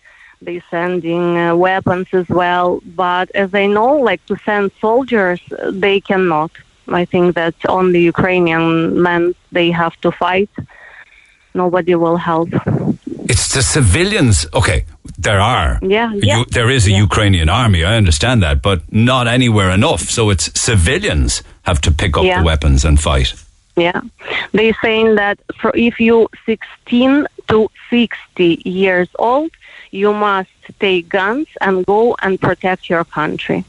They 0.41 0.61
sending 0.71 1.37
uh, 1.37 1.55
weapons 1.55 2.07
as 2.13 2.27
well. 2.29 2.81
But 2.85 3.29
as 3.35 3.53
I 3.53 3.65
know, 3.67 3.97
like 3.97 4.25
to 4.27 4.35
send 4.45 4.71
soldiers, 4.79 5.41
they 5.85 5.99
cannot. 5.99 6.51
I 6.87 7.05
think 7.05 7.35
that 7.35 7.55
only 7.67 7.99
Ukrainian 8.03 9.01
men 9.01 9.35
they 9.51 9.69
have 9.71 9.95
to 10.01 10.11
fight. 10.11 10.49
Nobody 11.53 11.95
will 11.95 12.17
help. 12.17 12.49
It's 13.31 13.53
the 13.53 13.61
civilians. 13.61 14.45
Okay, 14.53 14.85
there 15.17 15.39
are. 15.39 15.79
Yeah, 15.81 16.13
You- 16.13 16.21
yeah. 16.23 16.43
there 16.51 16.69
is 16.69 16.87
a 16.87 16.91
Ukrainian 16.91 17.49
army, 17.49 17.83
I 17.83 17.95
understand 17.97 18.41
that, 18.43 18.61
but 18.61 18.79
not 18.91 19.27
anywhere 19.27 19.71
enough. 19.71 20.01
So 20.09 20.29
it's 20.29 20.45
civilians 20.59 21.43
have 21.63 21.79
to 21.81 21.91
pick 21.91 22.17
up 22.17 22.23
Yeah. 22.23 22.39
the 22.39 22.45
weapons 22.45 22.85
and 22.85 22.99
fight. 22.99 23.33
Yeah, 23.79 24.01
they 24.51 24.73
saying 24.81 25.15
that 25.15 25.39
for 25.59 25.71
if 25.75 25.99
you 25.99 26.27
16 26.45 27.27
to 27.47 27.69
60 27.89 28.61
years 28.65 29.09
old, 29.17 29.51
you 29.91 30.13
must 30.13 30.49
take 30.79 31.09
guns 31.09 31.47
and 31.61 31.85
go 31.85 32.15
and 32.21 32.39
protect 32.39 32.89
your 32.89 33.05
country. 33.05 33.63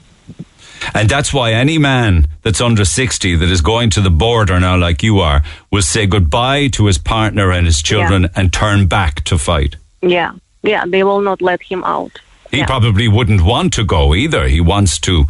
And 0.95 1.09
that's 1.09 1.33
why 1.33 1.53
any 1.53 1.79
man 1.79 2.27
that's 2.43 2.61
under 2.61 2.85
60 2.85 3.37
that 3.37 3.51
is 3.51 3.61
going 3.61 3.91
to 3.91 4.01
the 4.01 4.11
border 4.11 4.59
now, 4.59 4.77
like 4.77 5.03
you 5.03 5.21
are, 5.21 5.43
will 5.71 5.83
say 5.83 6.07
goodbye 6.07 6.69
to 6.69 6.87
his 6.87 6.99
partner 6.99 7.53
and 7.53 7.67
his 7.67 7.83
children 7.83 8.29
and 8.35 8.53
turn 8.53 8.87
back 8.87 9.23
to 9.25 9.39
fight. 9.39 9.77
Yeah, 10.03 10.33
yeah, 10.63 10.85
they 10.87 11.05
will 11.05 11.21
not 11.21 11.43
let 11.43 11.63
him 11.63 11.85
out. 11.85 12.19
He 12.51 12.65
probably 12.65 13.07
wouldn't 13.07 13.43
want 13.43 13.73
to 13.75 13.85
go 13.85 14.15
either. 14.15 14.49
He 14.49 14.61
wants 14.61 14.99
to 15.01 15.27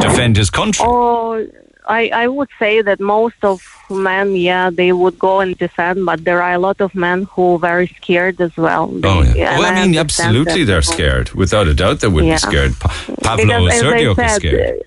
defend 0.00 0.36
his 0.38 0.48
country. 0.48 0.86
Oh, 0.88 1.46
I, 1.86 2.08
I 2.14 2.28
would 2.28 2.48
say 2.58 2.80
that 2.82 3.00
most 3.00 3.36
of 3.42 3.60
men, 3.90 4.36
yeah, 4.36 4.70
they 4.70 4.92
would 4.92 5.18
go 5.18 5.40
and 5.40 5.56
defend, 5.58 6.06
but 6.06 6.24
there 6.24 6.40
are 6.42 6.52
a 6.52 6.58
lot 6.58 6.80
of 6.80 6.94
men 6.94 7.24
who 7.24 7.54
are 7.54 7.58
very 7.58 7.88
scared 7.88 8.40
as 8.40 8.56
well. 8.56 8.86
They, 8.86 9.08
Oh, 9.08 9.22
yeah. 9.22 9.58
Well, 9.58 9.66
I 9.72 9.84
mean, 9.86 9.96
absolutely, 9.98 10.64
they're 10.64 10.82
scared. 10.82 11.30
Without 11.32 11.66
a 11.68 11.74
doubt, 11.74 12.00
they 12.00 12.08
would 12.08 12.24
Yeah. 12.24 12.34
be 12.34 12.38
scared. 12.38 12.78
Pa- 12.78 12.88
Pavlo 13.22 13.64
Because 13.66 13.82
Serdyuk 13.82 14.24
is 14.26 14.32
scared. 14.36 14.82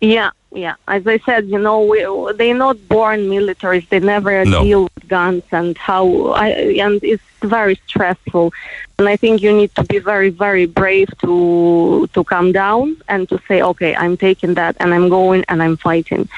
Yeah, 0.00 0.30
yeah. 0.56 0.74
As 0.88 1.06
I 1.06 1.18
said, 1.18 1.46
you 1.48 1.58
know, 1.58 1.82
we, 1.82 1.98
they're 2.38 2.54
not 2.66 2.76
born 2.88 3.20
militaries. 3.28 3.88
They 3.88 4.00
never 4.00 4.44
No. 4.44 4.62
deal 4.64 4.82
with 4.84 5.08
guns 5.08 5.44
and 5.52 5.76
how. 5.78 6.04
I, 6.32 6.48
and 6.86 6.98
it's 7.02 7.22
very 7.42 7.76
stressful. 7.86 8.52
And 8.98 9.08
I 9.08 9.16
think 9.16 9.42
you 9.42 9.52
need 9.52 9.74
to 9.74 9.84
be 9.84 9.98
very, 9.98 10.30
very 10.30 10.66
brave 10.66 11.08
to 11.22 12.08
to 12.14 12.24
come 12.24 12.52
down 12.52 12.96
and 13.08 13.28
to 13.28 13.36
say, 13.46 13.58
okay, 13.62 13.94
I'm 13.94 14.16
taking 14.16 14.54
that 14.54 14.76
and 14.80 14.94
I'm 14.94 15.08
going 15.08 15.44
and 15.48 15.62
I'm 15.62 15.76
fighting. 15.76 16.28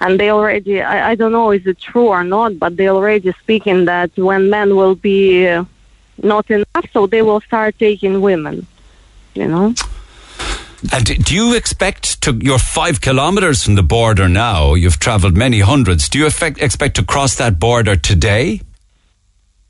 And 0.00 0.20
they 0.20 0.30
already, 0.30 0.82
I, 0.82 1.12
I 1.12 1.14
don't 1.14 1.32
know, 1.32 1.50
is 1.50 1.66
it 1.66 1.78
true 1.78 2.08
or 2.08 2.24
not, 2.24 2.58
but 2.58 2.76
they 2.76 2.88
already 2.88 3.32
speaking 3.42 3.86
that 3.86 4.10
when 4.16 4.50
men 4.50 4.76
will 4.76 4.96
be 4.96 5.46
not 6.22 6.50
enough, 6.50 6.86
so 6.92 7.06
they 7.06 7.22
will 7.22 7.40
start 7.40 7.78
taking 7.78 8.20
women. 8.20 8.66
You 9.34 9.48
know. 9.48 9.74
And 10.92 11.24
do 11.24 11.34
you 11.34 11.54
expect 11.54 12.22
to, 12.22 12.38
you're 12.40 12.58
five 12.58 13.00
kilometres 13.00 13.62
from 13.62 13.74
the 13.74 13.82
border 13.82 14.28
now, 14.28 14.74
you've 14.74 14.98
travelled 14.98 15.36
many 15.36 15.60
hundreds. 15.60 16.08
Do 16.08 16.18
you 16.18 16.26
expect, 16.26 16.60
expect 16.60 16.96
to 16.96 17.04
cross 17.04 17.36
that 17.36 17.58
border 17.58 17.96
today? 17.96 18.60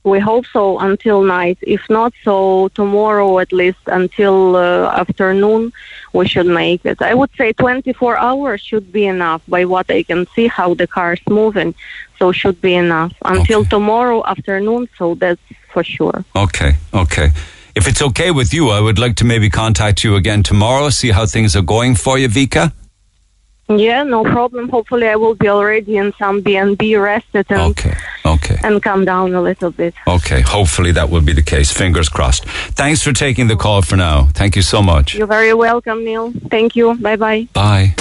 We 0.05 0.19
hope 0.21 0.45
so 0.53 0.79
until 0.81 1.23
night. 1.23 1.57
If 1.63 1.89
not, 1.89 2.13
so 2.25 2.69
tomorrow 2.75 3.39
at 3.39 3.53
least 3.53 3.79
until 3.87 4.55
uh, 4.55 4.91
afternoon, 4.91 5.73
we 6.13 6.29
should 6.29 6.47
make 6.47 6.85
it. 6.85 7.01
I 7.01 7.15
would 7.15 7.31
say 7.39 7.55
24 7.55 8.19
hours 8.19 8.61
should 8.61 8.93
be 8.93 9.07
enough 9.07 9.41
by 9.49 9.65
what 9.65 9.91
I 9.91 10.03
can 10.03 10.27
see 10.35 10.47
how 10.47 10.75
the 10.75 10.87
car 10.87 11.15
is 11.15 11.21
moving. 11.27 11.75
So 12.19 12.33
should 12.33 12.61
be 12.61 12.75
enough 12.75 13.15
until 13.25 13.65
tomorrow 13.65 14.23
afternoon. 14.27 14.89
So 14.99 15.15
that's 15.15 15.41
for 15.73 15.83
sure. 15.83 16.23
Okay, 16.37 16.77
okay. 16.93 17.31
If 17.75 17.89
it's 17.89 18.01
okay 18.03 18.31
with 18.31 18.55
you, 18.55 18.71
I 18.71 18.81
would 18.81 18.99
like 18.99 19.17
to 19.17 19.25
maybe 19.25 19.51
contact 19.51 20.05
you 20.05 20.15
again 20.17 20.43
tomorrow, 20.43 20.91
see 20.91 21.11
how 21.11 21.27
things 21.27 21.57
are 21.57 21.63
going 21.63 21.97
for 21.97 22.19
you, 22.19 22.29
Vika. 22.29 22.73
Yeah, 23.69 24.03
no 24.03 24.23
problem. 24.25 24.69
Hopefully, 24.69 25.09
I 25.09 25.17
will 25.17 25.35
be 25.35 25.49
already 25.49 25.97
in 25.97 26.13
some 26.19 26.43
B&B 26.43 26.97
rested 26.97 27.47
and 27.49 27.61
Okay, 27.71 27.95
okay. 28.27 28.59
and 28.63 28.83
come 28.83 29.07
down 29.07 29.35
a 29.35 29.41
little 29.41 29.71
bit. 29.71 29.95
Okay, 30.07 30.43
hopefully 30.43 30.93
that 30.93 31.09
will 31.09 31.23
be 31.23 31.33
the 31.33 31.43
case. 31.43 31.73
Fingers 31.73 32.11
crossed. 32.11 32.45
Thanks 32.77 33.03
for 33.03 33.13
taking 33.15 33.49
the 33.49 33.57
call 33.57 33.81
for 33.81 33.97
now. 33.97 34.29
Thank 34.35 34.55
you 34.55 34.63
so 34.63 34.83
much. 34.83 35.15
You're 35.15 35.27
very 35.27 35.55
welcome, 35.55 36.05
Neil. 36.05 36.33
Thank 36.51 36.77
you. 36.77 36.95
Bye 36.97 37.17
bye. 37.17 37.49
Bye. 37.55 37.95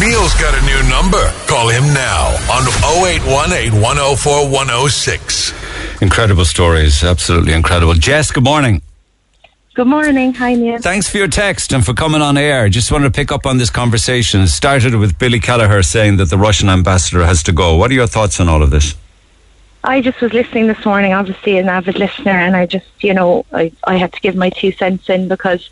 Neil's 0.00 0.34
got 0.34 0.54
a 0.54 0.64
new 0.64 0.88
number. 0.88 1.22
Call 1.48 1.68
him 1.68 1.82
now 1.92 2.28
on 2.54 2.62
0818 3.02 3.80
104 3.82 4.48
106. 4.50 5.52
Incredible 6.00 6.44
stories, 6.44 7.02
absolutely 7.02 7.54
incredible. 7.54 7.94
Jess, 7.94 8.30
good 8.30 8.44
morning. 8.44 8.80
Good 9.78 9.86
morning. 9.86 10.34
Hi, 10.34 10.56
Neil. 10.56 10.78
Thanks 10.78 11.08
for 11.08 11.18
your 11.18 11.28
text 11.28 11.72
and 11.72 11.86
for 11.86 11.94
coming 11.94 12.20
on 12.20 12.36
air. 12.36 12.68
Just 12.68 12.90
wanted 12.90 13.04
to 13.04 13.10
pick 13.12 13.30
up 13.30 13.46
on 13.46 13.58
this 13.58 13.70
conversation. 13.70 14.40
It 14.40 14.48
started 14.48 14.96
with 14.96 15.16
Billy 15.20 15.38
Kelleher 15.38 15.84
saying 15.84 16.16
that 16.16 16.30
the 16.30 16.36
Russian 16.36 16.68
ambassador 16.68 17.24
has 17.24 17.44
to 17.44 17.52
go. 17.52 17.76
What 17.76 17.92
are 17.92 17.94
your 17.94 18.08
thoughts 18.08 18.40
on 18.40 18.48
all 18.48 18.60
of 18.60 18.70
this? 18.70 18.96
I 19.84 20.00
just 20.00 20.20
was 20.20 20.32
listening 20.32 20.66
this 20.66 20.84
morning, 20.84 21.12
obviously 21.12 21.58
an 21.58 21.68
avid 21.68 21.96
listener, 21.96 22.32
and 22.32 22.56
I 22.56 22.66
just, 22.66 22.88
you 23.04 23.14
know, 23.14 23.46
I, 23.52 23.70
I 23.84 23.98
had 23.98 24.12
to 24.14 24.20
give 24.20 24.34
my 24.34 24.50
two 24.50 24.72
cents 24.72 25.08
in 25.08 25.28
because 25.28 25.70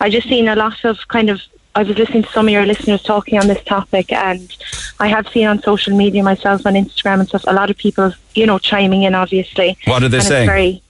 I 0.00 0.10
just 0.10 0.28
seen 0.28 0.48
a 0.48 0.56
lot 0.56 0.84
of 0.84 0.98
kind 1.06 1.30
of. 1.30 1.40
I 1.76 1.84
was 1.84 1.96
listening 1.96 2.24
to 2.24 2.30
some 2.30 2.48
of 2.48 2.52
your 2.52 2.66
listeners 2.66 3.04
talking 3.04 3.38
on 3.38 3.46
this 3.46 3.62
topic, 3.62 4.10
and 4.10 4.52
I 4.98 5.06
have 5.06 5.28
seen 5.28 5.46
on 5.46 5.62
social 5.62 5.96
media 5.96 6.24
myself 6.24 6.66
on 6.66 6.74
Instagram 6.74 7.20
and 7.20 7.28
stuff 7.28 7.44
a 7.46 7.52
lot 7.52 7.70
of 7.70 7.76
people, 7.76 8.12
you 8.34 8.46
know, 8.46 8.58
chiming 8.58 9.04
in. 9.04 9.14
Obviously, 9.14 9.78
What 9.84 10.02
are 10.02 10.08
they 10.08 10.18
saying? 10.18 10.80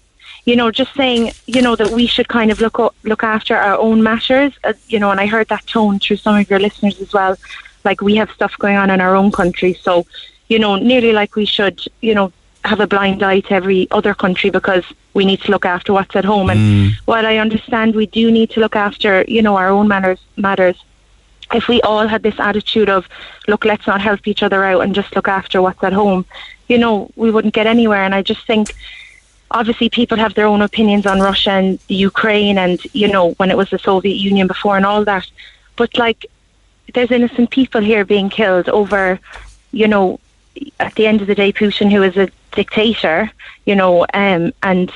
You 0.44 0.56
know, 0.56 0.70
just 0.70 0.94
saying, 0.94 1.32
you 1.46 1.62
know, 1.62 1.74
that 1.76 1.90
we 1.90 2.06
should 2.06 2.28
kind 2.28 2.50
of 2.50 2.60
look 2.60 2.78
o- 2.78 2.92
look 3.02 3.22
after 3.24 3.56
our 3.56 3.78
own 3.78 4.02
matters, 4.02 4.52
uh, 4.64 4.74
you 4.88 4.98
know, 4.98 5.10
and 5.10 5.20
I 5.20 5.26
heard 5.26 5.48
that 5.48 5.66
tone 5.66 5.98
through 5.98 6.18
some 6.18 6.36
of 6.36 6.48
your 6.50 6.58
listeners 6.60 7.00
as 7.00 7.12
well. 7.12 7.36
Like 7.84 8.00
we 8.02 8.16
have 8.16 8.30
stuff 8.30 8.52
going 8.58 8.76
on 8.76 8.90
in 8.90 9.00
our 9.00 9.14
own 9.16 9.30
country, 9.32 9.72
so 9.82 10.06
you 10.48 10.58
know, 10.58 10.76
nearly 10.76 11.12
like 11.12 11.34
we 11.36 11.46
should, 11.46 11.80
you 12.02 12.14
know, 12.14 12.30
have 12.64 12.80
a 12.80 12.86
blind 12.86 13.22
eye 13.22 13.40
to 13.40 13.52
every 13.54 13.88
other 13.90 14.14
country 14.14 14.50
because 14.50 14.84
we 15.14 15.24
need 15.24 15.40
to 15.42 15.50
look 15.50 15.64
after 15.64 15.92
what's 15.92 16.14
at 16.16 16.24
home. 16.24 16.50
And 16.50 16.60
Mm. 16.60 16.92
while 17.06 17.26
I 17.26 17.36
understand 17.38 17.94
we 17.94 18.06
do 18.06 18.30
need 18.30 18.50
to 18.50 18.60
look 18.60 18.76
after, 18.76 19.24
you 19.26 19.40
know, 19.42 19.56
our 19.56 19.68
own 19.68 19.88
matters 19.88 20.20
matters, 20.36 20.76
if 21.54 21.68
we 21.68 21.80
all 21.82 22.06
had 22.06 22.22
this 22.22 22.38
attitude 22.38 22.90
of, 22.90 23.06
look, 23.48 23.64
let's 23.64 23.86
not 23.86 24.00
help 24.00 24.26
each 24.26 24.42
other 24.42 24.64
out 24.64 24.80
and 24.82 24.94
just 24.94 25.14
look 25.16 25.28
after 25.28 25.62
what's 25.62 25.82
at 25.82 25.92
home, 25.92 26.24
you 26.68 26.78
know, 26.78 27.10
we 27.16 27.30
wouldn't 27.30 27.54
get 27.54 27.66
anywhere. 27.66 28.02
And 28.04 28.14
I 28.14 28.22
just 28.22 28.46
think, 28.46 28.74
obviously, 29.50 29.88
people 29.88 30.18
have 30.18 30.34
their 30.34 30.46
own 30.46 30.62
opinions 30.62 31.06
on 31.06 31.20
Russia 31.20 31.52
and 31.52 31.78
Ukraine 31.88 32.58
and, 32.58 32.82
you 32.92 33.08
know, 33.08 33.32
when 33.32 33.50
it 33.50 33.56
was 33.56 33.70
the 33.70 33.78
Soviet 33.78 34.16
Union 34.16 34.46
before 34.46 34.76
and 34.76 34.86
all 34.86 35.04
that. 35.04 35.26
But, 35.76 35.96
like, 35.96 36.26
there's 36.92 37.10
innocent 37.10 37.50
people 37.50 37.80
here 37.80 38.04
being 38.04 38.28
killed 38.28 38.68
over, 38.68 39.18
you 39.72 39.88
know, 39.88 40.20
at 40.78 40.94
the 40.94 41.06
end 41.06 41.20
of 41.20 41.26
the 41.26 41.34
day, 41.34 41.52
Putin, 41.52 41.90
who 41.90 42.02
is 42.02 42.16
a 42.16 42.28
dictator, 42.52 43.30
you 43.64 43.74
know, 43.74 44.06
um, 44.14 44.52
and 44.62 44.92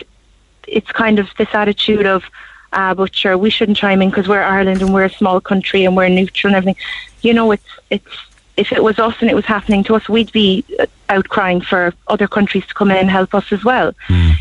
it's 0.66 0.90
kind 0.92 1.18
of 1.18 1.28
this 1.36 1.48
attitude 1.52 2.06
of, 2.06 2.24
uh, 2.72 2.94
but 2.94 3.14
sure, 3.14 3.36
we 3.36 3.50
shouldn't 3.50 3.78
chime 3.78 4.02
in 4.02 4.10
because 4.10 4.28
we're 4.28 4.42
Ireland 4.42 4.82
and 4.82 4.92
we're 4.92 5.04
a 5.04 5.10
small 5.10 5.40
country 5.40 5.84
and 5.84 5.96
we're 5.96 6.08
neutral 6.08 6.54
and 6.54 6.56
everything. 6.56 6.82
You 7.22 7.34
know, 7.34 7.50
it's 7.52 7.64
it's 7.90 8.16
if 8.58 8.72
it 8.72 8.82
was 8.82 8.98
us 8.98 9.14
and 9.20 9.30
it 9.30 9.36
was 9.40 9.46
happening 9.56 9.82
to 9.84 9.94
us, 9.94 10.08
we'd 10.08 10.32
be 10.32 10.64
out 11.08 11.28
crying 11.28 11.60
for 11.60 11.94
other 12.08 12.28
countries 12.36 12.66
to 12.66 12.74
come 12.74 12.90
in 12.90 12.96
and 12.98 13.10
help 13.10 13.34
us 13.34 13.52
as 13.52 13.62
well. 13.64 13.94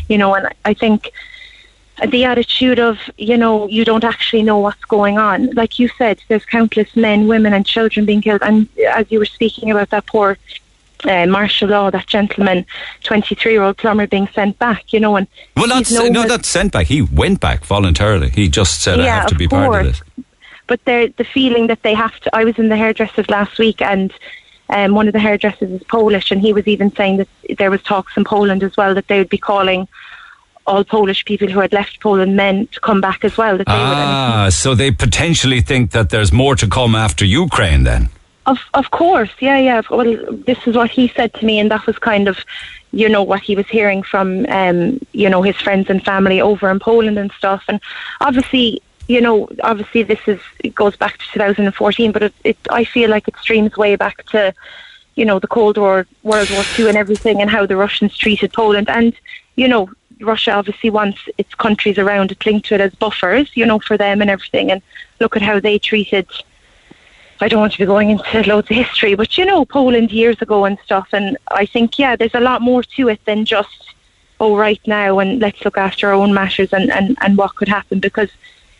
You 0.08 0.18
know, 0.18 0.34
and 0.34 0.48
I 0.64 0.74
think 0.74 1.10
the 2.16 2.24
attitude 2.24 2.78
of 2.78 2.98
you 3.16 3.36
know 3.36 3.66
you 3.76 3.84
don't 3.84 4.04
actually 4.04 4.42
know 4.42 4.58
what's 4.58 4.84
going 4.84 5.16
on. 5.18 5.38
Like 5.60 5.78
you 5.80 5.88
said, 5.98 6.20
there's 6.28 6.44
countless 6.44 6.90
men, 6.96 7.26
women, 7.28 7.52
and 7.52 7.64
children 7.66 8.06
being 8.06 8.22
killed. 8.22 8.42
And 8.42 8.68
as 8.94 9.10
you 9.12 9.18
were 9.18 9.32
speaking 9.38 9.70
about 9.70 9.90
that 9.90 10.06
poor 10.06 10.36
uh, 11.04 11.26
martial 11.26 11.68
law, 11.68 11.90
that 11.90 12.06
gentleman, 12.06 12.66
23 13.04 13.52
year 13.52 13.62
old 13.62 13.76
plumber 13.76 14.06
being 14.06 14.28
sent 14.34 14.58
back, 14.58 14.92
you 14.92 15.00
know, 15.00 15.16
and 15.16 15.26
Well, 15.56 15.68
not 15.68 15.90
no, 15.90 16.08
no- 16.08 16.24
not 16.24 16.44
sent 16.44 16.72
back. 16.72 16.86
He 16.86 17.02
went 17.02 17.40
back 17.40 17.64
voluntarily. 17.64 18.30
He 18.30 18.48
just 18.48 18.82
said, 18.82 19.00
"I 19.00 19.06
have 19.06 19.26
to 19.28 19.34
be 19.34 19.48
part 19.48 19.66
of 19.66 19.72
course. 19.72 19.86
this." 19.86 20.24
But 20.68 20.84
they're 20.84 21.08
the 21.08 21.24
feeling 21.24 21.66
that 21.66 21.82
they 21.82 21.94
have 21.94 22.18
to. 22.20 22.36
I 22.36 22.44
was 22.44 22.58
in 22.58 22.68
the 22.68 22.76
hairdressers 22.76 23.28
last 23.28 23.58
week, 23.58 23.82
and 23.82 24.12
um, 24.68 24.94
one 24.94 25.06
of 25.08 25.14
the 25.14 25.18
hairdressers 25.18 25.70
is 25.70 25.82
Polish, 25.84 26.30
and 26.30 26.40
he 26.40 26.52
was 26.52 26.66
even 26.68 26.94
saying 26.94 27.16
that 27.16 27.28
there 27.58 27.70
was 27.70 27.82
talks 27.82 28.16
in 28.16 28.24
Poland 28.24 28.62
as 28.62 28.76
well 28.76 28.94
that 28.94 29.08
they 29.08 29.18
would 29.18 29.30
be 29.30 29.38
calling 29.38 29.88
all 30.68 30.84
Polish 30.84 31.24
people 31.24 31.48
who 31.48 31.60
had 31.60 31.72
left 31.72 31.98
Poland 32.00 32.36
men 32.36 32.66
to 32.68 32.80
come 32.80 33.00
back 33.00 33.24
as 33.24 33.36
well. 33.36 33.56
That 33.56 33.66
they 33.66 33.72
would. 33.72 33.78
Ah, 33.78 34.48
so 34.50 34.74
they 34.74 34.90
potentially 34.90 35.62
think 35.62 35.92
that 35.92 36.10
there's 36.10 36.32
more 36.32 36.54
to 36.56 36.68
come 36.68 36.94
after 36.94 37.24
Ukraine. 37.24 37.84
Then, 37.84 38.10
Of 38.46 38.58
of 38.74 38.90
course, 38.90 39.30
yeah, 39.40 39.58
yeah. 39.58 39.80
Well, 39.90 40.10
this 40.46 40.58
is 40.66 40.76
what 40.76 40.90
he 40.90 41.08
said 41.08 41.32
to 41.34 41.46
me, 41.46 41.58
and 41.58 41.70
that 41.70 41.86
was 41.86 41.98
kind 41.98 42.28
of, 42.28 42.36
you 42.92 43.08
know, 43.08 43.22
what 43.22 43.40
he 43.40 43.56
was 43.56 43.66
hearing 43.68 44.02
from, 44.02 44.44
um, 44.60 45.00
you 45.12 45.28
know, 45.30 45.42
his 45.42 45.56
friends 45.56 45.88
and 45.88 46.04
family 46.04 46.38
over 46.40 46.70
in 46.70 46.78
Poland 46.78 47.18
and 47.18 47.32
stuff. 47.32 47.62
And 47.68 47.80
obviously, 48.20 48.82
you 49.08 49.20
know, 49.20 49.48
obviously 49.62 50.02
this 50.02 50.20
is 50.26 50.40
it 50.60 50.74
goes 50.74 50.96
back 50.96 51.18
to 51.18 51.24
2014, 51.32 52.12
but 52.12 52.22
it, 52.22 52.34
it 52.44 52.58
I 52.70 52.84
feel 52.84 53.10
like 53.10 53.26
it 53.26 53.36
streams 53.40 53.76
way 53.76 53.96
back 53.96 54.24
to, 54.26 54.54
you 55.16 55.24
know, 55.24 55.38
the 55.38 55.48
Cold 55.48 55.76
War, 55.78 56.06
World 56.22 56.50
War 56.50 56.62
Two, 56.74 56.88
and 56.88 56.96
everything, 56.96 57.40
and 57.40 57.50
how 57.50 57.66
the 57.66 57.76
Russians 57.76 58.16
treated 58.16 58.52
Poland. 58.52 58.88
And 58.88 59.14
you 59.56 59.66
know, 59.66 59.90
Russia 60.20 60.52
obviously 60.52 60.90
wants 60.90 61.20
its 61.38 61.54
countries 61.54 61.98
around 61.98 62.32
it 62.32 62.44
linked 62.46 62.68
to 62.68 62.74
it 62.76 62.80
as 62.80 62.94
buffers, 62.94 63.50
you 63.56 63.66
know, 63.66 63.78
for 63.80 63.96
them 63.96 64.20
and 64.20 64.30
everything. 64.30 64.70
And 64.70 64.82
look 65.20 65.36
at 65.36 65.42
how 65.42 65.58
they 65.58 65.78
treated 65.78 66.28
I 67.40 67.48
don't 67.48 67.60
want 67.60 67.72
to 67.74 67.78
be 67.78 67.86
going 67.86 68.10
into 68.10 68.42
loads 68.42 68.70
of 68.70 68.76
history, 68.76 69.14
but 69.14 69.38
you 69.38 69.44
know, 69.44 69.64
Poland 69.64 70.10
years 70.10 70.42
ago 70.42 70.64
and 70.64 70.78
stuff. 70.84 71.08
And 71.12 71.36
I 71.50 71.66
think, 71.66 71.98
yeah, 71.98 72.16
there's 72.16 72.34
a 72.34 72.40
lot 72.40 72.62
more 72.62 72.82
to 72.82 73.08
it 73.08 73.24
than 73.26 73.44
just, 73.44 73.94
oh, 74.40 74.56
right 74.56 74.80
now, 74.86 75.18
and 75.20 75.40
let's 75.40 75.64
look 75.64 75.78
after 75.78 76.08
our 76.08 76.14
own 76.14 76.34
matters 76.34 76.72
and, 76.72 76.90
and, 76.90 77.16
and 77.20 77.36
what 77.36 77.54
could 77.54 77.68
happen. 77.68 78.00
Because, 78.00 78.30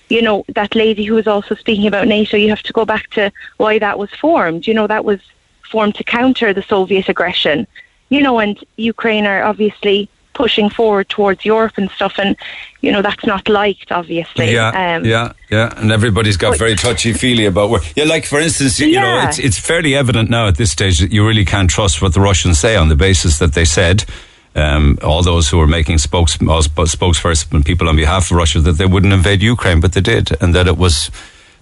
you 0.09 0.22
know, 0.22 0.44
that 0.55 0.74
lady 0.74 1.05
who 1.05 1.14
was 1.14 1.26
also 1.26 1.55
speaking 1.55 1.86
about 1.86 2.09
NATO, 2.09 2.36
you 2.36 2.48
have 2.48 2.62
to 2.62 2.72
go 2.72 2.85
back 2.85 3.10
to 3.10 3.30
why 3.56 3.78
that 3.78 3.98
was 3.98 4.10
formed. 4.10 4.66
You 4.66 4.74
know, 4.74 4.86
that 4.86 5.05
was 5.05 5.20
formed 5.70 5.94
to 5.97 6.05
counter 6.05 6.52
the 6.52 6.62
Soviet 6.62 7.09
aggression. 7.09 7.66
You 8.09 8.22
know, 8.22 8.39
and 8.39 8.59
Ukraine 8.76 9.26
are 9.26 9.43
obviously 9.43 10.09
pushing 10.39 10.70
forward 10.70 11.09
towards 11.09 11.44
Europe 11.44 11.74
and 11.76 11.90
stuff. 11.90 12.14
And, 12.16 12.36
you 12.80 12.93
know, 12.93 13.02
that's 13.02 13.26
not 13.26 13.48
liked, 13.48 13.90
obviously. 13.90 14.55
yeah, 14.55 14.94
Um, 14.94 15.05
yeah, 15.05 15.32
yeah, 15.51 15.74
and 15.76 15.90
everybody's 15.90 16.36
got 16.36 16.56
very 16.56 16.76
touchy 16.76 17.12
feely 17.12 17.44
about 17.44 17.70
where. 17.70 17.80
Yeah, 17.97 18.05
like 18.05 18.24
for 18.24 18.39
instance, 18.39 18.78
you, 18.78 18.86
you 18.86 19.01
know, 19.01 19.26
it's 19.28 19.39
it's 19.39 19.59
fairly 19.59 19.97
evident 19.97 20.30
now 20.30 20.47
at 20.47 20.56
this 20.56 20.70
stage 20.70 21.01
that 21.01 21.12
you 21.12 21.26
really 21.26 21.44
can't 21.44 21.68
trust 21.68 22.01
what 22.01 22.14
the 22.14 22.20
Russians 22.20 22.59
say 22.60 22.76
on 22.76 22.89
the 22.89 22.97
basis 22.97 23.40
that 23.40 23.52
they 23.52 23.64
said. 23.64 24.05
Um, 24.59 24.98
all 25.02 25.22
those 25.22 25.48
who 25.48 25.59
were 25.59 25.68
making 25.78 25.98
spokes, 25.98 26.32
sp- 26.35 26.90
spokesperson 26.97 27.64
people 27.64 27.89
on 27.89 27.97
behalf 27.97 28.30
of 28.30 28.36
Russia 28.36 28.60
that 28.60 28.76
they 28.78 28.86
wouldn't 28.86 29.12
invade 29.12 29.40
Ukraine, 29.43 29.80
but 29.80 29.93
they 29.93 30.01
did, 30.01 30.26
and 30.43 30.55
that 30.55 30.66
it 30.66 30.76
was 30.76 31.10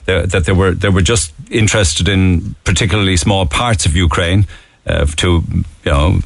that 0.07 0.45
they 0.47 0.53
were 0.53 0.73
they 0.73 0.89
were 0.89 1.03
just 1.03 1.35
interested 1.51 2.09
in 2.09 2.55
particularly 2.65 3.17
small 3.17 3.45
parts 3.45 3.87
of 3.87 3.97
Ukraine 3.97 4.47
uh, 4.87 5.05
to 5.17 5.43
you 5.85 5.93
know 5.93 6.21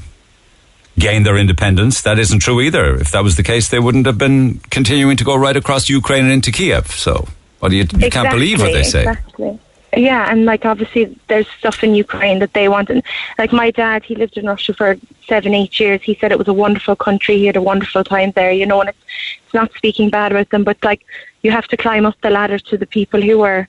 gain 0.99 1.23
their 1.23 1.39
independence. 1.39 2.03
That 2.03 2.19
isn't 2.19 2.41
true 2.41 2.61
either. 2.61 2.95
If 2.95 3.11
that 3.13 3.25
was 3.25 3.37
the 3.37 3.43
case, 3.43 3.69
they 3.69 3.79
wouldn't 3.79 4.07
have 4.07 4.19
been 4.19 4.61
continuing 4.71 5.17
to 5.17 5.25
go 5.25 5.35
right 5.35 5.57
across 5.57 5.89
Ukraine 5.89 6.25
and 6.25 6.33
into 6.33 6.53
Kiev. 6.53 6.89
So, 6.89 7.27
what 7.61 7.71
do 7.71 7.77
you, 7.77 7.87
you 7.99 8.11
can't 8.11 8.31
believe 8.31 8.61
what 8.61 8.73
they 8.73 8.83
say. 8.83 9.01
Exactly. 9.09 9.59
Yeah, 9.97 10.31
and 10.31 10.45
like 10.45 10.65
obviously 10.65 11.19
there's 11.29 11.49
stuff 11.49 11.83
in 11.83 11.95
Ukraine 11.95 12.39
that 12.39 12.53
they 12.53 12.69
want. 12.69 12.91
And 12.91 13.03
like 13.39 13.53
my 13.53 13.71
dad, 13.71 14.05
he 14.05 14.15
lived 14.15 14.37
in 14.37 14.47
Russia 14.47 14.73
for 14.73 14.97
seven, 15.27 15.53
eight 15.53 15.79
years. 15.81 16.01
He 16.03 16.15
said 16.15 16.31
it 16.31 16.39
was 16.39 16.49
a 16.49 16.53
wonderful 16.53 16.97
country. 16.97 17.39
He 17.39 17.47
had 17.47 17.57
a 17.57 17.62
wonderful 17.62 18.05
time 18.05 18.31
there, 18.33 18.53
you 18.53 18.67
know, 18.67 18.81
and 18.81 18.91
it's, 18.91 18.99
it's 19.45 19.55
not 19.55 19.73
speaking 19.75 20.09
bad 20.11 20.31
about 20.33 20.51
them, 20.51 20.62
but 20.62 20.79
like 20.85 21.05
you 21.43 21.51
have 21.51 21.67
to 21.69 21.77
climb 21.77 22.07
up 22.07 22.15
the 22.21 22.31
ladder 22.31 22.59
to 22.59 22.77
the 22.79 22.87
people 22.87 23.21
who 23.21 23.41
are, 23.41 23.69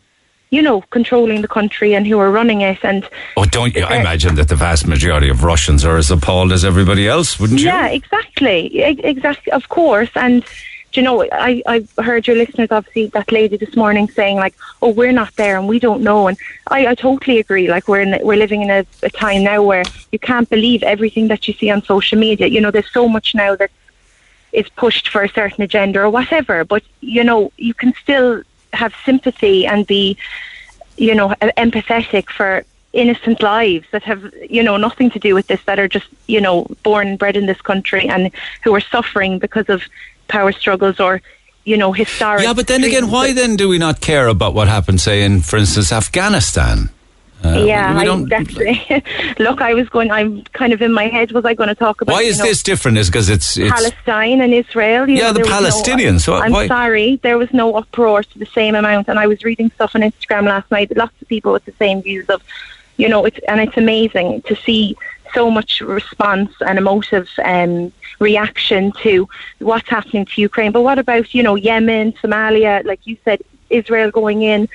you 0.52 0.62
know, 0.62 0.82
controlling 0.92 1.42
the 1.42 1.48
country 1.48 1.96
and 1.96 2.06
who 2.06 2.20
are 2.20 2.30
running 2.30 2.62
it. 2.62 2.80
And 2.84 3.08
Oh, 3.38 3.46
don't 3.46 3.76
you? 3.76 3.84
I 3.84 3.98
imagine 3.98 4.36
that 4.36 4.50
the 4.50 4.56
vast 4.56 4.86
majority 4.86 5.30
of 5.30 5.44
Russians 5.44 5.84
are 5.86 5.98
as 5.98 6.12
appalled 6.12 6.52
as 6.52 6.64
everybody 6.64 7.08
else, 7.08 7.40
wouldn't 7.40 7.62
you? 7.62 7.68
Yeah, 7.68 7.88
exactly. 7.88 8.80
Exactly, 8.84 9.52
of 9.54 9.70
course. 9.70 10.12
And 10.16 10.46
you 10.96 11.04
know, 11.04 11.24
I 11.32 11.62
I 11.66 11.86
heard 12.02 12.28
your 12.28 12.36
listeners 12.36 12.70
obviously 12.72 13.08
that 13.08 13.32
lady 13.32 13.58
this 13.58 13.76
morning 13.76 14.10
saying 14.10 14.38
like, 14.38 14.56
"Oh, 14.82 14.90
we're 14.90 15.12
not 15.12 15.36
there 15.36 15.58
and 15.58 15.68
we 15.68 15.80
don't 15.80 16.02
know." 16.02 16.28
And 16.28 16.38
I, 16.68 16.88
I 16.88 16.96
totally 16.96 17.40
agree. 17.40 17.70
Like 17.70 17.88
we're 17.88 18.02
in, 18.02 18.20
we're 18.24 18.38
living 18.38 18.62
in 18.62 18.70
a, 18.70 18.86
a 19.04 19.10
time 19.10 19.44
now 19.44 19.64
where 19.64 19.84
you 20.12 20.20
can't 20.20 20.50
believe 20.50 20.84
everything 20.84 21.28
that 21.30 21.48
you 21.48 21.54
see 21.54 21.70
on 21.70 21.82
social 21.84 22.18
media. 22.18 22.48
You 22.48 22.62
know, 22.62 22.72
there's 22.72 22.92
so 22.92 23.08
much 23.08 23.36
now 23.36 23.56
that 23.56 23.72
is 24.52 24.68
pushed 24.70 25.08
for 25.10 25.24
a 25.24 25.30
certain 25.30 25.64
agenda 25.64 26.02
or 26.02 26.10
whatever. 26.10 26.66
But 26.66 26.84
you 27.00 27.24
know, 27.24 27.52
you 27.58 27.74
can 27.74 27.94
still 28.02 28.44
have 28.74 28.94
sympathy 29.06 29.66
and 29.66 29.86
be, 29.86 30.18
you 30.98 31.16
know, 31.16 31.30
empathetic 31.58 32.30
for 32.30 32.66
innocent 32.94 33.42
lives 33.42 33.88
that 33.92 34.04
have, 34.04 34.34
you 34.50 34.62
know, 34.64 34.78
nothing 34.78 35.10
to 35.12 35.20
do 35.20 35.34
with 35.34 35.48
this, 35.48 35.64
that 35.64 35.80
are 35.80 35.88
just, 35.88 36.08
you 36.28 36.42
know, 36.42 36.68
born 36.84 37.08
and 37.08 37.20
bred 37.20 37.38
in 37.38 37.46
this 37.46 37.62
country 37.62 38.08
and 38.08 38.32
who 38.64 38.76
are 38.76 38.82
suffering 38.82 39.40
because 39.40 39.70
of 39.70 39.82
power 40.38 40.52
struggles 40.62 40.98
or, 41.00 41.14
you 41.70 41.78
know, 41.82 41.92
historic. 42.04 42.44
Yeah, 42.44 42.54
but 42.60 42.68
then 42.72 42.84
again, 42.90 43.06
why 43.16 43.34
then 43.34 43.52
do 43.62 43.66
we 43.74 43.78
not 43.88 43.96
care 44.02 44.28
about 44.28 44.54
what 44.58 44.68
happened, 44.78 45.00
say, 45.02 45.18
in, 45.28 45.42
for 45.42 45.58
instance, 45.58 45.92
Afghanistan? 45.92 46.90
Uh, 47.44 47.64
yeah, 47.66 47.96
we 47.96 48.02
I, 48.02 48.06
don't. 48.10 48.30
that's 48.30 48.54
look. 49.46 49.62
I 49.70 49.74
was 49.80 49.90
going. 49.90 50.12
I'm 50.12 50.44
kind 50.62 50.74
of 50.74 50.80
in 50.88 50.94
my 50.94 51.08
head. 51.16 51.32
Was 51.32 51.44
I 51.52 51.56
going 51.56 51.70
to 51.76 51.80
talk 51.86 51.98
about? 52.02 52.14
Why 52.14 52.22
you 52.22 52.30
is 52.34 52.38
know, 52.38 52.46
this 52.46 52.62
different? 52.62 53.00
Is 53.00 53.10
because 53.10 53.30
it's 53.36 53.58
it's 53.58 53.72
Palestine 53.72 54.42
and 54.46 54.54
Israel. 54.54 55.10
You 55.10 55.18
Yeah, 55.18 55.32
know, 55.32 55.40
the 55.42 55.50
Palestinians. 55.58 56.28
No, 56.28 56.36
I'm 56.36 56.52
why- 56.52 56.68
sorry, 56.68 57.20
there 57.24 57.40
was 57.44 57.52
no 57.52 57.74
uproar 57.82 58.22
to 58.32 58.36
the 58.44 58.46
same 58.60 58.76
amount. 58.76 59.08
And 59.10 59.18
I 59.18 59.26
was 59.26 59.40
reading 59.44 59.72
stuff 59.78 59.96
on 59.96 60.02
Instagram 60.10 60.44
last 60.54 60.70
night. 60.70 60.96
Lots 60.96 61.20
of 61.20 61.28
people 61.36 61.52
with 61.52 61.66
the 61.66 61.74
same 61.84 61.98
views 62.04 62.28
of, 62.30 62.44
you 63.02 63.10
know, 63.10 63.26
it's 63.26 63.40
and 63.50 63.58
it's 63.60 63.78
amazing 63.86 64.44
to 64.44 64.54
see 64.56 64.96
so 65.34 65.50
much 65.50 65.82
response 65.82 66.52
and 66.68 66.78
emotive 66.78 67.28
um, 67.44 67.92
reaction 68.22 68.92
to 69.04 69.28
what's 69.60 69.90
happening 69.90 70.26
to 70.26 70.42
Ukraine. 70.50 70.72
But 70.72 70.84
what 70.84 71.00
about 71.00 71.34
you 71.36 71.44
know 71.44 71.56
Yemen, 71.56 72.14
Somalia? 72.14 72.74
Like 72.86 73.02
you 73.06 73.18
said. 73.26 73.42
Israel 73.82 74.12
going 74.12 74.42
in, 74.42 74.68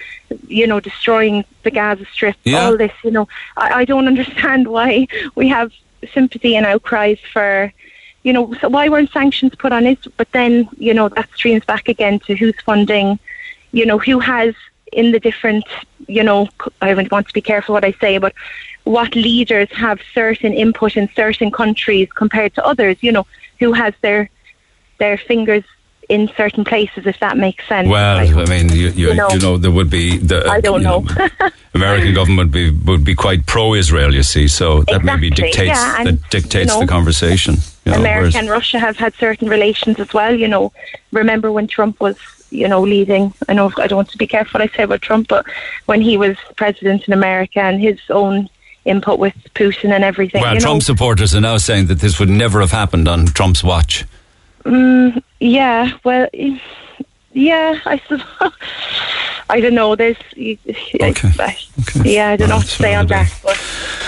you 0.48 0.66
know, 0.66 0.80
destroying 0.80 1.44
the 1.64 1.70
Gaza 1.70 2.06
Strip, 2.14 2.34
Yeah. 2.44 2.64
all 2.64 2.78
this, 2.78 2.92
you 3.04 3.10
know, 3.10 3.28
I, 3.54 3.66
I 3.80 3.84
don't 3.84 4.06
understand 4.12 4.68
why 4.68 5.06
we 5.34 5.48
have 5.48 5.70
sympathy 6.14 6.56
and 6.56 6.64
outcries 6.64 7.18
for 7.34 7.50
you 8.26 8.32
know, 8.32 8.52
so 8.60 8.68
why 8.68 8.88
weren't 8.88 9.12
sanctions 9.12 9.54
put 9.54 9.72
on 9.72 9.86
it? 9.86 10.00
But 10.16 10.28
then, 10.32 10.68
you 10.78 10.92
know, 10.92 11.08
that 11.10 11.28
streams 11.36 11.64
back 11.64 11.88
again 11.88 12.18
to 12.26 12.34
who's 12.34 12.58
funding, 12.64 13.20
you 13.70 13.86
know, 13.86 13.98
who 13.98 14.18
has 14.18 14.52
in 14.92 15.12
the 15.12 15.20
different, 15.20 15.64
you 16.08 16.24
know, 16.24 16.48
I 16.80 16.92
want 16.94 17.28
to 17.28 17.32
be 17.34 17.40
careful 17.40 17.74
what 17.74 17.84
I 17.84 17.92
say, 18.00 18.18
but 18.18 18.34
what 18.86 19.16
leaders 19.16 19.68
have 19.72 19.98
certain 20.14 20.52
input 20.52 20.96
in 20.96 21.08
certain 21.16 21.50
countries 21.50 22.08
compared 22.12 22.54
to 22.54 22.64
others, 22.64 22.96
you 23.00 23.10
know, 23.10 23.26
who 23.58 23.72
has 23.72 23.92
their 24.00 24.30
their 24.98 25.18
fingers 25.18 25.64
in 26.08 26.30
certain 26.36 26.64
places, 26.64 27.04
if 27.04 27.18
that 27.18 27.36
makes 27.36 27.66
sense. 27.66 27.88
Well, 27.88 28.18
I 28.18 28.44
mean, 28.44 28.68
you, 28.68 28.90
you, 28.90 29.08
You 29.08 29.14
know. 29.14 29.28
you 29.30 29.40
know, 29.40 29.56
there 29.56 29.72
would 29.72 29.90
be 29.90 30.18
the. 30.18 30.46
I 30.48 30.60
don't 30.60 30.82
you 30.82 30.86
know. 30.86 31.04
American 31.74 32.14
government 32.14 32.38
would 32.38 32.52
be 32.52 32.70
would 32.70 33.04
be 33.04 33.16
quite 33.16 33.44
pro-Israel, 33.46 34.14
you 34.14 34.22
see. 34.22 34.46
So 34.46 34.84
that 34.84 35.02
maybe 35.02 35.30
dictates 35.30 35.66
yeah, 35.66 35.96
and, 35.98 36.06
that 36.06 36.30
dictates 36.30 36.68
know, 36.68 36.80
the 36.80 36.86
conversation. 36.86 37.56
You 37.84 37.92
know, 37.92 37.98
America 37.98 38.38
and 38.38 38.48
Russia 38.48 38.78
have 38.78 38.96
had 38.96 39.14
certain 39.14 39.48
relations 39.48 39.98
as 39.98 40.14
well. 40.14 40.32
You 40.32 40.46
know, 40.46 40.72
remember 41.10 41.50
when 41.50 41.66
Trump 41.66 42.00
was, 42.00 42.16
you 42.50 42.68
know, 42.68 42.82
leading? 42.82 43.34
I 43.48 43.54
know 43.54 43.72
I 43.76 43.88
don't 43.88 43.96
want 43.96 44.10
to 44.10 44.18
be 44.18 44.28
careful 44.28 44.60
what 44.60 44.70
I 44.70 44.76
say 44.76 44.84
about 44.84 45.02
Trump, 45.02 45.26
but 45.26 45.44
when 45.86 46.00
he 46.00 46.16
was 46.16 46.36
president 46.54 47.08
in 47.08 47.12
America 47.12 47.60
and 47.60 47.80
his 47.80 47.98
own 48.10 48.48
input 48.86 49.18
with 49.18 49.34
Putin 49.54 49.92
and 49.92 50.04
everything. 50.04 50.42
well, 50.42 50.56
Trump 50.56 50.76
know, 50.76 50.80
supporters 50.80 51.34
are 51.34 51.40
now 51.40 51.56
saying 51.56 51.86
that 51.86 52.00
this 52.00 52.18
would 52.18 52.28
never 52.28 52.60
have 52.60 52.72
happened 52.72 53.08
on 53.08 53.26
Trump's 53.26 53.62
watch. 53.62 54.04
Mm, 54.64 55.22
yeah, 55.40 55.92
well, 56.04 56.28
yeah, 57.32 57.78
I 57.84 57.98
suppose. 58.08 58.52
I 59.48 59.60
don't 59.60 59.74
know. 59.74 59.94
There's, 59.94 60.16
okay. 60.36 61.56
yeah, 62.04 62.30
I 62.30 62.36
don't 62.36 62.48
know 62.48 62.56
what 62.56 62.66
to 62.66 62.82
say 62.82 62.94
on 62.94 63.06
that, 63.06 63.32
but 63.44 63.62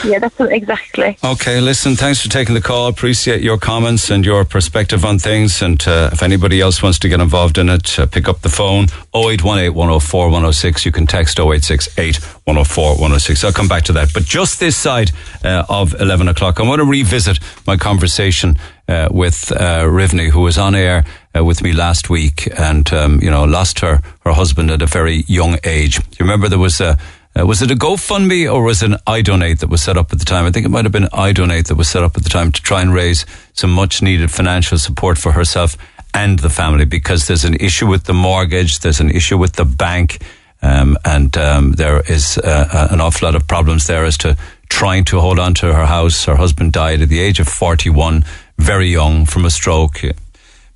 yeah, 0.04 0.18
that's 0.18 0.36
what- 0.38 0.52
exactly. 0.52 1.16
Okay, 1.22 1.60
listen, 1.60 1.94
thanks 1.94 2.20
for 2.22 2.28
taking 2.28 2.54
the 2.54 2.60
call. 2.60 2.88
Appreciate 2.88 3.40
your 3.40 3.56
comments 3.58 4.10
and 4.10 4.24
your 4.24 4.44
perspective 4.44 5.04
on 5.04 5.18
things. 5.18 5.62
And 5.62 5.80
uh, 5.86 6.10
if 6.12 6.22
anybody 6.22 6.60
else 6.60 6.82
wants 6.82 6.98
to 7.00 7.08
get 7.08 7.20
involved 7.20 7.56
in 7.58 7.68
it, 7.68 7.98
uh, 7.98 8.06
pick 8.06 8.28
up 8.28 8.40
the 8.40 8.48
phone 8.48 8.84
0818 9.14 9.74
104 9.74 10.24
106. 10.26 10.84
You 10.84 10.92
can 10.92 11.06
text 11.06 11.38
0868 11.38 12.16
104 12.44 12.90
106. 12.92 13.44
I'll 13.44 13.52
come 13.52 13.68
back 13.68 13.84
to 13.84 13.92
that. 13.92 14.12
But 14.12 14.24
just 14.24 14.58
this 14.58 14.76
side 14.76 15.12
uh, 15.44 15.64
of 15.68 15.94
11 16.00 16.26
o'clock, 16.28 16.58
I 16.58 16.64
want 16.64 16.80
to 16.80 16.84
revisit 16.84 17.38
my 17.66 17.76
conversation 17.76 18.56
uh, 18.88 19.08
with 19.10 19.52
uh, 19.52 19.82
Rivney, 19.84 20.30
who 20.30 20.40
was 20.40 20.58
on 20.58 20.74
air 20.74 21.04
uh, 21.36 21.44
with 21.44 21.62
me 21.62 21.72
last 21.72 22.10
week 22.10 22.48
and, 22.58 22.92
um, 22.92 23.20
you 23.20 23.30
know, 23.30 23.44
lost 23.44 23.80
her, 23.80 24.00
her 24.20 24.32
husband 24.32 24.70
at 24.70 24.82
a 24.82 24.86
very 24.86 25.24
young 25.26 25.58
age. 25.64 25.98
You 25.98 26.04
remember 26.20 26.48
there 26.48 26.58
was 26.58 26.80
a 26.80 26.98
uh, 27.38 27.46
was 27.46 27.62
it 27.62 27.70
a 27.70 27.74
GoFundMe 27.74 28.52
or 28.52 28.64
was 28.64 28.82
it 28.82 28.90
an 28.90 28.98
iDonate 29.06 29.60
that 29.60 29.68
was 29.68 29.82
set 29.82 29.96
up 29.96 30.12
at 30.12 30.18
the 30.18 30.24
time? 30.24 30.44
I 30.44 30.50
think 30.50 30.66
it 30.66 30.70
might 30.70 30.84
have 30.84 30.92
been 30.92 31.04
iDonate 31.04 31.68
that 31.68 31.76
was 31.76 31.88
set 31.88 32.02
up 32.02 32.16
at 32.16 32.24
the 32.24 32.28
time 32.28 32.50
to 32.52 32.62
try 32.62 32.82
and 32.82 32.92
raise 32.92 33.26
some 33.52 33.70
much 33.70 34.02
needed 34.02 34.30
financial 34.30 34.78
support 34.78 35.18
for 35.18 35.32
herself 35.32 35.76
and 36.14 36.38
the 36.40 36.50
family 36.50 36.84
because 36.84 37.26
there's 37.26 37.44
an 37.44 37.54
issue 37.56 37.86
with 37.86 38.04
the 38.04 38.14
mortgage, 38.14 38.80
there's 38.80 39.00
an 39.00 39.10
issue 39.10 39.38
with 39.38 39.52
the 39.52 39.64
bank, 39.64 40.22
um, 40.62 40.96
and 41.04 41.36
um, 41.36 41.72
there 41.72 42.00
is 42.10 42.38
uh, 42.38 42.88
an 42.90 43.00
awful 43.00 43.26
lot 43.26 43.36
of 43.36 43.46
problems 43.46 43.86
there 43.86 44.04
as 44.04 44.18
to 44.18 44.36
trying 44.68 45.04
to 45.04 45.20
hold 45.20 45.38
on 45.38 45.54
to 45.54 45.72
her 45.72 45.86
house. 45.86 46.24
Her 46.24 46.36
husband 46.36 46.72
died 46.72 47.02
at 47.02 47.08
the 47.08 47.20
age 47.20 47.38
of 47.38 47.48
41, 47.48 48.24
very 48.58 48.88
young 48.88 49.26
from 49.26 49.44
a 49.44 49.50
stroke 49.50 50.00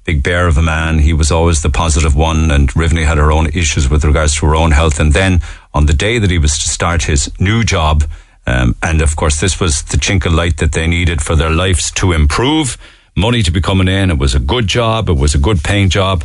big 0.05 0.23
bear 0.23 0.47
of 0.47 0.57
a 0.57 0.63
man. 0.63 0.99
He 0.99 1.13
was 1.13 1.31
always 1.31 1.63
the 1.63 1.71
positive 1.71 2.15
one, 2.15 2.51
and 2.51 2.69
Rivney 2.71 3.05
had 3.05 3.19
her 3.19 3.31
own 3.31 3.47
issues 3.49 3.89
with 3.89 4.05
regards 4.05 4.35
to 4.37 4.47
her 4.47 4.57
own 4.57 4.73
health. 4.73 4.99
And 4.99 5.13
then 5.13 5.41
on 5.75 5.87
the 5.87 5.93
day 5.93 6.19
that 6.19 6.31
he 6.31 6.39
was 6.39 6.59
to 6.59 6.69
start 6.69 7.05
his 7.05 7.31
new 7.39 7.65
job, 7.65 8.05
um, 8.47 8.75
and 8.83 9.01
of 9.01 9.15
course, 9.15 9.41
this 9.41 9.61
was 9.61 9.83
the 9.83 9.97
chink 9.97 10.27
of 10.27 10.33
light 10.33 10.57
that 10.57 10.73
they 10.73 10.87
needed 10.87 11.23
for 11.23 11.37
their 11.37 11.51
lives 11.51 11.91
to 11.93 12.13
improve, 12.13 12.77
money 13.15 13.43
to 13.43 13.53
be 13.53 13.61
coming 13.61 13.89
in. 13.89 14.11
It 14.11 14.19
was 14.19 14.35
a 14.35 14.41
good 14.41 14.67
job. 14.67 15.09
It 15.09 15.17
was 15.17 15.35
a 15.35 15.39
good 15.39 15.63
paying 15.63 15.89
job. 15.89 16.25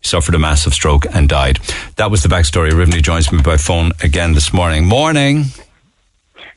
He 0.00 0.08
suffered 0.08 0.34
a 0.34 0.38
massive 0.38 0.72
stroke 0.72 1.04
and 1.12 1.28
died. 1.28 1.58
That 1.96 2.10
was 2.10 2.22
the 2.22 2.28
backstory. 2.28 2.70
Rivney 2.70 3.02
joins 3.02 3.30
me 3.30 3.42
by 3.42 3.58
phone 3.58 3.92
again 4.02 4.32
this 4.32 4.52
morning. 4.52 4.86
Morning. 4.86 5.46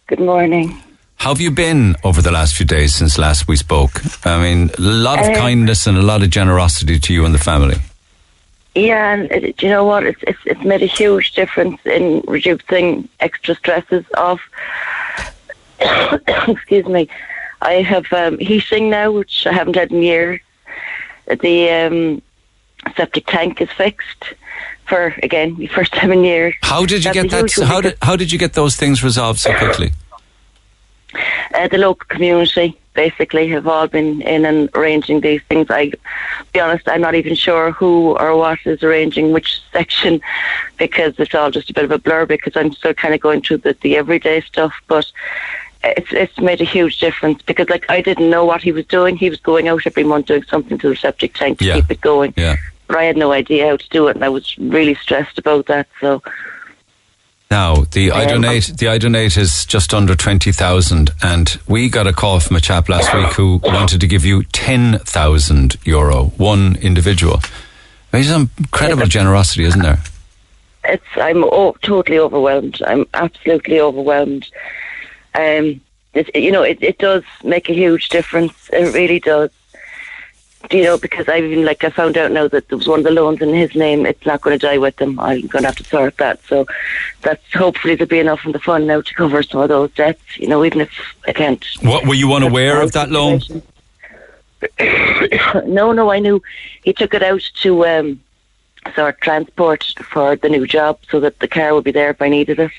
Good 0.07 0.19
morning. 0.19 0.81
How 1.22 1.30
have 1.30 1.39
you 1.39 1.52
been 1.52 1.95
over 2.03 2.19
the 2.19 2.31
last 2.31 2.56
few 2.56 2.65
days 2.65 2.95
since 2.95 3.19
last 3.19 3.48
we 3.48 3.56
spoke? 3.56 4.02
I 4.26 4.41
mean, 4.41 4.72
a 4.76 4.81
lot 4.81 5.19
of 5.19 5.27
Um, 5.27 5.35
kindness 5.35 5.85
and 5.85 5.95
a 5.95 6.02
lot 6.02 6.23
of 6.23 6.31
generosity 6.31 6.98
to 6.98 7.14
you 7.14 7.26
and 7.26 7.35
the 7.35 7.43
family. 7.52 7.77
Yeah, 8.73 9.14
and 9.14 9.31
it, 9.31 9.57
do 9.57 9.68
you 9.68 9.72
know 9.72 9.85
what? 9.85 10.03
It's, 10.03 10.19
it's 10.23 10.39
it's 10.48 10.64
made 10.64 10.81
a 10.81 10.88
huge 10.88 11.34
difference 11.34 11.80
in 11.85 12.23
reducing 12.27 13.07
extra 13.19 13.53
stresses 13.53 14.03
of. 14.18 14.39
excuse 16.48 16.88
me. 16.88 17.07
I 17.61 17.73
have 17.84 18.11
um, 18.11 18.39
heating 18.39 18.89
now, 18.89 19.11
which 19.11 19.45
I 19.45 19.53
haven't 19.53 19.76
had 19.76 19.91
in 19.91 20.02
years. 20.02 20.39
The 21.27 21.69
um, 21.69 22.22
septic 22.98 23.27
tank 23.27 23.61
is 23.61 23.69
fixed 23.69 24.34
for 24.88 25.14
again 25.22 25.56
the 25.57 25.68
first 25.77 25.93
time 25.93 26.11
in 26.11 26.23
years. 26.23 26.56
How 26.64 26.84
did 26.88 27.06
you 27.06 27.14
That's 27.14 27.30
get 27.30 27.56
that? 27.57 27.68
How 27.68 27.80
did 27.80 27.95
how 28.02 28.15
did 28.15 28.31
you 28.31 28.39
get 28.39 28.53
those 28.53 28.76
things 28.76 29.03
resolved 29.03 29.38
so 29.38 29.53
quickly? 29.56 29.91
Uh, 31.56 31.68
the 31.68 31.78
local 31.78 32.06
community 32.08 32.78
basically 32.94 33.48
have 33.48 33.68
all 33.68 33.88
been 33.88 34.22
in 34.24 34.46
and 34.46 34.70
arranging 34.76 35.22
these 35.22 35.42
things. 35.44 35.68
I, 35.70 35.92
be 36.54 36.60
honest, 36.60 36.88
I'm 36.90 37.02
not 37.02 37.16
even 37.16 37.36
sure 37.36 37.72
who 37.72 38.18
or 38.18 38.36
what 38.36 38.60
is 38.66 38.84
arranging 38.84 39.32
which 39.32 39.62
section 39.72 40.20
because 40.78 41.14
it's 41.18 41.34
all 41.34 41.52
just 41.52 41.70
a 41.70 41.74
bit 41.74 41.86
of 41.86 41.92
a 41.92 42.00
blur 42.00 42.26
because 42.26 42.56
I'm 42.56 42.74
still 42.74 42.94
kind 42.94 43.14
of 43.14 43.22
going 43.22 43.42
through 43.42 43.60
the, 43.60 43.78
the 43.82 43.96
everyday 43.96 44.42
stuff. 44.42 44.74
But 44.88 45.10
it's 45.84 46.12
it's 46.12 46.38
made 46.40 46.62
a 46.62 46.66
huge 46.66 47.00
difference 47.00 47.42
because 47.44 47.70
like 47.70 47.86
I 47.90 48.02
didn't 48.02 48.30
know 48.30 48.46
what 48.46 48.62
he 48.62 48.72
was 48.72 48.86
doing. 48.86 49.16
He 49.18 49.30
was 49.30 49.40
going 49.40 49.68
out 49.68 49.88
every 49.88 50.04
month 50.04 50.26
doing 50.28 50.44
something 50.44 50.78
to 50.80 50.90
the 50.90 50.96
septic 50.96 51.34
tank 51.34 51.60
to 51.60 51.66
Yeah. 51.66 51.76
keep 51.76 51.92
it 51.92 52.02
going. 52.02 52.34
Yeah. 52.36 52.58
But 52.88 52.98
I 52.98 53.04
had 53.06 53.16
no 53.16 53.32
idea 53.32 53.70
how 53.70 53.78
to 53.78 53.90
do 53.90 54.08
it, 54.10 54.16
and 54.18 54.26
I 54.26 54.30
was 54.30 54.58
really 54.58 54.96
stressed 54.96 55.40
about 55.40 55.68
that. 55.68 55.88
So 56.02 56.22
Now 57.52 57.84
the 57.91 58.11
I 58.11 58.23
Um, 58.23 58.41
donate 58.41 58.72
the 58.78 58.86
iDonate 58.86 59.38
is 59.38 59.65
just 59.65 59.94
under 59.94 60.15
twenty 60.15 60.53
thousand, 60.53 61.11
and 61.22 61.60
we 61.68 61.90
got 61.90 62.07
a 62.07 62.14
call 62.14 62.40
from 62.40 62.56
a 62.56 62.61
chap 62.61 62.88
last 62.88 63.14
week 63.14 63.34
who 63.34 63.60
wanted 63.61 63.99
to 63.99 64.07
give 64.07 64.23
you 64.23 64.44
ten 64.44 64.99
thousand 64.99 65.76
euro, 65.84 66.32
one 66.38 66.78
individual. 66.82 67.41
There's 68.11 68.30
some 68.30 68.49
incredible 68.57 69.06
generosity, 69.06 69.65
isn't 69.65 69.82
there? 69.82 69.99
it's 70.84 71.06
I'm 71.15 71.44
oh, 71.44 71.76
totally 71.82 72.19
overwhelmed. 72.19 72.82
I'm 72.88 73.06
absolutely 73.14 73.80
overwhelmed. 73.80 74.48
Um, 75.36 75.82
it, 76.14 76.34
you 76.36 76.52
know, 76.52 76.64
it, 76.64 76.82
it 76.82 76.98
does 76.98 77.23
make 77.44 77.69
a 77.69 77.73
huge 77.73 78.10
difference. 78.10 78.69
It 78.73 78.94
really 78.94 79.19
does. 79.19 79.52
You 80.70 80.84
know, 80.84 80.98
because 80.98 81.28
I 81.28 81.40
even 81.40 81.66
like 81.66 81.84
I 81.84 81.90
found 81.90 82.18
out 82.18 82.32
now 82.32 82.48
that 82.48 82.70
there 82.70 82.78
was 82.78 82.88
one 82.88 83.00
of 83.00 83.06
the 83.06 83.12
loans 83.12 83.42
in 83.42 83.54
his 83.54 83.76
name. 83.76 84.06
It's 84.06 84.26
not 84.26 84.42
going 84.42 84.58
to 84.58 84.66
die 84.66 84.78
with 84.78 85.02
him. 85.02 85.20
I'm 85.20 85.48
going 85.48 85.64
to 85.64 85.70
have 85.70 85.76
to 85.78 85.84
sort 85.84 86.18
that. 86.18 86.40
So 86.46 86.68
that's 87.24 87.52
hopefully 87.54 87.96
there'll 87.96 88.08
be 88.08 88.20
enough 88.20 88.46
in 88.46 88.52
the 88.52 88.60
fund 88.60 88.88
now 88.88 89.02
to 89.02 89.14
cover 89.16 89.42
some 89.42 89.62
of 89.62 89.70
those 89.70 89.92
debts. 89.92 90.38
You 90.38 90.48
know, 90.48 90.64
even 90.64 90.82
if 90.82 90.92
I 91.28 91.34
can't. 91.34 91.66
What 91.82 92.06
were 92.06 92.14
you 92.14 92.34
unaware 92.34 92.82
of 92.82 92.92
that 92.92 93.10
loan? 93.10 93.42
no, 95.66 95.92
no, 95.92 96.12
I 96.12 96.20
knew 96.20 96.42
he 96.84 96.94
took 96.94 97.14
it 97.14 97.24
out 97.24 97.42
to 97.62 97.86
um, 97.86 98.22
sort 98.96 99.16
of 99.16 99.20
transport 99.20 99.94
for 100.04 100.36
the 100.36 100.50
new 100.50 100.68
job 100.68 101.00
so 101.10 101.20
that 101.20 101.40
the 101.40 101.48
car 101.48 101.74
would 101.74 101.84
be 101.84 101.92
there 101.92 102.12
if 102.12 102.22
I 102.22 102.30
needed 102.30 102.60
it. 102.60 102.72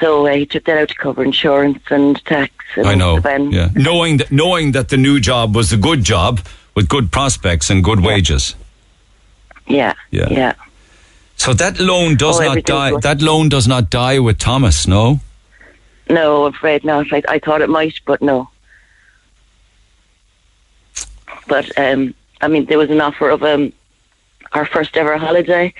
So 0.00 0.26
uh, 0.26 0.34
he 0.34 0.44
took 0.46 0.64
that 0.64 0.76
out 0.78 0.88
to 0.90 0.94
cover 0.94 1.24
insurance 1.24 1.82
and 1.90 2.22
tax. 2.26 2.52
And 2.76 2.86
I 2.86 2.94
know. 2.94 3.18
Yeah, 3.50 3.70
knowing 3.74 4.18
that 4.18 4.30
knowing 4.30 4.72
that 4.72 4.88
the 4.90 4.96
new 4.96 5.20
job 5.20 5.54
was 5.56 5.72
a 5.72 5.76
good 5.76 6.04
job 6.04 6.40
with 6.74 6.88
good 6.88 7.10
prospects 7.10 7.70
and 7.70 7.82
good 7.82 8.00
wages. 8.00 8.54
yeah, 9.66 9.94
Yeah. 10.10 10.28
yeah. 10.30 10.52
So 11.36 11.52
that 11.54 11.78
loan 11.80 12.16
does 12.16 12.40
Oh, 12.40 12.44
not 12.54 12.64
die. 12.64 12.90
good. 12.90 13.02
That 13.02 13.20
loan 13.22 13.48
does 13.48 13.66
not 13.68 13.90
die 13.90 14.18
with 14.18 14.38
Thomas. 14.38 14.86
No. 14.86 15.20
No, 16.08 16.46
I'm 16.46 16.54
afraid 16.54 16.84
not. 16.84 17.12
I, 17.12 17.22
I 17.28 17.38
thought 17.38 17.62
it 17.62 17.68
might, 17.68 17.94
but 18.04 18.20
no. 18.22 18.48
But 21.48 21.76
um, 21.78 22.14
I 22.40 22.48
mean, 22.48 22.66
there 22.66 22.78
was 22.78 22.90
an 22.90 23.00
offer 23.00 23.28
of 23.30 23.42
um, 23.42 23.72
our 24.52 24.64
first 24.66 24.96
ever 24.96 25.16
holiday 25.16 25.72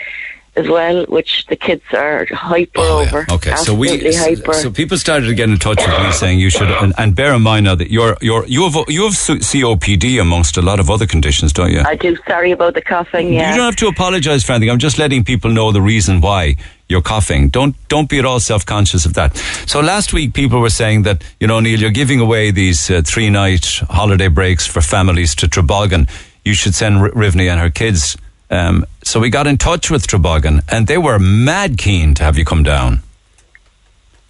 as 0.57 0.67
well, 0.69 1.05
which 1.07 1.45
the 1.49 1.57
kids 1.57 1.83
are 1.93 2.27
hyper 2.31 2.81
over. 2.81 3.27
Oh, 3.29 3.35
Okay, 3.37 3.55
so 3.57 3.75
we 3.75 3.89
hyper. 4.15 4.55
so 4.55 4.71
people 4.71 4.97
started 4.97 5.27
to 5.27 5.35
get 5.35 5.49
in 5.51 5.59
touch 5.59 5.77
with 5.79 5.99
me 6.03 6.11
saying 6.13 6.39
you 6.41 6.49
should, 6.51 6.71
and, 6.71 6.95
and 6.97 7.15
bear 7.15 7.35
in 7.35 7.43
mind 7.43 7.65
now 7.65 7.75
that 7.75 7.91
you're 7.91 8.17
you're 8.23 8.47
you 8.47 8.63
have 8.69 8.75
you 8.89 9.05
have 9.05 9.13
COPD 9.13 10.21
amongst 10.21 10.57
a 10.57 10.63
lot 10.63 10.81
of 10.81 10.91
other 10.91 11.07
conditions, 11.07 11.53
don't 11.53 11.71
you? 11.73 11.83
I 11.85 11.95
do. 11.97 12.17
Sorry 12.27 12.53
about 12.53 12.75
the 12.75 12.83
coughing. 12.83 13.33
Yeah. 13.33 13.51
You 13.51 13.57
don't 13.57 13.67
have 13.67 13.77
to 13.77 13.89
apologise 13.89 14.45
for 14.45 14.53
anything. 14.53 14.71
I'm 14.71 14.79
just 14.79 14.99
letting 14.99 15.25
people 15.25 15.51
know 15.51 15.73
the 15.73 15.83
reason 15.83 16.21
why 16.21 16.57
you're 16.89 17.03
coughing. 17.03 17.49
Don't 17.51 17.75
don't 17.89 18.09
be 18.09 18.19
at 18.19 18.25
all 18.25 18.41
self 18.41 18.65
conscious 18.65 19.07
of 19.07 19.15
that. 19.15 19.37
So 19.67 19.81
last 19.81 20.13
week, 20.13 20.33
people 20.35 20.61
were 20.61 20.71
saying 20.71 21.03
that 21.03 21.23
you 21.41 21.47
know 21.47 21.61
Neil, 21.61 21.79
you're 21.79 21.91
giving 21.91 22.21
away 22.21 22.51
these 22.51 22.91
uh, 22.91 23.03
three 23.05 23.31
night 23.31 23.67
holiday 23.91 24.29
breaks 24.29 24.67
for 24.67 24.81
families 24.81 25.35
to 25.37 25.47
Trabolgan. 25.49 26.09
You 26.45 26.55
should 26.55 26.75
send 26.75 26.97
R- 26.99 27.11
Rivney 27.11 27.51
and 27.51 27.61
her 27.61 27.71
kids. 27.71 28.17
Um, 28.51 28.87
so 29.03 29.21
we 29.21 29.31
got 29.31 29.47
in 29.47 29.59
touch 29.59 29.91
with 29.91 30.07
Trabolgan, 30.07 30.63
and 30.71 30.87
they 30.87 30.99
were 30.99 31.19
mad 31.19 31.79
keen 31.79 32.15
to 32.15 32.23
have 32.23 32.39
you 32.39 32.45
come 32.45 32.63
down. 32.63 33.01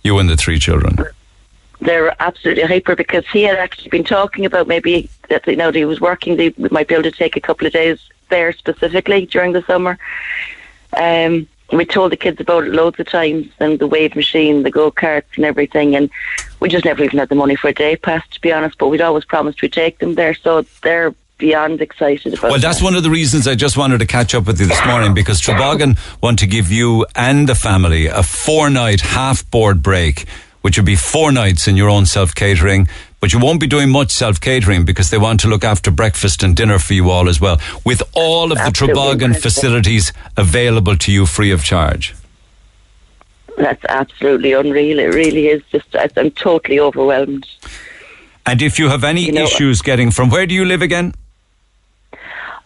You 0.03 0.19
and 0.19 0.29
the 0.29 0.37
three 0.37 0.59
children. 0.59 0.97
they're 1.81 2.15
absolutely 2.23 2.63
hyper 2.63 2.97
because 2.97 3.27
he 3.29 3.43
had 3.43 3.59
actually 3.59 3.91
been 3.91 4.05
talking 4.05 4.47
about 4.47 4.67
maybe 4.67 5.11
that 5.29 5.47
you 5.47 5.57
know 5.57 5.71
that 5.71 5.79
he 5.79 5.85
was 5.85 6.01
working. 6.01 6.37
They 6.37 6.55
might 6.71 6.89
be 6.89 6.95
able 6.95 7.03
to 7.05 7.11
take 7.11 7.37
a 7.37 7.41
couple 7.41 7.67
of 7.67 7.73
days 7.73 7.99
there 8.29 8.53
specifically 8.53 9.27
during 9.27 9.53
the 9.53 9.63
summer. 9.63 9.99
Um, 10.97 11.47
we 11.73 11.85
told 11.85 12.13
the 12.13 12.17
kids 12.17 12.41
about 12.41 12.65
it 12.65 12.73
loads 12.73 13.01
of 13.01 13.09
times 13.09 13.49
and 13.59 13.79
the 13.79 13.89
wave 13.89 14.15
machine, 14.15 14.63
the 14.63 14.71
go 14.71 14.91
karts, 14.91 15.37
and 15.37 15.45
everything, 15.45 15.97
and 15.97 16.09
we 16.61 16.69
just 16.69 16.85
never 16.85 17.03
even 17.03 17.19
had 17.19 17.29
the 17.29 17.35
money 17.35 17.57
for 17.57 17.69
a 17.69 17.75
day 17.75 17.97
pass 17.97 18.27
to 18.29 18.41
be 18.41 18.53
honest. 18.53 18.79
But 18.79 18.89
we'd 18.89 19.01
always 19.01 19.25
promised 19.25 19.61
we'd 19.61 19.73
take 19.73 19.99
them 19.99 20.15
there, 20.15 20.35
so 20.35 20.65
they're 20.83 21.15
beyond 21.39 21.81
excited 21.81 22.35
about. 22.35 22.51
Well, 22.51 22.61
that's 22.61 22.79
that. 22.79 22.85
one 22.85 22.95
of 22.95 23.03
the 23.03 23.11
reasons 23.11 23.47
I 23.47 23.55
just 23.55 23.77
wanted 23.77 23.99
to 23.99 24.07
catch 24.07 24.35
up 24.35 24.47
with 24.47 24.61
you 24.61 24.67
this 24.67 24.85
morning 24.87 25.15
because 25.15 25.41
Trabolgan 25.41 25.99
want 26.23 26.39
to 26.41 26.47
give 26.47 26.71
you 26.71 27.07
and 27.15 27.49
the 27.49 27.55
family 27.55 28.07
a 28.07 28.23
four 28.23 28.71
night 28.71 29.01
half 29.01 29.49
board 29.51 29.83
break, 29.83 30.27
which 30.63 30.77
would 30.79 30.87
be 30.87 30.97
four 30.97 31.33
nights 31.33 31.69
in 31.69 31.77
your 31.77 31.89
own 31.91 32.07
self 32.07 32.35
catering. 32.35 32.89
But 33.19 33.33
you 33.33 33.39
won't 33.41 33.61
be 33.61 33.67
doing 33.67 33.91
much 33.91 34.11
self 34.11 34.41
catering 34.41 34.85
because 34.85 35.11
they 35.11 35.19
want 35.19 35.41
to 35.41 35.49
look 35.49 35.65
after 35.65 35.91
breakfast 35.91 36.43
and 36.43 36.55
dinner 36.57 36.79
for 36.79 36.93
you 36.95 37.11
all 37.11 37.29
as 37.29 37.41
well, 37.41 37.59
with 37.85 38.03
all 38.15 38.53
of 38.53 38.59
the 38.59 38.71
Trabolgan 38.71 39.41
facilities 39.41 40.13
available 40.37 40.97
to 40.99 41.11
you 41.13 41.27
free 41.27 41.51
of 41.51 41.65
charge. 41.65 42.15
That's 43.57 43.83
absolutely 43.89 44.53
unreal. 44.53 44.99
It 44.99 45.15
really 45.15 45.49
is. 45.49 45.63
Just 45.73 45.87
I'm 46.17 46.31
totally 46.33 46.79
overwhelmed. 46.79 47.47
And 48.45 48.61
if 48.63 48.79
you 48.79 48.91
have 48.91 49.03
any 49.03 49.23
You 49.23 49.33
know- 49.33 49.45
issues 49.45 49.81
getting 49.83 50.11
from 50.11 50.29
where 50.31 50.47
do 50.47 50.55
you 50.55 50.65
live 50.67 50.83
again? 50.83 51.15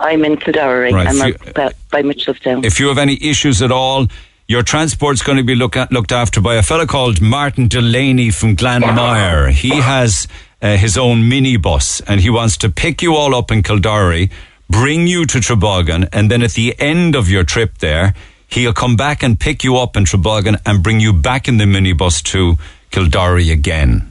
I'm 0.01 0.25
in 0.25 0.39
Kildare. 0.39 0.93
Right, 0.93 1.07
I'm 1.09 1.21
up 1.21 1.75
by, 1.91 2.03
Mitchellstown. 2.03 2.65
If 2.65 2.81
you 2.81 2.89
have 2.89 2.99
any 2.99 3.23
issues 3.23 3.61
at 3.61 3.71
all, 3.71 4.07
your 4.49 4.63
transport's 4.63 5.23
going 5.23 5.37
to 5.37 5.45
be 5.45 5.55
look 5.55 5.77
at, 5.77 5.93
looked 5.93 6.11
after 6.11 6.41
by 6.41 6.57
a 6.57 6.63
fellow 6.63 6.87
called 6.87 7.21
Martin 7.21 7.69
Delaney 7.69 8.31
from 8.31 8.57
Glanmire. 8.57 9.51
He 9.51 9.69
has 9.69 10.27
uh, 10.63 10.77
his 10.77 10.97
own 10.97 11.19
minibus 11.23 12.03
and 12.09 12.21
he 12.21 12.31
wants 12.31 12.57
to 12.59 12.71
pick 12.71 13.03
you 13.03 13.15
all 13.15 13.35
up 13.35 13.51
in 13.53 13.63
Kildare, 13.63 14.29
bring 14.71 15.07
you 15.07 15.27
to 15.27 15.39
Trabolgan, 15.39 16.09
and 16.13 16.31
then 16.31 16.43
at 16.43 16.53
the 16.53 16.75
end 16.81 17.15
of 17.15 17.29
your 17.29 17.45
trip 17.45 17.79
there, 17.79 18.15
he'll 18.49 18.73
come 18.73 18.97
back 18.97 19.23
and 19.23 19.39
pick 19.39 19.63
you 19.63 19.77
up 19.77 19.97
in 19.97 20.05
Trabolgan 20.05 20.61
and 20.65 20.83
bring 20.83 20.99
you 20.99 21.13
back 21.13 21.47
in 21.47 21.59
the 21.59 21.65
minibus 21.65 22.23
to 22.25 22.57
Kildare 22.91 23.53
again. 23.53 24.10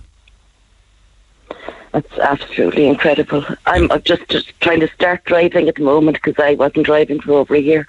That's 1.92 2.18
absolutely 2.20 2.88
incredible. 2.88 3.44
I'm 3.66 3.90
just 4.04 4.28
just 4.30 4.60
trying 4.62 4.80
to 4.82 4.88
start 4.90 5.24
driving 5.26 5.68
at 5.68 5.76
the 5.76 5.82
moment 5.84 6.18
because 6.24 6.36
I 6.44 6.54
wasn't 6.54 6.86
driving 6.86 7.20
for 7.20 7.34
over 7.34 7.56
a 7.56 7.60
year. 7.60 7.88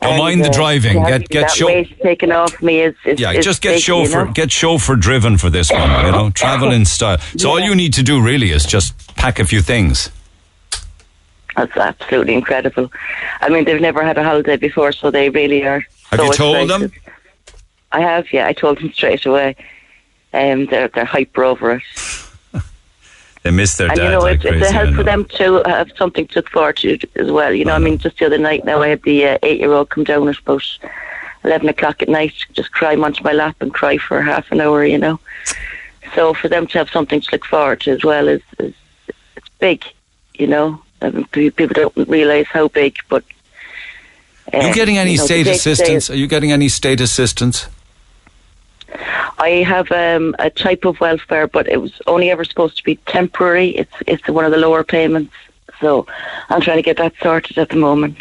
Don't 0.00 0.18
mind 0.18 0.44
the 0.44 0.50
driving. 0.50 1.02
Get- 1.04 1.28
get 1.28 1.50
show- 1.50 1.84
taken 2.02 2.32
off 2.32 2.60
me 2.60 2.80
is, 2.80 2.94
is 3.04 3.20
Yeah, 3.20 3.32
is 3.32 3.44
just 3.44 3.62
get 3.62 3.70
big, 3.70 3.76
you 3.76 3.82
chauffeur, 3.82 4.24
know? 4.26 4.32
get 4.32 4.50
chauffeur 4.50 4.96
driven 4.96 5.38
for 5.38 5.48
this 5.48 5.70
one. 5.70 5.90
You 6.06 6.10
know, 6.12 6.30
travel 6.30 6.72
in 6.72 6.84
style. 6.84 7.18
So 7.36 7.50
all 7.50 7.60
you 7.60 7.74
need 7.74 7.92
to 7.94 8.02
do 8.02 8.20
really 8.20 8.50
is 8.50 8.64
just 8.64 9.14
pack 9.16 9.38
a 9.38 9.44
few 9.44 9.62
things. 9.62 10.10
That's 11.56 11.76
absolutely 11.76 12.34
incredible. 12.34 12.90
I 13.40 13.48
mean, 13.48 13.64
they've 13.64 13.80
never 13.80 14.02
had 14.04 14.16
a 14.18 14.24
holiday 14.24 14.56
before, 14.56 14.90
so 14.92 15.10
they 15.10 15.28
really 15.28 15.64
are. 15.64 15.84
Have 16.10 16.18
so 16.20 16.24
you 16.26 16.32
told 16.32 16.56
excited. 16.56 16.90
them? 16.92 16.92
I 17.92 18.00
have, 18.00 18.32
yeah. 18.32 18.46
I 18.46 18.52
told 18.54 18.78
them 18.78 18.92
straight 18.92 19.24
away. 19.26 19.54
Um, 20.34 20.64
they're 20.66 20.88
they're 20.88 21.04
hyper 21.04 21.44
over 21.44 21.72
it, 21.72 21.82
They 23.42 23.50
miss 23.50 23.76
their 23.76 23.88
and 23.88 23.96
dad 23.96 24.04
you 24.04 24.10
know 24.10 24.20
like 24.20 24.36
it's, 24.36 24.44
crazy. 24.44 24.58
it's 24.58 24.72
a 24.72 24.74
I 24.74 24.84
help 24.84 24.94
for 24.94 25.02
them 25.02 25.24
to 25.24 25.62
have 25.66 25.90
something 25.96 26.28
to 26.28 26.38
look 26.38 26.50
forward 26.50 26.76
to 26.78 26.98
as 27.16 27.30
well. 27.30 27.52
You 27.52 27.64
know, 27.64 27.74
I 27.74 27.78
mean, 27.78 27.98
just 27.98 28.18
the 28.18 28.26
other 28.26 28.38
night 28.38 28.64
now 28.64 28.82
I 28.82 28.88
had 28.88 29.02
the 29.02 29.26
uh, 29.26 29.38
eight-year-old 29.42 29.90
come 29.90 30.04
down 30.04 30.28
at 30.28 30.38
about 30.38 30.62
eleven 31.44 31.68
o'clock 31.68 32.02
at 32.02 32.08
night, 32.08 32.34
just 32.52 32.72
climb 32.72 33.02
onto 33.02 33.24
my 33.24 33.32
lap 33.32 33.56
and 33.60 33.74
cry 33.74 33.98
for 33.98 34.22
half 34.22 34.52
an 34.52 34.60
hour. 34.60 34.84
You 34.84 34.98
know, 34.98 35.20
so 36.14 36.34
for 36.34 36.48
them 36.48 36.68
to 36.68 36.78
have 36.78 36.90
something 36.90 37.20
to 37.20 37.28
look 37.32 37.44
forward 37.44 37.80
to 37.80 37.90
as 37.90 38.04
well 38.04 38.28
is, 38.28 38.42
is 38.60 38.74
it's 39.36 39.48
big. 39.58 39.84
You 40.34 40.46
know, 40.46 40.80
I 41.00 41.10
mean, 41.10 41.24
people 41.26 41.66
don't 41.66 42.08
realise 42.08 42.46
how 42.46 42.68
big, 42.68 42.96
but. 43.08 43.24
uh, 44.54 44.58
Are 44.58 44.68
you 44.68 44.74
getting 44.74 44.98
any 44.98 45.12
you 45.12 45.18
know, 45.18 45.24
state 45.24 45.44
day-to-day 45.44 45.56
assistance? 45.56 46.10
Are 46.10 46.16
you 46.16 46.28
getting 46.28 46.52
any 46.52 46.68
state 46.68 47.00
assistance? 47.00 47.66
I 49.38 49.64
have 49.66 49.90
um, 49.90 50.34
a 50.38 50.50
type 50.50 50.84
of 50.84 51.00
welfare, 51.00 51.46
but 51.46 51.68
it 51.68 51.80
was 51.80 52.00
only 52.06 52.30
ever 52.30 52.44
supposed 52.44 52.76
to 52.78 52.84
be 52.84 52.96
temporary. 53.06 53.70
It's 53.70 53.94
it's 54.06 54.28
one 54.28 54.44
of 54.44 54.52
the 54.52 54.58
lower 54.58 54.84
payments, 54.84 55.34
so 55.80 56.06
I'm 56.48 56.60
trying 56.60 56.78
to 56.78 56.82
get 56.82 56.96
that 56.98 57.14
sorted 57.22 57.58
at 57.58 57.70
the 57.70 57.76
moment. 57.76 58.18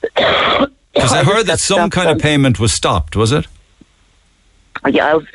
Because 0.00 1.12
I 1.12 1.24
heard 1.24 1.46
that 1.46 1.60
some 1.60 1.90
kind 1.90 2.10
of 2.10 2.18
payment 2.18 2.58
was 2.58 2.72
stopped. 2.72 3.16
Was 3.16 3.32
it? 3.32 3.46
Yeah, 4.88 5.06
I 5.06 5.14
was, 5.14 5.26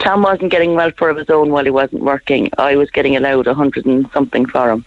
Tom 0.00 0.22
wasn't 0.22 0.50
getting 0.50 0.74
welfare 0.74 1.08
of 1.08 1.16
his 1.16 1.30
own 1.30 1.50
while 1.50 1.64
he 1.64 1.70
wasn't 1.70 2.02
working. 2.02 2.50
I 2.58 2.76
was 2.76 2.90
getting 2.90 3.16
allowed 3.16 3.46
a 3.46 3.54
hundred 3.54 3.86
and 3.86 4.10
something 4.12 4.44
for 4.44 4.70
him. 4.70 4.84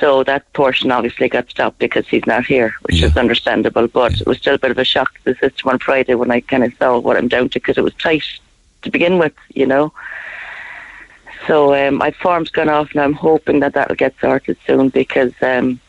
So 0.00 0.22
that 0.24 0.52
portion 0.52 0.92
obviously 0.92 1.28
got 1.28 1.50
stopped 1.50 1.78
because 1.78 2.06
he's 2.06 2.26
not 2.26 2.46
here, 2.46 2.74
which 2.82 3.02
is 3.02 3.16
understandable. 3.16 3.88
But 3.88 4.20
it 4.20 4.26
was 4.26 4.38
still 4.38 4.54
a 4.54 4.58
bit 4.58 4.70
of 4.70 4.78
a 4.78 4.84
shock 4.84 5.12
to 5.14 5.24
the 5.24 5.34
system 5.34 5.70
on 5.70 5.78
Friday 5.80 6.14
when 6.14 6.30
I 6.30 6.40
kind 6.40 6.62
of 6.62 6.72
saw 6.74 6.98
what 6.98 7.16
I'm 7.16 7.26
down 7.26 7.48
to 7.48 7.58
because 7.58 7.76
it 7.76 7.84
was 7.84 7.94
tight 7.94 8.22
to 8.82 8.90
begin 8.90 9.18
with, 9.18 9.34
you 9.54 9.66
know. 9.66 9.92
So 11.46 11.74
um, 11.74 11.96
my 11.96 12.10
form's 12.12 12.50
gone 12.50 12.68
off 12.68 12.92
and 12.92 13.00
I'm 13.00 13.14
hoping 13.14 13.60
that 13.60 13.74
that'll 13.74 13.96
get 13.96 14.14
sorted 14.20 14.56
soon 14.66 14.90
because, 14.90 15.32
um, 15.42 15.80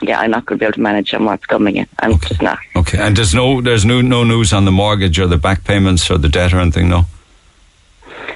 yeah, 0.00 0.20
I'm 0.20 0.30
not 0.30 0.46
going 0.46 0.58
to 0.58 0.62
be 0.62 0.66
able 0.66 0.74
to 0.74 0.80
manage 0.80 1.12
on 1.14 1.24
what's 1.24 1.46
coming 1.46 1.76
in. 1.76 1.88
I'm 2.00 2.18
just 2.20 2.42
not. 2.42 2.58
Okay, 2.76 2.98
and 2.98 3.16
there's 3.16 3.34
no 3.34 3.60
there's 3.60 3.84
no 3.84 4.00
no 4.00 4.24
news 4.24 4.52
on 4.52 4.64
the 4.64 4.72
mortgage 4.72 5.18
or 5.18 5.26
the 5.26 5.38
back 5.38 5.64
payments 5.64 6.10
or 6.10 6.18
the 6.18 6.28
debt 6.28 6.52
or 6.52 6.60
anything. 6.60 6.88
No. 6.88 7.06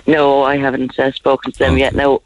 No, 0.07 0.43
I 0.43 0.57
haven't 0.57 0.99
uh, 0.99 1.13
spoken 1.13 1.53
to 1.53 1.59
them 1.59 1.77
yet. 1.77 1.95
No, 1.95 2.23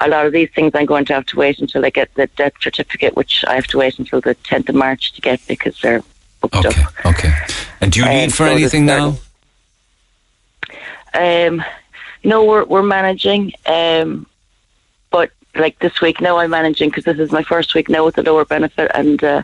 a 0.00 0.08
lot 0.08 0.26
of 0.26 0.32
these 0.32 0.50
things 0.54 0.72
I'm 0.74 0.86
going 0.86 1.04
to 1.06 1.14
have 1.14 1.26
to 1.26 1.36
wait 1.36 1.58
until 1.58 1.84
I 1.84 1.90
get 1.90 2.12
the 2.14 2.26
death 2.28 2.52
certificate, 2.60 3.16
which 3.16 3.44
I 3.48 3.54
have 3.54 3.66
to 3.68 3.78
wait 3.78 3.98
until 3.98 4.20
the 4.20 4.34
10th 4.34 4.68
of 4.68 4.74
March 4.74 5.12
to 5.14 5.20
get 5.20 5.40
because 5.48 5.80
they're 5.80 6.02
booked 6.40 6.56
Okay. 6.66 6.82
Okay. 7.06 7.32
And 7.80 7.90
do 7.92 8.00
you 8.00 8.06
Um, 8.06 8.12
need 8.12 8.30
for 8.32 8.46
so 8.46 8.52
anything 8.52 8.84
now? 8.86 9.16
Um, 11.14 11.64
no, 12.24 12.44
we're 12.44 12.64
we're 12.64 12.82
managing, 12.82 13.52
um, 13.66 14.26
but 15.10 15.30
like 15.54 15.78
this 15.78 16.00
week 16.00 16.20
now 16.20 16.38
I'm 16.38 16.50
managing 16.50 16.90
because 16.90 17.04
this 17.04 17.18
is 17.18 17.32
my 17.32 17.42
first 17.42 17.74
week 17.74 17.88
now 17.88 18.04
with 18.04 18.16
the 18.16 18.22
lower 18.22 18.44
benefit, 18.44 18.90
and 18.94 19.22
uh, 19.24 19.42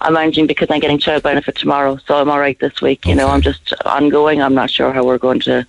I'm 0.00 0.14
managing 0.14 0.46
because 0.46 0.68
I'm 0.70 0.80
getting 0.80 0.98
child 0.98 1.22
benefit 1.22 1.54
tomorrow, 1.54 1.98
so 2.06 2.16
I'm 2.20 2.28
all 2.30 2.40
right 2.40 2.58
this 2.58 2.80
week. 2.80 3.06
You 3.06 3.14
know, 3.14 3.28
I'm 3.28 3.42
just 3.42 3.72
ongoing. 3.84 4.42
I'm 4.42 4.54
not 4.54 4.70
sure 4.70 4.92
how 4.92 5.04
we're 5.04 5.18
going 5.18 5.40
to 5.40 5.64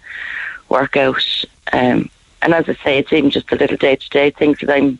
work 0.70 0.98
out. 0.98 1.24
Um, 1.72 2.10
and 2.42 2.54
as 2.54 2.68
I 2.70 2.76
say, 2.76 2.98
it's 3.00 3.12
even 3.14 3.30
just 3.30 3.50
the 3.50 3.56
little 3.56 3.78
day 3.78 3.96
to 3.96 4.10
day 4.10 4.30
things 4.32 4.60
that 4.60 4.70
I'm. 4.70 5.00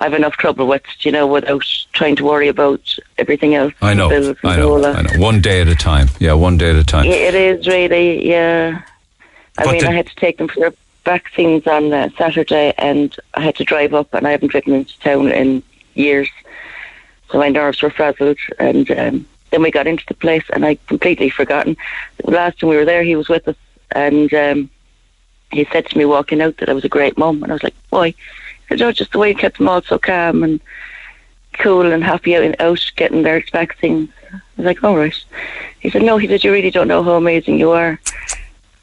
I've 0.00 0.14
enough 0.14 0.34
trouble 0.36 0.68
with, 0.68 0.82
you 1.00 1.10
know, 1.10 1.26
without 1.26 1.64
trying 1.92 2.14
to 2.14 2.24
worry 2.24 2.46
about 2.46 2.96
everything 3.18 3.56
else. 3.56 3.74
I 3.82 3.94
know. 3.94 4.08
I 4.44 4.56
know. 4.56 4.84
I 4.84 5.02
know. 5.02 5.18
One 5.18 5.40
day 5.40 5.60
at 5.60 5.66
a 5.66 5.74
time. 5.74 6.06
Yeah, 6.20 6.34
one 6.34 6.56
day 6.56 6.70
at 6.70 6.76
a 6.76 6.84
time. 6.84 7.06
Yeah, 7.06 7.14
It 7.14 7.34
is 7.34 7.66
really, 7.66 8.24
yeah. 8.30 8.80
I 9.58 9.64
But 9.64 9.72
mean, 9.72 9.80
the- 9.82 9.88
I 9.88 9.92
had 9.94 10.06
to 10.06 10.14
take 10.14 10.38
them 10.38 10.46
for 10.46 10.60
their 10.60 10.72
vaccines 11.04 11.66
on 11.66 11.92
uh, 11.92 12.10
Saturday, 12.16 12.74
and 12.78 13.12
I 13.34 13.40
had 13.40 13.56
to 13.56 13.64
drive 13.64 13.92
up, 13.92 14.14
and 14.14 14.24
I 14.24 14.30
haven't 14.30 14.52
driven 14.52 14.72
into 14.74 14.96
town 15.00 15.32
in 15.32 15.64
years, 15.94 16.28
so 17.32 17.38
my 17.38 17.48
nerves 17.48 17.82
were 17.82 17.90
frazzled. 17.90 18.38
And 18.60 18.88
um, 18.92 19.26
then 19.50 19.62
we 19.62 19.72
got 19.72 19.88
into 19.88 20.04
the 20.06 20.14
place, 20.14 20.44
and 20.52 20.64
I 20.64 20.78
completely 20.86 21.28
forgotten. 21.28 21.76
The 22.24 22.30
last 22.30 22.60
time 22.60 22.70
we 22.70 22.76
were 22.76 22.84
there, 22.84 23.02
he 23.02 23.16
was 23.16 23.28
with 23.28 23.48
us, 23.48 23.56
and 23.90 24.32
um, 24.32 24.70
he 25.50 25.66
said 25.72 25.86
to 25.86 25.98
me 25.98 26.04
walking 26.04 26.40
out 26.40 26.56
that 26.58 26.68
I 26.68 26.72
was 26.72 26.84
a 26.84 26.88
great 26.88 27.16
mum, 27.18 27.42
and 27.42 27.52
I 27.52 27.54
was 27.54 27.62
like, 27.62 27.74
"Why?" 27.90 28.08
He 28.08 28.14
said, 28.68 28.82
"Oh, 28.82 28.92
just 28.92 29.12
the 29.12 29.18
way 29.18 29.30
you 29.30 29.34
kept 29.34 29.58
them 29.58 29.68
all 29.68 29.82
so 29.82 29.98
calm 29.98 30.42
and 30.42 30.60
cool 31.54 31.90
and 31.90 32.04
happy 32.04 32.36
out, 32.36 32.60
out 32.60 32.92
getting 32.96 33.22
their 33.22 33.42
vaccines." 33.52 34.10
I 34.32 34.40
was 34.56 34.66
like, 34.66 34.84
"All 34.84 34.96
right." 34.96 35.24
He 35.80 35.90
said, 35.90 36.02
"No," 36.02 36.18
he 36.18 36.28
said, 36.28 36.44
"You 36.44 36.52
really 36.52 36.70
don't 36.70 36.88
know 36.88 37.02
how 37.02 37.14
amazing 37.14 37.58
you 37.58 37.70
are." 37.70 37.98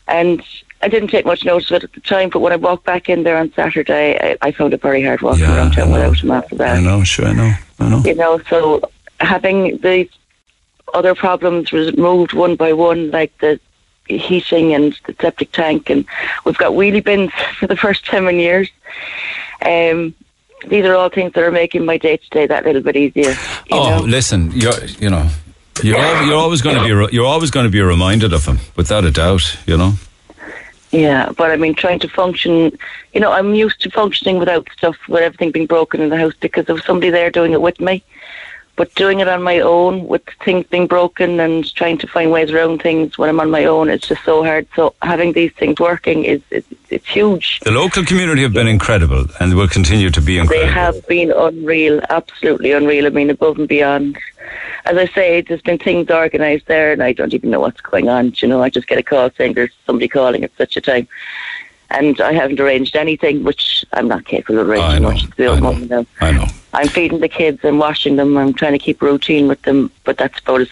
And 0.08 0.44
I 0.82 0.88
didn't 0.88 1.10
take 1.10 1.26
much 1.26 1.44
notice 1.46 1.72
of 1.72 1.78
it 1.78 1.84
at 1.86 1.94
the 1.94 2.02
time, 2.02 2.30
but 2.30 2.40
when 2.40 2.54
I 2.54 2.58
walked 2.58 2.86
back 2.86 3.10
in 3.10 3.24
there 3.24 3.38
on 3.38 3.52
Saturday, 3.54 4.18
I, 4.22 4.48
I 4.48 4.52
found 4.52 4.74
it 4.74 4.82
very 4.82 5.04
hard 5.04 5.22
walking 5.22 5.46
around 5.46 5.72
town 5.72 5.92
without 5.92 6.20
him 6.20 6.32
after 6.32 6.56
that. 6.56 6.78
I 6.78 6.82
know. 6.82 7.04
Sure, 7.04 7.26
I 7.26 7.34
know. 7.34 7.54
I 7.80 7.90
know. 7.90 8.02
You 8.06 8.16
know, 8.16 8.40
so 8.50 8.82
having 9.20 9.78
these 9.78 10.10
other 10.94 11.16
problems 11.16 11.72
removed 11.72 12.34
one 12.34 12.56
by 12.56 12.74
one, 12.74 13.12
like 13.12 13.36
the 13.40 13.60
heating 14.08 14.74
and 14.74 14.98
the 15.06 15.16
septic 15.20 15.52
tank, 15.52 15.90
and 15.90 16.06
we've 16.44 16.58
got 16.58 16.74
wheelie 16.74 17.04
bins 17.04 17.32
for 17.60 17.68
the 17.68 17.78
first 17.78 18.06
time 18.06 18.28
in 18.28 18.40
years. 18.40 18.70
Um, 19.66 20.14
these 20.68 20.86
are 20.86 20.96
all 20.96 21.10
things 21.10 21.34
that 21.34 21.44
are 21.44 21.52
making 21.52 21.86
my 21.86 21.98
day 21.98 22.18
to 22.18 22.30
day 22.30 22.48
that 22.48 22.66
little 22.66 22.82
bit 22.82 22.96
easier. 22.96 23.36
Oh, 23.72 23.98
know? 23.98 24.04
listen, 24.04 24.52
you're 24.52 24.84
you 25.00 25.10
know, 25.10 25.30
you're 25.84 25.98
al- 25.98 26.26
you're 26.26 26.38
always 26.38 26.62
going 26.62 26.78
to 26.78 26.84
be 26.84 26.94
re- 26.94 27.10
you're 27.12 27.26
always 27.26 27.52
going 27.52 27.66
to 27.66 27.72
be 27.72 27.82
reminded 27.82 28.34
of 28.34 28.46
them, 28.46 28.60
without 28.76 29.04
a 29.04 29.12
doubt. 29.12 29.58
You 29.66 29.78
know. 29.78 29.94
Yeah, 30.92 31.32
but 31.36 31.52
I 31.52 31.58
mean, 31.58 31.76
trying 31.76 32.00
to 32.00 32.08
function, 32.08 32.72
you 33.14 33.20
know, 33.20 33.32
I'm 33.32 33.54
used 33.54 33.82
to 33.82 33.92
functioning 33.92 34.40
without 34.40 34.68
stuff, 34.78 34.96
with 35.10 35.24
everything 35.24 35.52
being 35.52 35.66
broken 35.66 36.00
in 36.00 36.10
the 36.10 36.18
house 36.18 36.34
because 36.40 36.70
of 36.70 36.82
somebody 36.84 37.10
there 37.10 37.30
doing 37.30 37.52
it 37.52 37.62
with 37.62 37.82
me. 37.82 38.02
But 38.76 38.94
doing 38.96 39.22
it 39.22 39.28
on 39.30 39.42
my 39.42 39.60
own 39.60 40.06
with 40.06 40.24
things 40.44 40.66
being 40.68 40.88
broken 40.88 41.40
and 41.40 41.74
trying 41.76 41.98
to 42.00 42.08
find 42.08 42.32
ways 42.32 42.52
around 42.52 42.82
things 42.82 43.18
when 43.18 43.30
I'm 43.30 43.40
on 43.40 43.50
my 43.50 43.64
own, 43.66 43.90
it's 43.90 44.08
just 44.08 44.24
so 44.26 44.44
hard. 44.44 44.68
So 44.76 44.94
having 45.02 45.32
these 45.32 45.54
things 45.54 45.80
working 45.80 46.26
is, 46.26 46.42
is 46.52 46.66
it's 46.90 47.08
huge. 47.08 47.62
The 47.62 47.72
local 47.72 48.04
community 48.04 48.42
have 48.42 48.54
been 48.54 48.68
incredible 48.68 49.26
and 49.40 49.56
will 49.56 49.68
continue 49.68 50.10
to 50.10 50.22
be 50.22 50.38
incredible. 50.38 50.68
They 50.68 50.74
have 50.74 51.08
been 51.08 51.32
unreal, 51.32 52.02
absolutely 52.10 52.74
unreal. 52.74 53.06
I 53.06 53.10
mean, 53.10 53.30
above 53.30 53.58
and 53.58 53.68
beyond. 53.68 54.18
As 54.86 54.98
I 54.98 55.08
say, 55.08 55.42
there's 55.42 55.62
been 55.62 55.80
things 55.80 56.12
organised 56.12 56.68
there, 56.68 56.92
and 56.92 57.02
I 57.02 57.14
don't 57.14 57.34
even 57.34 57.50
know 57.50 57.60
what's 57.60 57.82
going 57.82 58.08
on. 58.08 58.34
You 58.36 58.48
know, 58.48 58.62
I 58.62 58.70
just 58.70 58.88
get 58.88 59.00
a 59.00 59.04
call 59.04 59.32
saying 59.32 59.54
there's 59.54 59.74
somebody 59.86 60.08
calling 60.08 60.44
at 60.44 60.56
such 60.58 60.78
a 60.78 60.82
time, 60.82 61.08
and 61.90 62.20
I 62.22 62.34
haven't 62.34 62.60
arranged 62.60 62.96
anything, 62.96 63.44
which 63.44 63.86
I'm 63.94 64.08
not 64.08 64.26
capable 64.26 64.60
of 64.60 64.70
arranging 64.70 64.90
I 64.90 65.00
know, 65.00 65.12
much 65.12 65.24
to 65.24 65.32
do 65.32 65.56
the 65.56 65.62
moment 65.62 65.90
now. 65.90 66.06
I 66.22 66.32
know. 66.32 66.46
I'm 66.74 66.88
feeding 66.88 67.20
the 67.20 67.30
kids 67.30 67.64
and 67.64 67.80
washing 67.80 68.16
them. 68.16 68.38
I'm 68.38 68.54
trying 68.54 68.74
to 68.74 68.80
keep 68.80 69.02
a 69.02 69.06
routine 69.06 69.48
with 69.48 69.62
them, 69.62 69.92
but 70.04 70.18
that's 70.18 70.40
about 70.40 70.62
as 70.62 70.70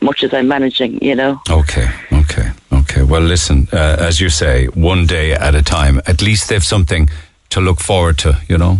much 0.00 0.22
as 0.22 0.32
I'm 0.32 0.48
managing, 0.48 1.02
you 1.02 1.14
know. 1.14 1.40
Okay, 1.50 1.88
okay, 2.12 2.50
okay. 2.72 3.02
Well, 3.02 3.22
listen, 3.22 3.68
uh, 3.72 3.96
as 3.98 4.20
you 4.20 4.28
say, 4.28 4.66
one 4.66 5.06
day 5.06 5.32
at 5.32 5.54
a 5.54 5.62
time. 5.62 6.00
At 6.06 6.22
least 6.22 6.48
they've 6.48 6.64
something 6.64 7.10
to 7.50 7.60
look 7.60 7.80
forward 7.80 8.18
to, 8.18 8.40
you 8.48 8.58
know? 8.58 8.78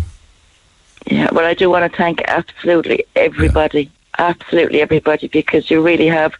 Yeah, 1.07 1.29
well, 1.31 1.45
I 1.45 1.53
do 1.53 1.69
want 1.69 1.89
to 1.89 1.95
thank 1.95 2.21
absolutely 2.27 3.05
everybody, 3.15 3.91
absolutely 4.17 4.81
everybody, 4.81 5.27
because 5.27 5.69
you 5.69 5.81
really 5.81 6.07
have. 6.07 6.33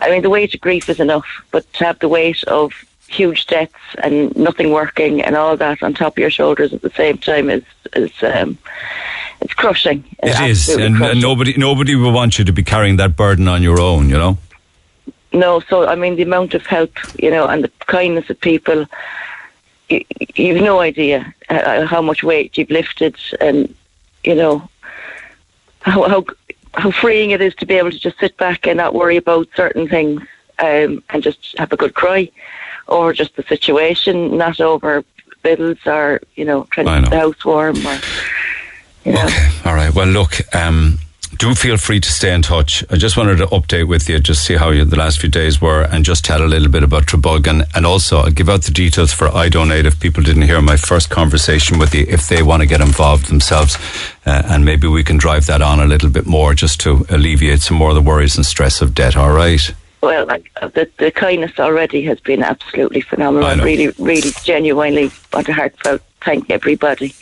I 0.00 0.10
mean, 0.10 0.22
the 0.22 0.30
weight 0.30 0.54
of 0.54 0.60
grief 0.60 0.88
is 0.88 0.98
enough, 0.98 1.26
but 1.52 1.70
to 1.74 1.84
have 1.84 1.98
the 2.00 2.08
weight 2.08 2.42
of 2.44 2.72
huge 3.08 3.46
debts 3.46 3.74
and 4.02 4.34
nothing 4.36 4.70
working 4.70 5.22
and 5.22 5.36
all 5.36 5.56
that 5.56 5.82
on 5.82 5.94
top 5.94 6.14
of 6.14 6.18
your 6.18 6.30
shoulders 6.30 6.72
at 6.72 6.82
the 6.82 6.90
same 6.90 7.18
time 7.18 7.48
is 7.50 7.62
is 7.94 8.10
um, 8.22 8.58
it's 9.40 9.54
crushing. 9.54 10.04
It's 10.22 10.40
It 10.40 10.50
is, 10.50 10.68
and, 10.68 11.02
and 11.02 11.20
nobody 11.20 11.54
nobody 11.56 11.94
will 11.94 12.12
want 12.12 12.38
you 12.38 12.44
to 12.44 12.52
be 12.52 12.62
carrying 12.62 12.96
that 12.96 13.16
burden 13.16 13.46
on 13.46 13.62
your 13.62 13.80
own, 13.80 14.08
you 14.08 14.16
know? 14.16 14.38
No, 15.32 15.60
so 15.60 15.86
I 15.86 15.94
mean 15.96 16.16
the 16.16 16.22
amount 16.22 16.54
of 16.54 16.64
help, 16.66 16.92
you 17.22 17.30
know, 17.30 17.46
and 17.46 17.64
the 17.64 17.70
kindness 17.86 18.30
of 18.30 18.40
people. 18.40 18.86
You, 19.90 20.02
you've 20.34 20.62
no 20.62 20.80
idea 20.80 21.34
uh, 21.50 21.84
how 21.84 22.00
much 22.00 22.24
weight 22.24 22.56
you've 22.56 22.70
lifted, 22.70 23.16
and 23.40 23.74
you 24.22 24.34
know 24.34 24.68
how 25.82 26.08
how 26.08 26.24
how 26.72 26.90
freeing 26.90 27.32
it 27.32 27.40
is 27.40 27.54
to 27.56 27.66
be 27.66 27.74
able 27.74 27.90
to 27.90 27.98
just 27.98 28.18
sit 28.18 28.36
back 28.36 28.66
and 28.66 28.78
not 28.78 28.94
worry 28.94 29.16
about 29.16 29.48
certain 29.54 29.88
things, 29.88 30.22
um, 30.58 31.02
and 31.10 31.22
just 31.22 31.56
have 31.58 31.72
a 31.72 31.76
good 31.76 31.94
cry, 31.94 32.30
or 32.86 33.12
just 33.12 33.36
the 33.36 33.42
situation, 33.44 34.36
not 34.36 34.60
over 34.60 35.04
bills 35.42 35.78
or 35.86 36.20
you 36.34 36.44
know 36.44 36.66
trying 36.70 36.86
to 36.86 37.00
keep 37.02 37.10
the 37.10 37.18
house 37.18 37.44
warm 37.44 37.76
or 37.86 37.98
you 39.04 39.12
know. 39.12 39.28
All 39.64 39.74
right. 39.74 39.94
Well, 39.94 40.06
look, 40.06 40.40
um, 40.54 40.98
do 41.38 41.54
feel 41.54 41.76
free 41.76 42.00
to 42.00 42.10
stay 42.10 42.32
in 42.32 42.42
touch. 42.42 42.84
I 42.90 42.96
just 42.96 43.16
wanted 43.16 43.38
to 43.38 43.46
update 43.46 43.88
with 43.88 44.08
you, 44.08 44.18
just 44.18 44.44
see 44.44 44.54
how 44.54 44.70
you, 44.70 44.84
the 44.84 44.96
last 44.96 45.20
few 45.20 45.28
days 45.28 45.60
were, 45.60 45.82
and 45.82 46.04
just 46.04 46.24
tell 46.24 46.42
a 46.42 46.46
little 46.46 46.70
bit 46.70 46.82
about 46.82 47.06
Trabolgan. 47.06 47.64
And 47.74 47.84
also, 47.84 48.18
I'll 48.18 48.30
give 48.30 48.48
out 48.48 48.62
the 48.62 48.70
details 48.70 49.12
for 49.12 49.28
iDonate 49.28 49.84
if 49.84 50.00
people 50.00 50.22
didn't 50.22 50.42
hear 50.42 50.60
my 50.60 50.76
first 50.76 51.10
conversation 51.10 51.78
with 51.78 51.94
you, 51.94 52.06
if 52.08 52.28
they 52.28 52.42
want 52.42 52.62
to 52.62 52.66
get 52.66 52.80
involved 52.80 53.26
themselves. 53.26 53.76
Uh, 54.24 54.42
and 54.46 54.64
maybe 54.64 54.86
we 54.86 55.04
can 55.04 55.16
drive 55.16 55.46
that 55.46 55.60
on 55.60 55.80
a 55.80 55.86
little 55.86 56.10
bit 56.10 56.26
more 56.26 56.54
just 56.54 56.80
to 56.80 57.04
alleviate 57.10 57.60
some 57.60 57.76
more 57.76 57.90
of 57.90 57.94
the 57.94 58.02
worries 58.02 58.36
and 58.36 58.46
stress 58.46 58.80
of 58.80 58.94
debt. 58.94 59.16
All 59.16 59.32
right. 59.32 59.74
Well, 60.04 60.26
like, 60.26 60.50
uh, 60.60 60.68
the, 60.68 60.90
the 60.98 61.10
kindness 61.10 61.58
already 61.58 62.02
has 62.02 62.20
been 62.20 62.42
absolutely 62.42 63.00
phenomenal. 63.00 63.48
I 63.48 63.54
really, 63.54 63.88
really, 63.98 64.30
genuinely 64.44 65.10
want 65.32 65.46
to 65.46 65.52
heartfelt 65.52 66.02
thank 66.22 66.50
everybody. 66.50 67.14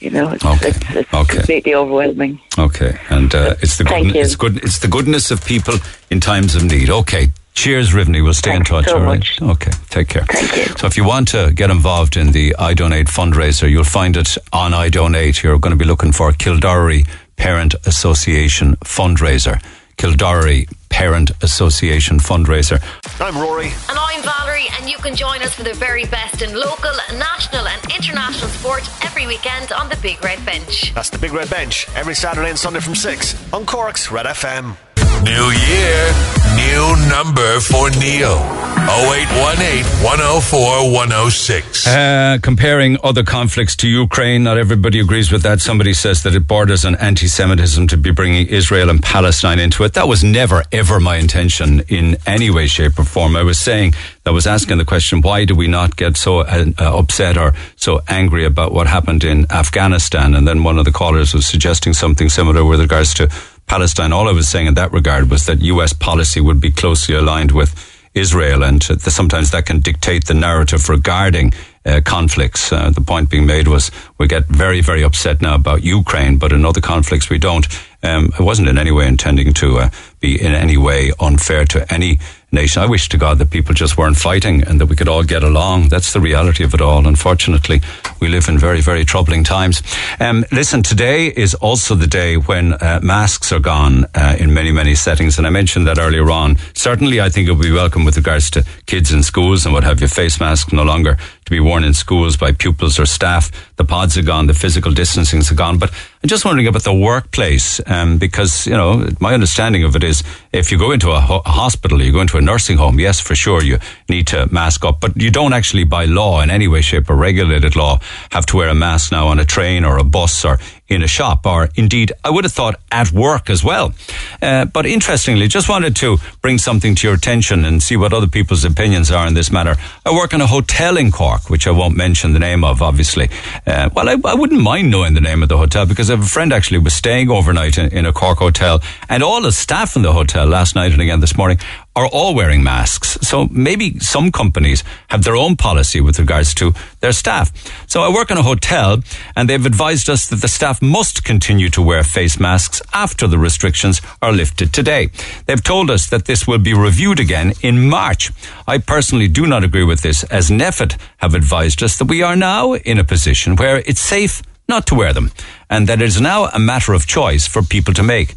You 0.00 0.10
know, 0.10 0.30
it's, 0.30 0.44
it's, 0.44 0.78
it's 0.90 1.10
completely 1.10 1.74
overwhelming. 1.74 2.40
Okay, 2.58 2.98
and 3.10 3.34
uh, 3.34 3.56
it's 3.60 3.76
the 3.76 3.84
Thank 3.84 4.08
good, 4.08 4.14
you. 4.14 4.22
it's 4.22 4.34
good, 4.36 4.56
it's 4.58 4.78
the 4.78 4.88
goodness 4.88 5.30
of 5.30 5.44
people 5.44 5.74
in 6.10 6.20
times 6.20 6.54
of 6.54 6.64
need. 6.64 6.88
Okay, 6.88 7.28
cheers, 7.52 7.90
Rivney. 7.90 8.22
We'll 8.24 8.32
stay 8.32 8.56
in 8.56 8.64
touch. 8.64 8.86
so 8.86 8.96
all 8.96 9.04
right. 9.04 9.24
Okay, 9.42 9.70
take 9.90 10.08
care. 10.08 10.24
Thank 10.24 10.56
you. 10.56 10.74
So, 10.78 10.86
if 10.86 10.96
you 10.96 11.04
want 11.04 11.28
to 11.28 11.52
get 11.54 11.70
involved 11.70 12.16
in 12.16 12.32
the 12.32 12.54
iDonate 12.58 13.08
fundraiser, 13.08 13.68
you'll 13.68 13.84
find 13.84 14.16
it 14.16 14.38
on 14.54 14.72
iDonate. 14.72 15.42
You're 15.42 15.58
going 15.58 15.72
to 15.72 15.76
be 15.76 15.84
looking 15.84 16.12
for 16.12 16.32
Kildare 16.32 17.02
Parent 17.36 17.74
Association 17.84 18.76
fundraiser. 18.76 19.62
Kildare 20.00 20.64
Parent 20.88 21.30
Association 21.42 22.18
fundraiser. 22.18 22.82
I'm 23.20 23.36
Rory. 23.36 23.66
And 23.66 23.98
I'm 23.98 24.22
Valerie, 24.22 24.64
and 24.78 24.88
you 24.88 24.96
can 24.96 25.14
join 25.14 25.42
us 25.42 25.52
for 25.52 25.62
the 25.62 25.74
very 25.74 26.06
best 26.06 26.40
in 26.40 26.54
local, 26.54 26.90
national, 27.18 27.68
and 27.68 27.82
international 27.94 28.48
sport 28.48 28.88
every 29.04 29.26
weekend 29.26 29.72
on 29.72 29.90
the 29.90 29.98
Big 30.00 30.24
Red 30.24 30.42
Bench. 30.46 30.94
That's 30.94 31.10
the 31.10 31.18
Big 31.18 31.34
Red 31.34 31.50
Bench 31.50 31.86
every 31.96 32.14
Saturday 32.14 32.48
and 32.48 32.58
Sunday 32.58 32.80
from 32.80 32.94
6 32.94 33.52
on 33.52 33.66
Cork's 33.66 34.10
Red 34.10 34.24
FM. 34.24 34.74
New 35.22 35.50
year, 35.50 36.14
new 36.56 36.96
number 37.08 37.60
for 37.60 37.90
Neil. 37.90 38.60
0818 38.88 39.84
104 40.02 40.92
106. 40.92 41.86
Uh, 41.86 42.38
comparing 42.42 42.96
other 43.04 43.22
conflicts 43.22 43.76
to 43.76 43.88
Ukraine, 43.88 44.42
not 44.42 44.56
everybody 44.56 44.98
agrees 44.98 45.30
with 45.30 45.42
that. 45.42 45.60
Somebody 45.60 45.92
says 45.92 46.22
that 46.22 46.34
it 46.34 46.46
borders 46.48 46.84
on 46.86 46.94
anti 46.96 47.26
Semitism 47.26 47.86
to 47.88 47.96
be 47.98 48.10
bringing 48.10 48.46
Israel 48.46 48.88
and 48.88 49.02
Palestine 49.02 49.58
into 49.58 49.84
it. 49.84 49.92
That 49.92 50.08
was 50.08 50.24
never, 50.24 50.64
ever 50.72 50.98
my 50.98 51.16
intention 51.16 51.80
in 51.88 52.16
any 52.26 52.50
way, 52.50 52.66
shape, 52.66 52.98
or 52.98 53.04
form. 53.04 53.36
I 53.36 53.42
was 53.42 53.58
saying, 53.58 53.92
I 54.24 54.30
was 54.30 54.46
asking 54.46 54.78
the 54.78 54.84
question, 54.86 55.20
why 55.20 55.44
do 55.44 55.54
we 55.54 55.66
not 55.66 55.96
get 55.96 56.16
so 56.16 56.40
uh, 56.40 56.64
uh, 56.78 56.98
upset 56.98 57.36
or 57.36 57.52
so 57.76 58.00
angry 58.08 58.46
about 58.46 58.72
what 58.72 58.86
happened 58.86 59.24
in 59.24 59.46
Afghanistan? 59.52 60.34
And 60.34 60.48
then 60.48 60.64
one 60.64 60.78
of 60.78 60.86
the 60.86 60.92
callers 60.92 61.34
was 61.34 61.46
suggesting 61.46 61.92
something 61.92 62.30
similar 62.30 62.64
with 62.64 62.80
regards 62.80 63.12
to 63.14 63.28
Palestine. 63.70 64.12
All 64.12 64.28
I 64.28 64.32
was 64.32 64.48
saying 64.48 64.66
in 64.66 64.74
that 64.74 64.92
regard 64.92 65.30
was 65.30 65.46
that 65.46 65.62
US 65.62 65.92
policy 65.92 66.40
would 66.40 66.60
be 66.60 66.72
closely 66.72 67.14
aligned 67.14 67.52
with 67.52 67.70
Israel, 68.14 68.64
and 68.64 68.82
uh, 68.90 68.98
sometimes 68.98 69.52
that 69.52 69.66
can 69.66 69.78
dictate 69.78 70.26
the 70.26 70.34
narrative 70.34 70.88
regarding 70.88 71.52
uh, 71.86 72.00
conflicts. 72.04 72.72
Uh, 72.72 72.90
the 72.90 73.00
point 73.00 73.30
being 73.30 73.46
made 73.46 73.68
was 73.68 73.92
we 74.18 74.26
get 74.26 74.46
very, 74.46 74.80
very 74.80 75.04
upset 75.04 75.40
now 75.40 75.54
about 75.54 75.84
Ukraine, 75.84 76.36
but 76.36 76.50
in 76.50 76.64
other 76.64 76.80
conflicts 76.80 77.30
we 77.30 77.38
don't. 77.38 77.68
Um, 78.02 78.32
I 78.36 78.42
wasn't 78.42 78.68
in 78.68 78.76
any 78.76 78.90
way 78.90 79.06
intending 79.06 79.54
to 79.54 79.78
uh, 79.78 79.90
be 80.18 80.34
in 80.42 80.52
any 80.52 80.76
way 80.76 81.12
unfair 81.20 81.64
to 81.66 81.94
any 81.94 82.18
nation. 82.52 82.82
I 82.82 82.86
wish 82.86 83.08
to 83.10 83.18
God 83.18 83.38
that 83.38 83.50
people 83.50 83.74
just 83.74 83.96
weren't 83.96 84.16
fighting 84.16 84.62
and 84.64 84.80
that 84.80 84.86
we 84.86 84.96
could 84.96 85.08
all 85.08 85.22
get 85.22 85.42
along. 85.42 85.88
That's 85.88 86.12
the 86.12 86.20
reality 86.20 86.64
of 86.64 86.74
it 86.74 86.80
all. 86.80 87.06
Unfortunately, 87.06 87.80
we 88.20 88.28
live 88.28 88.48
in 88.48 88.58
very, 88.58 88.80
very 88.80 89.04
troubling 89.04 89.44
times. 89.44 89.82
Um, 90.18 90.44
listen, 90.52 90.82
today 90.82 91.28
is 91.28 91.54
also 91.54 91.94
the 91.94 92.06
day 92.06 92.36
when 92.36 92.74
uh, 92.74 93.00
masks 93.02 93.52
are 93.52 93.60
gone 93.60 94.06
uh, 94.14 94.36
in 94.38 94.52
many, 94.52 94.72
many 94.72 94.94
settings, 94.94 95.38
and 95.38 95.46
I 95.46 95.50
mentioned 95.50 95.86
that 95.86 95.98
earlier 95.98 96.30
on. 96.30 96.56
Certainly, 96.74 97.20
I 97.20 97.28
think 97.28 97.48
it 97.48 97.52
would 97.52 97.62
be 97.62 97.72
welcome 97.72 98.04
with 98.04 98.16
regards 98.16 98.50
to 98.50 98.64
kids 98.86 99.12
in 99.12 99.22
schools 99.22 99.64
and 99.64 99.72
what 99.72 99.84
have 99.84 100.00
you. 100.00 100.08
Face 100.08 100.40
masks 100.40 100.72
no 100.72 100.82
longer 100.82 101.16
to 101.16 101.50
be 101.50 101.60
worn 101.60 101.84
in 101.84 101.94
schools 101.94 102.36
by 102.36 102.52
pupils 102.52 102.98
or 102.98 103.06
staff. 103.06 103.50
The 103.76 103.84
pods 103.84 104.16
are 104.18 104.22
gone, 104.22 104.46
the 104.46 104.54
physical 104.54 104.92
distancings 104.92 105.50
are 105.50 105.54
gone. 105.54 105.78
But 105.78 105.90
I'm 106.22 106.28
just 106.28 106.44
wondering 106.44 106.66
about 106.66 106.82
the 106.82 106.94
workplace, 106.94 107.80
um, 107.86 108.18
because 108.18 108.66
you 108.66 108.74
know 108.74 109.08
my 109.20 109.34
understanding 109.34 109.84
of 109.84 109.96
it 109.96 110.04
is 110.04 110.22
if 110.52 110.70
you 110.70 110.78
go 110.78 110.90
into 110.92 111.10
a, 111.10 111.20
ho- 111.20 111.42
a 111.44 111.50
hospital, 111.50 112.02
you 112.02 112.12
go 112.12 112.20
into 112.20 112.38
a 112.38 112.39
nursing 112.40 112.78
home, 112.78 112.98
yes, 112.98 113.20
for 113.20 113.34
sure 113.34 113.62
you 113.62 113.78
need 114.08 114.26
to 114.28 114.46
mask 114.52 114.84
up, 114.84 115.00
but 115.00 115.16
you 115.16 115.30
don't 115.30 115.52
actually, 115.52 115.84
by 115.84 116.04
law, 116.04 116.40
in 116.40 116.50
any 116.50 116.68
way, 116.68 116.80
shape, 116.80 117.10
or 117.10 117.16
regulated 117.16 117.76
law, 117.76 117.98
have 118.30 118.46
to 118.46 118.56
wear 118.56 118.68
a 118.68 118.74
mask 118.74 119.12
now 119.12 119.28
on 119.28 119.38
a 119.38 119.44
train 119.44 119.84
or 119.84 119.98
a 119.98 120.04
bus 120.04 120.44
or 120.44 120.58
in 120.90 121.02
a 121.04 121.06
shop, 121.06 121.46
or 121.46 121.68
indeed, 121.76 122.12
I 122.24 122.30
would 122.30 122.44
have 122.44 122.52
thought 122.52 122.74
at 122.90 123.12
work 123.12 123.48
as 123.48 123.62
well. 123.62 123.94
Uh, 124.42 124.64
but 124.64 124.86
interestingly, 124.86 125.46
just 125.46 125.68
wanted 125.68 125.94
to 125.96 126.18
bring 126.42 126.58
something 126.58 126.96
to 126.96 127.06
your 127.06 127.14
attention 127.16 127.64
and 127.64 127.80
see 127.80 127.96
what 127.96 128.12
other 128.12 128.26
people's 128.26 128.64
opinions 128.64 129.10
are 129.12 129.26
in 129.26 129.34
this 129.34 129.52
matter. 129.52 129.76
I 130.04 130.12
work 130.12 130.34
in 130.34 130.40
a 130.40 130.48
hotel 130.48 130.96
in 130.96 131.12
Cork, 131.12 131.48
which 131.48 131.68
I 131.68 131.70
won't 131.70 131.96
mention 131.96 132.32
the 132.32 132.40
name 132.40 132.64
of, 132.64 132.82
obviously. 132.82 133.30
Uh, 133.64 133.88
well, 133.94 134.08
I, 134.08 134.16
I 134.24 134.34
wouldn't 134.34 134.60
mind 134.60 134.90
knowing 134.90 135.14
the 135.14 135.20
name 135.20 135.44
of 135.44 135.48
the 135.48 135.56
hotel 135.56 135.86
because 135.86 136.10
I 136.10 136.16
have 136.16 136.24
a 136.24 136.28
friend 136.28 136.52
actually 136.52 136.78
was 136.78 136.94
staying 136.94 137.30
overnight 137.30 137.78
in, 137.78 137.92
in 137.92 138.04
a 138.04 138.12
Cork 138.12 138.38
hotel, 138.38 138.82
and 139.08 139.22
all 139.22 139.40
the 139.40 139.52
staff 139.52 139.94
in 139.94 140.02
the 140.02 140.12
hotel 140.12 140.46
last 140.46 140.74
night 140.74 140.90
and 140.90 141.00
again 141.00 141.20
this 141.20 141.36
morning 141.36 141.58
are 141.96 142.06
all 142.06 142.34
wearing 142.34 142.62
masks. 142.62 143.18
So 143.22 143.48
maybe 143.50 143.98
some 143.98 144.30
companies 144.30 144.84
have 145.08 145.24
their 145.24 145.36
own 145.36 145.56
policy 145.56 146.00
with 146.00 146.18
regards 146.18 146.54
to 146.54 146.72
their 147.00 147.12
staff. 147.12 147.52
So 147.88 148.02
I 148.02 148.12
work 148.12 148.30
in 148.30 148.38
a 148.38 148.42
hotel 148.42 149.02
and 149.34 149.48
they've 149.48 149.66
advised 149.66 150.08
us 150.08 150.28
that 150.28 150.40
the 150.40 150.48
staff 150.48 150.80
must 150.80 151.24
continue 151.24 151.68
to 151.70 151.82
wear 151.82 152.04
face 152.04 152.38
masks 152.38 152.80
after 152.92 153.26
the 153.26 153.38
restrictions 153.38 154.00
are 154.22 154.32
lifted 154.32 154.72
today. 154.72 155.10
They've 155.46 155.62
told 155.62 155.90
us 155.90 156.08
that 156.08 156.26
this 156.26 156.46
will 156.46 156.58
be 156.58 156.74
reviewed 156.74 157.18
again 157.18 157.54
in 157.60 157.88
March. 157.88 158.30
I 158.68 158.78
personally 158.78 159.28
do 159.28 159.46
not 159.46 159.64
agree 159.64 159.84
with 159.84 160.02
this 160.02 160.22
as 160.24 160.50
NPHET 160.50 160.96
have 161.18 161.34
advised 161.34 161.82
us 161.82 161.98
that 161.98 162.08
we 162.08 162.22
are 162.22 162.36
now 162.36 162.74
in 162.74 162.98
a 162.98 163.04
position 163.04 163.56
where 163.56 163.78
it's 163.78 164.00
safe 164.00 164.42
not 164.68 164.86
to 164.86 164.94
wear 164.94 165.12
them 165.12 165.32
and 165.68 165.88
that 165.88 166.00
it 166.00 166.06
is 166.06 166.20
now 166.20 166.44
a 166.46 166.58
matter 166.58 166.92
of 166.92 167.06
choice 167.06 167.46
for 167.46 167.62
people 167.62 167.92
to 167.94 168.02
make. 168.02 168.34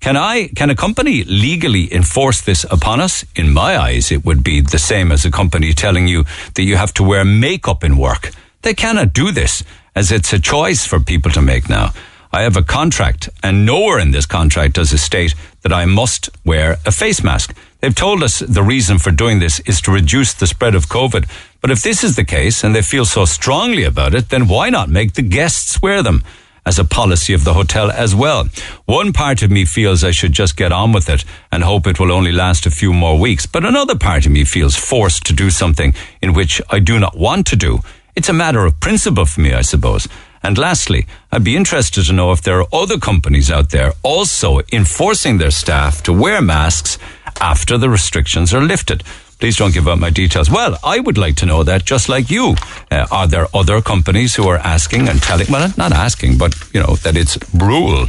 Can 0.00 0.16
I, 0.16 0.48
can 0.48 0.70
a 0.70 0.76
company 0.76 1.24
legally 1.24 1.92
enforce 1.92 2.40
this 2.40 2.64
upon 2.70 3.00
us? 3.00 3.24
In 3.34 3.52
my 3.52 3.76
eyes, 3.76 4.12
it 4.12 4.24
would 4.24 4.44
be 4.44 4.60
the 4.60 4.78
same 4.78 5.10
as 5.10 5.24
a 5.24 5.30
company 5.30 5.72
telling 5.72 6.06
you 6.06 6.24
that 6.54 6.62
you 6.62 6.76
have 6.76 6.94
to 6.94 7.02
wear 7.02 7.24
makeup 7.24 7.82
in 7.82 7.96
work. 7.96 8.30
They 8.62 8.74
cannot 8.74 9.12
do 9.12 9.32
this 9.32 9.64
as 9.94 10.12
it's 10.12 10.32
a 10.32 10.38
choice 10.38 10.86
for 10.86 11.00
people 11.00 11.30
to 11.32 11.42
make 11.42 11.68
now. 11.68 11.92
I 12.32 12.42
have 12.42 12.56
a 12.56 12.62
contract 12.62 13.30
and 13.42 13.64
nowhere 13.64 13.98
in 13.98 14.10
this 14.10 14.26
contract 14.26 14.74
does 14.74 14.92
it 14.92 14.98
state 14.98 15.34
that 15.62 15.72
I 15.72 15.86
must 15.86 16.28
wear 16.44 16.76
a 16.84 16.92
face 16.92 17.22
mask. 17.24 17.56
They've 17.80 17.94
told 17.94 18.22
us 18.22 18.40
the 18.40 18.62
reason 18.62 18.98
for 18.98 19.10
doing 19.10 19.38
this 19.38 19.60
is 19.60 19.80
to 19.82 19.92
reduce 19.92 20.34
the 20.34 20.46
spread 20.46 20.74
of 20.74 20.86
COVID. 20.86 21.28
But 21.60 21.70
if 21.70 21.82
this 21.82 22.04
is 22.04 22.16
the 22.16 22.24
case 22.24 22.62
and 22.62 22.74
they 22.74 22.82
feel 22.82 23.04
so 23.04 23.24
strongly 23.24 23.84
about 23.84 24.14
it, 24.14 24.28
then 24.28 24.48
why 24.48 24.70
not 24.70 24.88
make 24.88 25.14
the 25.14 25.22
guests 25.22 25.80
wear 25.80 26.02
them? 26.02 26.22
As 26.66 26.78
a 26.78 26.84
policy 26.84 27.32
of 27.32 27.44
the 27.44 27.54
hotel 27.54 27.90
as 27.90 28.14
well. 28.14 28.48
One 28.84 29.12
part 29.12 29.42
of 29.42 29.50
me 29.50 29.64
feels 29.64 30.04
I 30.04 30.10
should 30.10 30.32
just 30.32 30.56
get 30.56 30.72
on 30.72 30.92
with 30.92 31.08
it 31.08 31.24
and 31.50 31.62
hope 31.62 31.86
it 31.86 31.98
will 31.98 32.12
only 32.12 32.32
last 32.32 32.66
a 32.66 32.70
few 32.70 32.92
more 32.92 33.18
weeks, 33.18 33.46
but 33.46 33.64
another 33.64 33.96
part 33.96 34.26
of 34.26 34.32
me 34.32 34.44
feels 34.44 34.76
forced 34.76 35.24
to 35.26 35.32
do 35.32 35.48
something 35.48 35.94
in 36.20 36.34
which 36.34 36.60
I 36.68 36.80
do 36.80 36.98
not 36.98 37.16
want 37.16 37.46
to 37.46 37.56
do. 37.56 37.78
It's 38.16 38.28
a 38.28 38.34
matter 38.34 38.66
of 38.66 38.80
principle 38.80 39.26
for 39.26 39.40
me, 39.40 39.52
I 39.52 39.62
suppose. 39.62 40.08
And 40.42 40.58
lastly, 40.58 41.06
I'd 41.32 41.44
be 41.44 41.56
interested 41.56 42.04
to 42.04 42.12
know 42.12 42.32
if 42.32 42.42
there 42.42 42.60
are 42.60 42.68
other 42.72 42.98
companies 42.98 43.50
out 43.50 43.70
there 43.70 43.92
also 44.02 44.60
enforcing 44.72 45.38
their 45.38 45.50
staff 45.50 46.02
to 46.04 46.12
wear 46.12 46.40
masks 46.40 46.98
after 47.40 47.76
the 47.76 47.90
restrictions 47.90 48.54
are 48.54 48.60
lifted. 48.60 49.02
Please 49.38 49.56
don't 49.56 49.74
give 49.74 49.86
out 49.86 49.98
my 49.98 50.10
details. 50.10 50.50
Well, 50.50 50.78
I 50.82 50.98
would 50.98 51.18
like 51.18 51.36
to 51.36 51.46
know 51.46 51.62
that 51.62 51.84
just 51.84 52.08
like 52.08 52.30
you. 52.30 52.54
Uh, 52.90 53.06
are 53.10 53.26
there 53.26 53.46
other 53.54 53.82
companies 53.82 54.34
who 54.34 54.48
are 54.48 54.56
asking 54.56 55.08
and 55.08 55.20
telling, 55.20 55.46
well, 55.50 55.72
not 55.76 55.92
asking, 55.92 56.38
but, 56.38 56.54
you 56.72 56.80
know, 56.80 56.96
that 56.96 57.16
it's 57.16 57.38
rule 57.52 58.08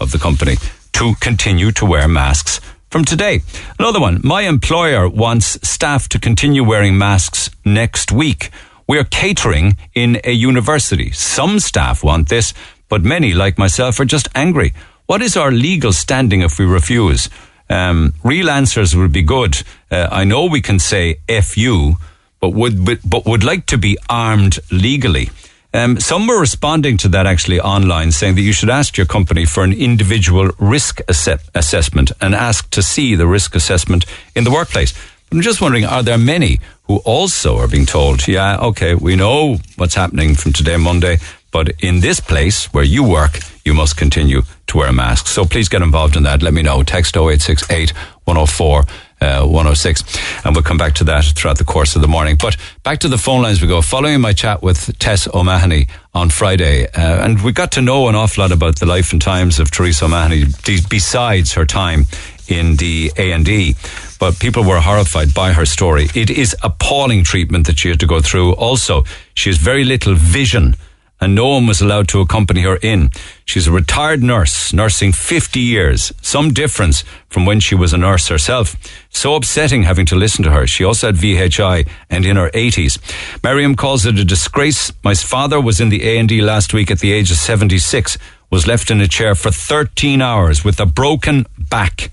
of 0.00 0.12
the 0.12 0.18
company 0.18 0.56
to 0.92 1.14
continue 1.20 1.72
to 1.72 1.84
wear 1.84 2.06
masks 2.06 2.60
from 2.90 3.04
today. 3.04 3.42
Another 3.78 4.00
one. 4.00 4.20
My 4.22 4.42
employer 4.42 5.08
wants 5.08 5.58
staff 5.68 6.08
to 6.10 6.18
continue 6.18 6.64
wearing 6.64 6.96
masks 6.96 7.50
next 7.64 8.12
week. 8.12 8.50
We're 8.86 9.04
catering 9.04 9.76
in 9.94 10.20
a 10.24 10.32
university. 10.32 11.10
Some 11.10 11.58
staff 11.60 12.02
want 12.02 12.28
this, 12.28 12.54
but 12.88 13.02
many, 13.02 13.34
like 13.34 13.58
myself, 13.58 14.00
are 14.00 14.06
just 14.06 14.28
angry. 14.34 14.72
What 15.06 15.22
is 15.22 15.36
our 15.36 15.50
legal 15.50 15.92
standing 15.92 16.40
if 16.42 16.58
we 16.58 16.64
refuse? 16.64 17.28
Um, 17.70 18.14
real 18.24 18.50
answers 18.50 18.96
would 18.96 19.12
be 19.12 19.22
good. 19.22 19.62
Uh, 19.90 20.08
I 20.10 20.24
know 20.24 20.46
we 20.46 20.60
can 20.60 20.78
say 20.78 21.18
"fu," 21.42 21.96
but 22.40 22.50
would 22.50 22.84
but, 22.84 22.98
but 23.04 23.26
would 23.26 23.44
like 23.44 23.66
to 23.66 23.78
be 23.78 23.98
armed 24.08 24.58
legally. 24.70 25.30
Um, 25.74 26.00
some 26.00 26.26
were 26.26 26.40
responding 26.40 26.96
to 26.98 27.08
that 27.08 27.26
actually 27.26 27.60
online, 27.60 28.10
saying 28.10 28.36
that 28.36 28.40
you 28.40 28.54
should 28.54 28.70
ask 28.70 28.96
your 28.96 29.06
company 29.06 29.44
for 29.44 29.64
an 29.64 29.74
individual 29.74 30.50
risk 30.58 31.00
assess- 31.08 31.50
assessment 31.54 32.10
and 32.22 32.34
ask 32.34 32.70
to 32.70 32.82
see 32.82 33.14
the 33.14 33.26
risk 33.26 33.54
assessment 33.54 34.06
in 34.34 34.44
the 34.44 34.50
workplace. 34.50 34.94
I'm 35.30 35.42
just 35.42 35.60
wondering, 35.60 35.84
are 35.84 36.02
there 36.02 36.16
many 36.16 36.58
who 36.84 36.96
also 37.04 37.58
are 37.58 37.68
being 37.68 37.84
told, 37.84 38.26
yeah, 38.26 38.56
okay, 38.60 38.94
we 38.94 39.14
know 39.14 39.58
what's 39.76 39.94
happening 39.94 40.34
from 40.34 40.54
today, 40.54 40.78
Monday, 40.78 41.18
but 41.50 41.68
in 41.80 42.00
this 42.00 42.18
place 42.18 42.72
where 42.72 42.84
you 42.84 43.02
work, 43.04 43.38
you 43.62 43.74
must 43.74 43.98
continue 43.98 44.42
to 44.68 44.78
wear 44.78 44.92
masks. 44.92 45.30
So 45.30 45.44
please 45.44 45.68
get 45.68 45.82
involved 45.82 46.16
in 46.16 46.22
that. 46.22 46.42
Let 46.42 46.54
me 46.54 46.62
know. 46.62 46.82
Text 46.82 47.16
0868 47.16 47.90
104 48.24 48.84
uh, 49.20 49.42
106. 49.42 50.44
And 50.44 50.54
we'll 50.54 50.62
come 50.62 50.78
back 50.78 50.94
to 50.94 51.04
that 51.04 51.24
throughout 51.24 51.58
the 51.58 51.64
course 51.64 51.96
of 51.96 52.02
the 52.02 52.08
morning. 52.08 52.36
But 52.40 52.56
back 52.82 53.00
to 53.00 53.08
the 53.08 53.18
phone 53.18 53.42
lines 53.42 53.60
we 53.60 53.68
go. 53.68 53.82
Following 53.82 54.20
my 54.20 54.32
chat 54.32 54.62
with 54.62 54.96
Tess 54.98 55.28
O'Mahony 55.34 55.88
on 56.14 56.30
Friday, 56.30 56.86
uh, 56.86 57.24
and 57.24 57.42
we 57.42 57.52
got 57.52 57.72
to 57.72 57.82
know 57.82 58.08
an 58.08 58.14
awful 58.14 58.42
lot 58.42 58.52
about 58.52 58.78
the 58.78 58.86
life 58.86 59.12
and 59.12 59.20
times 59.20 59.58
of 59.58 59.70
Teresa 59.70 60.04
O'Mahony 60.04 60.44
besides 60.88 61.52
her 61.54 61.66
time 61.66 62.06
in 62.48 62.76
the 62.76 63.12
A&E. 63.16 63.74
But 64.18 64.38
people 64.38 64.64
were 64.64 64.80
horrified 64.80 65.34
by 65.34 65.52
her 65.52 65.66
story. 65.66 66.08
It 66.14 66.30
is 66.30 66.56
appalling 66.62 67.24
treatment 67.24 67.66
that 67.66 67.78
she 67.78 67.88
had 67.88 68.00
to 68.00 68.06
go 68.06 68.20
through. 68.20 68.54
Also, 68.54 69.04
she 69.34 69.50
has 69.50 69.58
very 69.58 69.84
little 69.84 70.14
vision 70.14 70.74
and 71.20 71.34
no 71.34 71.48
one 71.48 71.66
was 71.66 71.80
allowed 71.80 72.08
to 72.08 72.20
accompany 72.20 72.62
her 72.62 72.76
in. 72.76 73.10
She's 73.44 73.66
a 73.66 73.72
retired 73.72 74.22
nurse, 74.22 74.72
nursing 74.72 75.12
50 75.12 75.60
years, 75.60 76.12
some 76.22 76.52
difference 76.52 77.02
from 77.28 77.44
when 77.44 77.60
she 77.60 77.74
was 77.74 77.92
a 77.92 77.98
nurse 77.98 78.28
herself. 78.28 78.76
So 79.10 79.34
upsetting 79.34 79.82
having 79.82 80.06
to 80.06 80.16
listen 80.16 80.44
to 80.44 80.50
her. 80.50 80.66
She 80.66 80.84
also 80.84 81.08
had 81.08 81.16
VHI 81.16 81.88
and 82.08 82.24
in 82.24 82.36
her 82.36 82.50
80s. 82.50 82.98
Miriam 83.42 83.74
calls 83.74 84.06
it 84.06 84.18
a 84.18 84.24
disgrace. 84.24 84.92
My 85.02 85.14
father 85.14 85.60
was 85.60 85.80
in 85.80 85.88
the 85.88 86.02
A&D 86.02 86.40
last 86.40 86.72
week 86.72 86.90
at 86.90 87.00
the 87.00 87.12
age 87.12 87.30
of 87.30 87.36
76, 87.36 88.16
was 88.50 88.66
left 88.66 88.90
in 88.90 89.00
a 89.00 89.08
chair 89.08 89.34
for 89.34 89.50
13 89.50 90.22
hours 90.22 90.64
with 90.64 90.78
a 90.78 90.86
broken 90.86 91.46
back. 91.58 92.10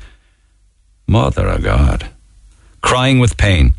Mother 1.07 1.47
of 1.47 1.63
God. 1.63 2.09
Crying 2.81 3.19
with 3.19 3.37
pain. 3.37 3.73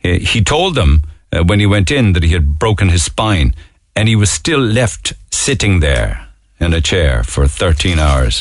He 0.00 0.42
told 0.42 0.74
them 0.74 1.02
uh, 1.32 1.42
when 1.42 1.60
he 1.60 1.66
went 1.66 1.90
in 1.90 2.12
that 2.12 2.22
he 2.22 2.32
had 2.32 2.58
broken 2.58 2.88
his 2.88 3.04
spine 3.04 3.54
and 3.98 4.06
he 4.06 4.14
was 4.14 4.30
still 4.30 4.60
left 4.60 5.12
sitting 5.32 5.80
there 5.80 6.28
in 6.60 6.72
a 6.72 6.80
chair 6.80 7.24
for 7.24 7.48
13 7.48 7.98
hours. 7.98 8.40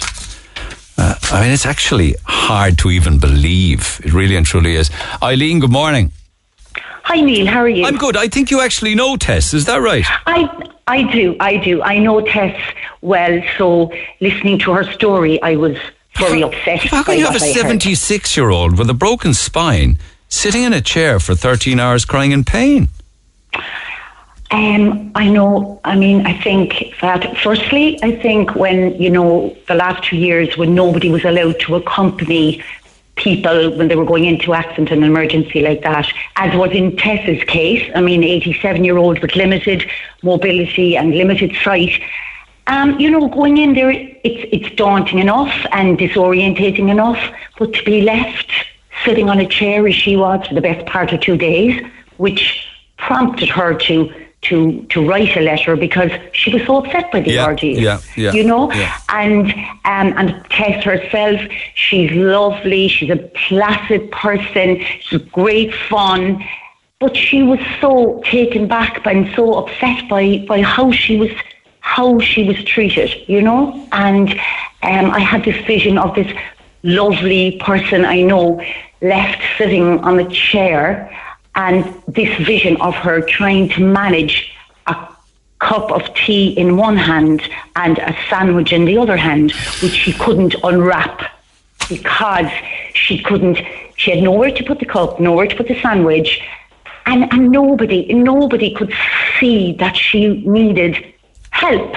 Uh, 1.00 1.16
I 1.32 1.42
mean, 1.42 1.52
it's 1.52 1.66
actually 1.66 2.16
hard 2.26 2.78
to 2.80 2.92
even 2.92 3.18
believe. 3.18 4.00
It 4.06 4.14
really 4.14 4.36
and 4.36 4.46
truly 4.46 4.76
is. 4.76 4.92
Eileen, 5.24 5.60
good 5.60 5.72
morning. 5.72 6.12
Hi, 7.06 7.22
Neil. 7.22 7.48
How 7.48 7.62
are 7.62 7.70
you? 7.70 7.86
I'm 7.86 7.98
good. 7.98 8.16
I 8.16 8.28
think 8.28 8.52
you 8.52 8.62
actually 8.62 8.94
know 8.94 9.18
Tess. 9.18 9.56
Is 9.56 9.66
that 9.66 9.78
right? 9.78 10.06
I 10.28 10.48
I 10.86 11.02
do. 11.12 11.36
I 11.40 11.58
do. 11.58 11.82
I 11.82 11.98
know 11.98 12.22
Tess 12.22 12.56
well. 13.02 13.42
So 13.58 13.92
listening 14.20 14.60
to 14.60 14.74
her 14.74 14.84
story, 14.94 15.42
I 15.42 15.56
was 15.56 15.76
very 16.18 16.44
upset. 16.44 16.82
How 16.82 17.04
can 17.04 17.18
you 17.18 17.26
have 17.26 17.36
a 17.36 17.40
76 17.40 18.38
year 18.38 18.50
old 18.52 18.78
with 18.78 18.92
a 18.92 18.94
broken 18.94 19.34
spine 19.34 19.98
sitting 20.30 20.62
in 20.62 20.74
a 20.74 20.82
chair 20.82 21.20
for 21.20 21.34
13 21.34 21.80
hours 21.80 22.06
crying 22.06 22.32
in 22.32 22.44
pain? 22.44 22.90
Um, 24.50 25.12
I 25.16 25.30
know. 25.30 25.80
I 25.84 25.96
mean, 25.96 26.26
I 26.26 26.42
think 26.42 26.96
that 27.02 27.38
firstly, 27.38 28.00
I 28.02 28.16
think 28.16 28.56
when 28.56 29.00
you 29.02 29.10
know 29.10 29.56
the 29.68 29.76
last 29.76 30.04
two 30.06 30.16
years 30.16 30.58
when 30.58 30.74
nobody 30.74 31.10
was 31.10 31.26
allowed 31.26 31.60
to 31.62 31.76
accompany 31.76 32.64
people 33.18 33.76
when 33.78 33.90
they 33.90 33.96
were 33.96 34.06
going 34.06 34.26
into 34.26 34.54
accident 34.54 34.92
and 34.92 35.04
emergency 35.04 35.62
like 35.62 35.82
that, 35.82 36.08
as 36.38 36.56
was 36.56 36.72
in 36.72 36.96
Tessa's 36.96 37.44
case. 37.44 37.92
I 37.94 38.02
mean, 38.02 38.24
87 38.24 38.86
year 38.86 38.98
old 38.98 39.20
with 39.20 39.36
limited 39.36 39.90
mobility 40.24 40.96
and 40.96 41.14
limited 41.14 41.54
sight. 41.64 42.02
Um, 42.68 42.98
you 43.00 43.12
know, 43.12 43.28
going 43.28 43.58
in 43.58 43.74
there, 43.74 43.92
it's 43.92 44.50
it's 44.54 44.76
daunting 44.76 45.20
enough 45.20 45.54
and 45.74 45.98
disorientating 45.98 46.90
enough, 46.90 47.20
but 47.60 47.74
to 47.74 47.84
be 47.84 48.02
left 48.02 48.50
sitting 49.04 49.30
on 49.30 49.40
a 49.40 49.48
chair 49.48 49.86
as 49.88 49.96
she 49.96 50.16
was 50.16 50.48
for 50.48 50.54
the 50.54 50.62
best 50.62 50.86
part 50.86 51.12
of 51.12 51.20
two 51.20 51.38
days, 51.38 51.86
which 52.18 52.66
prompted 52.98 53.50
her 53.50 53.74
to 53.74 54.14
to 54.50 54.82
to 54.90 55.08
write 55.08 55.36
a 55.36 55.42
letter 55.42 55.76
because 55.76 56.12
she 56.34 56.54
was 56.54 56.64
so 56.66 56.78
upset 56.78 57.12
by 57.12 57.22
the 57.22 57.32
yeah, 57.32 57.46
ordeal. 57.46 57.80
Yeah, 57.80 58.00
yeah, 58.16 58.32
you 58.32 58.44
know, 58.44 58.72
yeah. 58.72 58.98
and 59.10 59.54
um, 59.86 60.14
and 60.18 60.46
Tess 60.50 60.84
herself, 60.84 61.42
she's 61.76 62.12
lovely. 62.12 62.88
She's 62.88 63.10
a 63.10 63.18
placid 63.48 64.12
person. 64.12 64.84
She's 65.02 65.22
great 65.32 65.74
fun. 65.74 66.44
But 67.00 67.16
she 67.16 67.44
was 67.44 67.60
so 67.80 68.24
taken 68.26 68.68
back 68.68 69.06
and 69.06 69.32
so 69.36 69.54
upset 69.54 70.10
by, 70.10 70.44
by 70.48 70.64
how 70.64 70.92
she 70.92 71.16
was 71.16 71.30
how 71.82 72.20
she 72.20 72.44
was 72.44 72.62
treated, 72.64 73.14
you 73.30 73.42
know. 73.42 73.88
And 73.92 74.32
um, 74.82 75.12
I 75.12 75.20
had 75.20 75.44
this 75.44 75.64
vision 75.66 75.98
of 76.00 76.16
this 76.16 76.32
lovely 76.84 77.60
person 77.64 78.04
I 78.04 78.22
know 78.22 78.62
left 79.02 79.42
sitting 79.58 80.00
on 80.00 80.20
a 80.20 80.30
chair 80.30 81.10
and 81.58 82.02
this 82.08 82.30
vision 82.46 82.80
of 82.82 82.94
her 82.96 83.20
trying 83.20 83.68
to 83.70 83.82
manage 83.82 84.54
a 84.86 85.08
cup 85.60 85.92
of 85.92 86.14
tea 86.14 86.50
in 86.52 86.78
one 86.78 86.96
hand 86.96 87.42
and 87.76 87.98
a 87.98 88.16
sandwich 88.30 88.72
in 88.72 88.86
the 88.86 88.98
other 88.98 89.18
hand, 89.18 89.52
which 89.82 89.92
she 89.92 90.14
couldn't 90.14 90.56
unwrap 90.64 91.34
because 91.90 92.52
she 92.94 93.22
couldn't, 93.22 93.60
she 93.96 94.12
had 94.12 94.24
nowhere 94.24 94.52
to 94.52 94.64
put 94.64 94.80
the 94.80 94.86
cup, 94.86 95.20
nowhere 95.20 95.48
to 95.48 95.56
put 95.56 95.68
the 95.68 95.80
sandwich, 95.82 96.42
and, 97.08 97.32
and 97.34 97.52
nobody, 97.52 98.14
nobody 98.14 98.74
could 98.74 98.94
see 99.40 99.74
that 99.74 99.96
she 99.96 100.46
needed 100.46 101.14
help. 101.50 101.96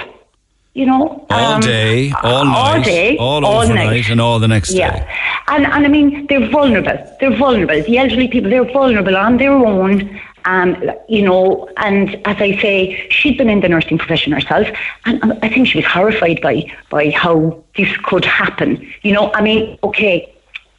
You 0.75 0.87
know, 0.87 1.27
all 1.31 1.55
um, 1.55 1.61
day, 1.61 2.13
all 2.23 2.45
night, 2.45 2.57
all 2.57 2.75
night, 2.77 2.85
day, 2.85 3.17
all, 3.17 3.45
all 3.45 3.63
overnight, 3.63 3.87
night. 3.91 4.11
and 4.11 4.21
all 4.21 4.39
the 4.39 4.47
next 4.47 4.71
Yeah. 4.73 5.01
day. 5.01 5.15
And, 5.49 5.67
and 5.67 5.85
I 5.85 5.89
mean, 5.89 6.27
they're 6.29 6.49
vulnerable. 6.49 6.97
They're 7.19 7.37
vulnerable. 7.37 7.83
The 7.83 7.99
elderly 7.99 8.29
people, 8.29 8.51
they're 8.51 8.65
vulnerable 8.73 9.17
on 9.17 9.39
their 9.39 9.53
own. 9.53 10.21
Um, 10.45 10.77
you 11.09 11.23
know, 11.23 11.69
and 11.77 12.15
as 12.27 12.37
I 12.41 12.57
say, 12.61 13.09
she'd 13.11 13.37
been 13.37 13.51
in 13.51 13.61
the 13.61 13.69
nursing 13.69 13.99
profession 13.99 14.33
herself, 14.33 14.69
and 15.05 15.21
and 15.23 15.39
I 15.43 15.49
think 15.49 15.67
she 15.67 15.79
was 15.79 15.87
horrified 15.87 16.41
by 16.41 16.73
by 16.89 17.11
how 17.11 17.63
this 17.77 17.95
could 18.05 18.25
happen. 18.25 18.91
You 19.03 19.13
know, 19.13 19.33
I 19.35 19.43
mean, 19.43 19.77
okay, 19.85 20.33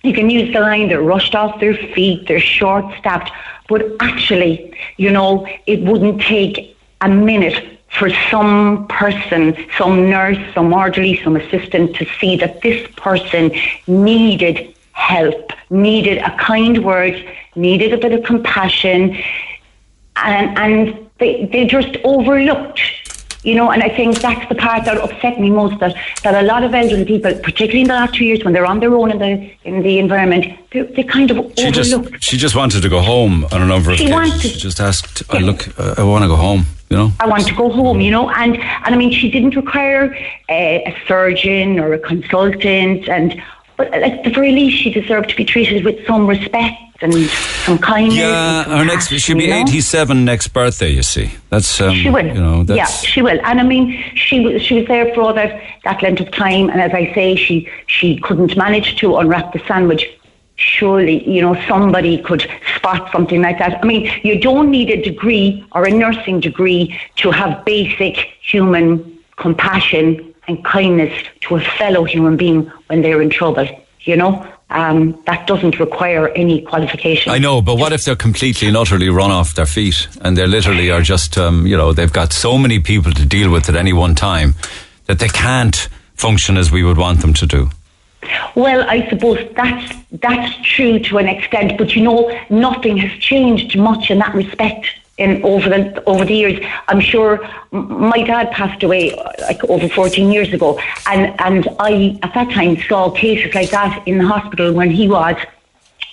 you 0.04 0.14
can 0.14 0.30
use 0.30 0.52
the 0.54 0.62
line 0.62 0.88
they're 0.88 1.02
rushed 1.02 1.36
off 1.36 1.60
their 1.60 1.76
feet, 1.76 2.28
they're 2.28 2.40
short 2.40 2.86
staffed, 2.98 3.32
but 3.68 3.84
actually, 4.00 4.74
you 4.98 5.12
know, 5.12 5.46
it 5.68 5.82
wouldn't 5.82 6.22
take 6.22 6.76
a 7.02 7.10
minute 7.10 7.80
for 7.98 8.10
some 8.30 8.88
person, 8.88 9.56
some 9.78 10.10
nurse, 10.10 10.38
some 10.54 10.72
orderly, 10.74 11.22
some 11.24 11.36
assistant 11.36 11.96
to 11.98 12.06
see 12.20 12.36
that 12.38 12.62
this 12.62 12.88
person 12.96 13.52
needed 13.88 14.74
help, 14.94 15.52
needed 15.70 16.18
a 16.20 16.36
kind 16.38 16.84
word, 16.86 17.16
needed 17.56 17.92
a 17.94 17.98
bit 17.98 18.14
of 18.14 18.24
compassion, 18.24 19.18
and, 20.16 20.58
and 20.58 21.10
they, 21.20 21.46
they 21.52 21.66
just 21.66 21.98
overlooked. 22.04 22.80
You 23.44 23.56
know, 23.56 23.72
and 23.72 23.82
I 23.82 23.90
think 23.90 24.20
that's 24.20 24.48
the 24.50 24.56
part 24.56 24.86
that 24.86 24.98
upset 24.98 25.40
me 25.40 25.50
most. 25.50 25.80
That, 25.80 25.96
that 26.24 26.36
a 26.44 26.46
lot 26.46 26.64
of 26.64 26.76
elderly 26.76 27.06
people, 27.06 27.34
particularly 27.40 27.82
in 27.82 27.88
the 27.88 27.96
last 27.96 28.14
two 28.14 28.24
years, 28.24 28.44
when 28.44 28.54
they're 28.54 28.68
on 28.68 28.80
their 28.82 28.94
own 28.94 29.10
in 29.10 29.18
the 29.18 29.52
in 29.64 29.82
the 29.82 29.98
environment, 29.98 30.46
they, 30.72 30.84
they 30.84 31.02
kind 31.04 31.32
of 31.32 31.38
She 31.58 31.66
overlook. 31.70 32.12
just 32.12 32.24
she 32.24 32.38
just 32.38 32.56
wanted 32.56 32.82
to 32.84 32.90
go 32.90 33.02
home 33.02 33.46
on 33.52 33.60
a 33.64 33.66
number 33.66 33.90
of 33.92 33.98
She 33.98 34.06
occasions. 34.06 34.32
wanted- 34.32 34.52
She 34.52 34.60
just 34.60 34.80
asked, 34.80 35.24
I 35.32 35.40
look, 35.40 35.68
I 35.98 36.04
want 36.04 36.24
to 36.24 36.28
go 36.28 36.36
home. 36.36 36.68
You 36.92 36.98
know. 36.98 37.12
I 37.20 37.28
want 37.28 37.48
to 37.48 37.56
go 37.56 37.70
home, 37.70 38.02
you 38.02 38.12
know, 38.12 38.30
and 38.30 38.58
and 38.58 38.96
I 38.96 38.98
mean, 38.98 39.12
she 39.12 39.32
didn't 39.32 39.56
require 39.56 40.14
a, 40.50 40.84
a 40.84 41.08
surgeon 41.08 41.80
or 41.80 41.94
a 41.94 42.00
consultant, 42.00 43.08
and 43.08 43.42
but 43.78 43.94
at 43.94 44.24
the 44.24 44.30
very 44.30 44.52
least, 44.52 44.84
she 44.84 44.92
deserved 44.92 45.30
to 45.30 45.36
be 45.36 45.46
treated 45.46 45.86
with 45.86 46.06
some 46.06 46.28
respect 46.28 46.78
and 47.02 47.14
some 47.66 47.78
kindness. 47.78 48.18
Yeah, 48.18 48.64
and 48.64 48.80
her 48.80 48.86
next 48.86 49.08
she'll 49.08 49.38
be 49.38 49.46
you 49.46 49.50
know? 49.50 49.62
87 49.62 50.26
next 50.26 50.50
birthday. 50.50 50.90
You 50.90 51.02
see, 51.02 51.32
that's 51.50 51.82
um, 51.82 51.96
She 51.96 52.10
will. 52.10 52.26
You 52.26 52.34
know, 52.34 52.66
yeah, 52.68 52.86
she 52.86 53.22
will. 53.22 53.40
And 53.44 53.60
I 53.60 53.64
mean, 53.64 54.04
she 54.16 54.42
was 54.42 54.62
she 54.62 54.76
was 54.76 54.86
there 54.88 55.14
for 55.14 55.22
all 55.22 55.34
that 55.34 55.62
that 55.84 56.04
length 56.04 56.22
of 56.22 56.32
time. 56.32 56.70
And 56.70 56.82
as 56.82 56.92
I 56.94 57.14
say, 57.14 57.36
she 57.36 57.70
she 57.88 58.20
couldn't 58.20 58.56
manage 58.58 58.98
to 58.98 59.16
unwrap 59.18 59.54
the 59.54 59.60
sandwich. 59.68 60.06
Surely, 60.56 61.28
you 61.28 61.41
know, 61.41 61.56
somebody 61.68 62.22
could 62.22 62.48
spot 62.76 63.11
something 63.11 63.41
like 63.41 63.57
that. 63.57 63.84
I 63.84 63.88
mean, 63.88 64.11
you 64.23 64.40
don't 64.40 64.69
need 64.69 64.90
a 64.90 65.02
degree 65.02 65.65
or 65.72 65.86
a 65.86 65.91
nursing 65.91 66.40
degree 66.40 66.99
to 67.18 67.32
have 67.32 67.65
basic 67.65 68.18
human 68.41 69.19
compassion 69.38 70.34
and 70.48 70.64
kindness 70.64 71.14
to 71.41 71.56
a 71.56 71.61
fellow 71.61 72.03
human 72.03 72.38
being 72.38 72.72
when 72.88 73.02
they're 73.02 73.22
in 73.22 73.30
trouble. 73.30 73.68
You 74.02 74.18
know, 74.18 74.48
um, 74.72 75.22
that 75.26 75.48
doesn't 75.48 75.80
require 75.80 76.30
any 76.30 76.61
qualification. 76.61 77.32
I 77.32 77.38
know, 77.38 77.61
but 77.61 77.78
what 77.78 77.94
if 77.94 78.06
they're 78.06 78.15
completely 78.15 78.68
and 78.68 78.78
utterly 78.78 79.10
run 79.10 79.32
off 79.32 79.53
their 79.56 79.65
feet 79.65 80.07
and 80.22 80.38
they 80.38 80.48
literally 80.48 80.90
are 80.90 81.02
just, 81.02 81.38
um, 81.38 81.68
you 81.68 81.78
know, 81.78 81.94
they've 81.94 82.11
got 82.11 82.34
so 82.34 82.57
many 82.57 82.80
people 82.80 83.11
to 83.11 83.26
deal 83.26 83.52
with 83.52 83.69
at 83.69 83.76
any 83.76 83.94
one 83.94 84.15
time 84.15 84.56
that 85.06 85.19
they 85.19 85.28
can't 85.28 85.90
function 86.15 86.57
as 86.57 86.72
we 86.72 86.84
would 86.84 86.98
want 86.98 87.22
them 87.22 87.34
to 87.34 87.45
do. 87.45 87.69
Well, 88.56 88.88
I 88.89 89.07
suppose 89.10 89.39
that's 89.56 89.95
that's 90.11 90.56
true 90.76 90.99
to 90.99 91.18
an 91.18 91.27
extent, 91.27 91.77
but 91.77 91.95
you 91.95 92.03
know, 92.03 92.31
nothing 92.49 92.98
has 92.98 93.11
changed 93.19 93.77
much 93.77 94.11
in 94.11 94.19
that 94.19 94.34
respect. 94.34 94.85
In 95.18 95.43
over 95.43 95.69
the 95.69 96.03
over 96.06 96.26
the 96.26 96.34
years, 96.34 96.65
I'm 96.88 96.99
sure 96.99 97.48
my 97.72 98.23
dad 98.23 98.52
passed 98.52 98.81
away 98.81 99.14
uh, 99.14 99.31
like 99.41 99.64
over 99.65 99.88
14 99.88 100.31
years 100.31 100.52
ago, 100.53 100.80
and 101.06 101.39
and 101.39 101.68
I 101.80 102.18
at 102.23 102.34
that 102.34 102.49
time 102.52 102.77
saw 102.88 103.11
cases 103.11 103.53
like 103.53 103.69
that 103.69 104.07
in 104.07 104.18
the 104.18 104.26
hospital 104.26 104.73
when 104.73 104.89
he 104.89 105.07
was 105.07 105.35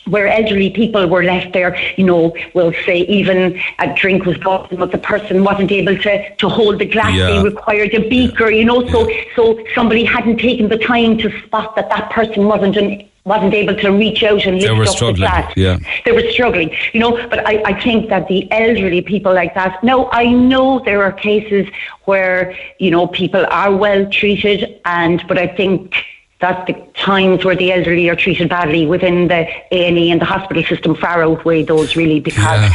where 0.09 0.27
elderly 0.29 0.71
people 0.71 1.07
were 1.09 1.23
left 1.23 1.53
there, 1.53 1.77
you 1.97 2.05
know, 2.05 2.35
we'll 2.55 2.73
say 2.85 3.01
even 3.01 3.61
a 3.79 3.95
drink 3.95 4.25
was 4.25 4.37
brought, 4.39 4.75
but 4.77 4.93
the 4.93 4.99
person 4.99 5.45
wasn't 5.45 5.71
able 5.71 5.97
to, 5.97 6.37
to 6.37 6.49
hold 6.49 6.79
the 6.79 6.87
glass. 6.87 7.15
Yeah. 7.15 7.31
They 7.31 7.43
required 7.43 7.95
a 7.95 8.09
beaker, 8.09 8.51
you 8.51 8.65
know, 8.65 8.87
so 8.89 9.09
so 9.37 9.59
somebody 9.75 10.05
hadn't 10.05 10.39
taken 10.39 10.69
the 10.69 10.79
time 10.79 11.19
to 11.19 11.31
spot 11.43 11.77
that 11.77 11.89
that 11.91 12.11
person 12.11 12.47
wasn't 12.47 12.77
an, 12.77 13.09
wasn't 13.29 13.53
able 13.53 13.77
to 13.77 13.91
reach 13.91 14.23
out 14.23 14.45
and 14.47 14.57
lift 14.61 15.03
up 15.03 15.15
the 15.15 15.21
glass. 15.21 15.53
Yeah. 15.57 15.79
They 16.05 16.13
were 16.13 16.29
struggling, 16.31 16.75
you 16.95 17.01
know, 17.01 17.13
but 17.29 17.47
I, 17.47 17.63
I 17.67 17.81
think 17.81 18.09
that 18.09 18.27
the 18.27 18.51
elderly 18.51 19.03
people 19.03 19.35
like 19.35 19.55
that, 19.55 19.85
no, 19.85 20.09
I 20.13 20.25
know 20.33 20.81
there 20.85 21.03
are 21.03 21.13
cases 21.13 21.69
where, 22.07 22.57
you 22.79 22.91
know, 22.91 23.07
people 23.07 23.45
are 23.51 23.75
well 23.75 24.11
treated 24.11 24.81
and, 24.87 25.23
but 25.29 25.37
I 25.37 25.47
think 25.47 25.95
that 26.41 26.67
the 26.67 26.75
times 26.95 27.45
where 27.45 27.57
the 27.57 27.73
elderly 27.73 28.09
are 28.09 28.17
treated 28.17 28.49
badly 28.49 28.87
within 28.87 29.29
the 29.29 29.49
A&E 29.73 30.11
and 30.11 30.21
the 30.21 30.25
hospital 30.25 30.63
system 30.65 30.95
far 30.95 31.23
outweigh 31.23 31.65
those 31.65 31.97
really 31.97 32.21
because, 32.21 32.71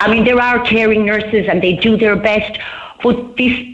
I 0.00 0.10
mean, 0.10 0.24
there 0.24 0.40
are 0.40 0.62
caring 0.64 1.06
nurses 1.06 1.46
and 1.48 1.62
they 1.62 1.74
do 1.74 1.96
their 1.96 2.16
best, 2.16 2.58
but 3.02 3.36
this 3.36 3.66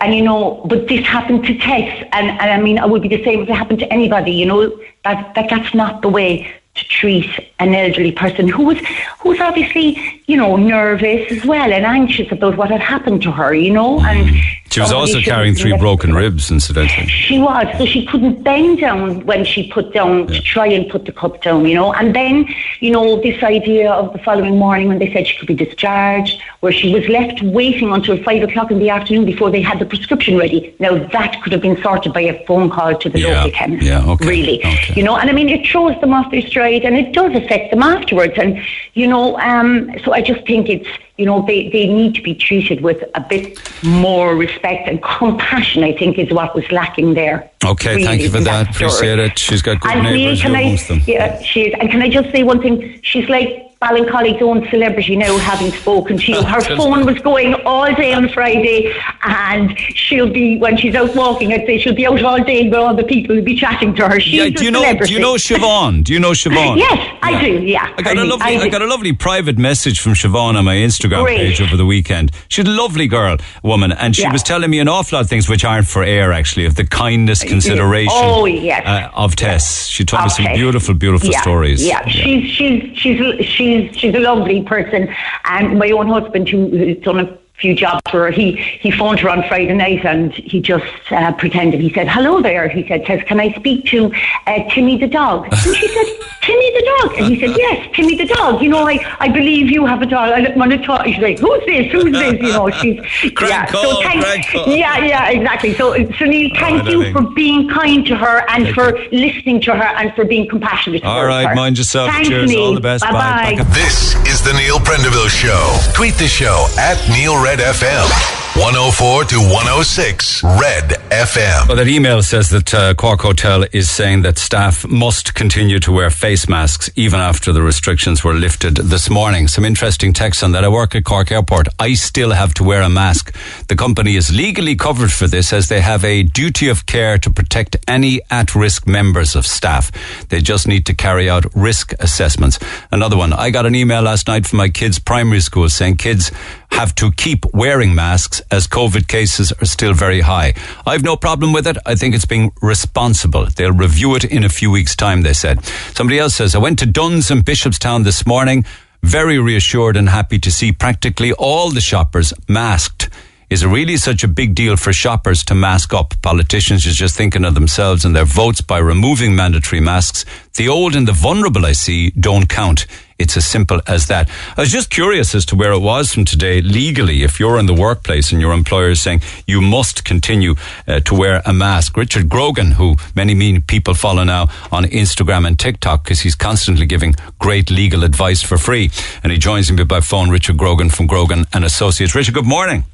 and 0.00 0.14
you 0.14 0.22
know, 0.22 0.62
but 0.66 0.88
this 0.88 1.04
happened 1.04 1.44
to 1.44 1.58
Tess, 1.58 2.06
and, 2.12 2.30
and 2.30 2.50
I 2.50 2.60
mean, 2.60 2.78
it 2.78 2.88
would 2.88 3.02
be 3.02 3.08
the 3.08 3.24
same 3.24 3.42
if 3.42 3.48
it 3.48 3.54
happened 3.54 3.80
to 3.80 3.92
anybody. 3.92 4.32
You 4.32 4.46
know, 4.46 4.80
that, 5.04 5.34
that 5.34 5.50
that's 5.50 5.74
not 5.74 6.02
the 6.02 6.08
way 6.08 6.52
to 6.74 6.84
treat 6.84 7.28
an 7.58 7.74
elderly 7.74 8.12
person 8.12 8.46
who 8.46 8.64
was 8.64 8.78
who 9.20 9.30
was 9.30 9.40
obviously, 9.40 10.22
you 10.26 10.36
know, 10.36 10.56
nervous 10.56 11.30
as 11.32 11.44
well 11.44 11.72
and 11.72 11.84
anxious 11.84 12.30
about 12.30 12.56
what 12.56 12.70
had 12.70 12.80
happened 12.80 13.22
to 13.22 13.32
her. 13.32 13.52
You 13.52 13.72
know, 13.72 14.00
and 14.00 14.28
mm. 14.28 14.42
She 14.70 14.80
was 14.80 14.92
also 14.92 15.20
carrying 15.20 15.54
three 15.54 15.76
broken 15.76 16.14
ribs, 16.14 16.50
incidentally. 16.50 17.06
she 17.08 17.38
was, 17.38 17.66
so 17.78 17.86
she 17.86 18.04
couldn't 18.06 18.42
bend 18.42 18.78
down 18.80 19.24
when 19.26 19.44
she 19.44 19.70
put 19.70 19.92
down 19.92 20.26
to 20.28 20.40
try 20.42 20.66
and 20.66 20.88
put 20.90 21.04
the 21.06 21.12
cup 21.12 21.42
down, 21.42 21.66
you 21.66 21.74
know. 21.74 21.92
And 21.94 22.14
then, 22.14 22.46
you 22.80 22.90
know, 22.90 23.20
this 23.20 23.42
idea 23.42 23.90
of 23.90 24.12
the 24.12 24.18
following 24.20 24.58
morning 24.58 24.88
when 24.88 24.98
they 24.98 25.12
said 25.12 25.26
she 25.26 25.36
could 25.38 25.48
be 25.48 25.54
discharged, 25.54 26.40
where 26.60 26.72
she 26.72 26.92
was 26.94 27.08
left 27.08 27.42
waiting 27.42 27.90
until 27.92 28.22
five 28.22 28.42
o'clock 28.42 28.70
in 28.70 28.78
the 28.78 28.90
afternoon 28.90 29.24
before 29.24 29.50
they 29.50 29.62
had 29.62 29.78
the 29.78 29.86
prescription 29.86 30.36
ready. 30.36 30.76
Now 30.78 30.98
that 30.98 31.42
could 31.42 31.52
have 31.52 31.62
been 31.62 31.80
sorted 31.82 32.12
by 32.12 32.20
a 32.20 32.44
phone 32.46 32.68
call 32.68 32.96
to 32.98 33.08
the 33.08 33.20
Yeah, 33.20 33.28
local 33.44 33.50
chemist. 33.52 33.86
yeah, 33.86 34.04
okay, 34.06 34.26
Really, 34.28 34.62
you 34.94 35.02
know. 35.02 35.16
And 35.16 35.30
I 35.30 35.32
mean, 35.32 35.48
it 35.48 35.66
throws 35.66 35.98
them 36.00 36.12
off 36.12 36.30
their 36.30 36.42
stride, 36.42 36.84
and 36.84 36.94
it 36.96 37.12
does 37.12 37.34
affect 37.34 37.70
them 37.70 37.82
afterwards. 37.82 38.34
And 38.36 38.60
you 38.94 39.06
know, 39.06 39.38
um, 39.40 39.90
so 40.04 40.12
I 40.12 40.20
just 40.20 40.46
think 40.46 40.68
it's 40.68 40.88
you 41.16 41.26
know 41.26 41.42
they, 41.46 41.68
they 41.70 41.86
need 41.88 42.14
to 42.14 42.22
be 42.22 42.34
treated 42.34 42.80
with 42.82 43.02
a 43.14 43.20
bit 43.20 43.58
more 43.82 44.36
respect 44.36 44.57
and 44.64 45.02
compassion. 45.02 45.82
I 45.84 45.92
think 45.96 46.18
is 46.18 46.32
what 46.32 46.54
was 46.54 46.70
lacking 46.70 47.14
there. 47.14 47.50
Okay, 47.64 47.94
Really, 47.96 48.04
thank 48.04 48.22
you 48.22 48.30
for 48.30 48.38
in 48.38 48.44
that. 48.44 48.70
Appreciate 48.70 49.18
it. 49.18 49.38
She's 49.38 49.62
got 49.62 49.80
good 49.80 49.90
And 49.92 50.02
neighbours. 50.04 50.40
can 50.42 50.54
I, 50.54 50.78
yeah, 51.06 51.40
she 51.42 51.68
is. 51.68 51.74
And 51.80 51.90
can 51.90 52.02
I 52.02 52.08
just 52.08 52.30
say 52.32 52.42
one 52.42 52.60
thing? 52.60 53.00
She's 53.02 53.28
like 53.28 53.67
Ballincollig's 53.80 54.42
own 54.42 54.66
celebrity 54.70 55.14
now, 55.14 55.38
having 55.38 55.70
spoken 55.70 56.18
to 56.18 56.32
you. 56.32 56.42
Her 56.42 56.60
phone 56.60 57.06
was 57.06 57.20
going 57.20 57.54
all 57.64 57.94
day 57.94 58.12
on 58.12 58.28
Friday, 58.28 58.92
and 59.22 59.78
she'll 59.78 60.28
be 60.32 60.58
when 60.58 60.76
she's 60.76 60.96
out 60.96 61.14
walking. 61.14 61.52
I'd 61.52 61.64
say 61.64 61.78
she'll 61.78 61.94
be 61.94 62.04
out 62.04 62.20
all 62.24 62.42
day 62.42 62.64
with 62.64 62.74
all 62.74 62.96
the 62.96 63.04
people 63.04 63.36
who'll 63.36 63.44
be 63.44 63.54
chatting 63.54 63.94
to 63.94 64.08
her. 64.08 64.18
She's 64.18 64.34
Yeah, 64.34 64.48
do 64.48 64.64
you 64.64 64.72
know? 64.72 64.80
celebrity. 64.80 65.06
Do 65.06 65.14
you 65.14 65.20
know 65.20 65.34
Siobhan? 65.34 66.02
Do 66.02 66.12
you 66.12 66.18
know 66.18 66.30
Siobhan? 66.42 66.76
Yes, 66.76 67.18
I 67.22 67.40
do. 67.40 67.62
Yeah, 67.62 67.94
I 67.96 68.02
got 68.02 68.18
a 68.18 68.24
lovely, 68.24 68.56
I, 68.56 68.64
do. 68.64 68.68
got 68.70 68.82
a 68.82 68.86
lovely 68.88 69.12
private 69.12 69.58
message 69.58 70.00
from 70.00 70.14
Siobhan 70.14 70.56
on 70.56 70.64
my 70.64 70.74
Instagram 70.74 71.22
Great. 71.22 71.36
page 71.38 71.60
over 71.60 71.76
the 71.76 71.86
weekend. 71.86 72.32
She's 72.48 72.66
a 72.66 72.70
lovely 72.70 73.06
girl, 73.06 73.36
woman, 73.62 73.92
and 73.92 74.16
she 74.16 74.22
Yeah. 74.22 74.32
was 74.32 74.42
telling 74.42 74.70
me 74.70 74.80
an 74.80 74.88
awful 74.88 75.16
lot 75.18 75.22
of 75.22 75.30
things 75.30 75.48
which 75.48 75.64
aren't 75.64 75.86
for 75.86 76.02
air, 76.02 76.32
actually, 76.32 76.66
of 76.66 76.74
the 76.74 76.84
kindness, 76.84 77.44
consideration 77.44 78.10
Oh, 78.12 78.44
yes. 78.44 78.82
uh, 78.84 79.08
of 79.14 79.36
Tess. 79.36 79.86
She 79.86 80.04
told 80.04 80.24
me 80.24 80.30
some 80.30 80.46
beautiful, 80.54 80.94
beautiful 80.94 81.30
yeah, 81.30 81.40
stories. 81.42 81.86
Yeah, 81.86 82.04
she's 82.08 82.50
she's 82.50 82.98
she's 82.98 83.46
she's 83.46 83.67
she's 83.92 84.14
a 84.14 84.20
lovely 84.20 84.62
person, 84.62 85.14
and 85.44 85.78
my 85.78 85.90
own 85.90 86.08
husband 86.08 86.48
who, 86.48 86.68
who's 86.68 86.98
done 86.98 87.20
a 87.20 87.38
few 87.58 87.74
jobs 87.74 88.00
for 88.10 88.24
her. 88.26 88.30
He 88.30 88.52
he 88.56 88.90
phoned 88.90 89.20
her 89.20 89.28
on 89.28 89.42
Friday 89.48 89.74
night, 89.74 90.04
and 90.04 90.32
he 90.32 90.60
just 90.60 90.84
uh, 91.10 91.32
pretended. 91.32 91.80
He 91.80 91.92
said, 91.92 92.08
"Hello 92.08 92.40
there." 92.40 92.68
He 92.68 92.86
said, 92.86 93.04
"Says, 93.06 93.22
can 93.26 93.40
I 93.40 93.52
speak 93.52 93.84
to 93.86 94.12
uh, 94.46 94.68
Timmy 94.70 94.96
the 94.98 95.08
dog?" 95.08 95.48
And 95.52 95.76
she 95.76 95.88
said, 95.88 96.06
"Timmy 96.42 96.70
the 96.72 96.92
dog," 97.00 97.18
and 97.18 97.26
he 97.26 97.40
said, 97.40 97.56
"Yes, 97.56 97.88
Timmy 97.94 98.16
the 98.16 98.26
dog. 98.26 98.62
You 98.62 98.70
know, 98.70 98.86
I 98.88 98.98
I 99.20 99.28
believe 99.28 99.70
you 99.70 99.84
have 99.86 100.02
a 100.02 100.06
dog. 100.06 100.30
I 100.32 100.54
want 100.56 100.70
to 100.72 100.78
talk." 100.78 101.04
She's 101.06 101.18
like, 101.18 101.38
"Who's 101.38 101.64
this? 101.66 101.90
Who's 101.92 102.12
this?" 102.12 102.34
You 102.40 102.52
know, 102.52 102.70
she's 102.70 102.96
yeah. 103.42 103.66
call, 103.66 104.02
thank- 104.02 104.22
crank 104.24 104.46
call. 104.50 104.68
yeah, 104.68 105.04
yeah, 105.04 105.30
exactly. 105.30 105.74
So, 105.74 105.92
Sunil, 105.94 106.56
thank 106.58 106.82
right, 106.82 106.90
you 106.92 107.00
Eileen. 107.02 107.12
for 107.12 107.22
being 107.34 107.68
kind 107.68 108.06
to 108.06 108.16
her 108.16 108.44
and 108.50 108.68
for 108.74 108.98
listening 109.12 109.60
to 109.62 109.74
her 109.74 109.82
and 109.98 110.14
for 110.14 110.24
being 110.24 110.48
compassionate. 110.48 111.04
All 111.04 111.14
towards 111.14 111.28
right, 111.28 111.48
her. 111.48 111.54
mind 111.54 111.76
yourself. 111.78 112.10
Thanks, 112.10 112.28
Cheers. 112.28 112.50
Neil. 112.50 112.64
All 112.64 112.74
the 112.74 112.80
best. 112.80 113.04
Bye-bye. 113.04 113.56
Bye. 113.56 113.62
This 113.74 114.14
is 114.26 114.42
the 114.42 114.52
Neil 114.54 114.78
Prendeville 114.78 115.28
Show. 115.28 115.92
Tweet 115.94 116.14
the 116.14 116.28
show 116.28 116.66
at 116.78 116.96
Neil 117.10 117.36
Red 117.48 117.60
FM. 117.60 118.38
104 118.56 119.24
to 119.24 119.36
106 119.36 120.42
Red 120.42 120.90
FM. 121.10 121.68
Well, 121.68 121.76
that 121.76 121.88
email 121.88 122.22
says 122.22 122.50
that 122.50 122.74
uh, 122.74 122.92
Cork 122.92 123.20
Hotel 123.20 123.64
is 123.72 123.88
saying 123.88 124.22
that 124.22 124.36
staff 124.36 124.86
must 124.86 125.34
continue 125.34 125.78
to 125.78 125.92
wear 125.92 126.10
face 126.10 126.48
masks 126.48 126.90
even 126.96 127.20
after 127.20 127.52
the 127.52 127.62
restrictions 127.62 128.24
were 128.24 128.34
lifted 128.34 128.76
this 128.76 129.08
morning. 129.08 129.48
Some 129.48 129.64
interesting 129.64 130.12
text 130.12 130.42
on 130.42 130.52
that. 130.52 130.64
I 130.64 130.68
work 130.68 130.94
at 130.94 131.04
Cork 131.04 131.30
Airport. 131.30 131.68
I 131.78 131.94
still 131.94 132.32
have 132.32 132.52
to 132.54 132.64
wear 132.64 132.82
a 132.82 132.90
mask. 132.90 133.34
The 133.68 133.76
company 133.76 134.16
is 134.16 134.34
legally 134.34 134.74
covered 134.74 135.12
for 135.12 135.26
this 135.26 135.52
as 135.52 135.68
they 135.68 135.80
have 135.80 136.04
a 136.04 136.24
duty 136.24 136.68
of 136.68 136.84
care 136.84 137.16
to 137.16 137.30
protect 137.30 137.76
any 137.86 138.20
at 138.28 138.54
risk 138.54 138.86
members 138.86 139.36
of 139.36 139.46
staff. 139.46 139.90
They 140.28 140.40
just 140.40 140.66
need 140.66 140.84
to 140.86 140.94
carry 140.94 141.30
out 141.30 141.46
risk 141.54 141.94
assessments. 142.00 142.58
Another 142.90 143.16
one. 143.16 143.32
I 143.32 143.50
got 143.50 143.64
an 143.66 143.74
email 143.74 144.02
last 144.02 144.26
night 144.26 144.46
from 144.46 144.58
my 144.58 144.68
kids' 144.68 144.98
primary 144.98 145.40
school 145.40 145.68
saying 145.68 145.96
kids 145.96 146.30
have 146.70 146.94
to 146.96 147.10
keep 147.12 147.44
wearing 147.52 147.94
masks 147.94 148.40
as 148.50 148.66
COVID 148.66 149.08
cases 149.08 149.52
are 149.52 149.64
still 149.64 149.94
very 149.94 150.20
high. 150.20 150.54
I've 150.86 151.02
no 151.02 151.16
problem 151.16 151.52
with 151.52 151.66
it. 151.66 151.76
I 151.86 151.94
think 151.94 152.14
it's 152.14 152.26
being 152.26 152.52
responsible. 152.62 153.46
They'll 153.46 153.72
review 153.72 154.14
it 154.14 154.24
in 154.24 154.44
a 154.44 154.48
few 154.48 154.70
weeks' 154.70 154.94
time, 154.94 155.22
they 155.22 155.32
said. 155.32 155.64
Somebody 155.94 156.18
else 156.18 156.36
says, 156.36 156.54
I 156.54 156.58
went 156.58 156.78
to 156.80 156.86
Dunnes 156.86 157.30
and 157.30 157.44
Bishopstown 157.44 158.04
this 158.04 158.26
morning, 158.26 158.64
very 159.02 159.38
reassured 159.38 159.96
and 159.96 160.08
happy 160.08 160.38
to 160.38 160.50
see 160.50 160.72
practically 160.72 161.32
all 161.32 161.70
the 161.70 161.80
shoppers 161.80 162.32
masked. 162.48 163.08
Is 163.50 163.62
it 163.62 163.68
really 163.68 163.96
such 163.96 164.22
a 164.22 164.28
big 164.28 164.54
deal 164.54 164.76
for 164.76 164.92
shoppers 164.92 165.42
to 165.44 165.54
mask 165.54 165.94
up? 165.94 166.12
Politicians 166.20 166.86
are 166.86 166.90
just 166.90 167.16
thinking 167.16 167.46
of 167.46 167.54
themselves 167.54 168.04
and 168.04 168.14
their 168.14 168.26
votes 168.26 168.60
by 168.60 168.76
removing 168.76 169.34
mandatory 169.34 169.80
masks. 169.80 170.26
The 170.56 170.68
old 170.68 170.94
and 170.94 171.08
the 171.08 171.12
vulnerable 171.12 171.64
I 171.64 171.72
see 171.72 172.10
don't 172.10 172.46
count. 172.46 172.86
It's 173.18 173.36
as 173.36 173.44
simple 173.44 173.80
as 173.86 174.06
that. 174.06 174.30
I 174.56 174.60
was 174.60 174.70
just 174.70 174.90
curious 174.90 175.34
as 175.34 175.44
to 175.46 175.56
where 175.56 175.72
it 175.72 175.80
was 175.80 176.14
from 176.14 176.24
today 176.24 176.60
legally. 176.60 177.24
If 177.24 177.40
you're 177.40 177.58
in 177.58 177.66
the 177.66 177.74
workplace 177.74 178.30
and 178.30 178.40
your 178.40 178.52
employer 178.52 178.90
is 178.90 179.00
saying 179.00 179.22
you 179.46 179.60
must 179.60 180.04
continue 180.04 180.54
uh, 180.86 181.00
to 181.00 181.14
wear 181.14 181.42
a 181.44 181.52
mask. 181.52 181.96
Richard 181.96 182.28
Grogan, 182.28 182.72
who 182.72 182.96
many 183.16 183.34
mean 183.34 183.62
people 183.62 183.94
follow 183.94 184.22
now 184.22 184.48
on 184.70 184.84
Instagram 184.84 185.46
and 185.46 185.58
TikTok 185.58 186.04
because 186.04 186.20
he's 186.20 186.36
constantly 186.36 186.86
giving 186.86 187.14
great 187.40 187.70
legal 187.70 188.04
advice 188.04 188.42
for 188.42 188.56
free. 188.56 188.90
And 189.22 189.32
he 189.32 189.38
joins 189.38 189.70
me 189.72 189.82
by 189.82 190.00
phone, 190.00 190.30
Richard 190.30 190.56
Grogan 190.56 190.88
from 190.88 191.06
Grogan 191.06 191.44
and 191.52 191.64
Associates. 191.64 192.14
Richard, 192.14 192.34
good 192.34 192.46
morning. 192.46 192.84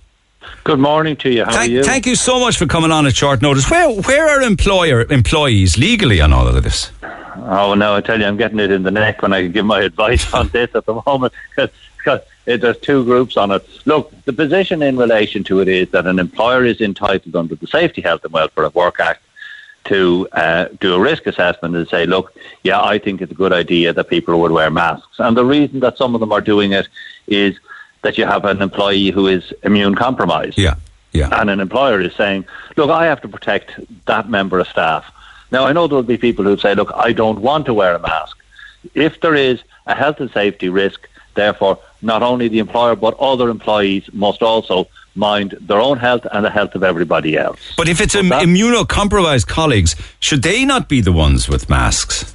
Good 0.64 0.78
morning 0.78 1.16
to 1.16 1.30
you. 1.30 1.44
How 1.44 1.52
thank, 1.52 1.70
are 1.70 1.72
you? 1.72 1.82
Thank 1.82 2.06
you 2.06 2.14
so 2.14 2.40
much 2.40 2.56
for 2.56 2.66
coming 2.66 2.90
on 2.90 3.06
at 3.06 3.14
short 3.14 3.42
notice. 3.42 3.70
Where 3.70 3.90
where 4.02 4.28
are 4.28 4.42
employer 4.42 5.02
employees 5.10 5.76
legally 5.76 6.20
on 6.20 6.32
all 6.32 6.46
of 6.46 6.62
this? 6.62 6.90
Oh 7.36 7.74
no, 7.74 7.96
I 7.96 8.00
tell 8.00 8.18
you, 8.18 8.26
I'm 8.26 8.36
getting 8.36 8.58
it 8.58 8.70
in 8.70 8.82
the 8.82 8.90
neck 8.90 9.22
when 9.22 9.32
I 9.32 9.46
give 9.46 9.66
my 9.66 9.80
advice 9.90 10.32
on 10.32 10.48
this 10.48 10.74
at 10.74 10.86
the 10.86 11.02
moment 11.06 11.32
because 11.56 12.20
there's 12.44 12.78
two 12.78 13.04
groups 13.04 13.36
on 13.36 13.50
it. 13.50 13.66
Look, 13.84 14.12
the 14.24 14.32
position 14.32 14.82
in 14.82 14.96
relation 14.96 15.44
to 15.44 15.60
it 15.60 15.68
is 15.68 15.90
that 15.90 16.06
an 16.06 16.18
employer 16.18 16.64
is 16.64 16.80
entitled 16.80 17.34
under 17.36 17.54
the 17.54 17.66
Safety, 17.66 18.00
Health 18.00 18.24
and 18.24 18.32
Welfare 18.32 18.64
of 18.64 18.74
Work 18.74 19.00
Act 19.00 19.22
to 19.84 20.26
uh, 20.32 20.68
do 20.80 20.94
a 20.94 21.00
risk 21.00 21.26
assessment 21.26 21.76
and 21.76 21.86
say, 21.88 22.06
look, 22.06 22.34
yeah, 22.62 22.80
I 22.80 22.98
think 22.98 23.20
it's 23.20 23.32
a 23.32 23.34
good 23.34 23.52
idea 23.52 23.92
that 23.92 24.08
people 24.08 24.40
would 24.40 24.52
wear 24.52 24.70
masks. 24.70 25.18
And 25.18 25.36
the 25.36 25.44
reason 25.44 25.80
that 25.80 25.98
some 25.98 26.14
of 26.14 26.20
them 26.20 26.32
are 26.32 26.40
doing 26.40 26.72
it 26.72 26.88
is 27.26 27.58
that 28.04 28.16
you 28.16 28.26
have 28.26 28.44
an 28.44 28.62
employee 28.62 29.10
who 29.10 29.26
is 29.26 29.52
immune 29.62 29.94
compromised. 29.96 30.56
Yeah, 30.56 30.76
yeah. 31.12 31.28
And 31.40 31.50
an 31.50 31.58
employer 31.58 32.00
is 32.00 32.14
saying, 32.14 32.44
look, 32.76 32.90
I 32.90 33.06
have 33.06 33.20
to 33.22 33.28
protect 33.28 33.72
that 34.06 34.30
member 34.30 34.60
of 34.60 34.68
staff. 34.68 35.10
Now, 35.50 35.64
I 35.66 35.72
know 35.72 35.86
there 35.88 35.96
will 35.96 36.02
be 36.02 36.18
people 36.18 36.44
who 36.44 36.56
say, 36.56 36.74
look, 36.74 36.92
I 36.94 37.12
don't 37.12 37.40
want 37.40 37.66
to 37.66 37.74
wear 37.74 37.94
a 37.94 37.98
mask. 37.98 38.36
If 38.94 39.20
there 39.20 39.34
is 39.34 39.60
a 39.86 39.94
health 39.94 40.20
and 40.20 40.30
safety 40.30 40.68
risk, 40.68 41.08
therefore, 41.34 41.78
not 42.02 42.22
only 42.22 42.48
the 42.48 42.58
employer 42.58 42.94
but 42.94 43.18
other 43.18 43.48
employees 43.48 44.04
must 44.12 44.42
also 44.42 44.86
mind 45.16 45.56
their 45.60 45.80
own 45.80 45.96
health 45.96 46.26
and 46.32 46.44
the 46.44 46.50
health 46.50 46.74
of 46.74 46.82
everybody 46.82 47.36
else. 47.36 47.60
But 47.76 47.88
if 47.88 48.00
it's 48.00 48.14
Im- 48.14 48.30
immunocompromised 48.30 49.46
colleagues, 49.46 49.96
should 50.20 50.42
they 50.42 50.64
not 50.64 50.88
be 50.88 51.00
the 51.00 51.12
ones 51.12 51.48
with 51.48 51.70
masks? 51.70 52.34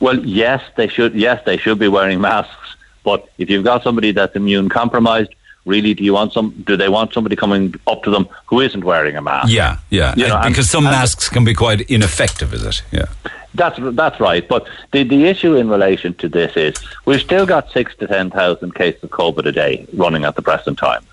Well, 0.00 0.24
yes, 0.24 0.62
they 0.76 0.88
should. 0.88 1.14
Yes, 1.14 1.44
they 1.44 1.56
should 1.56 1.78
be 1.78 1.88
wearing 1.88 2.20
masks. 2.20 2.63
But 3.04 3.28
if 3.38 3.48
you've 3.50 3.64
got 3.64 3.82
somebody 3.84 4.10
that's 4.12 4.34
immune 4.34 4.68
compromised, 4.68 5.34
really, 5.66 5.94
do 5.94 6.02
you 6.02 6.14
want 6.14 6.32
some? 6.32 6.50
Do 6.66 6.76
they 6.76 6.88
want 6.88 7.12
somebody 7.12 7.36
coming 7.36 7.74
up 7.86 8.02
to 8.02 8.10
them 8.10 8.28
who 8.46 8.60
isn't 8.60 8.82
wearing 8.84 9.16
a 9.16 9.22
mask? 9.22 9.52
Yeah, 9.52 9.78
yeah. 9.90 10.14
You 10.16 10.28
know, 10.28 10.38
and- 10.38 10.52
because 10.52 10.68
some 10.70 10.84
masks 10.84 11.28
can 11.28 11.44
be 11.44 11.54
quite 11.54 11.82
ineffective, 11.90 12.52
is 12.52 12.64
it? 12.64 12.82
Yeah. 12.90 13.06
That's 13.54 13.78
that's 13.94 14.18
right. 14.18 14.46
But 14.48 14.66
the 14.92 15.04
the 15.04 15.26
issue 15.26 15.54
in 15.54 15.68
relation 15.68 16.14
to 16.14 16.28
this 16.28 16.56
is 16.56 16.74
we've 17.04 17.20
still 17.20 17.46
got 17.46 17.70
six 17.70 17.94
to 17.96 18.08
ten 18.08 18.30
thousand 18.30 18.74
cases 18.74 19.04
of 19.04 19.10
COVID 19.10 19.46
a 19.46 19.52
day 19.52 19.86
running 19.92 20.24
at 20.24 20.34
the 20.34 20.42
present 20.42 20.76
time, 20.76 21.04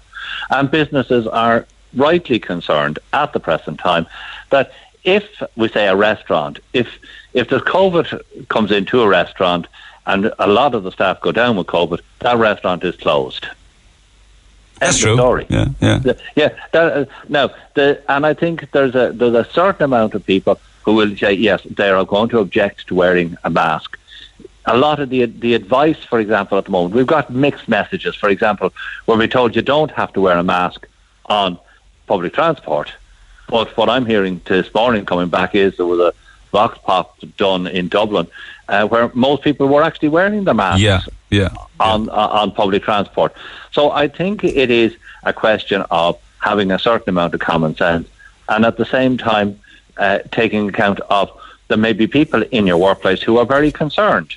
and 0.49 0.71
businesses 0.71 1.27
are 1.27 1.67
rightly 1.95 2.39
concerned 2.39 2.97
at 3.13 3.33
the 3.33 3.39
present 3.39 3.79
time 3.79 4.07
that 4.49 4.71
if 5.03 5.23
we 5.55 5.67
say 5.67 5.87
a 5.87 5.95
restaurant, 5.95 6.59
if 6.73 6.87
if 7.33 7.49
the 7.49 7.59
COVID 7.59 8.47
comes 8.47 8.71
into 8.71 9.01
a 9.01 9.07
restaurant 9.07 9.67
and 10.05 10.31
a 10.39 10.47
lot 10.47 10.73
of 10.73 10.83
the 10.83 10.91
staff 10.91 11.21
go 11.21 11.31
down 11.31 11.57
with 11.57 11.67
COVID, 11.67 12.01
that 12.19 12.37
restaurant 12.37 12.83
is 12.83 12.95
closed. 12.95 13.47
That's 14.79 14.95
End 14.95 15.03
true. 15.03 15.15
Story. 15.15 15.45
Yeah, 15.49 15.65
yeah. 15.79 15.97
The- 15.99 16.19
yeah. 16.35 16.49
That, 16.71 16.93
uh, 16.93 17.05
now, 17.29 17.51
the, 17.75 18.01
and 18.09 18.25
I 18.25 18.33
think 18.33 18.71
there's 18.71 18.95
a 18.95 19.11
there's 19.13 19.35
a 19.35 19.45
certain 19.51 19.83
amount 19.83 20.15
of 20.15 20.25
people 20.25 20.59
who 20.83 20.93
will 20.95 21.15
say 21.15 21.33
yes, 21.33 21.61
they 21.63 21.89
are 21.89 22.03
going 22.03 22.29
to 22.29 22.39
object 22.39 22.87
to 22.87 22.95
wearing 22.95 23.37
a 23.43 23.49
mask. 23.51 23.99
A 24.65 24.75
lot 24.77 24.99
of 24.99 25.09
the 25.09 25.25
the 25.25 25.53
advice, 25.53 26.03
for 26.03 26.19
example, 26.19 26.57
at 26.57 26.65
the 26.65 26.71
moment, 26.71 26.95
we've 26.95 27.05
got 27.05 27.29
mixed 27.29 27.67
messages. 27.67 28.15
For 28.15 28.29
example, 28.29 28.73
where 29.05 29.17
we 29.17 29.27
told 29.27 29.55
you 29.55 29.61
don't 29.61 29.91
have 29.91 30.11
to 30.13 30.21
wear 30.21 30.37
a 30.37 30.43
mask 30.43 30.87
on 31.27 31.59
public 32.07 32.33
transport, 32.33 32.91
but 33.47 33.75
what 33.77 33.87
I'm 33.87 34.05
hearing 34.07 34.41
this 34.45 34.73
morning 34.73 35.05
coming 35.05 35.29
back 35.29 35.53
is 35.53 35.77
there 35.77 35.85
was 35.85 35.99
a 35.99 36.13
vox 36.51 36.77
pop 36.83 37.17
done 37.37 37.67
in 37.67 37.87
Dublin 37.87 38.27
uh, 38.71 38.87
where 38.87 39.11
most 39.13 39.43
people 39.43 39.67
were 39.67 39.83
actually 39.83 40.09
wearing 40.09 40.43
the 40.45 40.53
masks 40.53 40.81
Yeah, 40.81 41.01
yeah. 41.29 41.49
on 41.79 42.09
uh, 42.09 42.13
on 42.41 42.51
public 42.51 42.83
transport. 42.83 43.33
So 43.71 43.91
I 43.91 44.07
think 44.07 44.43
it 44.43 44.71
is 44.71 44.95
a 45.23 45.33
question 45.33 45.83
of 45.91 46.17
having 46.39 46.71
a 46.71 46.79
certain 46.79 47.09
amount 47.09 47.33
of 47.33 47.39
common 47.41 47.75
sense, 47.75 48.07
and 48.49 48.65
at 48.65 48.77
the 48.77 48.85
same 48.85 49.17
time 49.17 49.59
uh, 49.97 50.19
taking 50.31 50.69
account 50.69 50.99
of 51.09 51.29
there 51.67 51.77
may 51.77 51.93
be 51.93 52.07
people 52.07 52.41
in 52.51 52.65
your 52.67 52.77
workplace 52.77 53.21
who 53.21 53.37
are 53.37 53.45
very 53.45 53.71
concerned. 53.71 54.35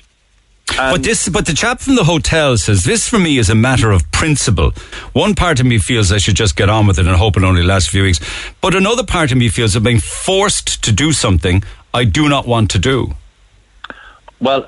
but 0.77 1.03
this, 1.03 1.29
but 1.29 1.45
the 1.45 1.53
chap 1.53 1.79
from 1.79 1.95
the 1.95 2.03
hotel 2.03 2.57
says 2.57 2.83
this 2.85 3.07
for 3.07 3.19
me 3.19 3.37
is 3.37 3.49
a 3.49 3.55
matter 3.55 3.91
of 3.91 4.09
principle. 4.11 4.71
One 5.13 5.33
part 5.35 5.59
of 5.59 5.65
me 5.65 5.77
feels 5.77 6.11
I 6.11 6.17
should 6.17 6.35
just 6.35 6.55
get 6.55 6.69
on 6.69 6.87
with 6.87 6.97
it 6.99 7.07
and 7.07 7.15
hope 7.15 7.37
it 7.37 7.43
only 7.43 7.63
lasts 7.63 7.87
a 7.89 7.91
few 7.91 8.03
weeks. 8.03 8.19
But 8.61 8.73
another 8.75 9.03
part 9.03 9.31
of 9.31 9.37
me 9.37 9.47
feels 9.49 9.75
I'm 9.75 9.83
being 9.83 9.99
forced 9.99 10.83
to 10.83 10.91
do 10.91 11.11
something 11.13 11.63
I 11.95 12.03
do 12.03 12.27
not 12.27 12.45
want 12.45 12.71
to 12.71 12.79
do. 12.79 13.15
Well, 14.41 14.63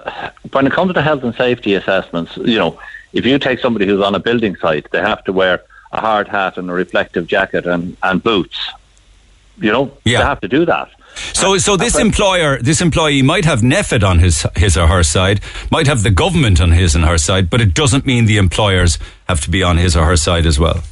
when 0.54 0.66
it 0.66 0.72
comes 0.72 0.94
to 0.94 1.02
health 1.02 1.24
and 1.24 1.36
safety 1.36 1.74
assessments, 1.74 2.38
you 2.38 2.58
know, 2.58 2.80
if 3.12 3.26
you 3.26 3.38
take 3.38 3.60
somebody 3.60 3.86
who's 3.86 4.02
on 4.02 4.16
a 4.16 4.20
building 4.20 4.56
site, 4.56 4.90
they 4.92 5.00
have 5.00 5.24
to 5.26 5.34
wear 5.34 5.62
a 5.92 6.00
hard 6.00 6.30
hat 6.30 6.58
and 6.58 6.70
a 6.70 6.74
reflective 6.74 7.28
jacket 7.28 7.66
and, 7.66 7.98
and 8.02 8.24
boots. 8.24 8.58
You 9.58 9.72
know, 9.74 9.92
Yeah. 10.06 10.20
they 10.20 10.24
have 10.26 10.40
to 10.42 10.48
do 10.48 10.66
that. 10.66 10.90
So, 11.34 11.58
so 11.58 11.76
this 11.76 11.98
employer, 12.00 12.62
this 12.62 12.80
employee 12.80 13.24
might 13.24 13.44
have 13.44 13.62
NPHET 13.62 14.04
on 14.08 14.20
his 14.20 14.46
his 14.56 14.78
or 14.78 14.88
her 14.88 15.04
side, 15.04 15.42
might 15.72 15.88
have 15.88 16.04
the 16.04 16.12
government 16.12 16.62
on 16.62 16.72
his 16.72 16.96
and 16.96 17.04
her 17.06 17.18
side, 17.18 17.50
but 17.50 17.60
it 17.60 17.74
doesn't 17.74 18.06
mean 18.06 18.26
the 18.26 18.38
employers 18.38 19.00
have 19.28 19.42
to 19.42 19.50
be 19.50 19.64
on 19.64 19.78
his 19.78 19.98
or 19.98 20.06
her 20.06 20.18
side 20.18 20.46
as 20.46 20.60
well. 20.60 20.84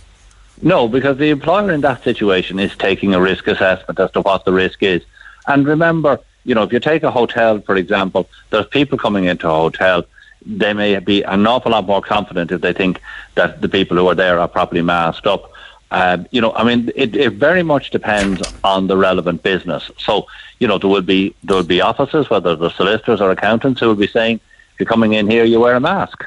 No, 0.62 0.88
because 0.88 1.18
the 1.18 1.30
employer 1.30 1.72
in 1.72 1.82
that 1.82 2.04
situation 2.04 2.60
is 2.60 2.76
taking 2.76 3.14
a 3.14 3.22
risk 3.22 3.48
assessment 3.48 4.00
as 4.00 4.12
to 4.12 4.22
what 4.22 4.46
the 4.46 4.52
risk 4.54 4.82
is. 4.82 5.04
And 5.48 5.66
remember, 5.68 6.20
you 6.44 6.56
know, 6.56 6.64
if 6.64 6.74
you 6.74 6.80
take 6.80 7.04
a 7.04 7.12
hotel, 7.12 7.60
for 7.62 7.76
example, 7.76 8.30
there's 8.50 8.68
people 8.68 8.98
coming 8.98 9.26
into 9.26 9.48
a 9.50 9.54
hotel. 9.54 10.04
They 10.46 10.74
may 10.74 11.00
be 11.00 11.24
an 11.24 11.48
awful 11.48 11.72
lot 11.72 11.86
more 11.86 12.02
confident 12.02 12.52
if 12.52 12.62
they 12.62 12.74
think 12.74 13.02
that 13.34 13.62
the 13.62 13.70
people 13.70 13.98
who 13.98 14.08
are 14.08 14.16
there 14.16 14.40
are 14.40 14.48
properly 14.48 14.84
masked 14.84 15.26
up. 15.26 15.52
Um, 15.92 16.28
you 16.32 16.42
know, 16.42 16.52
I 16.54 16.64
mean, 16.64 16.92
it, 16.96 17.16
it 17.16 17.34
very 17.34 17.64
much 17.64 17.90
depends 17.92 18.42
on 18.64 18.88
the 18.88 18.98
relevant 18.98 19.44
business. 19.44 19.90
So, 19.98 20.28
you 20.60 20.68
know, 20.68 20.78
there 20.78 20.90
will 20.90 21.02
be 21.02 21.36
there 21.44 21.58
will 21.58 21.64
be 21.64 21.82
offices, 21.82 22.30
whether 22.30 22.56
they're 22.56 22.70
solicitors 22.72 23.22
or 23.22 23.32
accountants, 23.32 23.80
who 23.80 23.88
will 23.88 23.96
be 23.96 24.08
saying, 24.08 24.40
if 24.74 24.80
you're 24.80 24.88
coming 24.88 25.14
in 25.14 25.30
here, 25.30 25.46
you 25.46 25.60
wear 25.60 25.76
a 25.76 25.80
mask. 25.80 26.26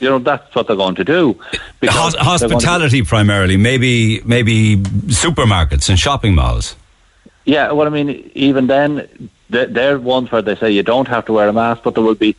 You 0.00 0.08
know, 0.08 0.18
that's 0.18 0.54
what 0.54 0.66
they're 0.66 0.76
going 0.76 0.94
to 0.94 1.04
do. 1.04 1.38
because 1.80 2.14
Hos- 2.14 2.40
they're 2.40 2.48
to- 2.48 2.54
hospitality 2.54 3.02
primarily, 3.02 3.56
maybe 3.56 4.22
maybe 4.22 4.76
supermarkets 4.76 5.88
and 5.88 5.98
shopping 5.98 6.34
malls. 6.34 6.74
Yeah, 7.44 7.72
well, 7.72 7.86
I 7.86 7.90
mean, 7.90 8.30
even 8.34 8.66
then, 8.66 9.30
th- 9.50 9.70
they're 9.70 9.98
ones 9.98 10.30
where 10.30 10.42
they 10.42 10.56
say 10.56 10.70
you 10.70 10.82
don't 10.82 11.08
have 11.08 11.24
to 11.26 11.32
wear 11.32 11.48
a 11.48 11.52
mask, 11.52 11.82
but 11.82 11.94
there 11.94 12.04
will 12.04 12.14
be 12.14 12.36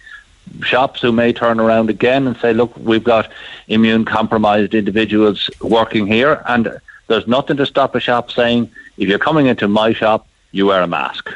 shops 0.62 1.02
who 1.02 1.12
may 1.12 1.34
turn 1.34 1.60
around 1.60 1.90
again 1.90 2.28
and 2.28 2.38
say, 2.38 2.54
look, 2.54 2.76
we've 2.78 3.04
got 3.04 3.32
immune 3.68 4.06
compromised 4.06 4.74
individuals 4.74 5.50
working 5.62 6.08
here, 6.08 6.44
and 6.48 6.80
there's 7.08 7.28
nothing 7.28 7.58
to 7.58 7.66
stop 7.66 7.96
a 7.96 8.00
shop 8.00 8.32
saying, 8.32 8.70
if 8.98 9.10
you're 9.10 9.20
coming 9.20 9.48
into 9.48 9.68
my 9.68 9.94
shop, 9.94 10.28
you 10.52 10.68
wear 10.68 10.82
a 10.82 10.88
mask. 10.88 11.30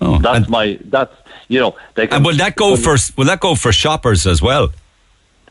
Oh, 0.00 0.18
that's 0.18 0.48
my, 0.48 0.78
that's, 0.84 1.14
you 1.48 1.60
know, 1.60 1.76
they 1.94 2.06
can. 2.06 2.16
And 2.16 2.24
will 2.24 2.36
that 2.36 2.56
go 2.56 2.76
for 2.76 2.96
will 3.16 3.26
that 3.26 3.40
go 3.40 3.54
for 3.54 3.70
shoppers 3.72 4.26
as 4.26 4.40
well? 4.40 4.70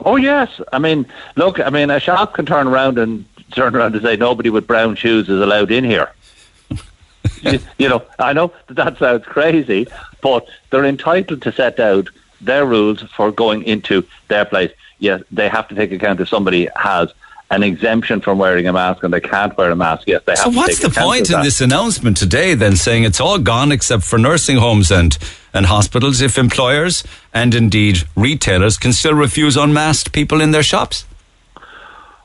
Oh 0.06 0.16
yes, 0.16 0.62
I 0.72 0.80
mean, 0.80 1.06
look, 1.36 1.60
I 1.60 1.70
mean, 1.70 1.90
a 1.90 2.00
shop 2.00 2.34
can 2.34 2.46
turn 2.46 2.68
around 2.68 2.98
and 2.98 3.26
turn 3.52 3.76
around 3.76 3.96
and 3.96 4.04
say 4.04 4.16
nobody 4.16 4.50
with 4.50 4.66
brown 4.66 4.96
shoes 4.96 5.30
is 5.30 5.42
allowed 5.42 5.72
in 5.72 5.84
here. 5.84 6.12
You, 7.42 7.60
you 7.78 7.90
know, 7.90 8.04
I 8.18 8.34
know 8.34 8.54
that, 8.68 8.76
that 8.76 8.98
sounds 8.98 9.26
crazy, 9.26 9.88
but 10.22 10.48
they're 10.70 10.86
entitled 10.86 11.42
to 11.42 11.52
set 11.52 11.80
out 11.80 12.10
their 12.42 12.66
rules 12.66 13.02
for 13.16 13.32
going 13.32 13.64
into 13.64 14.06
their 14.28 14.46
place. 14.46 14.72
Yes, 15.00 15.24
they 15.32 15.50
have 15.50 15.68
to 15.70 15.76
take 15.76 15.92
account 15.92 16.20
if 16.20 16.30
somebody 16.30 16.68
has 16.76 17.14
an 17.52 17.64
exemption 17.64 18.22
from 18.22 18.38
wearing 18.38 18.68
a 18.68 18.74
mask 18.74 19.04
and 19.04 19.14
they 19.14 19.20
can't 19.20 19.58
wear 19.58 19.72
a 19.72 19.76
mask. 19.76 20.08
Yes, 20.08 20.22
they 20.26 20.34
have 20.34 20.40
So 20.40 20.52
to 20.52 20.58
what's 20.58 20.80
the 20.80 20.90
point 20.90 21.32
in 21.32 21.42
this 21.42 21.62
announcement 21.62 22.18
today 22.18 22.54
then 22.54 22.76
saying 22.76 23.04
it's 23.04 23.20
all 23.20 23.40
gone 23.40 23.72
except 23.72 24.04
for 24.04 24.20
nursing 24.20 24.58
homes 24.58 24.92
and, 24.92 25.18
and 25.54 25.66
hospitals 25.66 26.22
if 26.22 26.38
employers 26.38 27.04
and 27.34 27.56
indeed 27.56 28.04
retailers 28.16 28.78
can 28.78 28.94
still 28.94 29.16
refuse 29.16 29.58
unmasked 29.58 30.12
people 30.12 30.42
in 30.42 30.52
their 30.52 30.64
shops? 30.64 31.06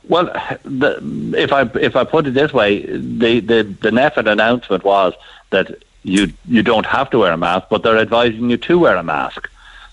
Well, 0.07 0.25
the, 0.63 1.33
if 1.37 1.51
I 1.51 1.61
if 1.79 1.95
I 1.95 2.03
put 2.03 2.27
it 2.27 2.33
this 2.33 2.53
way, 2.53 2.85
the 2.85 3.39
the 3.39 3.63
the 3.63 3.89
NPHET 3.89 4.31
announcement 4.31 4.83
was 4.83 5.13
that 5.49 5.83
you 6.03 6.31
you 6.47 6.61
don't 6.61 6.85
have 6.85 7.09
to 7.11 7.19
wear 7.19 7.31
a 7.31 7.37
mask, 7.37 7.67
but 7.69 7.83
they're 7.83 7.97
advising 7.97 8.49
you 8.49 8.57
to 8.57 8.79
wear 8.79 8.95
a 8.95 9.03
mask. 9.03 9.49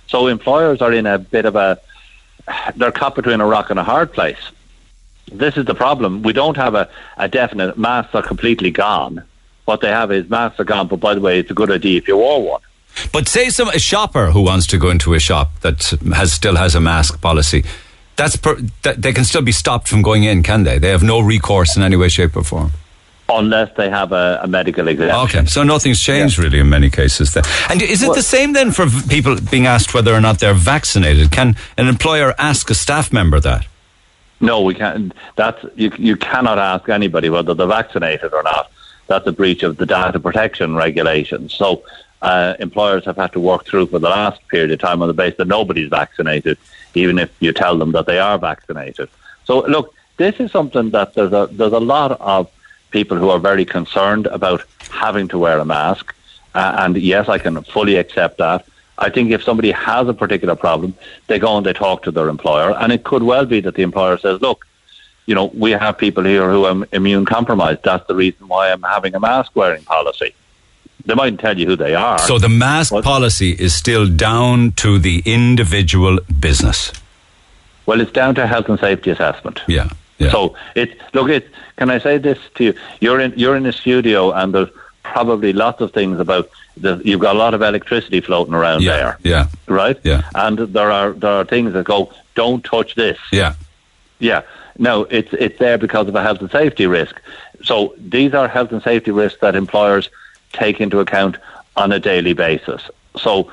So 0.09 0.27
employers 0.27 0.83
are 0.83 0.93
in 0.93 1.07
a 1.07 1.19
bit 1.19 1.47
of 1.47 1.57
a 1.57 1.81
they're 2.77 2.93
caught 2.93 3.15
between 3.15 3.41
a 3.41 3.47
rock 3.47 3.71
and 3.71 3.79
a 3.79 3.85
hard 3.85 4.13
place. 4.13 4.51
This 5.33 5.57
is 5.57 5.65
the 5.65 5.75
problem. 5.75 6.23
We 6.23 6.33
don't 6.33 6.57
have 6.57 6.75
a, 6.75 6.91
a 7.17 7.29
definite 7.29 7.79
masks 7.79 8.15
are 8.15 8.23
completely 8.23 8.71
gone. 8.71 9.23
What 9.65 9.81
they 9.81 9.89
have 9.89 10.11
is 10.13 10.29
masks 10.29 10.61
are 10.61 10.65
gone, 10.65 10.89
but 10.89 11.01
by 11.01 11.15
the 11.15 11.21
way, 11.21 11.39
it's 11.39 11.51
a 11.51 11.55
good 11.55 11.71
idea 11.71 11.97
if 11.97 12.09
you 12.09 12.19
wore 12.19 12.43
one. 12.43 12.61
But 13.13 13.29
say 13.29 13.49
some 13.49 13.69
a 13.69 13.79
shopper 13.79 14.33
who 14.33 14.43
wants 14.43 14.67
to 14.69 14.79
go 14.79 14.91
into 14.91 15.15
a 15.15 15.21
shop 15.21 15.61
that 15.61 15.83
has 16.15 16.33
still 16.33 16.57
has 16.57 16.75
a 16.75 16.81
mask 16.81 17.21
policy, 17.21 17.65
that's 18.17 18.37
per, 18.37 18.57
that 18.83 19.03
they 19.03 19.13
can 19.13 19.25
still 19.25 19.43
be 19.43 19.53
stopped 19.53 19.89
from 19.89 20.03
going 20.03 20.25
in, 20.25 20.43
can 20.43 20.65
they? 20.65 20.79
They 20.79 20.91
have 20.91 21.03
no 21.03 21.21
recourse 21.21 21.77
in 21.77 21.83
any 21.83 21.97
way, 21.97 22.09
shape, 22.09 22.37
or 22.37 22.45
form. 22.45 22.73
Unless 23.29 23.77
they 23.77 23.89
have 23.89 24.13
a, 24.13 24.41
a 24.43 24.47
medical 24.47 24.89
exemption. 24.89 25.41
Okay, 25.41 25.47
so 25.47 25.63
nothing's 25.63 26.01
changed 26.01 26.39
really 26.39 26.59
in 26.59 26.69
many 26.69 26.91
cases. 26.91 27.33
Then, 27.33 27.45
and 27.71 27.81
is 27.81 28.03
it 28.03 28.15
the 28.15 28.23
same 28.23 28.53
then 28.53 28.73
for 28.73 28.87
people 29.09 29.37
being 29.51 29.67
asked 29.67 29.95
whether 29.95 30.13
or 30.13 30.21
not 30.21 30.39
they're 30.41 30.53
vaccinated? 30.53 31.31
Can 31.31 31.57
an 31.79 31.89
employer 31.89 32.35
ask 32.37 32.69
a 32.69 32.75
staff 32.75 33.13
member 33.13 33.41
that? 33.41 33.67
No, 34.41 34.61
we 34.61 34.75
can't. 34.75 35.15
That's 35.37 35.65
you. 35.77 35.93
You 35.97 36.17
cannot 36.17 36.59
ask 36.59 36.89
anybody 36.89 37.31
whether 37.31 37.55
they're 37.55 37.67
vaccinated 37.67 38.35
or 38.35 38.43
not. 38.43 38.71
That's 39.07 39.27
a 39.27 39.33
breach 39.33 39.63
of 39.63 39.77
the 39.77 39.87
data 39.87 40.19
protection 40.19 40.75
regulations. 40.75 41.55
So 41.55 41.85
uh, 42.23 42.55
employers 42.59 43.05
have 43.05 43.17
had 43.17 43.33
to 43.33 43.41
work 43.41 43.65
through 43.67 43.87
for 43.87 43.99
the 43.99 44.09
last 44.09 44.47
period 44.49 44.73
of 44.73 44.81
time 44.81 45.01
on 45.01 45.09
the 45.09 45.15
basis 45.15 45.39
that 45.39 45.49
nobody's 45.49 45.89
vaccinated, 45.89 46.59
even 46.95 47.19
if 47.19 47.31
you 47.41 47.53
tell 47.53 47.77
them 47.79 47.93
that 47.93 48.07
they 48.07 48.19
are 48.19 48.39
vaccinated. 48.39 49.09
So 49.45 49.61
look, 49.67 49.95
this 50.17 50.37
is 50.41 50.51
something 50.53 50.91
that 50.91 51.15
there's 51.15 51.33
a 51.33 51.49
there's 51.51 51.73
a 51.73 51.81
lot 51.81 52.13
of 52.21 52.51
people 52.91 53.17
who 53.17 53.31
are 53.31 53.39
very 53.39 53.65
concerned 53.65 54.27
about 54.27 54.65
having 54.91 55.29
to 55.29 55.39
wear 55.39 55.59
a 55.59 55.65
mask, 55.65 56.15
uh, 56.55 56.77
and 56.81 56.97
yes, 56.97 57.29
I 57.29 57.39
can 57.39 57.63
fully 57.63 57.97
accept 57.97 58.39
that. 58.39 58.67
I 58.99 59.09
think 59.09 59.31
if 59.31 59.43
somebody 59.43 59.71
has 59.71 60.07
a 60.09 60.15
particular 60.15 60.55
problem, 60.55 60.95
they 61.27 61.39
go 61.39 61.57
and 61.57 61.65
they 61.67 61.73
talk 61.73 62.03
to 62.03 62.11
their 62.11 62.29
employer, 62.29 62.77
and 62.79 62.93
it 62.93 63.05
could 63.05 63.23
well 63.23 63.47
be 63.47 63.61
that 63.61 63.75
the 63.75 63.83
employer 63.83 64.19
says, 64.19 64.41
"Look, 64.43 64.67
you 65.27 65.35
know, 65.35 65.47
we 65.55 65.71
have 65.71 65.97
people 65.97 66.25
here 66.25 66.51
who 66.51 66.65
are 66.67 66.87
immune 66.93 67.25
compromised. 67.25 67.83
That's 67.83 68.07
the 68.07 68.15
reason 68.15 68.49
why 68.49 68.71
I'm 68.71 68.83
having 68.83 69.15
a 69.15 69.21
mask 69.21 69.53
wearing 69.55 69.85
policy." 69.85 70.35
They 71.05 71.15
mightn't 71.15 71.41
tell 71.41 71.59
you 71.59 71.67
who 71.67 71.77
they 71.77 71.95
are. 71.95 72.19
So 72.19 72.39
the 72.39 72.49
mask 72.49 72.93
policy 73.03 73.51
is 73.51 73.75
still 73.75 74.07
down 74.09 74.73
to 74.73 74.99
the 75.01 75.23
individual 75.25 76.19
business. 76.39 76.93
Well, 77.87 78.01
it's 78.01 78.13
down 78.13 78.37
to 78.37 78.47
health 78.47 78.69
and 78.69 78.79
safety 78.79 79.11
assessment. 79.11 79.61
Yeah. 79.67 79.89
So 80.31 80.55
it 80.77 80.97
look 81.15 81.29
it. 81.31 81.49
Can 81.77 81.91
I 81.91 81.99
say 81.99 82.19
this 82.19 82.39
to 82.55 82.65
you? 82.65 82.75
You're 83.01 83.19
in 83.19 83.33
you're 83.37 83.57
in 83.57 83.67
a 83.67 83.73
studio, 83.73 84.31
and 84.31 84.55
there's 84.55 84.69
probably 85.03 85.53
lots 85.53 85.81
of 85.81 85.93
things 85.93 86.21
about. 86.21 86.49
The, 86.77 87.03
you've 87.05 87.21
got 87.21 87.35
a 87.35 87.39
lot 87.39 87.53
of 87.55 87.61
electricity 87.61 88.21
floating 88.21 88.55
around 88.55 88.83
Yeah, 88.83 88.97
there. 88.97 89.19
yeah. 89.25 89.47
Right. 89.67 89.99
Yeah. 90.05 90.23
And 90.37 90.59
there 90.59 90.93
are 90.93 91.13
there 91.13 91.33
are 91.33 91.45
things 91.45 91.73
that 91.73 91.85
go. 91.85 92.13
Don't 92.37 92.65
touch 92.65 92.95
this. 92.95 93.19
Yeah. 93.33 93.55
Yeah. 94.21 94.43
No, 94.79 95.03
it's 95.11 95.33
it's 95.33 95.59
there 95.59 95.77
because 95.77 96.07
of 96.07 96.15
a 96.15 96.23
health 96.23 96.41
and 96.41 96.51
safety 96.53 96.87
risk. 96.87 97.21
So 97.65 97.95
these 97.99 98.33
are 98.33 98.47
health 98.47 98.71
and 98.71 98.83
safety 98.83 99.11
risks 99.11 99.41
that 99.41 99.57
employers 99.57 100.09
take 100.53 100.81
into 100.81 101.01
account 101.01 101.37
on 101.77 101.93
a 101.93 101.99
daily 101.99 102.33
basis. 102.33 102.83
So 103.17 103.51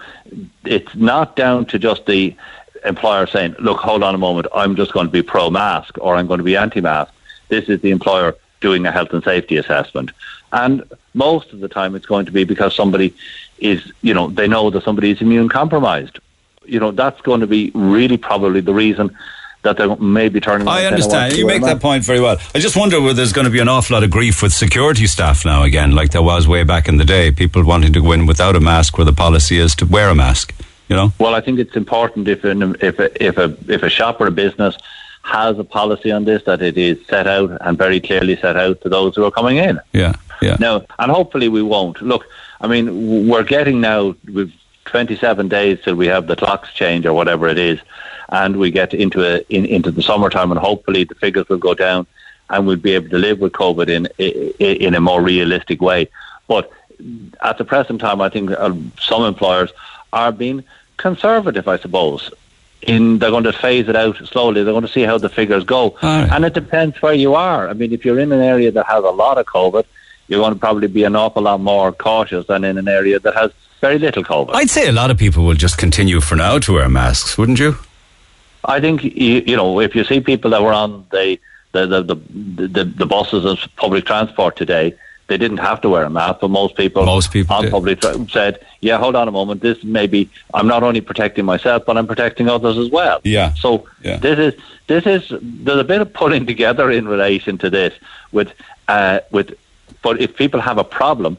it's 0.65 0.95
not 0.95 1.35
down 1.35 1.65
to 1.65 1.79
just 1.79 2.05
the 2.05 2.35
employer 2.85 3.27
saying, 3.27 3.55
"Look, 3.59 3.79
hold 3.79 4.03
on 4.03 4.15
a 4.15 4.17
moment, 4.17 4.47
I'm 4.55 4.75
just 4.75 4.93
going 4.93 5.07
to 5.07 5.11
be 5.11 5.21
pro-mask 5.21 5.97
or 5.99 6.15
I'm 6.15 6.27
going 6.27 6.37
to 6.37 6.43
be 6.43 6.55
anti-mask." 6.55 7.11
This 7.49 7.67
is 7.67 7.81
the 7.81 7.91
employer 7.91 8.35
doing 8.61 8.85
a 8.85 8.91
health 8.91 9.13
and 9.13 9.23
safety 9.23 9.57
assessment, 9.57 10.11
and 10.53 10.83
most 11.13 11.51
of 11.51 11.59
the 11.59 11.67
time 11.67 11.95
it's 11.95 12.05
going 12.05 12.25
to 12.25 12.31
be 12.31 12.43
because 12.43 12.75
somebody 12.75 13.13
is, 13.59 13.91
you 14.01 14.13
know, 14.13 14.27
they 14.29 14.47
know 14.47 14.69
that 14.69 14.83
somebody 14.83 15.11
is 15.11 15.21
immune 15.21 15.49
compromised. 15.49 16.19
You 16.65 16.79
know, 16.79 16.91
that's 16.91 17.19
going 17.21 17.41
to 17.41 17.47
be 17.47 17.71
really 17.73 18.17
probably 18.17 18.61
the 18.61 18.73
reason 18.73 19.17
that 19.63 19.77
they 19.77 19.93
may 19.95 20.29
be 20.29 20.39
turning. 20.39 20.67
I 20.67 20.85
understand. 20.85 21.35
You 21.35 21.45
make 21.45 21.61
that 21.61 21.75
mask." 21.75 21.81
point 21.81 22.03
very 22.03 22.21
well. 22.21 22.37
I 22.55 22.59
just 22.59 22.77
wonder 22.77 23.01
whether 23.01 23.13
there's 23.13 23.33
going 23.33 23.45
to 23.45 23.51
be 23.51 23.59
an 23.59 23.67
awful 23.67 23.95
lot 23.95 24.03
of 24.03 24.09
grief 24.09 24.41
with 24.41 24.53
security 24.53 25.07
staff 25.07 25.45
now 25.45 25.63
again, 25.63 25.91
like 25.91 26.11
there 26.11 26.21
was 26.23 26.47
way 26.47 26.63
back 26.63 26.87
in 26.87 26.97
the 26.97 27.05
day. 27.05 27.31
People 27.31 27.63
wanting 27.65 27.93
to 27.93 28.01
go 28.01 28.11
in 28.11 28.25
without 28.25 28.55
a 28.55 28.59
mask, 28.59 28.97
where 28.97 29.05
the 29.05 29.13
policy 29.13 29.57
is 29.57 29.75
to 29.75 29.85
wear 29.85 30.09
a 30.09 30.15
mask. 30.15 30.53
You 30.87 30.95
know. 30.95 31.13
Well, 31.19 31.35
I 31.35 31.41
think 31.41 31.59
it's 31.59 31.75
important 31.75 32.27
if 32.27 32.43
an, 32.43 32.75
if 32.81 32.99
a, 32.99 33.23
if 33.23 33.37
a 33.37 33.55
if 33.67 33.83
a 33.83 33.89
shop 33.89 34.19
or 34.21 34.27
a 34.27 34.31
business 34.31 34.75
has 35.23 35.59
a 35.59 35.63
policy 35.63 36.11
on 36.11 36.25
this 36.25 36.43
that 36.43 36.61
it 36.61 36.77
is 36.77 36.97
set 37.07 37.27
out 37.27 37.55
and 37.61 37.77
very 37.77 37.99
clearly 37.99 38.35
set 38.37 38.57
out 38.57 38.81
to 38.81 38.89
those 38.89 39.15
who 39.15 39.23
are 39.23 39.31
coming 39.31 39.57
in. 39.57 39.79
Yeah. 39.93 40.13
Yeah. 40.41 40.55
Now, 40.59 40.85
and 40.97 41.11
hopefully 41.11 41.49
we 41.49 41.61
won't. 41.61 42.01
Look, 42.01 42.25
I 42.61 42.67
mean, 42.67 43.27
we're 43.27 43.43
getting 43.43 43.81
now 43.81 44.15
with 44.33 44.51
27 44.89 45.47
days 45.47 45.79
till 45.83 45.95
we 45.95 46.07
have 46.07 46.27
the 46.27 46.35
clocks 46.35 46.73
change 46.73 47.05
or 47.05 47.13
whatever 47.13 47.47
it 47.47 47.57
is, 47.57 47.79
and 48.29 48.57
we 48.57 48.71
get 48.71 48.93
into 48.93 49.23
a 49.23 49.39
in, 49.49 49.65
into 49.65 49.91
the 49.91 50.03
summertime, 50.03 50.51
and 50.51 50.59
hopefully 50.59 51.03
the 51.03 51.15
figures 51.15 51.47
will 51.49 51.57
go 51.57 51.73
down, 51.73 52.05
and 52.49 52.67
we'll 52.67 52.75
be 52.75 52.93
able 52.93 53.09
to 53.09 53.17
live 53.17 53.39
with 53.39 53.53
COVID 53.53 53.89
in 53.89 54.07
in, 54.17 54.75
in 54.87 54.95
a 54.95 54.99
more 54.99 55.21
realistic 55.21 55.81
way. 55.81 56.09
But 56.47 56.71
at 57.41 57.57
the 57.57 57.65
present 57.65 58.01
time, 58.01 58.21
I 58.21 58.29
think 58.29 58.51
uh, 58.51 58.73
some 58.99 59.23
employers 59.23 59.71
are 60.11 60.31
being 60.31 60.63
conservative, 60.97 61.67
I 61.67 61.77
suppose. 61.77 62.31
In 62.81 63.19
they're 63.19 63.29
going 63.29 63.43
to 63.43 63.53
phase 63.53 63.89
it 63.89 63.95
out 63.95 64.17
slowly. 64.25 64.63
They're 64.63 64.73
going 64.73 64.85
to 64.85 64.91
see 64.91 65.03
how 65.03 65.17
the 65.17 65.29
figures 65.29 65.65
go, 65.65 65.97
and 66.01 66.45
it 66.45 66.53
depends 66.53 67.01
where 67.01 67.13
you 67.13 67.35
are. 67.35 67.67
I 67.69 67.73
mean, 67.73 67.91
if 67.91 68.05
you're 68.05 68.19
in 68.19 68.31
an 68.31 68.41
area 68.41 68.71
that 68.71 68.85
has 68.85 69.03
a 69.03 69.09
lot 69.09 69.37
of 69.37 69.45
COVID, 69.45 69.85
you're 70.29 70.39
going 70.39 70.53
to 70.53 70.59
probably 70.59 70.87
be 70.87 71.03
an 71.03 71.15
awful 71.15 71.43
lot 71.43 71.59
more 71.59 71.91
cautious 71.91 72.47
than 72.47 72.63
in 72.63 72.77
an 72.77 72.87
area 72.87 73.19
that 73.19 73.35
has 73.35 73.51
very 73.79 73.99
little 73.99 74.23
COVID. 74.23 74.51
I'd 74.53 74.69
say 74.69 74.87
a 74.87 74.91
lot 74.91 75.11
of 75.11 75.17
people 75.17 75.45
will 75.45 75.55
just 75.55 75.77
continue 75.77 76.21
for 76.21 76.35
now 76.35 76.59
to 76.59 76.73
wear 76.73 76.89
masks, 76.89 77.37
wouldn't 77.37 77.59
you? 77.59 77.77
I 78.65 78.79
think 78.79 79.03
you, 79.03 79.43
you 79.45 79.55
know 79.55 79.79
if 79.79 79.95
you 79.95 80.03
see 80.03 80.19
people 80.19 80.51
that 80.51 80.61
were 80.61 80.73
on 80.73 81.05
the 81.11 81.39
the 81.71 81.85
the, 81.85 82.01
the, 82.03 82.15
the, 82.67 82.83
the 82.83 83.05
buses 83.05 83.45
of 83.45 83.59
public 83.77 84.05
transport 84.05 84.55
today, 84.55 84.93
they 85.27 85.37
didn't 85.37 85.57
have 85.57 85.79
to 85.81 85.89
wear 85.89 86.03
a 86.03 86.09
mask, 86.09 86.39
but 86.41 86.49
most 86.49 86.75
people 86.75 87.05
most 87.05 87.31
people 87.31 87.55
on 87.55 87.69
public 87.69 88.01
tra- 88.01 88.27
said, 88.29 88.59
"Yeah, 88.81 88.97
hold 88.97 89.15
on 89.15 89.27
a 89.27 89.31
moment. 89.31 89.61
This 89.61 89.83
may 89.83 90.07
be 90.07 90.29
I'm 90.53 90.67
not 90.67 90.83
only 90.83 91.01
protecting 91.01 91.45
myself, 91.45 91.85
but 91.85 91.97
I'm 91.97 92.07
protecting 92.07 92.49
others 92.49 92.77
as 92.77 92.89
well." 92.89 93.21
Yeah. 93.23 93.53
So 93.53 93.87
this 94.01 94.39
is 94.39 94.61
this 94.87 95.05
is 95.05 95.33
there's 95.41 95.79
a 95.79 95.83
bit 95.83 96.01
of 96.01 96.11
pulling 96.11 96.45
together 96.53 96.91
in 96.91 97.07
relation 97.07 97.57
to 97.59 97.69
this 97.69 97.93
with 98.31 98.51
uh, 98.87 99.19
with, 99.31 99.57
but 100.01 100.19
if 100.19 100.35
people 100.35 100.59
have 100.59 100.77
a 100.77 100.83
problem. 100.83 101.37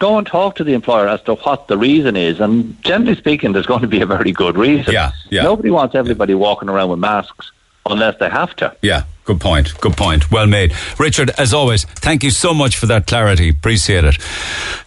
Go 0.00 0.18
and 0.18 0.26
talk 0.26 0.56
to 0.56 0.64
the 0.64 0.72
employer 0.72 1.06
as 1.06 1.22
to 1.22 1.34
what 1.36 1.68
the 1.68 1.78
reason 1.78 2.16
is, 2.16 2.40
and 2.40 2.82
generally 2.82 3.14
speaking, 3.14 3.52
there's 3.52 3.66
going 3.66 3.82
to 3.82 3.86
be 3.86 4.00
a 4.00 4.06
very 4.06 4.32
good 4.32 4.56
reason. 4.56 4.92
Yeah, 4.92 5.12
yeah. 5.30 5.42
Nobody 5.42 5.70
wants 5.70 5.94
everybody 5.94 6.34
walking 6.34 6.68
around 6.68 6.90
with 6.90 6.98
masks 6.98 7.52
unless 7.86 8.18
they 8.18 8.28
have 8.28 8.56
to. 8.56 8.74
Yeah, 8.82 9.04
good 9.30 9.40
point. 9.40 9.80
Good 9.80 9.96
point. 9.96 10.30
Well 10.32 10.48
made. 10.48 10.74
Richard, 10.98 11.30
as 11.38 11.54
always, 11.54 11.84
thank 11.84 12.24
you 12.24 12.30
so 12.30 12.52
much 12.52 12.76
for 12.76 12.86
that 12.86 13.06
clarity. 13.06 13.48
Appreciate 13.48 14.04
it. 14.04 14.16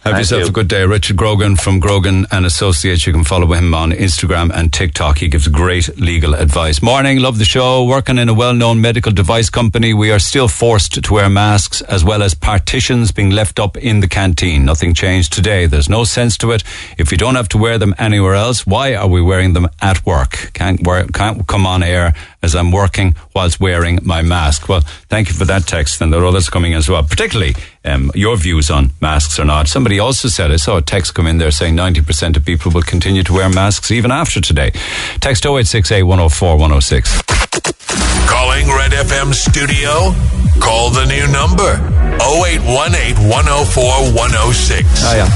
Have 0.02 0.18
yourself 0.18 0.50
a 0.50 0.52
good 0.52 0.68
day. 0.68 0.84
Richard 0.84 1.16
Grogan 1.16 1.56
from 1.56 1.80
Grogan 1.80 2.26
and 2.30 2.44
Associates. 2.44 3.06
You 3.06 3.14
can 3.14 3.24
follow 3.24 3.50
him 3.54 3.72
on 3.72 3.92
Instagram 3.92 4.50
and 4.52 4.70
TikTok. 4.70 5.16
He 5.16 5.28
gives 5.28 5.48
great 5.48 5.98
legal 5.98 6.34
advice. 6.34 6.82
Morning, 6.82 7.20
love 7.20 7.38
the 7.38 7.46
show. 7.46 7.84
Working 7.84 8.18
in 8.18 8.28
a 8.28 8.34
well 8.34 8.52
known 8.52 8.82
medical 8.82 9.12
device 9.12 9.48
company, 9.48 9.94
we 9.94 10.10
are 10.10 10.18
still 10.18 10.46
forced 10.46 11.02
to 11.02 11.12
wear 11.14 11.30
masks 11.30 11.80
as 11.80 12.04
well 12.04 12.22
as 12.22 12.34
partitions 12.34 13.12
being 13.12 13.30
left 13.30 13.58
up 13.58 13.78
in 13.78 14.00
the 14.00 14.08
canteen. 14.08 14.66
Nothing 14.66 14.92
changed 14.92 15.32
today. 15.32 15.64
There's 15.64 15.88
no 15.88 16.04
sense 16.04 16.36
to 16.38 16.50
it. 16.50 16.62
If 16.98 17.10
you 17.10 17.16
don't 17.16 17.36
have 17.36 17.48
to 17.50 17.58
wear 17.58 17.78
them 17.78 17.94
anywhere 17.96 18.34
else, 18.34 18.66
why 18.66 18.94
are 18.94 19.08
we 19.08 19.22
wearing 19.22 19.54
them 19.54 19.68
at 19.80 20.04
work? 20.04 20.50
Can't, 20.52 20.86
wear, 20.86 21.06
can't 21.06 21.46
come 21.46 21.66
on 21.66 21.82
air 21.82 22.12
as 22.44 22.54
I'm 22.54 22.70
working 22.70 23.16
whilst 23.34 23.58
wearing 23.58 23.98
my 24.02 24.22
mask. 24.22 24.68
Well, 24.68 24.82
thank 25.08 25.28
you 25.28 25.34
for 25.34 25.46
that 25.46 25.66
text, 25.66 26.00
and 26.00 26.12
there 26.12 26.20
are 26.20 26.26
others 26.26 26.48
coming 26.50 26.74
as 26.74 26.88
well, 26.88 27.02
particularly 27.02 27.54
um, 27.84 28.10
your 28.14 28.36
views 28.36 28.70
on 28.70 28.90
masks 29.00 29.38
or 29.38 29.44
not. 29.44 29.68
Somebody 29.68 29.98
also 29.98 30.28
said, 30.28 30.50
I 30.50 30.56
saw 30.56 30.78
a 30.78 30.82
text 30.82 31.14
come 31.14 31.26
in 31.26 31.38
there 31.38 31.50
saying 31.50 31.76
90% 31.76 32.36
of 32.36 32.44
people 32.44 32.72
will 32.72 32.82
continue 32.82 33.22
to 33.22 33.32
wear 33.32 33.48
masks 33.48 33.90
even 33.90 34.10
after 34.10 34.40
today. 34.40 34.70
Text 35.20 35.44
0868 35.44 36.02
104 36.02 36.56
106. 36.56 37.22
Calling 38.26 38.66
Red 38.68 38.92
FM 38.92 39.34
studio? 39.34 40.12
Call 40.60 40.90
the 40.90 41.04
new 41.06 41.26
number 41.32 41.74
0818 42.22 43.28
104 43.28 43.84
106. 44.14 44.88
Ah, 45.04 45.16
yeah. 45.16 45.28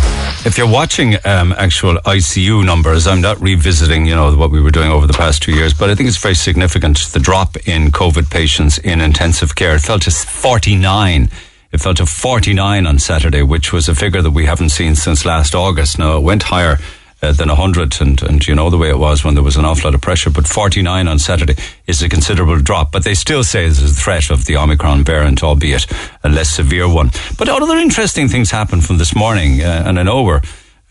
If 0.46 0.56
you're 0.56 0.70
watching 0.70 1.16
um, 1.26 1.52
actual 1.58 1.96
ICU 1.96 2.64
numbers, 2.64 3.06
I'm 3.06 3.20
not 3.20 3.40
revisiting, 3.40 4.06
you 4.06 4.14
know, 4.14 4.34
what 4.36 4.50
we 4.50 4.60
were 4.62 4.70
doing 4.70 4.90
over 4.90 5.06
the 5.06 5.12
past 5.12 5.42
two 5.42 5.52
years, 5.52 5.74
but 5.74 5.90
I 5.90 5.94
think 5.94 6.08
it's 6.08 6.16
very 6.16 6.36
significant 6.36 6.98
the 7.12 7.18
drop 7.18 7.56
in 7.68 7.90
COVID 7.90 8.30
patients 8.30 8.78
in 8.78 9.00
intensive 9.00 9.56
care. 9.56 9.74
It 9.74 9.80
fell 9.80 9.98
to 9.98 10.10
49. 10.10 11.28
It 11.70 11.80
fell 11.82 11.94
to 11.94 12.06
49 12.06 12.86
on 12.86 12.98
Saturday, 12.98 13.42
which 13.42 13.72
was 13.72 13.88
a 13.88 13.94
figure 13.94 14.22
that 14.22 14.30
we 14.30 14.46
haven't 14.46 14.70
seen 14.70 14.94
since 14.94 15.26
last 15.26 15.54
August. 15.54 15.98
Now, 15.98 16.16
it 16.16 16.22
went 16.22 16.44
higher 16.44 16.78
uh, 17.20 17.32
than 17.32 17.48
100, 17.48 18.00
and, 18.00 18.22
and 18.22 18.46
you 18.46 18.54
know 18.54 18.70
the 18.70 18.78
way 18.78 18.88
it 18.88 18.98
was 18.98 19.22
when 19.22 19.34
there 19.34 19.42
was 19.42 19.56
an 19.56 19.66
awful 19.66 19.90
lot 19.90 19.94
of 19.94 20.00
pressure, 20.00 20.30
but 20.30 20.46
49 20.46 21.08
on 21.08 21.18
Saturday 21.18 21.56
is 21.86 22.00
a 22.00 22.08
considerable 22.08 22.58
drop. 22.58 22.90
But 22.90 23.04
they 23.04 23.14
still 23.14 23.44
say 23.44 23.62
there's 23.62 23.82
a 23.82 23.94
threat 23.94 24.30
of 24.30 24.46
the 24.46 24.56
Omicron 24.56 25.04
variant, 25.04 25.42
albeit 25.42 25.86
a 26.24 26.28
less 26.28 26.48
severe 26.48 26.88
one. 26.88 27.10
But 27.36 27.48
other 27.48 27.76
interesting 27.76 28.28
things 28.28 28.50
happened 28.50 28.86
from 28.86 28.96
this 28.98 29.14
morning, 29.14 29.60
uh, 29.60 29.82
and 29.84 29.98
I 29.98 30.04
know 30.04 30.22
we're 30.22 30.42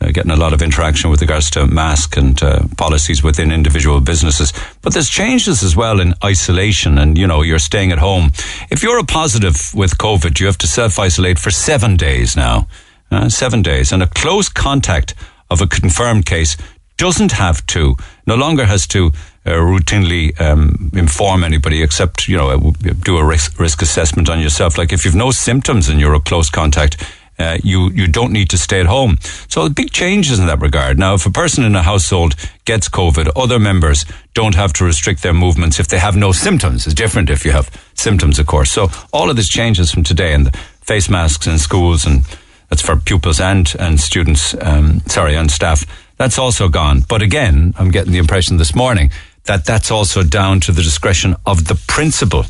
uh, 0.01 0.11
getting 0.11 0.31
a 0.31 0.35
lot 0.35 0.53
of 0.53 0.61
interaction 0.61 1.09
with 1.09 1.21
regards 1.21 1.49
to 1.51 1.65
mask 1.67 2.17
and 2.17 2.41
uh, 2.43 2.61
policies 2.77 3.23
within 3.23 3.51
individual 3.51 3.99
businesses. 4.01 4.53
But 4.81 4.93
there's 4.93 5.09
changes 5.09 5.63
as 5.63 5.75
well 5.75 5.99
in 5.99 6.13
isolation 6.23 6.97
and, 6.97 7.17
you 7.17 7.27
know, 7.27 7.41
you're 7.41 7.59
staying 7.59 7.91
at 7.91 7.99
home. 7.99 8.31
If 8.69 8.83
you're 8.83 8.99
a 8.99 9.03
positive 9.03 9.73
with 9.73 9.97
COVID, 9.97 10.39
you 10.39 10.45
have 10.45 10.57
to 10.59 10.67
self 10.67 10.99
isolate 10.99 11.39
for 11.39 11.51
seven 11.51 11.97
days 11.97 12.35
now. 12.35 12.67
Uh, 13.09 13.29
seven 13.29 13.61
days. 13.61 13.93
And 13.93 14.03
a 14.03 14.07
close 14.07 14.49
contact 14.49 15.15
of 15.49 15.61
a 15.61 15.67
confirmed 15.67 16.25
case 16.25 16.57
doesn't 16.97 17.31
have 17.31 17.65
to, 17.67 17.95
no 18.25 18.35
longer 18.35 18.65
has 18.65 18.85
to 18.87 19.13
uh, 19.45 19.51
routinely 19.51 20.39
um, 20.41 20.91
inform 20.93 21.45
anybody 21.45 21.81
except, 21.81 22.27
you 22.27 22.35
know, 22.35 22.73
do 22.99 23.17
a 23.17 23.23
risk, 23.23 23.57
risk 23.59 23.81
assessment 23.81 24.29
on 24.29 24.41
yourself. 24.41 24.77
Like 24.77 24.91
if 24.91 25.05
you've 25.05 25.15
no 25.15 25.31
symptoms 25.31 25.87
and 25.87 26.01
you're 26.01 26.15
a 26.15 26.19
close 26.19 26.49
contact, 26.49 27.01
Uh, 27.39 27.57
you 27.63 27.91
you 27.91 28.07
don't 28.07 28.31
need 28.31 28.49
to 28.49 28.57
stay 28.57 28.79
at 28.79 28.87
home. 28.87 29.17
So 29.47 29.69
big 29.69 29.91
changes 29.91 30.39
in 30.39 30.47
that 30.47 30.59
regard. 30.61 30.97
Now, 30.97 31.13
if 31.13 31.25
a 31.25 31.31
person 31.31 31.63
in 31.63 31.75
a 31.75 31.83
household 31.83 32.35
gets 32.65 32.89
COVID, 32.89 33.29
other 33.35 33.59
members 33.59 34.05
don't 34.33 34.55
have 34.55 34.73
to 34.73 34.85
restrict 34.85 35.21
their 35.21 35.33
movements 35.33 35.79
if 35.79 35.87
they 35.87 35.99
have 35.99 36.15
no 36.15 36.31
symptoms. 36.31 36.87
It's 36.87 36.95
different 36.95 37.29
if 37.29 37.45
you 37.45 37.51
have 37.51 37.69
symptoms, 37.93 38.39
of 38.39 38.47
course. 38.47 38.71
So 38.71 38.89
all 39.13 39.29
of 39.29 39.35
this 39.35 39.49
changes 39.49 39.91
from 39.91 40.03
today, 40.03 40.33
and 40.33 40.47
the 40.47 40.57
face 40.81 41.09
masks 41.09 41.47
in 41.47 41.59
schools, 41.59 42.05
and 42.05 42.25
that's 42.69 42.81
for 42.81 42.95
pupils 42.95 43.39
and 43.39 43.71
and 43.79 43.99
students. 43.99 44.55
Um, 44.61 45.01
sorry, 45.07 45.35
and 45.35 45.51
staff. 45.51 45.85
That's 46.17 46.39
also 46.39 46.67
gone. 46.69 47.03
But 47.07 47.21
again, 47.21 47.73
I'm 47.77 47.91
getting 47.91 48.11
the 48.11 48.17
impression 48.17 48.57
this 48.57 48.73
morning 48.73 49.11
that 49.43 49.65
that's 49.65 49.91
also 49.91 50.23
down 50.23 50.59
to 50.61 50.71
the 50.71 50.81
discretion 50.81 51.35
of 51.45 51.65
the 51.65 51.75
principal. 51.87 52.45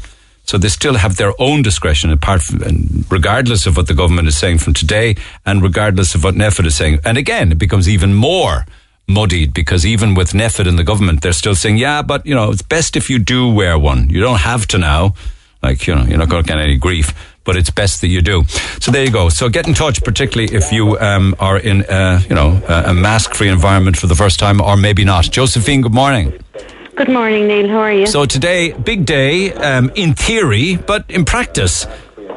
So 0.47 0.57
they 0.57 0.69
still 0.69 0.95
have 0.95 1.17
their 1.17 1.33
own 1.39 1.61
discretion, 1.61 2.09
apart 2.09 2.41
from, 2.41 3.05
regardless 3.09 3.67
of 3.67 3.75
what 3.75 3.87
the 3.87 3.93
government 3.93 4.29
is 4.29 4.37
saying 4.37 4.59
from 4.59 4.73
today, 4.73 5.15
and 5.45 5.61
regardless 5.61 6.15
of 6.15 6.23
what 6.23 6.35
NPHET 6.35 6.65
is 6.65 6.75
saying. 6.75 6.99
And 7.03 7.17
again, 7.17 7.51
it 7.51 7.57
becomes 7.59 7.89
even 7.89 8.13
more 8.13 8.65
muddied 9.09 9.53
because 9.53 9.85
even 9.85 10.15
with 10.15 10.31
NPHET 10.31 10.67
and 10.67 10.79
the 10.79 10.85
government, 10.85 11.21
they're 11.21 11.33
still 11.33 11.55
saying, 11.55 11.77
yeah, 11.77 12.01
but 12.01 12.25
you 12.25 12.33
know, 12.33 12.51
it's 12.51 12.61
best 12.61 12.95
if 12.95 13.09
you 13.09 13.19
do 13.19 13.51
wear 13.53 13.77
one. 13.77 14.09
You 14.09 14.21
don't 14.21 14.39
have 14.39 14.65
to 14.67 14.77
now. 14.77 15.15
Like, 15.61 15.85
you 15.85 15.95
know, 15.95 16.03
you're 16.03 16.17
not 16.17 16.29
going 16.29 16.43
to 16.43 16.47
get 16.47 16.59
any 16.59 16.77
grief, 16.77 17.13
but 17.43 17.57
it's 17.57 17.69
best 17.69 17.99
that 18.01 18.07
you 18.07 18.21
do. 18.21 18.45
So 18.79 18.91
there 18.91 19.03
you 19.03 19.11
go. 19.11 19.27
So 19.27 19.49
get 19.49 19.67
in 19.67 19.73
touch, 19.73 20.01
particularly 20.01 20.55
if 20.55 20.71
you 20.71 20.97
um, 20.99 21.35
are 21.39 21.57
in, 21.57 21.83
uh, 21.83 22.21
you 22.29 22.35
know, 22.35 22.61
a 22.69 22.93
mask-free 22.93 23.49
environment 23.49 23.97
for 23.97 24.07
the 24.07 24.15
first 24.15 24.39
time, 24.39 24.61
or 24.61 24.77
maybe 24.77 25.03
not. 25.03 25.25
Josephine, 25.29 25.81
good 25.81 25.93
morning. 25.93 26.31
Good 26.97 27.09
morning, 27.09 27.47
Neil. 27.47 27.67
How 27.69 27.77
are 27.79 27.93
you? 27.93 28.07
So 28.07 28.25
today, 28.25 28.73
big 28.73 29.05
day 29.05 29.53
um, 29.53 29.91
in 29.95 30.13
theory, 30.15 30.77
but 30.77 31.05
in 31.09 31.25
practice, 31.25 31.85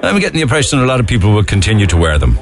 I'm 0.03 0.19
getting 0.21 0.37
the 0.37 0.43
impression 0.43 0.79
a 0.81 0.85
lot 0.87 1.01
of 1.01 1.07
people 1.07 1.33
will 1.33 1.45
continue 1.45 1.87
to 1.87 1.97
wear 1.97 2.19
them. 2.19 2.39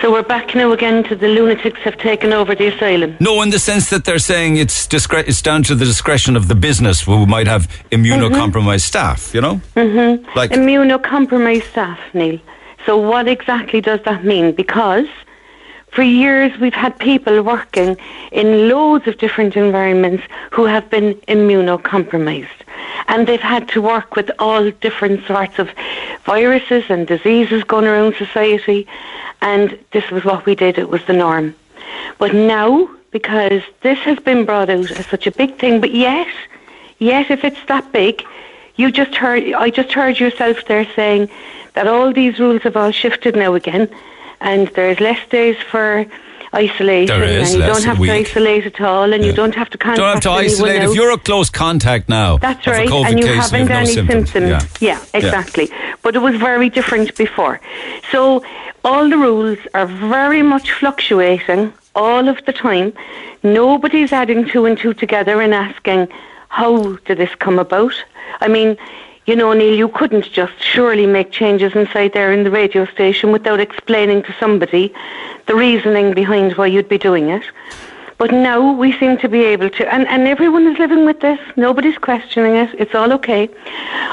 So 0.00 0.10
we're 0.10 0.22
back 0.22 0.54
now 0.54 0.72
again 0.72 1.04
to 1.04 1.14
the 1.14 1.28
lunatics 1.28 1.78
have 1.80 1.96
taken 1.98 2.32
over 2.32 2.54
the 2.54 2.66
asylum. 2.74 3.16
No, 3.20 3.40
in 3.42 3.50
the 3.50 3.58
sense 3.58 3.90
that 3.90 4.04
they're 4.04 4.18
saying 4.18 4.56
it's 4.56 4.86
discre- 4.88 5.28
it's 5.28 5.42
down 5.42 5.62
to 5.64 5.74
the 5.74 5.84
discretion 5.84 6.34
of 6.34 6.48
the 6.48 6.54
business 6.56 7.02
who 7.02 7.26
might 7.26 7.46
have 7.46 7.68
immunocompromised 7.92 8.80
staff. 8.80 9.32
You 9.34 9.42
know, 9.42 9.60
Mm-hmm. 9.76 10.26
Like- 10.36 10.50
immunocompromised 10.50 11.70
staff, 11.70 12.00
Neil. 12.14 12.38
So 12.86 12.96
what 12.96 13.28
exactly 13.28 13.80
does 13.80 14.00
that 14.06 14.24
mean? 14.24 14.52
Because 14.52 15.06
for 15.92 16.02
years 16.02 16.58
we've 16.58 16.74
had 16.74 16.98
people 16.98 17.42
working 17.42 17.96
in 18.32 18.68
loads 18.68 19.06
of 19.06 19.18
different 19.18 19.56
environments 19.56 20.24
who 20.50 20.64
have 20.64 20.88
been 20.90 21.14
immunocompromised. 21.28 22.48
And 23.08 23.26
they've 23.26 23.40
had 23.40 23.68
to 23.68 23.82
work 23.82 24.16
with 24.16 24.30
all 24.38 24.70
different 24.70 25.24
sorts 25.26 25.58
of 25.58 25.70
viruses 26.24 26.84
and 26.88 27.06
diseases 27.06 27.62
going 27.64 27.84
around 27.84 28.14
society. 28.14 28.86
And 29.42 29.78
this 29.92 30.10
was 30.10 30.24
what 30.24 30.46
we 30.46 30.54
did, 30.54 30.78
it 30.78 30.88
was 30.88 31.04
the 31.04 31.12
norm. 31.12 31.54
But 32.18 32.34
now, 32.34 32.88
because 33.10 33.62
this 33.82 33.98
has 33.98 34.18
been 34.18 34.46
brought 34.46 34.70
out 34.70 34.90
as 34.90 35.06
such 35.06 35.26
a 35.26 35.30
big 35.30 35.58
thing, 35.58 35.80
but 35.80 35.94
yet, 35.94 36.28
yet 36.98 37.30
if 37.30 37.44
it's 37.44 37.62
that 37.66 37.92
big, 37.92 38.24
you 38.76 38.90
just 38.90 39.14
heard, 39.14 39.52
I 39.52 39.68
just 39.68 39.92
heard 39.92 40.18
yourself 40.18 40.64
there 40.66 40.86
saying 40.96 41.28
that 41.74 41.86
all 41.86 42.12
these 42.14 42.38
rules 42.38 42.62
have 42.62 42.76
all 42.76 42.90
shifted 42.90 43.36
now 43.36 43.52
again, 43.54 43.90
and 44.42 44.68
there's 44.68 45.00
less 45.00 45.20
days 45.28 45.56
for 45.70 46.06
isolation, 46.54 47.18
There 47.18 47.24
is 47.24 47.54
and 47.54 47.54
you 47.54 47.58
less 47.60 47.76
don't 47.76 47.84
have 47.84 47.96
to 47.96 48.12
isolate 48.12 48.66
at 48.66 48.80
all, 48.80 49.12
and 49.12 49.24
you 49.24 49.32
don't 49.32 49.54
have 49.54 49.70
to 49.70 49.78
contact 49.78 49.98
don't 49.98 50.14
have 50.14 50.22
to 50.22 50.30
isolate 50.30 50.82
if 50.82 50.94
you're 50.94 51.12
a 51.12 51.18
close 51.18 51.48
contact 51.48 52.08
now. 52.08 52.36
That's 52.38 52.66
right, 52.66 52.90
and 52.90 53.18
you 53.18 53.26
haven't 53.26 53.60
and 53.60 53.68
you 53.68 53.74
have 53.74 53.84
any 53.84 53.88
no 53.88 53.94
symptoms. 53.94 54.30
symptoms. 54.30 54.80
Yeah. 54.80 55.02
exactly. 55.14 55.70
But 56.02 56.14
it 56.16 56.20
was 56.20 56.36
very 56.36 56.68
different 56.68 57.16
before. 57.16 57.60
So 58.10 58.44
all 58.84 59.08
the 59.08 59.16
rules 59.16 59.58
are 59.74 59.86
very 59.86 60.42
much 60.42 60.72
fluctuating 60.72 61.72
all 61.94 62.28
of 62.28 62.44
the 62.44 62.52
time. 62.52 62.92
Nobody's 63.42 64.12
adding 64.12 64.46
two 64.46 64.66
and 64.66 64.76
two 64.76 64.94
together 64.94 65.40
and 65.40 65.54
asking, 65.54 66.08
how 66.48 66.96
did 67.06 67.18
this 67.18 67.34
come 67.36 67.58
about? 67.58 67.94
I 68.40 68.48
mean, 68.48 68.76
you 69.26 69.36
know, 69.36 69.52
Neil, 69.52 69.74
you 69.76 69.88
couldn't 69.88 70.30
just 70.32 70.52
surely 70.60 71.06
make 71.06 71.30
changes 71.30 71.74
inside 71.74 72.12
there 72.12 72.32
in 72.32 72.42
the 72.44 72.50
radio 72.50 72.86
station 72.86 73.30
without 73.32 73.60
explaining 73.60 74.22
to 74.24 74.34
somebody 74.40 74.92
the 75.46 75.54
reasoning 75.54 76.12
behind 76.12 76.52
why 76.56 76.66
you'd 76.66 76.88
be 76.88 76.98
doing 76.98 77.28
it. 77.30 77.44
But 78.18 78.30
now 78.30 78.72
we 78.72 78.92
seem 78.98 79.18
to 79.18 79.28
be 79.28 79.42
able 79.44 79.70
to, 79.70 79.94
and, 79.94 80.06
and 80.06 80.28
everyone 80.28 80.66
is 80.66 80.78
living 80.78 81.04
with 81.04 81.20
this. 81.20 81.40
Nobody's 81.56 81.98
questioning 81.98 82.54
it. 82.54 82.70
It's 82.78 82.94
all 82.94 83.12
okay. 83.14 83.48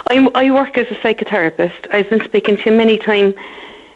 I, 0.10 0.30
I 0.34 0.49
work 0.52 0.77
as 0.77 0.88
a 0.88 0.95
psychotherapist. 0.95 1.88
I've 1.94 2.10
been 2.10 2.23
speaking 2.23 2.57
to 2.57 2.69
you 2.72 2.76
many 2.77 2.98
times. 2.98 3.36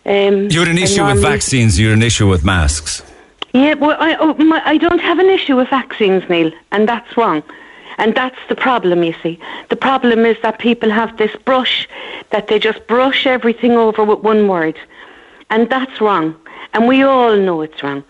Um, 0.06 0.50
You 0.52 0.60
had 0.60 0.68
an 0.68 0.78
issue 0.78 1.04
with 1.06 1.22
vaccines. 1.22 1.80
You 1.80 1.90
had 1.90 1.98
an 1.98 2.04
issue 2.04 2.28
with 2.28 2.44
masks. 2.44 3.04
yeah, 3.54 3.74
well, 3.76 3.98
I, 4.00 4.16
oh, 4.20 4.34
my, 4.36 4.62
I 4.66 4.78
don't 4.78 5.00
have 5.00 5.18
an 5.20 5.30
issue 5.30 5.56
with 5.56 5.70
vaccines, 5.70 6.24
Neil, 6.30 6.52
and 6.72 6.88
that's 6.88 7.16
wrong. 7.18 7.42
And 7.98 8.16
that's 8.16 8.40
the 8.50 8.56
problem, 8.56 9.04
you 9.04 9.14
see. 9.22 9.40
The 9.70 9.76
problem 9.76 10.26
is 10.26 10.38
that 10.42 10.60
people 10.60 10.90
have 10.90 11.18
this 11.18 11.36
brush, 11.46 11.88
that 12.32 12.48
they 12.48 12.60
just 12.60 12.86
brush 12.88 13.26
everything 13.26 13.74
over 13.74 14.04
with 14.04 14.20
one 14.20 14.48
word. 14.48 14.78
And 15.50 15.70
that's 15.70 16.02
wrong. 16.02 16.36
And 16.74 16.88
we 16.88 17.04
all 17.04 17.36
know 17.38 17.62
it's 17.62 17.84
wrong. 17.84 18.04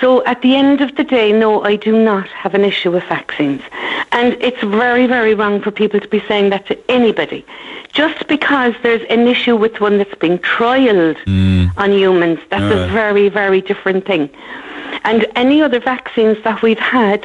So 0.00 0.24
at 0.26 0.42
the 0.42 0.54
end 0.54 0.80
of 0.80 0.94
the 0.94 1.02
day, 1.02 1.32
no, 1.32 1.62
I 1.64 1.74
do 1.74 1.92
not 2.04 2.28
have 2.28 2.54
an 2.54 2.64
issue 2.64 2.92
with 2.92 3.02
vaccines. 3.04 3.62
And 4.12 4.34
it's 4.40 4.62
very, 4.62 5.06
very 5.06 5.34
wrong 5.34 5.60
for 5.60 5.70
people 5.70 5.98
to 5.98 6.08
be 6.08 6.20
saying 6.28 6.50
that 6.50 6.66
to 6.66 6.90
anybody. 6.90 7.44
Just 7.92 8.28
because 8.28 8.74
there's 8.82 9.02
an 9.10 9.26
issue 9.26 9.56
with 9.56 9.80
one 9.80 9.98
that's 9.98 10.14
being 10.14 10.38
trialled 10.38 11.16
mm. 11.24 11.72
on 11.76 11.92
humans, 11.92 12.38
that's 12.50 12.72
a 12.72 12.86
very, 12.88 13.28
very 13.28 13.60
different 13.60 14.06
thing. 14.06 14.30
And 15.04 15.26
any 15.34 15.62
other 15.62 15.80
vaccines 15.80 16.36
that 16.44 16.62
we've 16.62 16.78
had 16.78 17.24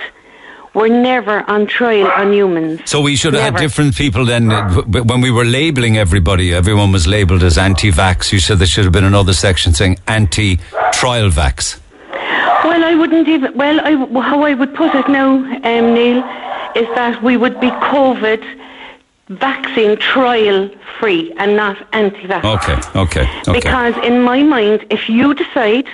were 0.73 0.89
never 0.89 1.47
on 1.49 1.67
trial 1.67 2.07
on 2.07 2.33
humans. 2.33 2.81
So 2.85 2.99
we 3.01 3.15
should 3.15 3.33
have 3.35 3.43
had 3.53 3.55
different 3.57 3.95
people 3.95 4.25
then. 4.25 4.51
uh, 4.51 4.81
When 4.83 5.21
we 5.21 5.29
were 5.31 5.45
labelling 5.45 5.97
everybody, 5.97 6.53
everyone 6.53 6.91
was 6.91 7.05
labelled 7.07 7.43
as 7.43 7.57
anti-vax. 7.57 8.31
You 8.33 8.39
said 8.39 8.57
there 8.59 8.67
should 8.67 8.83
have 8.83 8.93
been 8.93 9.03
another 9.03 9.33
section 9.33 9.73
saying 9.73 9.99
anti-trial 10.07 11.29
vax. 11.29 11.79
Well, 12.63 12.83
I 12.83 12.95
wouldn't 12.95 13.27
even. 13.27 13.55
Well, 13.55 13.79
I, 13.81 13.91
how 14.21 14.41
I 14.43 14.53
would 14.53 14.73
put 14.73 14.95
it 14.95 15.07
now, 15.09 15.35
um, 15.35 15.93
Neil, 15.93 16.19
is 16.75 16.87
that 16.95 17.21
we 17.21 17.37
would 17.37 17.59
be 17.59 17.69
COVID 17.69 18.41
vaccine 19.29 19.97
trial 19.97 20.69
free 20.99 21.33
and 21.37 21.55
not 21.55 21.77
anti-vax. 21.93 22.43
Okay, 22.55 22.99
okay, 22.99 23.27
okay. 23.47 23.53
Because 23.59 23.95
in 24.03 24.21
my 24.23 24.41
mind, 24.43 24.85
if 24.89 25.07
you 25.09 25.33
decide 25.33 25.87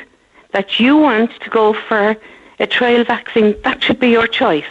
that 0.52 0.80
you 0.80 0.96
want 0.98 1.32
to 1.42 1.50
go 1.50 1.74
for 1.74 2.16
a 2.60 2.68
trial 2.68 3.04
vaccine, 3.04 3.56
that 3.64 3.82
should 3.84 4.00
be 4.00 4.10
your 4.10 4.28
choice. 4.28 4.66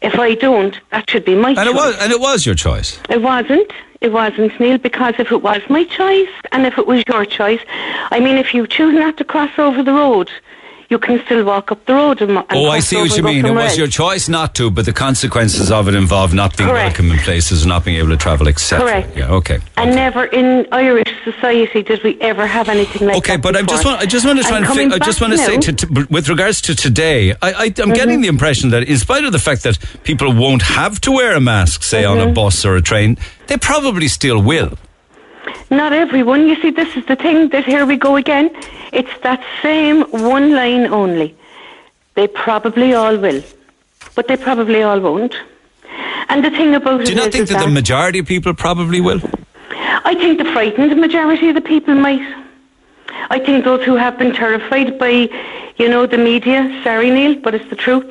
If 0.00 0.18
I 0.18 0.34
don't, 0.34 0.78
that 0.90 1.10
should 1.10 1.24
be 1.24 1.34
my 1.34 1.54
choice. 1.54 1.58
and 1.58 1.68
it 1.68 1.74
was, 1.74 1.96
and 1.98 2.12
it 2.12 2.20
was 2.20 2.46
your 2.46 2.54
choice. 2.54 3.00
It 3.08 3.20
wasn't. 3.22 3.72
It 4.00 4.12
wasn't, 4.12 4.58
Neil, 4.60 4.78
because 4.78 5.14
if 5.18 5.32
it 5.32 5.42
was 5.42 5.60
my 5.68 5.82
choice 5.82 6.28
and 6.52 6.66
if 6.66 6.78
it 6.78 6.86
was 6.86 7.02
your 7.08 7.24
choice, 7.24 7.60
I 8.12 8.20
mean, 8.20 8.36
if 8.36 8.54
you 8.54 8.66
choose 8.66 8.94
not 8.94 9.16
to 9.16 9.24
cross 9.24 9.50
over 9.58 9.82
the 9.82 9.92
road, 9.92 10.30
you 10.90 10.98
can 10.98 11.22
still 11.26 11.44
walk 11.44 11.70
up 11.70 11.84
the 11.84 11.92
road 11.94 12.22
and, 12.22 12.30
and 12.30 12.46
Oh, 12.50 12.70
I 12.70 12.80
see 12.80 12.96
what 12.96 13.14
you 13.16 13.22
mean. 13.22 13.44
It 13.44 13.50
was 13.52 13.76
your 13.76 13.88
choice 13.88 14.28
not 14.28 14.54
to, 14.54 14.70
but 14.70 14.86
the 14.86 14.92
consequences 14.92 15.70
of 15.70 15.86
it 15.88 15.94
involve 15.94 16.32
not 16.32 16.56
being 16.56 16.70
Correct. 16.70 16.98
welcome 16.98 17.12
in 17.12 17.18
places, 17.18 17.66
not 17.66 17.84
being 17.84 17.98
able 17.98 18.08
to 18.08 18.16
travel, 18.16 18.48
etc. 18.48 18.86
Correct. 18.86 19.16
Yeah. 19.16 19.30
Okay. 19.32 19.58
And 19.76 19.94
never 19.94 20.24
in 20.24 20.66
Irish 20.72 21.12
society 21.24 21.82
did 21.82 22.02
we 22.02 22.18
ever 22.22 22.46
have 22.46 22.68
anything 22.70 23.06
like 23.06 23.16
Okay, 23.18 23.36
that. 23.36 23.42
but 23.42 23.54
I 23.56 23.62
just 23.62 23.84
want 23.84 24.00
I 24.00 24.06
just 24.06 24.24
want 24.24 24.38
to 24.38 24.44
try 24.44 24.56
and, 24.58 24.66
and 24.66 24.90
fi- 24.92 24.96
I 24.96 24.98
just 24.98 25.20
want 25.20 25.32
to 25.34 25.38
say 25.38 25.58
to, 25.58 25.72
to, 25.72 26.06
with 26.10 26.28
regards 26.28 26.60
to 26.62 26.74
today, 26.74 27.32
I, 27.42 27.66
I'm 27.66 27.72
Mm-hmm. 27.72 27.92
getting 27.92 28.20
the 28.22 28.28
impression 28.28 28.70
that 28.70 28.84
in 28.84 28.96
spite 28.98 29.24
of 29.24 29.32
the 29.32 29.38
fact 29.38 29.62
that 29.64 29.78
people 30.04 30.32
won't 30.34 30.62
have 30.62 31.00
to 31.02 31.12
wear 31.12 31.34
a 31.34 31.40
mask, 31.40 31.82
say 31.82 32.04
on 32.04 32.16
Mm-hmm. 32.18 32.30
a 32.30 32.32
bus 32.32 32.64
or 32.64 32.76
a 32.76 32.82
train, 32.82 33.18
they 33.46 33.56
probably 33.58 34.08
still 34.08 34.42
will. 34.42 34.72
Not 35.70 35.92
everyone. 35.92 36.48
You 36.48 36.60
see, 36.60 36.70
this 36.70 36.96
is 36.96 37.04
the 37.06 37.16
thing 37.16 37.48
that 37.50 37.64
here 37.64 37.86
we 37.86 37.96
go 37.96 38.16
again. 38.16 38.50
It's 38.92 39.16
that 39.22 39.44
same 39.62 40.02
one 40.10 40.54
line 40.54 40.86
only. 40.86 41.36
They 42.14 42.26
probably 42.26 42.94
all 42.94 43.16
will, 43.16 43.42
but 44.14 44.28
they 44.28 44.36
probably 44.36 44.82
all 44.82 45.00
won't. 45.00 45.34
And 46.28 46.44
the 46.44 46.50
thing 46.50 46.74
about 46.74 46.98
Do 46.98 47.02
it 47.04 47.08
you 47.10 47.14
not 47.14 47.32
think 47.32 47.44
is 47.44 47.50
that 47.50 47.64
the 47.64 47.70
majority 47.70 48.18
of 48.18 48.26
people 48.26 48.54
probably 48.54 49.00
will? 49.00 49.20
I 50.04 50.14
think 50.14 50.38
the 50.38 50.44
frightened 50.52 50.98
majority 51.00 51.48
of 51.48 51.54
the 51.54 51.60
people 51.60 51.94
might. 51.94 52.22
I 53.30 53.38
think 53.38 53.64
those 53.64 53.84
who 53.84 53.96
have 53.96 54.18
been 54.18 54.32
terrified 54.32 54.98
by, 54.98 55.28
you 55.76 55.88
know, 55.88 56.06
the 56.06 56.18
media, 56.18 56.80
sorry 56.82 57.10
Neil, 57.10 57.34
but 57.36 57.54
it's 57.54 57.68
the 57.70 57.76
truth, 57.76 58.10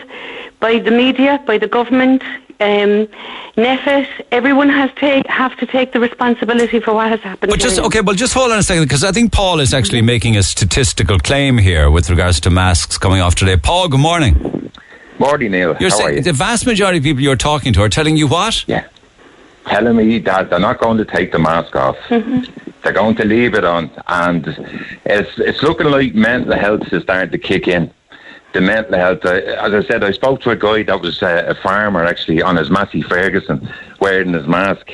by 0.59 0.79
the 0.79 0.91
media, 0.91 1.41
by 1.45 1.57
the 1.57 1.67
government, 1.67 2.23
um, 2.59 3.07
NPHET, 3.55 4.07
everyone 4.31 4.69
has 4.69 4.89
take, 4.95 5.27
have 5.27 5.55
to 5.57 5.65
take 5.65 5.91
the 5.93 5.99
responsibility 5.99 6.79
for 6.79 6.93
what 6.93 7.09
has 7.09 7.19
happened. 7.21 7.51
But 7.51 7.59
just 7.59 7.79
okay, 7.79 8.01
well, 8.01 8.15
just 8.15 8.33
hold 8.33 8.51
on 8.51 8.59
a 8.59 8.63
second 8.63 8.83
because 8.83 9.03
I 9.03 9.11
think 9.11 9.31
Paul 9.31 9.59
is 9.59 9.73
actually 9.73 10.01
making 10.01 10.37
a 10.37 10.43
statistical 10.43 11.19
claim 11.19 11.57
here 11.57 11.91
with 11.91 12.09
regards 12.09 12.39
to 12.41 12.49
masks 12.49 12.97
coming 12.97 13.21
off 13.21 13.35
today. 13.35 13.57
Paul, 13.57 13.89
good 13.89 13.99
morning. 13.99 14.71
Morning, 15.19 15.51
Neil. 15.51 15.75
You're 15.79 15.89
How 15.89 15.95
are 15.95 16.01
saying 16.01 16.15
you? 16.17 16.21
the 16.23 16.33
vast 16.33 16.65
majority 16.65 16.99
of 16.99 17.03
people 17.03 17.21
you're 17.21 17.35
talking 17.35 17.73
to 17.73 17.81
are 17.81 17.89
telling 17.89 18.17
you 18.17 18.27
what? 18.27 18.67
Yeah. 18.67 18.87
Telling 19.65 19.95
me 19.97 20.19
that 20.19 20.49
they're 20.49 20.59
not 20.59 20.79
going 20.79 20.97
to 20.97 21.05
take 21.05 21.31
the 21.31 21.39
mask 21.39 21.75
off. 21.75 21.97
Mm-hmm. 22.07 22.71
They're 22.83 22.93
going 22.93 23.15
to 23.15 23.25
leave 23.25 23.53
it 23.53 23.65
on, 23.65 23.91
and 24.07 24.47
it's 25.05 25.37
it's 25.37 25.61
looking 25.61 25.87
like 25.87 26.15
mental 26.15 26.55
health 26.55 26.91
is 26.93 27.03
starting 27.03 27.31
to 27.31 27.37
kick 27.37 27.67
in. 27.67 27.91
The 28.57 28.61
mental 28.61 28.97
health, 28.97 29.23
uh, 29.23 29.33
as 29.33 29.71
I 29.71 29.83
said, 29.87 30.03
I 30.03 30.09
spoke 30.09 30.41
to 30.41 30.49
a 30.49 30.55
guy 30.55 30.81
that 30.81 30.99
was 30.99 31.21
uh, 31.21 31.43
a 31.47 31.53
farmer 31.53 32.03
actually 32.03 32.41
on 32.41 32.55
his 32.55 32.71
Massey 32.71 33.03
Ferguson, 33.03 33.71
wearing 33.99 34.33
his 34.33 34.47
mask, 34.47 34.89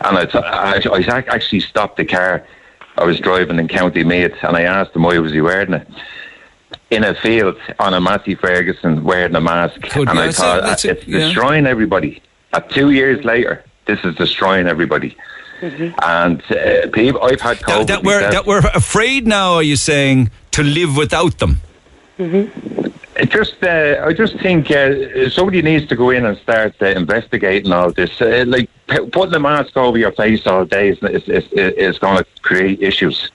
and 0.00 0.18
I, 0.18 0.24
t- 0.24 0.36
I, 0.36 0.80
I 0.92 1.24
actually 1.28 1.60
stopped 1.60 1.98
the 1.98 2.04
car. 2.04 2.44
I 2.98 3.04
was 3.04 3.20
driving 3.20 3.60
in 3.60 3.68
County 3.68 4.02
Meath, 4.02 4.34
and 4.42 4.56
I 4.56 4.62
asked 4.62 4.96
him 4.96 5.04
why 5.04 5.16
was 5.20 5.30
he 5.30 5.40
wearing 5.40 5.74
it. 5.74 5.86
In 6.90 7.04
a 7.04 7.14
field 7.14 7.56
on 7.78 7.94
a 7.94 8.00
Massey 8.00 8.34
Ferguson 8.34 9.04
wearing 9.04 9.36
a 9.36 9.40
mask, 9.40 9.80
Could 9.82 10.08
and. 10.08 10.18
I 10.18 10.26
I 10.26 10.32
thought 10.32 10.62
that's 10.62 10.84
it, 10.84 10.98
it's 10.98 11.06
yeah. 11.06 11.18
destroying 11.20 11.64
everybody. 11.64 12.20
At 12.54 12.70
two 12.70 12.90
years 12.90 13.24
later, 13.24 13.62
this 13.86 14.00
is 14.02 14.16
destroying 14.16 14.66
everybody. 14.66 15.16
And 16.02 16.42
uh, 16.50 16.88
people, 16.92 17.22
I've 17.22 17.40
had 17.40 17.58
COVID. 17.58 17.86
That, 17.86 17.86
that 17.86 18.02
we're 18.02 18.30
that 18.32 18.46
we're 18.46 18.66
afraid 18.74 19.28
now. 19.28 19.54
Are 19.54 19.62
you 19.62 19.76
saying 19.76 20.30
to 20.50 20.64
live 20.64 20.96
without 20.96 21.38
them? 21.38 21.60
It 23.18 23.30
just, 23.30 23.62
uh, 23.62 24.04
I 24.04 24.12
just 24.12 24.38
think 24.40 24.70
uh, 24.70 25.30
somebody 25.30 25.62
needs 25.62 25.86
to 25.86 25.96
go 25.96 26.10
in 26.10 26.26
and 26.26 26.36
start 26.38 26.74
uh, 26.82 26.86
investigating 26.86 27.72
all 27.72 27.90
this. 27.90 28.20
Uh, 28.20 28.44
like 28.46 28.68
p- 28.88 29.06
putting 29.10 29.34
a 29.34 29.40
mask 29.40 29.76
over 29.76 29.96
your 29.96 30.12
face 30.12 30.46
all 30.46 30.64
day 30.66 30.90
is, 30.90 31.02
is, 31.02 31.26
is, 31.28 31.44
is 31.52 31.98
going 31.98 32.18
to 32.18 32.26
create 32.42 32.82
issues. 32.82 33.30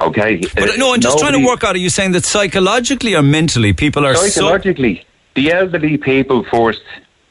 Okay. 0.00 0.40
But 0.54 0.78
no, 0.78 0.94
I'm 0.94 1.00
just 1.00 1.18
trying 1.18 1.32
to 1.32 1.44
work 1.44 1.64
out. 1.64 1.74
Are 1.74 1.78
you 1.78 1.90
saying 1.90 2.12
that 2.12 2.24
psychologically 2.24 3.14
or 3.14 3.22
mentally 3.22 3.72
people 3.72 4.06
are 4.06 4.14
so 4.14 4.26
psychologically. 4.26 5.04
the 5.34 5.52
elderly 5.52 5.96
people 5.98 6.42
first, 6.44 6.82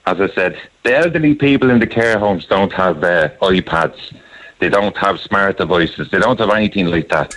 as 0.05 0.21
I 0.21 0.29
said, 0.29 0.59
the 0.83 0.95
elderly 0.95 1.35
people 1.35 1.69
in 1.69 1.79
the 1.79 1.87
care 1.87 2.17
homes 2.19 2.45
don't 2.45 2.71
have 2.73 3.03
uh, 3.03 3.29
iPads. 3.41 4.15
They 4.59 4.69
don't 4.69 4.95
have 4.97 5.19
smart 5.19 5.57
devices. 5.57 6.09
They 6.11 6.19
don't 6.19 6.39
have 6.39 6.49
anything 6.51 6.87
like 6.87 7.09
that. 7.09 7.35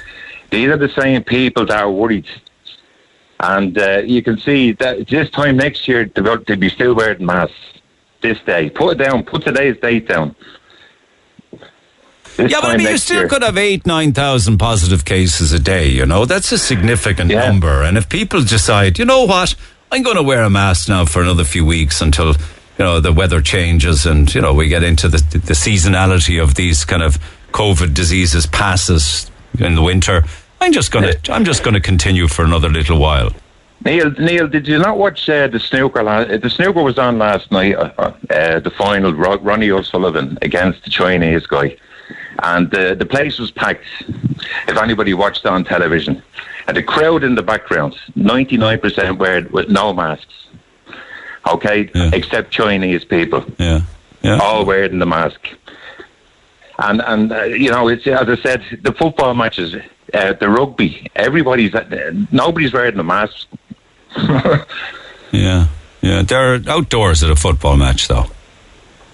These 0.51 0.69
are 0.69 0.77
the 0.77 0.89
same 0.89 1.23
people 1.25 1.65
that 1.67 1.81
are 1.81 1.91
worried. 1.91 2.27
And 3.43 3.77
uh, 3.77 4.03
you 4.05 4.23
can 4.23 4.39
see 4.39 4.73
that 4.73 5.09
this 5.09 5.29
time 5.31 5.57
next 5.57 5.89
year, 5.89 6.05
they'll, 6.05 6.43
they'll 6.45 6.57
be 6.57 6.71
still 6.71 6.95
wearing 6.95 7.27
masks. 7.27 7.55
This 8.23 8.39
day. 8.43 8.71
Put 8.71 8.93
it 8.93 9.05
down. 9.05 9.25
Put 9.25 9.43
today's 9.43 9.77
date 9.79 10.07
down. 10.07 10.37
This 12.37 12.53
yeah, 12.53 12.61
but 12.61 12.71
I 12.71 12.77
mean, 12.77 12.87
you 12.87 12.97
still 12.97 13.23
year. 13.23 13.29
could 13.29 13.43
have 13.43 13.59
eight, 13.59 13.85
nine 13.85 14.13
thousand 14.13 14.59
positive 14.59 15.05
cases 15.05 15.53
a 15.53 15.59
day. 15.59 15.89
You 15.89 16.07
know, 16.07 16.25
that's 16.25 16.53
a 16.53 16.59
significant 16.59 17.31
number. 17.33 17.83
And 17.83 17.99
if 17.99 18.09
people 18.09 18.43
decide, 18.43 18.99
you 18.99 19.05
know 19.05 19.25
what, 19.25 19.57
I'm 19.91 20.03
going 20.03 20.17
to 20.17 20.23
wear 20.23 20.43
a 20.43 20.51
mask 20.51 20.89
now 20.89 21.05
for 21.05 21.21
another 21.21 21.43
few 21.45 21.67
weeks 21.67 22.01
until 22.01 22.29
you 22.79 22.85
know 22.85 23.01
the 23.01 23.13
weather 23.13 23.43
changes 23.43 24.07
and 24.07 24.33
you 24.35 24.41
know 24.41 24.55
we 24.55 24.69
get 24.69 24.83
into 24.83 25.09
the 25.09 25.19
the 25.19 25.55
seasonality 25.55 26.43
of 26.43 26.55
these 26.55 26.85
kind 26.85 27.03
of 27.03 27.19
COVID 27.51 27.93
diseases 27.93 28.47
passes 28.47 29.31
in 29.59 29.75
the 29.75 29.83
winter. 29.83 30.23
I'm 30.63 30.73
just 30.73 30.93
going 30.93 31.13
to 31.13 31.33
I'm 31.33 31.45
just 31.45 31.65
to 31.65 31.81
continue 31.81 32.29
for 32.29 32.45
another 32.45 32.69
little 32.69 32.99
while. 32.99 33.31
Neil, 33.85 34.13
Neil, 34.13 34.47
did 34.47 34.69
you 34.69 34.79
not 34.79 34.97
watch 34.97 35.29
uh, 35.29 35.49
the 35.49 35.59
snooker? 35.59 36.05
La- 36.05 36.19
uh, 36.19 36.37
the 36.37 36.49
snooker 36.49 36.85
was 36.85 36.99
on 36.99 37.19
last 37.19 37.51
night. 37.51 37.75
Uh, 37.75 38.13
uh, 38.31 38.61
the 38.61 38.71
final, 38.71 39.13
Ro- 39.13 39.39
Ronnie 39.39 39.73
O'Sullivan 39.73 40.39
against 40.41 40.85
the 40.85 40.91
Chinese 40.91 41.47
guy, 41.49 41.77
and 42.45 42.71
the 42.71 42.95
the 42.95 43.05
place 43.05 43.41
was 43.41 43.51
packed. 43.51 43.85
If 44.69 44.77
anybody 44.77 45.15
watched 45.15 45.45
on 45.47 45.65
television, 45.65 46.23
and 46.69 46.77
the 46.77 46.83
crowd 46.85 47.25
in 47.25 47.35
the 47.35 47.43
background, 47.43 47.97
ninety 48.15 48.57
nine 48.57 48.79
percent 48.79 49.19
wearing 49.19 49.51
with 49.51 49.69
no 49.69 49.93
masks. 49.93 50.47
Okay, 51.51 51.91
except 52.13 52.53
Chinese 52.53 53.05
people. 53.05 53.45
Yeah, 53.59 53.81
yeah. 54.23 54.39
all 54.39 54.65
wearing 54.65 55.01
the 55.01 55.07
mask. 55.07 55.41
And 56.79 57.03
and 57.03 57.33
uh, 57.33 57.43
you 57.43 57.71
know, 57.73 57.89
it's 57.89 58.07
as 58.07 58.29
I 58.29 58.37
said, 58.37 58.63
the 58.83 58.93
football 58.93 59.35
matches, 59.35 59.75
uh, 60.15 60.33
the 60.35 60.49
rugby, 60.49 61.11
everybody's 61.15 61.75
uh, 61.75 62.13
nobody's 62.31 62.73
wearing 62.73 62.97
the 62.97 63.05
mask. 63.05 63.47
Yeah, 65.33 65.69
yeah. 66.01 66.23
They're 66.23 66.61
outdoors 66.69 67.23
at 67.23 67.31
a 67.31 67.37
football 67.37 67.77
match, 67.77 68.09
though. 68.09 68.27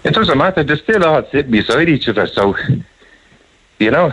It 0.05 0.15
doesn't 0.15 0.39
matter. 0.39 0.65
They're 0.65 0.77
still 0.77 1.05
all 1.05 1.23
sitting 1.31 1.51
beside 1.53 1.89
each 1.89 2.09
other. 2.09 2.27
So, 2.27 2.57
you 3.79 3.91
know, 3.91 4.13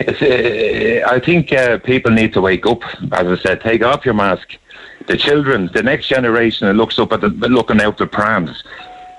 it's, 0.00 0.20
uh, 0.20 1.08
I 1.08 1.20
think 1.20 1.52
uh, 1.52 1.78
people 1.78 2.10
need 2.10 2.32
to 2.34 2.40
wake 2.40 2.66
up. 2.66 2.82
As 3.12 3.26
I 3.26 3.36
said, 3.36 3.60
take 3.60 3.82
off 3.82 4.04
your 4.04 4.14
mask. 4.14 4.56
The 5.06 5.16
children, 5.16 5.70
the 5.72 5.82
next 5.82 6.08
generation 6.08 6.66
that 6.66 6.74
looks 6.74 6.98
up 6.98 7.12
at 7.12 7.20
the, 7.20 7.28
looking 7.28 7.80
out 7.80 7.96
the 7.98 8.06
prams, 8.06 8.64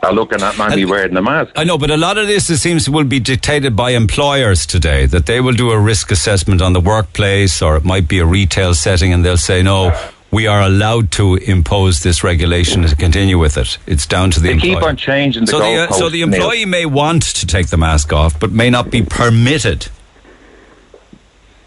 are 0.04 0.14
looking 0.14 0.42
at 0.42 0.58
mommy 0.58 0.86
wearing 0.86 1.14
the 1.14 1.22
mask. 1.22 1.52
I 1.56 1.64
know, 1.64 1.78
but 1.78 1.90
a 1.92 1.98
lot 1.98 2.18
of 2.18 2.28
this, 2.28 2.50
it 2.50 2.58
seems, 2.58 2.90
will 2.90 3.04
be 3.04 3.20
dictated 3.20 3.76
by 3.76 3.92
employers 3.92 4.66
today. 4.66 5.06
That 5.06 5.26
they 5.26 5.42
will 5.42 5.54
do 5.54 5.72
a 5.72 5.80
risk 5.80 6.12
assessment 6.12 6.62
on 6.62 6.74
the 6.74 6.80
workplace, 6.82 7.62
or 7.62 7.76
it 7.78 7.84
might 7.84 8.08
be 8.08 8.20
a 8.20 8.26
retail 8.26 8.74
setting, 8.74 9.12
and 9.14 9.26
they'll 9.26 9.38
say, 9.38 9.64
"No, 9.64 9.98
we 10.32 10.46
are 10.46 10.62
allowed 10.62 11.12
to 11.14 11.36
impose 11.36 12.04
this 12.04 12.24
regulation 12.24 12.84
to 12.84 12.96
continue 12.96 13.40
with 13.40 13.58
it. 13.58 13.78
It's 13.88 14.06
down 14.06 14.32
to 14.32 14.40
the 14.40 14.50
They 14.50 14.54
employer." 14.54 14.76
keep 14.76 14.84
on 14.84 14.98
changing 14.98 15.46
the 15.46 15.52
so 15.52 15.60
the, 15.60 15.90
uh, 15.90 15.92
so 15.92 16.10
the 16.10 16.22
employee 16.22 16.66
may 16.66 16.86
want 16.86 17.24
to 17.24 17.48
take 17.48 17.68
the 17.68 17.78
mask 17.78 18.14
off, 18.14 18.40
but 18.40 18.52
may 18.52 18.70
not 18.70 18.92
be 18.92 19.02
permitted. 19.02 19.88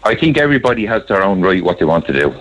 I 0.03 0.15
think 0.15 0.37
everybody 0.37 0.85
has 0.87 1.05
their 1.07 1.21
own 1.21 1.41
right 1.41 1.63
what 1.63 1.77
they 1.79 1.85
want 1.85 2.07
to 2.07 2.13
do. 2.13 2.33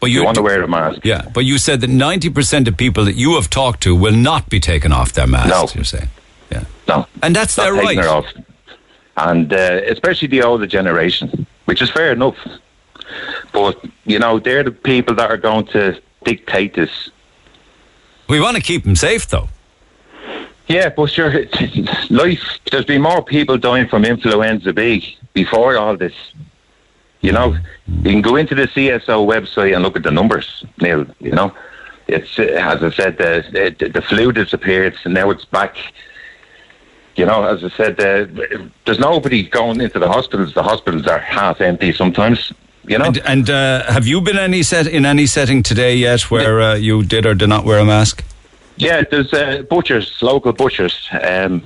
But 0.00 0.10
you, 0.10 0.24
want 0.24 0.36
to 0.36 0.42
wear 0.42 0.62
a 0.62 0.68
mask. 0.68 1.00
Yeah, 1.04 1.28
but 1.34 1.44
you 1.44 1.58
said 1.58 1.80
that 1.80 1.90
ninety 1.90 2.30
percent 2.30 2.68
of 2.68 2.76
people 2.76 3.04
that 3.04 3.16
you 3.16 3.34
have 3.34 3.50
talked 3.50 3.82
to 3.82 3.96
will 3.96 4.14
not 4.14 4.48
be 4.48 4.60
taking 4.60 4.92
off 4.92 5.12
their 5.12 5.26
masks. 5.26 5.74
You're 5.74 5.84
saying, 5.84 6.08
yeah, 6.52 6.64
no, 6.86 7.06
and 7.22 7.34
that's 7.34 7.56
their 7.56 7.74
right. 7.74 7.98
off. 7.98 8.26
And 9.16 9.52
uh, 9.52 9.80
especially 9.86 10.28
the 10.28 10.42
older 10.42 10.66
generation, 10.66 11.46
which 11.64 11.82
is 11.82 11.90
fair 11.90 12.12
enough. 12.12 12.36
But 13.52 13.84
you 14.04 14.20
know, 14.20 14.38
they're 14.38 14.62
the 14.62 14.70
people 14.70 15.16
that 15.16 15.30
are 15.30 15.36
going 15.36 15.66
to 15.68 16.00
dictate 16.24 16.74
this. 16.74 17.10
We 18.28 18.40
want 18.40 18.56
to 18.56 18.62
keep 18.62 18.84
them 18.84 18.94
safe, 18.94 19.26
though. 19.28 19.48
Yeah, 20.68 20.90
but 20.90 21.10
sure, 21.10 21.32
life. 22.10 22.42
There's 22.70 22.84
been 22.84 23.02
more 23.02 23.24
people 23.24 23.56
dying 23.56 23.88
from 23.88 24.04
influenza 24.04 24.72
B 24.72 25.16
before 25.32 25.76
all 25.78 25.96
this. 25.96 26.12
You 27.20 27.32
know, 27.32 27.56
you 27.86 28.10
can 28.10 28.22
go 28.22 28.36
into 28.36 28.54
the 28.54 28.68
CSO 28.68 29.26
website 29.26 29.74
and 29.74 29.82
look 29.82 29.96
at 29.96 30.04
the 30.04 30.10
numbers, 30.10 30.64
Neil. 30.80 31.06
You 31.20 31.32
know, 31.32 31.52
it's 32.06 32.38
as 32.38 32.82
I 32.82 32.90
said, 32.90 33.18
the, 33.18 33.74
the 33.78 33.88
the 33.88 34.02
flu 34.02 34.32
disappeared, 34.32 34.96
and 35.04 35.14
now 35.14 35.30
it's 35.30 35.44
back. 35.44 35.76
You 37.16 37.26
know, 37.26 37.42
as 37.44 37.64
I 37.64 37.70
said, 37.70 38.00
uh, 38.00 38.26
there's 38.86 39.00
nobody 39.00 39.42
going 39.42 39.80
into 39.80 39.98
the 39.98 40.06
hospitals. 40.06 40.54
The 40.54 40.62
hospitals 40.62 41.08
are 41.08 41.18
half 41.18 41.60
empty 41.60 41.92
sometimes. 41.92 42.52
You 42.86 42.98
know, 42.98 43.06
And, 43.06 43.18
and 43.18 43.50
uh, 43.50 43.92
have 43.92 44.06
you 44.06 44.20
been 44.20 44.38
any 44.38 44.62
set 44.62 44.86
in 44.86 45.04
any 45.04 45.26
setting 45.26 45.62
today 45.62 45.96
yet 45.96 46.30
where 46.30 46.60
uh, 46.60 46.74
you 46.74 47.02
did 47.02 47.26
or 47.26 47.34
did 47.34 47.48
not 47.48 47.64
wear 47.64 47.80
a 47.80 47.84
mask? 47.84 48.24
Yeah, 48.76 49.02
there's 49.10 49.32
uh, 49.32 49.62
butchers, 49.68 50.22
local 50.22 50.52
butchers. 50.52 51.08
Um, 51.22 51.62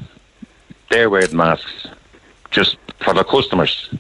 they're 0.91 1.11
wearing 1.11 1.37
masks 1.37 1.87
just 2.51 2.77
for 3.01 3.15
the 3.15 3.23
customers. 3.23 3.91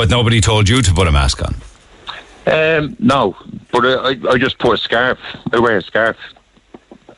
But 0.00 0.08
nobody 0.08 0.40
told 0.40 0.66
you 0.66 0.80
to 0.80 0.92
put 0.94 1.06
a 1.06 1.12
mask 1.12 1.42
on. 1.42 1.54
Um, 2.46 2.96
no, 2.98 3.36
but 3.70 3.84
I, 3.84 4.16
I 4.30 4.38
just 4.38 4.58
put 4.58 4.72
a 4.72 4.78
scarf. 4.78 5.18
I 5.52 5.58
wear 5.58 5.76
a 5.76 5.82
scarf. 5.82 6.16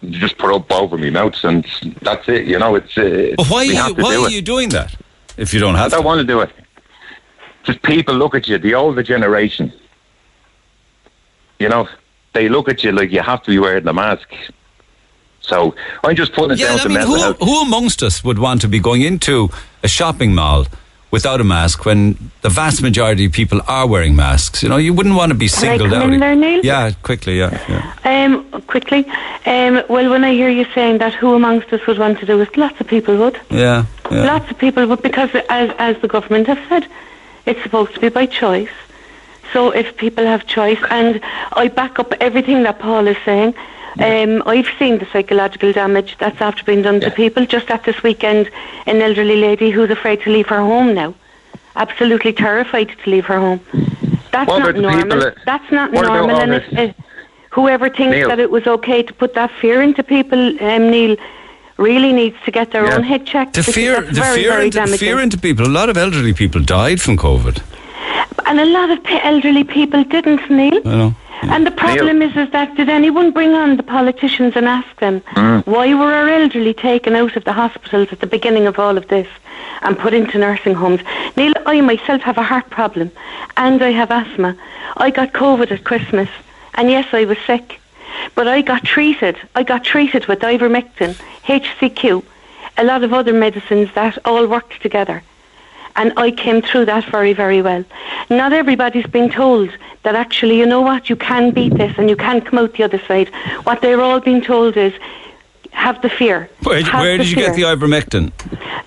You 0.01 0.19
Just 0.19 0.37
put 0.37 0.53
up 0.53 0.69
over 0.73 0.99
my 0.99 1.11
mouth, 1.11 1.37
and 1.45 1.65
that's 2.03 2.29
it. 2.29 2.45
You 2.47 2.59
know, 2.59 2.75
it's. 2.75 2.99
Uh, 2.99 3.35
But 3.37 3.47
why 3.49 3.59
are 3.61 3.65
you, 3.89 3.95
why 3.95 4.17
are 4.17 4.27
it. 4.27 4.33
you 4.33 4.43
doing 4.43 4.71
that 4.71 4.97
if 5.37 5.55
you 5.55 5.61
don't 5.61 5.77
have 5.77 5.93
I 5.93 5.97
don't 5.97 6.05
want 6.05 6.19
to 6.23 6.27
do 6.27 6.41
it. 6.41 6.51
Just 7.63 7.81
people 7.83 8.17
look 8.17 8.35
at 8.35 8.49
you, 8.49 8.59
the 8.59 8.75
older 8.75 9.05
generation. 9.05 9.73
You 11.61 11.69
know, 11.69 11.89
they 12.33 12.49
look 12.49 12.69
at 12.69 12.83
you 12.83 12.91
like 12.91 13.13
you 13.13 13.21
have 13.23 13.45
to 13.45 13.51
be 13.53 13.61
wearing 13.61 13.85
the 13.85 13.93
mask. 13.93 14.29
So 15.41 15.77
I'm 16.03 16.17
just 16.17 16.33
putting 16.33 16.53
it 16.53 16.59
Yeah, 16.59 16.71
down 16.71 16.81
I 16.81 16.83
to 16.83 16.89
mean, 16.89 16.99
mental 16.99 17.15
who, 17.15 17.21
health. 17.23 17.39
who 17.39 17.63
amongst 17.63 18.03
us 18.03 18.25
would 18.25 18.41
want 18.41 18.61
to 18.63 18.69
be 18.69 18.81
going 18.81 19.03
into 19.03 19.51
a 19.85 19.89
shopping 19.89 20.35
mall 20.35 20.67
without 21.13 21.41
a 21.41 21.45
mask 21.45 21.85
when 21.85 22.17
the 22.41 22.49
vast 22.49 22.83
majority 22.83 23.27
of 23.27 23.33
people 23.33 23.61
are 23.69 23.87
wearing 23.87 24.17
masks? 24.17 24.65
You 24.65 24.69
know, 24.69 24.79
you 24.79 24.93
wouldn't 24.93 25.15
want 25.15 25.31
to 25.31 25.39
be 25.39 25.47
singled 25.47 25.93
out. 25.93 26.11
there? 26.11 26.61
Yeah, 26.65 26.91
quickly, 27.05 27.39
yeah. 27.39 27.53
yeah. 27.69 28.25
Um, 28.25 28.63
quickly. 28.63 29.07
Um, 29.47 29.85
well, 29.89 30.11
when 30.11 30.25
I 30.25 30.33
hear 30.33 30.49
you 30.49 30.67
saying 30.75 30.99
that, 30.99 31.15
who 31.15 31.35
amongst 31.35 31.73
us 31.73 31.87
would 31.87 31.99
want 31.99 32.19
to 32.19 32.27
do 32.27 32.41
it? 32.41 32.57
Lots 32.57 32.81
of 32.81 32.89
people 32.89 33.17
would. 33.19 33.39
Yeah, 33.51 33.85
yeah. 34.11 34.25
Lots 34.25 34.51
of 34.51 34.59
people 34.59 34.85
would, 34.89 35.03
because 35.03 35.31
as, 35.49 35.71
as 35.79 36.01
the 36.03 36.09
government 36.09 36.49
has 36.49 36.59
said, 36.69 36.89
it's 37.47 37.63
supposed 37.63 37.95
to 37.95 38.01
be 38.01 38.09
by 38.09 38.27
choice. 38.27 38.71
So 39.53 39.71
if 39.71 39.97
people 39.99 40.25
have 40.25 40.47
choice, 40.47 40.79
and 40.91 41.21
I 41.53 41.69
back 41.69 41.99
up 41.99 42.13
everything 42.21 42.63
that 42.63 42.79
Paul 42.79 43.07
is 43.07 43.19
saying, 43.25 43.55
um, 43.99 44.43
I've 44.47 44.69
seen 44.79 44.99
the 44.99 45.07
psychological 45.13 45.73
damage 45.73 46.17
that's 46.19 46.41
after 46.41 46.65
being 46.65 46.83
done 46.83 47.01
to 47.01 47.11
people. 47.11 47.47
Just 47.47 47.71
at 47.71 47.85
this 47.85 48.03
weekend, 48.03 48.51
an 48.87 49.01
elderly 49.03 49.37
lady 49.37 49.71
who's 49.71 49.91
afraid 49.91 50.23
to 50.23 50.31
leave 50.31 50.49
her 50.49 50.61
home 50.61 50.95
now, 50.95 51.15
absolutely 51.77 52.33
terrified 52.33 52.91
to 53.05 53.11
leave 53.11 53.27
her 53.27 53.39
home. 53.39 53.61
That's 54.31 54.49
What 54.49 54.61
not 54.61 54.77
normal. 54.77 55.19
that- 55.21 55.35
that's 55.45 55.71
not 55.71 55.93
normal, 55.93 56.31
and 56.37 56.53
this- 56.53 56.65
if, 56.73 56.91
uh, 56.91 56.93
whoever 57.51 57.89
thinks 57.91 58.17
Neil. 58.17 58.29
that 58.29 58.41
it 58.41 58.51
was 58.51 58.67
okay 58.67 59.03
to 59.03 59.13
put 59.13 59.35
that 59.35 59.51
fear 59.61 59.83
into 59.83 60.03
people, 60.03 60.39
um, 60.63 60.91
Neil, 60.91 61.17
really 61.77 62.13
needs 62.13 62.37
to 62.45 62.51
get 62.51 62.71
their 62.71 62.87
own 62.95 63.03
head 63.03 63.27
checked. 63.27 63.55
The 63.55 63.63
fear, 63.63 64.01
the 64.01 64.13
very, 64.13 64.43
fear, 64.43 64.53
very 64.53 64.65
into, 64.67 64.79
damaging. 64.79 64.99
fear 64.99 65.21
into 65.21 65.39
people. 65.39 65.67
A 65.67 65.75
lot 65.81 65.89
of 65.89 65.97
elderly 65.97 66.33
people 66.33 66.61
died 66.63 67.01
from 67.01 67.17
COVID. 67.17 67.59
And 68.47 68.61
a 68.61 68.65
lot 68.67 68.91
of 68.91 69.03
pe- 69.03 69.21
elderly 69.23 69.65
people 69.65 70.03
didn't, 70.05 70.49
Neil. 70.51 70.81
I 70.85 70.97
know. 70.97 71.15
And 71.43 71.67
the 71.67 71.71
problem 71.73 72.23
is, 72.23 72.37
is 72.37 72.51
that 72.53 72.77
did 72.77 72.89
anyone 72.89 73.31
bring 73.33 73.55
on 73.55 73.77
the 73.77 73.83
politicians 73.83 74.55
and 74.57 74.67
ask 74.67 74.89
them 75.01 75.21
Mm. 75.35 75.67
why 75.67 75.93
were 75.93 76.13
our 76.15 76.29
elderly 76.29 76.73
taken 76.73 77.15
out 77.17 77.37
of 77.37 77.45
the 77.45 77.53
hospitals 77.53 78.09
at 78.13 78.21
the 78.21 78.27
beginning 78.27 78.67
of 78.67 78.79
all 78.79 78.97
of 78.97 79.09
this 79.09 79.27
and 79.83 79.99
put 79.99 80.15
into 80.15 80.39
nursing 80.39 80.75
homes? 80.75 81.01
Neil, 81.37 81.53
I 81.67 81.81
myself 81.81 82.23
have 82.23 82.39
a 82.39 82.43
heart 82.43 82.71
problem 82.71 83.11
and 83.57 83.83
I 83.83 83.91
have 83.91 84.11
asthma. 84.11 84.57
I 84.97 85.11
got 85.11 85.33
COVID 85.33 85.71
at 85.73 85.85
Christmas, 85.85 86.29
and 86.75 86.91
yes, 86.91 87.07
I 87.13 87.25
was 87.25 87.39
sick, 87.47 87.81
but 88.35 88.47
I 88.47 88.63
got 88.63 88.85
treated. 88.85 89.37
I 89.55 89.63
got 89.63 89.85
treated 89.85 90.27
with 90.27 90.41
ivermectin, 90.41 91.15
HCQ, 91.45 92.23
a 92.79 92.85
lot 92.85 93.03
of 93.05 93.13
other 93.13 93.33
medicines 93.33 93.91
that 93.95 94.17
all 94.25 94.47
worked 94.47 94.81
together. 94.81 95.23
And 95.97 96.13
I 96.17 96.31
came 96.31 96.63
through 96.63 96.87
that 96.87 97.05
very, 97.05 97.33
very 97.33 97.61
well. 97.63 97.85
Not 98.31 98.53
everybody's 98.53 99.07
been 99.07 99.31
told 99.31 99.71
that 100.05 100.15
actually, 100.15 100.59
you 100.59 100.67
know 100.67 100.81
what, 100.81 101.09
you 101.11 101.17
can 101.17 101.51
beat 101.53 101.75
this 101.75 101.97
and 101.99 102.09
you 102.09 102.17
can 102.17 102.41
come 102.41 102.59
out 102.59 102.73
the 102.75 102.83
other 102.85 102.99
side. 103.07 103.29
What 103.65 103.81
they're 103.83 104.01
all 104.01 104.21
being 104.21 104.41
told 104.43 104.77
is 104.77 104.93
have 105.73 106.01
the 106.03 106.09
fear. 106.11 106.49
Where, 106.65 106.83
where 106.85 107.19
the 107.19 107.25
did 107.25 107.31
you 107.31 107.37
get 107.37 107.55
the 107.57 107.63
ivermectin? 107.63 108.33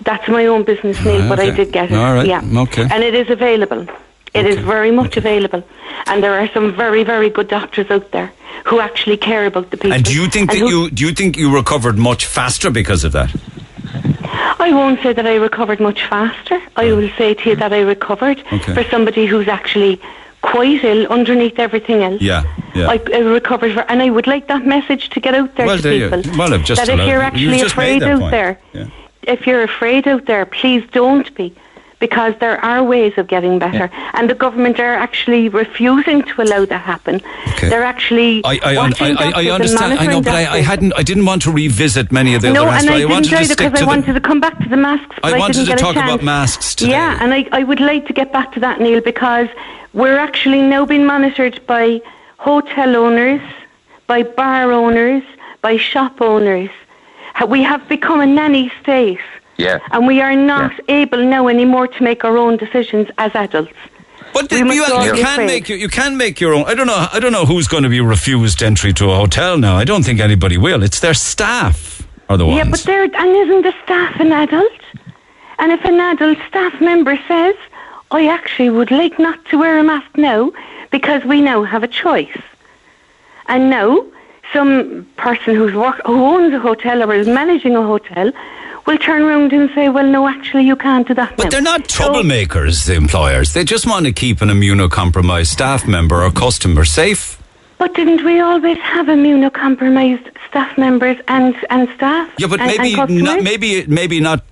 That's 0.02 0.28
my 0.28 0.46
own 0.46 0.64
business, 0.64 1.02
Neil, 1.04 1.22
Ah, 1.22 1.28
but 1.28 1.40
I 1.40 1.50
did 1.50 1.72
get 1.72 1.90
it. 1.90 1.96
All 1.96 2.14
right, 2.14 2.26
Yeah. 2.26 2.42
okay. 2.64 2.86
And 2.90 3.02
it 3.02 3.14
is 3.14 3.28
available. 3.30 3.86
It 4.34 4.46
is 4.46 4.58
very 4.58 4.90
much 4.90 5.16
available. 5.16 5.64
And 6.06 6.22
there 6.22 6.38
are 6.38 6.48
some 6.52 6.74
very, 6.74 7.02
very 7.04 7.30
good 7.30 7.48
doctors 7.48 7.90
out 7.90 8.10
there 8.12 8.30
who 8.64 8.80
actually 8.80 9.16
care 9.16 9.46
about 9.46 9.70
the 9.70 9.76
people. 9.78 9.94
And 9.94 10.04
do 10.04 10.12
you 10.14 10.26
think 10.28 10.50
and 10.52 10.60
that 10.60 10.68
who- 10.70 10.84
you 10.84 10.90
do 10.90 11.06
you 11.06 11.12
think 11.12 11.36
you 11.36 11.54
recovered 11.54 11.96
much 11.98 12.26
faster 12.26 12.70
because 12.70 13.02
of 13.04 13.12
that? 13.12 13.30
I 14.58 14.70
won't 14.72 15.00
say 15.02 15.12
that 15.12 15.26
I 15.26 15.36
recovered 15.36 15.80
much 15.80 16.04
faster. 16.06 16.60
I 16.76 16.92
will 16.92 17.10
say 17.18 17.34
to 17.34 17.50
you 17.50 17.56
that 17.56 17.72
I 17.72 17.80
recovered 17.80 18.42
Okay. 18.52 18.74
for 18.74 18.84
somebody 18.84 19.26
who's 19.26 19.48
actually 19.48 20.00
quite 20.42 20.84
ill 20.84 21.06
underneath 21.08 21.58
everything 21.58 22.02
else. 22.02 22.20
Yeah, 22.22 22.44
yeah. 22.74 22.88
I, 22.88 23.00
I 23.12 23.18
recovered, 23.18 23.72
for, 23.74 23.80
and 23.90 24.02
I 24.02 24.10
would 24.10 24.26
like 24.26 24.46
that 24.48 24.66
message 24.66 25.08
to 25.10 25.20
get 25.20 25.34
out 25.34 25.54
there 25.56 25.66
Well, 25.66 25.76
to 25.76 25.82
there 25.82 25.94
you- 25.94 26.10
people. 26.10 26.38
well, 26.38 26.54
I've 26.54 26.64
just 26.64 26.84
that 26.84 26.88
if 26.98 27.06
you're 27.08 27.20
actually 27.22 27.60
afraid 27.62 28.02
out 28.02 28.20
point. 28.20 28.30
there, 28.30 28.60
Yeah. 28.72 28.86
if 29.22 29.46
you're 29.46 29.62
afraid 29.62 30.06
out 30.06 30.26
there, 30.26 30.46
please 30.46 30.84
don't 30.92 31.34
be. 31.34 31.54
Because 31.98 32.34
there 32.40 32.62
are 32.62 32.84
ways 32.84 33.14
of 33.16 33.26
getting 33.26 33.58
better, 33.58 33.88
and 34.12 34.28
the 34.28 34.34
government 34.34 34.78
are 34.78 34.94
actually 34.94 35.48
refusing 35.48 36.22
to 36.24 36.42
allow 36.42 36.66
that 36.66 36.82
happen. 36.82 37.22
They're 37.60 37.84
actually 37.84 38.44
I, 38.44 38.60
I, 38.62 38.74
I, 38.74 38.90
I, 39.00 39.32
I 39.34 39.50
understand. 39.50 39.98
I 39.98 40.06
know, 40.06 40.20
but 40.20 40.34
I, 40.34 40.58
I 40.58 40.60
hadn't. 40.60 40.92
I 40.94 41.02
didn't 41.02 41.24
want 41.24 41.40
to 41.42 41.50
revisit 41.50 42.12
many 42.12 42.34
of 42.34 42.42
the 42.42 42.52
no, 42.52 42.66
other 42.66 42.68
and 42.68 42.76
aspects. 42.76 42.94
I 42.94 42.98
didn't 42.98 43.10
wanted 43.10 43.30
to 43.30 43.44
stick 43.46 43.58
because 43.58 43.78
to 43.78 43.84
I 43.84 43.88
wanted 43.88 44.12
to 44.12 44.20
come 44.20 44.40
back 44.40 44.58
to 44.58 44.68
the 44.68 44.76
masks. 44.76 45.16
but 45.22 45.32
I 45.32 45.38
wanted 45.38 45.64
to 45.66 45.76
talk 45.76 45.96
about 45.96 46.22
masks 46.22 46.74
today. 46.74 46.90
Yeah, 46.90 47.18
and 47.22 47.32
I, 47.32 47.48
I 47.52 47.62
would 47.64 47.80
like 47.80 48.06
to 48.08 48.12
get 48.12 48.30
back 48.30 48.52
to 48.52 48.60
that, 48.60 48.78
Neil, 48.78 49.00
because 49.00 49.48
we're 49.94 50.18
actually 50.18 50.60
now 50.60 50.84
being 50.84 51.06
monitored 51.06 51.66
by 51.66 52.02
hotel 52.36 52.94
owners, 52.94 53.40
by 54.06 54.22
bar 54.22 54.70
owners, 54.70 55.22
by 55.62 55.78
shop 55.78 56.20
owners. 56.20 56.70
We 57.48 57.62
have 57.62 57.88
become 57.88 58.20
a 58.20 58.26
nanny 58.26 58.70
state, 58.82 59.20
Yeah. 59.58 59.78
and 59.90 60.06
we 60.06 60.20
are 60.20 60.36
not 60.36 60.72
able 60.88 61.24
now 61.24 61.48
anymore 61.48 61.86
to 61.88 62.02
make 62.02 62.24
our 62.24 62.36
own 62.36 62.56
decisions 62.56 63.08
as 63.18 63.34
adults. 63.34 63.72
But 64.32 64.52
We 64.52 64.58
you, 64.58 64.84
you 64.84 65.14
can 65.14 65.46
make 65.46 65.66
your, 65.68 65.78
you 65.78 65.88
can 65.88 66.18
make 66.18 66.40
your 66.42 66.52
own. 66.52 66.64
I 66.64 66.74
don't 66.74 66.86
know. 66.86 67.06
I 67.10 67.20
don't 67.20 67.32
know 67.32 67.46
who's 67.46 67.68
going 67.68 67.84
to 67.84 67.88
be 67.88 68.00
refused 68.02 68.62
entry 68.62 68.92
to 68.94 69.10
a 69.10 69.16
hotel 69.16 69.56
now. 69.56 69.76
I 69.76 69.84
don't 69.84 70.04
think 70.04 70.20
anybody 70.20 70.58
will. 70.58 70.82
It's 70.82 71.00
their 71.00 71.14
staff 71.14 72.06
are 72.28 72.36
the 72.36 72.44
ones. 72.44 72.58
Yeah, 72.58 72.70
but 72.70 72.80
there 72.80 73.04
and 73.04 73.14
isn't 73.14 73.62
the 73.62 73.74
staff 73.82 74.20
an 74.20 74.32
adult? 74.32 74.72
And 75.58 75.72
if 75.72 75.82
an 75.86 75.98
adult 75.98 76.36
staff 76.48 76.78
member 76.82 77.18
says, 77.26 77.54
"I 78.10 78.26
actually 78.28 78.68
would 78.68 78.90
like 78.90 79.18
not 79.18 79.42
to 79.46 79.58
wear 79.58 79.78
a 79.78 79.82
mask 79.82 80.18
now 80.18 80.52
because 80.90 81.24
we 81.24 81.40
now 81.40 81.62
have 81.62 81.82
a 81.82 81.88
choice," 81.88 82.38
and 83.48 83.70
now 83.70 84.04
some 84.52 85.06
person 85.16 85.54
who's 85.54 85.74
work 85.74 86.00
who 86.04 86.22
owns 86.24 86.52
a 86.52 86.58
hotel 86.60 87.02
or 87.02 87.14
is 87.14 87.26
managing 87.26 87.74
a 87.74 87.82
hotel 87.82 88.32
will 88.86 88.98
turn 88.98 89.22
around 89.22 89.52
and 89.52 89.70
say, 89.74 89.88
"Well, 89.88 90.06
no, 90.06 90.28
actually, 90.28 90.64
you 90.64 90.76
can't 90.76 91.06
do 91.06 91.14
that." 91.14 91.36
But 91.36 91.50
they're 91.50 91.60
not 91.60 91.84
troublemakers, 91.88 92.86
the 92.86 92.94
employers. 92.94 93.52
They 93.52 93.64
just 93.64 93.86
want 93.86 94.06
to 94.06 94.12
keep 94.12 94.40
an 94.42 94.48
immunocompromised 94.48 95.46
staff 95.46 95.86
member 95.86 96.22
or 96.22 96.30
customer 96.30 96.84
safe. 96.84 97.38
But 97.78 97.94
didn't 97.94 98.24
we 98.24 98.40
always 98.40 98.78
have 98.78 99.06
immunocompromised 99.06 100.30
staff 100.48 100.78
members 100.78 101.18
and 101.28 101.54
and 101.68 101.88
staff? 101.96 102.30
Yeah, 102.38 102.46
but 102.46 102.60
and, 102.60 102.70
and 102.70 102.78
maybe 102.78 102.94
customers? 102.94 103.22
not, 103.22 103.42
maybe 103.42 103.86
maybe 103.86 104.20
not 104.20 104.42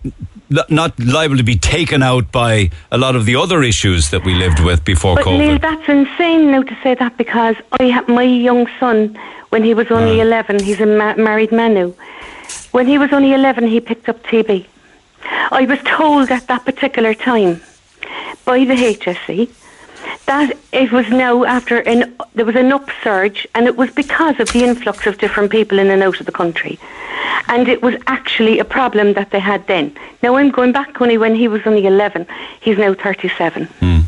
not 0.69 0.99
liable 1.01 1.37
to 1.37 1.43
be 1.43 1.57
taken 1.57 2.03
out 2.03 2.31
by 2.31 2.71
a 2.93 2.99
lot 2.99 3.17
of 3.17 3.25
the 3.25 3.37
other 3.37 3.63
issues 3.63 4.11
that 4.11 4.25
we 4.25 4.35
lived 4.35 4.61
with 4.61 4.85
before 4.85 5.17
But 5.17 5.25
COVID. 5.25 5.39
Neil, 5.39 5.59
that's 5.59 5.89
insane 5.89 6.51
now 6.51 6.63
to 6.63 6.77
say 6.83 6.95
that 6.95 7.17
because 7.17 7.57
I 7.81 7.89
ha- 7.89 8.05
my 8.09 8.23
young 8.23 8.67
son, 8.79 9.19
when 9.49 9.65
he 9.65 9.75
was 9.75 9.91
only 9.91 10.21
11, 10.21 10.63
he's 10.63 10.81
a 10.81 10.87
ma- 10.87 11.15
married 11.17 11.51
man 11.51 11.75
now. 11.75 11.93
When 12.73 12.87
he 12.87 12.99
was 12.99 13.13
only 13.13 13.33
11, 13.33 13.69
he 13.69 13.81
picked 13.81 14.09
up 14.09 14.23
TB. 14.25 14.67
I 15.25 15.65
was 15.67 15.79
told 15.85 16.31
at 16.31 16.47
that 16.49 16.65
particular 16.65 17.15
time 17.15 17.61
by 18.45 18.65
the 18.65 18.75
HSE 18.75 19.51
that 20.27 20.57
it 20.73 20.93
was 20.93 21.09
now 21.09 21.45
after 21.45 21.79
an 21.81 22.17
there 22.35 22.45
was 22.45 22.57
an 22.57 22.73
upsurge, 22.73 23.47
and 23.55 23.67
it 23.67 23.77
was 23.77 23.91
because 23.91 24.41
of 24.41 24.53
the 24.53 24.65
influx 24.65 25.07
of 25.07 25.19
different 25.19 25.51
people 25.51 25.79
in 25.79 25.91
and 25.91 26.03
out 26.03 26.19
of 26.21 26.27
the 26.27 26.33
country, 26.33 26.79
and 27.49 27.69
it 27.69 27.83
was 27.83 27.95
actually 28.07 28.59
a 28.59 28.65
problem 28.65 29.13
that 29.15 29.31
they 29.31 29.39
had 29.39 29.67
then. 29.67 29.97
Now 30.23 30.37
I'm 30.37 30.51
going 30.51 30.73
back 30.73 31.01
only 31.01 31.19
when 31.19 31.35
he 31.35 31.49
was 31.49 31.63
only 31.65 31.87
11. 31.87 32.27
He's 32.61 32.79
now 32.79 32.95
37. 32.95 33.67
Hmm. 33.67 34.01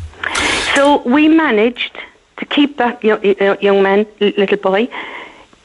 So 0.75 1.01
we 1.03 1.27
managed 1.27 1.97
to 2.37 2.45
keep 2.45 2.77
that 2.77 3.03
young, 3.03 3.23
young 3.61 3.81
man, 3.81 4.05
little 4.19 4.57
boy, 4.57 4.89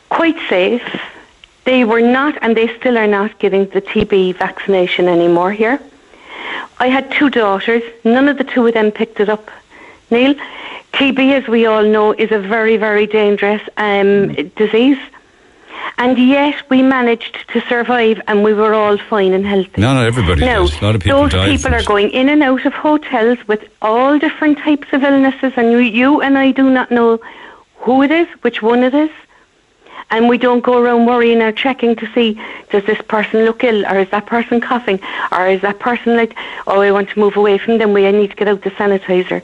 quite 0.09 0.39
safe. 0.49 0.83
They 1.65 1.85
were 1.85 2.01
not, 2.01 2.37
and 2.43 2.57
they 2.57 2.69
still 2.79 2.99
are 2.99 3.07
not, 3.07 3.39
getting 3.39 3.67
the 3.67 3.81
TB 3.81 4.37
vaccination 4.37 5.09
anymore 5.09 5.53
here. 5.53 5.81
I 6.79 6.89
had 6.89 7.11
two 7.13 7.31
daughters. 7.31 7.83
None 8.05 8.29
of 8.29 8.39
the 8.39 8.45
two 8.45 8.67
of 8.67 8.75
them 8.75 8.91
picked 8.91 9.21
it 9.21 9.29
up. 9.29 9.51
Neil, 10.11 10.35
TB, 10.93 11.33
as 11.41 11.49
we 11.49 11.67
all 11.67 11.85
know, 11.85 12.13
is 12.13 12.33
a 12.33 12.39
very, 12.39 12.77
very 12.77 13.07
dangerous 13.07 13.63
um, 13.77 14.33
disease. 14.57 14.99
And 15.99 16.19
yet 16.19 16.69
we 16.69 16.83
managed 16.83 17.49
to 17.53 17.61
survive 17.63 18.21
and 18.27 18.43
we 18.43 18.55
were 18.55 18.75
all 18.75 18.99
fine 18.99 19.33
and 19.33 19.47
healthy. 19.47 19.81
no, 19.81 19.95
not 19.95 20.07
everybody 20.07 20.41
No, 20.41 20.67
did. 20.67 20.83
A 20.83 20.85
lot 20.85 20.95
of 20.95 21.01
people 21.01 21.29
those 21.29 21.49
people 21.49 21.75
are 21.75 21.83
going 21.85 22.11
in 22.11 22.29
and 22.29 22.43
out 22.43 22.65
of 22.65 22.73
hotels 22.73 23.39
with 23.47 23.69
all 23.81 24.19
different 24.19 24.59
types 24.59 24.89
of 24.93 25.03
illnesses, 25.03 25.53
and 25.57 25.71
you, 25.71 25.79
you 25.79 26.21
and 26.21 26.39
I 26.39 26.51
do 26.53 26.69
not 26.71 26.91
know 26.91 27.21
who 27.77 28.03
it 28.03 28.11
is, 28.11 28.27
which 28.43 28.63
one 28.63 28.83
it 28.83 28.95
is. 28.95 29.11
And 30.11 30.29
we 30.29 30.37
don't 30.37 30.61
go 30.61 30.79
around 30.79 31.07
worrying 31.07 31.41
or 31.41 31.53
checking 31.53 31.97
to 31.97 32.13
see 32.13 32.39
does 32.71 32.85
this 32.85 33.01
person 33.09 33.45
look 33.45 33.65
ill, 33.65 33.87
or 33.87 33.99
is 33.99 34.11
that 34.11 34.27
person 34.27 34.61
coughing, 34.61 35.01
or 35.31 35.47
is 35.47 35.63
that 35.63 35.79
person 35.79 36.17
like, 36.17 36.37
oh, 36.67 36.81
I 36.81 36.91
want 36.91 37.09
to 37.11 37.19
move 37.19 37.37
away 37.37 37.59
from 37.59 37.79
them, 37.79 37.93
we 37.93 38.07
I 38.07 38.11
need 38.11 38.31
to 38.31 38.37
get 38.37 38.49
out 38.49 38.63
the 38.63 38.71
sanitizer. 38.71 39.43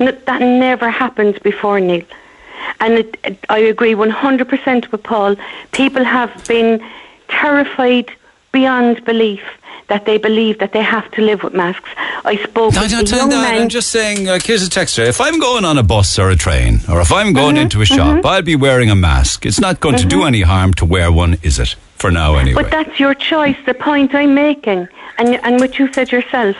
No, 0.00 0.10
that 0.12 0.40
never 0.40 0.90
happened 0.90 1.40
before, 1.42 1.78
Neil. 1.80 2.04
And 2.80 2.94
it, 2.94 3.16
it, 3.24 3.44
I 3.48 3.58
agree 3.58 3.94
100% 3.94 4.92
with 4.92 5.02
Paul. 5.02 5.36
People 5.72 6.04
have 6.04 6.46
been 6.46 6.84
terrified 7.28 8.10
beyond 8.52 9.04
belief 9.04 9.42
that 9.88 10.04
they 10.04 10.18
believe 10.18 10.58
that 10.58 10.72
they 10.72 10.82
have 10.82 11.10
to 11.12 11.22
live 11.22 11.42
with 11.42 11.54
masks. 11.54 11.88
I 12.24 12.36
spoke 12.36 12.74
No, 12.74 12.82
with 12.82 12.92
I'm 12.92 12.98
a 12.98 13.02
not 13.02 13.08
saying 13.08 13.20
young 13.20 13.30
that. 13.30 13.52
man. 13.52 13.62
I'm 13.62 13.68
just 13.68 13.88
saying, 13.88 14.26
like, 14.26 14.44
here's 14.44 14.62
a 14.62 14.68
texture. 14.70 15.02
If 15.02 15.20
I'm 15.20 15.38
going 15.40 15.64
on 15.64 15.78
a 15.78 15.82
bus 15.82 16.18
or 16.18 16.28
a 16.30 16.36
train, 16.36 16.80
or 16.90 17.00
if 17.00 17.10
I'm 17.10 17.32
going 17.32 17.56
Mhm, 17.56 17.62
into 17.62 17.80
a 17.80 17.86
shop, 17.86 18.16
mhm. 18.18 18.24
I'll 18.26 18.42
be 18.42 18.54
wearing 18.56 18.90
a 18.90 18.94
mask. 18.94 19.46
It's 19.46 19.60
not 19.60 19.80
going 19.80 19.96
to 19.96 20.04
do 20.04 20.18
Mhm. 20.20 20.26
any 20.28 20.42
harm 20.42 20.74
to 20.74 20.84
wear 20.84 21.10
one, 21.10 21.38
is 21.42 21.58
it? 21.58 21.74
For 21.96 22.10
now, 22.10 22.36
anyway. 22.36 22.62
But 22.62 22.70
that's 22.70 23.00
your 23.00 23.14
choice. 23.14 23.56
The 23.66 23.74
point 23.74 24.14
I'm 24.14 24.34
making, 24.34 24.88
and 25.18 25.40
and 25.42 25.58
what 25.58 25.78
you 25.78 25.90
said 25.92 26.12
yourself, 26.12 26.54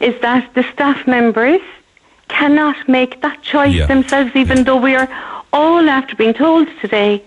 is 0.00 0.14
that 0.22 0.44
the 0.54 0.64
staff 0.72 1.06
members 1.06 1.60
cannot 2.28 2.76
make 2.88 3.20
that 3.22 3.42
choice 3.42 3.74
Yeah. 3.74 3.86
themselves, 3.86 4.30
even 4.34 4.64
though 4.64 4.76
we 4.88 4.94
are 4.94 5.08
all 5.52 5.88
after 5.90 6.14
being 6.14 6.32
told 6.34 6.68
today 6.80 7.22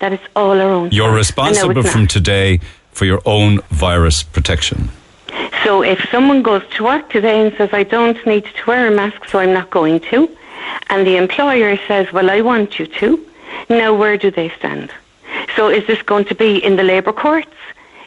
that 0.00 0.12
it's 0.12 0.24
all 0.34 0.58
our 0.60 0.70
own. 0.78 0.88
You're. 0.90 1.12
Responsible 1.12 1.82
from 1.82 2.06
today 2.06 2.58
for 2.98 3.04
your 3.04 3.22
own 3.24 3.60
virus 3.70 4.24
protection. 4.24 4.90
So 5.64 5.82
if 5.82 6.00
someone 6.10 6.42
goes 6.42 6.64
to 6.74 6.84
work 6.84 7.10
today 7.10 7.36
and 7.42 7.56
says, 7.56 7.70
I 7.72 7.84
don't 7.84 8.18
need 8.26 8.44
to 8.44 8.62
wear 8.66 8.88
a 8.88 8.90
mask, 8.90 9.20
so 9.30 9.38
I'm 9.38 9.52
not 9.52 9.70
going 9.70 10.00
to, 10.10 10.28
and 10.90 11.06
the 11.06 11.16
employer 11.16 11.76
says, 11.86 12.12
well, 12.12 12.28
I 12.28 12.40
want 12.40 12.78
you 12.78 12.86
to, 13.00 13.08
now 13.68 13.94
where 13.94 14.16
do 14.18 14.30
they 14.30 14.48
stand? 14.58 14.90
So 15.54 15.68
is 15.68 15.86
this 15.86 16.02
going 16.02 16.24
to 16.26 16.34
be 16.34 16.52
in 16.68 16.74
the 16.76 16.82
labour 16.82 17.12
courts? 17.12 17.56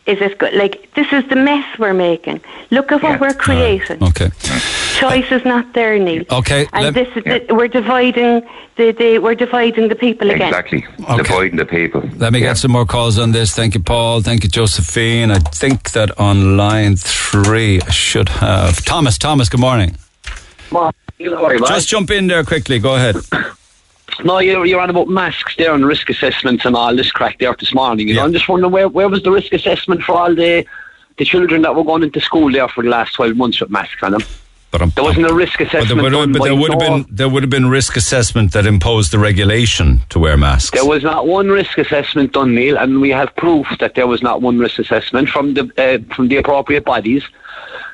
Is 0.05 0.19
it 0.19 0.37
go- 0.39 0.49
like, 0.63 0.91
this 0.95 1.13
is 1.13 1.23
the 1.29 1.35
mess 1.35 1.65
we're 1.79 1.93
making. 1.93 2.41
Look 2.69 2.91
at 2.91 3.01
what 3.01 3.21
we're 3.21 3.33
creating. 3.33 4.03
Okay. 4.03 4.29
Choice 5.01 5.31
is 5.31 5.43
not 5.45 5.73
there, 5.73 5.97
Neil. 5.99 6.23
Okay, 6.31 6.67
And 6.73 6.83
let- 6.83 6.93
this 6.93 7.07
is 7.15 7.23
the, 7.23 7.53
we're 7.53 7.67
dividing 7.67 8.41
the, 8.77 8.91
the 8.91 9.19
we're 9.19 9.35
dividing 9.35 9.87
the 9.89 9.95
people 9.95 10.29
again. 10.29 10.49
Exactly. 10.49 10.85
Dividing 11.17 11.57
the 11.57 11.65
people. 11.65 12.01
Let 12.17 12.31
me 12.33 12.39
get 12.39 12.57
some 12.57 12.71
more 12.71 12.85
calls 12.85 13.19
on 13.19 13.31
this. 13.31 13.53
Thank 13.53 13.73
you, 13.75 13.81
Paul. 13.81 14.21
Thank 14.21 14.43
you, 14.43 14.49
Josephine. 14.49 15.31
I 15.31 15.39
think 15.39 15.91
that 15.91 16.17
on 16.19 16.57
line 16.57 16.95
three 16.95 17.81
I 17.81 17.89
should 17.89 18.29
have 18.29 18.83
Thomas. 18.85 19.17
Thomas, 19.17 19.49
good 19.49 19.59
morning. 19.59 19.95
Just 21.19 21.89
jump 21.89 22.11
in 22.11 22.27
there 22.27 22.43
quickly. 22.43 22.79
Go 22.79 22.95
ahead. 22.95 23.15
No, 24.23 24.39
you're, 24.39 24.65
you're 24.65 24.81
on 24.81 24.89
about 24.89 25.07
masks 25.07 25.55
there 25.57 25.73
and 25.73 25.85
risk 25.85 26.09
assessments 26.09 26.65
and 26.65 26.75
all 26.75 26.95
this 26.95 27.11
crack 27.11 27.39
there 27.39 27.55
this 27.57 27.73
morning. 27.73 28.07
You 28.07 28.15
know, 28.15 28.23
I'm 28.23 28.33
just 28.33 28.47
wondering 28.47 28.71
where, 28.71 28.87
where 28.87 29.09
was 29.09 29.23
the 29.23 29.31
risk 29.31 29.51
assessment 29.53 30.03
for 30.03 30.15
all 30.15 30.35
the 30.35 30.65
the 31.17 31.25
children 31.25 31.61
that 31.63 31.75
were 31.75 31.83
going 31.83 32.03
into 32.03 32.19
school 32.19 32.51
there 32.51 32.67
for 32.67 32.83
the 32.83 32.89
last 32.89 33.13
12 33.15 33.35
months 33.35 33.59
with 33.61 33.69
masks 33.69 34.03
on 34.03 34.11
them? 34.11 34.21
There 34.71 35.03
wasn't 35.03 35.25
a 35.25 35.33
risk 35.33 35.59
But 35.59 35.67
assessment 35.67 36.01
there 36.01 36.19
would, 36.19 36.33
but 36.33 36.43
there 36.43 36.55
would 36.55 36.71
have 36.71 36.79
been 36.79 37.05
there 37.09 37.27
would 37.27 37.43
have 37.43 37.49
been 37.49 37.69
risk 37.69 37.97
assessment 37.97 38.53
that 38.53 38.65
imposed 38.65 39.11
the 39.11 39.19
regulation 39.19 39.99
to 40.09 40.19
wear 40.19 40.37
masks. 40.37 40.71
There 40.71 40.85
was 40.85 41.03
not 41.03 41.27
one 41.27 41.49
risk 41.49 41.77
assessment 41.77 42.31
done, 42.31 42.55
Neil, 42.55 42.77
and 42.77 43.01
we 43.01 43.09
have 43.09 43.35
proof 43.35 43.67
that 43.79 43.95
there 43.95 44.07
was 44.07 44.21
not 44.21 44.41
one 44.41 44.59
risk 44.59 44.79
assessment 44.79 45.29
from 45.29 45.55
the 45.55 45.69
uh, 45.77 46.13
from 46.15 46.29
the 46.29 46.37
appropriate 46.37 46.85
bodies. 46.85 47.23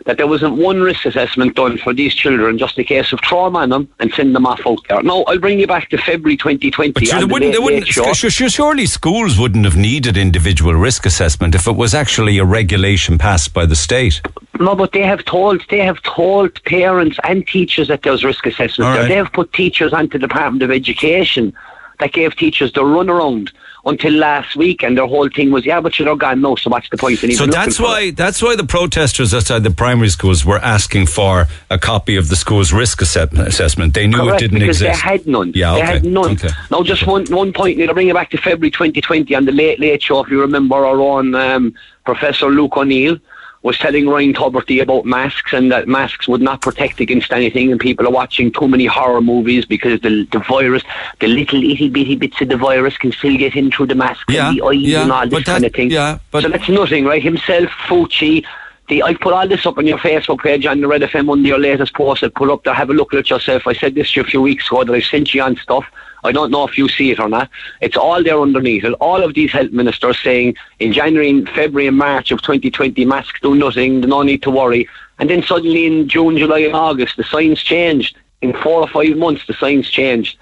That 0.06 0.18
there 0.18 0.28
wasn't 0.28 0.58
one 0.58 0.82
risk 0.82 1.06
assessment 1.06 1.56
done 1.56 1.78
for 1.78 1.94
these 1.94 2.14
children, 2.14 2.58
just 2.58 2.78
a 2.78 2.84
case 2.84 3.12
of 3.12 3.22
trauma 3.22 3.60
on 3.60 3.70
them 3.70 3.90
and 4.00 4.14
send 4.14 4.36
them 4.36 4.46
off 4.46 4.62
out 4.66 4.80
there. 4.88 5.02
No, 5.04 5.24
I'll 5.26 5.40
bring 5.40 5.60
you 5.60 5.68
back 5.68 5.90
to 5.90 5.98
February 5.98 6.38
2020. 6.38 6.92
But 6.92 7.08
sure, 7.08 7.20
they 7.20 7.26
wouldn't, 7.26 7.54
they 7.54 7.60
wouldn't, 7.60 7.88
sure, 7.88 8.14
sure, 8.14 8.50
surely 8.50 8.86
schools 8.86 9.40
wouldn't 9.40 9.66
have 9.66 9.76
needed 9.76 10.18
individual 10.18 10.74
risk 10.74 11.06
assessment 11.06 11.56
if 11.56 11.68
it 11.68 11.76
was 11.76 11.94
actually 11.94 12.38
a 12.38 12.46
regulation 12.46 13.18
passed 13.18 13.54
by 13.54 13.66
the 13.66 13.76
state. 13.76 14.22
No, 14.60 14.76
but 14.76 14.92
they 14.92 15.04
have 15.04 15.24
told 15.26 15.64
they 15.70 15.86
have 15.86 16.02
told 16.04 16.64
parents 16.64 17.20
and 17.24 17.46
teachers 17.48 17.88
that 17.90 18.04
there's 18.04 18.24
risk 18.24 18.46
assessment 18.46 18.98
right. 18.98 19.08
They 19.08 19.16
have 19.16 19.32
put 19.32 19.54
teachers 19.54 19.94
onto 19.94 20.18
the 20.18 20.28
Department 20.28 20.64
of 20.64 20.72
Education 20.72 21.54
that 22.00 22.14
gave 22.14 22.36
teachers 22.36 22.72
the 22.74 22.82
runaround 22.82 23.52
until 23.86 24.14
last 24.14 24.56
week, 24.56 24.84
and 24.84 24.98
their 24.98 25.08
whole 25.08 25.30
thing 25.30 25.50
was, 25.50 25.66
yeah, 25.66 25.80
but 25.80 25.98
you're 25.98 26.16
gone 26.16 26.42
now, 26.42 26.56
so 26.56 26.70
what's 26.70 26.90
the 26.90 26.98
point 26.98 27.24
in 27.24 27.32
So 27.32 27.46
that's 27.46 27.80
why 27.80 28.02
it? 28.02 28.18
that's 28.18 28.42
why 28.42 28.56
the 28.56 28.66
protesters 28.66 29.34
outside 29.34 29.64
the 29.64 29.72
primary 29.72 30.10
schools 30.10 30.44
were 30.46 30.60
asking 30.60 31.08
for 31.08 31.48
a 31.70 31.80
copy 31.80 32.18
of 32.18 32.28
the 32.28 32.36
school's 32.36 32.74
risk 32.74 33.02
assessment. 33.02 33.94
They 33.94 34.08
knew 34.08 34.18
Correct, 34.18 34.42
it 34.42 34.50
didn't 34.50 34.60
because 34.60 34.82
exist. 34.82 35.04
they 35.04 35.10
had 35.10 35.26
none. 35.26 35.54
Yeah, 35.56 35.74
they 35.74 35.84
okay. 35.84 35.92
had 35.94 36.04
none. 36.06 36.32
Okay. 36.32 36.50
Now, 36.70 36.84
just 36.84 37.08
one 37.08 37.26
one 37.28 37.54
point. 37.54 37.82
I'll 37.82 37.94
bring 37.94 38.08
you 38.08 38.14
back 38.14 38.30
to 38.32 38.38
February 38.38 38.72
2020 38.72 39.34
on 39.34 39.46
the 39.46 39.52
Late 39.52 39.80
Late 39.80 40.04
Show. 40.04 40.24
If 40.24 40.30
you 40.30 40.42
remember, 40.42 40.76
our 40.86 41.00
own 41.00 41.34
um, 41.36 41.74
Professor 42.06 42.50
Luke 42.50 42.76
O'Neill 42.76 43.18
was 43.68 43.78
telling 43.78 44.08
Ryan 44.14 44.34
Tubridy 44.34 44.82
about 44.82 45.06
masks 45.06 45.52
and 45.58 45.72
that 45.74 45.88
masks 45.88 46.28
would 46.32 46.42
not 46.50 46.62
protect 46.68 47.00
against 47.06 47.32
anything, 47.40 47.66
and 47.72 47.80
people 47.80 48.08
are 48.08 48.16
watching 48.22 48.48
too 48.52 48.68
many 48.68 48.86
horror 48.98 49.22
movies 49.34 49.64
because 49.74 49.96
the 50.02 50.14
the 50.36 50.40
virus, 50.54 50.84
the 51.20 51.28
little 51.40 51.62
itty 51.72 51.90
bitty 51.90 52.16
bits 52.24 52.40
of 52.42 52.48
the 52.54 52.58
virus, 52.70 52.96
can 52.98 53.12
still 53.12 53.38
get 53.38 53.56
in 53.56 53.70
through 53.72 53.88
the 53.94 53.96
mask 54.06 54.24
Yeah, 54.30 54.48
and 54.50 54.58
the 54.58 54.64
eyes 54.70 54.78
yeah, 54.94 55.04
and 55.04 55.12
all 55.12 55.28
this 55.28 55.44
that- 55.46 55.54
kind 55.54 55.66
of 55.66 55.74
thing. 55.74 55.90
yeah, 55.92 56.18
but- 56.32 56.44
so 56.44 56.50
that's 56.50 56.70
nothing, 56.70 57.04
right? 57.06 57.22
Himself, 57.32 57.70
Fauci. 57.88 58.44
The, 58.90 59.04
I 59.04 59.16
put 59.16 59.34
all 59.34 59.46
this 59.54 59.66
up 59.66 59.78
on 59.78 59.86
your 59.86 59.98
Facebook 59.98 60.40
page 60.48 60.66
on 60.66 60.80
the 60.80 60.88
Red 60.88 61.02
FM 61.02 61.30
under 61.30 61.46
your 61.54 61.60
latest 61.60 61.94
post. 61.94 62.24
I 62.24 62.30
put 62.30 62.50
up 62.50 62.64
there. 62.64 62.74
Have 62.74 62.90
a 62.90 62.94
look 62.94 63.14
at 63.14 63.30
yourself. 63.30 63.68
I 63.68 63.74
said 63.74 63.96
this 63.96 64.12
to 64.14 64.22
you 64.22 64.26
a 64.26 64.30
few 64.30 64.42
weeks 64.42 64.68
ago 64.68 64.86
that 64.86 64.94
I 64.94 65.02
sent 65.02 65.34
you 65.34 65.42
on 65.44 65.58
stuff. 65.58 65.86
I 66.28 66.32
don't 66.32 66.52
know 66.52 66.68
if 66.68 66.78
you 66.78 66.88
see 66.90 67.12
it 67.12 67.20
or 67.20 67.30
not. 67.30 67.50
It's 67.82 67.98
all 67.98 68.24
there 68.24 68.40
underneath 68.40 68.84
it. 68.84 68.94
All 68.94 69.24
of 69.24 69.34
these 69.34 69.52
health 69.52 69.72
ministers 69.72 70.22
saying 70.22 70.56
in 70.80 70.94
January, 70.94 71.46
February, 71.46 71.88
and 71.88 71.98
March 71.98 72.32
of 72.32 72.42
2020, 72.42 73.06
masks 73.06 73.40
do 73.42 73.56
nothing. 73.56 74.02
No 74.02 74.22
need 74.22 74.44
to 74.44 74.52
worry. 74.52 74.88
And 75.20 75.30
then 75.30 75.42
suddenly 75.44 75.86
in 75.86 76.08
June, 76.08 76.38
July, 76.38 76.60
and 76.60 76.76
August, 76.76 77.18
the 77.18 77.24
signs 77.24 77.62
changed. 77.62 78.18
In 78.42 78.54
four 78.54 78.82
or 78.82 78.88
five 78.88 79.18
months, 79.18 79.48
the 79.48 79.54
signs 79.54 79.90
changed. 79.90 80.38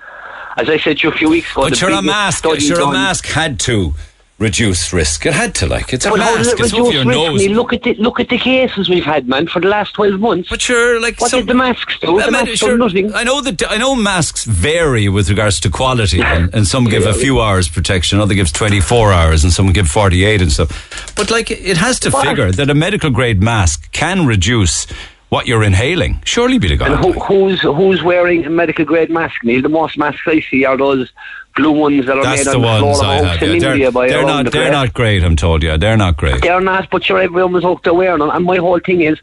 As 0.58 0.70
I 0.70 0.78
said 0.78 0.98
to 0.98 1.08
you 1.08 1.14
a 1.14 1.18
few 1.18 1.30
weeks 1.30 1.52
ago, 1.52 1.70
But 1.70 1.82
a 1.82 2.02
mask, 2.02 2.46
a 2.46 2.92
mask 2.92 3.26
had 3.28 3.60
to 3.62 3.94
reduce 4.38 4.92
risk. 4.92 5.26
It 5.26 5.34
had 5.34 5.56
to, 5.56 5.66
like, 5.68 5.94
it's 5.94 6.06
a 6.06 6.10
well, 6.12 6.18
mask. 6.18 6.52
it 6.54 6.60
It's 6.60 6.74
over 6.74 6.92
your 6.92 7.06
risk? 7.06 7.18
nose. 7.18 7.42
I 7.42 7.48
mean, 7.48 7.56
look 7.56 7.72
at 7.72 7.84
the 7.84 7.94
look 7.96 8.20
at 8.20 8.28
the 8.30 8.38
cases 8.38 8.90
we've 8.90 9.06
had, 9.06 9.28
man, 9.28 9.48
for 9.48 9.62
the 9.62 9.68
last 9.70 9.94
twelve 9.94 10.20
months. 10.20 10.50
But 10.50 10.62
sure, 10.62 11.00
like 11.00 11.20
what 11.22 11.32
did 11.32 11.48
the 11.48 11.54
masks 11.54 11.98
do? 12.00 12.20
I 12.20 12.26
The 12.26 12.32
masks 12.32 12.58
sure, 12.58 12.78
nothing. 12.78 13.14
I 13.14 13.24
know 13.24 13.40
that 13.42 13.64
I 13.72 13.78
know 13.78 13.96
masks 13.96 14.44
vary 14.44 15.08
with 15.08 15.30
regards 15.30 15.60
to 15.62 15.70
quality, 15.70 16.22
and, 16.34 16.54
and 16.54 16.68
some 16.68 16.86
give 16.86 17.06
a 17.06 17.14
few 17.14 17.40
hours 17.40 17.70
protection, 17.70 18.20
other 18.20 18.34
gives 18.36 18.52
twenty 18.52 18.82
four 18.82 19.14
hours, 19.14 19.44
and 19.44 19.54
some 19.54 19.72
give 19.72 19.88
forty 19.88 20.26
eight 20.26 20.42
and 20.42 20.52
stuff. 20.52 21.14
But 21.16 21.32
like, 21.32 21.50
it 21.52 21.78
has 21.78 22.00
to 22.02 22.10
What? 22.10 22.28
figure 22.28 22.52
that 22.52 22.70
a 22.70 22.74
medical 22.76 23.12
grade 23.12 23.42
mask 23.42 23.92
can 23.94 24.26
reduce 24.28 24.86
what 25.30 25.48
you're 25.48 25.64
inhaling. 25.64 26.22
Surely, 26.26 26.60
be 26.60 26.70
the 26.70 26.78
guy. 26.78 26.88
And 26.88 26.96
who, 26.98 27.12
who's 27.14 27.62
who's 27.62 28.04
wearing 28.04 28.46
a 28.46 28.50
medical 28.50 28.86
grade 28.86 29.10
mask? 29.10 29.44
Neil, 29.44 29.62
the 29.62 29.70
most 29.70 29.98
masks 29.98 30.22
I 30.26 30.40
see 30.42 30.66
are 30.66 30.78
those 30.78 31.12
blue 31.56 31.72
ones 31.72 32.06
that 32.06 32.18
are 32.18 32.24
That's 32.24 32.46
made 32.46 32.54
the 32.54 32.58
on 32.58 32.62
the 32.62 32.80
floor 32.80 32.92
ones 32.92 33.02
I 33.02 33.16
have. 33.16 33.42
Yeah, 33.42 33.48
India 33.48 33.78
they're 33.78 33.92
by 33.92 34.08
they're 34.08 34.26
not 34.26 34.46
the 34.46 34.52
they're 34.52 34.72
not 34.72 34.94
great. 34.94 35.24
I'm 35.24 35.36
told 35.36 35.64
you, 35.64 35.78
they're 35.78 35.98
not 35.98 36.18
great. 36.18 36.42
They're 36.42 36.62
not, 36.62 36.90
but 36.90 37.04
sure, 37.04 37.20
everyone 37.20 37.54
was 37.54 37.66
out 37.66 37.84
there 37.84 37.94
wearing 37.94 38.20
them. 38.20 38.30
And 38.30 38.46
my 38.46 38.58
whole 38.58 38.80
thing 38.80 39.02
is, 39.02 39.20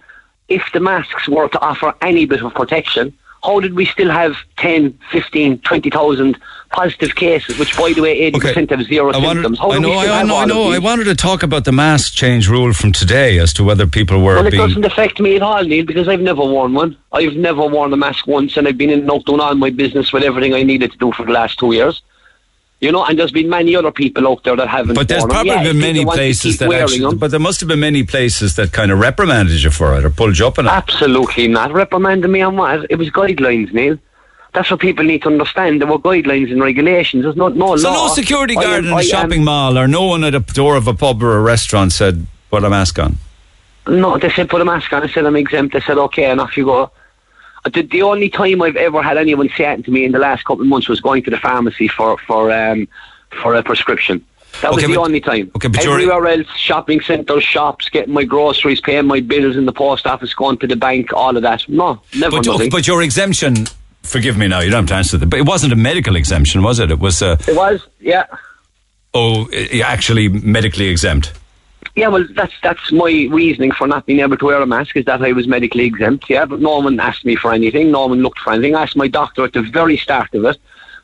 if 0.49 0.62
the 0.73 0.81
masks 0.81 1.29
were 1.29 1.49
to 1.49 1.61
offer 1.61 1.95
any 2.03 2.27
bit 2.27 2.43
of 2.43 2.53
protection, 2.55 3.16
how 3.44 3.60
did 3.60 3.74
we 3.74 3.85
still 3.86 4.10
have 4.10 4.36
10, 4.59 4.98
15, 5.10 5.59
20,000 5.60 6.39
positive 6.70 7.14
cases, 7.16 7.59
which, 7.59 7.77
by 7.77 7.93
the 7.93 8.01
way, 8.01 8.31
80% 8.31 8.70
have 8.70 8.82
zero 8.85 9.12
I 9.12 9.19
wanted, 9.19 9.43
symptoms? 9.43 9.59
How 9.59 9.73
I 9.73 9.78
know, 9.78 9.93
I, 9.93 10.20
I 10.20 10.23
know, 10.23 10.36
I 10.36 10.44
know. 10.44 10.70
I 10.70 10.78
wanted 10.78 11.05
to 11.05 11.14
talk 11.14 11.43
about 11.43 11.64
the 11.64 11.73
mask 11.73 12.14
change 12.14 12.48
rule 12.48 12.73
from 12.73 12.93
today 12.93 13.39
as 13.39 13.52
to 13.55 13.64
whether 13.64 13.86
people 13.86 14.20
were 14.23 14.36
Well, 14.36 14.47
it 14.47 14.52
being. 14.52 14.66
doesn't 14.66 14.85
affect 14.85 15.20
me 15.20 15.36
at 15.36 15.43
all, 15.43 15.62
Neil, 15.64 15.85
because 15.85 16.09
I've 16.09 16.20
never 16.20 16.40
worn 16.43 16.73
one. 16.73 16.97
I've 17.12 17.35
never 17.35 17.66
worn 17.66 17.93
a 17.93 17.97
mask 17.97 18.27
once, 18.27 18.56
and 18.56 18.69
I've 18.69 18.78
been 18.78 18.90
in 18.90 19.01
and 19.01 19.10
out 19.10 19.24
doing 19.24 19.40
all 19.40 19.55
my 19.56 19.70
business 19.70 20.12
with 20.12 20.23
everything 20.23 20.55
I 20.55 20.62
needed 20.62 20.93
to 20.93 20.98
do 20.98 21.12
for 21.12 21.27
the 21.27 21.32
last 21.32 21.59
two 21.59 21.73
years. 21.73 22.01
You 22.82 22.90
know, 22.90 23.04
and 23.04 23.16
there's 23.16 23.30
been 23.30 23.48
many 23.48 23.76
other 23.76 23.92
people 23.92 24.26
out 24.26 24.42
there 24.42 24.56
that 24.56 24.66
haven't. 24.68 24.96
But 24.96 25.06
there's 25.06 25.24
probably 25.24 25.52
Yeah, 25.52 25.62
been 25.62 25.78
many 25.78 26.00
people 26.00 26.06
want 26.09 26.16
to 26.16 26.22
places 26.22 26.59
that 26.59 26.72
actually, 26.72 27.14
but 27.14 27.30
there 27.30 27.38
must 27.38 27.60
have 27.60 27.68
been 27.68 27.78
many 27.78 28.02
places 28.02 28.56
that 28.56 28.72
kind 28.72 28.90
of 28.90 28.98
reprimanded 28.98 29.62
you 29.62 29.70
for 29.70 29.96
it 29.96 30.04
or 30.04 30.10
pulled 30.10 30.36
you 30.36 30.48
up 30.48 30.59
on 30.59 30.66
it. 30.66 30.70
Absolutely 30.70 31.46
not. 31.46 31.72
Reprimanding 31.72 32.32
me 32.32 32.40
on 32.40 32.56
what? 32.56 32.84
It 32.90 32.96
was 32.96 33.09
guidelines, 33.10 33.72
Neil. 33.72 33.98
That's 34.52 34.68
what 34.68 34.80
people 34.80 35.04
need 35.04 35.22
to 35.22 35.28
understand. 35.28 35.80
There 35.80 35.86
were 35.88 36.00
guidelines 36.00 36.50
and 36.50 36.60
regulations. 36.60 37.22
There's 37.22 37.36
no, 37.36 37.46
no 37.48 37.76
So 37.76 37.88
law. 37.90 38.09
So 38.09 38.09
no 38.09 38.14
security 38.14 38.56
I 38.59 38.62
guard 38.64 38.78
am- 38.84 38.90
in 38.90 38.94
I 38.94 39.00
a 39.00 39.04
shopping 39.04 39.44
mall 39.44 39.78
or 39.78 39.86
no 39.86 40.04
one 40.06 40.24
at 40.24 40.34
a 40.34 40.40
door 40.40 40.74
of 40.74 40.88
a 40.88 40.92
pub 40.94 41.22
or 41.22 41.36
a 41.38 41.40
restaurant 41.40 41.92
said, 41.92 42.26
put 42.50 42.64
a 42.64 42.68
mask 42.68 42.98
on. 42.98 43.16
No, 43.86 44.18
they 44.18 44.30
said 44.30 44.50
put 44.50 44.60
a 44.60 44.64
mask 44.64 44.92
on. 44.92 45.04
I 45.04 45.06
said 45.09 45.24
I'm 45.24 45.36
exempt. 45.36 45.72
They 45.72 45.80
said 45.80 45.98
okay, 45.98 46.24
and 46.24 46.40
off 46.40 46.56
you 46.56 46.64
go. 46.64 46.90
The, 47.64 47.82
the 47.82 48.02
only 48.02 48.28
time 48.28 48.60
I've 48.60 48.76
ever 48.76 49.02
had 49.02 49.16
anyone 49.16 49.48
say 49.56 49.72
it 49.72 49.84
to 49.84 49.90
me 49.90 50.05
in 50.05 50.12
the 50.12 50.18
last 50.18 50.44
couple 50.44 50.62
of 50.62 50.68
months 50.68 50.89
was 50.89 51.01
going 51.01 51.22
to 51.24 51.30
the 51.30 51.36
pharmacy 51.36 51.86
for 51.89 52.18
for 52.18 52.51
um, 52.52 52.89
for 53.43 53.55
a 53.55 53.62
prescription. 53.62 54.24
That 54.60 54.72
was 54.74 54.82
the 54.82 54.89
but- 54.89 54.98
only 54.98 55.20
time. 55.20 55.51
okay, 55.56 55.68
but 55.68 55.84
Everywhere 55.86 56.26
else, 56.26 56.47
shopping 56.56 57.01
centres, 57.01 57.43
shops, 57.43 57.89
getting 57.89 58.12
my 58.12 58.24
groceries, 58.24 58.80
paying 58.82 59.06
my 59.06 59.20
bills 59.20 59.56
in 59.56 59.64
the 59.64 59.72
post 59.72 60.06
office, 60.06 60.34
going 60.34 60.59
to 60.59 60.66
the 60.66 60.76
bank, 60.76 61.12
all 61.14 61.34
of 61.36 61.43
that. 61.43 61.66
No, 61.68 62.01
never 62.18 62.36
But, 62.36 62.47
nothing. 62.47 62.68
but 62.70 62.86
your 62.86 63.01
exemption, 63.02 63.64
forgive 64.02 64.36
me 64.36 64.48
now, 64.48 64.60
you 64.60 64.70
don't 64.70 64.82
have 64.82 64.89
to 64.89 64.94
answer 64.94 65.16
that, 65.16 65.30
but 65.30 65.39
it 65.39 65.47
wasn't 65.47 65.72
a 65.72 65.76
medical 65.76 66.16
exemption, 66.16 66.62
was 66.62 66.80
it? 66.80 66.90
It 66.90 66.98
was, 66.98 67.22
uh, 67.22 67.36
it 67.48 67.56
was, 67.56 67.86
yeah. 67.98 68.26
oh, 69.14 69.48
actually 69.82 70.28
medically 70.28 70.89
exempt. 70.89 71.32
Yeah, 71.94 72.09
well, 72.09 72.27
that's 72.35 72.55
that's 72.62 72.90
my 72.90 73.28
reasoning 73.31 73.71
for 73.71 73.87
not 73.87 74.06
being 74.06 74.21
able 74.21 74.38
to 74.38 74.46
wear 74.46 74.62
a 74.62 74.66
mask 74.66 74.96
is 74.96 75.04
that 75.04 75.22
I 75.22 75.32
was 75.32 75.46
medically 75.46 75.85
exempt. 75.85 76.30
Yeah, 76.30 76.46
but 76.46 76.61
no 76.61 76.79
one 76.79 76.98
asked 76.98 77.27
me 77.27 77.37
for 77.37 77.53
anything. 77.53 77.90
No 77.90 78.06
one 78.06 78.22
looked 78.22 78.38
for 78.38 78.53
anything. 78.53 78.74
I 78.74 78.82
asked 78.82 78.96
my 78.96 79.09
doctor 79.09 79.45
at 79.45 79.53
the 79.53 79.62
very 79.62 79.98
start 79.98 80.35
of 80.35 80.45
it, 80.46 80.56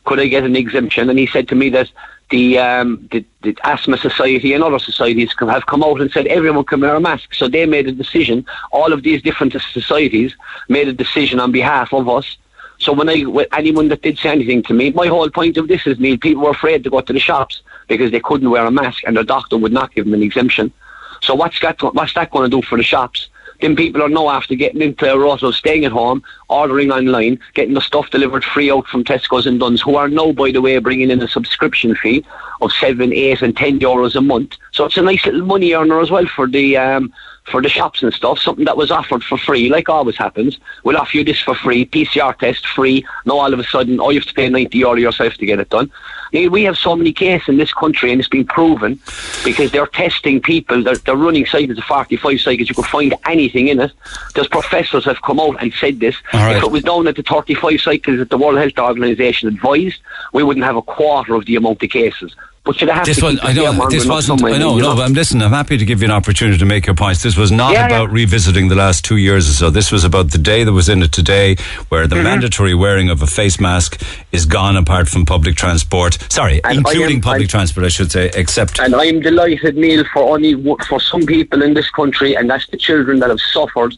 could 0.04 0.18
I 0.18 0.26
get 0.28 0.44
an 0.44 0.56
exemption? 0.56 1.10
And 1.10 1.18
he 1.18 1.26
said 1.26 1.46
to 1.48 1.54
me 1.54 1.68
that 1.70 1.90
the 2.30 2.58
um, 2.58 3.06
the, 3.10 3.22
the 3.42 3.54
asthma 3.64 3.98
society 3.98 4.54
and 4.54 4.64
other 4.64 4.78
societies 4.78 5.34
have 5.38 5.66
come 5.66 5.82
out 5.84 6.00
and 6.00 6.10
said 6.10 6.26
everyone 6.26 6.64
can 6.64 6.80
wear 6.80 6.94
a 6.94 7.00
mask. 7.00 7.34
So 7.34 7.48
they 7.48 7.66
made 7.66 7.86
a 7.86 7.92
decision. 7.92 8.46
All 8.72 8.92
of 8.92 9.02
these 9.02 9.20
different 9.20 9.54
societies 9.72 10.34
made 10.70 10.88
a 10.88 10.92
decision 10.94 11.38
on 11.38 11.52
behalf 11.52 11.92
of 11.92 12.08
us. 12.08 12.38
So 12.78 12.92
when 12.92 13.08
I, 13.08 13.22
when 13.22 13.46
anyone 13.52 13.88
that 13.88 14.02
did 14.02 14.18
say 14.18 14.30
anything 14.30 14.62
to 14.64 14.74
me, 14.74 14.90
my 14.92 15.08
whole 15.08 15.28
point 15.30 15.56
of 15.56 15.66
this 15.66 15.86
is, 15.86 15.98
Neil, 15.98 16.16
people 16.16 16.44
were 16.44 16.50
afraid 16.50 16.84
to 16.84 16.90
go 16.90 17.00
to 17.00 17.12
the 17.12 17.18
shops 17.18 17.62
because 17.88 18.12
they 18.12 18.20
couldn't 18.20 18.48
wear 18.50 18.64
a 18.64 18.70
mask 18.70 19.02
and 19.06 19.16
the 19.16 19.24
doctor 19.24 19.56
would 19.56 19.72
not 19.72 19.92
give 19.94 20.04
them 20.04 20.14
an 20.14 20.22
exemption. 20.22 20.72
So 21.20 21.34
what's 21.34 21.58
that, 21.60 21.82
what's 21.82 22.14
that 22.14 22.30
going 22.30 22.48
to 22.48 22.56
do 22.56 22.62
for 22.62 22.78
the 22.78 22.84
shops? 22.84 23.28
Then 23.60 23.76
people 23.76 24.02
are 24.02 24.08
now 24.08 24.30
after 24.30 24.54
getting 24.54 24.82
into 24.82 25.10
a 25.10 25.18
rut 25.18 25.42
of 25.42 25.54
staying 25.54 25.84
at 25.84 25.92
home, 25.92 26.22
ordering 26.48 26.92
online, 26.92 27.38
getting 27.54 27.74
the 27.74 27.80
stuff 27.80 28.10
delivered 28.10 28.44
free 28.44 28.70
out 28.70 28.86
from 28.86 29.04
Tesco's 29.04 29.46
and 29.46 29.58
Dunnes, 29.58 29.82
who 29.82 29.96
are 29.96 30.08
now, 30.08 30.32
by 30.32 30.50
the 30.50 30.62
way, 30.62 30.78
bringing 30.78 31.10
in 31.10 31.22
a 31.22 31.28
subscription 31.28 31.94
fee 31.96 32.24
of 32.60 32.72
seven, 32.72 33.12
eight, 33.12 33.42
and 33.42 33.56
ten 33.56 33.80
euros 33.80 34.14
a 34.14 34.20
month. 34.20 34.56
So 34.72 34.84
it's 34.84 34.96
a 34.96 35.02
nice 35.02 35.24
little 35.26 35.44
money 35.44 35.74
earner 35.74 36.00
as 36.00 36.10
well 36.10 36.26
for 36.26 36.46
the 36.46 36.76
um, 36.76 37.12
for 37.50 37.62
the 37.62 37.68
shops 37.68 38.02
and 38.02 38.12
stuff, 38.12 38.38
something 38.38 38.64
that 38.66 38.76
was 38.76 38.90
offered 38.90 39.24
for 39.24 39.38
free, 39.38 39.68
like 39.68 39.88
always 39.88 40.16
happens. 40.16 40.58
We'll 40.84 40.96
offer 40.96 41.16
you 41.16 41.24
this 41.24 41.40
for 41.40 41.54
free, 41.54 41.86
PCR 41.86 42.36
test 42.36 42.66
free. 42.66 43.06
Now 43.24 43.38
all 43.38 43.52
of 43.52 43.58
a 43.58 43.64
sudden, 43.64 44.00
oh, 44.00 44.10
you 44.10 44.20
have 44.20 44.28
to 44.28 44.34
pay 44.34 44.48
90 44.48 44.76
euro 44.78 44.94
yourself 44.94 45.34
to 45.34 45.46
get 45.46 45.58
it 45.58 45.70
done. 45.70 45.90
We 46.32 46.64
have 46.64 46.76
so 46.76 46.94
many 46.94 47.12
cases 47.12 47.48
in 47.48 47.56
this 47.56 47.72
country, 47.72 48.12
and 48.12 48.20
it's 48.20 48.28
been 48.28 48.46
proven 48.46 49.00
because 49.44 49.70
they're 49.72 49.86
testing 49.86 50.40
people. 50.40 50.82
They're, 50.82 50.96
they're 50.96 51.16
running 51.16 51.46
cycles 51.46 51.78
of 51.78 51.84
45 51.84 52.40
cycles. 52.40 52.68
You 52.68 52.74
could 52.74 52.86
find 52.86 53.14
anything 53.26 53.68
in 53.68 53.80
it. 53.80 53.92
There's 54.34 54.48
professors 54.48 55.04
have 55.04 55.22
come 55.22 55.40
out 55.40 55.62
and 55.62 55.72
said 55.72 56.00
this. 56.00 56.16
Right. 56.34 56.56
If 56.56 56.62
it 56.64 56.70
was 56.70 56.82
down 56.82 57.06
at 57.06 57.16
the 57.16 57.22
35 57.22 57.80
cycles 57.80 58.18
that 58.18 58.30
the 58.30 58.38
World 58.38 58.58
Health 58.58 58.78
Organization 58.78 59.48
advised, 59.48 60.00
we 60.32 60.42
wouldn't 60.42 60.66
have 60.66 60.76
a 60.76 60.82
quarter 60.82 61.34
of 61.34 61.46
the 61.46 61.56
amount 61.56 61.82
of 61.82 61.90
cases. 61.90 62.34
But 62.64 62.80
you'd 62.80 62.90
have 62.90 63.06
This 63.06 63.18
to 63.20 63.24
was, 63.24 63.38
I 63.42 63.52
know, 63.54 63.88
this 63.88 64.04
wasn't, 64.06 64.44
I 64.44 64.58
know, 64.58 64.76
no, 64.76 64.94
but 64.94 65.02
I'm 65.04 65.14
listening. 65.14 65.42
I'm 65.42 65.52
happy 65.52 65.78
to 65.78 65.84
give 65.86 66.00
you 66.02 66.06
an 66.06 66.10
opportunity 66.10 66.58
to 66.58 66.66
make 66.66 66.86
your 66.86 66.94
points. 66.94 67.22
This 67.22 67.36
was 67.36 67.50
not 67.50 67.72
Yeah, 67.72 67.80
yeah. 67.80 67.86
about 67.86 68.10
revisiting 68.12 68.68
the 68.68 68.74
last 68.74 69.04
two 69.06 69.16
years 69.16 69.48
or 69.48 69.52
so. 69.54 69.70
This 69.70 69.90
was 69.90 70.04
about 70.04 70.32
the 70.32 70.38
day 70.38 70.64
that 70.64 70.72
was 70.72 70.88
in 70.88 71.02
it 71.02 71.10
today, 71.12 71.56
where 71.88 72.06
the 72.06 72.16
Mhm. 72.16 72.24
mandatory 72.24 72.74
wearing 72.74 73.08
of 73.08 73.22
a 73.22 73.26
face 73.26 73.58
mask 73.58 74.00
is 74.32 74.44
gone 74.44 74.76
apart 74.76 75.08
from 75.08 75.24
public 75.24 75.56
transport. 75.56 76.18
Sorry, 76.28 76.60
And 76.64 76.78
including 76.78 77.16
am- 77.16 77.20
public 77.22 77.42
I'm- 77.42 77.48
transport, 77.48 77.86
I 77.86 77.88
should 77.88 78.12
say, 78.12 78.30
except. 78.34 78.78
And 78.80 78.94
I'm 78.94 79.20
delighted, 79.20 79.76
Neil, 79.76 80.04
for 80.12 80.34
only 80.34 80.54
for 80.88 81.00
some 81.00 81.22
people 81.24 81.62
in 81.62 81.72
this 81.72 81.88
country, 81.90 82.34
and 82.34 82.50
that's 82.50 82.66
the 82.66 82.76
children 82.76 83.20
that 83.20 83.30
have 83.30 83.40
suffered 83.40 83.96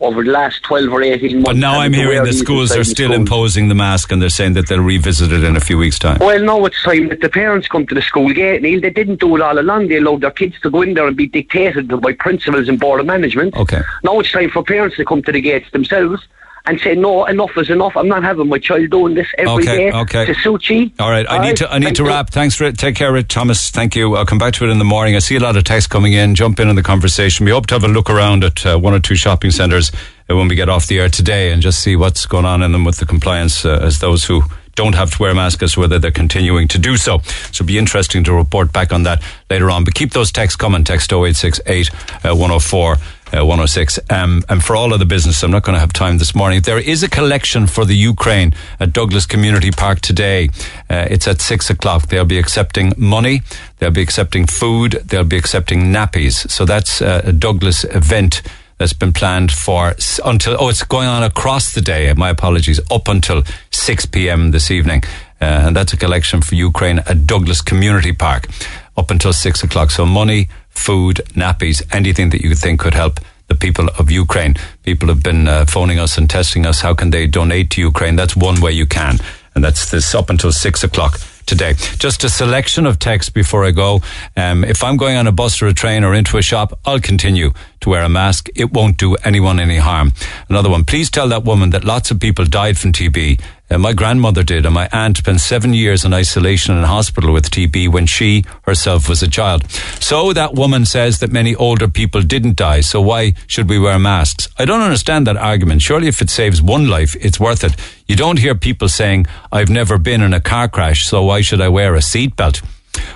over 0.00 0.24
the 0.24 0.30
last 0.30 0.62
12 0.62 0.92
or 0.92 1.02
18 1.02 1.36
months. 1.36 1.48
But 1.48 1.56
now 1.56 1.80
I'm 1.80 1.92
hearing 1.92 2.22
the 2.24 2.32
schools 2.32 2.76
are 2.76 2.84
still 2.84 3.08
schools. 3.08 3.18
imposing 3.18 3.68
the 3.68 3.74
mask 3.74 4.12
and 4.12 4.20
they're 4.20 4.28
saying 4.28 4.52
that 4.54 4.68
they'll 4.68 4.82
revisit 4.82 5.32
it 5.32 5.42
in 5.42 5.56
a 5.56 5.60
few 5.60 5.78
weeks' 5.78 5.98
time. 5.98 6.18
Well, 6.18 6.42
now 6.42 6.64
it's 6.66 6.82
time 6.82 7.08
that 7.08 7.20
the 7.20 7.28
parents 7.28 7.68
come 7.68 7.86
to 7.86 7.94
the 7.94 8.02
school 8.02 8.32
gate, 8.32 8.62
Neil. 8.62 8.80
They 8.80 8.90
didn't 8.90 9.20
do 9.20 9.36
it 9.36 9.42
all 9.42 9.58
along. 9.58 9.88
They 9.88 9.96
allowed 9.96 10.20
their 10.20 10.30
kids 10.30 10.60
to 10.60 10.70
go 10.70 10.82
in 10.82 10.94
there 10.94 11.06
and 11.06 11.16
be 11.16 11.26
dictated 11.26 11.88
to 11.88 11.96
by 11.96 12.12
principals 12.12 12.68
and 12.68 12.78
board 12.78 13.00
of 13.00 13.06
management. 13.06 13.56
Okay. 13.56 13.80
Now 14.04 14.20
it's 14.20 14.32
time 14.32 14.50
for 14.50 14.62
parents 14.62 14.96
to 14.96 15.04
come 15.04 15.22
to 15.22 15.32
the 15.32 15.40
gates 15.40 15.70
themselves 15.70 16.26
and 16.66 16.80
say, 16.80 16.94
no, 16.94 17.24
enough 17.26 17.50
is 17.56 17.70
enough. 17.70 17.96
I'm 17.96 18.08
not 18.08 18.22
having 18.24 18.48
my 18.48 18.58
child 18.58 18.90
doing 18.90 19.14
this 19.14 19.26
every 19.38 19.64
day 19.64 19.88
Okay, 19.92 20.22
okay. 20.22 20.34
to 20.34 20.74
you. 20.74 20.90
All 20.98 21.10
right, 21.10 21.24
I 21.28 21.46
need 21.46 21.56
to 21.58 21.70
I 21.72 21.78
need 21.78 21.94
to 21.96 22.02
you. 22.02 22.08
wrap. 22.08 22.30
Thanks 22.30 22.54
for 22.56 22.64
it. 22.64 22.76
Take 22.78 22.96
care, 22.96 23.12
Rich 23.12 23.28
Thomas. 23.28 23.70
Thank 23.70 23.94
you. 23.94 24.16
I'll 24.16 24.26
come 24.26 24.38
back 24.38 24.54
to 24.54 24.64
it 24.64 24.70
in 24.70 24.78
the 24.78 24.84
morning. 24.84 25.14
I 25.16 25.20
see 25.20 25.36
a 25.36 25.40
lot 25.40 25.56
of 25.56 25.64
texts 25.64 25.86
coming 25.86 26.12
in. 26.12 26.34
Jump 26.34 26.58
in 26.60 26.68
on 26.68 26.74
the 26.74 26.82
conversation. 26.82 27.44
We 27.46 27.52
hope 27.52 27.66
to 27.68 27.74
have 27.74 27.84
a 27.84 27.88
look 27.88 28.10
around 28.10 28.44
at 28.44 28.66
uh, 28.66 28.78
one 28.78 28.94
or 28.94 29.00
two 29.00 29.14
shopping 29.14 29.50
centres 29.50 29.92
uh, 30.28 30.36
when 30.36 30.48
we 30.48 30.54
get 30.56 30.68
off 30.68 30.86
the 30.86 30.98
air 30.98 31.08
today 31.08 31.52
and 31.52 31.62
just 31.62 31.80
see 31.82 31.94
what's 31.96 32.26
going 32.26 32.44
on 32.44 32.62
in 32.62 32.72
them 32.72 32.84
with 32.84 32.96
the 32.96 33.06
compliance 33.06 33.64
uh, 33.64 33.78
as 33.82 34.00
those 34.00 34.24
who 34.24 34.42
don't 34.74 34.94
have 34.94 35.10
to 35.10 35.22
wear 35.22 35.34
masks, 35.34 35.62
as 35.62 35.74
whether 35.76 35.98
they're 35.98 36.10
continuing 36.10 36.68
to 36.68 36.78
do 36.78 36.98
so. 36.98 37.18
So 37.18 37.62
it'll 37.62 37.66
be 37.66 37.78
interesting 37.78 38.24
to 38.24 38.32
report 38.34 38.72
back 38.74 38.92
on 38.92 39.04
that 39.04 39.22
later 39.48 39.70
on. 39.70 39.84
But 39.84 39.94
keep 39.94 40.10
those 40.12 40.30
texts 40.30 40.56
coming. 40.56 40.84
Text 40.84 41.10
0868 41.12 41.90
uh, 42.26 42.34
104 42.36 42.96
uh, 43.32 43.44
106. 43.44 43.98
Um, 44.10 44.42
and 44.48 44.62
for 44.62 44.76
all 44.76 44.92
of 44.92 44.98
the 44.98 45.04
business, 45.04 45.42
I'm 45.42 45.50
not 45.50 45.62
going 45.62 45.74
to 45.74 45.80
have 45.80 45.92
time 45.92 46.18
this 46.18 46.34
morning. 46.34 46.60
There 46.60 46.78
is 46.78 47.02
a 47.02 47.08
collection 47.08 47.66
for 47.66 47.84
the 47.84 47.94
Ukraine 47.94 48.54
at 48.78 48.92
Douglas 48.92 49.26
Community 49.26 49.70
Park 49.70 50.00
today. 50.00 50.48
Uh, 50.88 51.06
it's 51.10 51.26
at 51.26 51.40
six 51.40 51.70
o'clock. 51.70 52.08
They'll 52.08 52.24
be 52.24 52.38
accepting 52.38 52.92
money. 52.96 53.42
They'll 53.78 53.90
be 53.90 54.02
accepting 54.02 54.46
food. 54.46 54.92
They'll 55.04 55.24
be 55.24 55.36
accepting 55.36 55.92
nappies. 55.92 56.48
So 56.50 56.64
that's 56.64 57.02
uh, 57.02 57.22
a 57.24 57.32
Douglas 57.32 57.84
event 57.84 58.42
that's 58.78 58.92
been 58.92 59.12
planned 59.12 59.50
for 59.50 59.94
until, 60.24 60.56
oh, 60.60 60.68
it's 60.68 60.84
going 60.84 61.08
on 61.08 61.22
across 61.22 61.74
the 61.74 61.80
day. 61.80 62.12
My 62.14 62.30
apologies. 62.30 62.80
Up 62.90 63.08
until 63.08 63.42
6 63.70 64.06
p.m. 64.06 64.50
this 64.50 64.70
evening. 64.70 65.02
Uh, 65.40 65.44
and 65.66 65.76
that's 65.76 65.92
a 65.92 65.96
collection 65.96 66.40
for 66.40 66.54
Ukraine 66.54 67.00
at 67.00 67.26
Douglas 67.26 67.60
Community 67.60 68.12
Park 68.12 68.48
up 68.96 69.10
until 69.10 69.32
six 69.32 69.62
o'clock. 69.62 69.90
So 69.90 70.06
money, 70.06 70.48
food, 70.76 71.22
nappies, 71.34 71.82
anything 71.92 72.30
that 72.30 72.42
you 72.42 72.54
think 72.54 72.80
could 72.80 72.94
help 72.94 73.20
the 73.48 73.54
people 73.54 73.88
of 73.98 74.10
Ukraine. 74.10 74.56
People 74.82 75.08
have 75.08 75.22
been 75.22 75.48
uh, 75.48 75.64
phoning 75.66 75.98
us 75.98 76.18
and 76.18 76.28
testing 76.28 76.66
us. 76.66 76.80
How 76.80 76.94
can 76.94 77.10
they 77.10 77.26
donate 77.26 77.70
to 77.70 77.80
Ukraine? 77.80 78.16
That's 78.16 78.36
one 78.36 78.60
way 78.60 78.72
you 78.72 78.86
can. 78.86 79.18
And 79.54 79.64
that's 79.64 79.90
this 79.90 80.14
up 80.14 80.28
until 80.30 80.52
six 80.52 80.84
o'clock 80.84 81.18
today. 81.46 81.74
Just 81.98 82.24
a 82.24 82.28
selection 82.28 82.86
of 82.86 82.98
texts 82.98 83.30
before 83.30 83.64
I 83.64 83.70
go. 83.70 84.02
Um, 84.36 84.64
if 84.64 84.84
I'm 84.84 84.96
going 84.96 85.16
on 85.16 85.26
a 85.26 85.32
bus 85.32 85.62
or 85.62 85.68
a 85.68 85.72
train 85.72 86.04
or 86.04 86.12
into 86.12 86.36
a 86.36 86.42
shop, 86.42 86.78
I'll 86.84 87.00
continue 87.00 87.52
to 87.80 87.88
wear 87.88 88.02
a 88.02 88.08
mask. 88.08 88.48
It 88.54 88.72
won't 88.72 88.98
do 88.98 89.14
anyone 89.16 89.58
any 89.60 89.78
harm. 89.78 90.12
Another 90.48 90.68
one. 90.68 90.84
Please 90.84 91.08
tell 91.08 91.28
that 91.28 91.44
woman 91.44 91.70
that 91.70 91.84
lots 91.84 92.10
of 92.10 92.20
people 92.20 92.44
died 92.44 92.76
from 92.76 92.92
TB. 92.92 93.40
Uh, 93.68 93.78
my 93.78 93.92
grandmother 93.92 94.44
did, 94.44 94.64
and 94.64 94.74
my 94.74 94.88
aunt 94.92 95.16
spent 95.16 95.40
seven 95.40 95.74
years 95.74 96.04
in 96.04 96.14
isolation 96.14 96.76
in 96.76 96.84
hospital 96.84 97.32
with 97.32 97.50
TB 97.50 97.90
when 97.92 98.06
she 98.06 98.44
herself 98.62 99.08
was 99.08 99.22
a 99.22 99.28
child. 99.28 99.68
So 100.00 100.32
that 100.32 100.54
woman 100.54 100.84
says 100.84 101.18
that 101.18 101.32
many 101.32 101.54
older 101.56 101.88
people 101.88 102.22
didn't 102.22 102.56
die, 102.56 102.80
so 102.80 103.00
why 103.00 103.34
should 103.48 103.68
we 103.68 103.78
wear 103.78 103.98
masks? 103.98 104.48
I 104.56 104.66
don't 104.66 104.82
understand 104.82 105.26
that 105.26 105.36
argument. 105.36 105.82
Surely 105.82 106.06
if 106.06 106.22
it 106.22 106.30
saves 106.30 106.62
one 106.62 106.88
life, 106.88 107.16
it's 107.20 107.40
worth 107.40 107.64
it. 107.64 107.74
You 108.06 108.14
don't 108.14 108.38
hear 108.38 108.54
people 108.54 108.88
saying, 108.88 109.26
I've 109.50 109.68
never 109.68 109.98
been 109.98 110.22
in 110.22 110.32
a 110.32 110.40
car 110.40 110.68
crash, 110.68 111.04
so 111.04 111.24
why 111.24 111.40
should 111.40 111.60
I 111.60 111.68
wear 111.68 111.96
a 111.96 112.00
seatbelt? 112.00 112.64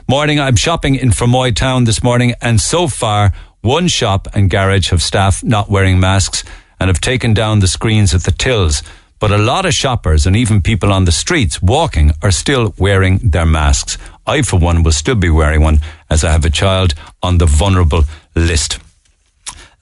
Morning, 0.08 0.40
I'm 0.40 0.56
shopping 0.56 0.96
in 0.96 1.10
Fermoy 1.10 1.54
town 1.54 1.84
this 1.84 2.02
morning, 2.02 2.34
and 2.42 2.60
so 2.60 2.88
far, 2.88 3.32
one 3.60 3.86
shop 3.86 4.26
and 4.34 4.50
garage 4.50 4.90
have 4.90 5.02
staff 5.02 5.44
not 5.44 5.70
wearing 5.70 6.00
masks 6.00 6.42
and 6.80 6.88
have 6.88 7.00
taken 7.00 7.34
down 7.34 7.60
the 7.60 7.68
screens 7.68 8.14
at 8.14 8.22
the 8.22 8.32
tills. 8.32 8.82
But 9.20 9.30
a 9.30 9.38
lot 9.38 9.66
of 9.66 9.74
shoppers 9.74 10.26
and 10.26 10.34
even 10.34 10.62
people 10.62 10.92
on 10.92 11.04
the 11.04 11.12
streets 11.12 11.60
walking 11.62 12.12
are 12.22 12.30
still 12.30 12.74
wearing 12.78 13.18
their 13.18 13.46
masks. 13.46 13.98
I, 14.26 14.42
for 14.42 14.58
one, 14.58 14.82
will 14.82 14.92
still 14.92 15.14
be 15.14 15.28
wearing 15.28 15.60
one 15.60 15.80
as 16.08 16.24
I 16.24 16.32
have 16.32 16.46
a 16.46 16.50
child 16.50 16.94
on 17.22 17.38
the 17.38 17.46
vulnerable 17.46 18.04
list. 18.34 18.78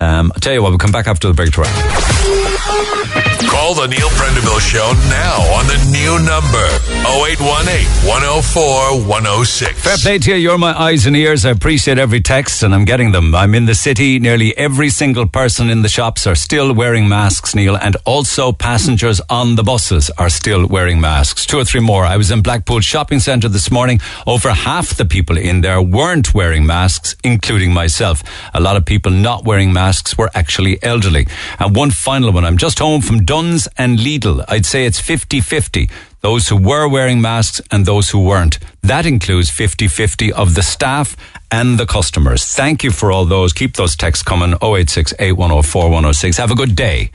Um, 0.01 0.33
I'll 0.35 0.41
tell 0.41 0.53
you 0.53 0.63
what, 0.63 0.71
we'll 0.71 0.79
come 0.79 0.93
back 0.93 1.07
after 1.07 1.29
the 1.29 1.35
break 1.35 1.53
to. 1.53 3.38
Call 3.49 3.75
the 3.75 3.87
Neil 3.87 4.09
Prendeville 4.11 4.61
Show 4.61 4.93
now 5.09 5.41
on 5.57 5.67
the 5.67 5.79
new 5.91 6.19
number 6.25 6.67
0818 7.09 8.07
104 8.07 9.09
106. 9.09 9.83
Fair 9.83 9.97
play 9.97 10.19
to 10.19 10.31
you. 10.33 10.37
You're 10.37 10.59
my 10.59 10.79
eyes 10.79 11.07
and 11.07 11.17
ears. 11.17 11.45
I 11.47 11.51
appreciate 11.51 11.99
every 11.99 12.21
text, 12.21 12.63
and 12.63 12.75
I'm 12.75 12.85
getting 12.85 13.13
them. 13.13 13.35
I'm 13.35 13.55
in 13.55 13.65
the 13.65 13.75
city. 13.75 14.19
Nearly 14.19 14.57
every 14.57 14.91
single 14.91 15.27
person 15.27 15.71
in 15.71 15.83
the 15.83 15.89
shops 15.89 16.27
are 16.27 16.35
still 16.35 16.75
wearing 16.75 17.09
masks, 17.09 17.55
Neil, 17.55 17.77
and 17.77 17.97
also 18.05 18.53
passengers 18.53 19.21
on 19.31 19.57
the 19.57 19.63
buses 19.63 20.11
are 20.19 20.29
still 20.29 20.67
wearing 20.67 21.01
masks. 21.01 21.47
Two 21.47 21.59
or 21.59 21.65
three 21.65 21.81
more. 21.81 22.05
I 22.05 22.17
was 22.17 22.31
in 22.31 22.43
Blackpool 22.43 22.81
Shopping 22.81 23.19
Centre 23.19 23.49
this 23.49 23.71
morning. 23.71 24.01
Over 24.27 24.51
half 24.51 24.95
the 24.97 25.05
people 25.07 25.39
in 25.39 25.63
there 25.63 25.81
weren't 25.81 26.35
wearing 26.35 26.67
masks, 26.67 27.17
including 27.25 27.73
myself. 27.73 28.23
A 28.53 28.61
lot 28.61 28.77
of 28.77 28.85
people 28.85 29.11
not 29.11 29.45
wearing 29.45 29.73
masks 29.73 30.19
were 30.19 30.31
actually 30.35 30.83
elderly. 30.83 31.27
And 31.59 31.75
one 31.75 31.91
final 31.91 32.31
one. 32.31 32.45
I'm 32.45 32.59
just 32.59 32.79
home 32.79 33.01
from 33.01 33.25
Dunnes 33.39 33.69
and 33.79 34.01
Lidl. 34.01 34.45
I'd 34.49 34.67
say 34.67 34.85
it's 34.85 34.99
50 34.99 35.41
50 35.41 35.89
those 36.23 36.49
who 36.49 36.57
were 36.57 36.89
wearing 36.89 37.21
masks 37.21 37.61
and 37.71 37.87
those 37.87 38.11
who 38.11 38.19
weren't. 38.19 38.59
That 38.83 39.07
includes 39.07 39.51
50-50 39.51 40.33
of 40.33 40.57
the 40.57 40.65
staff 40.65 41.17
and 41.53 41.79
the 41.79 41.87
customers. 41.87 42.45
Thank 42.45 42.83
you 42.83 42.91
for 42.91 43.13
all 43.13 43.25
those. 43.25 43.53
Keep 43.53 43.75
those 43.75 43.95
texts 43.95 44.25
coming. 44.25 44.55
086 44.61 45.15
8104 45.21 45.85
106. 45.85 46.37
Have 46.39 46.51
a 46.51 46.57
good 46.57 46.75
day. 46.75 47.13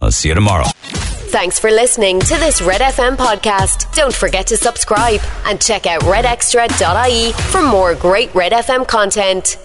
I'll 0.00 0.12
see 0.12 0.28
you 0.28 0.36
tomorrow. 0.36 0.66
Thanks 1.34 1.58
for 1.58 1.70
listening 1.72 2.20
to 2.20 2.36
this 2.36 2.62
Red 2.62 2.80
FM 2.80 3.16
podcast. 3.16 3.92
Don't 3.96 4.14
forget 4.14 4.46
to 4.46 4.56
subscribe 4.56 5.20
and 5.46 5.60
check 5.60 5.86
out 5.86 6.02
redextra.ie 6.02 7.32
for 7.50 7.62
more 7.62 7.96
great 7.96 8.32
Red 8.36 8.52
FM 8.52 8.86
content. 8.86 9.58